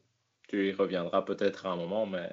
Tu 0.48 0.68
y 0.68 0.72
reviendras 0.72 1.22
peut-être 1.22 1.66
à 1.66 1.70
un 1.70 1.76
moment, 1.76 2.06
mais. 2.06 2.30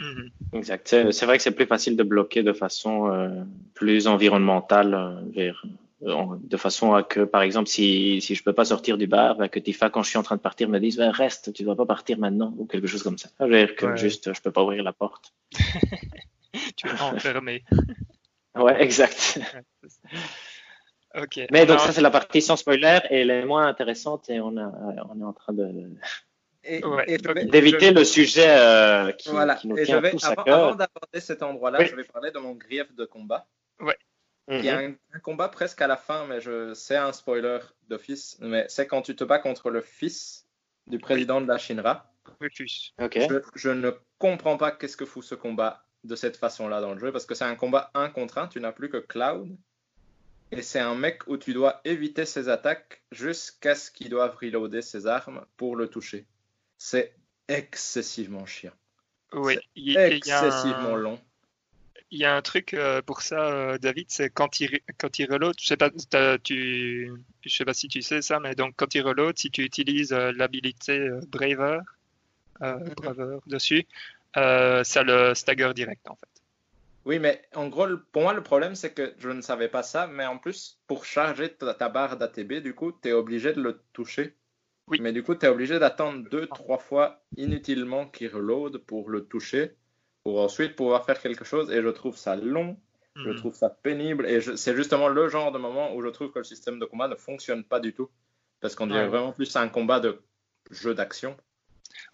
Mhm. 0.00 0.30
Exact. 0.54 0.88
C'est 0.88 1.26
vrai 1.26 1.36
que 1.36 1.42
c'est 1.42 1.54
plus 1.54 1.66
facile 1.66 1.96
de 1.96 2.02
bloquer 2.02 2.42
de 2.42 2.54
façon 2.54 3.12
euh, 3.12 3.28
plus 3.74 4.08
environnementale 4.08 4.94
euh, 4.94 5.20
vers 5.34 5.62
de 6.02 6.56
façon 6.56 6.94
à 6.94 7.02
que, 7.02 7.20
par 7.20 7.42
exemple, 7.42 7.68
si, 7.68 8.20
si 8.20 8.34
je 8.34 8.42
peux 8.42 8.52
pas 8.52 8.64
sortir 8.64 8.98
du 8.98 9.06
bar, 9.06 9.36
bah, 9.36 9.48
que 9.48 9.60
Tifa, 9.60 9.88
quand 9.88 10.02
je 10.02 10.08
suis 10.08 10.18
en 10.18 10.22
train 10.22 10.36
de 10.36 10.40
partir, 10.40 10.68
me 10.68 10.80
dise, 10.80 10.96
bah, 10.96 11.10
reste, 11.10 11.52
tu 11.52 11.62
dois 11.62 11.76
pas 11.76 11.86
partir 11.86 12.18
maintenant, 12.18 12.52
ou 12.58 12.66
quelque 12.66 12.88
chose 12.88 13.02
comme 13.02 13.18
ça. 13.18 13.28
Je 13.38 13.44
veux 13.44 13.66
dire 13.66 13.76
que 13.76 13.96
juste, 13.96 14.32
je 14.34 14.40
peux 14.40 14.50
pas 14.50 14.62
ouvrir 14.62 14.82
la 14.82 14.92
porte. 14.92 15.32
tu 16.76 16.88
es 16.88 17.00
enfermé. 17.00 17.64
ouais, 18.56 18.82
exact. 18.82 19.40
ok. 21.14 21.46
Mais 21.52 21.66
donc, 21.66 21.78
ça, 21.78 21.92
c'est 21.92 22.00
la 22.00 22.10
partie 22.10 22.42
sans 22.42 22.56
spoiler, 22.56 22.98
et 23.10 23.20
elle 23.20 23.30
est 23.30 23.44
moins 23.44 23.66
intéressante, 23.66 24.28
et 24.28 24.40
on, 24.40 24.56
a, 24.56 24.72
on 25.08 25.20
est 25.20 25.24
en 25.24 25.32
train 25.32 25.52
de. 25.52 25.70
d'éviter 27.44 27.92
le 27.92 28.02
sujet 28.02 28.48
euh, 28.48 29.12
qui, 29.12 29.30
qui, 29.60 29.68
nous 29.68 29.84
tient 29.84 30.02
tous 30.02 30.24
à 30.24 30.34
cœur. 30.34 30.58
Avant 30.58 30.74
d'aborder 30.74 31.20
cet 31.20 31.44
endroit-là, 31.44 31.84
je 31.84 31.94
vais 31.94 32.04
parler 32.04 32.32
de 32.32 32.40
mon 32.40 32.54
grief 32.54 32.92
de 32.92 33.04
combat. 33.04 33.46
Ouais. 33.78 33.96
Il 34.48 34.64
y 34.64 34.68
a 34.68 34.88
mhm. 34.88 34.96
un, 35.14 35.18
combat 35.20 35.48
presque 35.48 35.80
à 35.82 35.86
la 35.86 35.96
fin, 35.96 36.26
mais 36.26 36.40
je 36.40 36.74
c'est 36.74 36.96
un 36.96 37.12
spoiler 37.12 37.60
d'office. 37.88 38.38
Mais 38.40 38.66
c'est 38.68 38.86
quand 38.86 39.02
tu 39.02 39.14
te 39.14 39.24
bats 39.24 39.38
contre 39.38 39.70
le 39.70 39.80
fils 39.80 40.46
du 40.86 40.98
président 40.98 41.40
de 41.40 41.46
la 41.46 41.58
Shinra. 41.58 42.12
Okay. 42.40 43.28
Je, 43.28 43.40
je, 43.54 43.70
ne 43.70 43.90
comprends 44.18 44.56
pas 44.56 44.72
qu'est-ce 44.72 44.96
que 44.96 45.04
fout 45.04 45.24
ce 45.24 45.34
combat 45.34 45.84
de 46.04 46.16
cette 46.16 46.36
façon-là 46.36 46.80
dans 46.80 46.92
le 46.92 46.98
jeu, 46.98 47.12
parce 47.12 47.26
que 47.26 47.34
c'est 47.34 47.44
un 47.44 47.56
combat 47.56 47.90
un 47.94 48.08
contre 48.10 48.38
un, 48.38 48.48
tu 48.48 48.60
n'as 48.60 48.72
plus 48.72 48.88
que 48.88 48.98
Cloud. 48.98 49.56
Et 50.50 50.60
c'est 50.60 50.80
un 50.80 50.94
mec 50.94 51.26
où 51.28 51.38
tu 51.38 51.54
dois 51.54 51.80
éviter 51.84 52.26
ses 52.26 52.48
attaques 52.48 53.02
jusqu'à 53.10 53.74
ce 53.74 53.90
qu'il 53.90 54.10
doive 54.10 54.36
reloader 54.36 54.82
ses 54.82 55.06
armes 55.06 55.46
pour 55.56 55.76
le 55.76 55.88
toucher. 55.88 56.26
C'est 56.76 57.14
excessivement 57.48 58.44
chiant. 58.44 58.74
Oui, 59.32 59.58
excessivement 59.76 60.94
long 60.96 61.18
il 62.12 62.18
y 62.18 62.26
a 62.26 62.36
un 62.36 62.42
truc 62.42 62.74
euh, 62.74 63.00
pour 63.00 63.22
ça, 63.22 63.46
euh, 63.46 63.78
David, 63.78 64.06
c'est 64.10 64.28
quand 64.28 64.60
il, 64.60 64.80
quand 64.98 65.18
il 65.18 65.32
reload, 65.32 65.54
je 65.58 65.66
sais 65.66 65.78
pas, 65.78 65.90
tu, 66.38 67.10
je 67.40 67.48
sais 67.48 67.64
pas 67.64 67.72
si 67.72 67.88
tu 67.88 68.02
sais 68.02 68.20
ça, 68.20 68.38
mais 68.38 68.54
donc 68.54 68.74
quand 68.76 68.94
il 68.94 69.00
reload, 69.00 69.38
si 69.38 69.50
tu 69.50 69.62
utilises 69.62 70.12
euh, 70.12 70.30
l'habilité 70.36 71.08
Braver, 71.28 71.80
mhm. 72.60 72.94
Braver 72.96 73.38
dessus, 73.46 73.86
ça 74.34 75.02
le 75.02 75.32
stagger 75.34 75.72
direct 75.74 76.06
en 76.08 76.16
fait. 76.16 76.28
Oui, 77.06 77.18
mais 77.18 77.42
en 77.54 77.68
gros, 77.68 77.88
pour 78.12 78.22
moi, 78.22 78.34
le 78.34 78.42
problème, 78.42 78.76
c'est 78.76 78.92
que 78.92 79.14
je 79.18 79.30
ne 79.30 79.40
savais 79.40 79.68
pas 79.68 79.82
ça, 79.82 80.06
mais 80.06 80.26
en 80.26 80.38
plus, 80.38 80.78
pour 80.86 81.04
charger 81.04 81.52
ta, 81.52 81.88
barre 81.88 82.16
d'ATB, 82.16 82.62
du 82.62 82.74
coup, 82.74 82.92
tu 82.92 83.08
es 83.08 83.12
obligé 83.12 83.54
de 83.54 83.60
le 83.60 83.80
toucher. 83.92 84.36
Oui. 84.86 84.98
Mais 85.00 85.12
du 85.12 85.24
coup, 85.24 85.34
tu 85.34 85.46
es 85.46 85.48
obligé 85.48 85.80
d'attendre 85.80 86.28
deux, 86.30 86.46
trois 86.46 86.78
fois 86.78 87.24
inutilement 87.36 88.06
qu'il 88.06 88.28
reload 88.28 88.78
pour 88.78 89.10
le 89.10 89.24
toucher 89.24 89.74
pour 90.24 90.40
ensuite 90.40 90.76
pouvoir 90.76 91.04
faire 91.04 91.20
quelque 91.20 91.44
chose. 91.44 91.70
Et 91.70 91.82
je 91.82 91.88
trouve 91.88 92.16
ça 92.16 92.36
long, 92.36 92.76
je 93.16 93.30
hmm. 93.30 93.36
trouve 93.36 93.54
ça 93.54 93.70
pénible. 93.70 94.26
Et 94.26 94.40
c'est 94.40 94.76
justement 94.76 95.08
le 95.08 95.28
genre 95.28 95.52
de 95.52 95.58
moment 95.58 95.94
où 95.94 96.02
je 96.02 96.08
trouve 96.08 96.30
que 96.30 96.38
le 96.38 96.44
système 96.44 96.78
de 96.78 96.84
combat 96.84 97.08
ne 97.08 97.16
fonctionne 97.16 97.64
pas 97.64 97.80
du 97.80 97.92
tout. 97.92 98.08
Parce 98.60 98.76
qu'on 98.76 98.86
dirait 98.86 99.08
vraiment 99.08 99.32
plus 99.32 99.56
un 99.56 99.68
combat 99.68 99.98
de 99.98 100.20
jeu 100.70 100.94
d'action. 100.94 101.36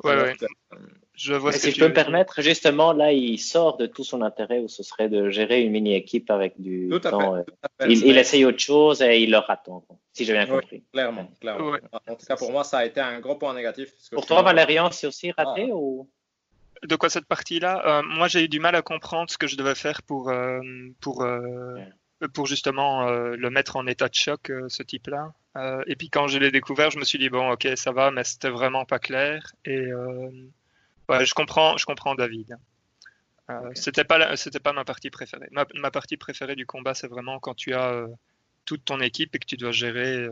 Ouais, 0.04 0.16
ouais. 0.16 0.36
Euh, 0.72 0.76
je 1.14 1.34
vois 1.34 1.52
si 1.52 1.72
je 1.72 1.80
peux 1.80 1.88
me 1.88 1.94
permettre, 1.94 2.40
justement, 2.40 2.92
là, 2.92 3.12
il 3.12 3.38
sort 3.38 3.76
de 3.76 3.86
tout 3.86 4.04
son 4.04 4.22
intérêt 4.22 4.60
où 4.60 4.68
ce 4.68 4.82
serait 4.82 5.08
de 5.08 5.30
gérer 5.30 5.62
une 5.62 5.72
mini-équipe 5.72 6.30
avec 6.30 6.60
du 6.60 6.90
temps. 7.02 7.36
Euh, 7.36 7.42
il, 7.88 8.16
essaye 8.16 8.44
autre 8.44 8.60
chose 8.60 9.02
et 9.02 9.20
il 9.20 9.30
le 9.30 9.38
attend, 9.48 9.84
si 10.12 10.24
j'ai 10.24 10.32
bien 10.32 10.46
compris. 10.46 10.84
clairement, 10.92 11.28
clairement. 11.40 11.76
En 12.08 12.14
tout 12.14 12.26
cas, 12.26 12.36
pour 12.36 12.52
moi, 12.52 12.64
ça 12.64 12.78
a 12.78 12.84
été 12.84 13.00
un 13.00 13.20
gros 13.20 13.36
point 13.36 13.54
négatif. 13.54 13.92
Pour 14.12 14.26
toi, 14.26 14.42
Valérian, 14.42 14.90
c'est 14.90 15.06
aussi 15.06 15.32
raté 15.32 15.68
ah. 15.70 15.74
ou? 15.74 16.08
De 16.82 16.96
quoi 16.96 17.10
cette 17.10 17.26
partie-là? 17.26 17.82
Euh, 17.86 18.02
Moi, 18.02 18.28
j'ai 18.28 18.44
eu 18.44 18.48
du 18.48 18.60
mal 18.60 18.74
à 18.74 18.82
comprendre 18.82 19.30
ce 19.30 19.38
que 19.38 19.46
je 19.46 19.56
devais 19.56 19.74
faire 19.74 20.02
pour, 20.02 20.28
euh, 20.30 20.60
pour, 21.00 21.22
euh, 21.22 21.78
pour 22.34 22.46
justement 22.46 23.08
le 23.10 23.50
mettre 23.50 23.76
en 23.76 23.86
état 23.86 24.08
de 24.08 24.14
choc, 24.14 24.50
ce 24.68 24.82
type-là. 24.82 25.32
et 25.86 25.96
puis 25.96 26.10
quand 26.10 26.26
je 26.28 26.38
l'ai 26.38 26.50
découvert, 26.50 26.90
je 26.90 26.98
me 26.98 27.04
suis 27.04 27.18
dit, 27.18 27.28
bon, 27.28 27.50
ok, 27.52 27.68
ça 27.76 27.92
va, 27.92 28.10
mais 28.10 28.24
c'était 28.24 28.50
vraiment 28.50 28.84
pas 28.84 28.98
clair. 28.98 29.52
Et 29.64 29.92
ouais, 31.08 31.24
je, 31.24 31.34
comprends, 31.34 31.76
je 31.76 31.86
comprends 31.86 32.14
David. 32.16 32.56
C'était 33.74 34.04
pas, 34.04 34.36
c'était 34.36 34.60
pas 34.60 34.72
ma 34.72 34.84
partie 34.84 35.10
préférée. 35.10 35.48
Ma, 35.52 35.64
ma 35.74 35.90
partie 35.90 36.16
préférée 36.16 36.56
du 36.56 36.66
combat, 36.66 36.94
c'est 36.94 37.08
vraiment 37.08 37.38
quand 37.38 37.54
tu 37.54 37.72
as 37.72 38.06
toute 38.64 38.84
ton 38.84 39.00
équipe 39.00 39.34
et 39.36 39.38
que 39.38 39.46
tu 39.46 39.56
dois 39.56 39.70
gérer 39.70 40.28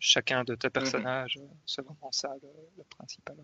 chacun 0.00 0.42
de 0.42 0.56
tes 0.56 0.68
mhm. 0.68 0.72
personnages. 0.72 1.38
C'est 1.66 1.82
vraiment 1.82 2.10
ça 2.10 2.30
le, 2.42 2.48
le 2.78 2.84
principal. 2.84 3.36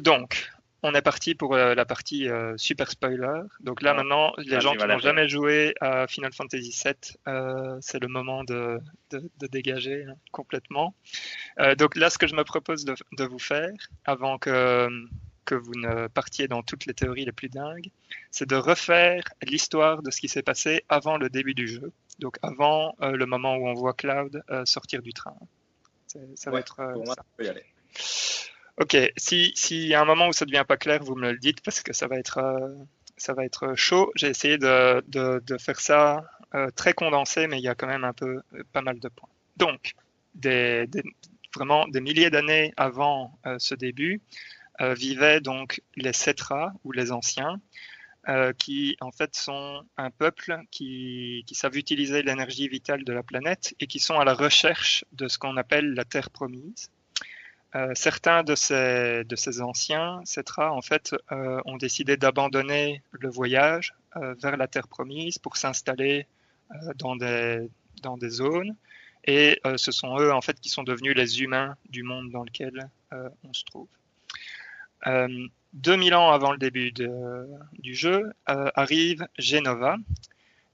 donc, 0.00 0.52
on 0.82 0.94
est 0.94 1.02
parti 1.02 1.34
pour 1.34 1.54
euh, 1.54 1.74
la 1.74 1.84
partie 1.84 2.28
euh, 2.28 2.56
super 2.56 2.90
spoiler. 2.90 3.42
Donc 3.60 3.82
là, 3.82 3.94
maintenant, 3.94 4.32
les 4.38 4.60
gens 4.60 4.74
qui 4.74 4.86
n'ont 4.86 4.98
jamais 4.98 5.28
joué 5.28 5.74
à 5.80 6.06
Final 6.06 6.32
Fantasy 6.32 6.74
VII, 6.84 6.94
euh, 7.28 7.78
c'est 7.80 7.98
le 7.98 8.08
moment 8.08 8.44
de, 8.44 8.80
dégager 9.50 10.04
hein, 10.04 10.14
complètement. 10.32 10.94
donc 11.78 11.96
là, 11.96 12.10
ce 12.10 12.18
que 12.18 12.26
je 12.26 12.34
me 12.34 12.44
propose 12.44 12.84
de, 12.84 13.24
vous 13.24 13.38
faire, 13.38 13.72
avant 14.04 14.38
que, 14.38 14.88
que 15.44 15.54
vous 15.54 15.74
ne 15.74 16.08
partiez 16.08 16.48
dans 16.48 16.62
toutes 16.62 16.86
les 16.86 16.94
théories 16.94 17.24
les 17.24 17.32
plus 17.32 17.48
dingues, 17.48 17.90
c'est 18.30 18.48
de 18.48 18.56
refaire 18.56 19.22
l'histoire 19.42 20.02
de 20.02 20.10
ce 20.10 20.20
qui 20.20 20.28
s'est 20.28 20.42
passé 20.42 20.84
avant 20.88 21.16
le 21.16 21.30
début 21.30 21.54
du 21.54 21.68
jeu. 21.68 21.92
Donc 22.18 22.36
avant 22.42 22.94
le 23.00 23.24
moment 23.26 23.56
où 23.56 23.66
on 23.68 23.74
voit 23.74 23.94
Cloud 23.94 24.42
sortir 24.64 25.02
du 25.02 25.12
train. 25.12 25.36
Ça 26.34 26.50
va 26.50 26.60
être. 26.60 26.76
Pour 26.76 27.04
moi, 27.04 27.14
ça. 27.14 27.44
y 27.44 27.48
aller. 27.48 27.64
Ok, 28.78 28.94
s'il 29.16 29.56
si 29.56 29.86
y 29.88 29.94
a 29.94 30.02
un 30.02 30.04
moment 30.04 30.28
où 30.28 30.32
ça 30.34 30.44
devient 30.44 30.64
pas 30.68 30.76
clair, 30.76 31.02
vous 31.02 31.14
me 31.14 31.32
le 31.32 31.38
dites 31.38 31.62
parce 31.62 31.80
que 31.80 31.94
ça 31.94 32.08
va 32.08 32.18
être, 32.18 32.38
euh, 32.38 32.74
ça 33.16 33.32
va 33.32 33.46
être 33.46 33.74
chaud. 33.74 34.12
J'ai 34.16 34.28
essayé 34.28 34.58
de, 34.58 35.02
de, 35.08 35.58
faire 35.58 35.80
ça 35.80 36.30
euh, 36.54 36.70
très 36.76 36.92
condensé, 36.92 37.46
mais 37.46 37.58
il 37.58 37.62
y 37.62 37.68
a 37.68 37.74
quand 37.74 37.86
même 37.86 38.04
un 38.04 38.12
peu, 38.12 38.42
euh, 38.52 38.62
pas 38.72 38.82
mal 38.82 39.00
de 39.00 39.08
points. 39.08 39.30
Donc, 39.56 39.94
des, 40.34 40.86
vraiment 41.54 41.88
des 41.88 42.02
milliers 42.02 42.28
d'années 42.28 42.74
avant 42.76 43.38
ce 43.58 43.74
début, 43.74 44.20
vivaient 44.80 45.40
donc 45.40 45.80
les 45.96 46.12
Cetras 46.12 46.72
ou 46.84 46.92
les 46.92 47.12
anciens, 47.12 47.58
qui 48.58 48.96
en 49.00 49.10
fait 49.12 49.34
sont 49.34 49.82
un 49.96 50.10
peuple 50.10 50.60
qui, 50.70 51.44
qui 51.46 51.54
savent 51.54 51.78
utiliser 51.78 52.22
l'énergie 52.22 52.68
vitale 52.68 53.04
de 53.04 53.12
la 53.14 53.22
planète 53.22 53.74
et 53.80 53.86
qui 53.86 54.00
sont 54.00 54.20
à 54.20 54.26
la 54.26 54.34
recherche 54.34 55.06
de 55.12 55.28
ce 55.28 55.38
qu'on 55.38 55.56
appelle 55.56 55.94
la 55.94 56.04
Terre 56.04 56.28
promise. 56.28 56.90
Euh, 57.76 57.92
certains 57.94 58.42
de 58.42 58.54
ces, 58.54 59.60
anciens 59.60 60.22
Cetra, 60.24 60.72
en 60.72 60.80
fait, 60.80 61.14
euh, 61.30 61.60
ont 61.66 61.76
décidé 61.76 62.16
d'abandonner 62.16 63.02
le 63.10 63.28
voyage 63.28 63.94
euh, 64.16 64.34
vers 64.40 64.56
la 64.56 64.66
Terre 64.66 64.88
promise 64.88 65.36
pour 65.38 65.56
s'installer 65.58 66.26
dans, 66.96 67.16
des, 67.16 67.68
zones. 68.28 68.74
Et 69.24 69.60
ce 69.76 69.92
sont 69.92 70.18
eux, 70.18 70.32
en 70.32 70.40
fait, 70.40 70.58
qui 70.58 70.68
sont 70.68 70.84
devenus 70.84 71.14
les 71.14 71.42
humains 71.42 71.76
du 71.90 72.02
monde 72.02 72.30
dans 72.30 72.44
lequel 72.44 72.88
on 73.12 73.52
se 73.52 73.64
trouve. 73.64 73.88
2000 75.74 76.14
ans 76.14 76.30
avant 76.30 76.52
le 76.52 76.58
début 76.58 76.92
du 76.92 77.94
jeu, 77.94 78.32
arrive 78.46 79.28
Genova. 79.38 79.96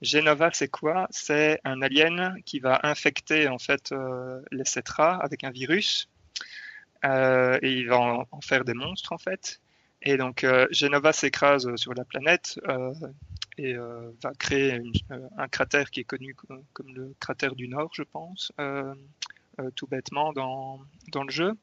Genova, 0.01 0.49
c'est 0.53 0.67
quoi? 0.67 1.07
C'est 1.11 1.59
un 1.63 1.81
alien 1.81 2.41
qui 2.45 2.59
va 2.59 2.79
infecter 2.83 3.47
en 3.47 3.59
fait 3.59 3.93
les 4.51 4.65
Cetra 4.65 5.15
avec 5.23 5.43
un 5.43 5.51
virus 5.51 6.09
et 7.03 7.71
il 7.71 7.87
va 7.87 7.99
en, 7.99 8.41
faire 8.41 8.63
des 8.63 8.73
monstres 8.73 9.11
en 9.11 9.17
fait. 9.17 9.59
Et 10.01 10.17
donc 10.17 10.43
euh, 10.43 10.67
Genova 10.71 11.13
s'écrase 11.13 11.75
sur 11.75 11.93
la 11.93 12.03
planète 12.05 12.59
euh, 12.67 12.93
et 13.57 13.75
va 13.75 14.33
créer 14.39 14.81
un 15.37 15.47
cratère 15.47 15.91
qui 15.91 15.99
est 15.99 16.05
connu 16.05 16.35
comme, 16.35 16.93
le 16.93 17.13
cratère 17.19 17.55
du 17.55 17.67
Nord, 17.67 17.91
je 17.93 18.01
pense, 18.01 18.51
tout 19.75 19.85
bêtement 19.85 20.33
dans, 20.33 20.81
dans 21.11 21.23
le 21.23 21.29
jeu. 21.29 21.53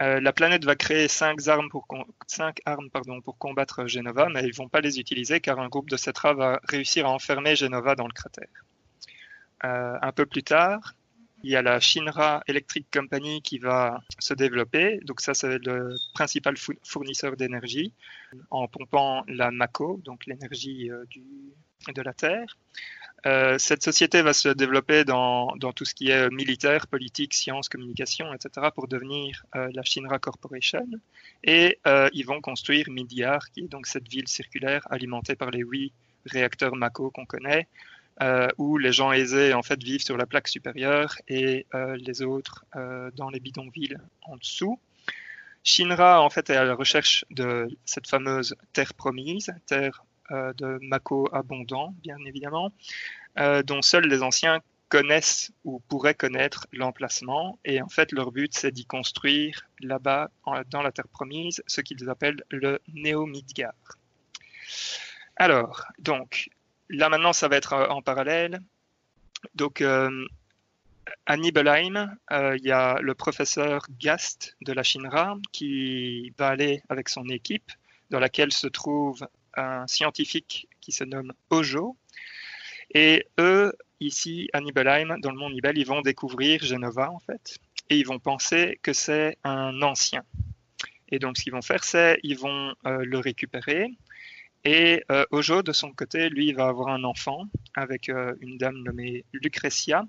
la 0.00 0.32
planète 0.32 0.64
va 0.64 0.74
créer 0.74 1.06
cinq 1.06 1.46
armes 1.46 1.68
pour, 1.68 1.86
cinq 2.26 2.60
armes, 2.64 2.90
pardon, 2.90 3.20
pour 3.20 3.38
combattre 3.38 3.86
Genova, 3.86 4.28
mais 4.28 4.42
ils 4.42 4.54
vont 4.54 4.68
pas 4.68 4.80
les 4.80 4.98
utiliser 4.98 5.38
car 5.38 5.60
un 5.60 5.68
groupe 5.68 5.88
de 5.88 5.96
Cetra 5.96 6.34
va 6.34 6.60
réussir 6.64 7.06
à 7.06 7.10
enfermer 7.10 7.54
Genova 7.54 7.94
dans 7.94 8.08
le 8.08 8.12
cratère. 8.12 8.64
un 9.62 10.12
peu 10.12 10.26
plus 10.26 10.42
tard, 10.42 10.96
il 11.44 11.50
y 11.50 11.56
a 11.56 11.62
la 11.62 11.78
Shinra 11.78 12.42
Electric 12.48 12.86
Company 12.90 13.42
qui 13.42 13.58
va 13.58 14.02
se 14.18 14.32
développer. 14.32 14.98
Donc 15.04 15.20
ça, 15.20 15.34
c'est 15.34 15.58
le 15.58 15.94
principal 16.14 16.54
fournisseur 16.82 17.36
d'énergie 17.36 17.92
en 18.50 18.66
pompant 18.66 19.22
la 19.28 19.50
Mako, 19.50 20.00
donc 20.02 20.24
l'énergie 20.24 20.90
euh, 20.90 21.04
de 21.94 22.00
la 22.00 22.14
Terre. 22.14 22.56
Euh, 23.26 23.58
cette 23.58 23.82
société 23.82 24.22
va 24.22 24.32
se 24.32 24.48
développer 24.48 25.04
dans, 25.04 25.48
tout 25.76 25.84
ce 25.84 25.94
qui 25.94 26.08
est 26.08 26.30
militaire, 26.30 26.86
politique, 26.86 27.34
sciences, 27.34 27.68
communication, 27.68 28.32
etc., 28.32 28.68
pour 28.74 28.88
devenir 28.88 29.44
euh, 29.54 29.68
la 29.74 29.82
Shinra 29.82 30.18
Corporation. 30.18 30.86
Et 31.42 31.78
ils 32.14 32.24
vont 32.24 32.40
construire 32.40 32.88
Midyar, 32.88 33.50
qui 33.50 33.60
est 33.60 33.68
donc 33.68 33.86
cette 33.86 34.08
ville 34.08 34.28
circulaire 34.28 34.86
alimentée 34.90 35.36
par 35.36 35.50
les 35.50 35.60
huit 35.60 35.92
réacteurs 36.24 36.74
Mako 36.74 37.10
qu'on 37.10 37.26
connaît, 37.26 37.68
euh, 38.22 38.46
où 38.58 38.78
les 38.78 38.92
gens 38.92 39.10
aisés 39.10 39.54
en 39.54 39.62
fait 39.62 39.82
vivent 39.82 40.04
sur 40.04 40.16
la 40.16 40.26
plaque 40.26 40.46
supérieure 40.46 41.16
et 41.26 41.66
euh, 41.74 41.96
les 41.96 42.22
autres 42.22 42.64
euh, 42.76 43.10
dans 43.16 43.28
les 43.28 43.40
bidonvilles 43.40 43.98
en 44.22 44.36
dessous. 44.36 44.78
Shinra 45.64 46.22
en 46.22 46.30
fait 46.30 46.48
est 46.50 46.56
à 46.56 46.64
la 46.64 46.74
recherche 46.74 47.24
de 47.30 47.68
cette 47.84 48.06
fameuse 48.06 48.54
terre 48.72 48.94
promise, 48.94 49.52
terre 49.66 50.04
de 50.30 50.78
Mako 50.80 51.28
abondant, 51.32 51.94
bien 52.02 52.16
évidemment, 52.26 52.72
dont 53.36 53.82
seuls 53.82 54.06
les 54.06 54.22
anciens 54.22 54.60
connaissent 54.88 55.52
ou 55.64 55.80
pourraient 55.88 56.14
connaître 56.14 56.66
l'emplacement. 56.72 57.58
Et 57.64 57.82
en 57.82 57.88
fait, 57.88 58.12
leur 58.12 58.32
but, 58.32 58.54
c'est 58.54 58.70
d'y 58.70 58.86
construire 58.86 59.68
là-bas, 59.80 60.30
dans 60.70 60.82
la 60.82 60.92
terre 60.92 61.08
promise, 61.08 61.62
ce 61.66 61.82
qu'ils 61.82 62.08
appellent 62.08 62.42
le 62.50 62.80
Néo-Midgard. 62.92 63.98
Alors, 65.36 65.84
donc, 65.98 66.48
là 66.94 67.08
maintenant, 67.08 67.32
ça 67.32 67.48
va 67.48 67.56
être 67.56 67.72
euh, 67.72 67.86
en 67.88 68.02
parallèle. 68.02 68.60
Donc, 69.54 69.80
euh, 69.80 70.26
à 71.26 71.36
Nibelheim, 71.36 72.16
euh, 72.32 72.56
il 72.56 72.64
y 72.64 72.72
a 72.72 72.98
le 73.00 73.14
professeur 73.14 73.86
Gast 74.00 74.56
de 74.62 74.72
la 74.72 74.82
Shinra 74.82 75.36
qui 75.52 76.32
va 76.38 76.48
aller 76.48 76.82
avec 76.88 77.08
son 77.08 77.28
équipe, 77.28 77.70
dans 78.10 78.20
laquelle 78.20 78.52
se 78.52 78.66
trouve 78.66 79.26
un 79.54 79.86
scientifique 79.86 80.68
qui 80.80 80.92
se 80.92 81.04
nomme 81.04 81.32
Ojo. 81.50 81.96
Et 82.94 83.26
eux, 83.38 83.72
ici 84.00 84.48
à 84.52 84.60
Nibelheim, 84.60 85.18
dans 85.20 85.30
le 85.30 85.38
monde 85.38 85.52
Nibel, 85.52 85.76
ils 85.78 85.86
vont 85.86 86.02
découvrir 86.02 86.62
Genova 86.62 87.10
en 87.10 87.20
fait, 87.20 87.58
et 87.90 87.98
ils 87.98 88.06
vont 88.06 88.18
penser 88.18 88.78
que 88.82 88.92
c'est 88.92 89.38
un 89.44 89.82
ancien. 89.82 90.22
Et 91.10 91.18
donc, 91.18 91.36
ce 91.36 91.42
qu'ils 91.42 91.52
vont 91.52 91.62
faire, 91.62 91.84
c'est 91.84 92.18
ils 92.22 92.38
vont 92.38 92.74
le 92.84 93.18
récupérer 93.18 93.90
et 94.64 95.04
euh, 95.12 95.26
Ojo, 95.30 95.62
de 95.62 95.72
son 95.72 95.92
côté, 95.92 96.30
lui, 96.30 96.52
va 96.52 96.68
avoir 96.68 96.88
un 96.88 97.04
enfant 97.04 97.44
avec 97.74 98.08
euh, 98.08 98.34
une 98.40 98.56
dame 98.56 98.78
nommée 98.78 99.24
Lucretia. 99.32 100.06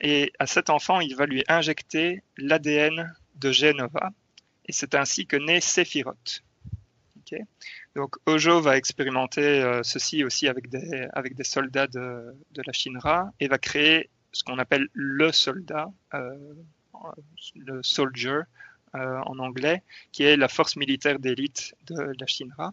Et 0.00 0.32
à 0.38 0.46
cet 0.46 0.68
enfant, 0.68 1.00
il 1.00 1.16
va 1.16 1.26
lui 1.26 1.42
injecter 1.48 2.22
l'ADN 2.36 3.14
de 3.36 3.50
Genova. 3.50 4.12
Et 4.66 4.72
c'est 4.72 4.94
ainsi 4.94 5.26
que 5.26 5.36
naît 5.36 5.60
Sephiroth. 5.60 6.44
Donc 7.94 8.16
Ojo 8.24 8.62
va 8.62 8.78
expérimenter 8.78 9.42
euh, 9.42 9.82
ceci 9.82 10.24
aussi 10.24 10.48
avec 10.48 10.70
des, 10.70 11.44
soldats 11.44 11.86
de, 11.86 12.34
la 12.54 12.72
Shinra 12.72 13.30
et 13.38 13.48
va 13.48 13.58
créer 13.58 14.08
ce 14.32 14.44
qu'on 14.44 14.58
appelle 14.58 14.88
le 14.94 15.30
soldat, 15.30 15.90
le 16.12 17.82
soldier 17.82 18.40
en 18.94 19.38
anglais, 19.38 19.82
qui 20.12 20.22
est 20.22 20.38
la 20.38 20.48
force 20.48 20.76
militaire 20.76 21.18
d'élite 21.18 21.74
de 21.86 22.14
la 22.18 22.26
Shinra. 22.26 22.72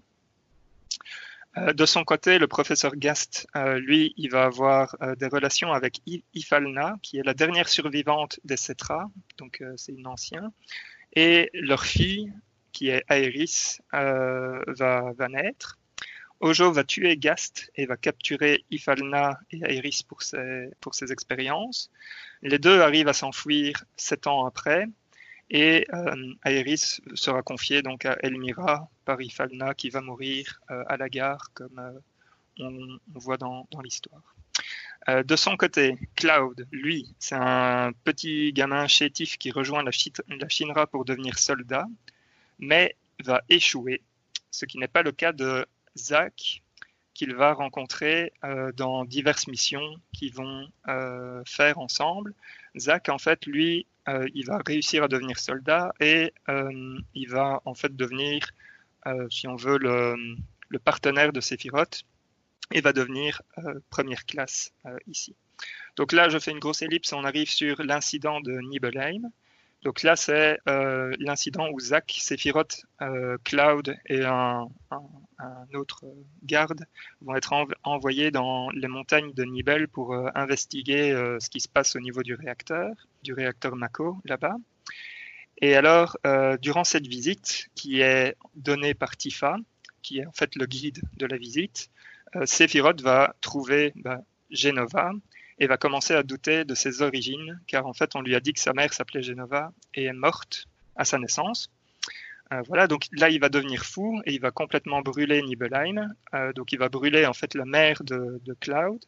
Euh, 1.58 1.74
de 1.74 1.86
son 1.86 2.04
côté, 2.04 2.38
le 2.38 2.48
professeur 2.48 2.96
Gast, 2.96 3.48
euh, 3.56 3.80
lui, 3.80 4.14
il 4.18 4.30
va 4.30 4.44
avoir 4.44 4.96
euh, 5.02 5.16
des 5.16 5.28
relations 5.28 5.72
avec 5.72 6.02
Ifalna, 6.34 6.98
qui 7.02 7.18
est 7.18 7.24
la 7.24 7.34
dernière 7.34 7.70
survivante 7.70 8.40
des 8.44 8.58
Cetra, 8.58 9.10
donc 9.38 9.64
c'est 9.78 9.94
une 9.94 10.08
ancienne, 10.08 10.52
et 11.14 11.50
leur 11.54 11.86
fille, 11.86 12.34
qui 12.74 12.90
est 12.90 13.06
Aeris, 13.10 13.78
va, 13.94 15.14
naître. 15.30 15.80
Ojo 16.42 16.74
va 16.74 16.84
tuer 16.84 17.16
Gast 17.16 17.72
et 17.76 17.86
va 17.86 17.96
capturer 17.96 18.66
Ifalna 18.70 19.40
et 19.52 19.82
ses, 20.20 20.70
pour 20.82 20.94
ses 20.94 21.14
expériences. 21.14 21.90
Les 22.42 22.60
deux 22.60 22.82
arrivent 22.82 23.08
à 23.08 23.14
s'enfuir 23.14 23.86
sept 23.96 24.28
ans 24.28 24.46
après, 24.46 24.88
et 25.50 25.86
euh, 25.94 26.34
Aerys 26.44 27.00
sera 27.14 27.44
confié 27.44 27.82
donc 27.82 28.06
à 28.06 28.18
Elmira 28.22 28.90
par 29.06 29.22
Ifalna 29.22 29.74
qui 29.74 29.90
va 29.90 30.02
mourir 30.02 30.60
euh, 30.72 30.84
à 30.88 30.98
la 30.98 31.08
gare 31.08 31.52
comme 31.54 31.78
euh, 31.78 32.00
on, 32.60 33.00
voit 33.14 33.38
dans, 33.38 33.68
l'histoire. 33.84 34.36
de 35.08 35.36
son 35.36 35.58
côté, 35.58 35.98
Cloud, 36.16 36.66
lui, 36.72 37.14
c'est 37.20 37.36
un 37.36 37.92
petit 38.06 38.54
gamin 38.54 38.88
chétif 38.88 39.38
qui 39.38 39.52
rejoint 39.52 39.84
la, 39.84 39.92
la 40.30 40.50
Shinra 40.50 40.88
pour 40.88 41.04
devenir 41.04 41.38
soldat, 41.38 41.86
mais 42.58 42.96
va 43.26 43.42
échouer, 43.50 44.02
ce 44.52 44.66
qui 44.66 44.78
n'est 44.78 44.88
pas 44.88 45.04
le 45.04 45.12
cas 45.12 45.34
de 45.34 45.66
Zack, 45.98 46.64
qu'il 47.14 47.36
va 47.36 47.54
rencontrer 47.54 48.32
dans 48.76 49.04
diverses 49.04 49.48
missions 49.48 49.98
qu'ils 50.14 50.34
vont 50.34 50.70
faire 51.46 51.78
ensemble. 51.78 52.34
Zack, 52.78 53.10
en 53.10 53.18
fait, 53.18 53.46
lui, 53.46 53.86
euh, 54.08 54.28
il 54.34 54.46
va 54.46 54.62
réussir 54.66 55.04
à 55.04 55.08
devenir 55.08 55.40
soldat 55.40 55.94
et 56.00 56.34
euh, 56.50 57.00
il 57.16 57.30
va 57.30 57.62
en 57.66 57.74
fait 57.74 57.96
devenir, 57.96 58.48
euh, 59.08 59.28
si 59.30 59.48
on 59.48 59.56
veut, 59.56 59.78
le, 59.78 60.16
partenaire 60.84 61.32
de 61.32 61.40
Sephiroth 61.40 62.04
et 62.74 62.82
va 62.82 62.92
devenir 62.92 63.42
première 63.90 64.26
classe 64.26 64.74
ici. 65.08 65.34
Donc 65.96 66.12
là, 66.12 66.28
je 66.28 66.38
fais 66.38 66.52
une 66.52 66.60
grosse 66.60 66.82
ellipse 66.82 67.14
on 67.14 67.24
arrive 67.24 67.50
sur 67.50 67.82
l'incident 67.82 68.42
de 68.42 68.60
Nibelheim. 68.60 69.32
Donc 69.86 70.04
là, 70.04 70.18
c'est 70.18 70.58
l'incident 70.66 71.70
où 71.72 71.80
Zack, 71.80 72.16
Sephiroth, 72.20 72.86
Cloud 73.44 73.96
et 74.08 74.26
un, 74.26 74.68
autre 75.76 76.06
garde 76.44 76.86
vont 77.22 77.36
être 77.36 77.54
envoyés 77.84 78.32
dans 78.32 78.70
les 78.72 78.88
montagnes 78.88 79.32
de 79.34 79.44
Nibel 79.44 79.88
pour 79.88 80.14
investiguer 80.36 81.12
ce 81.40 81.50
qui 81.50 81.62
se 81.62 81.70
passe 81.70 81.96
au 81.96 82.00
niveau 82.00 82.24
du 82.24 82.34
réacteur 82.34 82.92
du 83.26 83.34
réacteur 83.34 83.76
Mako 83.76 84.18
là-bas. 84.26 84.58
Et 85.62 85.76
alors, 85.76 86.18
euh, 86.26 86.58
durant 86.58 86.84
cette 86.84 87.08
visite, 87.08 87.70
qui 87.76 88.02
est 88.02 88.36
donnée 88.56 88.94
par 88.94 89.16
Tifa, 89.16 89.58
qui 90.02 90.20
est 90.20 90.26
en 90.26 90.32
fait 90.32 90.56
le 90.56 90.66
guide 90.66 91.02
de 91.18 91.26
la 91.26 91.38
visite, 91.38 91.90
euh, 92.36 92.46
Sephiroth 92.46 93.02
va 93.02 93.36
trouver 93.42 93.94
bah, 93.96 94.22
Genova 94.52 95.12
et 95.60 95.68
va 95.68 95.78
commencer 95.78 96.14
à 96.14 96.24
douter 96.24 96.66
de 96.66 96.76
ses 96.76 97.02
origines, 97.02 97.60
car 97.68 97.86
en 97.88 97.94
fait, 97.94 98.16
on 98.16 98.22
lui 98.22 98.36
a 98.36 98.40
dit 98.40 98.54
que 98.54 98.60
sa 98.60 98.74
mère 98.74 98.94
s'appelait 98.94 99.24
Genova 99.24 99.72
et 99.94 100.06
est 100.06 100.14
morte 100.14 100.66
à 100.96 101.06
sa 101.06 101.18
naissance. 101.18 101.70
Euh, 102.52 102.62
voilà, 102.68 102.88
donc 102.88 103.08
là, 103.12 103.30
il 103.30 103.40
va 103.40 103.50
devenir 103.50 103.86
fou 103.86 104.22
et 104.26 104.34
il 104.34 104.42
va 104.42 104.52
complètement 104.52 105.02
brûler 105.02 105.42
Nibelheim. 105.42 106.14
donc, 106.56 106.72
il 106.72 106.80
va 106.80 106.90
brûler 106.90 107.26
en 107.26 107.34
fait 107.34 107.54
la 107.56 107.66
mère 107.66 108.04
de, 108.04 108.40
de 108.44 108.54
Cloud 108.54 109.00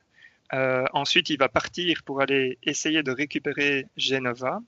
euh, 0.53 0.85
ensuite, 0.93 1.29
il 1.29 1.37
va 1.37 1.49
partir 1.49 2.03
pour 2.03 2.21
aller 2.21 2.57
essayer 2.63 3.03
de 3.03 3.11
récupérer 3.11 3.87
Genova. 3.97 4.61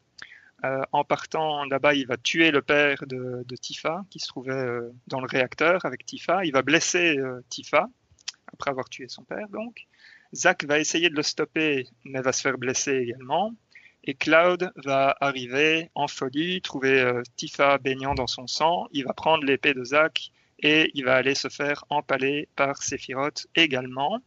en 0.92 1.04
partant 1.06 1.64
là-bas, 1.66 1.94
il 1.94 2.06
va 2.06 2.18
tuer 2.18 2.52
le 2.52 2.62
père 2.62 3.06
de, 3.08 3.56
Tifa, 3.56 4.04
qui 4.10 4.20
se 4.20 4.28
trouvait 4.28 4.80
dans 5.08 5.22
le 5.22 5.28
réacteur 5.28 5.86
avec 5.86 6.06
Tifa. 6.06 6.44
Il 6.44 6.52
va 6.52 6.62
blesser 6.62 7.18
Tifa, 7.50 7.88
après 8.54 8.72
avoir 8.72 8.90
tué 8.90 9.08
son 9.08 9.24
père, 9.24 9.48
donc. 9.50 9.88
Zack 10.34 10.66
va 10.66 10.80
essayer 10.80 11.10
de 11.10 11.16
le 11.16 11.24
stopper, 11.24 11.88
mais 12.06 12.22
va 12.22 12.32
se 12.32 12.42
faire 12.42 12.58
blesser 12.58 12.94
également. 12.98 13.54
Et 14.04 14.14
Cloud 14.14 14.72
va 14.76 15.16
arriver 15.20 15.90
en 15.96 16.08
folie, 16.08 16.62
trouver 16.62 17.22
Tifa 17.36 17.78
baignant 17.78 18.16
dans 18.16 18.28
son 18.28 18.48
sang. 18.48 18.88
Il 18.92 19.06
va 19.06 19.14
prendre 19.14 19.44
l'épée 19.44 19.74
de 19.74 19.84
Zack 19.84 20.32
et 20.62 20.92
il 20.94 21.06
va 21.06 21.16
aller 21.16 21.36
se 21.36 21.50
faire 21.50 21.86
empaler 21.90 22.48
par 22.56 22.82
Sephiroth 22.82 23.48
également. 23.56 24.22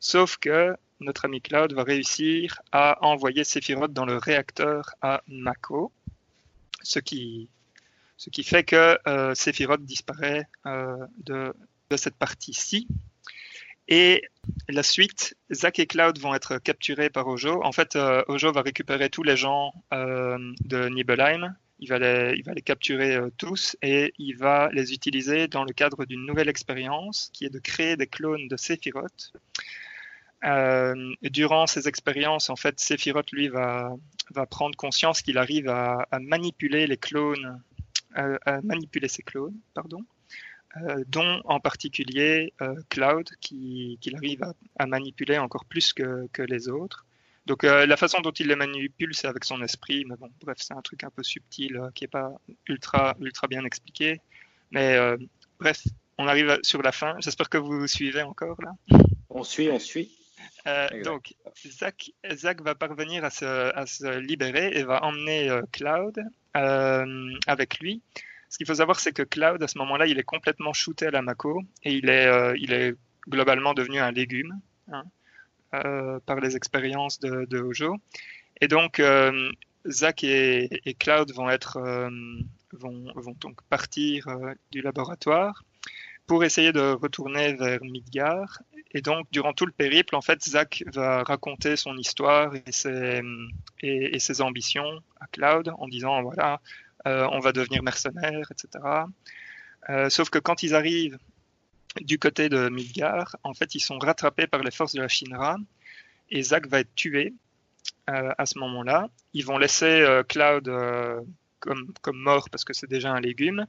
Sauf 0.00 0.36
que 0.36 0.76
notre 1.00 1.24
ami 1.24 1.40
Cloud 1.40 1.72
va 1.72 1.82
réussir 1.82 2.60
à 2.72 3.04
envoyer 3.04 3.44
Sephiroth 3.44 3.92
dans 3.92 4.04
le 4.04 4.16
réacteur 4.16 4.94
à 5.02 5.22
Mako, 5.26 5.92
ce 6.82 6.98
qui, 6.98 7.48
fait 8.44 8.64
que 8.64 8.98
euh, 9.06 9.34
Sephiroth 9.34 9.84
disparaît 9.84 10.48
euh, 10.66 11.06
de, 11.18 11.54
cette 11.96 12.16
partie-ci. 12.16 12.86
Et 13.88 14.22
la 14.68 14.82
suite, 14.82 15.36
Zack 15.52 15.78
et 15.78 15.86
Cloud 15.86 16.18
vont 16.18 16.34
être 16.34 16.58
capturés 16.58 17.10
par 17.10 17.26
Ojo. 17.26 17.62
En 17.64 17.72
fait, 17.72 17.96
euh, 17.96 18.22
Ojo 18.28 18.52
va 18.52 18.62
récupérer 18.62 19.10
tous 19.10 19.22
les 19.22 19.36
gens 19.36 19.72
euh, 19.92 20.38
de 20.64 20.88
Nibelheim 20.88 21.54
il 21.82 21.88
va 21.88 21.98
les, 21.98 22.62
capturer 22.64 23.16
euh, 23.16 23.30
tous 23.38 23.76
et 23.82 24.14
il 24.16 24.36
va 24.36 24.68
les 24.72 24.92
utiliser 24.92 25.48
dans 25.48 25.64
le 25.64 25.72
cadre 25.72 26.04
d'une 26.04 26.24
nouvelle 26.24 26.48
expérience 26.48 27.30
qui 27.32 27.44
est 27.44 27.50
de 27.50 27.58
créer 27.58 27.96
des 27.96 28.06
clones 28.06 28.46
de 28.46 28.56
Sephiroth. 28.56 29.32
Durant 31.22 31.66
ces 31.66 31.88
expériences, 31.88 32.50
en 32.50 32.56
fait, 32.56 32.78
Sephiroth, 32.78 33.32
lui, 33.32 33.48
va, 33.48 33.96
prendre 34.48 34.76
conscience 34.76 35.22
qu'il 35.22 35.38
arrive 35.38 35.68
à, 35.68 36.06
manipuler 36.20 36.86
les 36.86 36.96
clones, 36.96 37.60
à, 38.14 38.60
manipuler 38.62 39.08
ses 39.08 39.22
clones, 39.22 39.58
pardon, 39.74 40.04
euh, 40.76 41.04
dont 41.08 41.40
en 41.44 41.60
particulier 41.60 42.52
Cloud, 42.88 43.28
qu'il 43.40 43.98
qui 44.00 44.14
arrive 44.14 44.42
à, 44.42 44.54
à, 44.78 44.86
manipuler 44.86 45.38
encore 45.38 45.64
plus 45.64 45.92
que, 45.92 46.28
que 46.32 46.42
les 46.42 46.68
autres. 46.68 47.04
Donc 47.46 47.64
euh, 47.64 47.86
la 47.86 47.96
façon 47.96 48.20
dont 48.20 48.30
il 48.30 48.48
les 48.48 48.56
manipule, 48.56 49.14
c'est 49.14 49.26
avec 49.26 49.44
son 49.44 49.62
esprit, 49.62 50.04
mais 50.06 50.16
bon, 50.16 50.30
bref, 50.40 50.58
c'est 50.60 50.74
un 50.74 50.82
truc 50.82 51.02
un 51.02 51.10
peu 51.10 51.22
subtil 51.22 51.76
euh, 51.76 51.90
qui 51.94 52.04
est 52.04 52.08
pas 52.08 52.32
ultra 52.68 53.16
ultra 53.20 53.48
bien 53.48 53.64
expliqué. 53.64 54.20
Mais 54.70 54.96
euh, 54.96 55.16
bref, 55.58 55.82
on 56.18 56.28
arrive 56.28 56.58
sur 56.62 56.82
la 56.82 56.92
fin. 56.92 57.16
J'espère 57.18 57.48
que 57.48 57.58
vous 57.58 57.86
suivez 57.88 58.22
encore 58.22 58.58
là. 58.62 58.72
On 59.28 59.42
suit, 59.42 59.70
on 59.70 59.80
suit. 59.80 60.16
donc 61.04 61.34
Zach, 61.66 62.12
Zach, 62.32 62.60
va 62.62 62.74
parvenir 62.74 63.24
à 63.24 63.30
se, 63.30 63.44
à 63.44 63.86
se, 63.86 64.18
libérer 64.18 64.68
et 64.76 64.84
va 64.84 65.02
emmener 65.02 65.50
Cloud 65.72 66.22
avec 66.54 67.80
lui. 67.80 68.02
Ce 68.52 68.58
qu'il 68.58 68.66
faut 68.66 68.74
savoir, 68.74 69.00
c'est 69.00 69.12
que 69.12 69.22
Cloud, 69.22 69.62
à 69.62 69.66
ce 69.66 69.78
moment-là, 69.78 70.06
il 70.06 70.18
est 70.18 70.24
complètement 70.24 70.72
shooté 70.72 71.06
à 71.06 71.10
la 71.10 71.22
Mako 71.22 71.62
et 71.82 71.94
il 71.94 72.08
est, 72.10 72.54
il 72.58 72.72
est 72.72 72.94
globalement 73.26 73.72
devenu 73.72 73.98
un 73.98 74.12
légume. 74.12 74.60
Hein. 74.92 75.04
Euh, 75.74 76.20
par 76.26 76.38
les 76.38 76.54
expériences 76.54 77.18
de, 77.18 77.46
de, 77.46 77.58
Hojo. 77.58 77.96
Et 78.60 78.68
donc, 78.68 79.00
euh, 79.00 79.50
Zach 79.88 80.22
et, 80.22 80.68
Cloud 80.98 81.32
vont, 81.32 81.48
être, 81.48 81.78
euh, 81.78 82.10
vont, 82.72 83.10
vont, 83.14 83.34
donc 83.40 83.62
partir 83.70 84.26
du 84.70 84.82
laboratoire 84.82 85.64
pour 86.26 86.44
essayer 86.44 86.72
de 86.72 86.92
retourner 86.92 87.54
vers 87.54 87.82
Midgar. 87.84 88.60
Et 88.92 89.00
donc, 89.00 89.26
durant 89.32 89.54
tout 89.54 89.64
le 89.64 89.72
périple, 89.72 90.14
en 90.14 90.20
fait, 90.20 90.42
Zach 90.42 90.84
va 90.92 91.22
raconter 91.22 91.76
son 91.76 91.96
histoire 91.96 92.52
et, 92.54 94.18
ses 94.18 94.42
ambitions 94.42 95.00
à 95.20 95.26
Cloud 95.28 95.72
en 95.78 95.88
disant, 95.88 96.20
voilà, 96.20 96.60
on 97.04 97.40
va 97.40 97.52
devenir 97.52 97.82
mercenaire, 97.82 98.50
etc. 98.50 98.84
sauf 100.08 100.30
que 100.30 100.38
quand 100.38 100.62
ils 100.62 100.74
arrivent 100.74 101.18
du 102.00 102.18
côté 102.18 102.48
de 102.48 102.68
Midgar, 102.68 103.36
en 103.42 103.54
fait, 103.54 103.74
ils 103.74 103.80
sont 103.80 103.98
rattrapés 103.98 104.46
par 104.46 104.62
les 104.62 104.70
forces 104.70 104.94
de 104.94 105.02
la 105.02 105.08
Shinra 105.08 105.56
et 106.30 106.42
Zack 106.42 106.66
va 106.66 106.80
être 106.80 106.94
tué 106.94 107.34
euh, 108.08 108.32
à 108.38 108.46
ce 108.46 108.58
moment-là. 108.58 109.08
Ils 109.34 109.44
vont 109.44 109.58
laisser 109.58 110.00
euh, 110.00 110.22
Cloud 110.22 110.68
euh, 110.68 111.20
comme, 111.60 111.92
comme, 112.00 112.18
mort 112.18 112.48
parce 112.50 112.64
que 112.64 112.72
c'est 112.72 112.88
déjà 112.88 113.12
un 113.12 113.20
légume. 113.20 113.66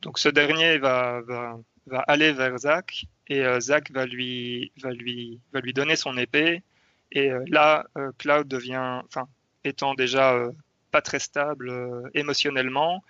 Donc 0.00 0.18
ce 0.18 0.28
dernier 0.28 0.78
va, 0.78 1.20
va, 1.20 1.58
va 1.86 2.00
aller 2.00 2.32
vers 2.32 2.56
Zack 2.58 3.04
et 3.28 3.44
Zack 3.60 3.92
va 3.92 4.04
lui, 4.06 4.72
va, 4.82 4.90
lui, 4.90 5.38
va 5.52 5.60
lui 5.60 5.72
donner 5.72 5.96
son 5.96 6.16
épée. 6.16 6.62
Et 7.12 7.30
là, 7.46 7.86
Cloud 8.18 8.48
devient, 8.48 9.00
enfin, 9.04 9.28
étant 9.64 9.94
déjà 9.94 10.50
pas 10.92 11.02
très 11.02 11.18
stable 11.18 11.72
émotionnellement 12.14 13.02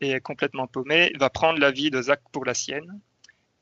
et 0.00 0.10
est 0.10 0.20
complètement 0.20 0.66
paumé, 0.66 1.12
va 1.18 1.30
prendre 1.30 1.58
la 1.58 1.70
vie 1.70 1.90
de 1.90 2.02
Zack 2.02 2.20
pour 2.30 2.44
la 2.44 2.54
sienne. 2.54 3.00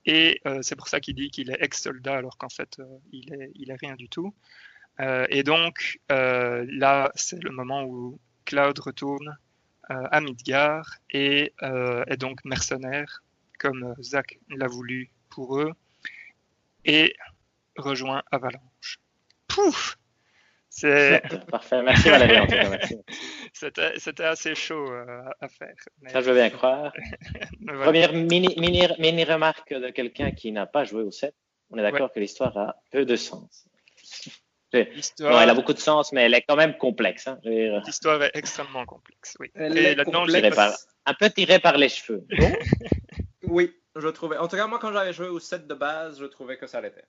Et 0.06 0.40
euh, 0.46 0.60
c'est 0.62 0.76
pour 0.76 0.88
ça 0.88 1.00
qu'il 1.00 1.16
dit 1.16 1.30
qu'il 1.30 1.50
est 1.50 1.60
ex-soldat 1.60 2.16
alors 2.16 2.38
qu'en 2.38 2.48
fait, 2.48 2.78
euh, 2.78 2.84
il, 3.12 3.34
est, 3.34 3.50
il 3.56 3.70
est 3.70 3.76
rien 3.76 3.96
du 3.96 4.08
tout. 4.08 4.34
Euh, 5.00 5.26
et 5.30 5.42
donc, 5.42 6.00
là, 6.08 7.10
c'est 7.14 7.42
le 7.42 7.50
moment 7.50 7.84
où 7.84 8.18
Cloud 8.44 8.78
retourne 8.78 9.36
à 9.88 10.20
Midgar 10.20 10.96
et 11.10 11.52
est 11.60 12.16
donc 12.16 12.44
mercenaire, 12.44 13.22
comme 13.58 13.94
Zach 14.00 14.38
l'a 14.48 14.66
voulu 14.66 15.10
pour 15.28 15.60
eux, 15.60 15.72
et 16.84 17.14
rejoint 17.76 18.22
Avalanche. 18.32 18.98
Pouf 19.46 19.96
c'est 20.76 21.22
parfait. 21.50 21.82
Merci 21.82 22.10
Valérie 22.10 22.38
en 22.38 22.46
tout 22.46 22.54
cas. 22.54 22.78
C'était 23.98 24.24
assez 24.24 24.54
chaud 24.54 24.92
euh, 24.92 25.22
à 25.40 25.48
faire. 25.48 25.74
Ça, 26.08 26.20
je 26.20 26.30
veux 26.30 26.34
bien 26.34 26.50
croire. 26.56 26.92
Première 27.66 28.12
mini, 28.12 28.54
mini, 28.58 28.86
mini, 28.98 29.24
remarque 29.24 29.72
de 29.72 29.88
quelqu'un 29.88 30.32
qui 30.32 30.52
n'a 30.52 30.66
pas 30.66 30.84
joué 30.84 31.02
au 31.02 31.10
set. 31.10 31.34
On 31.70 31.78
est 31.78 31.82
d'accord 31.82 32.12
que 32.12 32.20
l'histoire 32.20 32.56
a 32.58 32.76
peu 32.92 33.06
de 33.06 33.16
sens. 33.16 33.66
Non, 34.74 35.40
elle 35.40 35.48
a 35.48 35.54
beaucoup 35.54 35.72
de 35.72 35.78
sens, 35.78 36.12
mais 36.12 36.24
elle 36.24 36.34
est 36.34 36.42
quand 36.42 36.56
même 36.56 36.76
complexe. 36.76 37.26
Hein. 37.26 37.38
L'histoire 37.42 38.22
est 38.22 38.32
extrêmement 38.34 38.84
complexe, 38.84 39.34
oui. 39.40 39.50
Un 39.56 41.14
peu 41.14 41.30
tirée 41.30 41.58
par 41.58 41.78
les 41.78 41.88
cheveux. 41.88 42.26
oui, 43.44 43.72
je 43.96 44.08
trouvais. 44.08 44.36
En 44.36 44.46
tout 44.46 44.56
cas, 44.56 44.66
moi, 44.66 44.78
quand 44.78 44.92
j'avais 44.92 45.14
joué 45.14 45.28
au 45.28 45.40
set 45.40 45.66
de 45.66 45.74
base, 45.74 46.20
je 46.20 46.26
trouvais 46.26 46.58
que 46.58 46.66
ça 46.66 46.82
l'était. 46.82 47.04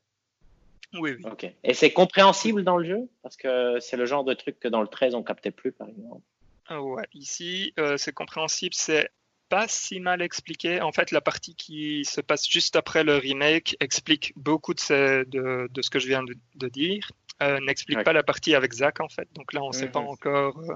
Oui, 0.93 1.11
oui. 1.17 1.23
Ok. 1.29 1.51
Et 1.63 1.73
c'est 1.73 1.91
compréhensible 1.91 2.63
dans 2.63 2.77
le 2.77 2.85
jeu? 2.85 3.09
Parce 3.21 3.35
que 3.35 3.79
c'est 3.79 3.97
le 3.97 4.05
genre 4.05 4.23
de 4.23 4.33
truc 4.33 4.59
que 4.59 4.67
dans 4.67 4.81
le 4.81 4.87
13 4.87 5.15
on 5.15 5.23
captait 5.23 5.51
plus, 5.51 5.71
par 5.71 5.89
exemple. 5.89 6.21
Ouais, 6.69 7.05
ici 7.13 7.73
euh, 7.79 7.97
c'est 7.97 8.13
compréhensible, 8.13 8.73
c'est 8.73 9.09
pas 9.49 9.67
si 9.67 9.99
mal 10.01 10.21
expliqué. 10.21 10.81
En 10.81 10.91
fait, 10.91 11.11
la 11.11 11.21
partie 11.21 11.55
qui 11.55 12.03
se 12.03 12.19
passe 12.19 12.47
juste 12.47 12.75
après 12.75 13.05
le 13.05 13.15
remake 13.15 13.77
explique 13.79 14.33
beaucoup 14.35 14.73
de, 14.73 14.79
ce, 14.79 15.23
de, 15.23 15.69
de 15.71 15.81
ce 15.81 15.89
que 15.89 15.99
je 15.99 16.07
viens 16.07 16.23
de, 16.23 16.67
dire. 16.67 17.09
Euh, 17.41 17.59
n'explique 17.61 18.03
pas 18.03 18.13
la 18.13 18.23
partie 18.23 18.55
avec 18.55 18.73
Zach 18.73 18.99
en 18.99 19.07
fait. 19.07 19.29
Donc 19.33 19.53
là, 19.53 19.63
on 19.63 19.69
ne 19.69 19.73
sait 19.73 19.87
pas 19.89 20.01
mhm. 20.01 20.07
encore 20.07 20.59
euh, 20.59 20.75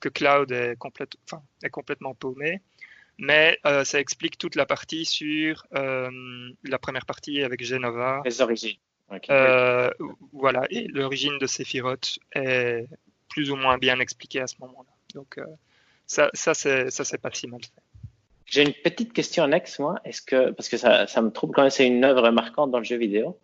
que 0.00 0.08
Cloud 0.08 0.50
est, 0.50 0.76
complète, 0.76 1.16
est 1.62 1.70
complètement 1.70 2.14
paumé. 2.14 2.60
Mais 3.20 3.58
ça 3.64 3.98
explique 3.98 4.38
toute 4.38 4.54
la 4.54 4.64
partie 4.64 5.04
sur 5.04 5.66
la 5.72 6.78
première 6.80 7.04
partie 7.04 7.42
avec 7.42 7.64
Genova. 7.64 8.22
Les 8.24 8.40
origines. 8.40 8.76
Euh, 9.30 9.90
voilà, 10.32 10.66
et 10.70 10.86
l'origine 10.88 11.38
de 11.38 11.46
Sephiroth 11.46 12.18
est 12.34 12.86
plus 13.30 13.50
ou 13.50 13.56
moins 13.56 13.78
bien 13.78 14.00
expliquée 14.00 14.40
à 14.40 14.46
ce 14.46 14.56
moment-là. 14.60 14.90
Donc 15.14 15.38
euh, 15.38 15.46
ça, 16.06 16.28
ça 16.34 16.52
c'est 16.54 16.90
ça 16.90 17.04
c'est 17.04 17.18
pas 17.18 17.30
si 17.32 17.46
mal 17.48 17.60
fait. 17.62 17.82
J'ai 18.44 18.62
une 18.62 18.74
petite 18.74 19.12
question 19.12 19.44
annexe, 19.44 19.78
moi. 19.78 19.96
Est-ce 20.04 20.22
que 20.22 20.50
parce 20.50 20.68
que 20.68 20.76
ça, 20.76 21.06
ça 21.06 21.22
me 21.22 21.30
trouble 21.30 21.54
quand 21.54 21.62
même, 21.62 21.70
c'est 21.70 21.86
une 21.86 22.04
œuvre 22.04 22.30
marquante 22.30 22.70
dans 22.70 22.78
le 22.78 22.84
jeu 22.84 22.96
vidéo. 22.96 23.38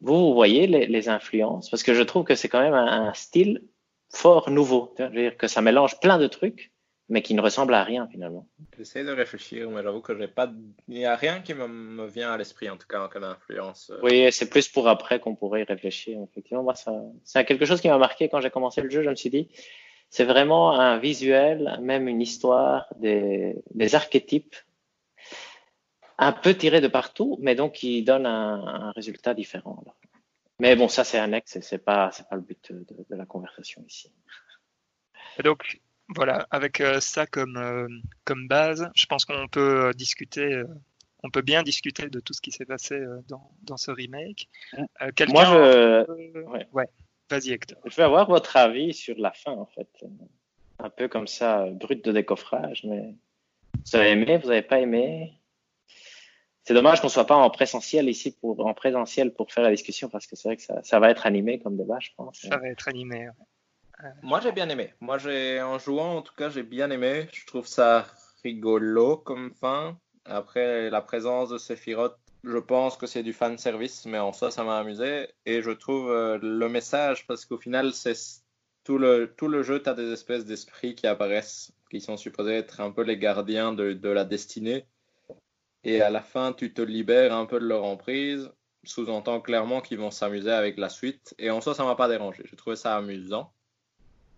Vous, 0.00 0.18
vous 0.18 0.34
voyez 0.34 0.66
les, 0.66 0.86
les 0.86 1.08
influences? 1.08 1.70
Parce 1.70 1.82
que 1.82 1.94
je 1.94 2.02
trouve 2.02 2.24
que 2.24 2.34
c'est 2.34 2.48
quand 2.48 2.60
même 2.60 2.74
un, 2.74 3.08
un 3.08 3.14
style 3.14 3.62
fort 4.10 4.50
nouveau. 4.50 4.94
Je 4.98 5.04
veux 5.04 5.10
dire 5.10 5.36
que 5.36 5.46
ça 5.46 5.60
mélange 5.62 6.00
plein 6.00 6.18
de 6.18 6.26
trucs 6.26 6.71
mais 7.08 7.22
qui 7.22 7.34
ne 7.34 7.40
ressemble 7.40 7.74
à 7.74 7.84
rien 7.84 8.08
finalement. 8.08 8.46
J'essaie 8.76 9.04
de 9.04 9.10
réfléchir, 9.10 9.70
mais 9.70 9.82
j'avoue 9.82 10.00
que 10.00 10.16
j'ai 10.16 10.28
pas, 10.28 10.50
il 10.88 10.94
n'y 10.94 11.04
a 11.04 11.16
rien 11.16 11.40
qui 11.40 11.54
me, 11.54 12.06
vient 12.06 12.32
à 12.32 12.36
l'esprit 12.36 12.70
en 12.70 12.76
tout 12.76 12.86
cas 12.86 13.08
comme 13.08 13.24
influence. 13.24 13.90
Euh. 13.90 14.00
Oui, 14.02 14.30
c'est 14.32 14.48
plus 14.48 14.68
pour 14.68 14.88
après 14.88 15.20
qu'on 15.20 15.34
pourrait 15.34 15.62
y 15.62 15.64
réfléchir. 15.64 16.20
Effectivement, 16.30 16.62
moi, 16.62 16.74
ça, 16.74 16.92
c'est 17.24 17.44
quelque 17.44 17.64
chose 17.64 17.80
qui 17.80 17.88
m'a 17.88 17.98
marqué 17.98 18.28
quand 18.28 18.40
j'ai 18.40 18.50
commencé 18.50 18.80
le 18.80 18.90
jeu. 18.90 19.02
Je 19.02 19.10
me 19.10 19.14
suis 19.14 19.30
dit, 19.30 19.48
c'est 20.08 20.24
vraiment 20.24 20.72
un 20.72 20.98
visuel, 20.98 21.78
même 21.82 22.08
une 22.08 22.20
histoire, 22.20 22.86
des, 22.98 23.56
des 23.74 23.94
archétypes 23.94 24.56
un 26.18 26.32
peu 26.32 26.54
tirés 26.54 26.80
de 26.80 26.88
partout, 26.88 27.36
mais 27.40 27.54
donc 27.54 27.72
qui 27.72 28.02
donne 28.02 28.26
un, 28.26 28.88
un 28.88 28.90
résultat 28.92 29.34
différent. 29.34 29.82
Mais 30.60 30.76
bon, 30.76 30.86
ça 30.88 31.02
c'est 31.02 31.18
annexe, 31.18 31.58
c'est 31.60 31.84
pas, 31.84 32.10
c'est 32.12 32.28
pas 32.28 32.36
le 32.36 32.42
but 32.42 32.72
de, 32.72 33.04
de 33.10 33.16
la 33.16 33.26
conversation 33.26 33.82
ici. 33.88 34.12
Et 35.38 35.42
donc, 35.42 35.80
voilà, 36.14 36.46
avec 36.50 36.80
euh, 36.80 37.00
ça 37.00 37.26
comme, 37.26 37.56
euh, 37.56 37.88
comme 38.24 38.48
base, 38.48 38.90
je 38.94 39.06
pense 39.06 39.24
qu'on 39.24 39.48
peut 39.48 39.86
euh, 39.86 39.92
discuter, 39.92 40.62
on 41.22 41.30
peut 41.30 41.42
bien 41.42 41.62
discuter 41.62 42.08
de 42.08 42.20
tout 42.20 42.32
ce 42.32 42.40
qui 42.40 42.50
s'est 42.50 42.64
passé 42.64 43.00
dans, 43.28 43.50
dans, 43.62 43.76
ce 43.76 43.90
remake. 43.90 44.48
Moi, 45.28 45.44
je... 45.44 46.64
Ouais. 46.72 46.88
Vas-y, 47.30 47.52
Hector. 47.52 47.78
Je 47.86 47.94
veux 47.96 48.04
avoir 48.04 48.28
votre 48.28 48.56
avis 48.56 48.92
sur 48.92 49.16
la 49.18 49.32
fin, 49.32 49.52
en 49.52 49.66
fait. 49.66 49.88
un 50.78 50.90
peu 50.90 51.08
comme 51.08 51.28
ça, 51.28 51.66
brut 51.70 52.04
de 52.04 52.12
décoffrage. 52.12 52.84
Mais 52.84 53.14
vous 53.84 53.96
avez 53.96 54.10
aimé, 54.10 54.38
vous 54.38 54.48
n'avez 54.48 54.62
pas 54.62 54.80
aimé 54.80 55.32
C'est 56.64 56.74
dommage 56.74 57.00
qu'on 57.00 57.08
soit 57.08 57.26
pas 57.26 57.36
en 57.36 57.50
présentiel 57.50 58.08
ici 58.08 58.36
pour 58.40 58.66
en 58.66 58.74
présentiel 58.74 59.32
pour 59.32 59.52
faire 59.52 59.64
la 59.64 59.70
discussion 59.70 60.08
parce 60.08 60.26
que 60.26 60.36
c'est 60.36 60.48
vrai 60.48 60.56
que 60.56 60.62
ça, 60.62 60.82
ça, 60.82 60.98
va 60.98 61.10
être 61.10 61.26
animé 61.26 61.58
comme 61.60 61.76
débat, 61.76 62.00
je 62.00 62.10
pense. 62.16 62.40
Ça 62.40 62.56
va 62.56 62.68
être 62.68 62.88
animé. 62.88 63.28
Moi, 64.22 64.40
j'ai 64.40 64.52
bien 64.52 64.68
aimé. 64.68 64.94
Moi, 65.00 65.18
j'ai 65.18 65.60
en 65.62 65.78
jouant, 65.78 66.16
en 66.16 66.22
tout 66.22 66.34
cas, 66.34 66.48
j'ai 66.48 66.62
bien 66.62 66.90
aimé. 66.90 67.28
Je 67.32 67.46
trouve 67.46 67.66
ça 67.66 68.06
rigolo 68.42 69.16
comme 69.16 69.52
fin. 69.52 69.98
Après, 70.24 70.90
la 70.90 71.00
présence 71.00 71.50
de 71.50 71.58
Sephiroth, 71.58 72.16
je 72.44 72.58
pense 72.58 72.96
que 72.96 73.06
c'est 73.06 73.22
du 73.22 73.32
fan 73.32 73.58
service, 73.58 74.06
mais 74.06 74.18
en 74.18 74.32
soi, 74.32 74.50
ça 74.50 74.64
m'a 74.64 74.78
amusé. 74.78 75.28
Et 75.46 75.62
je 75.62 75.70
trouve 75.70 76.10
euh, 76.10 76.38
le 76.42 76.68
message, 76.68 77.26
parce 77.26 77.44
qu'au 77.44 77.58
final, 77.58 77.92
c'est 77.92 78.16
tout 78.84 78.98
le, 78.98 79.32
tout 79.36 79.48
le 79.48 79.62
jeu, 79.62 79.80
tu 79.82 79.88
as 79.88 79.94
des 79.94 80.10
espèces 80.12 80.44
d'esprits 80.44 80.94
qui 80.94 81.06
apparaissent, 81.06 81.72
qui 81.90 82.00
sont 82.00 82.16
supposés 82.16 82.54
être 82.54 82.80
un 82.80 82.90
peu 82.90 83.02
les 83.02 83.18
gardiens 83.18 83.72
de, 83.72 83.92
de 83.92 84.08
la 84.08 84.24
destinée. 84.24 84.86
Et 85.84 86.00
à 86.00 86.10
la 86.10 86.22
fin, 86.22 86.52
tu 86.52 86.72
te 86.72 86.82
libères 86.82 87.34
un 87.34 87.46
peu 87.46 87.60
de 87.60 87.66
leur 87.66 87.84
emprise, 87.84 88.50
sous-entend 88.84 89.40
clairement 89.40 89.80
qu'ils 89.80 89.98
vont 89.98 90.10
s'amuser 90.10 90.52
avec 90.52 90.78
la 90.78 90.88
suite. 90.88 91.34
Et 91.38 91.50
en 91.50 91.60
soi, 91.60 91.74
ça 91.74 91.84
m'a 91.84 91.94
pas 91.94 92.08
dérangé. 92.08 92.42
J'ai 92.48 92.56
trouvé 92.56 92.76
ça 92.76 92.96
amusant 92.96 93.52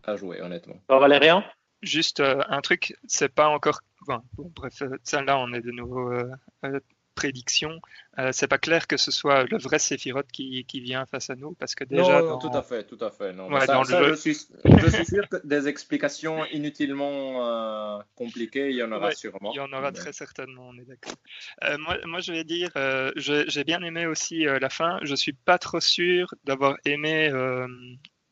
à 0.06 0.16
jouer, 0.16 0.40
honnêtement. 0.40 0.76
Alors, 0.88 1.00
Valérian 1.00 1.44
Juste 1.84 2.20
euh, 2.20 2.40
un 2.48 2.62
truc, 2.62 2.96
c'est 3.06 3.28
pas 3.28 3.48
encore. 3.48 3.80
Bon, 4.06 4.22
bref, 4.36 4.82
ça 5.02 5.22
là, 5.22 5.38
on 5.38 5.52
est 5.52 5.60
de 5.60 5.70
nouveau 5.70 6.12
euh, 6.12 6.30
euh, 6.64 6.80
prédiction. 7.14 7.80
c'est 8.32 8.48
pas 8.48 8.58
clair 8.58 8.86
que 8.86 8.96
ce 8.96 9.10
soit 9.10 9.44
le 9.44 9.58
vrai 9.58 9.78
Sephiroth 9.78 10.26
qui, 10.32 10.64
qui, 10.64 10.80
vient 10.80 11.06
face 11.06 11.30
à 11.30 11.36
nous, 11.36 11.52
parce 11.52 11.74
que 11.74 11.84
déjà. 11.84 12.22
Non, 12.22 12.38
tout 12.38 12.50
à 12.52 12.62
fait, 12.62 12.84
tout 12.84 12.98
à 13.00 13.10
fait. 13.10 13.32
Non. 13.32 13.50
ça, 13.60 13.66
ça, 13.66 13.82
je, 13.84 14.14
suis, 14.14 14.34
je, 14.64 14.90
suis, 14.90 15.06
sûr 15.06 15.28
que 15.28 15.36
des 15.44 15.68
explications 15.68 16.44
inutilement 16.46 18.02
compliquées, 18.14 18.70
il 18.70 18.76
y 18.76 18.82
en 18.82 18.92
aura 18.92 19.12
sûrement. 19.12 19.52
Il 19.52 19.56
y 19.56 19.60
en 19.60 19.72
aura 19.72 19.92
très 19.92 20.12
certainement, 20.12 20.70
on 20.70 20.78
est 20.78 20.86
d'accord. 20.86 21.78
moi, 21.78 21.98
moi, 22.06 22.20
je 22.20 22.32
vais 22.32 22.44
dire, 22.44 22.70
j'ai 23.16 23.64
bien 23.64 23.82
aimé 23.82 24.06
aussi 24.06 24.44
la 24.44 24.70
fin. 24.70 24.98
Je 25.02 25.14
suis 25.14 25.34
pas 25.34 25.58
trop 25.58 25.80
sûr 25.80 26.34
d'avoir 26.44 26.76
aimé 26.84 27.30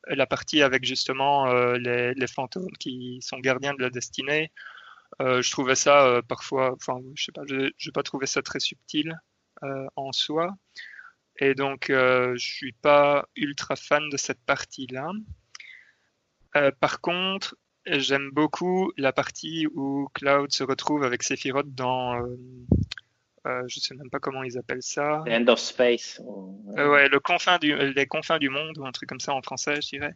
la 0.08 0.26
partie 0.26 0.62
avec 0.62 0.84
justement 0.84 1.48
euh, 1.48 1.76
les, 1.78 2.26
fantômes 2.26 2.72
qui 2.78 3.20
sont 3.22 3.38
gardiens 3.38 3.74
de 3.74 3.82
la 3.82 3.90
destinée. 3.90 4.50
Euh, 5.20 5.42
je 5.42 5.50
trouvais 5.50 5.74
ça 5.74 6.06
euh, 6.06 6.22
parfois, 6.22 6.72
enfin, 6.72 7.00
je 7.14 7.24
sais 7.24 7.32
pas, 7.32 7.42
je 7.46 7.54
n'ai 7.66 7.92
pas 7.92 8.02
trouvé 8.02 8.26
ça 8.26 8.42
très 8.42 8.60
subtil 8.60 9.16
en 9.94 10.10
soi. 10.10 10.56
Et 11.38 11.54
donc, 11.54 11.86
je 11.88 12.34
suis 12.36 12.72
pas 12.72 13.28
ultra 13.36 13.76
fan 13.76 14.08
de 14.10 14.16
cette 14.16 14.42
partie-là. 14.44 15.12
par 16.80 17.00
contre, 17.00 17.56
j'aime 17.86 18.30
beaucoup 18.32 18.92
la 18.96 19.12
partie 19.12 19.68
où 19.68 20.08
Cloud 20.14 20.52
se 20.52 20.64
retrouve 20.64 21.04
avec 21.04 21.22
Sephiroth 21.22 21.72
dans 21.76 22.20
euh, 23.46 23.62
je 23.66 23.80
sais 23.80 23.94
même 23.94 24.10
pas 24.10 24.20
comment 24.20 24.42
ils 24.42 24.56
appellent 24.56 24.82
ça. 24.82 25.24
end 25.28 25.46
of 25.48 25.58
space. 25.58 26.20
Euh, 26.76 26.90
ouais, 26.90 27.08
le 27.08 27.18
confin 27.18 27.58
du, 27.58 27.74
les 27.74 28.06
confins 28.06 28.38
du 28.38 28.48
monde 28.48 28.78
ou 28.78 28.86
un 28.86 28.92
truc 28.92 29.08
comme 29.08 29.20
ça 29.20 29.34
en 29.34 29.42
français, 29.42 29.80
je 29.82 29.88
dirais. 29.88 30.14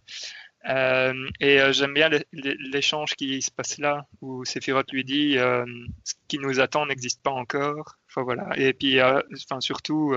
Euh, 0.69 1.29
et 1.39 1.61
euh, 1.61 1.73
j'aime 1.73 1.95
bien 1.95 2.11
l'échange 2.33 3.15
qui 3.15 3.41
se 3.41 3.51
passe 3.51 3.79
là, 3.79 4.07
où 4.21 4.45
Sephiroth 4.45 4.91
lui 4.91 5.05
dit 5.05 5.39
euh, 5.39 5.65
ce 6.03 6.15
qui 6.27 6.39
nous 6.39 6.59
attend 6.61 6.87
n'existe 6.87 7.23
pas 7.23 7.31
encore. 7.31 7.97
Enfin, 8.09 8.23
voilà. 8.23 8.49
Et 8.57 8.73
puis, 8.73 9.01
enfin, 9.01 9.61
surtout 9.61 10.15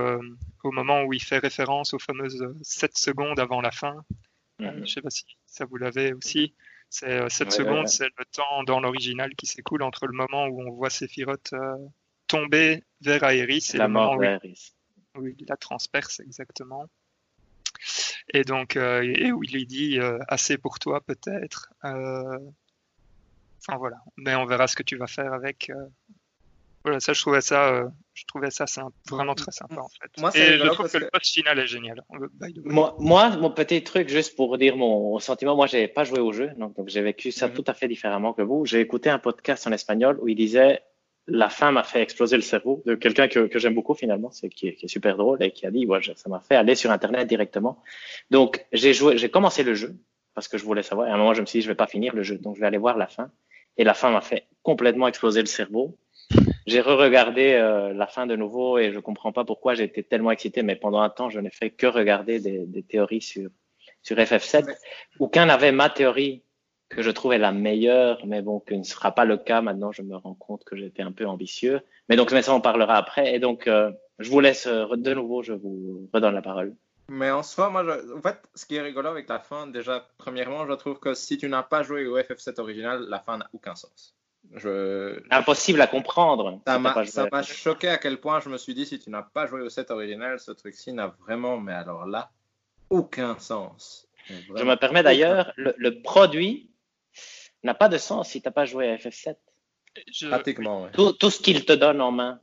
au 0.64 0.70
moment 0.72 1.02
où 1.02 1.12
il 1.12 1.22
fait 1.22 1.38
référence 1.38 1.94
aux 1.94 1.98
fameuses 1.98 2.44
7 2.62 2.96
secondes 2.96 3.38
avant 3.38 3.60
la 3.60 3.70
fin. 3.70 4.04
Mm-hmm. 4.58 4.86
je 4.86 4.92
sais 4.92 5.00
pas 5.00 5.10
si 5.10 5.24
ça 5.46 5.64
vous 5.64 5.76
l'avez 5.76 6.12
aussi. 6.12 6.54
C'est 6.88 7.28
7 7.28 7.52
secondes, 7.52 7.88
c'est 7.88 8.08
le 8.18 8.24
temps 8.32 8.64
dans 8.64 8.80
l'original 8.80 9.34
qui 9.36 9.46
s'écoule 9.46 9.82
entre 9.82 10.06
le 10.06 10.12
moment 10.12 10.46
où 10.46 10.62
on 10.62 10.72
voit 10.72 10.90
Sephiroth 10.90 11.54
tomber 12.30 12.84
vers 13.00 13.24
Aéris. 13.24 13.70
Et 13.74 13.78
la 13.78 13.88
mort 13.88 14.16
où, 15.16 15.26
il 15.26 15.46
la 15.48 15.56
transperce 15.56 16.20
exactement. 16.20 16.86
Et 18.32 18.44
donc, 18.44 18.76
euh, 18.76 19.02
et 19.02 19.32
où 19.32 19.42
il 19.42 19.52
lui 19.52 19.66
dit 19.66 19.98
euh, 19.98 20.18
assez 20.28 20.56
pour 20.56 20.78
toi 20.78 21.00
peut-être. 21.00 21.72
Euh, 21.84 22.38
enfin 23.58 23.76
voilà, 23.78 23.96
mais 24.16 24.34
on 24.36 24.46
verra 24.46 24.68
ce 24.68 24.76
que 24.76 24.84
tu 24.84 24.96
vas 24.96 25.08
faire 25.08 25.32
avec. 25.32 25.72
Voilà, 26.84 27.00
ça 27.00 27.12
je 27.12 27.20
trouvais 27.20 27.42
ça, 27.42 27.90
je 28.14 28.24
trouvais 28.26 28.50
ça 28.50 28.64
vraiment 29.10 29.34
très 29.34 29.50
sympa 29.50 29.80
en 29.80 29.88
fait. 29.88 30.10
Moi, 30.18 30.30
et 30.34 30.58
je 30.58 30.66
trouve 30.68 30.90
que, 30.90 30.98
le 30.98 31.10
post 31.10 31.32
final 31.34 31.58
est 31.58 31.66
génial. 31.66 32.02
Moi, 32.64 32.96
moi, 32.98 33.36
mon 33.36 33.50
petit 33.50 33.82
truc 33.82 34.08
juste 34.08 34.36
pour 34.36 34.56
dire 34.56 34.76
mon 34.76 35.18
sentiment, 35.18 35.56
moi 35.56 35.66
j'ai 35.66 35.88
pas 35.88 36.04
joué 36.04 36.20
au 36.20 36.32
jeu, 36.32 36.50
donc, 36.56 36.74
j'ai 36.86 37.02
vécu 37.02 37.32
ça 37.32 37.48
mhm. 37.48 37.54
tout 37.54 37.64
à 37.66 37.74
fait 37.74 37.88
différemment 37.88 38.32
que 38.32 38.42
vous. 38.42 38.64
J'ai 38.64 38.80
écouté 38.80 39.10
un 39.10 39.18
podcast 39.18 39.66
en 39.66 39.72
espagnol 39.72 40.18
où 40.22 40.28
il 40.28 40.36
disait 40.36 40.80
la 41.30 41.48
fin 41.48 41.70
m'a 41.70 41.82
fait 41.82 42.02
exploser 42.02 42.36
le 42.36 42.42
cerveau 42.42 42.82
de 42.86 42.94
quelqu'un 42.94 43.28
que, 43.28 43.46
que 43.46 43.58
j'aime 43.58 43.74
beaucoup 43.74 43.94
finalement, 43.94 44.30
c'est 44.30 44.48
qui, 44.48 44.68
est 44.68 44.88
super 44.88 45.16
drôle 45.16 45.42
et 45.42 45.52
qui 45.52 45.66
a 45.66 45.70
dit 45.70 45.86
ouais, 45.86 46.00
ça 46.14 46.28
m'a 46.28 46.40
fait 46.40 46.56
aller 46.56 46.74
sur 46.74 46.90
internet 46.90 47.28
directement. 47.28 47.82
Donc 48.30 48.66
j'ai 48.72 48.92
joué, 48.92 49.16
j'ai 49.16 49.30
commencé 49.30 49.62
le 49.62 49.74
jeu 49.74 49.96
parce 50.34 50.48
que 50.48 50.58
je 50.58 50.64
voulais 50.64 50.82
savoir. 50.82 51.08
Et 51.08 51.10
à 51.10 51.14
un 51.14 51.18
moment 51.18 51.34
je 51.34 51.40
me 51.40 51.46
suis 51.46 51.60
dit 51.60 51.62
je 51.62 51.68
vais 51.68 51.76
pas 51.76 51.86
finir 51.86 52.14
le 52.14 52.22
jeu, 52.22 52.38
donc 52.38 52.56
je 52.56 52.60
vais 52.60 52.66
aller 52.66 52.78
voir 52.78 52.96
la 52.96 53.06
fin. 53.06 53.30
Et 53.76 53.84
la 53.84 53.94
fin 53.94 54.10
m'a 54.10 54.20
fait 54.20 54.46
complètement 54.62 55.08
exploser 55.08 55.40
le 55.40 55.46
cerveau. 55.46 55.96
J'ai 56.66 56.80
re-regardé 56.80 57.54
euh, 57.54 57.92
la 57.92 58.06
fin 58.06 58.26
de 58.26 58.36
nouveau 58.36 58.78
et 58.78 58.92
je 58.92 58.98
comprends 59.00 59.32
pas 59.32 59.44
pourquoi 59.44 59.74
j'ai 59.74 59.84
été 59.84 60.02
tellement 60.02 60.30
excité, 60.30 60.62
mais 60.62 60.76
pendant 60.76 61.00
un 61.00 61.10
temps 61.10 61.30
je 61.30 61.40
n'ai 61.40 61.50
fait 61.50 61.70
que 61.70 61.86
regarder 61.86 62.40
des, 62.40 62.66
des 62.66 62.82
théories 62.82 63.22
sur 63.22 63.50
sur 64.02 64.16
FF7. 64.16 64.74
Aucun 65.18 65.46
n'avait 65.46 65.72
ma 65.72 65.90
théorie 65.90 66.42
que 66.90 67.02
je 67.02 67.10
trouvais 67.10 67.38
la 67.38 67.52
meilleure, 67.52 68.18
mais 68.26 68.42
bon, 68.42 68.60
que 68.60 68.74
ne 68.74 68.82
sera 68.82 69.12
pas 69.12 69.24
le 69.24 69.36
cas. 69.36 69.62
Maintenant, 69.62 69.92
je 69.92 70.02
me 70.02 70.16
rends 70.16 70.34
compte 70.34 70.64
que 70.64 70.76
j'étais 70.76 71.02
un 71.02 71.12
peu 71.12 71.24
ambitieux. 71.24 71.80
Mais 72.08 72.16
donc, 72.16 72.32
mais 72.32 72.42
ça, 72.42 72.52
on 72.52 72.60
parlera 72.60 72.96
après. 72.96 73.34
Et 73.34 73.38
donc, 73.38 73.66
euh, 73.68 73.92
je 74.18 74.28
vous 74.28 74.40
laisse 74.40 74.66
euh, 74.66 74.96
de 74.96 75.14
nouveau, 75.14 75.42
je 75.42 75.52
vous 75.52 76.08
redonne 76.12 76.34
la 76.34 76.42
parole. 76.42 76.74
Mais 77.08 77.30
en 77.30 77.42
soi, 77.42 77.70
moi, 77.70 77.84
en 78.16 78.20
fait, 78.20 78.38
ce 78.54 78.66
qui 78.66 78.76
est 78.76 78.82
rigolo 78.82 79.08
avec 79.08 79.28
la 79.28 79.38
fin, 79.38 79.66
déjà, 79.66 80.06
premièrement, 80.18 80.66
je 80.66 80.72
trouve 80.74 80.98
que 80.98 81.14
si 81.14 81.38
tu 81.38 81.48
n'as 81.48 81.62
pas 81.62 81.82
joué 81.82 82.06
au 82.06 82.18
FF7 82.18 82.60
original, 82.60 83.06
la 83.08 83.20
fin 83.20 83.38
n'a 83.38 83.48
aucun 83.52 83.74
sens. 83.74 84.16
Je... 84.54 85.20
Impossible 85.30 85.80
à 85.80 85.86
comprendre. 85.86 86.60
Ça 86.66 86.78
m'a 86.78 87.42
choqué 87.42 87.88
à 87.88 87.98
quel 87.98 88.18
point 88.18 88.40
je 88.40 88.48
me 88.48 88.58
suis 88.58 88.74
dit, 88.74 88.86
si 88.86 88.98
tu 88.98 89.10
n'as 89.10 89.22
pas 89.22 89.46
joué 89.46 89.60
au 89.60 89.68
set 89.68 89.90
original, 89.90 90.40
ce 90.40 90.50
truc-ci 90.50 90.92
n'a 90.92 91.14
vraiment, 91.26 91.56
mais 91.58 91.72
alors 91.72 92.06
là, 92.06 92.30
aucun 92.90 93.38
sens. 93.38 94.08
Je 94.28 94.64
me 94.64 94.76
permets 94.76 95.02
d'ailleurs, 95.02 95.52
le, 95.56 95.90
produit 96.02 96.69
n'a 97.64 97.74
pas 97.74 97.88
de 97.88 97.98
sens 97.98 98.30
si 98.30 98.40
tu 98.40 98.48
n'as 98.48 98.52
pas 98.52 98.64
joué 98.64 98.88
à 98.88 98.96
FF7. 98.96 99.36
Pratiquement, 100.28 100.88
tout, 100.92 101.12
tout, 101.12 101.30
ce 101.30 101.40
qu'il 101.40 101.64
te 101.64 101.72
donne 101.72 102.00
en 102.00 102.12
main. 102.12 102.40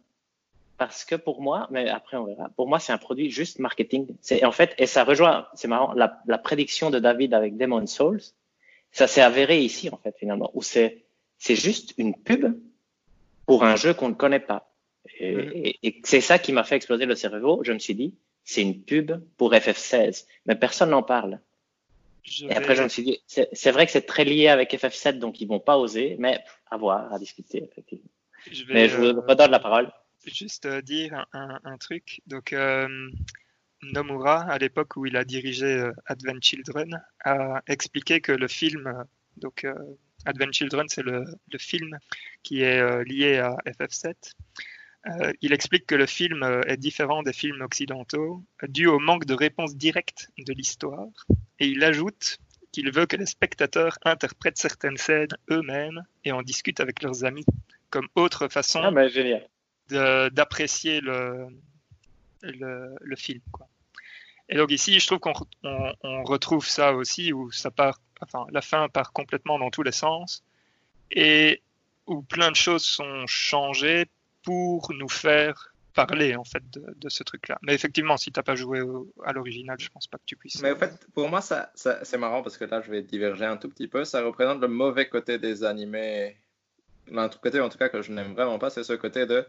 Parce 0.77 1.05
que 1.05 1.15
pour 1.15 1.41
moi, 1.41 1.67
mais 1.71 1.89
après 1.89 2.17
on 2.17 2.25
verra, 2.25 2.49
pour 2.49 2.67
moi 2.67 2.79
c'est 2.79 2.91
un 2.91 2.97
produit 2.99 3.31
juste 3.31 3.57
marketing. 3.57 4.15
C'est 4.21 4.45
en 4.45 4.51
fait, 4.51 4.75
et 4.77 4.85
ça 4.85 5.03
rejoint, 5.03 5.47
c'est 5.55 5.67
marrant, 5.67 5.93
la, 5.93 6.21
la, 6.27 6.37
prédiction 6.37 6.91
de 6.91 6.99
David 6.99 7.33
avec 7.33 7.57
Demon 7.57 7.87
Souls, 7.87 8.21
ça 8.91 9.07
s'est 9.07 9.21
avéré 9.21 9.59
ici 9.59 9.89
en 9.89 9.97
fait 9.97 10.15
finalement, 10.19 10.51
où 10.53 10.61
c'est 10.61 11.05
c'est 11.39 11.55
juste 11.55 11.93
une 11.97 12.15
pub 12.15 12.45
pour 13.47 13.63
un 13.63 13.75
jeu 13.75 13.93
qu'on 13.93 14.09
ne 14.09 14.13
connaît 14.13 14.39
pas. 14.39 14.71
Et, 15.19 15.35
mm-hmm. 15.35 15.77
et 15.81 16.01
c'est 16.03 16.21
ça 16.21 16.37
qui 16.37 16.51
m'a 16.51 16.63
fait 16.63 16.75
exploser 16.75 17.05
le 17.05 17.15
cerveau. 17.15 17.61
Je 17.63 17.71
me 17.71 17.79
suis 17.79 17.95
dit, 17.95 18.13
c'est 18.43 18.61
une 18.61 18.81
pub 18.81 19.11
pour 19.37 19.53
FF16, 19.53 20.25
mais 20.45 20.55
personne 20.55 20.91
n'en 20.91 21.03
parle. 21.03 21.39
Et 22.41 22.55
après, 22.55 22.75
je 22.75 22.83
me 22.83 22.89
suis 22.89 23.03
dit, 23.03 23.19
c'est 23.27 23.71
vrai 23.71 23.85
que 23.85 23.91
c'est 23.91 24.05
très 24.05 24.25
lié 24.25 24.47
avec 24.47 24.73
FF7, 24.73 25.17
donc 25.19 25.39
ils 25.39 25.47
vont 25.47 25.59
pas 25.59 25.77
oser, 25.77 26.15
mais 26.19 26.39
à 26.69 26.77
voir, 26.77 27.11
à 27.13 27.19
discuter, 27.19 27.63
effectivement. 27.63 28.09
Je 28.51 28.63
mais 28.69 28.89
je 28.89 28.97
vous 28.97 29.21
redonne 29.21 29.51
la 29.51 29.59
parole. 29.59 29.91
Juste 30.25 30.65
euh, 30.65 30.81
dire 30.81 31.25
un, 31.33 31.59
un, 31.63 31.77
truc. 31.77 32.21
Donc, 32.27 32.53
euh, 32.53 32.87
Nomura, 33.81 34.41
à 34.41 34.57
l'époque 34.57 34.97
où 34.97 35.05
il 35.05 35.15
a 35.15 35.23
dirigé 35.23 35.65
euh, 35.65 35.91
Advent 36.05 36.41
Children, 36.41 37.01
a 37.23 37.61
expliqué 37.67 38.19
que 38.19 38.33
le 38.33 38.47
film, 38.47 39.05
donc 39.37 39.65
Advent 40.25 40.51
Children, 40.51 40.87
c'est 40.89 41.03
le, 41.03 41.23
le, 41.51 41.59
film 41.59 41.97
qui 42.43 42.61
est 42.61 43.03
lié 43.05 43.37
à 43.37 43.55
FF7. 43.65 44.15
Euh, 45.07 45.31
il 45.41 45.53
explique 45.53 45.85
que 45.85 45.95
le 45.95 46.05
film 46.05 46.43
euh, 46.43 46.61
est 46.67 46.77
différent 46.77 47.23
des 47.23 47.33
films 47.33 47.61
occidentaux 47.61 48.43
dû 48.67 48.87
au 48.87 48.99
manque 48.99 49.25
de 49.25 49.33
réponse 49.33 49.75
directe 49.75 50.29
de 50.37 50.53
l'histoire. 50.53 51.07
Et 51.59 51.67
il 51.67 51.83
ajoute 51.83 52.39
qu'il 52.71 52.91
veut 52.91 53.05
que 53.05 53.15
les 53.15 53.25
spectateurs 53.25 53.97
interprètent 54.03 54.57
certaines 54.57 54.97
scènes 54.97 55.29
eux-mêmes 55.49 56.03
et 56.25 56.31
en 56.31 56.41
discutent 56.41 56.79
avec 56.79 57.01
leurs 57.01 57.23
amis, 57.23 57.45
comme 57.89 58.07
autre 58.15 58.47
façon 58.49 58.81
ah, 58.83 60.29
d'apprécier 60.29 60.99
le, 60.99 61.47
le, 62.41 63.15
film. 63.15 63.41
Et 64.49 64.57
donc 64.57 64.71
ici, 64.71 64.99
je 64.99 65.07
trouve 65.07 65.19
qu'on 65.19 65.33
on, 65.63 66.23
retrouve 66.23 66.67
ça 66.67 66.93
aussi, 66.93 67.31
où 67.31 67.51
ça 67.51 67.71
part, 67.71 68.01
enfin, 68.21 68.45
la 68.51 68.61
fin 68.61 68.89
part 68.89 69.13
complètement 69.13 69.57
dans 69.57 69.71
tous 69.71 69.83
les 69.83 69.91
sens, 69.93 70.43
et 71.09 71.61
où 72.05 72.21
plein 72.21 72.51
de 72.51 72.55
choses 72.55 72.83
sont 72.83 73.25
changées 73.27 74.07
pour 74.47 74.93
nous 74.93 75.09
faire 75.09 75.73
parler 75.93 76.37
en 76.37 76.45
fait 76.45 76.63
de, 76.71 77.09
ce 77.09 77.21
truc-là. 77.21 77.59
Mais 77.63 77.73
effectivement, 77.73 78.15
si 78.15 78.31
t'as 78.31 78.43
pas 78.43 78.55
joué 78.55 78.81
à 79.25 79.33
l'original, 79.33 79.77
je 79.77 79.89
pense 79.89 80.07
pas 80.07 80.17
que 80.17 80.23
tu 80.25 80.37
puisses. 80.37 80.61
Mais 80.61 80.71
en 80.71 80.77
fait, 80.77 81.05
pour 81.13 81.27
moi, 81.27 81.41
ça, 81.41 81.69
c'est 81.75 82.17
marrant 82.17 82.41
parce 82.43 82.55
que 82.55 82.63
là, 82.63 82.79
je 82.79 82.89
vais 82.89 83.01
diverger 83.01 83.43
un 83.43 83.57
tout 83.57 83.67
petit 83.67 83.89
peu. 83.89 84.05
Ça 84.05 84.23
représente 84.23 84.61
le 84.61 84.69
mauvais 84.69 85.09
côté 85.09 85.37
des 85.37 85.65
animés. 85.65 86.37
Un 87.13 87.27
côté, 87.27 87.59
en 87.59 87.67
tout 87.67 87.77
cas, 87.77 87.89
que 87.89 88.01
je 88.01 88.13
n'aime 88.13 88.35
vraiment 88.35 88.57
pas, 88.57 88.69
c'est 88.69 88.85
ce 88.85 88.93
côté 88.93 89.25
de 89.25 89.45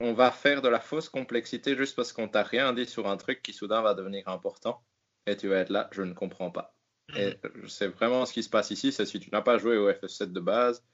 on 0.00 0.12
va 0.12 0.30
faire 0.30 0.60
de 0.60 0.68
la 0.68 0.80
fausse 0.80 1.08
complexité 1.08 1.74
juste 1.76 1.96
parce 1.96 2.12
qu'on 2.12 2.28
t'a 2.28 2.42
rien 2.42 2.74
dit 2.74 2.84
sur 2.84 3.08
un 3.08 3.16
truc 3.16 3.42
qui 3.42 3.54
soudain 3.54 3.80
va 3.80 3.94
devenir 3.94 4.28
important. 4.28 4.82
Et 5.26 5.34
tu 5.34 5.48
vas 5.48 5.60
être 5.60 5.70
là, 5.70 5.88
je 5.92 6.02
ne 6.02 6.12
comprends 6.12 6.50
pas. 6.50 6.74
Et 7.16 7.38
mhm. 7.42 7.68
c'est 7.68 7.88
vraiment 7.88 8.26
ce 8.26 8.34
qui 8.34 8.42
se 8.42 8.50
passe 8.50 8.70
ici, 8.70 8.92
c'est 8.92 9.06
si 9.06 9.18
tu 9.18 9.30
n'as 9.30 9.40
pas 9.40 9.56
joué 9.56 9.78
au 9.78 9.90
FF7 9.90 10.30
de 10.30 10.40
base, 10.40 10.84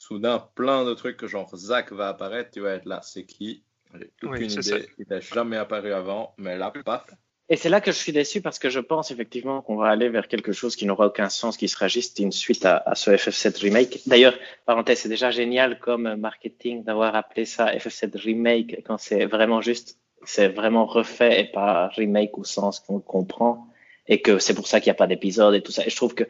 soudain 0.00 0.48
plein 0.54 0.84
de 0.84 0.94
trucs 0.94 1.16
que 1.16 1.26
genre 1.26 1.54
Zach 1.56 1.92
va 1.92 2.08
apparaître, 2.08 2.50
tu 2.50 2.60
vas 2.60 2.74
être 2.74 2.86
là, 2.86 3.00
c'est 3.02 3.24
qui? 3.24 3.62
J'ai 3.94 4.10
aucune 4.22 4.50
idée, 4.50 4.88
il 4.98 5.06
n'a 5.08 5.20
jamais 5.20 5.56
apparu 5.56 5.92
avant, 5.92 6.34
mais 6.38 6.56
là, 6.56 6.72
paf. 6.84 7.06
Et 7.48 7.56
c'est 7.56 7.68
là 7.68 7.80
que 7.80 7.92
je 7.92 7.96
suis 7.96 8.12
déçu 8.12 8.40
parce 8.40 8.58
que 8.58 8.70
je 8.70 8.80
pense 8.80 9.12
effectivement 9.12 9.62
qu'on 9.62 9.76
va 9.76 9.88
aller 9.88 10.08
vers 10.08 10.26
quelque 10.26 10.52
chose 10.52 10.74
qui 10.74 10.84
n'aura 10.84 11.06
aucun 11.06 11.28
sens, 11.28 11.56
qui 11.56 11.68
sera 11.68 11.86
juste 11.86 12.18
une 12.18 12.32
suite 12.32 12.66
à, 12.66 12.78
à 12.78 12.96
ce 12.96 13.12
FF7 13.12 13.60
remake. 13.60 14.00
D'ailleurs, 14.06 14.36
parenthèse, 14.66 14.98
c'est 14.98 15.08
déjà 15.08 15.30
génial 15.30 15.78
comme 15.78 16.16
marketing 16.16 16.82
d'avoir 16.82 17.14
appelé 17.14 17.44
ça 17.44 17.72
FF7 17.72 18.18
remake 18.18 18.82
quand 18.84 18.98
c'est 18.98 19.26
vraiment 19.26 19.60
juste, 19.60 20.00
c'est 20.24 20.48
vraiment 20.48 20.86
refait 20.86 21.42
et 21.42 21.44
pas 21.44 21.86
remake 21.88 22.36
au 22.36 22.42
sens 22.42 22.80
qu'on 22.80 22.98
comprend 22.98 23.68
et 24.08 24.20
que 24.22 24.40
c'est 24.40 24.54
pour 24.54 24.66
ça 24.66 24.80
qu'il 24.80 24.90
n'y 24.90 24.96
a 24.96 24.98
pas 24.98 25.06
d'épisode 25.06 25.54
et 25.54 25.62
tout 25.62 25.72
ça. 25.72 25.86
Et 25.86 25.90
je 25.90 25.96
trouve 25.96 26.16
que 26.16 26.24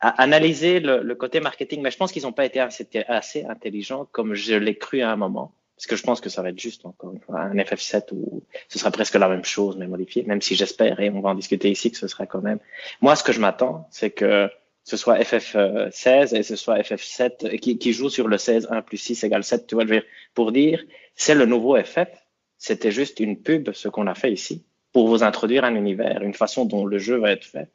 à 0.00 0.22
analyser 0.22 0.80
le, 0.80 1.02
le 1.02 1.14
côté 1.14 1.40
marketing, 1.40 1.80
mais 1.82 1.90
je 1.90 1.96
pense 1.96 2.12
qu'ils 2.12 2.22
n'ont 2.22 2.32
pas 2.32 2.44
été 2.44 2.60
assez, 2.60 2.86
assez 3.08 3.44
intelligents 3.44 4.06
comme 4.12 4.34
je 4.34 4.54
l'ai 4.54 4.76
cru 4.76 5.02
à 5.02 5.10
un 5.10 5.16
moment. 5.16 5.52
Parce 5.76 5.86
que 5.86 5.96
je 5.96 6.02
pense 6.02 6.20
que 6.22 6.30
ça 6.30 6.42
va 6.42 6.48
être 6.50 6.58
juste, 6.58 6.86
encore 6.86 7.12
une 7.12 7.20
fois, 7.20 7.40
un 7.40 7.54
FF7 7.54 8.12
où 8.12 8.42
ce 8.68 8.78
sera 8.78 8.90
presque 8.90 9.14
la 9.14 9.28
même 9.28 9.44
chose, 9.44 9.76
mais 9.76 9.86
modifié, 9.86 10.22
même 10.22 10.40
si 10.40 10.54
j'espère, 10.54 11.00
et 11.00 11.10
on 11.10 11.20
va 11.20 11.30
en 11.30 11.34
discuter 11.34 11.70
ici, 11.70 11.90
que 11.90 11.98
ce 11.98 12.08
sera 12.08 12.26
quand 12.26 12.40
même. 12.40 12.58
Moi, 13.02 13.14
ce 13.14 13.22
que 13.22 13.32
je 13.32 13.40
m'attends, 13.40 13.86
c'est 13.90 14.10
que 14.10 14.48
ce 14.84 14.96
soit 14.96 15.18
FF16 15.18 16.34
et 16.34 16.42
ce 16.42 16.56
soit 16.56 16.78
FF7 16.78 17.58
qui, 17.58 17.76
qui 17.76 17.92
joue 17.92 18.08
sur 18.08 18.26
le 18.26 18.38
16, 18.38 18.68
1 18.70 18.82
plus 18.82 18.96
6 18.96 19.24
égale 19.24 19.44
7, 19.44 19.66
tu 19.66 19.74
vois, 19.74 19.84
je 19.84 19.90
veux 19.90 20.00
dire, 20.00 20.08
pour 20.32 20.50
dire, 20.50 20.82
c'est 21.14 21.34
le 21.34 21.44
nouveau 21.44 21.76
FF, 21.76 22.08
c'était 22.56 22.90
juste 22.90 23.20
une 23.20 23.36
pub, 23.36 23.72
ce 23.72 23.88
qu'on 23.88 24.06
a 24.06 24.14
fait 24.14 24.32
ici 24.32 24.64
pour 24.96 25.08
vous 25.08 25.22
introduire 25.22 25.62
un 25.64 25.74
univers, 25.74 26.22
une 26.22 26.32
façon 26.32 26.64
dont 26.64 26.86
le 26.86 26.96
jeu 26.96 27.18
va 27.18 27.30
être 27.30 27.44
fait, 27.44 27.68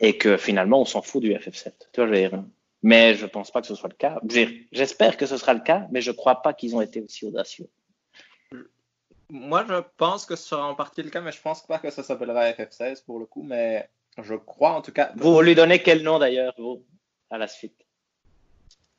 et 0.00 0.18
que 0.18 0.36
finalement 0.36 0.80
on 0.80 0.84
s'en 0.84 1.02
fout 1.02 1.22
du 1.22 1.32
FF7. 1.32 1.72
Tu 1.92 2.04
vois, 2.04 2.12
je 2.12 2.36
mais 2.82 3.14
je 3.14 3.26
pense 3.26 3.50
pas 3.50 3.60
que 3.60 3.66
ce 3.66 3.74
soit 3.74 3.88
le 3.88 3.96
cas. 3.96 4.20
J'espère 4.70 5.16
que 5.16 5.26
ce 5.26 5.36
sera 5.36 5.54
le 5.54 5.60
cas, 5.60 5.86
mais 5.90 6.00
je 6.00 6.12
crois 6.12 6.42
pas 6.42 6.52
qu'ils 6.52 6.76
ont 6.76 6.80
été 6.80 7.00
aussi 7.00 7.26
audacieux. 7.26 7.68
Moi, 9.28 9.64
je 9.68 9.82
pense 9.96 10.24
que 10.24 10.36
ce 10.36 10.48
sera 10.48 10.68
en 10.68 10.74
partie 10.76 11.02
le 11.02 11.10
cas, 11.10 11.20
mais 11.20 11.32
je 11.32 11.40
pense 11.40 11.66
pas 11.66 11.78
que 11.78 11.90
ça 11.90 12.04
s'appellera 12.04 12.50
FF16 12.52 13.04
pour 13.04 13.18
le 13.18 13.26
coup, 13.26 13.42
mais 13.42 13.88
je 14.22 14.34
crois 14.34 14.70
en 14.70 14.82
tout 14.82 14.92
cas. 14.92 15.12
Vous 15.16 15.40
lui 15.40 15.54
donnez 15.54 15.82
quel 15.82 16.02
nom 16.02 16.18
d'ailleurs, 16.18 16.54
vous, 16.58 16.84
à 17.30 17.38
la 17.38 17.48
suite? 17.48 17.86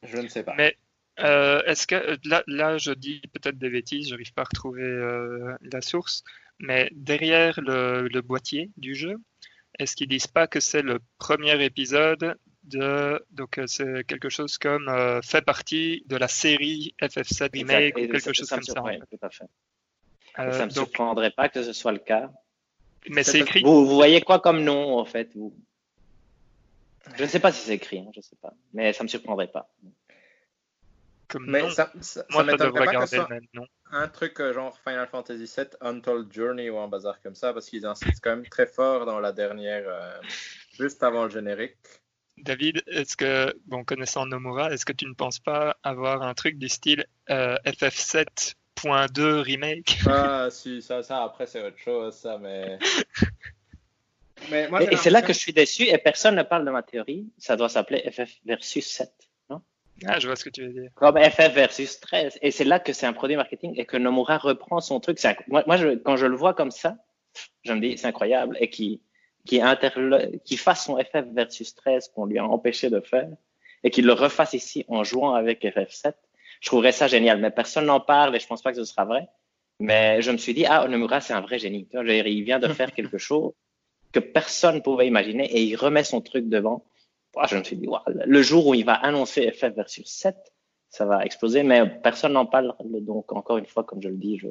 Je 0.04 0.18
ne 0.18 0.28
sais 0.28 0.44
pas. 0.44 0.54
Mais 0.56 0.76
euh, 1.20 1.62
est-ce 1.64 1.88
que 1.88 2.18
là, 2.28 2.44
là, 2.48 2.78
je 2.78 2.92
dis 2.92 3.22
peut-être 3.34 3.58
des 3.58 3.70
bêtises, 3.70 4.08
je 4.08 4.12
n'arrive 4.12 4.34
pas 4.34 4.44
à 4.44 4.46
retrouver 4.46 4.84
euh, 4.84 5.56
la 5.62 5.82
source, 5.82 6.24
mais 6.60 6.90
derrière 6.92 7.60
le, 7.62 8.22
boîtier 8.22 8.70
du 8.78 8.96
jeu, 8.96 9.16
est-ce 9.80 9.96
qu'ils 9.96 10.08
disent 10.08 10.28
pas 10.28 10.48
que 10.48 10.60
c'est 10.60 10.82
le 10.82 11.00
premier 11.18 11.64
épisode 11.64 12.38
de 12.64 13.24
donc 13.32 13.58
euh, 13.58 13.68
c'est 13.68 14.06
quelque 14.06 14.30
chose 14.30 14.58
comme 14.58 14.90
euh, 14.90 15.22
fait 15.22 15.42
partie 15.42 16.04
de 16.08 16.18
la 16.18 16.28
série 16.28 16.94
FF7 17.02 17.50
remake 17.54 17.98
ou 17.98 18.00
quelque 18.02 18.34
chose 18.34 18.50
comme 18.50 18.64
ça. 18.64 18.74
Tout 18.74 19.20
à 19.22 19.30
fait. 19.30 19.46
Euh, 20.40 20.52
ça 20.52 20.66
me 20.66 20.72
surprendrait 20.72 21.32
pas 21.32 21.50
que 21.50 21.64
ce 21.64 21.74
soit 21.74 21.94
le 21.94 22.00
cas. 22.00 22.30
Mais 23.10 23.24
c'est 23.24 23.40
écrit. 23.40 23.62
Vous, 23.64 23.86
vous, 23.86 23.96
voyez 23.96 24.22
quoi 24.22 24.40
comme 24.40 24.64
nom 24.64 24.98
en 24.98 25.06
fait 25.06 25.32
vous? 25.34 25.56
Je 27.16 27.24
ne 27.24 27.28
sais 27.30 27.40
pas 27.40 27.54
si 27.54 27.66
c'est 27.66 27.76
écrit, 27.76 28.00
hein, 28.00 28.12
je 28.14 28.20
sais 28.20 28.36
pas, 28.42 28.54
mais 28.74 28.92
ça 28.92 29.04
me 29.04 29.08
surprendrait 29.08 29.48
pas 29.48 29.70
mais 31.40 31.70
ça, 31.72 31.92
ça, 32.02 32.26
Moi, 32.30 32.46
ça 32.46 32.58
devrait 32.58 32.86
pas 32.86 32.92
garder 32.92 33.18
le 33.18 33.28
même 33.28 33.48
nom. 33.54 33.66
Un 33.92 34.08
truc 34.10 34.40
euh, 34.40 34.54
genre 34.54 34.78
Final 34.84 35.08
Fantasy 35.08 35.46
VII, 35.56 35.68
Untold 35.82 36.32
Journey 36.34 36.70
ou 36.70 36.78
un 36.78 36.88
bazar 36.88 37.22
comme 37.22 37.36
ça, 37.36 37.54
parce 37.54 37.70
qu'ils 37.70 37.86
insistent 37.86 38.22
quand 38.22 38.32
même 38.32 38.48
très 38.48 38.66
fort 38.66 39.06
dans 39.06 39.20
la 39.20 39.32
dernière, 39.32 39.84
euh, 39.88 40.20
juste 40.78 41.04
avant 41.04 41.24
le 41.24 41.30
générique. 41.30 41.78
David, 42.38 42.84
est-ce 42.88 43.16
que, 43.16 43.54
bon, 43.66 43.84
connaissant 43.84 44.26
Nomura, 44.26 44.72
est-ce 44.72 44.86
que 44.86 44.94
tu 44.94 45.06
ne 45.06 45.14
penses 45.14 45.40
pas 45.40 45.78
avoir 45.84 46.22
un 46.22 46.34
truc 46.34 46.58
du 46.58 46.70
style 46.70 47.06
euh, 47.30 47.58
FF7.2 47.66 49.40
remake? 49.40 50.00
Ah, 50.06 50.50
si, 50.52 50.82
ça, 50.82 51.02
ça 51.02 51.24
après 51.24 51.48
c'est 51.48 51.66
autre 51.66 51.80
chose, 51.80 52.14
ça, 52.14 52.38
mais. 52.38 52.78
mais 54.52 54.68
moi, 54.68 54.84
et, 54.84 54.94
et 54.94 54.98
c'est 54.98 55.10
là 55.10 55.22
que 55.22 55.34
je 55.34 55.40
suis 55.40 55.54
déçu 55.54 55.84
et 55.84 55.98
personne 55.98 56.36
ne 56.36 56.44
parle 56.44 56.66
de 56.66 56.72
ma 56.72 56.84
théorie. 56.84 57.28
Ça 57.38 57.56
doit 57.56 57.70
s'appeler 57.70 58.04
FF 58.12 58.30
versus 58.46 58.86
7. 58.86 59.27
Ah, 60.06 60.20
je 60.20 60.28
vois 60.28 60.36
ce 60.36 60.44
que 60.44 60.50
tu 60.50 60.64
veux 60.64 60.74
dire. 60.74 60.92
Comme 60.96 61.18
FF 61.18 61.54
versus 61.54 62.00
13. 62.00 62.40
Et 62.42 62.52
c'est 62.52 62.64
là 62.64 62.80
que 62.80 62.94
c'est 62.94 63.06
un 63.06 63.14
produit 63.14 63.36
marketing 63.36 63.74
et 63.78 63.86
que 63.86 63.98
Nomura 63.98 64.38
reprend 64.38 64.80
son 64.80 65.00
truc. 65.00 65.20
Moi, 65.48 65.64
moi 65.66 65.78
je, 65.78 65.96
quand 65.96 66.18
je 66.18 66.26
le 66.26 66.36
vois 66.36 66.54
comme 66.54 66.72
ça, 66.72 66.98
je 67.64 67.74
me 67.74 67.80
dis, 67.80 67.98
c'est 67.98 68.08
incroyable. 68.08 68.58
Et 68.60 68.70
qui, 68.70 69.02
qui, 69.46 69.62
qui 70.46 70.58
fasse 70.58 70.86
son 70.86 70.98
FF 70.98 71.26
versus 71.34 71.74
13 71.76 72.10
qu'on 72.10 72.26
lui 72.26 72.38
a 72.38 72.46
empêché 72.46 72.90
de 72.90 73.00
faire 73.00 73.30
et 73.84 73.90
qu'il 73.90 74.06
le 74.06 74.14
refasse 74.14 74.54
ici 74.54 74.86
en 74.88 75.04
jouant 75.04 75.34
avec 75.34 75.64
FF7, 75.64 76.14
je 76.62 76.68
trouverais 76.68 76.92
ça 76.92 77.08
génial. 77.08 77.40
Mais 77.40 77.52
personne 77.52 77.86
n'en 77.86 78.00
parle 78.00 78.36
et 78.36 78.40
je 78.40 78.48
pense 78.48 78.62
pas 78.62 78.72
que 78.72 78.78
ce 78.78 78.86
sera 78.86 79.06
vrai. 79.06 79.28
Mais 79.80 80.22
je 80.22 80.32
me 80.32 80.38
suis 80.38 80.54
dit, 80.54 80.66
ah, 80.66 80.88
Nomura, 80.88 81.22
c'est 81.22 81.34
un 81.34 81.42
vrai 81.42 81.60
génie. 81.60 81.88
Il 81.94 82.44
vient 82.44 82.60
de 82.60 82.68
faire 82.68 82.92
quelque 82.96 83.18
chose 83.18 83.54
que 84.12 84.20
personne 84.20 84.82
pouvait 84.82 85.08
imaginer 85.08 85.46
et 85.46 85.64
il 85.64 85.76
remet 85.76 86.04
son 86.04 86.22
truc 86.22 86.50
devant 86.50 86.86
je 87.46 87.58
me 87.58 87.64
suis 87.64 87.76
dit, 87.76 87.88
le 88.26 88.42
jour 88.42 88.68
où 88.68 88.74
il 88.74 88.86
va 88.86 88.94
annoncer 88.94 89.52
FF 89.52 89.76
versus 89.76 90.08
7, 90.08 90.36
ça 90.90 91.06
va 91.06 91.26
exploser, 91.26 91.64
mais 91.64 91.86
personne 92.02 92.34
n'en 92.34 92.46
parle. 92.46 92.74
Donc, 93.02 93.32
encore 93.34 93.58
une 93.58 93.66
fois, 93.66 93.84
comme 93.84 94.02
je 94.02 94.10
le 94.10 94.16
dis, 94.16 94.38
je, 94.38 94.48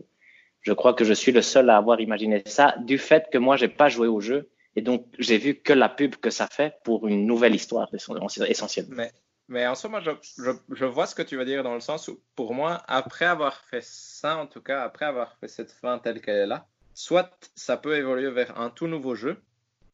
je 0.61 0.73
crois 0.73 0.95
que 0.95 1.05
je 1.05 1.13
suis 1.13 1.33
le 1.33 1.43
seul 1.43 1.71
à 1.71 1.77
avoir 1.77 2.01
imaginé 2.01 2.43
ça 2.47 2.75
du 2.79 2.99
fait 2.99 3.29
que 3.31 3.39
moi, 3.39 3.57
j'ai 3.57 3.69
pas 3.69 3.89
joué 3.89 4.07
au 4.07 4.21
jeu. 4.21 4.51
Et 4.75 4.83
donc, 4.83 5.07
j'ai 5.19 5.39
vu 5.39 5.55
que 5.55 5.73
la 5.73 5.89
pub 5.89 6.17
que 6.17 6.31
ça 6.31 6.47
fait 6.47 6.77
pour 6.85 7.09
une 7.09 7.27
nouvelle 7.27 7.55
histoire 7.55 7.89
essentiellement. 7.95 8.97
Mais, 8.97 9.13
mais 9.49 9.67
en 9.67 9.75
soi, 9.75 10.01
je, 10.01 10.11
je, 10.37 10.51
je, 10.71 10.85
vois 10.85 11.07
ce 11.07 11.15
que 11.15 11.23
tu 11.23 11.37
veux 11.37 11.47
dire 11.47 11.63
dans 11.63 11.75
le 11.75 11.81
sens 11.81 12.09
où, 12.09 12.21
pour 12.35 12.53
moi, 12.53 12.83
après 12.87 13.25
avoir 13.25 13.65
fait 13.65 13.83
ça, 13.83 14.37
en 14.37 14.47
tout 14.47 14.61
cas, 14.61 14.83
après 14.83 15.07
avoir 15.07 15.37
fait 15.39 15.49
cette 15.49 15.71
fin 15.71 15.99
telle 15.99 16.21
qu'elle 16.21 16.37
est 16.37 16.47
là, 16.47 16.67
soit 16.93 17.31
ça 17.55 17.79
peut 17.79 17.97
évoluer 17.97 18.31
vers 18.31 18.59
un 18.61 18.69
tout 18.69 18.87
nouveau 18.87 19.15
jeu, 19.15 19.41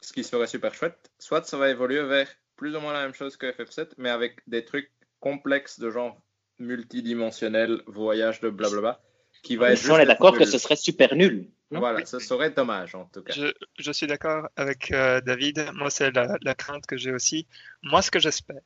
ce 0.00 0.12
qui 0.12 0.24
serait 0.24 0.48
super 0.48 0.74
chouette, 0.74 1.10
soit 1.18 1.44
ça 1.46 1.56
va 1.56 1.68
évoluer 1.68 2.02
vers 2.02 2.28
plus 2.62 2.76
ou 2.76 2.80
moins 2.80 2.92
la 2.92 3.02
même 3.02 3.12
chose 3.12 3.36
que 3.36 3.50
FF7, 3.50 3.88
mais 3.98 4.08
avec 4.08 4.36
des 4.46 4.64
trucs 4.64 4.88
complexes 5.18 5.80
de 5.80 5.90
genre 5.90 6.16
multidimensionnel, 6.60 7.82
voyage 7.88 8.38
de 8.38 8.50
blablabla, 8.50 9.00
qui 9.42 9.56
va 9.56 9.72
être. 9.72 9.90
On 9.90 9.98
est 9.98 10.06
d'accord 10.06 10.38
que 10.38 10.44
ce 10.44 10.58
serait 10.58 10.76
super 10.76 11.16
nul. 11.16 11.50
Voilà, 11.72 12.06
ce 12.06 12.20
serait 12.20 12.50
dommage 12.50 12.94
en 12.94 13.06
tout 13.06 13.22
cas. 13.22 13.34
Je, 13.80 13.92
suis 13.92 14.06
d'accord 14.06 14.48
avec 14.54 14.92
euh, 14.92 15.20
David. 15.22 15.70
Moi, 15.74 15.90
c'est 15.90 16.12
la, 16.12 16.54
crainte 16.54 16.86
que 16.86 16.96
j'ai 16.96 17.10
aussi. 17.10 17.48
Moi, 17.82 18.00
ce 18.00 18.12
que 18.12 18.20
j'espère, 18.20 18.62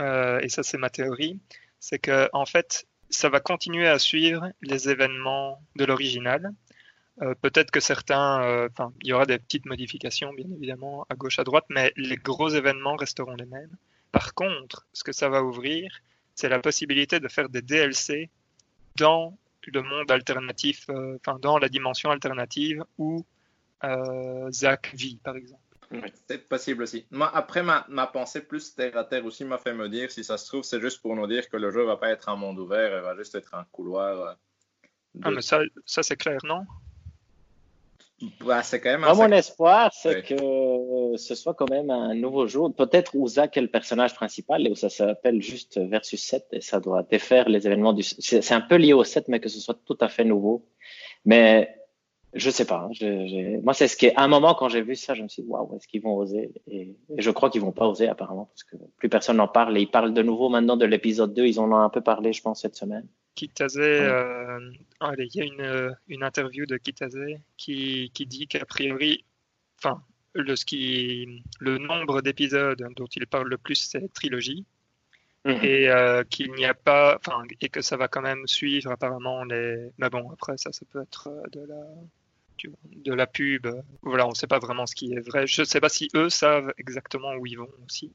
euh, 0.00 0.40
et 0.40 0.48
ça, 0.48 0.62
c'est 0.62 0.78
ma 0.78 0.88
théorie, 0.88 1.38
c'est 1.80 1.98
que 1.98 2.30
en 2.32 2.46
fait, 2.46 2.86
ça 3.10 3.28
va 3.28 3.40
continuer 3.40 3.88
à 3.88 3.98
suivre 3.98 4.48
les 4.62 4.88
événements 4.88 5.60
de 5.76 5.84
l'original, 5.84 6.50
euh, 7.22 7.34
peut-être 7.34 7.70
que 7.70 7.80
certains, 7.80 8.42
euh, 8.44 8.68
il 9.02 9.08
y 9.08 9.12
aura 9.12 9.26
des 9.26 9.38
petites 9.38 9.66
modifications, 9.66 10.32
bien 10.32 10.46
évidemment, 10.54 11.04
à 11.08 11.16
gauche, 11.16 11.38
à 11.38 11.44
droite, 11.44 11.64
mais 11.68 11.92
les 11.96 12.16
gros 12.16 12.48
événements 12.48 12.96
resteront 12.96 13.34
les 13.34 13.46
mêmes. 13.46 13.74
Par 14.12 14.34
contre, 14.34 14.86
ce 14.92 15.02
que 15.02 15.12
ça 15.12 15.28
va 15.28 15.42
ouvrir, 15.42 15.90
c'est 16.34 16.48
la 16.48 16.60
possibilité 16.60 17.18
de 17.18 17.28
faire 17.28 17.48
des 17.48 17.62
DLC 17.62 18.30
dans 18.96 19.36
le 19.66 19.82
monde 19.82 20.10
alternatif, 20.10 20.86
euh, 20.90 21.18
enfin, 21.20 21.38
dans 21.40 21.58
la 21.58 21.68
dimension 21.68 22.10
alternative 22.10 22.84
où 22.98 23.24
Zach 24.50 24.92
vit, 24.94 25.18
par 25.22 25.36
exemple. 25.36 25.62
c'est 26.28 26.48
possible 26.48 26.82
aussi. 26.82 27.06
Moi, 27.10 27.30
après, 27.34 27.62
ma, 27.62 27.84
ma, 27.88 28.06
pensée 28.06 28.40
plus 28.40 28.74
terre 28.74 28.96
à 28.96 29.04
terre 29.04 29.24
aussi 29.24 29.44
m'a 29.44 29.58
fait 29.58 29.74
me 29.74 29.88
dire, 29.88 30.10
si 30.10 30.24
ça 30.24 30.36
se 30.36 30.46
trouve, 30.46 30.62
c'est 30.62 30.80
juste 30.80 31.00
pour 31.00 31.14
nous 31.16 31.26
dire 31.26 31.48
que 31.48 31.56
le 31.56 31.70
jeu 31.70 31.84
va 31.84 31.96
pas 31.96 32.10
être 32.10 32.28
un 32.28 32.36
monde 32.36 32.58
ouvert, 32.58 32.96
il 32.96 33.02
va 33.02 33.16
juste 33.16 33.34
être 33.34 33.54
un 33.54 33.64
couloir. 33.72 34.36
Ah, 35.22 35.30
mais 35.30 35.42
ça, 35.42 35.60
ça 35.84 36.02
c'est 36.02 36.16
clair, 36.16 36.38
non? 36.44 36.64
Bah, 38.44 38.62
c'est 38.62 38.80
quand 38.80 38.90
même 38.90 39.00
Moi, 39.00 39.14
mon 39.14 39.32
espoir, 39.32 39.92
c'est 39.92 40.22
que 40.22 41.16
ce 41.16 41.34
soit 41.34 41.54
quand 41.54 41.70
même 41.70 41.90
un 41.90 42.14
nouveau 42.14 42.46
jeu. 42.46 42.60
Peut-être 42.76 43.14
où 43.14 43.26
Zach 43.28 43.56
est 43.56 43.60
le 43.60 43.68
personnage 43.68 44.14
principal 44.14 44.66
et 44.66 44.70
où 44.70 44.74
ça 44.74 44.88
s'appelle 44.88 45.40
juste 45.40 45.78
Versus 45.78 46.20
7 46.20 46.46
et 46.52 46.60
ça 46.60 46.80
doit 46.80 47.04
défaire 47.04 47.48
les 47.48 47.66
événements 47.66 47.92
du. 47.92 48.02
C'est 48.02 48.52
un 48.52 48.60
peu 48.60 48.76
lié 48.76 48.92
au 48.92 49.04
7, 49.04 49.28
mais 49.28 49.40
que 49.40 49.48
ce 49.48 49.60
soit 49.60 49.78
tout 49.84 49.98
à 50.00 50.08
fait 50.08 50.24
nouveau. 50.24 50.66
Mais 51.24 51.74
je 52.34 52.50
sais 52.50 52.64
pas. 52.64 52.88
Hein. 52.90 53.58
Moi, 53.62 53.72
c'est 53.72 53.88
ce 53.88 53.96
qui 53.96 54.06
est. 54.06 54.14
À 54.16 54.22
un 54.22 54.28
moment, 54.28 54.54
quand 54.54 54.68
j'ai 54.68 54.82
vu 54.82 54.96
ça, 54.96 55.14
je 55.14 55.22
me 55.22 55.28
suis 55.28 55.42
dit, 55.42 55.48
waouh, 55.48 55.76
est-ce 55.76 55.86
qu'ils 55.86 56.02
vont 56.02 56.16
oser? 56.16 56.52
Et... 56.66 56.96
je 57.16 57.30
crois 57.30 57.50
qu'ils 57.50 57.62
vont 57.62 57.72
pas 57.72 57.86
oser, 57.86 58.08
apparemment, 58.08 58.46
parce 58.46 58.64
que 58.64 58.76
plus 58.96 59.08
personne 59.08 59.36
n'en 59.36 59.48
parle. 59.48 59.78
Et 59.78 59.82
ils 59.82 59.90
parlent 59.90 60.12
de 60.12 60.22
nouveau 60.22 60.48
maintenant 60.48 60.76
de 60.76 60.84
l'épisode 60.84 61.32
2. 61.34 61.46
Ils 61.46 61.60
en 61.60 61.70
ont 61.70 61.76
un 61.76 61.88
peu 61.88 62.00
parlé, 62.00 62.32
je 62.32 62.42
pense, 62.42 62.62
cette 62.62 62.76
semaine. 62.76 63.06
Kitase, 63.38 63.76
euh, 63.78 64.58
il 65.16 65.28
y 65.32 65.40
a 65.40 65.44
une, 65.44 65.96
une, 66.08 66.24
interview 66.24 66.66
de 66.66 66.76
Kitase 66.76 67.16
qui, 67.56 68.10
qui 68.12 68.26
dit 68.26 68.48
qu'a 68.48 68.64
priori, 68.64 69.24
enfin, 69.78 70.02
le, 70.34 70.56
ce 70.56 70.64
qui, 70.64 71.44
le 71.60 71.78
nombre 71.78 72.20
d'épisodes 72.20 72.84
dont 72.96 73.06
il 73.06 73.28
parle 73.28 73.48
le 73.48 73.56
plus, 73.56 73.76
c'est 73.76 74.12
trilogie. 74.12 74.66
Mhm. 75.44 75.60
Et 75.62 75.88
euh, 75.88 76.24
qu'il 76.24 76.50
n'y 76.54 76.64
a 76.64 76.74
pas, 76.74 77.16
enfin, 77.16 77.44
et 77.60 77.68
que 77.68 77.80
ça 77.80 77.96
va 77.96 78.08
quand 78.08 78.22
même 78.22 78.44
suivre 78.48 78.90
apparemment 78.90 79.44
les. 79.44 79.92
Mais 79.98 80.10
bon, 80.10 80.28
après 80.32 80.56
ça, 80.56 80.72
ça 80.72 80.84
peut 80.90 81.00
être 81.00 81.28
euh, 81.28 81.42
de 81.52 81.60
la, 81.60 81.84
de 82.96 83.14
la 83.14 83.26
pub. 83.28 83.68
Voilà, 84.02 84.26
on 84.26 84.30
ne 84.30 84.34
sait 84.34 84.48
pas 84.48 84.58
vraiment 84.58 84.86
ce 84.86 84.96
qui 84.96 85.12
est 85.12 85.20
vrai. 85.20 85.46
Je 85.46 85.62
ne 85.62 85.64
sais 85.64 85.80
pas 85.80 85.88
si 85.88 86.08
eux 86.16 86.28
savent 86.28 86.74
exactement 86.76 87.34
où 87.34 87.46
ils 87.46 87.56
vont 87.56 87.70
aussi. 87.86 88.12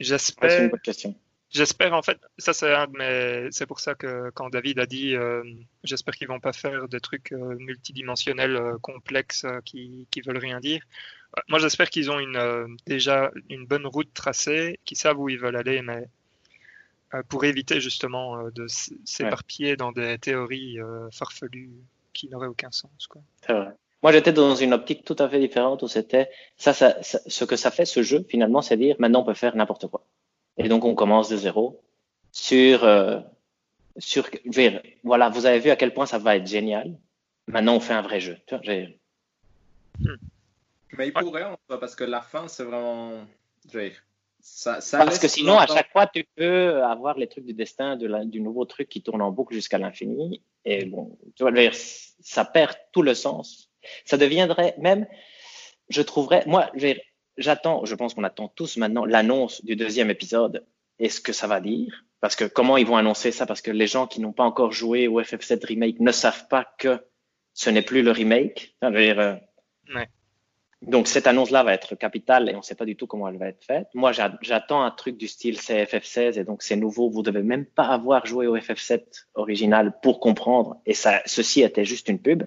J'espère. 0.00 0.50
c'est 0.50 0.64
une 0.64 0.70
bonne 0.70 0.80
question. 0.80 1.14
J'espère 1.52 1.92
en 1.92 2.00
fait, 2.00 2.18
ça 2.38 2.54
c'est 2.54 2.72
un 2.72 2.86
de 2.86 2.96
mes, 2.96 3.48
c'est 3.50 3.66
pour 3.66 3.78
ça 3.78 3.94
que 3.94 4.30
quand 4.30 4.48
David 4.48 4.78
a 4.78 4.86
dit, 4.86 5.14
euh, 5.14 5.42
j'espère 5.84 6.14
qu'ils 6.14 6.28
vont 6.28 6.40
pas 6.40 6.54
faire 6.54 6.88
des 6.88 7.00
trucs 7.00 7.32
euh, 7.32 7.56
multidimensionnels 7.58 8.56
euh, 8.56 8.78
complexes 8.78 9.44
qui 9.66 10.08
qui 10.10 10.22
veulent 10.22 10.38
rien 10.38 10.60
dire. 10.60 10.82
Moi 11.48 11.58
j'espère 11.58 11.90
qu'ils 11.90 12.10
ont 12.10 12.18
une 12.18 12.76
déjà 12.86 13.30
une 13.50 13.66
bonne 13.66 13.86
route 13.86 14.12
tracée, 14.14 14.80
qu'ils 14.86 14.96
savent 14.96 15.18
où 15.18 15.28
ils 15.28 15.38
veulent 15.38 15.56
aller, 15.56 15.82
mais 15.82 16.08
pour 17.28 17.44
éviter 17.44 17.80
justement 17.80 18.48
de 18.48 18.66
s'éparpiller 19.04 19.76
dans 19.76 19.92
des 19.92 20.18
théories 20.18 20.78
farfelues 21.12 21.70
qui 22.14 22.30
n'auraient 22.30 22.48
aucun 22.48 22.70
sens. 22.70 23.06
Quoi. 23.06 23.20
Vrai. 23.46 23.74
Moi, 24.02 24.12
j'étais 24.12 24.32
dans 24.32 24.54
une 24.56 24.72
optique 24.72 25.04
tout 25.04 25.16
à 25.18 25.28
fait 25.28 25.38
différente 25.38 25.82
où 25.82 25.88
c'était 25.88 26.28
ça, 26.56 26.72
ça, 26.72 26.96
ce 27.02 27.44
que 27.44 27.56
ça 27.56 27.70
fait 27.70 27.84
ce 27.84 28.02
jeu 28.02 28.24
finalement, 28.28 28.60
c'est 28.60 28.76
dire 28.76 28.96
maintenant 28.98 29.20
on 29.20 29.24
peut 29.24 29.34
faire 29.34 29.54
n'importe 29.54 29.86
quoi. 29.88 30.04
Et 30.58 30.68
donc, 30.68 30.84
on 30.84 30.94
commence 30.94 31.28
de 31.28 31.36
zéro 31.36 31.82
sur, 32.30 32.84
euh, 32.84 33.20
sur, 33.98 34.28
voilà, 35.04 35.28
vous 35.28 35.46
avez 35.46 35.58
vu 35.58 35.70
à 35.70 35.76
quel 35.76 35.92
point 35.94 36.06
ça 36.06 36.18
va 36.18 36.36
être 36.36 36.46
génial. 36.46 36.96
Maintenant, 37.46 37.76
on 37.76 37.80
fait 37.80 37.94
un 37.94 38.02
vrai 38.02 38.20
jeu. 38.20 38.38
Tu 38.46 38.56
vois, 38.56 38.74
hmm. 39.98 40.16
Mais 40.96 41.08
il 41.08 41.12
pourrait, 41.12 41.44
parce 41.68 41.94
que 41.94 42.04
la 42.04 42.20
fin, 42.20 42.48
c'est 42.48 42.64
vraiment. 42.64 43.26
Ça, 44.40 44.80
ça 44.80 44.98
parce 44.98 45.18
que 45.18 45.28
sinon, 45.28 45.56
à 45.56 45.66
chaque 45.66 45.90
fois, 45.92 46.06
tu 46.06 46.24
peux 46.36 46.82
avoir 46.82 47.16
les 47.16 47.28
trucs 47.28 47.46
du 47.46 47.54
destin, 47.54 47.96
de 47.96 48.06
la, 48.06 48.24
du 48.24 48.40
nouveau 48.40 48.64
truc 48.64 48.88
qui 48.88 49.02
tourne 49.02 49.22
en 49.22 49.30
boucle 49.30 49.54
jusqu'à 49.54 49.78
l'infini. 49.78 50.42
Et 50.64 50.84
bon, 50.84 51.16
tu 51.36 51.44
vois, 51.44 51.52
ça 52.20 52.44
perd 52.44 52.76
tout 52.92 53.02
le 53.02 53.14
sens. 53.14 53.70
Ça 54.04 54.16
deviendrait 54.16 54.74
même, 54.78 55.06
je 55.88 56.02
trouverais, 56.02 56.44
moi, 56.46 56.70
j'attends, 57.42 57.84
je 57.84 57.94
pense 57.94 58.14
qu'on 58.14 58.24
attend 58.24 58.48
tous 58.48 58.76
maintenant 58.76 59.04
l'annonce 59.04 59.64
du 59.64 59.76
deuxième 59.76 60.10
épisode 60.10 60.64
et 60.98 61.08
ce 61.08 61.20
que 61.20 61.32
ça 61.32 61.46
va 61.46 61.60
dire? 61.60 62.04
Parce 62.20 62.36
que 62.36 62.44
comment 62.44 62.76
ils 62.76 62.86
vont 62.86 62.96
annoncer 62.96 63.32
ça? 63.32 63.46
Parce 63.46 63.60
que 63.60 63.70
les 63.70 63.86
gens 63.86 64.06
qui 64.06 64.20
n'ont 64.20 64.32
pas 64.32 64.44
encore 64.44 64.72
joué 64.72 65.08
au 65.08 65.20
FF7 65.20 65.66
Remake 65.66 66.00
ne 66.00 66.12
savent 66.12 66.46
pas 66.48 66.64
que 66.78 67.00
ce 67.54 67.70
n'est 67.70 67.82
plus 67.82 68.02
le 68.02 68.12
remake. 68.12 68.76
Euh, 68.84 69.34
donc 70.82 71.06
cette 71.06 71.26
annonce-là 71.26 71.62
va 71.62 71.74
être 71.74 71.94
capitale 71.94 72.48
et 72.48 72.54
on 72.54 72.58
ne 72.58 72.62
sait 72.62 72.74
pas 72.74 72.84
du 72.84 72.96
tout 72.96 73.06
comment 73.06 73.28
elle 73.28 73.38
va 73.38 73.48
être 73.48 73.64
faite. 73.64 73.88
Moi, 73.94 74.12
j'attends 74.12 74.82
un 74.82 74.90
truc 74.90 75.16
du 75.16 75.28
style 75.28 75.56
CFF16 75.56 76.38
et 76.38 76.44
donc 76.44 76.62
c'est 76.62 76.76
nouveau. 76.76 77.08
Vous 77.08 77.22
devez 77.22 77.42
même 77.42 77.66
pas 77.66 77.86
avoir 77.86 78.26
joué 78.26 78.46
au 78.46 78.56
FF7 78.56 79.02
original 79.34 79.92
pour 80.02 80.20
comprendre. 80.20 80.80
Et 80.86 80.94
ça, 80.94 81.22
ceci 81.26 81.62
était 81.62 81.84
juste 81.84 82.08
une 82.08 82.18
pub. 82.18 82.44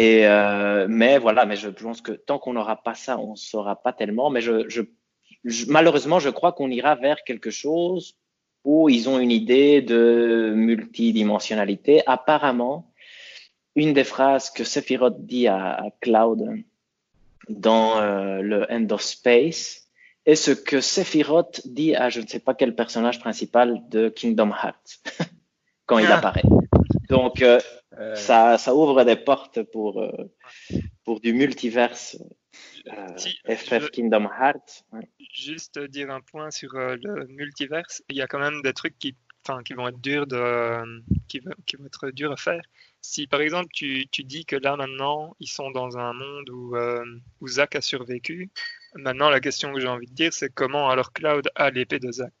Et 0.00 0.26
euh, 0.26 0.86
mais 0.88 1.18
voilà, 1.18 1.44
mais 1.44 1.56
je 1.56 1.68
pense 1.68 2.00
que 2.00 2.12
tant 2.12 2.38
qu'on 2.38 2.54
n'aura 2.54 2.82
pas 2.82 2.94
ça, 2.94 3.18
on 3.18 3.32
ne 3.32 3.36
saura 3.36 3.76
pas 3.76 3.92
tellement. 3.92 4.30
Mais 4.30 4.40
je, 4.40 4.66
je, 4.66 4.80
malheureusement, 5.68 6.18
je 6.18 6.30
crois 6.30 6.52
qu'on 6.52 6.70
ira 6.70 6.94
vers 6.94 7.22
quelque 7.22 7.50
chose 7.50 8.16
où 8.64 8.88
ils 8.88 9.10
ont 9.10 9.18
une 9.18 9.30
idée 9.30 9.82
de 9.82 10.54
multidimensionnalité. 10.56 12.02
Apparemment, 12.06 12.90
une 13.76 13.92
des 13.92 14.04
phrases 14.04 14.48
que 14.48 14.64
Sephiroth 14.64 15.26
dit 15.26 15.48
à, 15.48 15.74
à 15.74 15.90
Cloud 16.00 16.48
dans 17.50 17.98
euh, 17.98 18.40
le 18.40 18.72
End 18.72 18.86
of 18.92 19.02
Space 19.02 19.86
est 20.24 20.34
ce 20.34 20.52
que 20.52 20.80
Sephiroth 20.80 21.60
dit 21.66 21.94
à 21.94 22.08
je 22.08 22.22
ne 22.22 22.26
sais 22.26 22.40
pas 22.40 22.54
quel 22.54 22.74
personnage 22.74 23.20
principal 23.20 23.82
de 23.90 24.08
Kingdom 24.08 24.50
Hearts 24.50 25.02
quand 25.84 25.98
il 25.98 26.06
ah. 26.06 26.16
apparaît. 26.16 26.44
Donc, 27.10 27.42
euh, 27.42 27.60
euh, 28.00 28.14
ça, 28.14 28.58
ça, 28.58 28.74
ouvre 28.74 29.04
des 29.04 29.16
portes 29.16 29.62
pour, 29.62 30.00
euh, 30.00 30.10
pour 31.04 31.20
du 31.20 31.32
multiverse. 31.32 32.18
FF 33.46 33.90
Kingdom 33.90 34.24
Hearts. 34.24 34.84
Juste 35.34 35.78
dire 35.78 36.10
un 36.10 36.20
point 36.20 36.50
sur 36.50 36.72
le 36.74 37.26
multiverse. 37.28 38.02
Il 38.08 38.16
y 38.16 38.22
a 38.22 38.26
quand 38.26 38.38
même 38.38 38.62
des 38.62 38.72
trucs 38.72 38.98
qui, 38.98 39.14
qui 39.64 39.74
vont 39.74 39.88
être 39.88 40.00
durs 40.00 40.26
de, 40.26 41.02
qui, 41.28 41.40
qui, 41.66 41.76
vont 41.76 41.86
être 41.86 42.10
durs 42.10 42.32
à 42.32 42.36
faire. 42.36 42.62
Si 43.02 43.26
par 43.26 43.40
exemple 43.40 43.68
tu, 43.72 44.06
tu, 44.10 44.24
dis 44.24 44.44
que 44.44 44.56
là 44.56 44.76
maintenant 44.76 45.36
ils 45.40 45.48
sont 45.48 45.70
dans 45.70 45.98
un 45.98 46.12
monde 46.12 46.50
où, 46.50 46.76
où 47.40 47.48
Zach 47.48 47.76
a 47.76 47.80
survécu, 47.80 48.50
maintenant 48.94 49.30
la 49.30 49.40
question 49.40 49.72
que 49.72 49.80
j'ai 49.80 49.88
envie 49.88 50.08
de 50.08 50.14
dire 50.14 50.32
c'est 50.32 50.52
comment 50.52 50.88
alors 50.90 51.12
Cloud 51.12 51.48
a 51.54 51.70
l'épée 51.70 51.98
de 51.98 52.10
Zach. 52.10 52.32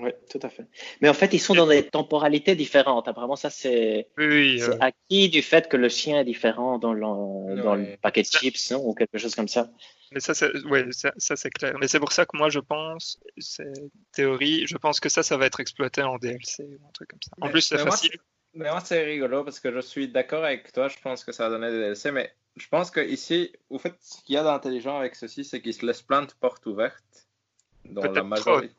Oui, 0.00 0.10
tout 0.30 0.38
à 0.42 0.48
fait. 0.48 0.64
Mais 1.00 1.08
en 1.08 1.14
fait, 1.14 1.32
ils 1.32 1.40
sont 1.40 1.54
dans 1.54 1.66
des 1.66 1.82
temporalités 1.82 2.54
différentes. 2.54 3.08
Apparemment, 3.08 3.34
ça, 3.34 3.50
c'est 3.50 4.06
oui, 4.16 4.62
euh... 4.62 4.76
acquis 4.80 5.28
du 5.28 5.42
fait 5.42 5.68
que 5.68 5.76
le 5.76 5.88
chien 5.88 6.20
est 6.20 6.24
différent 6.24 6.78
dans 6.78 6.92
le, 6.92 7.00
dans 7.00 7.74
le 7.74 7.96
paquet 8.00 8.22
de 8.22 8.26
chips 8.26 8.72
ou 8.80 8.94
quelque 8.94 9.18
chose 9.18 9.34
comme 9.34 9.48
ça. 9.48 9.68
Mais 10.12 10.20
ça, 10.20 10.34
c'est 10.34 10.54
ouais, 10.66 10.86
ça, 10.92 11.12
ça 11.16 11.34
c'est 11.34 11.50
clair. 11.50 11.74
Mais 11.80 11.88
c'est 11.88 11.98
pour 11.98 12.12
ça 12.12 12.26
que 12.26 12.36
moi, 12.36 12.48
je 12.48 12.60
pense, 12.60 13.18
c'est 13.38 13.72
théorie, 14.12 14.66
je 14.66 14.76
pense 14.76 15.00
que 15.00 15.08
ça, 15.08 15.24
ça 15.24 15.36
va 15.36 15.46
être 15.46 15.58
exploité 15.58 16.02
en 16.02 16.16
DLC 16.16 16.62
ou 16.62 16.86
un 16.86 16.92
truc 16.92 17.10
comme 17.10 17.22
ça. 17.22 17.32
En 17.40 17.50
plus, 17.50 17.62
c'est 17.62 17.78
facile. 17.78 18.18
mais 18.54 18.70
moi, 18.70 18.80
c'est 18.80 19.02
rigolo 19.02 19.42
parce 19.42 19.58
que 19.58 19.72
je 19.72 19.80
suis 19.80 20.08
d'accord 20.08 20.44
avec 20.44 20.72
toi. 20.72 20.86
Je 20.86 20.98
pense 21.02 21.24
que 21.24 21.32
ça 21.32 21.48
va 21.48 21.58
donner 21.58 21.72
des 21.72 21.80
DLC, 21.80 22.12
mais 22.12 22.32
je 22.56 22.68
pense 22.68 22.92
que 22.92 23.00
ici, 23.00 23.52
au 23.68 23.78
fait, 23.80 23.94
ce 24.00 24.22
qu'il 24.22 24.36
y 24.36 24.38
a 24.38 24.44
d'intelligent 24.44 24.96
avec 24.96 25.16
ceci, 25.16 25.44
c'est 25.44 25.60
qu'il 25.60 25.74
se 25.74 25.84
laisse 25.84 26.02
plein 26.02 26.22
de 26.22 26.32
portes 26.40 26.64
ouvertes 26.66 27.28
dans 27.84 28.02
la 28.02 28.22
majorité. 28.22 28.74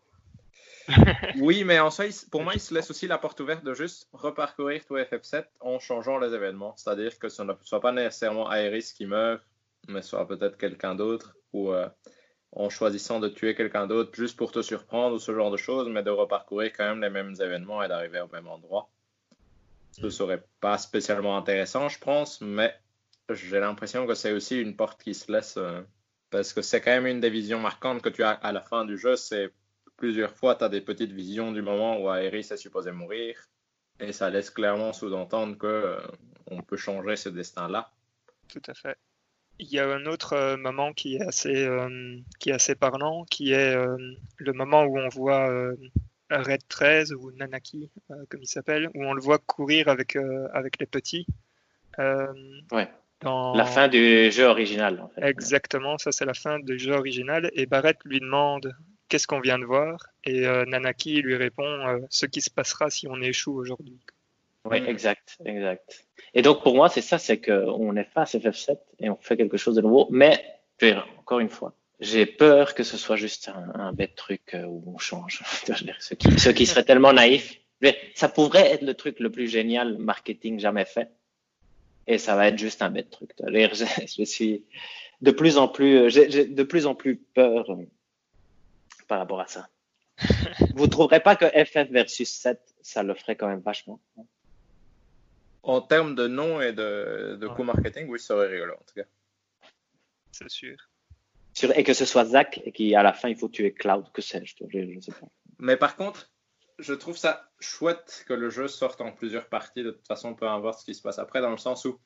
oui, 1.40 1.64
mais 1.64 1.80
en 1.80 1.90
soi, 1.90 2.06
pour 2.32 2.44
moi, 2.44 2.54
il 2.56 2.60
se 2.60 2.74
laisse 2.74 2.90
aussi 2.90 3.08
la 3.08 3.18
porte 3.18 3.40
ouverte 3.40 3.64
de 3.64 3.74
juste 3.74 4.08
reparcourir 4.14 4.86
tout 4.86 4.98
FF7 4.98 5.46
en 5.60 5.80
changeant 5.80 6.18
les 6.18 6.34
événements. 6.34 6.76
C'est-à-dire 6.78 7.18
que 7.20 7.30
ce 7.30 7.44
ne 7.44 7.54
soit 7.64 7.82
pas 7.82 7.92
nécessairement 7.92 8.52
Aeris 8.52 8.94
qui 8.96 9.06
meurt, 9.06 9.42
mais 9.88 10.02
soit 10.02 10.28
peut-être 10.28 10.58
quelqu'un 10.58 10.96
d'autre, 10.96 11.36
ou 11.54 11.72
euh, 11.72 11.88
en 12.52 12.70
choisissant 12.70 13.20
de 13.20 13.30
tuer 13.30 13.56
quelqu'un 13.56 13.88
d'autre 13.88 14.12
juste 14.14 14.38
pour 14.38 14.52
te 14.52 14.62
surprendre 14.62 15.16
ou 15.16 15.20
ce 15.20 15.34
genre 15.34 15.52
de 15.52 15.58
choses, 15.58 15.88
mais 15.90 16.04
de 16.04 16.10
reparcourir 16.10 16.72
quand 16.76 16.86
même 16.86 17.02
les 17.02 17.10
mêmes 17.10 17.36
événements 17.40 17.84
et 17.84 17.88
d'arriver 17.88 18.22
au 18.22 18.28
même 18.28 18.48
endroit. 18.48 18.90
Ce 19.92 20.10
serait 20.10 20.44
pas 20.60 20.78
spécialement 20.78 21.38
intéressant, 21.38 21.90
je 21.90 22.00
pense, 22.00 22.42
mais 22.42 22.74
j'ai 23.30 23.60
l'impression 23.60 24.08
que 24.08 24.16
c'est 24.16 24.32
aussi 24.32 24.60
une 24.60 24.76
porte 24.76 25.02
qui 25.02 25.14
se 25.14 25.32
laisse. 25.32 25.58
Euh, 25.58 25.82
parce 26.30 26.54
que 26.54 26.62
c'est 26.62 26.82
quand 26.82 26.92
même 26.92 27.08
une 27.08 27.20
des 27.20 27.30
visions 27.30 27.60
marquantes 27.60 28.02
que 28.02 28.10
tu 28.10 28.24
as 28.24 28.32
à 28.32 28.52
la 28.52 28.62
fin 28.62 28.86
du 28.86 28.98
jeu, 28.98 29.16
c'est 29.16 29.52
plusieurs 30.00 30.34
fois, 30.34 30.56
tu 30.56 30.64
as 30.64 30.70
des 30.70 30.82
petites 30.82 31.12
visions 31.12 31.52
du 31.52 31.62
moment 31.62 32.00
où 32.02 32.12
Aeris 32.12 32.48
est 32.52 32.58
supposé 32.58 32.92
mourir. 32.92 33.36
Et 34.00 34.14
ça 34.14 34.30
laisse 34.30 34.50
clairement 34.50 34.94
sous-entendre 34.94 35.58
qu'on 35.58 35.68
euh, 35.68 36.00
on 36.48 36.62
peut 36.62 36.78
changer 36.78 37.18
ce 37.18 37.30
destin-là. 37.30 37.92
Tout 38.48 38.62
à 38.68 38.74
fait. 38.74 38.98
Il 39.60 39.68
y 39.68 39.78
a 39.78 39.88
un 39.94 40.06
autre 40.06 40.34
euh, 40.34 40.56
moment 40.56 40.94
qui 40.94 41.18
est 41.18 41.22
assez, 41.22 41.66
euh, 41.66 42.18
qui 42.40 42.50
est 42.50 42.54
assez 42.54 42.76
parlant, 42.76 43.26
qui 43.26 43.52
est 43.52 43.76
le 44.38 44.54
moment 44.54 44.84
où 44.84 44.98
on 44.98 45.10
voit 45.10 45.50
Red 46.30 46.62
13 46.70 47.14
ou 47.14 47.32
Nanaki, 47.32 47.92
comme 48.30 48.42
il 48.42 48.48
s'appelle, 48.48 48.90
où 48.96 49.04
on 49.04 49.14
le 49.14 49.22
voit 49.22 49.38
courir 49.38 49.90
avec, 49.90 50.16
avec 50.54 50.80
les 50.80 50.86
petits. 50.86 51.28
ouais. 51.98 52.90
Dans... 53.22 53.54
La 53.54 53.66
fin 53.66 53.90
du 53.90 54.32
jeu 54.32 54.46
original. 54.46 55.02
En 55.02 55.10
fait. 55.10 55.28
Exactement, 55.28 55.98
ça 55.98 56.14
c'est 56.14 56.24
la 56.24 56.34
fin 56.34 56.58
du 56.58 56.80
jeu 56.80 56.94
original. 56.94 57.50
Et 57.52 57.66
Barrett 57.66 57.98
lui 58.06 58.22
demande 58.22 58.74
qu'est-ce 59.10 59.28
qu'on 59.28 59.42
vient 59.42 59.60
de 59.60 59.66
voir 59.66 60.08
Et 60.24 60.48
euh, 60.48 60.64
Nanaki 60.66 61.22
lui 61.22 61.36
répond 61.36 61.64
euh, 61.64 62.00
ce 62.10 62.26
qui 62.26 62.42
se 62.42 62.50
passera 62.50 62.90
si 62.90 63.08
on 63.08 63.22
échoue 63.22 63.54
aujourd'hui. 63.54 63.98
Oui, 64.66 64.78
exact, 64.88 65.38
exact. 65.46 66.06
Et 66.34 66.42
donc 66.42 66.64
pour 66.64 66.76
moi, 66.76 66.90
c'est 66.90 67.02
ça, 67.02 67.18
c'est 67.18 67.42
qu'on 67.42 67.96
efface 67.98 68.36
FF7 68.36 68.78
et 69.00 69.10
on 69.10 69.18
fait 69.18 69.36
quelque 69.36 69.58
chose 69.58 69.76
de 69.76 69.82
nouveau. 69.82 70.08
Mais, 70.12 70.44
encore 71.18 71.40
une 71.40 71.50
fois, 71.50 71.74
j'ai 72.00 72.26
peur 72.26 72.76
que 72.76 72.84
ce 72.84 72.98
soit 72.98 73.16
juste 73.16 73.52
un, 73.74 73.92
bête 73.94 74.16
truc 74.16 74.54
euh, 74.54 74.64
où 74.64 74.84
on 74.88 74.98
change. 74.98 75.42
ce, 76.00 76.14
qui, 76.14 76.40
ce 76.40 76.50
qui 76.50 76.66
serait 76.66 76.84
tellement 76.84 77.14
naïf. 77.14 77.60
Ça 78.14 78.28
pourrait 78.28 78.72
être 78.72 78.82
le 78.82 78.94
truc 78.94 79.20
le 79.20 79.32
plus 79.32 79.48
génial 79.48 79.98
marketing 79.98 80.60
jamais 80.60 80.86
fait. 80.86 81.10
Et 82.08 82.18
ça 82.18 82.36
va 82.36 82.48
être 82.48 82.58
juste 82.58 82.82
un 82.82 82.90
bête 82.90 83.10
truc. 83.10 83.32
Je, 83.40 83.86
je 84.18 84.24
suis 84.24 84.64
de 85.22 85.32
plus 85.32 85.58
en 85.58 85.68
plus, 85.68 86.10
j'ai 86.10 86.46
de 86.46 86.64
plus 86.64 86.86
en 86.86 86.96
plus 86.96 87.18
peur 87.18 87.78
par 89.10 89.20
rapport 89.20 89.42
à 89.42 89.48
ça. 89.48 89.68
Vous 90.76 90.86
ne 90.86 90.92
trouverez 90.92 91.20
pas 91.20 91.36
que 91.36 91.46
FF 91.46 91.90
versus 91.92 92.30
7, 92.30 92.62
ça 92.82 93.04
le 93.04 93.14
ferait 93.16 93.36
quand 93.36 93.48
même 93.48 93.60
vachement 93.60 94.00
En 95.64 95.82
termes 95.82 96.16
de 96.16 96.28
nom 96.28 96.62
et 96.62 96.72
de, 96.72 97.38
de 97.40 97.48
coût 97.48 97.64
marketing, 97.64 98.08
oui, 98.08 98.20
ça 98.20 98.28
serait 98.28 98.48
rigolo 98.48 98.76
en 98.76 98.84
tout 98.86 98.96
cas. 98.96 99.08
C'est 100.32 100.50
sûr. 100.50 100.78
Et 101.76 101.84
que 101.84 101.94
ce 101.94 102.06
soit 102.06 102.26
Zach 102.26 102.62
et 102.64 102.72
qu'à 102.72 103.04
la 103.04 103.12
fin 103.12 103.28
il 103.28 103.36
faut 103.36 103.50
tuer 103.50 103.74
Cloud, 103.74 104.06
que 104.14 104.22
sais-je, 104.22 104.56
je, 104.70 105.00
sais 105.02 105.12
pas. 105.12 105.28
Mais 105.58 105.76
par 105.76 105.98
contre, 105.98 106.32
je 106.78 106.94
trouve 106.94 107.18
ça 107.18 107.50
chouette 107.60 108.24
que 108.28 108.34
le 108.34 108.50
jeu 108.50 108.70
sorte 108.70 109.02
en 109.02 109.12
plusieurs 109.12 109.50
parties, 109.50 109.84
de 109.84 109.92
toute 109.92 110.08
façon, 110.08 110.36
peu 110.36 110.48
importe 110.48 110.80
ce 110.80 110.86
qui 110.86 110.96
se 110.96 111.02
passe 111.02 111.20
après, 111.20 111.42
dans 111.42 111.52
le 111.52 111.58
sens 111.58 111.84
où 111.84 112.00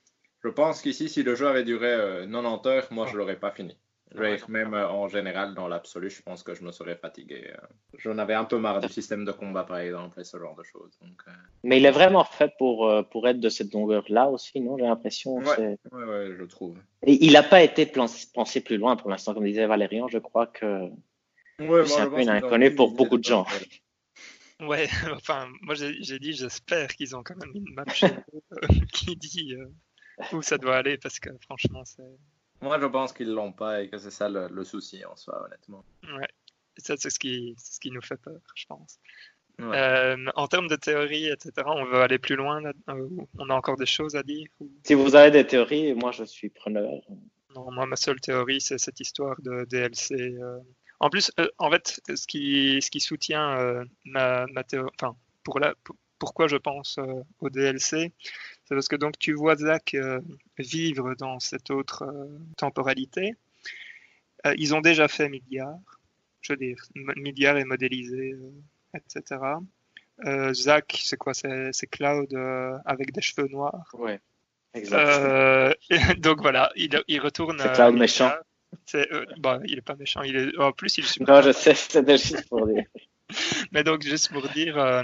je 0.43 0.49
pense 0.49 0.81
qu'ici, 0.81 1.09
si 1.09 1.23
le 1.23 1.35
jeu 1.35 1.47
avait 1.47 1.63
duré 1.63 2.25
90 2.29 2.67
heures, 2.67 2.87
moi, 2.91 3.07
je 3.07 3.15
l'aurais 3.17 3.39
pas 3.39 3.51
fini 3.51 3.77
même 4.47 4.73
euh, 4.73 4.87
en 4.89 5.07
général, 5.07 5.53
dans 5.53 5.67
l'absolu, 5.67 6.09
je 6.09 6.21
pense 6.21 6.43
que 6.43 6.53
je 6.53 6.63
me 6.63 6.71
serais 6.71 6.95
fatigué. 6.95 7.51
Euh. 7.51 7.67
J'en 7.97 8.17
avais 8.17 8.33
un 8.33 8.45
peu 8.45 8.57
marre 8.57 8.79
du 8.79 8.89
système 8.89 9.25
de 9.25 9.31
combat, 9.31 9.63
par 9.63 9.79
exemple, 9.79 10.19
et 10.19 10.23
ce 10.23 10.37
genre 10.37 10.55
de 10.55 10.63
choses. 10.63 10.97
Euh. 11.01 11.31
Mais 11.63 11.77
il 11.77 11.85
est 11.85 11.91
vraiment 11.91 12.23
fait 12.23 12.51
pour, 12.57 12.91
pour 13.11 13.27
être 13.27 13.39
de 13.39 13.49
cette 13.49 13.73
longueur-là 13.73 14.29
aussi, 14.29 14.59
non 14.61 14.77
J'ai 14.77 14.85
l'impression. 14.85 15.37
Ouais, 15.37 15.77
ouais, 15.91 16.35
je 16.37 16.43
trouve. 16.45 16.77
Et 17.05 17.25
il 17.25 17.33
n'a 17.33 17.43
pas 17.43 17.63
été 17.63 17.85
pensé 17.85 18.61
plus 18.61 18.77
loin 18.77 18.95
pour 18.95 19.09
l'instant, 19.09 19.33
comme 19.33 19.45
disait 19.45 19.65
Valérian. 19.65 20.07
Je 20.07 20.19
crois 20.19 20.47
que 20.47 20.89
c'est 21.57 21.99
un 21.99 22.09
peu 22.09 22.21
une 22.21 22.29
inconnue 22.29 22.75
pour 22.75 22.91
beaucoup 22.91 23.17
de 23.17 23.23
gens. 23.23 23.45
Ouais, 24.59 24.87
enfin, 25.11 25.49
moi 25.63 25.75
j'ai 25.75 26.19
dit, 26.19 26.31
j'espère 26.31 26.87
qu'ils 26.87 27.17
ont 27.17 27.23
quand 27.23 27.35
même 27.35 27.51
une 27.53 27.73
map 27.73 27.83
qui 28.93 29.15
dit 29.17 29.57
où 30.31 30.41
ça 30.41 30.57
doit 30.57 30.77
aller, 30.77 30.97
parce 30.97 31.19
que 31.19 31.31
franchement, 31.41 31.83
c'est. 31.83 32.03
Moi, 32.63 32.79
je 32.79 32.85
pense 32.85 33.11
qu'ils 33.11 33.33
l'ont 33.33 33.51
pas 33.51 33.81
et 33.81 33.89
que 33.89 33.97
c'est 33.97 34.09
ça 34.09 34.29
le, 34.29 34.63
souci 34.63 35.03
en 35.03 35.17
soi, 35.17 35.43
honnêtement. 35.45 35.83
Ouais, 36.03 36.29
ça, 36.77 36.95
c'est 36.97 37.09
ce 37.09 37.19
qui, 37.19 37.55
ce 37.57 37.77
qui 37.77 37.91
nous 37.91 38.01
fait 38.01 38.15
peur, 38.15 38.39
je 38.55 38.65
pense. 38.65 38.99
Euh, 39.59 40.15
en 40.35 40.47
termes 40.47 40.69
de 40.69 40.77
théorie, 40.77 41.27
etc., 41.27 41.51
on 41.65 41.83
veut 41.85 41.99
aller 42.01 42.19
plus 42.19 42.37
loin. 42.37 42.63
Euh, 42.63 43.09
on 43.37 43.49
a 43.49 43.53
encore 43.53 43.75
des 43.75 43.85
choses 43.85 44.15
à 44.15 44.23
dire 44.23 44.47
Si 44.83 44.93
vous 44.93 45.13
avez 45.13 45.29
des 45.29 45.45
théories, 45.45 45.93
moi 45.93 46.11
je 46.11 46.23
suis 46.23 46.49
preneur. 46.49 47.01
Non, 47.53 47.69
moi 47.69 47.85
ma 47.85 47.97
seule 47.97 48.19
théorie, 48.21 48.61
c'est 48.61 48.77
cette 48.77 49.01
histoire 49.01 49.35
de 49.41 49.65
DLC. 49.65 50.15
Euh. 50.15 50.59
En 51.01 51.09
plus, 51.09 51.31
en 51.59 51.69
fait, 51.69 51.99
ce 52.15 52.25
qui, 52.25 52.81
ce 52.81 52.89
qui 52.89 53.01
soutient 53.01 53.83
ma, 54.05 54.45
ma 54.53 54.63
théorie, 54.63 54.89
enfin, 54.99 55.17
pour 55.43 55.59
la, 55.59 55.75
pourquoi 56.17 56.47
je 56.47 56.55
pense 56.55 56.97
au 57.41 57.49
DLC, 57.49 58.13
c'est 58.65 58.75
parce 58.75 58.87
que 58.87 58.95
donc 58.95 59.17
tu 59.19 59.33
vois 59.33 59.55
Zach 59.55 59.93
euh, 59.93 60.21
vivre 60.57 61.15
dans 61.15 61.39
cette 61.39 61.69
autre 61.69 62.03
euh, 62.03 62.27
temporalité. 62.57 63.35
Euh, 64.45 64.53
ils 64.57 64.73
ont 64.73 64.81
déjà 64.81 65.07
fait 65.07 65.29
Midgard, 65.29 65.79
je 66.41 66.53
veux 66.53 66.57
dire, 66.57 66.77
Midgard 66.95 67.57
est 67.57 67.65
modélisé, 67.65 68.35
etc. 68.93 69.41
Zach, 70.51 70.99
c'est 71.03 71.17
quoi 71.17 71.33
C'est 71.33 71.87
Cloud 71.89 72.33
avec 72.85 73.11
des 73.11 73.21
cheveux 73.21 73.47
noirs. 73.47 73.93
Ouais. 73.93 74.19
donc 76.17 76.41
voilà, 76.41 76.71
il, 76.75 77.01
il 77.07 77.19
retourne. 77.21 77.59
C'est 77.59 77.73
Cloud 77.73 77.95
méchant. 77.95 78.31
Bah, 79.37 79.59
il 79.65 79.77
est 79.77 79.81
pas 79.81 79.95
méchant. 79.95 80.23
Il 80.23 80.35
est, 80.35 80.57
en 80.57 80.71
plus, 80.71 80.97
il 80.97 81.05
est 81.05 81.07
super. 81.07 81.35
Non, 81.35 81.41
je 81.41 81.51
sais, 81.51 81.75
c'est 81.75 82.09
juste 82.09 82.49
pour 82.49 82.67
dire. 82.67 82.83
Mais 83.71 83.83
donc, 83.83 84.01
juste 84.01 84.31
pour 84.31 84.47
dire, 84.49 85.03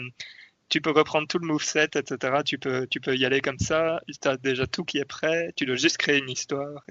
tu 0.69 0.81
peux 0.81 0.91
reprendre 0.91 1.27
tout 1.27 1.39
le 1.39 1.47
moveset, 1.47 1.89
etc. 1.95 2.37
Tu 2.45 2.57
peux, 2.57 2.87
tu 2.87 2.99
peux 2.99 3.15
y 3.15 3.25
aller 3.25 3.41
comme 3.41 3.59
ça. 3.59 4.01
Tu 4.07 4.27
as 4.27 4.37
déjà 4.37 4.67
tout 4.67 4.83
qui 4.83 4.99
est 4.99 5.05
prêt. 5.05 5.51
Tu 5.55 5.65
dois 5.65 5.75
juste 5.75 5.97
créer 5.97 6.19
une 6.19 6.29
histoire. 6.29 6.83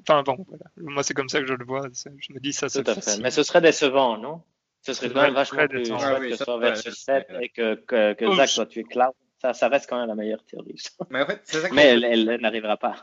Enfin 0.00 0.22
bon, 0.22 0.44
voilà. 0.48 0.64
Moi, 0.78 1.02
c'est 1.02 1.14
comme 1.14 1.28
ça 1.28 1.40
que 1.40 1.46
je 1.46 1.54
le 1.54 1.64
vois. 1.64 1.88
Je 1.92 2.32
me 2.32 2.40
dis 2.40 2.52
ça, 2.52 2.68
c'est 2.68 2.88
fait. 2.88 3.20
Mais 3.20 3.30
ce 3.30 3.42
serait 3.42 3.60
décevant, 3.60 4.16
non? 4.18 4.42
Ce 4.82 4.94
serait 4.94 5.10
quand 5.10 5.22
même 5.22 5.34
vachement 5.34 5.68
plus 5.68 5.92
ah 5.92 6.18
que 6.18 6.34
ce 6.34 6.44
soit 6.44 6.58
versus 6.58 6.94
7 6.94 7.26
et 7.42 7.50
que, 7.50 7.74
que, 7.74 8.14
que 8.14 8.34
Zach 8.34 8.48
soit 8.48 8.66
tué 8.66 8.84
cloud. 8.84 9.12
Ça, 9.42 9.54
ça, 9.54 9.68
reste 9.68 9.88
quand 9.88 9.98
même 9.98 10.08
la 10.08 10.14
meilleure 10.14 10.44
théorie. 10.44 10.76
Mais, 11.10 11.22
en 11.22 11.26
fait, 11.26 11.40
ça 11.44 11.68
Mais 11.72 11.86
elle, 11.86 12.04
elle, 12.04 12.40
n'arrivera 12.40 12.76
pas. 12.76 13.02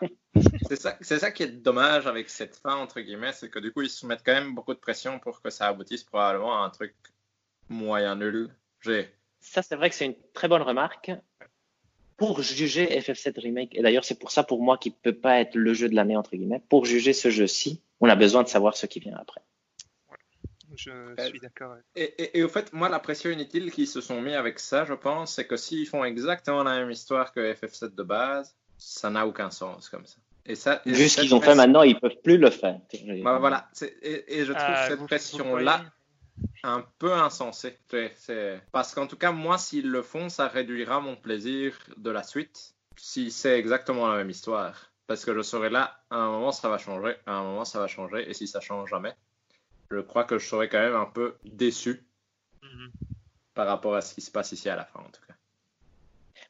c'est 0.70 0.76
ça, 0.76 0.98
ça, 1.02 1.32
qui 1.32 1.44
est 1.44 1.48
dommage 1.48 2.06
avec 2.06 2.30
cette 2.30 2.56
fin, 2.58 2.76
entre 2.76 3.00
guillemets, 3.00 3.32
c'est 3.32 3.50
que 3.50 3.58
du 3.58 3.72
coup, 3.72 3.82
ils 3.82 3.90
se 3.90 4.06
mettent 4.06 4.22
quand 4.24 4.34
même 4.34 4.54
beaucoup 4.54 4.76
de 4.76 4.80
pression 4.80 5.18
pour 5.18 5.42
que 5.42 5.50
ça 5.50 5.68
aboutisse 5.68 6.04
probablement 6.04 6.62
à 6.62 6.66
un 6.66 6.70
truc 6.70 6.94
moyen 7.70 8.16
nul. 8.16 8.50
J'ai 8.82 9.10
ça, 9.40 9.62
c'est 9.62 9.76
vrai 9.76 9.90
que 9.90 9.96
c'est 9.96 10.06
une 10.06 10.16
très 10.34 10.48
bonne 10.48 10.62
remarque. 10.62 11.12
Pour 12.18 12.42
juger 12.42 12.88
FF7 13.00 13.40
Remake, 13.40 13.76
et 13.76 13.84
d'ailleurs, 13.84 14.04
c'est 14.04 14.18
pour 14.18 14.32
ça, 14.32 14.44
pour 14.44 14.64
moi, 14.64 14.80
qu'il 14.80 14.94
ne 14.94 14.98
peut 14.98 15.20
pas 15.20 15.40
être 15.40 15.54
le 15.54 15.74
jeu 15.76 15.88
de 15.88 15.94
l'année, 15.94 16.18
entre 16.18 16.32
guillemets, 16.32 16.64
pour 16.68 16.86
juger 16.86 17.14
ce 17.14 17.30
jeu-ci, 17.30 17.84
on 18.00 18.10
a 18.10 18.16
besoin 18.16 18.42
de 18.42 18.48
savoir 18.48 18.76
ce 18.76 18.88
qui 18.88 19.00
vient 19.00 19.16
après. 19.16 19.42
Je 20.76 20.92
suis 21.30 21.40
d'accord. 21.40 21.76
Et, 21.96 22.44
au 22.44 22.50
fait, 22.50 22.74
moi, 22.74 22.90
la 22.90 23.00
pression 23.00 23.30
inutile 23.30 23.72
qu'ils 23.72 23.88
se 23.88 24.02
sont 24.02 24.22
mis 24.22 24.34
avec 24.34 24.60
ça, 24.60 24.86
je 24.86 24.94
pense, 24.94 25.36
c'est 25.36 25.46
que 25.46 25.58
s'ils 25.58 25.88
font 25.88 26.04
exactement 26.04 26.64
la 26.64 26.78
même 26.80 26.92
histoire 26.92 27.32
que 27.34 27.54
FF7 27.54 27.96
de 27.96 28.04
base, 28.04 28.56
ça 28.78 29.10
n'a 29.10 29.26
aucun 29.26 29.50
sens 29.50 29.90
comme 29.90 30.06
ça. 30.06 30.18
Et 30.46 30.56
ça, 30.56 30.82
Vu 30.86 31.10
ce 31.10 31.22
qu'ils 31.22 31.36
ont 31.36 31.42
fait 31.42 31.56
maintenant, 31.56 31.84
ils 31.84 32.00
peuvent 32.00 32.22
plus 32.24 32.38
le 32.38 32.50
faire. 32.50 32.80
Bah, 33.24 33.38
voilà. 33.40 33.70
Et, 34.02 34.46
je 34.46 34.54
trouve 34.54 34.66
ah, 34.68 34.88
cette 34.88 35.06
pression-là 35.06 35.84
un 36.64 36.86
peu 37.00 37.14
insensé. 37.14 37.78
Parce 38.72 38.94
qu'en 38.94 39.08
tout 39.08 39.18
cas, 39.18 39.32
moi, 39.32 39.58
s'ils 39.58 39.90
le 39.90 40.02
font, 40.02 40.30
ça 40.30 40.48
réduira 40.48 41.00
mon 41.00 41.16
plaisir 41.16 41.78
de 41.98 42.10
la 42.10 42.24
suite. 42.24 42.76
Si 42.96 43.32
c'est 43.32 43.58
exactement 43.58 44.08
la 44.08 44.18
même 44.18 44.30
histoire. 44.30 44.92
Parce 45.08 45.24
que 45.24 45.34
je 45.34 45.42
serai 45.42 45.70
là, 45.70 46.04
à 46.10 46.18
un 46.18 46.32
moment, 46.32 46.52
ça 46.52 46.68
va 46.68 46.78
changer, 46.78 47.16
à 47.26 47.34
un 47.34 47.44
moment, 47.44 47.66
ça 47.66 47.80
va 47.80 47.88
changer. 47.88 48.30
Et 48.30 48.34
si 48.34 48.48
ça 48.48 48.60
change 48.60 48.90
jamais, 48.90 49.14
je 49.90 50.00
crois 50.00 50.26
que 50.26 50.38
je 50.38 50.46
serai 50.46 50.68
quand 50.68 50.80
même 50.80 50.96
un 50.96 51.06
peu 51.06 51.36
déçu 51.46 52.06
mhm. 52.62 52.92
par 53.54 53.68
rapport 53.68 53.96
à 53.96 54.02
ce 54.02 54.14
qui 54.14 54.22
se 54.22 54.32
passe 54.32 54.52
ici 54.52 54.68
à 54.70 54.76
la 54.76 54.84
fin, 54.84 55.00
en 55.00 55.10
tout 55.10 55.22
cas. 55.26 55.36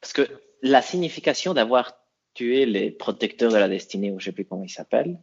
Parce 0.02 0.14
que 0.14 0.28
la 0.64 0.82
signification 0.82 1.54
d'avoir 1.54 1.94
tué 2.34 2.66
les 2.66 2.90
protecteurs 2.90 3.52
de 3.52 3.58
la 3.58 3.70
destinée, 3.70 4.12
ou 4.12 4.20
je 4.20 4.26
sais 4.26 4.32
plus 4.32 4.46
comment 4.46 4.64
ils 4.64 4.70
s'appellent, 4.70 5.20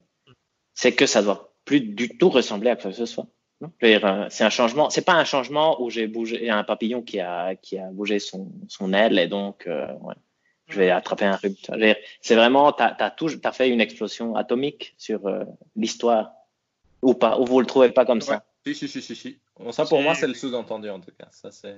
c'est 0.74 0.94
que 0.94 1.06
ça 1.06 1.22
doit 1.22 1.52
plus 1.64 1.80
du 1.80 2.16
tout 2.16 2.28
ressembler 2.28 2.70
à 2.70 2.76
quoi 2.76 2.90
que 2.90 2.96
ce 2.96 3.06
soit. 3.06 3.26
Euh, 3.62 4.26
c'est 4.30 4.44
un 4.44 4.50
changement. 4.50 4.90
C'est 4.90 5.04
pas 5.04 5.14
un 5.14 5.24
changement 5.24 5.80
où 5.82 5.90
j'ai 5.90 6.06
bougé 6.06 6.50
un 6.50 6.64
papillon 6.64 7.02
qui 7.02 7.20
a 7.20 7.54
qui 7.54 7.78
a 7.78 7.86
bougé 7.90 8.18
son, 8.18 8.50
son 8.68 8.92
aile 8.92 9.18
et 9.18 9.28
donc 9.28 9.66
euh, 9.66 9.86
ouais, 10.00 10.14
je 10.68 10.78
vais 10.78 10.90
attraper 10.90 11.24
un 11.24 11.36
rhume. 11.36 11.54
C'est 12.20 12.34
vraiment 12.34 12.72
t'as 12.72 12.94
as 12.98 13.10
tout 13.10 13.30
as 13.42 13.52
fait 13.52 13.68
une 13.68 13.80
explosion 13.80 14.36
atomique 14.36 14.94
sur 14.98 15.26
euh, 15.26 15.44
l'histoire 15.76 16.32
ou 17.02 17.14
pas 17.14 17.38
ou 17.38 17.44
vous 17.44 17.60
le 17.60 17.66
trouvez 17.66 17.90
pas 17.90 18.04
comme 18.04 18.20
ça? 18.20 18.44
Si 18.66 18.74
si 18.74 18.88
si 18.88 19.02
si 19.02 19.14
si. 19.14 19.38
ça 19.70 19.84
pour 19.86 20.02
moi 20.02 20.14
c'est 20.14 20.28
le 20.28 20.34
sous-entendu 20.34 20.90
en 20.90 21.00
tout 21.00 21.12
cas. 21.18 21.28
Ça 21.30 21.50
c'est. 21.50 21.76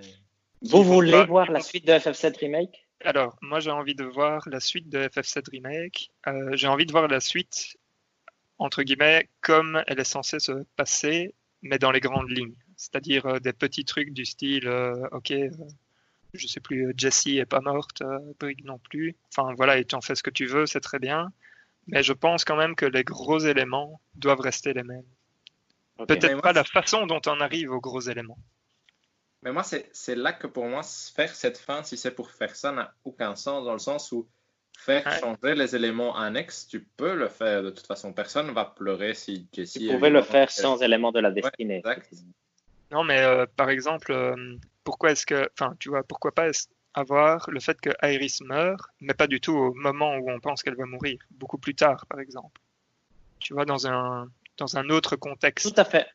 Vous 0.62 0.82
voulez 0.82 1.24
voir 1.24 1.50
la 1.50 1.60
suite 1.60 1.86
de 1.86 1.92
FF7 1.92 2.38
remake? 2.38 2.86
Alors 3.04 3.36
moi 3.42 3.60
j'ai 3.60 3.70
envie 3.70 3.94
de 3.94 4.04
voir 4.04 4.42
la 4.48 4.60
suite 4.60 4.88
de 4.88 5.06
FF7 5.06 5.50
remake. 5.50 6.10
j'ai 6.54 6.68
envie 6.68 6.86
de 6.86 6.92
voir 6.92 7.08
la 7.08 7.20
suite 7.20 7.76
entre 8.58 8.82
guillemets 8.82 9.28
comme 9.42 9.82
elle 9.86 10.00
est 10.00 10.04
censée 10.04 10.38
se 10.38 10.64
passer 10.76 11.34
mais 11.66 11.78
dans 11.78 11.90
les 11.90 12.00
grandes 12.00 12.30
lignes. 12.30 12.54
C'est-à-dire 12.76 13.26
euh, 13.26 13.38
des 13.38 13.52
petits 13.52 13.84
trucs 13.84 14.12
du 14.12 14.24
style, 14.24 14.68
euh, 14.68 15.08
ok, 15.12 15.30
euh, 15.30 15.50
je 16.34 16.46
sais 16.46 16.60
plus, 16.60 16.92
Jessie 16.96 17.38
est 17.38 17.46
pas 17.46 17.60
morte, 17.60 18.02
Brig 18.38 18.64
non 18.64 18.78
plus. 18.78 19.16
Enfin 19.32 19.54
voilà, 19.56 19.78
et 19.78 19.84
tu 19.84 19.94
en 19.94 20.00
fais 20.00 20.14
ce 20.14 20.22
que 20.22 20.30
tu 20.30 20.46
veux, 20.46 20.66
c'est 20.66 20.80
très 20.80 20.98
bien. 20.98 21.32
Mais 21.86 22.02
je 22.02 22.12
pense 22.12 22.44
quand 22.44 22.56
même 22.56 22.74
que 22.74 22.86
les 22.86 23.04
gros 23.04 23.38
éléments 23.38 24.00
doivent 24.14 24.40
rester 24.40 24.72
les 24.72 24.82
mêmes. 24.82 25.06
Peut-être 25.96 26.42
pas 26.42 26.52
la 26.52 26.64
façon 26.64 27.06
dont 27.06 27.22
on 27.26 27.40
arrive 27.40 27.70
aux 27.70 27.80
gros 27.80 28.00
éléments. 28.00 28.38
Mais 29.42 29.52
moi, 29.52 29.62
c'est 29.62 30.16
là 30.16 30.32
que 30.32 30.46
pour 30.46 30.66
moi, 30.66 30.82
faire 30.82 31.34
cette 31.34 31.56
fin, 31.56 31.82
si 31.84 31.96
c'est 31.96 32.10
pour 32.10 32.30
faire 32.32 32.56
ça, 32.56 32.72
n'a 32.72 32.92
aucun 33.04 33.36
sens, 33.36 33.64
dans 33.64 33.72
le 33.72 33.78
sens 33.78 34.10
où 34.12 34.26
Faire 34.76 35.10
changer 35.18 35.54
les 35.54 35.74
éléments 35.74 36.16
annexes, 36.16 36.68
tu 36.68 36.80
peux 36.80 37.14
le 37.14 37.28
faire. 37.28 37.62
De 37.62 37.70
toute 37.70 37.86
façon, 37.86 38.12
personne 38.12 38.48
ne 38.48 38.52
va 38.52 38.64
pleurer 38.64 39.14
si 39.14 39.48
Jessie. 39.52 39.88
Tu 39.88 39.94
pouvais 39.94 40.10
le 40.10 40.22
faire 40.22 40.50
sans 40.50 40.80
éléments 40.80 41.12
de 41.12 41.20
la 41.20 41.30
destinée. 41.30 41.82
non, 42.92 43.02
mais 43.02 43.20
euh, 43.20 43.46
par 43.56 43.70
exemple, 43.70 44.12
euh, 44.12 44.56
pourquoi 44.84 45.12
est-ce 45.12 45.26
que. 45.26 45.48
Enfin, 45.54 45.74
tu 45.80 45.88
vois, 45.88 46.04
pourquoi 46.04 46.32
pas 46.32 46.50
avoir 46.94 47.50
le 47.50 47.60
fait 47.60 47.80
que 47.80 47.90
Iris 48.02 48.40
meurt, 48.42 48.80
mais 49.00 49.14
pas 49.14 49.26
du 49.26 49.40
tout 49.40 49.52
au 49.52 49.74
moment 49.74 50.16
où 50.16 50.30
on 50.30 50.40
pense 50.40 50.62
qu'elle 50.62 50.76
va 50.76 50.86
mourir, 50.86 51.18
beaucoup 51.30 51.58
plus 51.58 51.74
tard, 51.74 52.06
par 52.06 52.20
exemple. 52.20 52.60
Tu 53.38 53.52
vois, 53.52 53.64
dans 53.64 53.86
un, 53.86 54.28
dans 54.56 54.76
un 54.76 54.88
autre 54.88 55.16
contexte. 55.16 55.74
Tout 55.74 55.80
à 55.80 55.84
fait. 55.84 56.06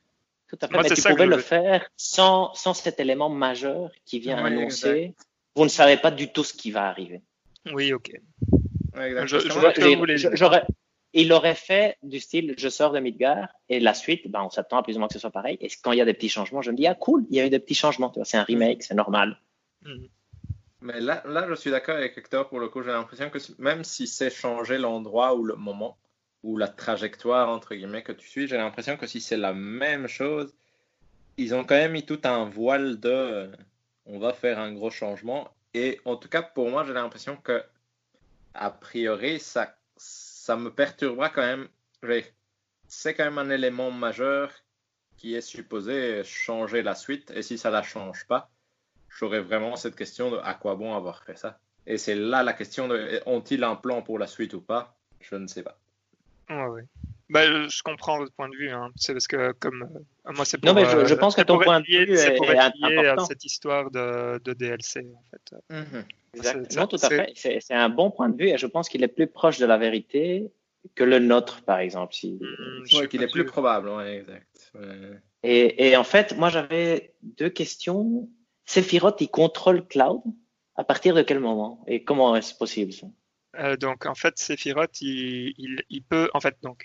Tout 0.48 0.58
à 0.62 0.68
fait. 0.68 0.78
mais 0.78 0.90
tu 0.90 1.02
pouvais 1.02 1.28
le 1.28 1.38
faire 1.38 1.88
sans, 1.96 2.54
sans 2.56 2.74
cet 2.74 3.00
élément 3.00 3.30
majeur 3.30 3.92
qui 4.06 4.20
vient 4.20 4.44
annoncer. 4.44 5.14
Vous 5.56 5.64
ne 5.64 5.70
savez 5.70 5.98
pas 5.98 6.12
du 6.12 6.32
tout 6.32 6.44
ce 6.44 6.54
qui 6.54 6.72
va 6.72 6.88
arriver. 6.88 7.22
Oui, 7.74 7.94
ok. 7.94 8.12
J'aurais, 10.34 10.66
il 11.14 11.34
aurait 11.34 11.56
fait 11.56 11.98
du 12.04 12.20
style 12.20 12.56
je 12.58 12.70
sors 12.70 12.92
de 12.92 13.00
Midgar 13.00 13.50
et 13.70 13.80
la 13.80 13.94
suite, 13.94 14.30
ben, 14.30 14.44
on 14.44 14.50
s'attend 14.50 14.78
à 14.78 14.84
plus 14.84 14.96
ou 14.96 15.00
moins 15.00 15.08
que 15.08 15.14
ce 15.14 15.20
soit 15.20 15.32
pareil. 15.32 15.58
Et 15.62 15.70
quand 15.82 15.92
il 15.92 15.98
y 15.98 16.02
a 16.02 16.06
des 16.06 16.14
petits 16.14 16.30
changements, 16.30 16.62
je 16.62 16.72
me 16.72 16.76
dis 16.76 16.88
ah 16.88 16.96
cool, 16.96 17.26
il 17.30 17.38
y 17.38 17.40
a 17.40 17.46
eu 17.46 17.50
des 17.50 17.60
petits 17.60 17.76
changements. 17.76 18.12
C'est 18.24 18.38
un 18.38 18.44
remake, 18.44 18.84
c'est 18.84 18.94
normal. 18.94 19.40
Mm. 19.84 20.06
Mais 20.82 21.00
là, 21.00 21.22
là, 21.28 21.46
je 21.48 21.54
suis 21.54 21.70
d'accord 21.70 21.96
avec 21.96 22.18
Hector 22.18 22.50
pour 22.50 22.60
le 22.60 22.68
coup. 22.68 22.82
J'ai 22.82 22.90
l'impression 22.90 23.30
que 23.30 23.38
même 23.60 23.84
si 23.84 24.08
c'est 24.08 24.32
changer 24.32 24.78
l'endroit 24.78 25.36
ou 25.36 25.44
le 25.44 25.56
moment 25.56 25.98
ou 26.44 26.58
la 26.58 26.68
trajectoire 26.68 27.50
entre 27.50 27.76
guillemets 27.76 28.02
que 28.02 28.12
tu 28.12 28.28
suis, 28.28 28.48
j'ai 28.48 28.58
l'impression 28.58 28.98
que 28.98 29.06
si 29.06 29.22
c'est 29.22 29.38
la 29.38 29.54
même 29.54 30.08
chose, 30.08 30.56
ils 31.38 31.54
ont 31.54 31.64
quand 31.64 31.76
même 31.76 31.92
mis 31.92 32.04
tout 32.04 32.20
un 32.24 32.46
voile 32.46 33.00
de 33.00 33.52
on 34.08 34.18
va 34.18 34.34
faire 34.34 34.58
un 34.58 34.74
gros 34.74 34.90
changement. 34.90 35.50
Et 35.74 36.02
en 36.06 36.16
tout 36.16 36.30
cas, 36.30 36.42
pour 36.42 36.70
moi, 36.70 36.84
j'ai 36.86 36.94
l'impression 36.94 37.38
que 37.38 37.64
a 38.54 38.70
priori, 38.70 39.40
ça, 39.40 39.76
ça 39.96 40.58
me 40.58 40.72
perturbera 40.72 41.30
quand 41.30 41.42
même. 41.42 41.68
C'est 42.88 43.14
quand 43.14 43.24
même 43.24 43.38
un 43.38 43.50
élément 43.50 43.92
majeur 43.92 44.52
qui 45.18 45.36
est 45.36 45.42
supposé 45.42 46.24
changer 46.24 46.82
la 46.82 46.96
suite. 46.96 47.32
Et 47.32 47.42
si 47.42 47.58
ça 47.58 47.70
la 47.70 47.84
change 47.84 48.26
pas, 48.28 48.50
j'aurais 49.10 49.42
vraiment 49.42 49.76
cette 49.76 49.96
question 49.96 50.32
de 50.32 50.38
à 50.38 50.54
quoi 50.54 50.76
bon 50.76 50.96
avoir 50.96 51.24
fait 51.24 51.38
ça? 51.38 51.60
Et 51.88 51.98
c'est 51.98 52.16
là 52.16 52.44
la 52.44 52.54
question 52.54 52.88
de 52.88 53.22
ont-ils 53.26 53.64
un 53.64 53.76
plan 53.76 54.02
pour 54.02 54.20
la 54.20 54.28
suite 54.28 54.54
ou 54.54 54.62
pas? 54.62 54.98
Je 55.20 55.36
ne 55.36 55.48
sais 55.48 55.64
pas. 55.64 55.78
Ouais, 56.50 56.66
ouais. 56.66 56.86
Bah, 57.32 57.46
je 57.46 57.82
comprends 57.84 58.18
votre 58.18 58.34
point 58.34 58.50
de 58.50 58.58
vue. 58.58 58.70
Hein. 58.70 58.90
C'est 58.98 59.14
parce 59.14 59.28
que, 59.28 59.54
comme 59.54 59.84
euh, 59.84 60.34
moi, 60.36 60.44
c'est 60.44 60.58
pour. 60.58 60.68
Non, 60.68 60.74
mais 60.74 60.86
je, 60.86 61.06
je 61.06 61.16
pense 61.16 61.34
que 61.34 61.42
ton 61.42 61.60
point 61.60 61.80
de 61.80 61.86
vue 61.86 62.14
est, 62.14 62.36
pour 62.36 62.52
être 62.52 62.74
lié 62.76 63.08
à 63.08 63.18
cette 63.24 63.46
histoire 63.46 63.90
de, 63.90 64.38
de 64.44 64.52
DLC, 64.52 65.08
en 65.16 65.24
fait. 65.32 65.46
Mm 65.70 66.04
-hmm. 66.36 66.88
tout 66.88 66.98
à 67.02 67.10
fait. 67.10 67.60
C'est 67.62 67.74
un 67.74 67.90
bon 68.00 68.12
point 68.12 68.30
de 68.30 68.38
vue 68.38 68.50
et 68.50 68.58
je 68.58 68.68
pense 68.68 68.90
qu'il 68.90 69.02
est 69.04 69.14
plus 69.20 69.28
proche 69.28 69.58
de 69.60 69.66
la 69.66 69.78
vérité 69.78 70.52
que 70.98 71.06
le 71.06 71.20
nôtre, 71.20 71.62
par 71.64 71.80
exemple. 71.80 72.14
Si... 72.14 72.28
Mm, 72.34 73.08
qu'il 73.08 73.24
est 73.24 73.32
plus 73.38 73.46
probable, 73.46 73.88
ouais, 73.90 74.18
exact. 74.20 74.48
Et, 75.44 75.88
et, 75.88 75.98
en 76.04 76.04
fait, 76.14 76.28
moi, 76.38 76.50
j'avais 76.50 77.14
deux 77.40 77.50
questions. 77.62 78.30
Sephiroth, 78.66 79.20
il 79.22 79.30
contrôle 79.30 79.80
Cloud 79.88 80.22
à 80.76 80.84
partir 80.84 81.16
de 81.16 81.22
quel 81.28 81.40
moment 81.40 81.72
et 81.88 82.04
comment 82.04 82.36
est-ce 82.36 82.54
possible 82.64 82.92
ça? 83.00 83.08
Euh, 83.60 83.76
Donc, 83.86 84.06
en 84.06 84.16
fait, 84.16 84.38
Sephiroth, 84.38 84.96
il, 85.02 85.54
il, 85.58 85.84
il, 85.90 86.04
peut, 86.04 86.30
en 86.34 86.40
fait, 86.40 86.58
donc, 86.62 86.80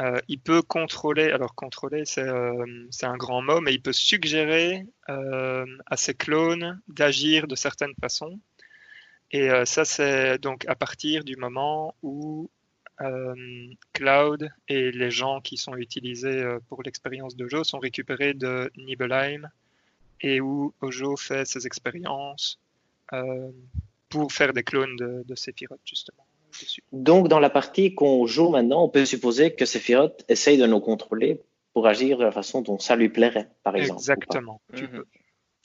euh, 0.00 0.18
il 0.28 0.40
peut 0.40 0.62
contrôler, 0.62 1.30
alors 1.30 1.54
contrôler, 1.54 2.04
c'est 2.04 2.26
euh, 2.26 2.88
un 3.02 3.16
grand 3.16 3.42
mot, 3.42 3.60
mais 3.60 3.72
il 3.72 3.80
peut 3.80 3.92
suggérer 3.92 4.86
euh, 5.08 5.66
à 5.86 5.96
ses 5.96 6.14
clones 6.14 6.80
d'agir 6.88 7.46
de 7.46 7.54
certaines 7.54 7.94
façons. 8.00 8.40
Et 9.30 9.50
euh, 9.50 9.64
ça, 9.64 9.84
c'est 9.84 10.38
donc 10.38 10.64
à 10.66 10.74
partir 10.74 11.24
du 11.24 11.36
moment 11.36 11.94
où 12.02 12.50
euh, 13.00 13.34
Cloud 13.92 14.50
et 14.68 14.90
les 14.92 15.10
gens 15.10 15.40
qui 15.40 15.56
sont 15.56 15.76
utilisés 15.76 16.42
euh, 16.42 16.58
pour 16.68 16.82
l'expérience 16.82 17.36
de 17.36 17.48
Joe 17.48 17.66
sont 17.66 17.78
récupérés 17.78 18.34
de 18.34 18.70
Nibelheim 18.76 19.48
et 20.20 20.40
où 20.40 20.74
Ojo 20.80 21.16
fait 21.16 21.44
ses 21.46 21.66
expériences 21.66 22.58
pour 24.08 24.32
faire 24.32 24.52
des 24.52 24.64
clones 24.64 24.96
de, 24.96 25.22
de 25.24 25.34
Sephiroth, 25.34 25.80
justement. 25.84 26.23
Donc, 26.92 27.28
dans 27.28 27.40
la 27.40 27.50
partie 27.50 27.94
qu'on 27.94 28.26
joue 28.26 28.48
maintenant, 28.50 28.84
on 28.84 28.88
peut 28.88 29.04
supposer 29.04 29.54
que 29.54 29.64
Sephiroth 29.64 30.24
essaye 30.28 30.58
de 30.58 30.66
nous 30.66 30.80
contrôler 30.80 31.40
pour 31.72 31.86
agir 31.86 32.18
de 32.18 32.24
la 32.24 32.32
façon 32.32 32.62
dont 32.62 32.78
ça 32.78 32.96
lui 32.96 33.08
plairait, 33.08 33.48
par 33.62 33.76
exemple. 33.76 34.00
Exactement. 34.00 34.60
Tu, 34.74 34.84
mm 34.84 34.86
-hmm. 34.86 34.90
peux, 34.90 35.06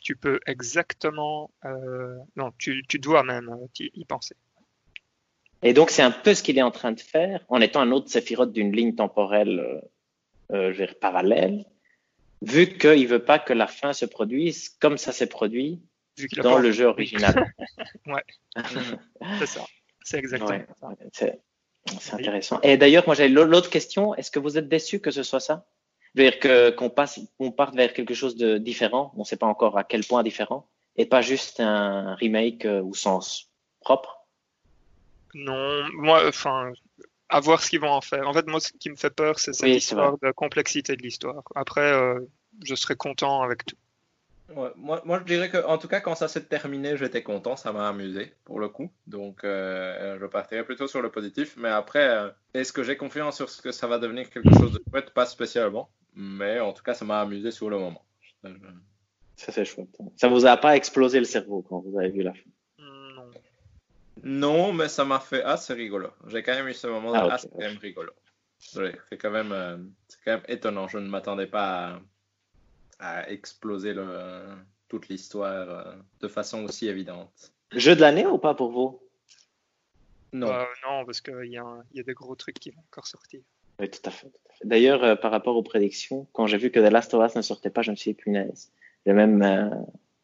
tu 0.04 0.16
peux 0.16 0.40
exactement. 0.46 1.52
Euh, 1.66 2.18
non, 2.36 2.52
tu, 2.58 2.84
tu, 2.88 2.98
dois 3.00 3.24
même 3.24 3.48
y 3.80 4.06
penser. 4.06 4.36
Et 5.62 5.74
donc, 5.74 5.90
c'est 5.90 6.02
un 6.02 6.12
peu 6.12 6.34
ce 6.34 6.42
qu'il 6.42 6.58
est 6.58 6.68
en 6.72 6.72
train 6.72 6.94
de 6.94 7.02
faire 7.02 7.44
en 7.50 7.60
étant 7.62 7.82
un 7.82 7.92
autre 7.92 8.10
Sephiroth 8.10 8.54
d'une 8.54 8.72
ligne 8.76 8.96
temporelle 8.96 9.60
euh, 9.60 9.82
euh, 10.52 10.74
je 10.74 10.80
veux 10.80 10.86
dire, 10.88 10.96
parallèle, 11.00 11.66
vu 12.42 12.78
qu'il 12.78 13.04
ne 13.04 13.08
veut 13.08 13.24
pas 13.24 13.38
que 13.38 13.54
la 13.54 13.68
fin 13.68 13.94
se 13.94 14.06
produise 14.06 14.70
comme 14.70 14.98
ça 14.98 15.12
s'est 15.12 15.28
produit 15.28 15.80
dans 16.38 16.58
le 16.58 16.72
jeu 16.72 16.86
original. 16.86 17.54
ouais, 18.08 18.24
c'est 19.40 19.46
ça. 19.46 19.66
C'est 20.04 20.18
exactement 20.18 20.50
ouais, 20.50 20.66
ça. 21.14 21.28
C'est 22.00 22.14
intéressant. 22.14 22.60
Et 22.62 22.78
d'ailleurs, 22.78 23.04
moi, 23.08 23.16
j'avais 23.16 23.30
l'autre 23.30 23.70
question. 23.70 24.14
Est-ce 24.16 24.32
que 24.32 24.40
vous 24.40 24.58
êtes 24.58 24.68
déçu 24.68 25.00
que 25.00 25.12
ce 25.12 25.24
soit 25.24 25.40
ça? 25.40 25.66
Dire 26.16 26.40
que, 26.40 26.72
qu'on 26.72 26.90
passe, 26.90 27.20
qu'on 27.38 27.52
parte 27.52 27.76
vers 27.76 27.94
quelque 27.94 28.14
chose 28.14 28.36
de 28.36 28.58
différent. 28.58 29.12
On 29.16 29.20
ne 29.20 29.26
sait 29.26 29.38
pas 29.38 29.48
encore 29.48 29.78
à 29.78 29.84
quel 29.84 30.04
point 30.04 30.24
différent. 30.24 30.68
Et 30.98 31.06
pas 31.06 31.22
juste 31.22 31.60
un 31.60 32.16
remake 32.16 32.66
euh, 32.66 32.82
au 32.82 32.94
sens 32.94 33.50
propre? 33.80 34.26
Non, 35.34 35.88
moi, 35.94 36.28
enfin, 36.28 36.72
à 37.30 37.40
voir 37.40 37.62
ce 37.62 37.70
qu'ils 37.70 37.80
vont 37.80 37.92
en 37.92 38.02
faire. 38.02 38.28
En 38.28 38.34
fait, 38.34 38.48
moi, 38.48 38.60
ce 38.60 38.72
qui 38.74 38.90
me 38.90 38.96
fait 38.96 39.10
peur, 39.12 39.40
c'est 39.40 39.54
cette 39.54 39.70
oui, 39.70 39.76
histoire 39.76 40.18
de 40.22 40.32
complexité 40.32 40.96
de 40.96 41.02
l'histoire. 41.02 41.44
Après, 41.56 41.94
euh, 41.94 42.20
je 42.64 42.76
serais 42.76 42.96
content 42.96 43.42
avec 43.42 43.66
tout. 43.66 43.78
Ouais, 44.56 44.70
moi, 44.76 45.02
moi, 45.06 45.20
je 45.20 45.26
dirais 45.26 45.50
que, 45.50 45.64
en 45.66 45.78
tout 45.78 45.88
cas, 45.88 46.00
quand 46.00 46.16
ça 46.16 46.28
s'est 46.28 46.44
terminé, 46.44 46.98
j'étais 46.98 47.22
content, 47.22 47.56
ça 47.56 47.72
m'a 47.72 47.88
amusé 47.88 48.34
pour 48.46 48.60
le 48.60 48.68
coup. 48.68 48.92
Donc, 49.08 49.44
euh, 49.44 50.18
je 50.20 50.26
partirais 50.26 50.64
plutôt 50.64 50.88
sur 50.88 51.02
le 51.02 51.10
positif. 51.12 51.56
Mais 51.58 51.70
après, 51.70 52.08
euh, 52.08 52.30
est-ce 52.54 52.74
que 52.74 52.84
j'ai 52.84 52.98
confiance 52.98 53.36
sur 53.36 53.50
ce 53.50 53.62
que 53.62 53.72
ça 53.72 53.88
va 53.88 54.00
devenir 54.00 54.30
quelque 54.30 54.54
chose 54.58 54.74
de 54.74 54.82
chouette? 54.90 55.12
Pas 55.12 55.26
spécialement. 55.26 55.90
Mais 56.16 56.60
en 56.60 56.74
tout 56.74 56.84
cas, 56.84 56.94
ça 56.94 57.06
m'a 57.06 57.22
amusé 57.22 57.52
sur 57.52 57.70
le 57.70 57.78
moment. 57.78 58.04
Ça, 59.36 59.52
c'est 59.52 59.66
chouette. 59.66 59.96
Ça 60.16 60.28
vous 60.28 60.46
a 60.46 60.58
pas 60.58 60.76
explosé 60.76 61.20
le 61.20 61.26
cerveau 61.26 61.62
quand 61.62 61.80
vous 61.80 61.98
avez 62.00 62.10
vu 62.10 62.24
la 62.24 62.34
fin? 62.34 62.50
Non, 64.24 64.74
mais 64.74 64.90
ça 64.90 65.06
m'a 65.06 65.20
fait. 65.20 65.44
C'est 65.58 65.74
rigolo. 65.74 66.10
J'ai 66.28 66.44
quand 66.44 66.54
même 66.54 66.68
eu 66.68 66.74
ce 66.74 66.88
moment 66.88 67.14
ah, 67.14 67.26
okay. 67.26 67.34
ah, 67.34 67.38
c'est 67.38 67.50
quand 67.50 67.60
même 67.60 67.78
rigolo. 67.78 68.12
C'est 68.58 69.18
quand, 69.18 69.32
même, 69.32 69.54
euh, 69.54 69.78
quand 70.26 70.32
même 70.32 70.44
étonnant. 70.50 70.88
Je 70.88 70.98
ne 70.98 71.08
m'attendais 71.08 71.48
pas 71.48 71.88
à, 71.88 72.00
à 73.00 73.30
exploser 73.30 73.94
le, 73.94 74.44
toute 74.88 75.08
l'histoire 75.08 75.70
euh, 75.70 75.96
de 76.22 76.28
façon 76.28 76.64
aussi 76.64 76.88
évidente. 76.88 77.54
Jeu 77.72 77.96
de 77.96 78.02
l'année 78.02 78.26
ou 78.26 78.38
pas 78.38 78.54
pour 78.54 78.72
vous? 78.72 79.00
Non. 80.34 80.48
Euh, 80.48 80.64
non, 80.88 81.06
parce 81.06 81.22
qu'il 81.22 81.46
y, 81.46 81.54
y, 81.54 81.58
a 81.58 82.04
des 82.04 82.14
gros 82.14 82.36
trucs 82.36 82.60
qui 82.60 82.72
vont 82.72 82.82
encore 82.92 83.08
sortir. 83.08 83.42
Oui, 83.80 83.90
tout 83.90 84.00
à 84.06 84.12
fait. 84.12 84.28
fait. 84.28 84.68
D'ailleurs, 84.68 85.04
euh, 85.04 85.16
par 85.16 85.32
rapport 85.32 85.56
aux 85.56 85.64
prédictions, 85.64 86.28
quand 86.34 86.48
j'ai 86.48 86.58
vu 86.58 86.70
que 86.72 86.80
The 86.80 86.92
Last 86.92 87.14
of 87.14 87.26
Us 87.26 87.36
ne 87.36 87.42
sortait 87.42 87.70
pas, 87.70 87.82
je 87.82 87.92
me 87.92 87.96
suis 87.96 88.12
dit, 88.12 88.16
punaise. 88.16 88.72
J'ai 89.06 89.14
même 89.14 89.42
euh, 89.42 89.70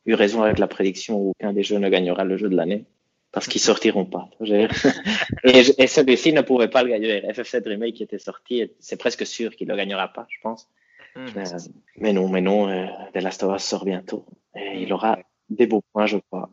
eu 0.05 0.13
raison 0.13 0.43
avec 0.43 0.59
la 0.59 0.67
prédiction 0.67 1.17
où 1.17 1.29
aucun 1.29 1.53
des 1.53 1.63
jeux 1.63 1.77
ne 1.77 1.89
gagnera 1.89 2.23
le 2.23 2.37
jeu 2.37 2.49
de 2.49 2.55
l'année 2.55 2.85
parce 3.31 3.47
qu'ils 3.47 3.61
sortiront 3.61 4.05
pas. 4.05 4.29
et, 5.43 5.59
et 5.77 5.87
celui-ci 5.87 6.33
ne 6.33 6.41
pouvait 6.41 6.67
pas 6.67 6.83
le 6.83 6.89
gagner. 6.89 7.21
FF7 7.21 7.67
Remake 7.67 7.95
qui 7.95 8.03
était 8.03 8.19
sorti, 8.19 8.69
c'est 8.79 8.97
presque 8.97 9.25
sûr 9.25 9.55
qu'il 9.55 9.67
le 9.69 9.75
gagnera 9.75 10.09
pas, 10.09 10.27
je 10.29 10.39
pense. 10.41 10.67
Mmh. 11.15 11.27
Euh, 11.37 11.57
mais 11.97 12.13
non, 12.13 12.27
mais 12.29 12.41
non, 12.41 12.69
euh, 12.69 12.87
The 13.13 13.17
Last 13.17 13.43
of 13.43 13.55
Us 13.55 13.63
sort 13.63 13.85
bientôt 13.85 14.25
et 14.55 14.81
il 14.81 14.91
aura 14.91 15.17
des 15.49 15.67
beaux 15.67 15.83
points, 15.93 16.05
je 16.05 16.17
crois. 16.17 16.49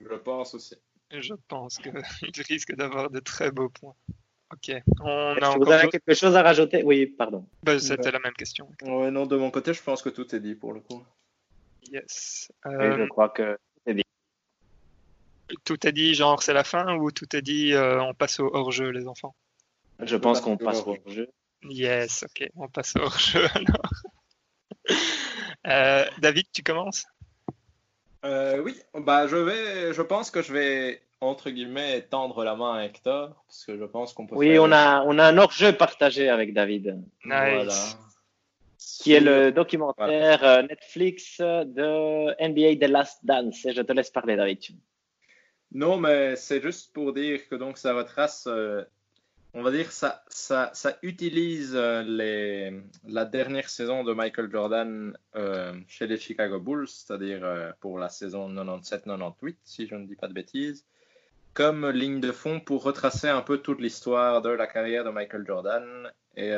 Je 0.00 0.14
pense 0.16 0.54
aussi. 0.54 0.76
Je 1.10 1.34
pense 1.48 1.78
qu'il 1.78 1.92
risque 2.48 2.74
d'avoir 2.74 3.10
de 3.10 3.20
très 3.20 3.50
beaux 3.50 3.68
points. 3.68 3.94
Ok. 4.52 4.74
On 5.00 5.36
a 5.36 5.56
vous 5.56 5.70
avez 5.70 5.88
quelque 5.88 6.14
chose 6.14 6.36
à 6.36 6.42
rajouter? 6.42 6.82
Oui, 6.84 7.06
pardon. 7.06 7.46
Bah, 7.62 7.78
C'était 7.78 8.10
la 8.10 8.18
même 8.18 8.34
question. 8.34 8.68
Ouais, 8.82 9.10
non, 9.10 9.26
de 9.26 9.36
mon 9.36 9.50
côté, 9.50 9.72
je 9.72 9.82
pense 9.82 10.02
que 10.02 10.08
tout 10.08 10.34
est 10.34 10.40
dit 10.40 10.54
pour 10.54 10.72
le 10.72 10.80
coup. 10.80 11.02
Yes. 11.90 12.50
Euh... 12.66 12.96
je 12.96 13.08
crois 13.08 13.28
que 13.28 13.58
tout 15.64 15.86
est 15.86 15.92
dit, 15.92 16.14
genre 16.14 16.42
c'est 16.42 16.52
la 16.52 16.64
fin, 16.64 16.96
ou 16.96 17.10
tout 17.10 17.36
est 17.36 17.42
dit, 17.42 17.72
euh, 17.72 18.02
on 18.02 18.14
passe 18.14 18.40
au 18.40 18.50
hors-jeu, 18.54 18.90
les 18.90 19.06
enfants? 19.06 19.34
Je 20.00 20.16
pense 20.16 20.40
qu'on 20.40 20.56
passe 20.56 20.82
au 20.86 20.90
hors-jeu. 20.90 21.28
Yes, 21.64 22.24
ok, 22.24 22.48
on 22.56 22.68
passe 22.68 22.96
au 22.96 23.00
hors-jeu 23.02 23.46
alors. 23.54 23.92
euh, 25.66 26.04
David, 26.18 26.46
tu 26.52 26.62
commences? 26.62 27.06
Euh, 28.24 28.62
Oui, 28.62 28.76
bah 28.94 29.26
je 29.26 29.36
vais, 29.36 29.92
je 29.92 30.02
pense 30.02 30.30
que 30.30 30.42
je 30.42 30.52
vais 30.52 31.02
entre 31.20 31.50
guillemets 31.50 32.02
tendre 32.02 32.44
la 32.44 32.54
main 32.56 32.74
à 32.74 32.84
Hector 32.84 33.44
parce 33.46 33.64
que 33.64 33.76
je 33.76 33.84
pense 33.84 34.12
qu'on 34.12 34.26
peut. 34.26 34.36
Oui, 34.36 34.52
faire... 34.52 34.62
on 34.62 34.72
a 34.72 35.02
on 35.02 35.18
a 35.18 35.26
un 35.26 35.38
hors-jeu 35.38 35.72
partagé 35.72 36.28
avec 36.28 36.52
David. 36.52 37.02
Nice. 37.24 37.54
Voilà. 37.54 37.74
Qui 39.00 39.12
est 39.14 39.20
le 39.20 39.50
documentaire 39.52 40.38
voilà. 40.38 40.58
Euh, 40.58 40.62
Netflix 40.62 41.38
de 41.40 42.34
NBA 42.48 42.84
The 42.84 42.90
Last 42.90 43.24
Dance. 43.24 43.64
Et 43.66 43.72
je 43.72 43.82
te 43.82 43.92
laisse 43.92 44.10
parler, 44.10 44.36
David. 44.36 44.60
Non, 45.72 45.96
mais 45.96 46.36
c'est 46.36 46.60
juste 46.60 46.92
pour 46.92 47.12
dire 47.12 47.48
que 47.48 47.54
donc 47.54 47.78
ça 47.78 47.94
retrace, 47.94 48.46
euh, 48.46 48.84
on 49.54 49.62
va 49.62 49.70
dire, 49.70 49.92
ça, 49.92 50.24
ça, 50.28 50.70
ça 50.72 50.96
utilise 51.02 51.72
euh, 51.74 52.02
les, 52.02 52.82
la 53.04 53.26
dernière 53.26 53.68
saison 53.68 54.02
de 54.02 54.14
Michael 54.14 54.50
Jordan 54.50 55.16
euh, 55.36 55.78
chez 55.88 56.06
les 56.06 56.16
Chicago 56.16 56.58
Bulls, 56.58 56.88
c'est-à-dire 56.88 57.44
euh, 57.44 57.70
pour 57.80 57.98
la 57.98 58.08
saison 58.08 58.48
97-98, 58.50 59.56
si 59.64 59.86
je 59.86 59.94
ne 59.94 60.06
dis 60.06 60.16
pas 60.16 60.28
de 60.28 60.32
bêtises, 60.32 60.86
comme 61.52 61.86
ligne 61.90 62.20
de 62.20 62.32
fond 62.32 62.60
pour 62.60 62.82
retracer 62.82 63.28
un 63.28 63.42
peu 63.42 63.58
toute 63.58 63.80
l'histoire 63.80 64.40
de 64.40 64.48
la 64.48 64.66
carrière 64.66 65.04
de 65.04 65.10
Michael 65.10 65.44
Jordan 65.46 66.10
et, 66.34 66.54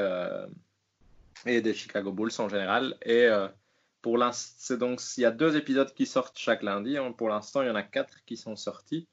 et 1.47 1.61
des 1.61 1.75
Chicago 1.75 2.13
Bulls 2.13 2.31
en 2.39 2.49
général. 2.49 2.97
Et 3.05 3.29
pour 4.03 4.19
l'instant, 4.19 4.77
donc 4.77 5.01
il 5.17 5.23
y 5.23 5.25
a 5.25 5.33
deux 5.33 5.57
épisodes 5.57 5.93
qui 5.93 6.07
sortent 6.07 6.39
chaque 6.39 6.63
lundi. 6.63 6.97
Pour 7.19 7.29
l'instant, 7.29 7.63
il 7.63 7.67
y 7.67 7.71
en 7.71 7.75
a 7.75 7.83
quatre 7.83 8.25
qui 8.25 8.37
sont 8.37 8.55
sortis. 8.55 9.09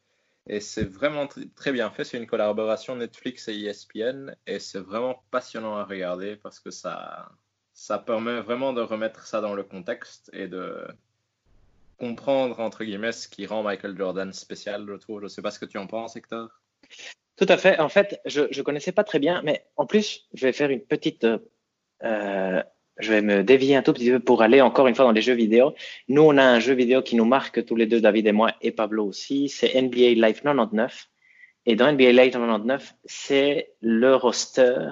Et 0.47 0.59
c'est 0.59 0.85
vraiment 0.85 1.27
très 1.55 1.71
bien 1.71 1.91
fait. 1.91 2.03
C'est 2.03 2.17
une 2.17 2.27
collaboration 2.27 2.95
Netflix 2.95 3.47
et 3.47 3.59
ESPN. 3.59 4.35
Et 4.47 4.59
c'est 4.59 4.79
vraiment 4.79 5.23
passionnant 5.31 5.77
à 5.77 5.85
regarder 5.85 6.35
parce 6.35 6.59
que 6.59 6.71
ça, 6.71 7.29
ça 7.73 7.99
permet 7.99 8.41
vraiment 8.41 8.73
de 8.73 8.81
remettre 8.81 9.25
ça 9.25 9.41
dans 9.41 9.53
le 9.53 9.63
contexte 9.63 10.29
et 10.33 10.47
de 10.47 10.87
comprendre, 11.97 12.59
entre 12.59 12.83
guillemets, 12.83 13.11
ce 13.11 13.27
qui 13.27 13.45
rend 13.45 13.61
Michael 13.61 13.95
Jordan 13.95 14.33
spécial, 14.33 14.85
je. 14.85 15.19
Je 15.19 15.25
ne 15.25 15.27
sais 15.27 15.41
pas 15.43 15.51
ce 15.51 15.59
que 15.59 15.65
tu 15.65 15.77
en 15.77 15.85
penses, 15.85 16.15
Hector. 16.15 16.49
Tout 17.37 17.45
à 17.47 17.57
fait. 17.57 17.79
En 17.79 17.89
fait, 17.89 18.19
je 18.25 18.41
ne 18.41 18.63
connaissais 18.63 18.91
pas 18.91 19.03
très 19.03 19.19
bien, 19.19 19.41
mais 19.43 19.65
en 19.77 19.85
plus, 19.85 20.27
je 20.33 20.47
vais 20.47 20.53
faire 20.53 20.71
une 20.71 20.81
petite 20.81 21.27
euh, 22.03 22.63
je 23.01 23.11
vais 23.11 23.21
me 23.21 23.43
dévier 23.43 23.75
un 23.75 23.81
tout 23.81 23.93
petit 23.93 24.11
peu 24.11 24.19
pour 24.19 24.41
aller 24.41 24.61
encore 24.61 24.87
une 24.87 24.95
fois 24.95 25.05
dans 25.05 25.11
les 25.11 25.21
jeux 25.21 25.33
vidéo. 25.33 25.73
Nous, 26.07 26.21
on 26.21 26.37
a 26.37 26.43
un 26.43 26.59
jeu 26.59 26.73
vidéo 26.73 27.01
qui 27.01 27.15
nous 27.15 27.25
marque 27.25 27.65
tous 27.65 27.75
les 27.75 27.85
deux, 27.85 28.01
David 28.01 28.27
et 28.27 28.31
moi, 28.31 28.53
et 28.61 28.71
Pablo 28.71 29.05
aussi. 29.05 29.49
C'est 29.49 29.79
NBA 29.81 30.13
Live 30.15 30.41
99. 30.41 31.09
Et 31.65 31.75
dans 31.75 31.91
NBA 31.91 32.11
Live 32.11 32.31
99, 32.31 32.95
c'est 33.05 33.71
le 33.81 34.15
roster 34.15 34.89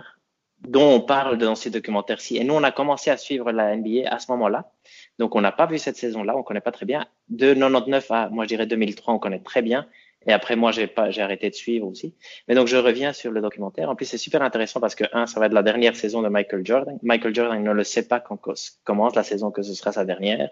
dont 0.67 0.93
on 0.95 1.01
parle 1.01 1.37
dans 1.37 1.55
ces 1.55 1.69
documentaires-ci. 1.69 2.37
Et 2.37 2.43
nous, 2.43 2.53
on 2.53 2.63
a 2.63 2.71
commencé 2.71 3.09
à 3.09 3.17
suivre 3.17 3.51
la 3.51 3.75
NBA 3.75 4.09
à 4.11 4.19
ce 4.19 4.29
moment-là. 4.31 4.71
Donc, 5.17 5.35
on 5.35 5.41
n'a 5.41 5.51
pas 5.51 5.65
vu 5.65 5.79
cette 5.79 5.95
saison-là, 5.95 6.35
on 6.35 6.43
connaît 6.43 6.61
pas 6.61 6.71
très 6.71 6.85
bien. 6.85 7.05
De 7.29 7.53
99 7.53 8.11
à, 8.11 8.29
moi, 8.29 8.43
je 8.43 8.49
dirais 8.49 8.65
2003, 8.65 9.13
on 9.13 9.19
connaît 9.19 9.39
très 9.39 9.61
bien. 9.61 9.87
Et 10.25 10.33
après, 10.33 10.55
moi, 10.55 10.71
j'ai 10.71 10.87
pas, 10.87 11.11
j'ai 11.11 11.21
arrêté 11.21 11.49
de 11.49 11.55
suivre 11.55 11.87
aussi. 11.87 12.13
Mais 12.47 12.55
donc, 12.55 12.67
je 12.67 12.75
reviens 12.75 13.13
sur 13.13 13.31
le 13.31 13.41
documentaire. 13.41 13.89
En 13.89 13.95
plus, 13.95 14.05
c'est 14.05 14.17
super 14.17 14.41
intéressant 14.41 14.79
parce 14.79 14.95
que, 14.95 15.05
un, 15.13 15.25
ça 15.25 15.39
va 15.39 15.45
être 15.45 15.53
la 15.53 15.63
dernière 15.63 15.95
saison 15.95 16.21
de 16.21 16.27
Michael 16.27 16.65
Jordan. 16.65 16.99
Michael 17.03 17.33
Jordan 17.33 17.63
ne 17.63 17.71
le 17.71 17.83
sait 17.83 18.07
pas 18.07 18.19
quand 18.19 18.37
commence 18.83 19.15
la 19.15 19.23
saison 19.23 19.49
que 19.51 19.61
ce 19.61 19.73
sera 19.73 19.91
sa 19.93 20.03
dernière. 20.03 20.49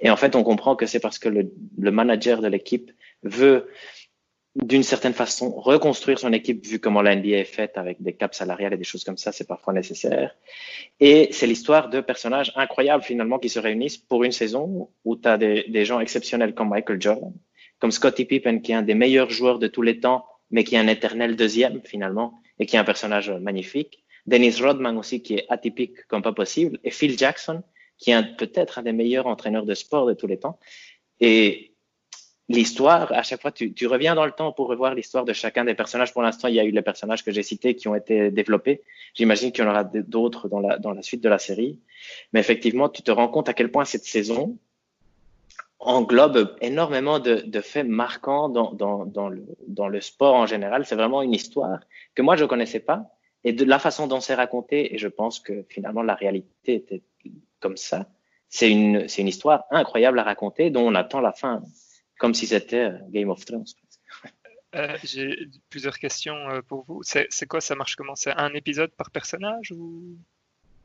Et 0.00 0.10
en 0.10 0.16
fait, 0.16 0.36
on 0.36 0.44
comprend 0.44 0.76
que 0.76 0.86
c'est 0.86 1.00
parce 1.00 1.18
que 1.18 1.28
le, 1.28 1.50
le 1.78 1.90
manager 1.90 2.40
de 2.40 2.48
l'équipe 2.48 2.92
veut 3.24 3.68
d'une 4.62 4.82
certaine 4.82 5.12
façon, 5.12 5.50
reconstruire 5.50 6.18
son 6.18 6.32
équipe, 6.32 6.66
vu 6.66 6.80
comment 6.80 7.02
la 7.02 7.14
NBA 7.14 7.36
est 7.36 7.44
faite 7.44 7.78
avec 7.78 8.02
des 8.02 8.14
caps 8.14 8.36
salariales 8.36 8.72
et 8.72 8.76
des 8.76 8.84
choses 8.84 9.04
comme 9.04 9.16
ça, 9.16 9.30
c'est 9.30 9.46
parfois 9.46 9.72
nécessaire. 9.72 10.34
Et 11.00 11.28
c'est 11.32 11.46
l'histoire 11.46 11.88
de 11.90 12.00
personnages 12.00 12.52
incroyables 12.56 13.04
finalement 13.04 13.38
qui 13.38 13.48
se 13.48 13.60
réunissent 13.60 13.98
pour 13.98 14.24
une 14.24 14.32
saison 14.32 14.88
où 15.04 15.16
tu 15.16 15.28
as 15.28 15.38
des, 15.38 15.64
des, 15.68 15.84
gens 15.84 16.00
exceptionnels 16.00 16.54
comme 16.54 16.70
Michael 16.70 17.00
Jordan, 17.00 17.32
comme 17.78 17.90
Scottie 17.90 18.24
Pippen 18.24 18.60
qui 18.60 18.72
est 18.72 18.76
un 18.76 18.82
des 18.82 18.94
meilleurs 18.94 19.30
joueurs 19.30 19.58
de 19.58 19.66
tous 19.66 19.82
les 19.82 20.00
temps, 20.00 20.26
mais 20.50 20.64
qui 20.64 20.74
est 20.74 20.78
un 20.78 20.88
éternel 20.88 21.36
deuxième 21.36 21.80
finalement 21.84 22.40
et 22.58 22.66
qui 22.66 22.76
est 22.76 22.78
un 22.78 22.84
personnage 22.84 23.30
magnifique. 23.30 24.04
Dennis 24.26 24.60
Rodman 24.60 24.96
aussi 24.98 25.22
qui 25.22 25.34
est 25.34 25.46
atypique 25.48 26.06
comme 26.08 26.22
pas 26.22 26.32
possible 26.32 26.78
et 26.84 26.90
Phil 26.90 27.18
Jackson 27.18 27.62
qui 27.98 28.12
est 28.12 28.36
peut-être 28.36 28.78
un 28.78 28.82
des 28.82 28.92
meilleurs 28.92 29.26
entraîneurs 29.26 29.64
de 29.64 29.74
sport 29.74 30.06
de 30.06 30.14
tous 30.14 30.26
les 30.26 30.38
temps. 30.38 30.58
Et 31.20 31.74
l'histoire, 32.48 33.12
à 33.12 33.22
chaque 33.22 33.42
fois, 33.42 33.52
tu, 33.52 33.86
reviens 33.86 34.14
dans 34.14 34.24
le 34.24 34.32
temps 34.32 34.52
pour 34.52 34.68
revoir 34.68 34.94
l'histoire 34.94 35.24
de 35.24 35.32
chacun 35.32 35.64
des 35.64 35.74
personnages. 35.74 36.12
Pour 36.12 36.22
l'instant, 36.22 36.48
il 36.48 36.54
y 36.54 36.60
a 36.60 36.64
eu 36.64 36.70
les 36.70 36.82
personnages 36.82 37.24
que 37.24 37.32
j'ai 37.32 37.42
cités 37.42 37.74
qui 37.74 37.88
ont 37.88 37.94
été 37.94 38.30
développés. 38.30 38.82
J'imagine 39.14 39.52
qu'il 39.52 39.64
y 39.64 39.66
en 39.66 39.70
aura 39.70 39.84
d'autres 39.84 40.48
dans 40.48 40.60
la 40.60 41.02
suite 41.02 41.22
de 41.22 41.28
la 41.28 41.38
série. 41.38 41.80
Mais 42.32 42.40
effectivement, 42.40 42.88
tu 42.88 43.02
te 43.02 43.10
rends 43.10 43.28
compte 43.28 43.48
à 43.48 43.54
quel 43.54 43.70
point 43.70 43.84
cette 43.84 44.04
saison 44.04 44.56
englobe 45.80 46.56
énormément 46.60 47.18
de, 47.18 47.60
faits 47.60 47.86
marquants 47.86 48.48
dans, 48.48 49.28
le, 49.88 50.00
sport 50.00 50.34
en 50.34 50.46
général. 50.46 50.84
C'est 50.84 50.96
vraiment 50.96 51.22
une 51.22 51.34
histoire 51.34 51.80
que 52.14 52.22
moi, 52.22 52.36
je 52.36 52.44
connaissais 52.44 52.80
pas. 52.80 53.14
Et 53.44 53.52
de 53.52 53.64
la 53.64 53.78
façon 53.78 54.08
dont 54.08 54.20
c'est 54.20 54.34
raconté, 54.34 54.94
et 54.94 54.98
je 54.98 55.08
pense 55.08 55.38
que 55.38 55.64
finalement, 55.68 56.02
la 56.02 56.14
réalité 56.14 56.74
était 56.74 57.02
comme 57.60 57.76
ça. 57.76 58.06
C'est 58.48 58.70
une, 58.70 59.08
c'est 59.08 59.22
une 59.22 59.28
histoire 59.28 59.64
incroyable 59.70 60.18
à 60.18 60.24
raconter 60.24 60.70
dont 60.70 60.86
on 60.86 60.94
attend 60.94 61.20
la 61.20 61.32
fin 61.32 61.62
comme 62.18 62.34
si 62.34 62.46
c'était 62.46 62.90
euh, 62.90 62.98
Game 63.10 63.30
of 63.30 63.44
Thrones. 63.44 63.64
Euh, 64.74 64.98
J'ai 65.02 65.48
plusieurs 65.70 65.98
questions 65.98 66.36
euh, 66.50 66.60
pour 66.60 66.84
vous. 66.84 67.02
C'est 67.02 67.46
quoi, 67.46 67.60
ça 67.60 67.74
marche 67.74 67.96
comment? 67.96 68.16
C'est 68.16 68.32
un 68.32 68.52
épisode 68.54 68.90
par 68.90 69.10
personnage 69.10 69.72
ou? 69.72 70.18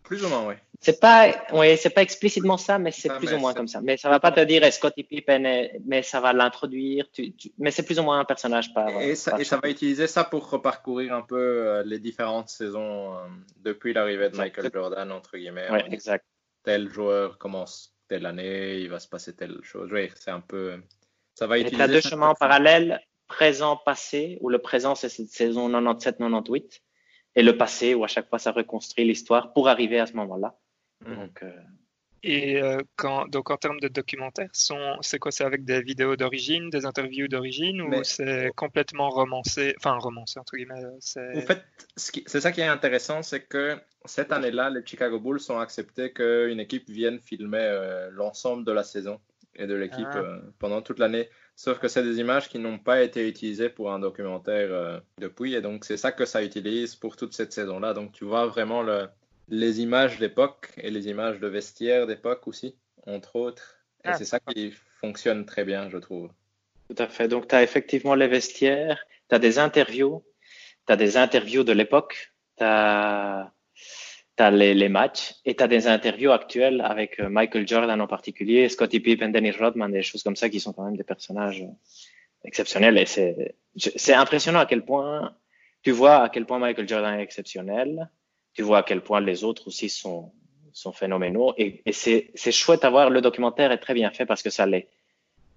Plus 0.03 0.23
ou 0.23 0.29
moins, 0.29 0.47
oui. 0.47 0.55
C'est 0.79 0.99
pas, 0.99 1.33
oui, 1.53 1.77
c'est 1.77 1.91
pas 1.91 2.01
explicitement 2.01 2.57
ça, 2.57 2.77
mais 2.77 2.91
c'est 2.91 3.09
plus 3.15 3.33
ou 3.33 3.37
moins 3.37 3.53
comme 3.53 3.69
ça. 3.69 3.79
Mais 3.79 3.95
ça 3.95 4.09
va 4.09 4.19
pas 4.19 4.33
te 4.33 4.41
dire 4.41 4.71
Scottie 4.73 5.03
Pippen, 5.03 5.69
mais 5.85 6.01
ça 6.03 6.19
va 6.19 6.33
l'introduire. 6.33 7.09
Tu, 7.11 7.33
tu... 7.33 7.51
Mais 7.57 7.71
c'est 7.71 7.83
plus 7.83 7.99
ou 7.99 8.03
moins 8.03 8.19
un 8.19 8.25
personnage 8.25 8.73
par. 8.73 8.89
Et, 9.01 9.15
ça, 9.15 9.31
par 9.31 9.39
et 9.39 9.45
ça, 9.45 9.57
va 9.57 9.69
utiliser 9.69 10.07
ça 10.07 10.25
pour 10.25 10.49
reparcourir 10.49 11.13
un 11.13 11.21
peu 11.21 11.83
les 11.85 11.99
différentes 11.99 12.49
saisons 12.49 13.15
depuis 13.61 13.93
l'arrivée 13.93 14.29
de 14.29 14.35
Michael 14.35 14.69
Jordan 14.73 15.09
entre 15.11 15.37
guillemets. 15.37 15.71
Ouais, 15.71 15.85
exact. 15.89 16.25
Tel 16.63 16.89
joueur 16.89 17.37
commence 17.37 17.95
telle 18.09 18.25
année, 18.25 18.79
il 18.79 18.89
va 18.89 18.99
se 18.99 19.07
passer 19.07 19.33
telle 19.33 19.59
chose. 19.63 19.89
Oui, 19.91 20.11
c'est 20.15 20.31
un 20.31 20.41
peu. 20.41 20.81
Ça 21.33 21.47
va 21.47 21.59
utiliser. 21.59 21.77
Tu 21.77 21.81
as 21.81 21.87
deux 21.87 22.01
chemins 22.01 22.33
parallèles, 22.37 22.99
présent, 23.27 23.77
passé, 23.77 24.37
où 24.41 24.49
le 24.49 24.59
présent 24.59 24.95
c'est 24.95 25.09
cette 25.09 25.29
saison 25.29 25.69
97-98, 25.69 26.81
et 27.35 27.43
le 27.43 27.57
passé 27.57 27.93
où 27.93 28.03
à 28.03 28.07
chaque 28.07 28.29
fois 28.29 28.39
ça 28.39 28.51
reconstruit 28.51 29.05
l'histoire 29.05 29.53
pour 29.53 29.67
arriver 29.67 29.99
à 29.99 30.05
ce 30.05 30.13
moment-là. 30.13 30.55
Mmh. 31.05 31.15
Donc, 31.15 31.43
euh... 31.43 31.51
Et 32.25 32.61
euh, 32.61 32.77
quand, 32.95 33.27
donc 33.27 33.51
en 33.51 33.57
termes 33.57 33.81
de 33.81 33.89
documentaires, 33.89 34.49
c'est 34.53 35.19
quoi? 35.19 35.31
C'est 35.31 35.43
avec 35.43 35.65
des 35.65 35.81
vidéos 35.81 36.15
d'origine, 36.15 36.69
des 36.69 36.85
interviews 36.85 37.27
d'origine, 37.27 37.81
ou 37.81 38.01
c'est 38.03 38.49
complètement 38.55 39.09
romancé? 39.09 39.73
Enfin, 39.77 39.97
romancé 39.97 40.39
entre 40.39 40.55
guillemets. 40.55 40.85
En 40.85 41.41
fait, 41.41 41.65
c'est 41.97 42.39
ça 42.39 42.53
qui 42.53 42.61
est 42.61 42.67
intéressant, 42.67 43.23
c'est 43.23 43.41
que 43.41 43.77
cette 44.05 44.31
année-là, 44.31 44.69
les 44.69 44.85
Chicago 44.85 45.19
Bulls 45.19 45.41
ont 45.49 45.59
accepté 45.59 46.13
qu'une 46.13 46.61
équipe 46.61 46.89
vienne 46.89 47.19
filmer 47.19 47.57
euh, 47.59 48.09
l'ensemble 48.11 48.63
de 48.63 48.71
la 48.71 48.83
saison 48.83 49.19
et 49.55 49.67
de 49.67 49.73
l'équipe 49.73 50.07
ah. 50.11 50.17
euh, 50.17 50.39
pendant 50.59 50.81
toute 50.81 50.99
l'année. 50.99 51.27
Sauf 51.55 51.79
que 51.79 51.87
c'est 51.87 52.03
des 52.03 52.19
images 52.19 52.49
qui 52.49 52.59
n'ont 52.59 52.79
pas 52.79 53.03
été 53.03 53.27
utilisées 53.27 53.69
pour 53.69 53.91
un 53.91 53.99
documentaire 53.99 54.71
euh, 54.71 54.99
depuis. 55.19 55.53
Et 55.53 55.61
donc, 55.61 55.85
c'est 55.85 55.97
ça 55.97 56.11
que 56.11 56.25
ça 56.25 56.43
utilise 56.43 56.95
pour 56.95 57.15
toute 57.15 57.33
cette 57.33 57.53
saison-là. 57.53 57.93
Donc, 57.93 58.11
tu 58.11 58.25
vois 58.25 58.47
vraiment 58.47 58.81
le, 58.81 59.07
les 59.49 59.81
images 59.81 60.17
d'époque 60.19 60.71
et 60.77 60.89
les 60.89 61.07
images 61.07 61.39
de 61.39 61.47
vestiaire 61.47 62.07
d'époque 62.07 62.47
aussi, 62.47 62.75
entre 63.05 63.35
autres. 63.35 63.77
Et 64.03 64.09
ah. 64.09 64.17
c'est 64.17 64.25
ça 64.25 64.39
qui 64.39 64.73
fonctionne 64.99 65.45
très 65.45 65.63
bien, 65.63 65.89
je 65.89 65.97
trouve. 65.97 66.31
Tout 66.89 67.01
à 67.01 67.07
fait. 67.07 67.27
Donc, 67.27 67.47
tu 67.47 67.55
as 67.55 67.63
effectivement 67.63 68.15
les 68.15 68.27
vestiaires, 68.27 69.05
tu 69.29 69.35
as 69.35 69.39
des 69.39 69.59
interviews, 69.59 70.23
tu 70.87 70.93
as 70.93 70.95
des 70.95 71.17
interviews 71.17 71.63
de 71.63 71.71
l'époque, 71.71 72.33
tu 72.57 72.63
as 72.63 73.51
tu 74.35 74.43
as 74.43 74.51
les, 74.51 74.73
les, 74.73 74.89
matchs 74.89 75.35
et 75.45 75.55
tu 75.55 75.63
as 75.63 75.67
des 75.67 75.87
interviews 75.87 76.31
actuelles 76.31 76.81
avec 76.81 77.19
euh, 77.19 77.29
Michael 77.29 77.67
Jordan 77.67 77.99
en 78.01 78.07
particulier, 78.07 78.69
Scottie 78.69 78.99
Pippen, 78.99 79.29
Dennis 79.29 79.51
Rodman, 79.59 79.91
des 79.91 80.01
choses 80.01 80.23
comme 80.23 80.35
ça 80.35 80.49
qui 80.49 80.59
sont 80.59 80.73
quand 80.73 80.85
même 80.85 80.97
des 80.97 81.03
personnages 81.03 81.61
euh, 81.61 82.45
exceptionnels. 82.45 82.97
Et 82.97 83.05
c'est 83.05 84.13
impressionnant 84.13 84.59
à 84.59 84.65
quel 84.65 84.83
point 84.83 85.35
tu 85.83 85.91
vois 85.91 86.23
à 86.23 86.29
quel 86.29 86.45
point 86.45 86.59
Michael 86.59 86.87
Jordan 86.87 87.19
est 87.19 87.23
exceptionnel, 87.23 88.09
tu 88.53 88.61
vois 88.61 88.79
à 88.79 88.83
quel 88.83 89.01
point 89.01 89.19
les 89.19 89.43
autres 89.43 89.67
aussi 89.67 89.89
sont, 89.89 90.31
sont 90.71 90.93
phénoménaux. 90.93 91.53
Et, 91.57 91.81
et 91.85 91.91
c'est 91.91 92.51
chouette 92.51 92.85
à 92.85 92.89
voir. 92.89 93.09
Le 93.09 93.21
documentaire 93.21 93.71
est 93.71 93.77
très 93.77 93.93
bien 93.93 94.09
fait 94.11 94.25
parce 94.25 94.41
que 94.41 94.49
ça 94.49 94.65
les, 94.65 94.87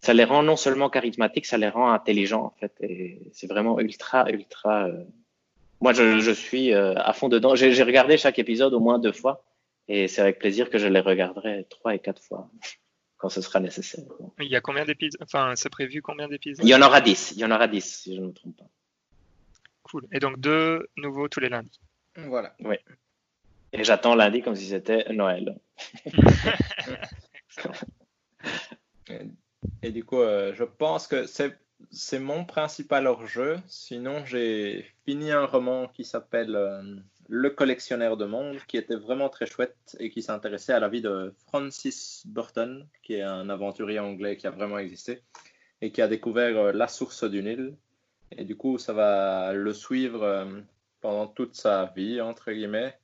ça 0.00 0.14
les 0.14 0.24
rend 0.24 0.42
non 0.42 0.56
seulement 0.56 0.90
charismatiques, 0.90 1.46
ça 1.46 1.58
les 1.58 1.68
rend 1.68 1.90
intelligents 1.92 2.44
en 2.44 2.54
fait. 2.58 2.72
Et 2.80 3.30
c'est 3.32 3.46
vraiment 3.46 3.78
ultra, 3.78 4.28
ultra. 4.30 4.88
Euh, 4.88 5.04
moi, 5.80 5.92
je, 5.92 6.20
je 6.20 6.30
suis 6.30 6.72
euh, 6.72 6.94
à 6.96 7.12
fond 7.12 7.28
dedans. 7.28 7.54
J'ai 7.54 7.82
regardé 7.82 8.16
chaque 8.16 8.38
épisode 8.38 8.74
au 8.74 8.80
moins 8.80 8.98
deux 8.98 9.12
fois 9.12 9.44
et 9.88 10.08
c'est 10.08 10.20
avec 10.20 10.38
plaisir 10.38 10.70
que 10.70 10.78
je 10.78 10.86
les 10.86 11.00
regarderai 11.00 11.66
trois 11.68 11.94
et 11.94 11.98
quatre 11.98 12.22
fois 12.22 12.50
quand 13.18 13.28
ce 13.28 13.40
sera 13.40 13.60
nécessaire. 13.60 14.04
Il 14.40 14.48
y 14.48 14.56
a 14.56 14.60
combien 14.60 14.84
d'épisodes 14.84 15.20
Enfin, 15.22 15.54
c'est 15.56 15.70
prévu 15.70 16.02
combien 16.02 16.28
d'épisodes? 16.28 16.64
Il 16.64 16.68
y 16.68 16.74
en 16.74 16.82
aura 16.82 17.00
dix. 17.00 17.32
Il 17.32 17.38
y 17.38 17.44
en 17.44 17.50
aura 17.50 17.68
dix, 17.68 18.00
si 18.02 18.14
je 18.16 18.20
ne 18.20 18.26
me 18.26 18.32
trompe 18.32 18.56
pas. 18.56 18.68
Cool. 19.82 20.06
Et 20.12 20.18
donc 20.18 20.38
deux 20.40 20.88
nouveaux 20.96 21.28
tous 21.28 21.40
les 21.40 21.48
lundis. 21.48 21.80
Voilà. 22.16 22.54
Oui. 22.60 22.76
Et 23.72 23.84
j'attends 23.84 24.14
lundi 24.14 24.42
comme 24.42 24.56
si 24.56 24.66
c'était 24.66 25.12
Noël. 25.12 25.58
et, 29.08 29.20
et, 29.82 29.90
du 29.90 30.04
coup, 30.04 30.20
euh, 30.20 30.54
je 30.54 30.64
pense 30.64 31.06
que 31.06 31.26
c'est 31.26 31.56
c'est 31.90 32.18
mon 32.18 32.44
principal 32.44 33.06
hors-jeu. 33.06 33.58
Sinon, 33.66 34.24
j'ai 34.24 34.86
fini 35.04 35.30
un 35.30 35.44
roman 35.44 35.88
qui 35.88 36.04
s'appelle 36.04 36.54
euh, 36.54 36.82
Le 37.28 37.50
collectionneur 37.50 38.16
de 38.16 38.24
monde, 38.24 38.58
qui 38.68 38.76
était 38.76 38.96
vraiment 38.96 39.28
très 39.28 39.46
chouette 39.46 39.96
et 39.98 40.10
qui 40.10 40.22
s'intéressait 40.22 40.72
à 40.72 40.80
la 40.80 40.88
vie 40.88 41.00
de 41.00 41.34
Francis 41.46 42.22
Burton, 42.26 42.86
qui 43.02 43.14
est 43.14 43.22
un 43.22 43.48
aventurier 43.48 43.98
anglais 43.98 44.36
qui 44.36 44.46
a 44.46 44.50
vraiment 44.50 44.78
existé 44.78 45.22
et 45.80 45.92
qui 45.92 46.02
a 46.02 46.08
découvert 46.08 46.56
euh, 46.56 46.72
la 46.72 46.88
source 46.88 47.24
du 47.24 47.42
Nil. 47.42 47.76
Et 48.32 48.44
du 48.44 48.56
coup, 48.56 48.78
ça 48.78 48.92
va 48.92 49.52
le 49.52 49.72
suivre 49.72 50.22
euh, 50.22 50.60
pendant 51.00 51.26
toute 51.26 51.54
sa 51.54 51.92
vie, 51.96 52.20
entre 52.20 52.52
guillemets, 52.52 52.98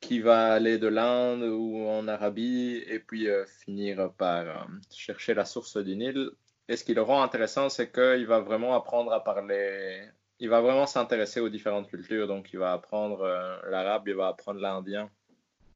qui 0.00 0.20
va 0.20 0.52
aller 0.52 0.78
de 0.78 0.88
l'Inde 0.88 1.42
ou 1.42 1.86
en 1.86 2.08
Arabie 2.08 2.82
et 2.88 2.98
puis 2.98 3.28
finir 3.60 4.12
par 4.14 4.66
chercher 4.90 5.32
la 5.32 5.44
source 5.44 5.76
du 5.76 5.94
Nil 5.94 6.32
et 6.72 6.76
ce 6.76 6.84
qui 6.84 6.94
le 6.94 7.02
rend 7.02 7.22
intéressant, 7.22 7.68
c'est 7.68 7.92
qu'il 7.92 8.26
va 8.26 8.40
vraiment 8.40 8.74
apprendre 8.74 9.12
à 9.12 9.22
parler. 9.22 10.08
Il 10.38 10.48
va 10.48 10.62
vraiment 10.62 10.86
s'intéresser 10.86 11.38
aux 11.38 11.50
différentes 11.50 11.86
cultures. 11.86 12.26
Donc, 12.26 12.50
il 12.54 12.58
va 12.58 12.72
apprendre 12.72 13.20
euh, 13.20 13.58
l'arabe, 13.70 14.08
il 14.08 14.14
va 14.14 14.28
apprendre 14.28 14.58
l'indien. 14.58 15.10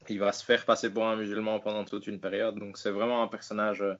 Il 0.08 0.18
va 0.18 0.32
se 0.32 0.42
faire 0.42 0.64
passer 0.64 0.90
pour 0.90 1.06
un 1.06 1.16
musulman 1.16 1.60
pendant 1.60 1.84
toute 1.84 2.06
une 2.06 2.18
période. 2.18 2.58
Donc, 2.58 2.78
c'est 2.78 2.90
vraiment 2.90 3.22
un 3.22 3.28
personnage 3.28 3.82
euh, 3.82 3.92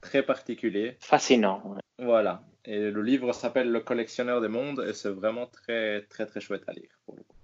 très 0.00 0.22
particulier. 0.22 0.96
Fascinant. 1.00 1.74
Voilà. 1.98 2.40
Et 2.64 2.88
le 2.92 3.02
livre 3.02 3.32
s'appelle 3.32 3.72
Le 3.72 3.80
collectionneur 3.80 4.40
des 4.40 4.46
mondes 4.46 4.84
et 4.88 4.92
c'est 4.92 5.10
vraiment 5.10 5.46
très, 5.46 6.02
très, 6.02 6.26
très 6.26 6.38
chouette 6.38 6.62
à 6.68 6.72
lire 6.72 6.90
pour 7.04 7.16
le 7.16 7.22
coup. 7.22 7.34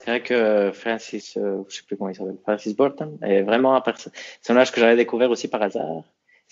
C'est 0.00 0.10
vrai 0.10 0.22
que 0.22 0.72
Francis, 0.72 1.38
euh, 1.38 1.62
je 1.70 1.76
sais 1.76 1.84
plus 1.84 1.96
comment 1.96 2.10
il 2.10 2.16
s'appelle, 2.16 2.36
Francis 2.42 2.76
Burton 2.76 3.16
est 3.22 3.42
vraiment 3.42 3.76
un 3.76 3.80
personnage 3.80 4.72
que 4.72 4.80
j'avais 4.80 4.96
découvert 4.96 5.30
aussi 5.30 5.48
par 5.48 5.62
hasard. 5.62 6.02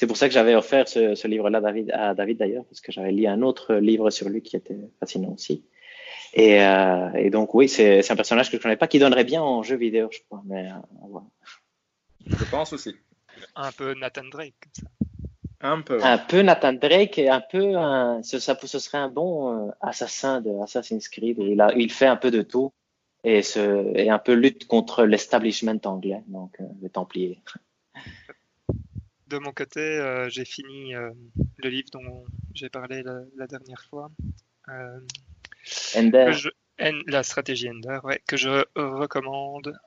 C'est 0.01 0.07
pour 0.07 0.17
ça 0.17 0.29
que 0.29 0.33
j'avais 0.33 0.55
offert 0.55 0.89
ce, 0.89 1.15
ce 1.15 1.29
livre-là 1.29 1.61
David, 1.61 1.91
à 1.91 2.15
David 2.15 2.39
d'ailleurs, 2.39 2.65
parce 2.65 2.81
que 2.81 2.91
j'avais 2.91 3.12
lu 3.12 3.27
un 3.27 3.43
autre 3.43 3.75
livre 3.75 4.09
sur 4.09 4.31
lui 4.31 4.41
qui 4.41 4.57
était 4.57 4.79
fascinant 4.99 5.35
aussi. 5.35 5.67
Et, 6.33 6.65
euh, 6.65 7.12
et 7.17 7.29
donc 7.29 7.55
oui, 7.55 7.69
c'est 7.69 8.11
un 8.11 8.17
personnage 8.17 8.47
que 8.47 8.53
je 8.53 8.57
ne 8.57 8.62
connais 8.62 8.77
pas, 8.79 8.89
qui 8.89 8.99
donnerait 8.99 9.25
bien 9.25 9.43
en 9.43 9.62
jeu 9.62 9.77
vidéo, 9.77 10.09
je 10.11 10.20
crois. 10.20 10.41
Mais 10.47 10.70
euh, 10.70 10.75
voilà. 11.07 11.27
Je 12.25 12.45
pense 12.51 12.73
aussi. 12.73 12.97
Un 13.55 13.73
peu 13.73 13.93
Nathan 13.93 14.25
Drake. 14.33 14.55
Comme 14.73 14.73
ça. 14.73 15.69
Un 15.70 15.83
peu. 15.83 16.03
Un 16.03 16.17
peu 16.17 16.41
Nathan 16.41 16.73
Drake 16.73 17.19
et 17.19 17.29
un 17.29 17.43
peu 17.43 17.77
un, 17.77 18.23
ce, 18.23 18.39
ça, 18.39 18.59
ce 18.59 18.79
serait 18.79 18.97
un 18.97 19.11
bon 19.11 19.69
euh, 19.69 19.70
assassin 19.83 20.41
de 20.41 20.62
Assassin's 20.62 21.11
Creed. 21.11 21.37
Il, 21.41 21.61
a, 21.61 21.75
il 21.77 21.93
fait 21.93 22.07
un 22.07 22.17
peu 22.17 22.31
de 22.31 22.41
tout. 22.41 22.73
et, 23.23 23.43
ce, 23.43 23.95
et 23.95 24.09
un 24.09 24.19
peu 24.19 24.33
lutte 24.33 24.67
contre 24.67 25.05
l'establishment 25.05 25.81
anglais, 25.85 26.23
donc 26.27 26.57
les 26.81 26.89
Templiers. 26.89 27.43
De 29.31 29.39
mon 29.39 29.52
côté, 29.52 30.26
j'ai 30.28 30.44
fini 30.44 30.92
le 30.92 31.68
livre 31.68 31.89
dont 31.92 32.25
j'ai 32.55 32.68
parlé 32.68 33.02
la, 33.36 33.47
dernière 33.47 33.84
fois. 33.89 34.10
Ender. 35.97 36.33
la 36.78 37.23
stratégie 37.23 37.70
Ender, 37.70 38.00
ouais, 38.05 38.20
que 38.26 38.36
je 38.36 38.65
recommande 38.76 39.78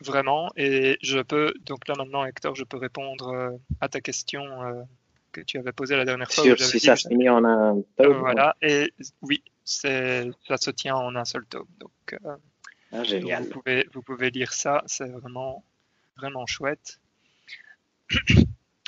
vraiment. 0.00 0.50
Et 0.56 0.98
je 1.02 1.18
peux, 1.18 1.52
donc 1.64 1.86
là 1.88 1.94
maintenant, 1.96 2.24
Hector, 2.24 2.54
je 2.54 2.64
peux 2.64 2.76
répondre 2.76 3.28
euh, 3.28 3.50
à 3.80 3.88
ta 3.88 4.00
question 4.00 4.62
euh, 4.62 4.82
que 5.32 5.40
tu 5.40 5.58
avais 5.58 5.72
posée 5.72 5.96
la 5.96 6.04
dernière 6.04 6.30
fois. 6.30 6.44
Sur 6.44 6.58
si 6.58 6.80
ça 6.80 6.96
se 6.96 7.08
finit 7.08 7.28
en 7.28 7.44
un 7.44 7.82
tome. 7.96 8.18
voilà, 8.18 8.56
et 8.62 8.92
oui, 9.22 9.42
ça 9.64 10.24
se 10.56 10.70
tient 10.70 10.96
en 10.96 11.14
un 11.16 11.24
seul 11.24 11.44
tome. 11.46 11.68
Donc, 11.78 11.90
euh, 12.24 12.36
ah, 12.92 13.04
génial. 13.04 13.44
vous, 13.44 13.50
pouvez, 13.50 13.88
vous 13.92 14.02
pouvez 14.02 14.30
lire 14.30 14.52
ça, 14.52 14.82
c'est 14.86 15.08
vraiment, 15.08 15.64
vraiment 16.16 16.46
chouette. 16.46 17.00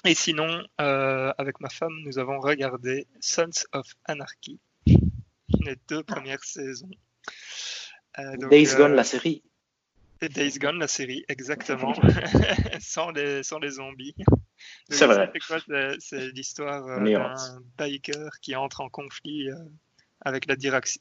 Et 0.04 0.14
sinon, 0.14 0.64
avec 0.78 1.60
ma 1.60 1.68
femme, 1.68 1.94
nous 2.04 2.18
avons 2.18 2.38
regardé 2.40 3.06
Sons 3.20 3.66
of 3.72 3.86
Anarchy, 4.04 4.60
les 4.86 5.76
deux 5.88 6.02
premières 6.02 6.44
saisons. 6.44 6.90
Days 8.50 8.74
Gone, 8.76 8.94
la 8.94 9.04
série. 9.04 9.42
Days 10.20 10.58
Gone, 10.58 10.78
la 10.78 10.88
série, 10.88 11.24
exactement, 11.28 11.94
sans, 12.80 13.10
les, 13.10 13.42
sans 13.42 13.58
les 13.58 13.70
zombies. 13.72 14.14
C'est 14.88 15.06
vrai. 15.06 15.30
C'est 16.00 16.32
l'histoire 16.32 16.86
euh, 16.86 17.04
d'un 17.04 17.62
biker 17.76 18.30
qui 18.40 18.56
entre 18.56 18.80
en 18.80 18.88
conflit 18.88 19.48
euh, 19.48 19.54
avec, 20.20 20.46
la 20.46 20.56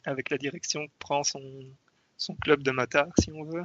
avec 0.06 0.30
la 0.30 0.38
direction, 0.38 0.88
prend 1.00 1.24
son, 1.24 1.42
son 2.18 2.36
club 2.36 2.62
de 2.62 2.72
motards, 2.72 3.12
si 3.20 3.32
on 3.32 3.44
veut, 3.44 3.64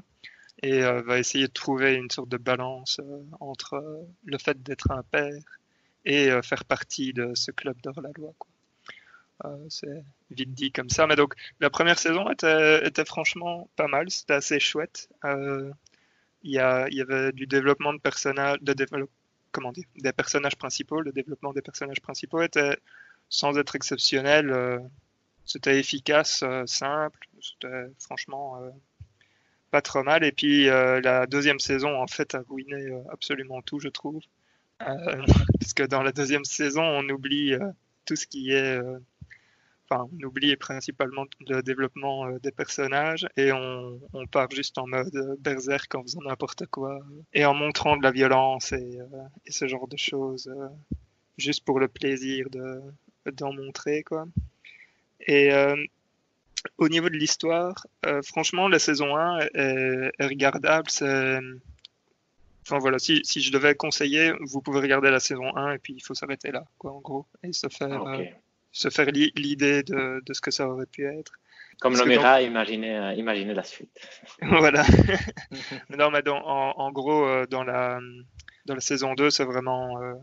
et 0.62 0.82
euh, 0.82 1.02
va 1.02 1.18
essayer 1.18 1.48
de 1.48 1.52
trouver 1.52 1.94
une 1.94 2.10
sorte 2.10 2.28
de 2.28 2.36
balance 2.36 3.00
entre 3.40 4.06
le 4.24 4.38
fait 4.38 4.62
d'être 4.62 4.90
un 4.90 5.02
père 5.02 5.42
et 6.04 6.30
faire 6.42 6.64
partie 6.64 7.12
de 7.12 7.32
ce 7.34 7.52
club 7.52 7.80
d'hors-la-loi. 7.80 8.34
Euh, 9.44 9.66
c'est 9.68 10.04
vite 10.30 10.52
dit 10.54 10.72
comme 10.72 10.90
ça. 10.90 11.06
Mais 11.06 11.16
donc, 11.16 11.34
la 11.60 11.70
première 11.70 11.98
saison 11.98 12.30
était, 12.30 13.04
franchement 13.04 13.68
pas 13.76 13.88
mal. 13.88 14.10
C'était 14.10 14.34
assez 14.34 14.60
chouette. 14.60 15.08
Euh, 15.24 15.70
il 16.42 16.52
y, 16.52 16.54
y, 16.54 16.60
avait 17.00 17.32
du 17.32 17.46
développement 17.46 17.92
de 17.92 17.98
personnages, 18.00 18.58
de 18.62 18.74
comment 19.52 19.72
dire, 19.72 19.84
des 19.96 20.12
personnages 20.12 20.56
principaux. 20.56 21.00
Le 21.00 21.12
développement 21.12 21.52
des 21.52 21.62
personnages 21.62 22.00
principaux 22.00 22.42
était 22.42 22.76
sans 23.28 23.56
être 23.58 23.76
exceptionnel. 23.76 24.50
Euh, 24.50 24.78
c'était 25.44 25.78
efficace, 25.78 26.44
simple. 26.66 27.18
C'était 27.40 27.86
franchement 27.98 28.60
pas 29.72 29.82
trop 29.82 30.04
mal. 30.04 30.22
Et 30.22 30.30
puis 30.30 30.66
la 30.66 31.26
deuxième 31.26 31.58
saison, 31.58 32.00
en 32.00 32.06
fait, 32.06 32.36
a 32.36 32.44
ruiné 32.48 32.90
absolument 33.10 33.60
tout, 33.62 33.80
je 33.80 33.88
trouve. 33.88 34.22
parce 34.78 35.74
que 35.74 35.82
dans 35.82 36.02
la 36.02 36.12
deuxième 36.12 36.44
saison, 36.44 36.82
on 36.82 37.08
oublie 37.08 37.54
tout 38.04 38.16
ce 38.16 38.26
qui 38.26 38.52
est 38.52 38.80
on 40.00 40.24
oublie 40.24 40.56
principalement 40.56 41.26
le 41.46 41.62
développement 41.62 42.26
euh, 42.26 42.38
des 42.38 42.50
personnages 42.50 43.26
et 43.36 43.52
on, 43.52 44.00
part 44.30 44.50
juste 44.50 44.78
en 44.78 44.86
mode 44.86 45.14
euh, 45.14 45.36
berserk 45.38 45.94
en 45.94 46.02
faisant 46.02 46.22
n'importe 46.22 46.66
quoi 46.66 47.00
et 47.34 47.44
en 47.44 47.54
montrant 47.54 47.96
de 47.96 48.02
la 48.02 48.10
violence 48.10 48.72
et, 48.72 48.98
euh, 49.00 49.06
ce 49.48 49.66
genre 49.66 49.88
de 49.88 49.96
choses 49.96 50.52
juste 51.38 51.64
pour 51.64 51.80
le 51.80 51.88
plaisir 51.88 52.46
d'en 53.32 53.52
montrer 53.52 54.02
quoi. 54.02 54.26
Et 55.26 55.50
au 56.78 56.88
niveau 56.88 57.08
de 57.08 57.16
l'histoire, 57.16 57.86
franchement, 58.24 58.68
la 58.68 58.78
saison 58.78 59.16
1 59.16 59.38
est, 59.54 60.24
regardable. 60.24 60.88
Enfin 62.64 62.78
voilà, 62.78 62.98
si, 62.98 63.22
je 63.24 63.50
devais 63.50 63.74
conseiller, 63.74 64.32
vous 64.40 64.60
pouvez 64.60 64.80
regarder 64.80 65.10
la 65.10 65.20
saison 65.20 65.56
1 65.56 65.74
et 65.74 65.78
puis 65.78 65.94
il 65.94 66.00
faut 66.00 66.14
s'arrêter 66.14 66.52
là, 66.52 66.64
quoi, 66.78 66.92
en 66.92 67.00
gros, 67.00 67.26
et 67.42 67.52
se 67.52 67.68
faire, 67.68 68.04
ah, 68.06 68.18
se 68.70 68.88
faire 68.88 69.06
l'idée 69.06 69.82
de, 69.82 70.22
de, 70.24 70.32
ce 70.32 70.40
que 70.40 70.52
ça 70.52 70.68
aurait 70.68 70.86
pu 70.86 71.04
être. 71.04 71.32
Comme 71.80 71.94
dans... 71.94 72.04
imaginez, 72.06 72.96
euh, 72.96 73.14
imaginez 73.14 73.54
la 73.54 73.64
suite. 73.64 73.90
voilà. 74.42 74.84
non, 75.90 76.12
mais 76.12 76.22
dans, 76.22 76.40
en, 76.40 76.92
gros, 76.92 77.26
euh, 77.26 77.46
dans 77.46 77.64
la, 77.64 77.98
dans 78.66 78.74
la 78.74 78.80
saison 78.80 79.14
2, 79.14 79.30
c'est 79.30 79.44
vraiment 79.44 80.00
euh, 80.00 80.14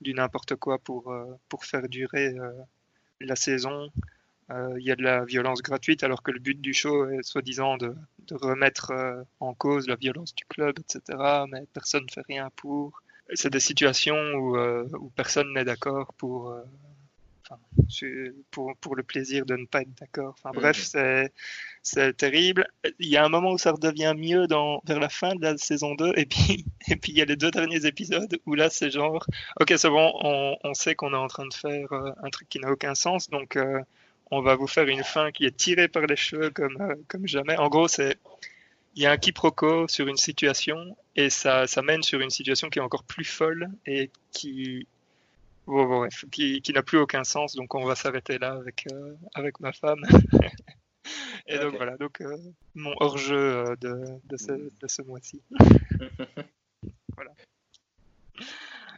du 0.00 0.14
n'importe 0.14 0.56
quoi 0.56 0.78
pour, 0.78 1.14
pour 1.48 1.64
faire 1.64 1.88
durer 1.88 2.34
la 3.20 3.36
saison. 3.36 3.88
Il 4.50 4.82
y 4.84 4.90
a 4.90 4.96
de 4.96 5.02
la 5.02 5.24
violence 5.24 5.62
gratuite, 5.62 6.02
alors 6.02 6.22
que 6.22 6.30
le 6.30 6.38
but 6.38 6.60
du 6.60 6.74
show 6.74 7.08
est 7.08 7.22
soi-disant 7.22 7.76
de, 7.76 7.94
de, 8.26 8.34
remettre 8.34 8.92
en 9.40 9.54
cause 9.54 9.88
la 9.88 9.96
violence 9.96 10.34
du 10.34 10.44
club, 10.44 10.78
etc. 10.78 11.18
Mais 11.50 11.64
personne 11.72 12.04
ne 12.04 12.12
fait 12.12 12.24
rien 12.28 12.50
pour. 12.56 13.02
C'est 13.32 13.50
des 13.50 13.60
situations 13.60 14.34
où, 14.34 14.58
où 14.58 15.10
personne 15.16 15.52
n'est 15.54 15.64
d'accord 15.64 16.12
pour 16.18 16.54
pour, 18.50 18.76
pour, 18.80 18.96
le 18.96 19.02
plaisir 19.02 19.44
de 19.44 19.56
ne 19.56 19.66
pas 19.66 19.82
être 19.82 19.94
d'accord. 20.00 20.34
Enfin, 20.38 20.50
bref, 20.54 20.78
c'est, 20.78 21.32
c'est 21.82 22.16
terrible. 22.16 22.66
Il 22.98 23.08
y 23.08 23.16
a 23.16 23.24
un 23.24 23.28
moment 23.28 23.52
où 23.52 23.58
ça 23.58 23.72
redevient 23.72 24.14
mieux 24.16 24.46
dans, 24.46 24.80
vers 24.86 25.00
la 25.00 25.08
fin 25.08 25.34
de 25.34 25.42
la 25.42 25.56
saison 25.58 25.94
2, 25.94 26.12
et 26.16 26.26
puis, 26.26 26.64
et 26.88 26.96
puis 26.96 27.12
il 27.12 27.18
y 27.18 27.22
a 27.22 27.24
les 27.24 27.36
deux 27.36 27.50
derniers 27.50 27.86
épisodes 27.86 28.38
où 28.46 28.54
là, 28.54 28.70
c'est 28.70 28.90
genre, 28.90 29.26
ok, 29.60 29.74
c'est 29.76 29.88
bon, 29.88 30.12
on, 30.22 30.56
on 30.64 30.74
sait 30.74 30.94
qu'on 30.94 31.12
est 31.12 31.16
en 31.16 31.28
train 31.28 31.46
de 31.46 31.54
faire 31.54 31.92
euh, 31.92 32.10
un 32.22 32.30
truc 32.30 32.48
qui 32.48 32.58
n'a 32.60 32.70
aucun 32.70 32.94
sens, 32.94 33.28
donc 33.28 33.56
euh, 33.56 33.80
on 34.30 34.40
va 34.40 34.56
vous 34.56 34.66
faire 34.66 34.86
une 34.88 35.04
fin 35.04 35.30
qui 35.32 35.44
est 35.44 35.56
tirée 35.56 35.88
par 35.88 36.02
les 36.02 36.16
cheveux 36.16 36.50
comme, 36.50 36.76
euh, 36.80 36.94
comme 37.08 37.26
jamais. 37.26 37.56
En 37.56 37.68
gros, 37.68 37.88
c'est 37.88 38.16
il 38.96 39.02
y 39.02 39.06
a 39.06 39.10
un 39.10 39.16
quiproquo 39.16 39.88
sur 39.88 40.06
une 40.06 40.16
situation 40.16 40.96
et 41.16 41.28
ça, 41.28 41.66
ça 41.66 41.82
mène 41.82 42.02
sur 42.02 42.20
une 42.20 42.30
situation 42.30 42.70
qui 42.70 42.78
est 42.78 42.82
encore 42.82 43.04
plus 43.04 43.24
folle 43.24 43.68
et 43.86 44.10
qui 44.30 44.86
qui, 46.30 46.72
n'a 46.74 46.82
plus 46.82 46.98
aucun 46.98 47.24
sens. 47.24 47.54
Donc 47.54 47.74
on 47.74 47.84
va 47.84 47.94
s'arrêter 47.94 48.38
là 48.38 48.52
avec, 48.52 48.86
euh, 48.92 49.14
avec 49.34 49.60
ma 49.60 49.72
femme. 49.72 50.02
Et 51.46 51.58
donc 51.58 51.76
voilà, 51.76 51.98
donc 51.98 52.22
euh, 52.22 52.38
mon 52.74 52.94
hors-jeu 53.00 53.76
de, 53.78 54.18
de, 54.24 54.36
ce, 54.38 54.52
de 54.52 54.88
ce 54.88 55.02
mois-ci. 55.02 55.42
voilà. 57.14 57.30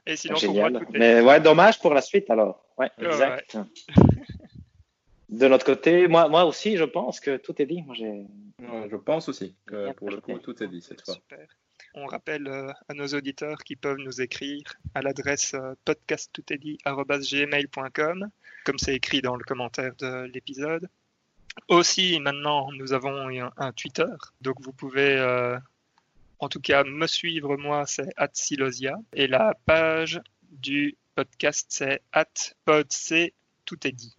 Et 0.06 0.14
sinon, 0.14 0.36
Génial. 0.36 0.86
Mais 0.92 1.20
ouais, 1.20 1.40
dommage 1.40 1.80
pour 1.80 1.92
la 1.92 2.00
suite 2.00 2.30
alors. 2.30 2.64
Ouais, 2.78 2.90
exact. 2.98 3.58
De 5.28 5.48
notre 5.48 5.66
côté, 5.66 6.06
moi, 6.08 6.28
moi 6.28 6.44
aussi, 6.44 6.76
je 6.76 6.84
pense 6.84 7.18
que 7.20 7.36
tout 7.36 7.60
est 7.60 7.66
dit. 7.66 7.82
Moi, 7.82 7.96
j'ai... 7.96 8.24
je 8.60 8.96
pense 8.96 9.28
aussi 9.28 9.56
que 9.66 9.92
pour 9.94 10.10
le 10.10 10.20
coup, 10.20 10.38
tout 10.38 10.62
est 10.62 10.68
dit 10.68 10.82
cette 10.82 11.02
fois. 11.02 11.14
Super. 11.14 11.48
On 11.94 12.06
rappelle 12.06 12.46
euh, 12.46 12.72
à 12.88 12.94
nos 12.94 13.08
auditeurs 13.08 13.64
qui 13.64 13.74
peuvent 13.74 13.98
nous 13.98 14.20
écrire 14.20 14.62
à 14.94 15.00
l'adresse 15.00 15.54
euh, 15.54 15.74
podcasttoutestdit.gmail.com, 15.84 18.30
comme 18.64 18.78
c'est 18.78 18.94
écrit 18.94 19.22
dans 19.22 19.34
le 19.36 19.44
commentaire 19.44 19.94
de 19.96 20.24
l'épisode. 20.24 20.88
Aussi, 21.68 22.20
maintenant, 22.20 22.70
nous 22.72 22.92
avons 22.92 23.30
un, 23.56 23.72
Twitter, 23.72 24.04
donc 24.42 24.60
vous 24.60 24.74
pouvez 24.74 25.16
euh, 25.16 25.58
en 26.38 26.50
tout 26.50 26.60
cas 26.60 26.84
me 26.84 27.06
suivre, 27.06 27.56
moi, 27.56 27.86
c'est 27.86 28.12
@silosia, 28.34 28.98
et 29.14 29.26
la 29.26 29.56
page 29.64 30.20
du 30.50 30.98
podcast, 31.14 31.64
c'est 31.70 32.02
@podc 32.66 33.32
tout 33.64 33.86
est 33.86 33.92
dit. 33.92 34.14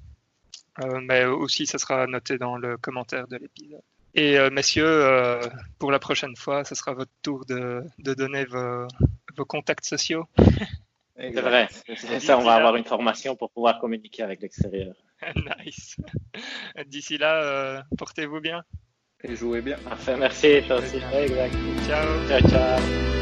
Mais 1.01 1.25
aussi, 1.25 1.65
ça 1.65 1.77
sera 1.77 2.07
noté 2.07 2.37
dans 2.37 2.57
le 2.57 2.77
commentaire 2.77 3.27
de 3.27 3.37
l'épisode. 3.37 3.81
Et 4.17 4.37
euh, 4.37 4.49
messieurs, 4.49 4.85
euh, 4.87 5.39
pour 5.77 5.91
la 5.91 5.99
prochaine 5.99 6.35
fois, 6.35 6.63
ce 6.63 6.73
sera 6.73 6.93
votre 6.93 7.11
tour 7.21 7.45
de, 7.45 7.83
de 7.99 8.13
donner 8.15 8.45
vos, 8.45 8.87
vos, 9.35 9.45
contacts 9.45 9.85
sociaux. 9.85 10.25
C'est 11.19 11.41
vrai, 11.41 11.67
c'est 11.95 12.19
ça, 12.19 12.37
on 12.37 12.43
va 12.43 12.53
avoir 12.53 12.75
une 12.75 12.83
formation 12.83 13.35
pour 13.35 13.49
pouvoir 13.49 13.79
communiquer 13.79 14.21
avec 14.21 14.39
l'extérieur. 14.39 14.93
nice. 15.65 15.97
D'ici 16.85 17.17
là, 17.17 17.41
euh, 17.41 17.81
portez-vous 17.97 18.39
bien. 18.39 18.61
Et 19.23 19.35
jouez 19.35 19.61
bien. 19.61 19.77
Parfait, 19.79 20.15
merci, 20.15 20.61
toi 20.67 20.77
aussi. 20.77 20.99
Ciao. 21.87 22.27
Ciao, 22.27 22.47
ciao. 22.47 23.16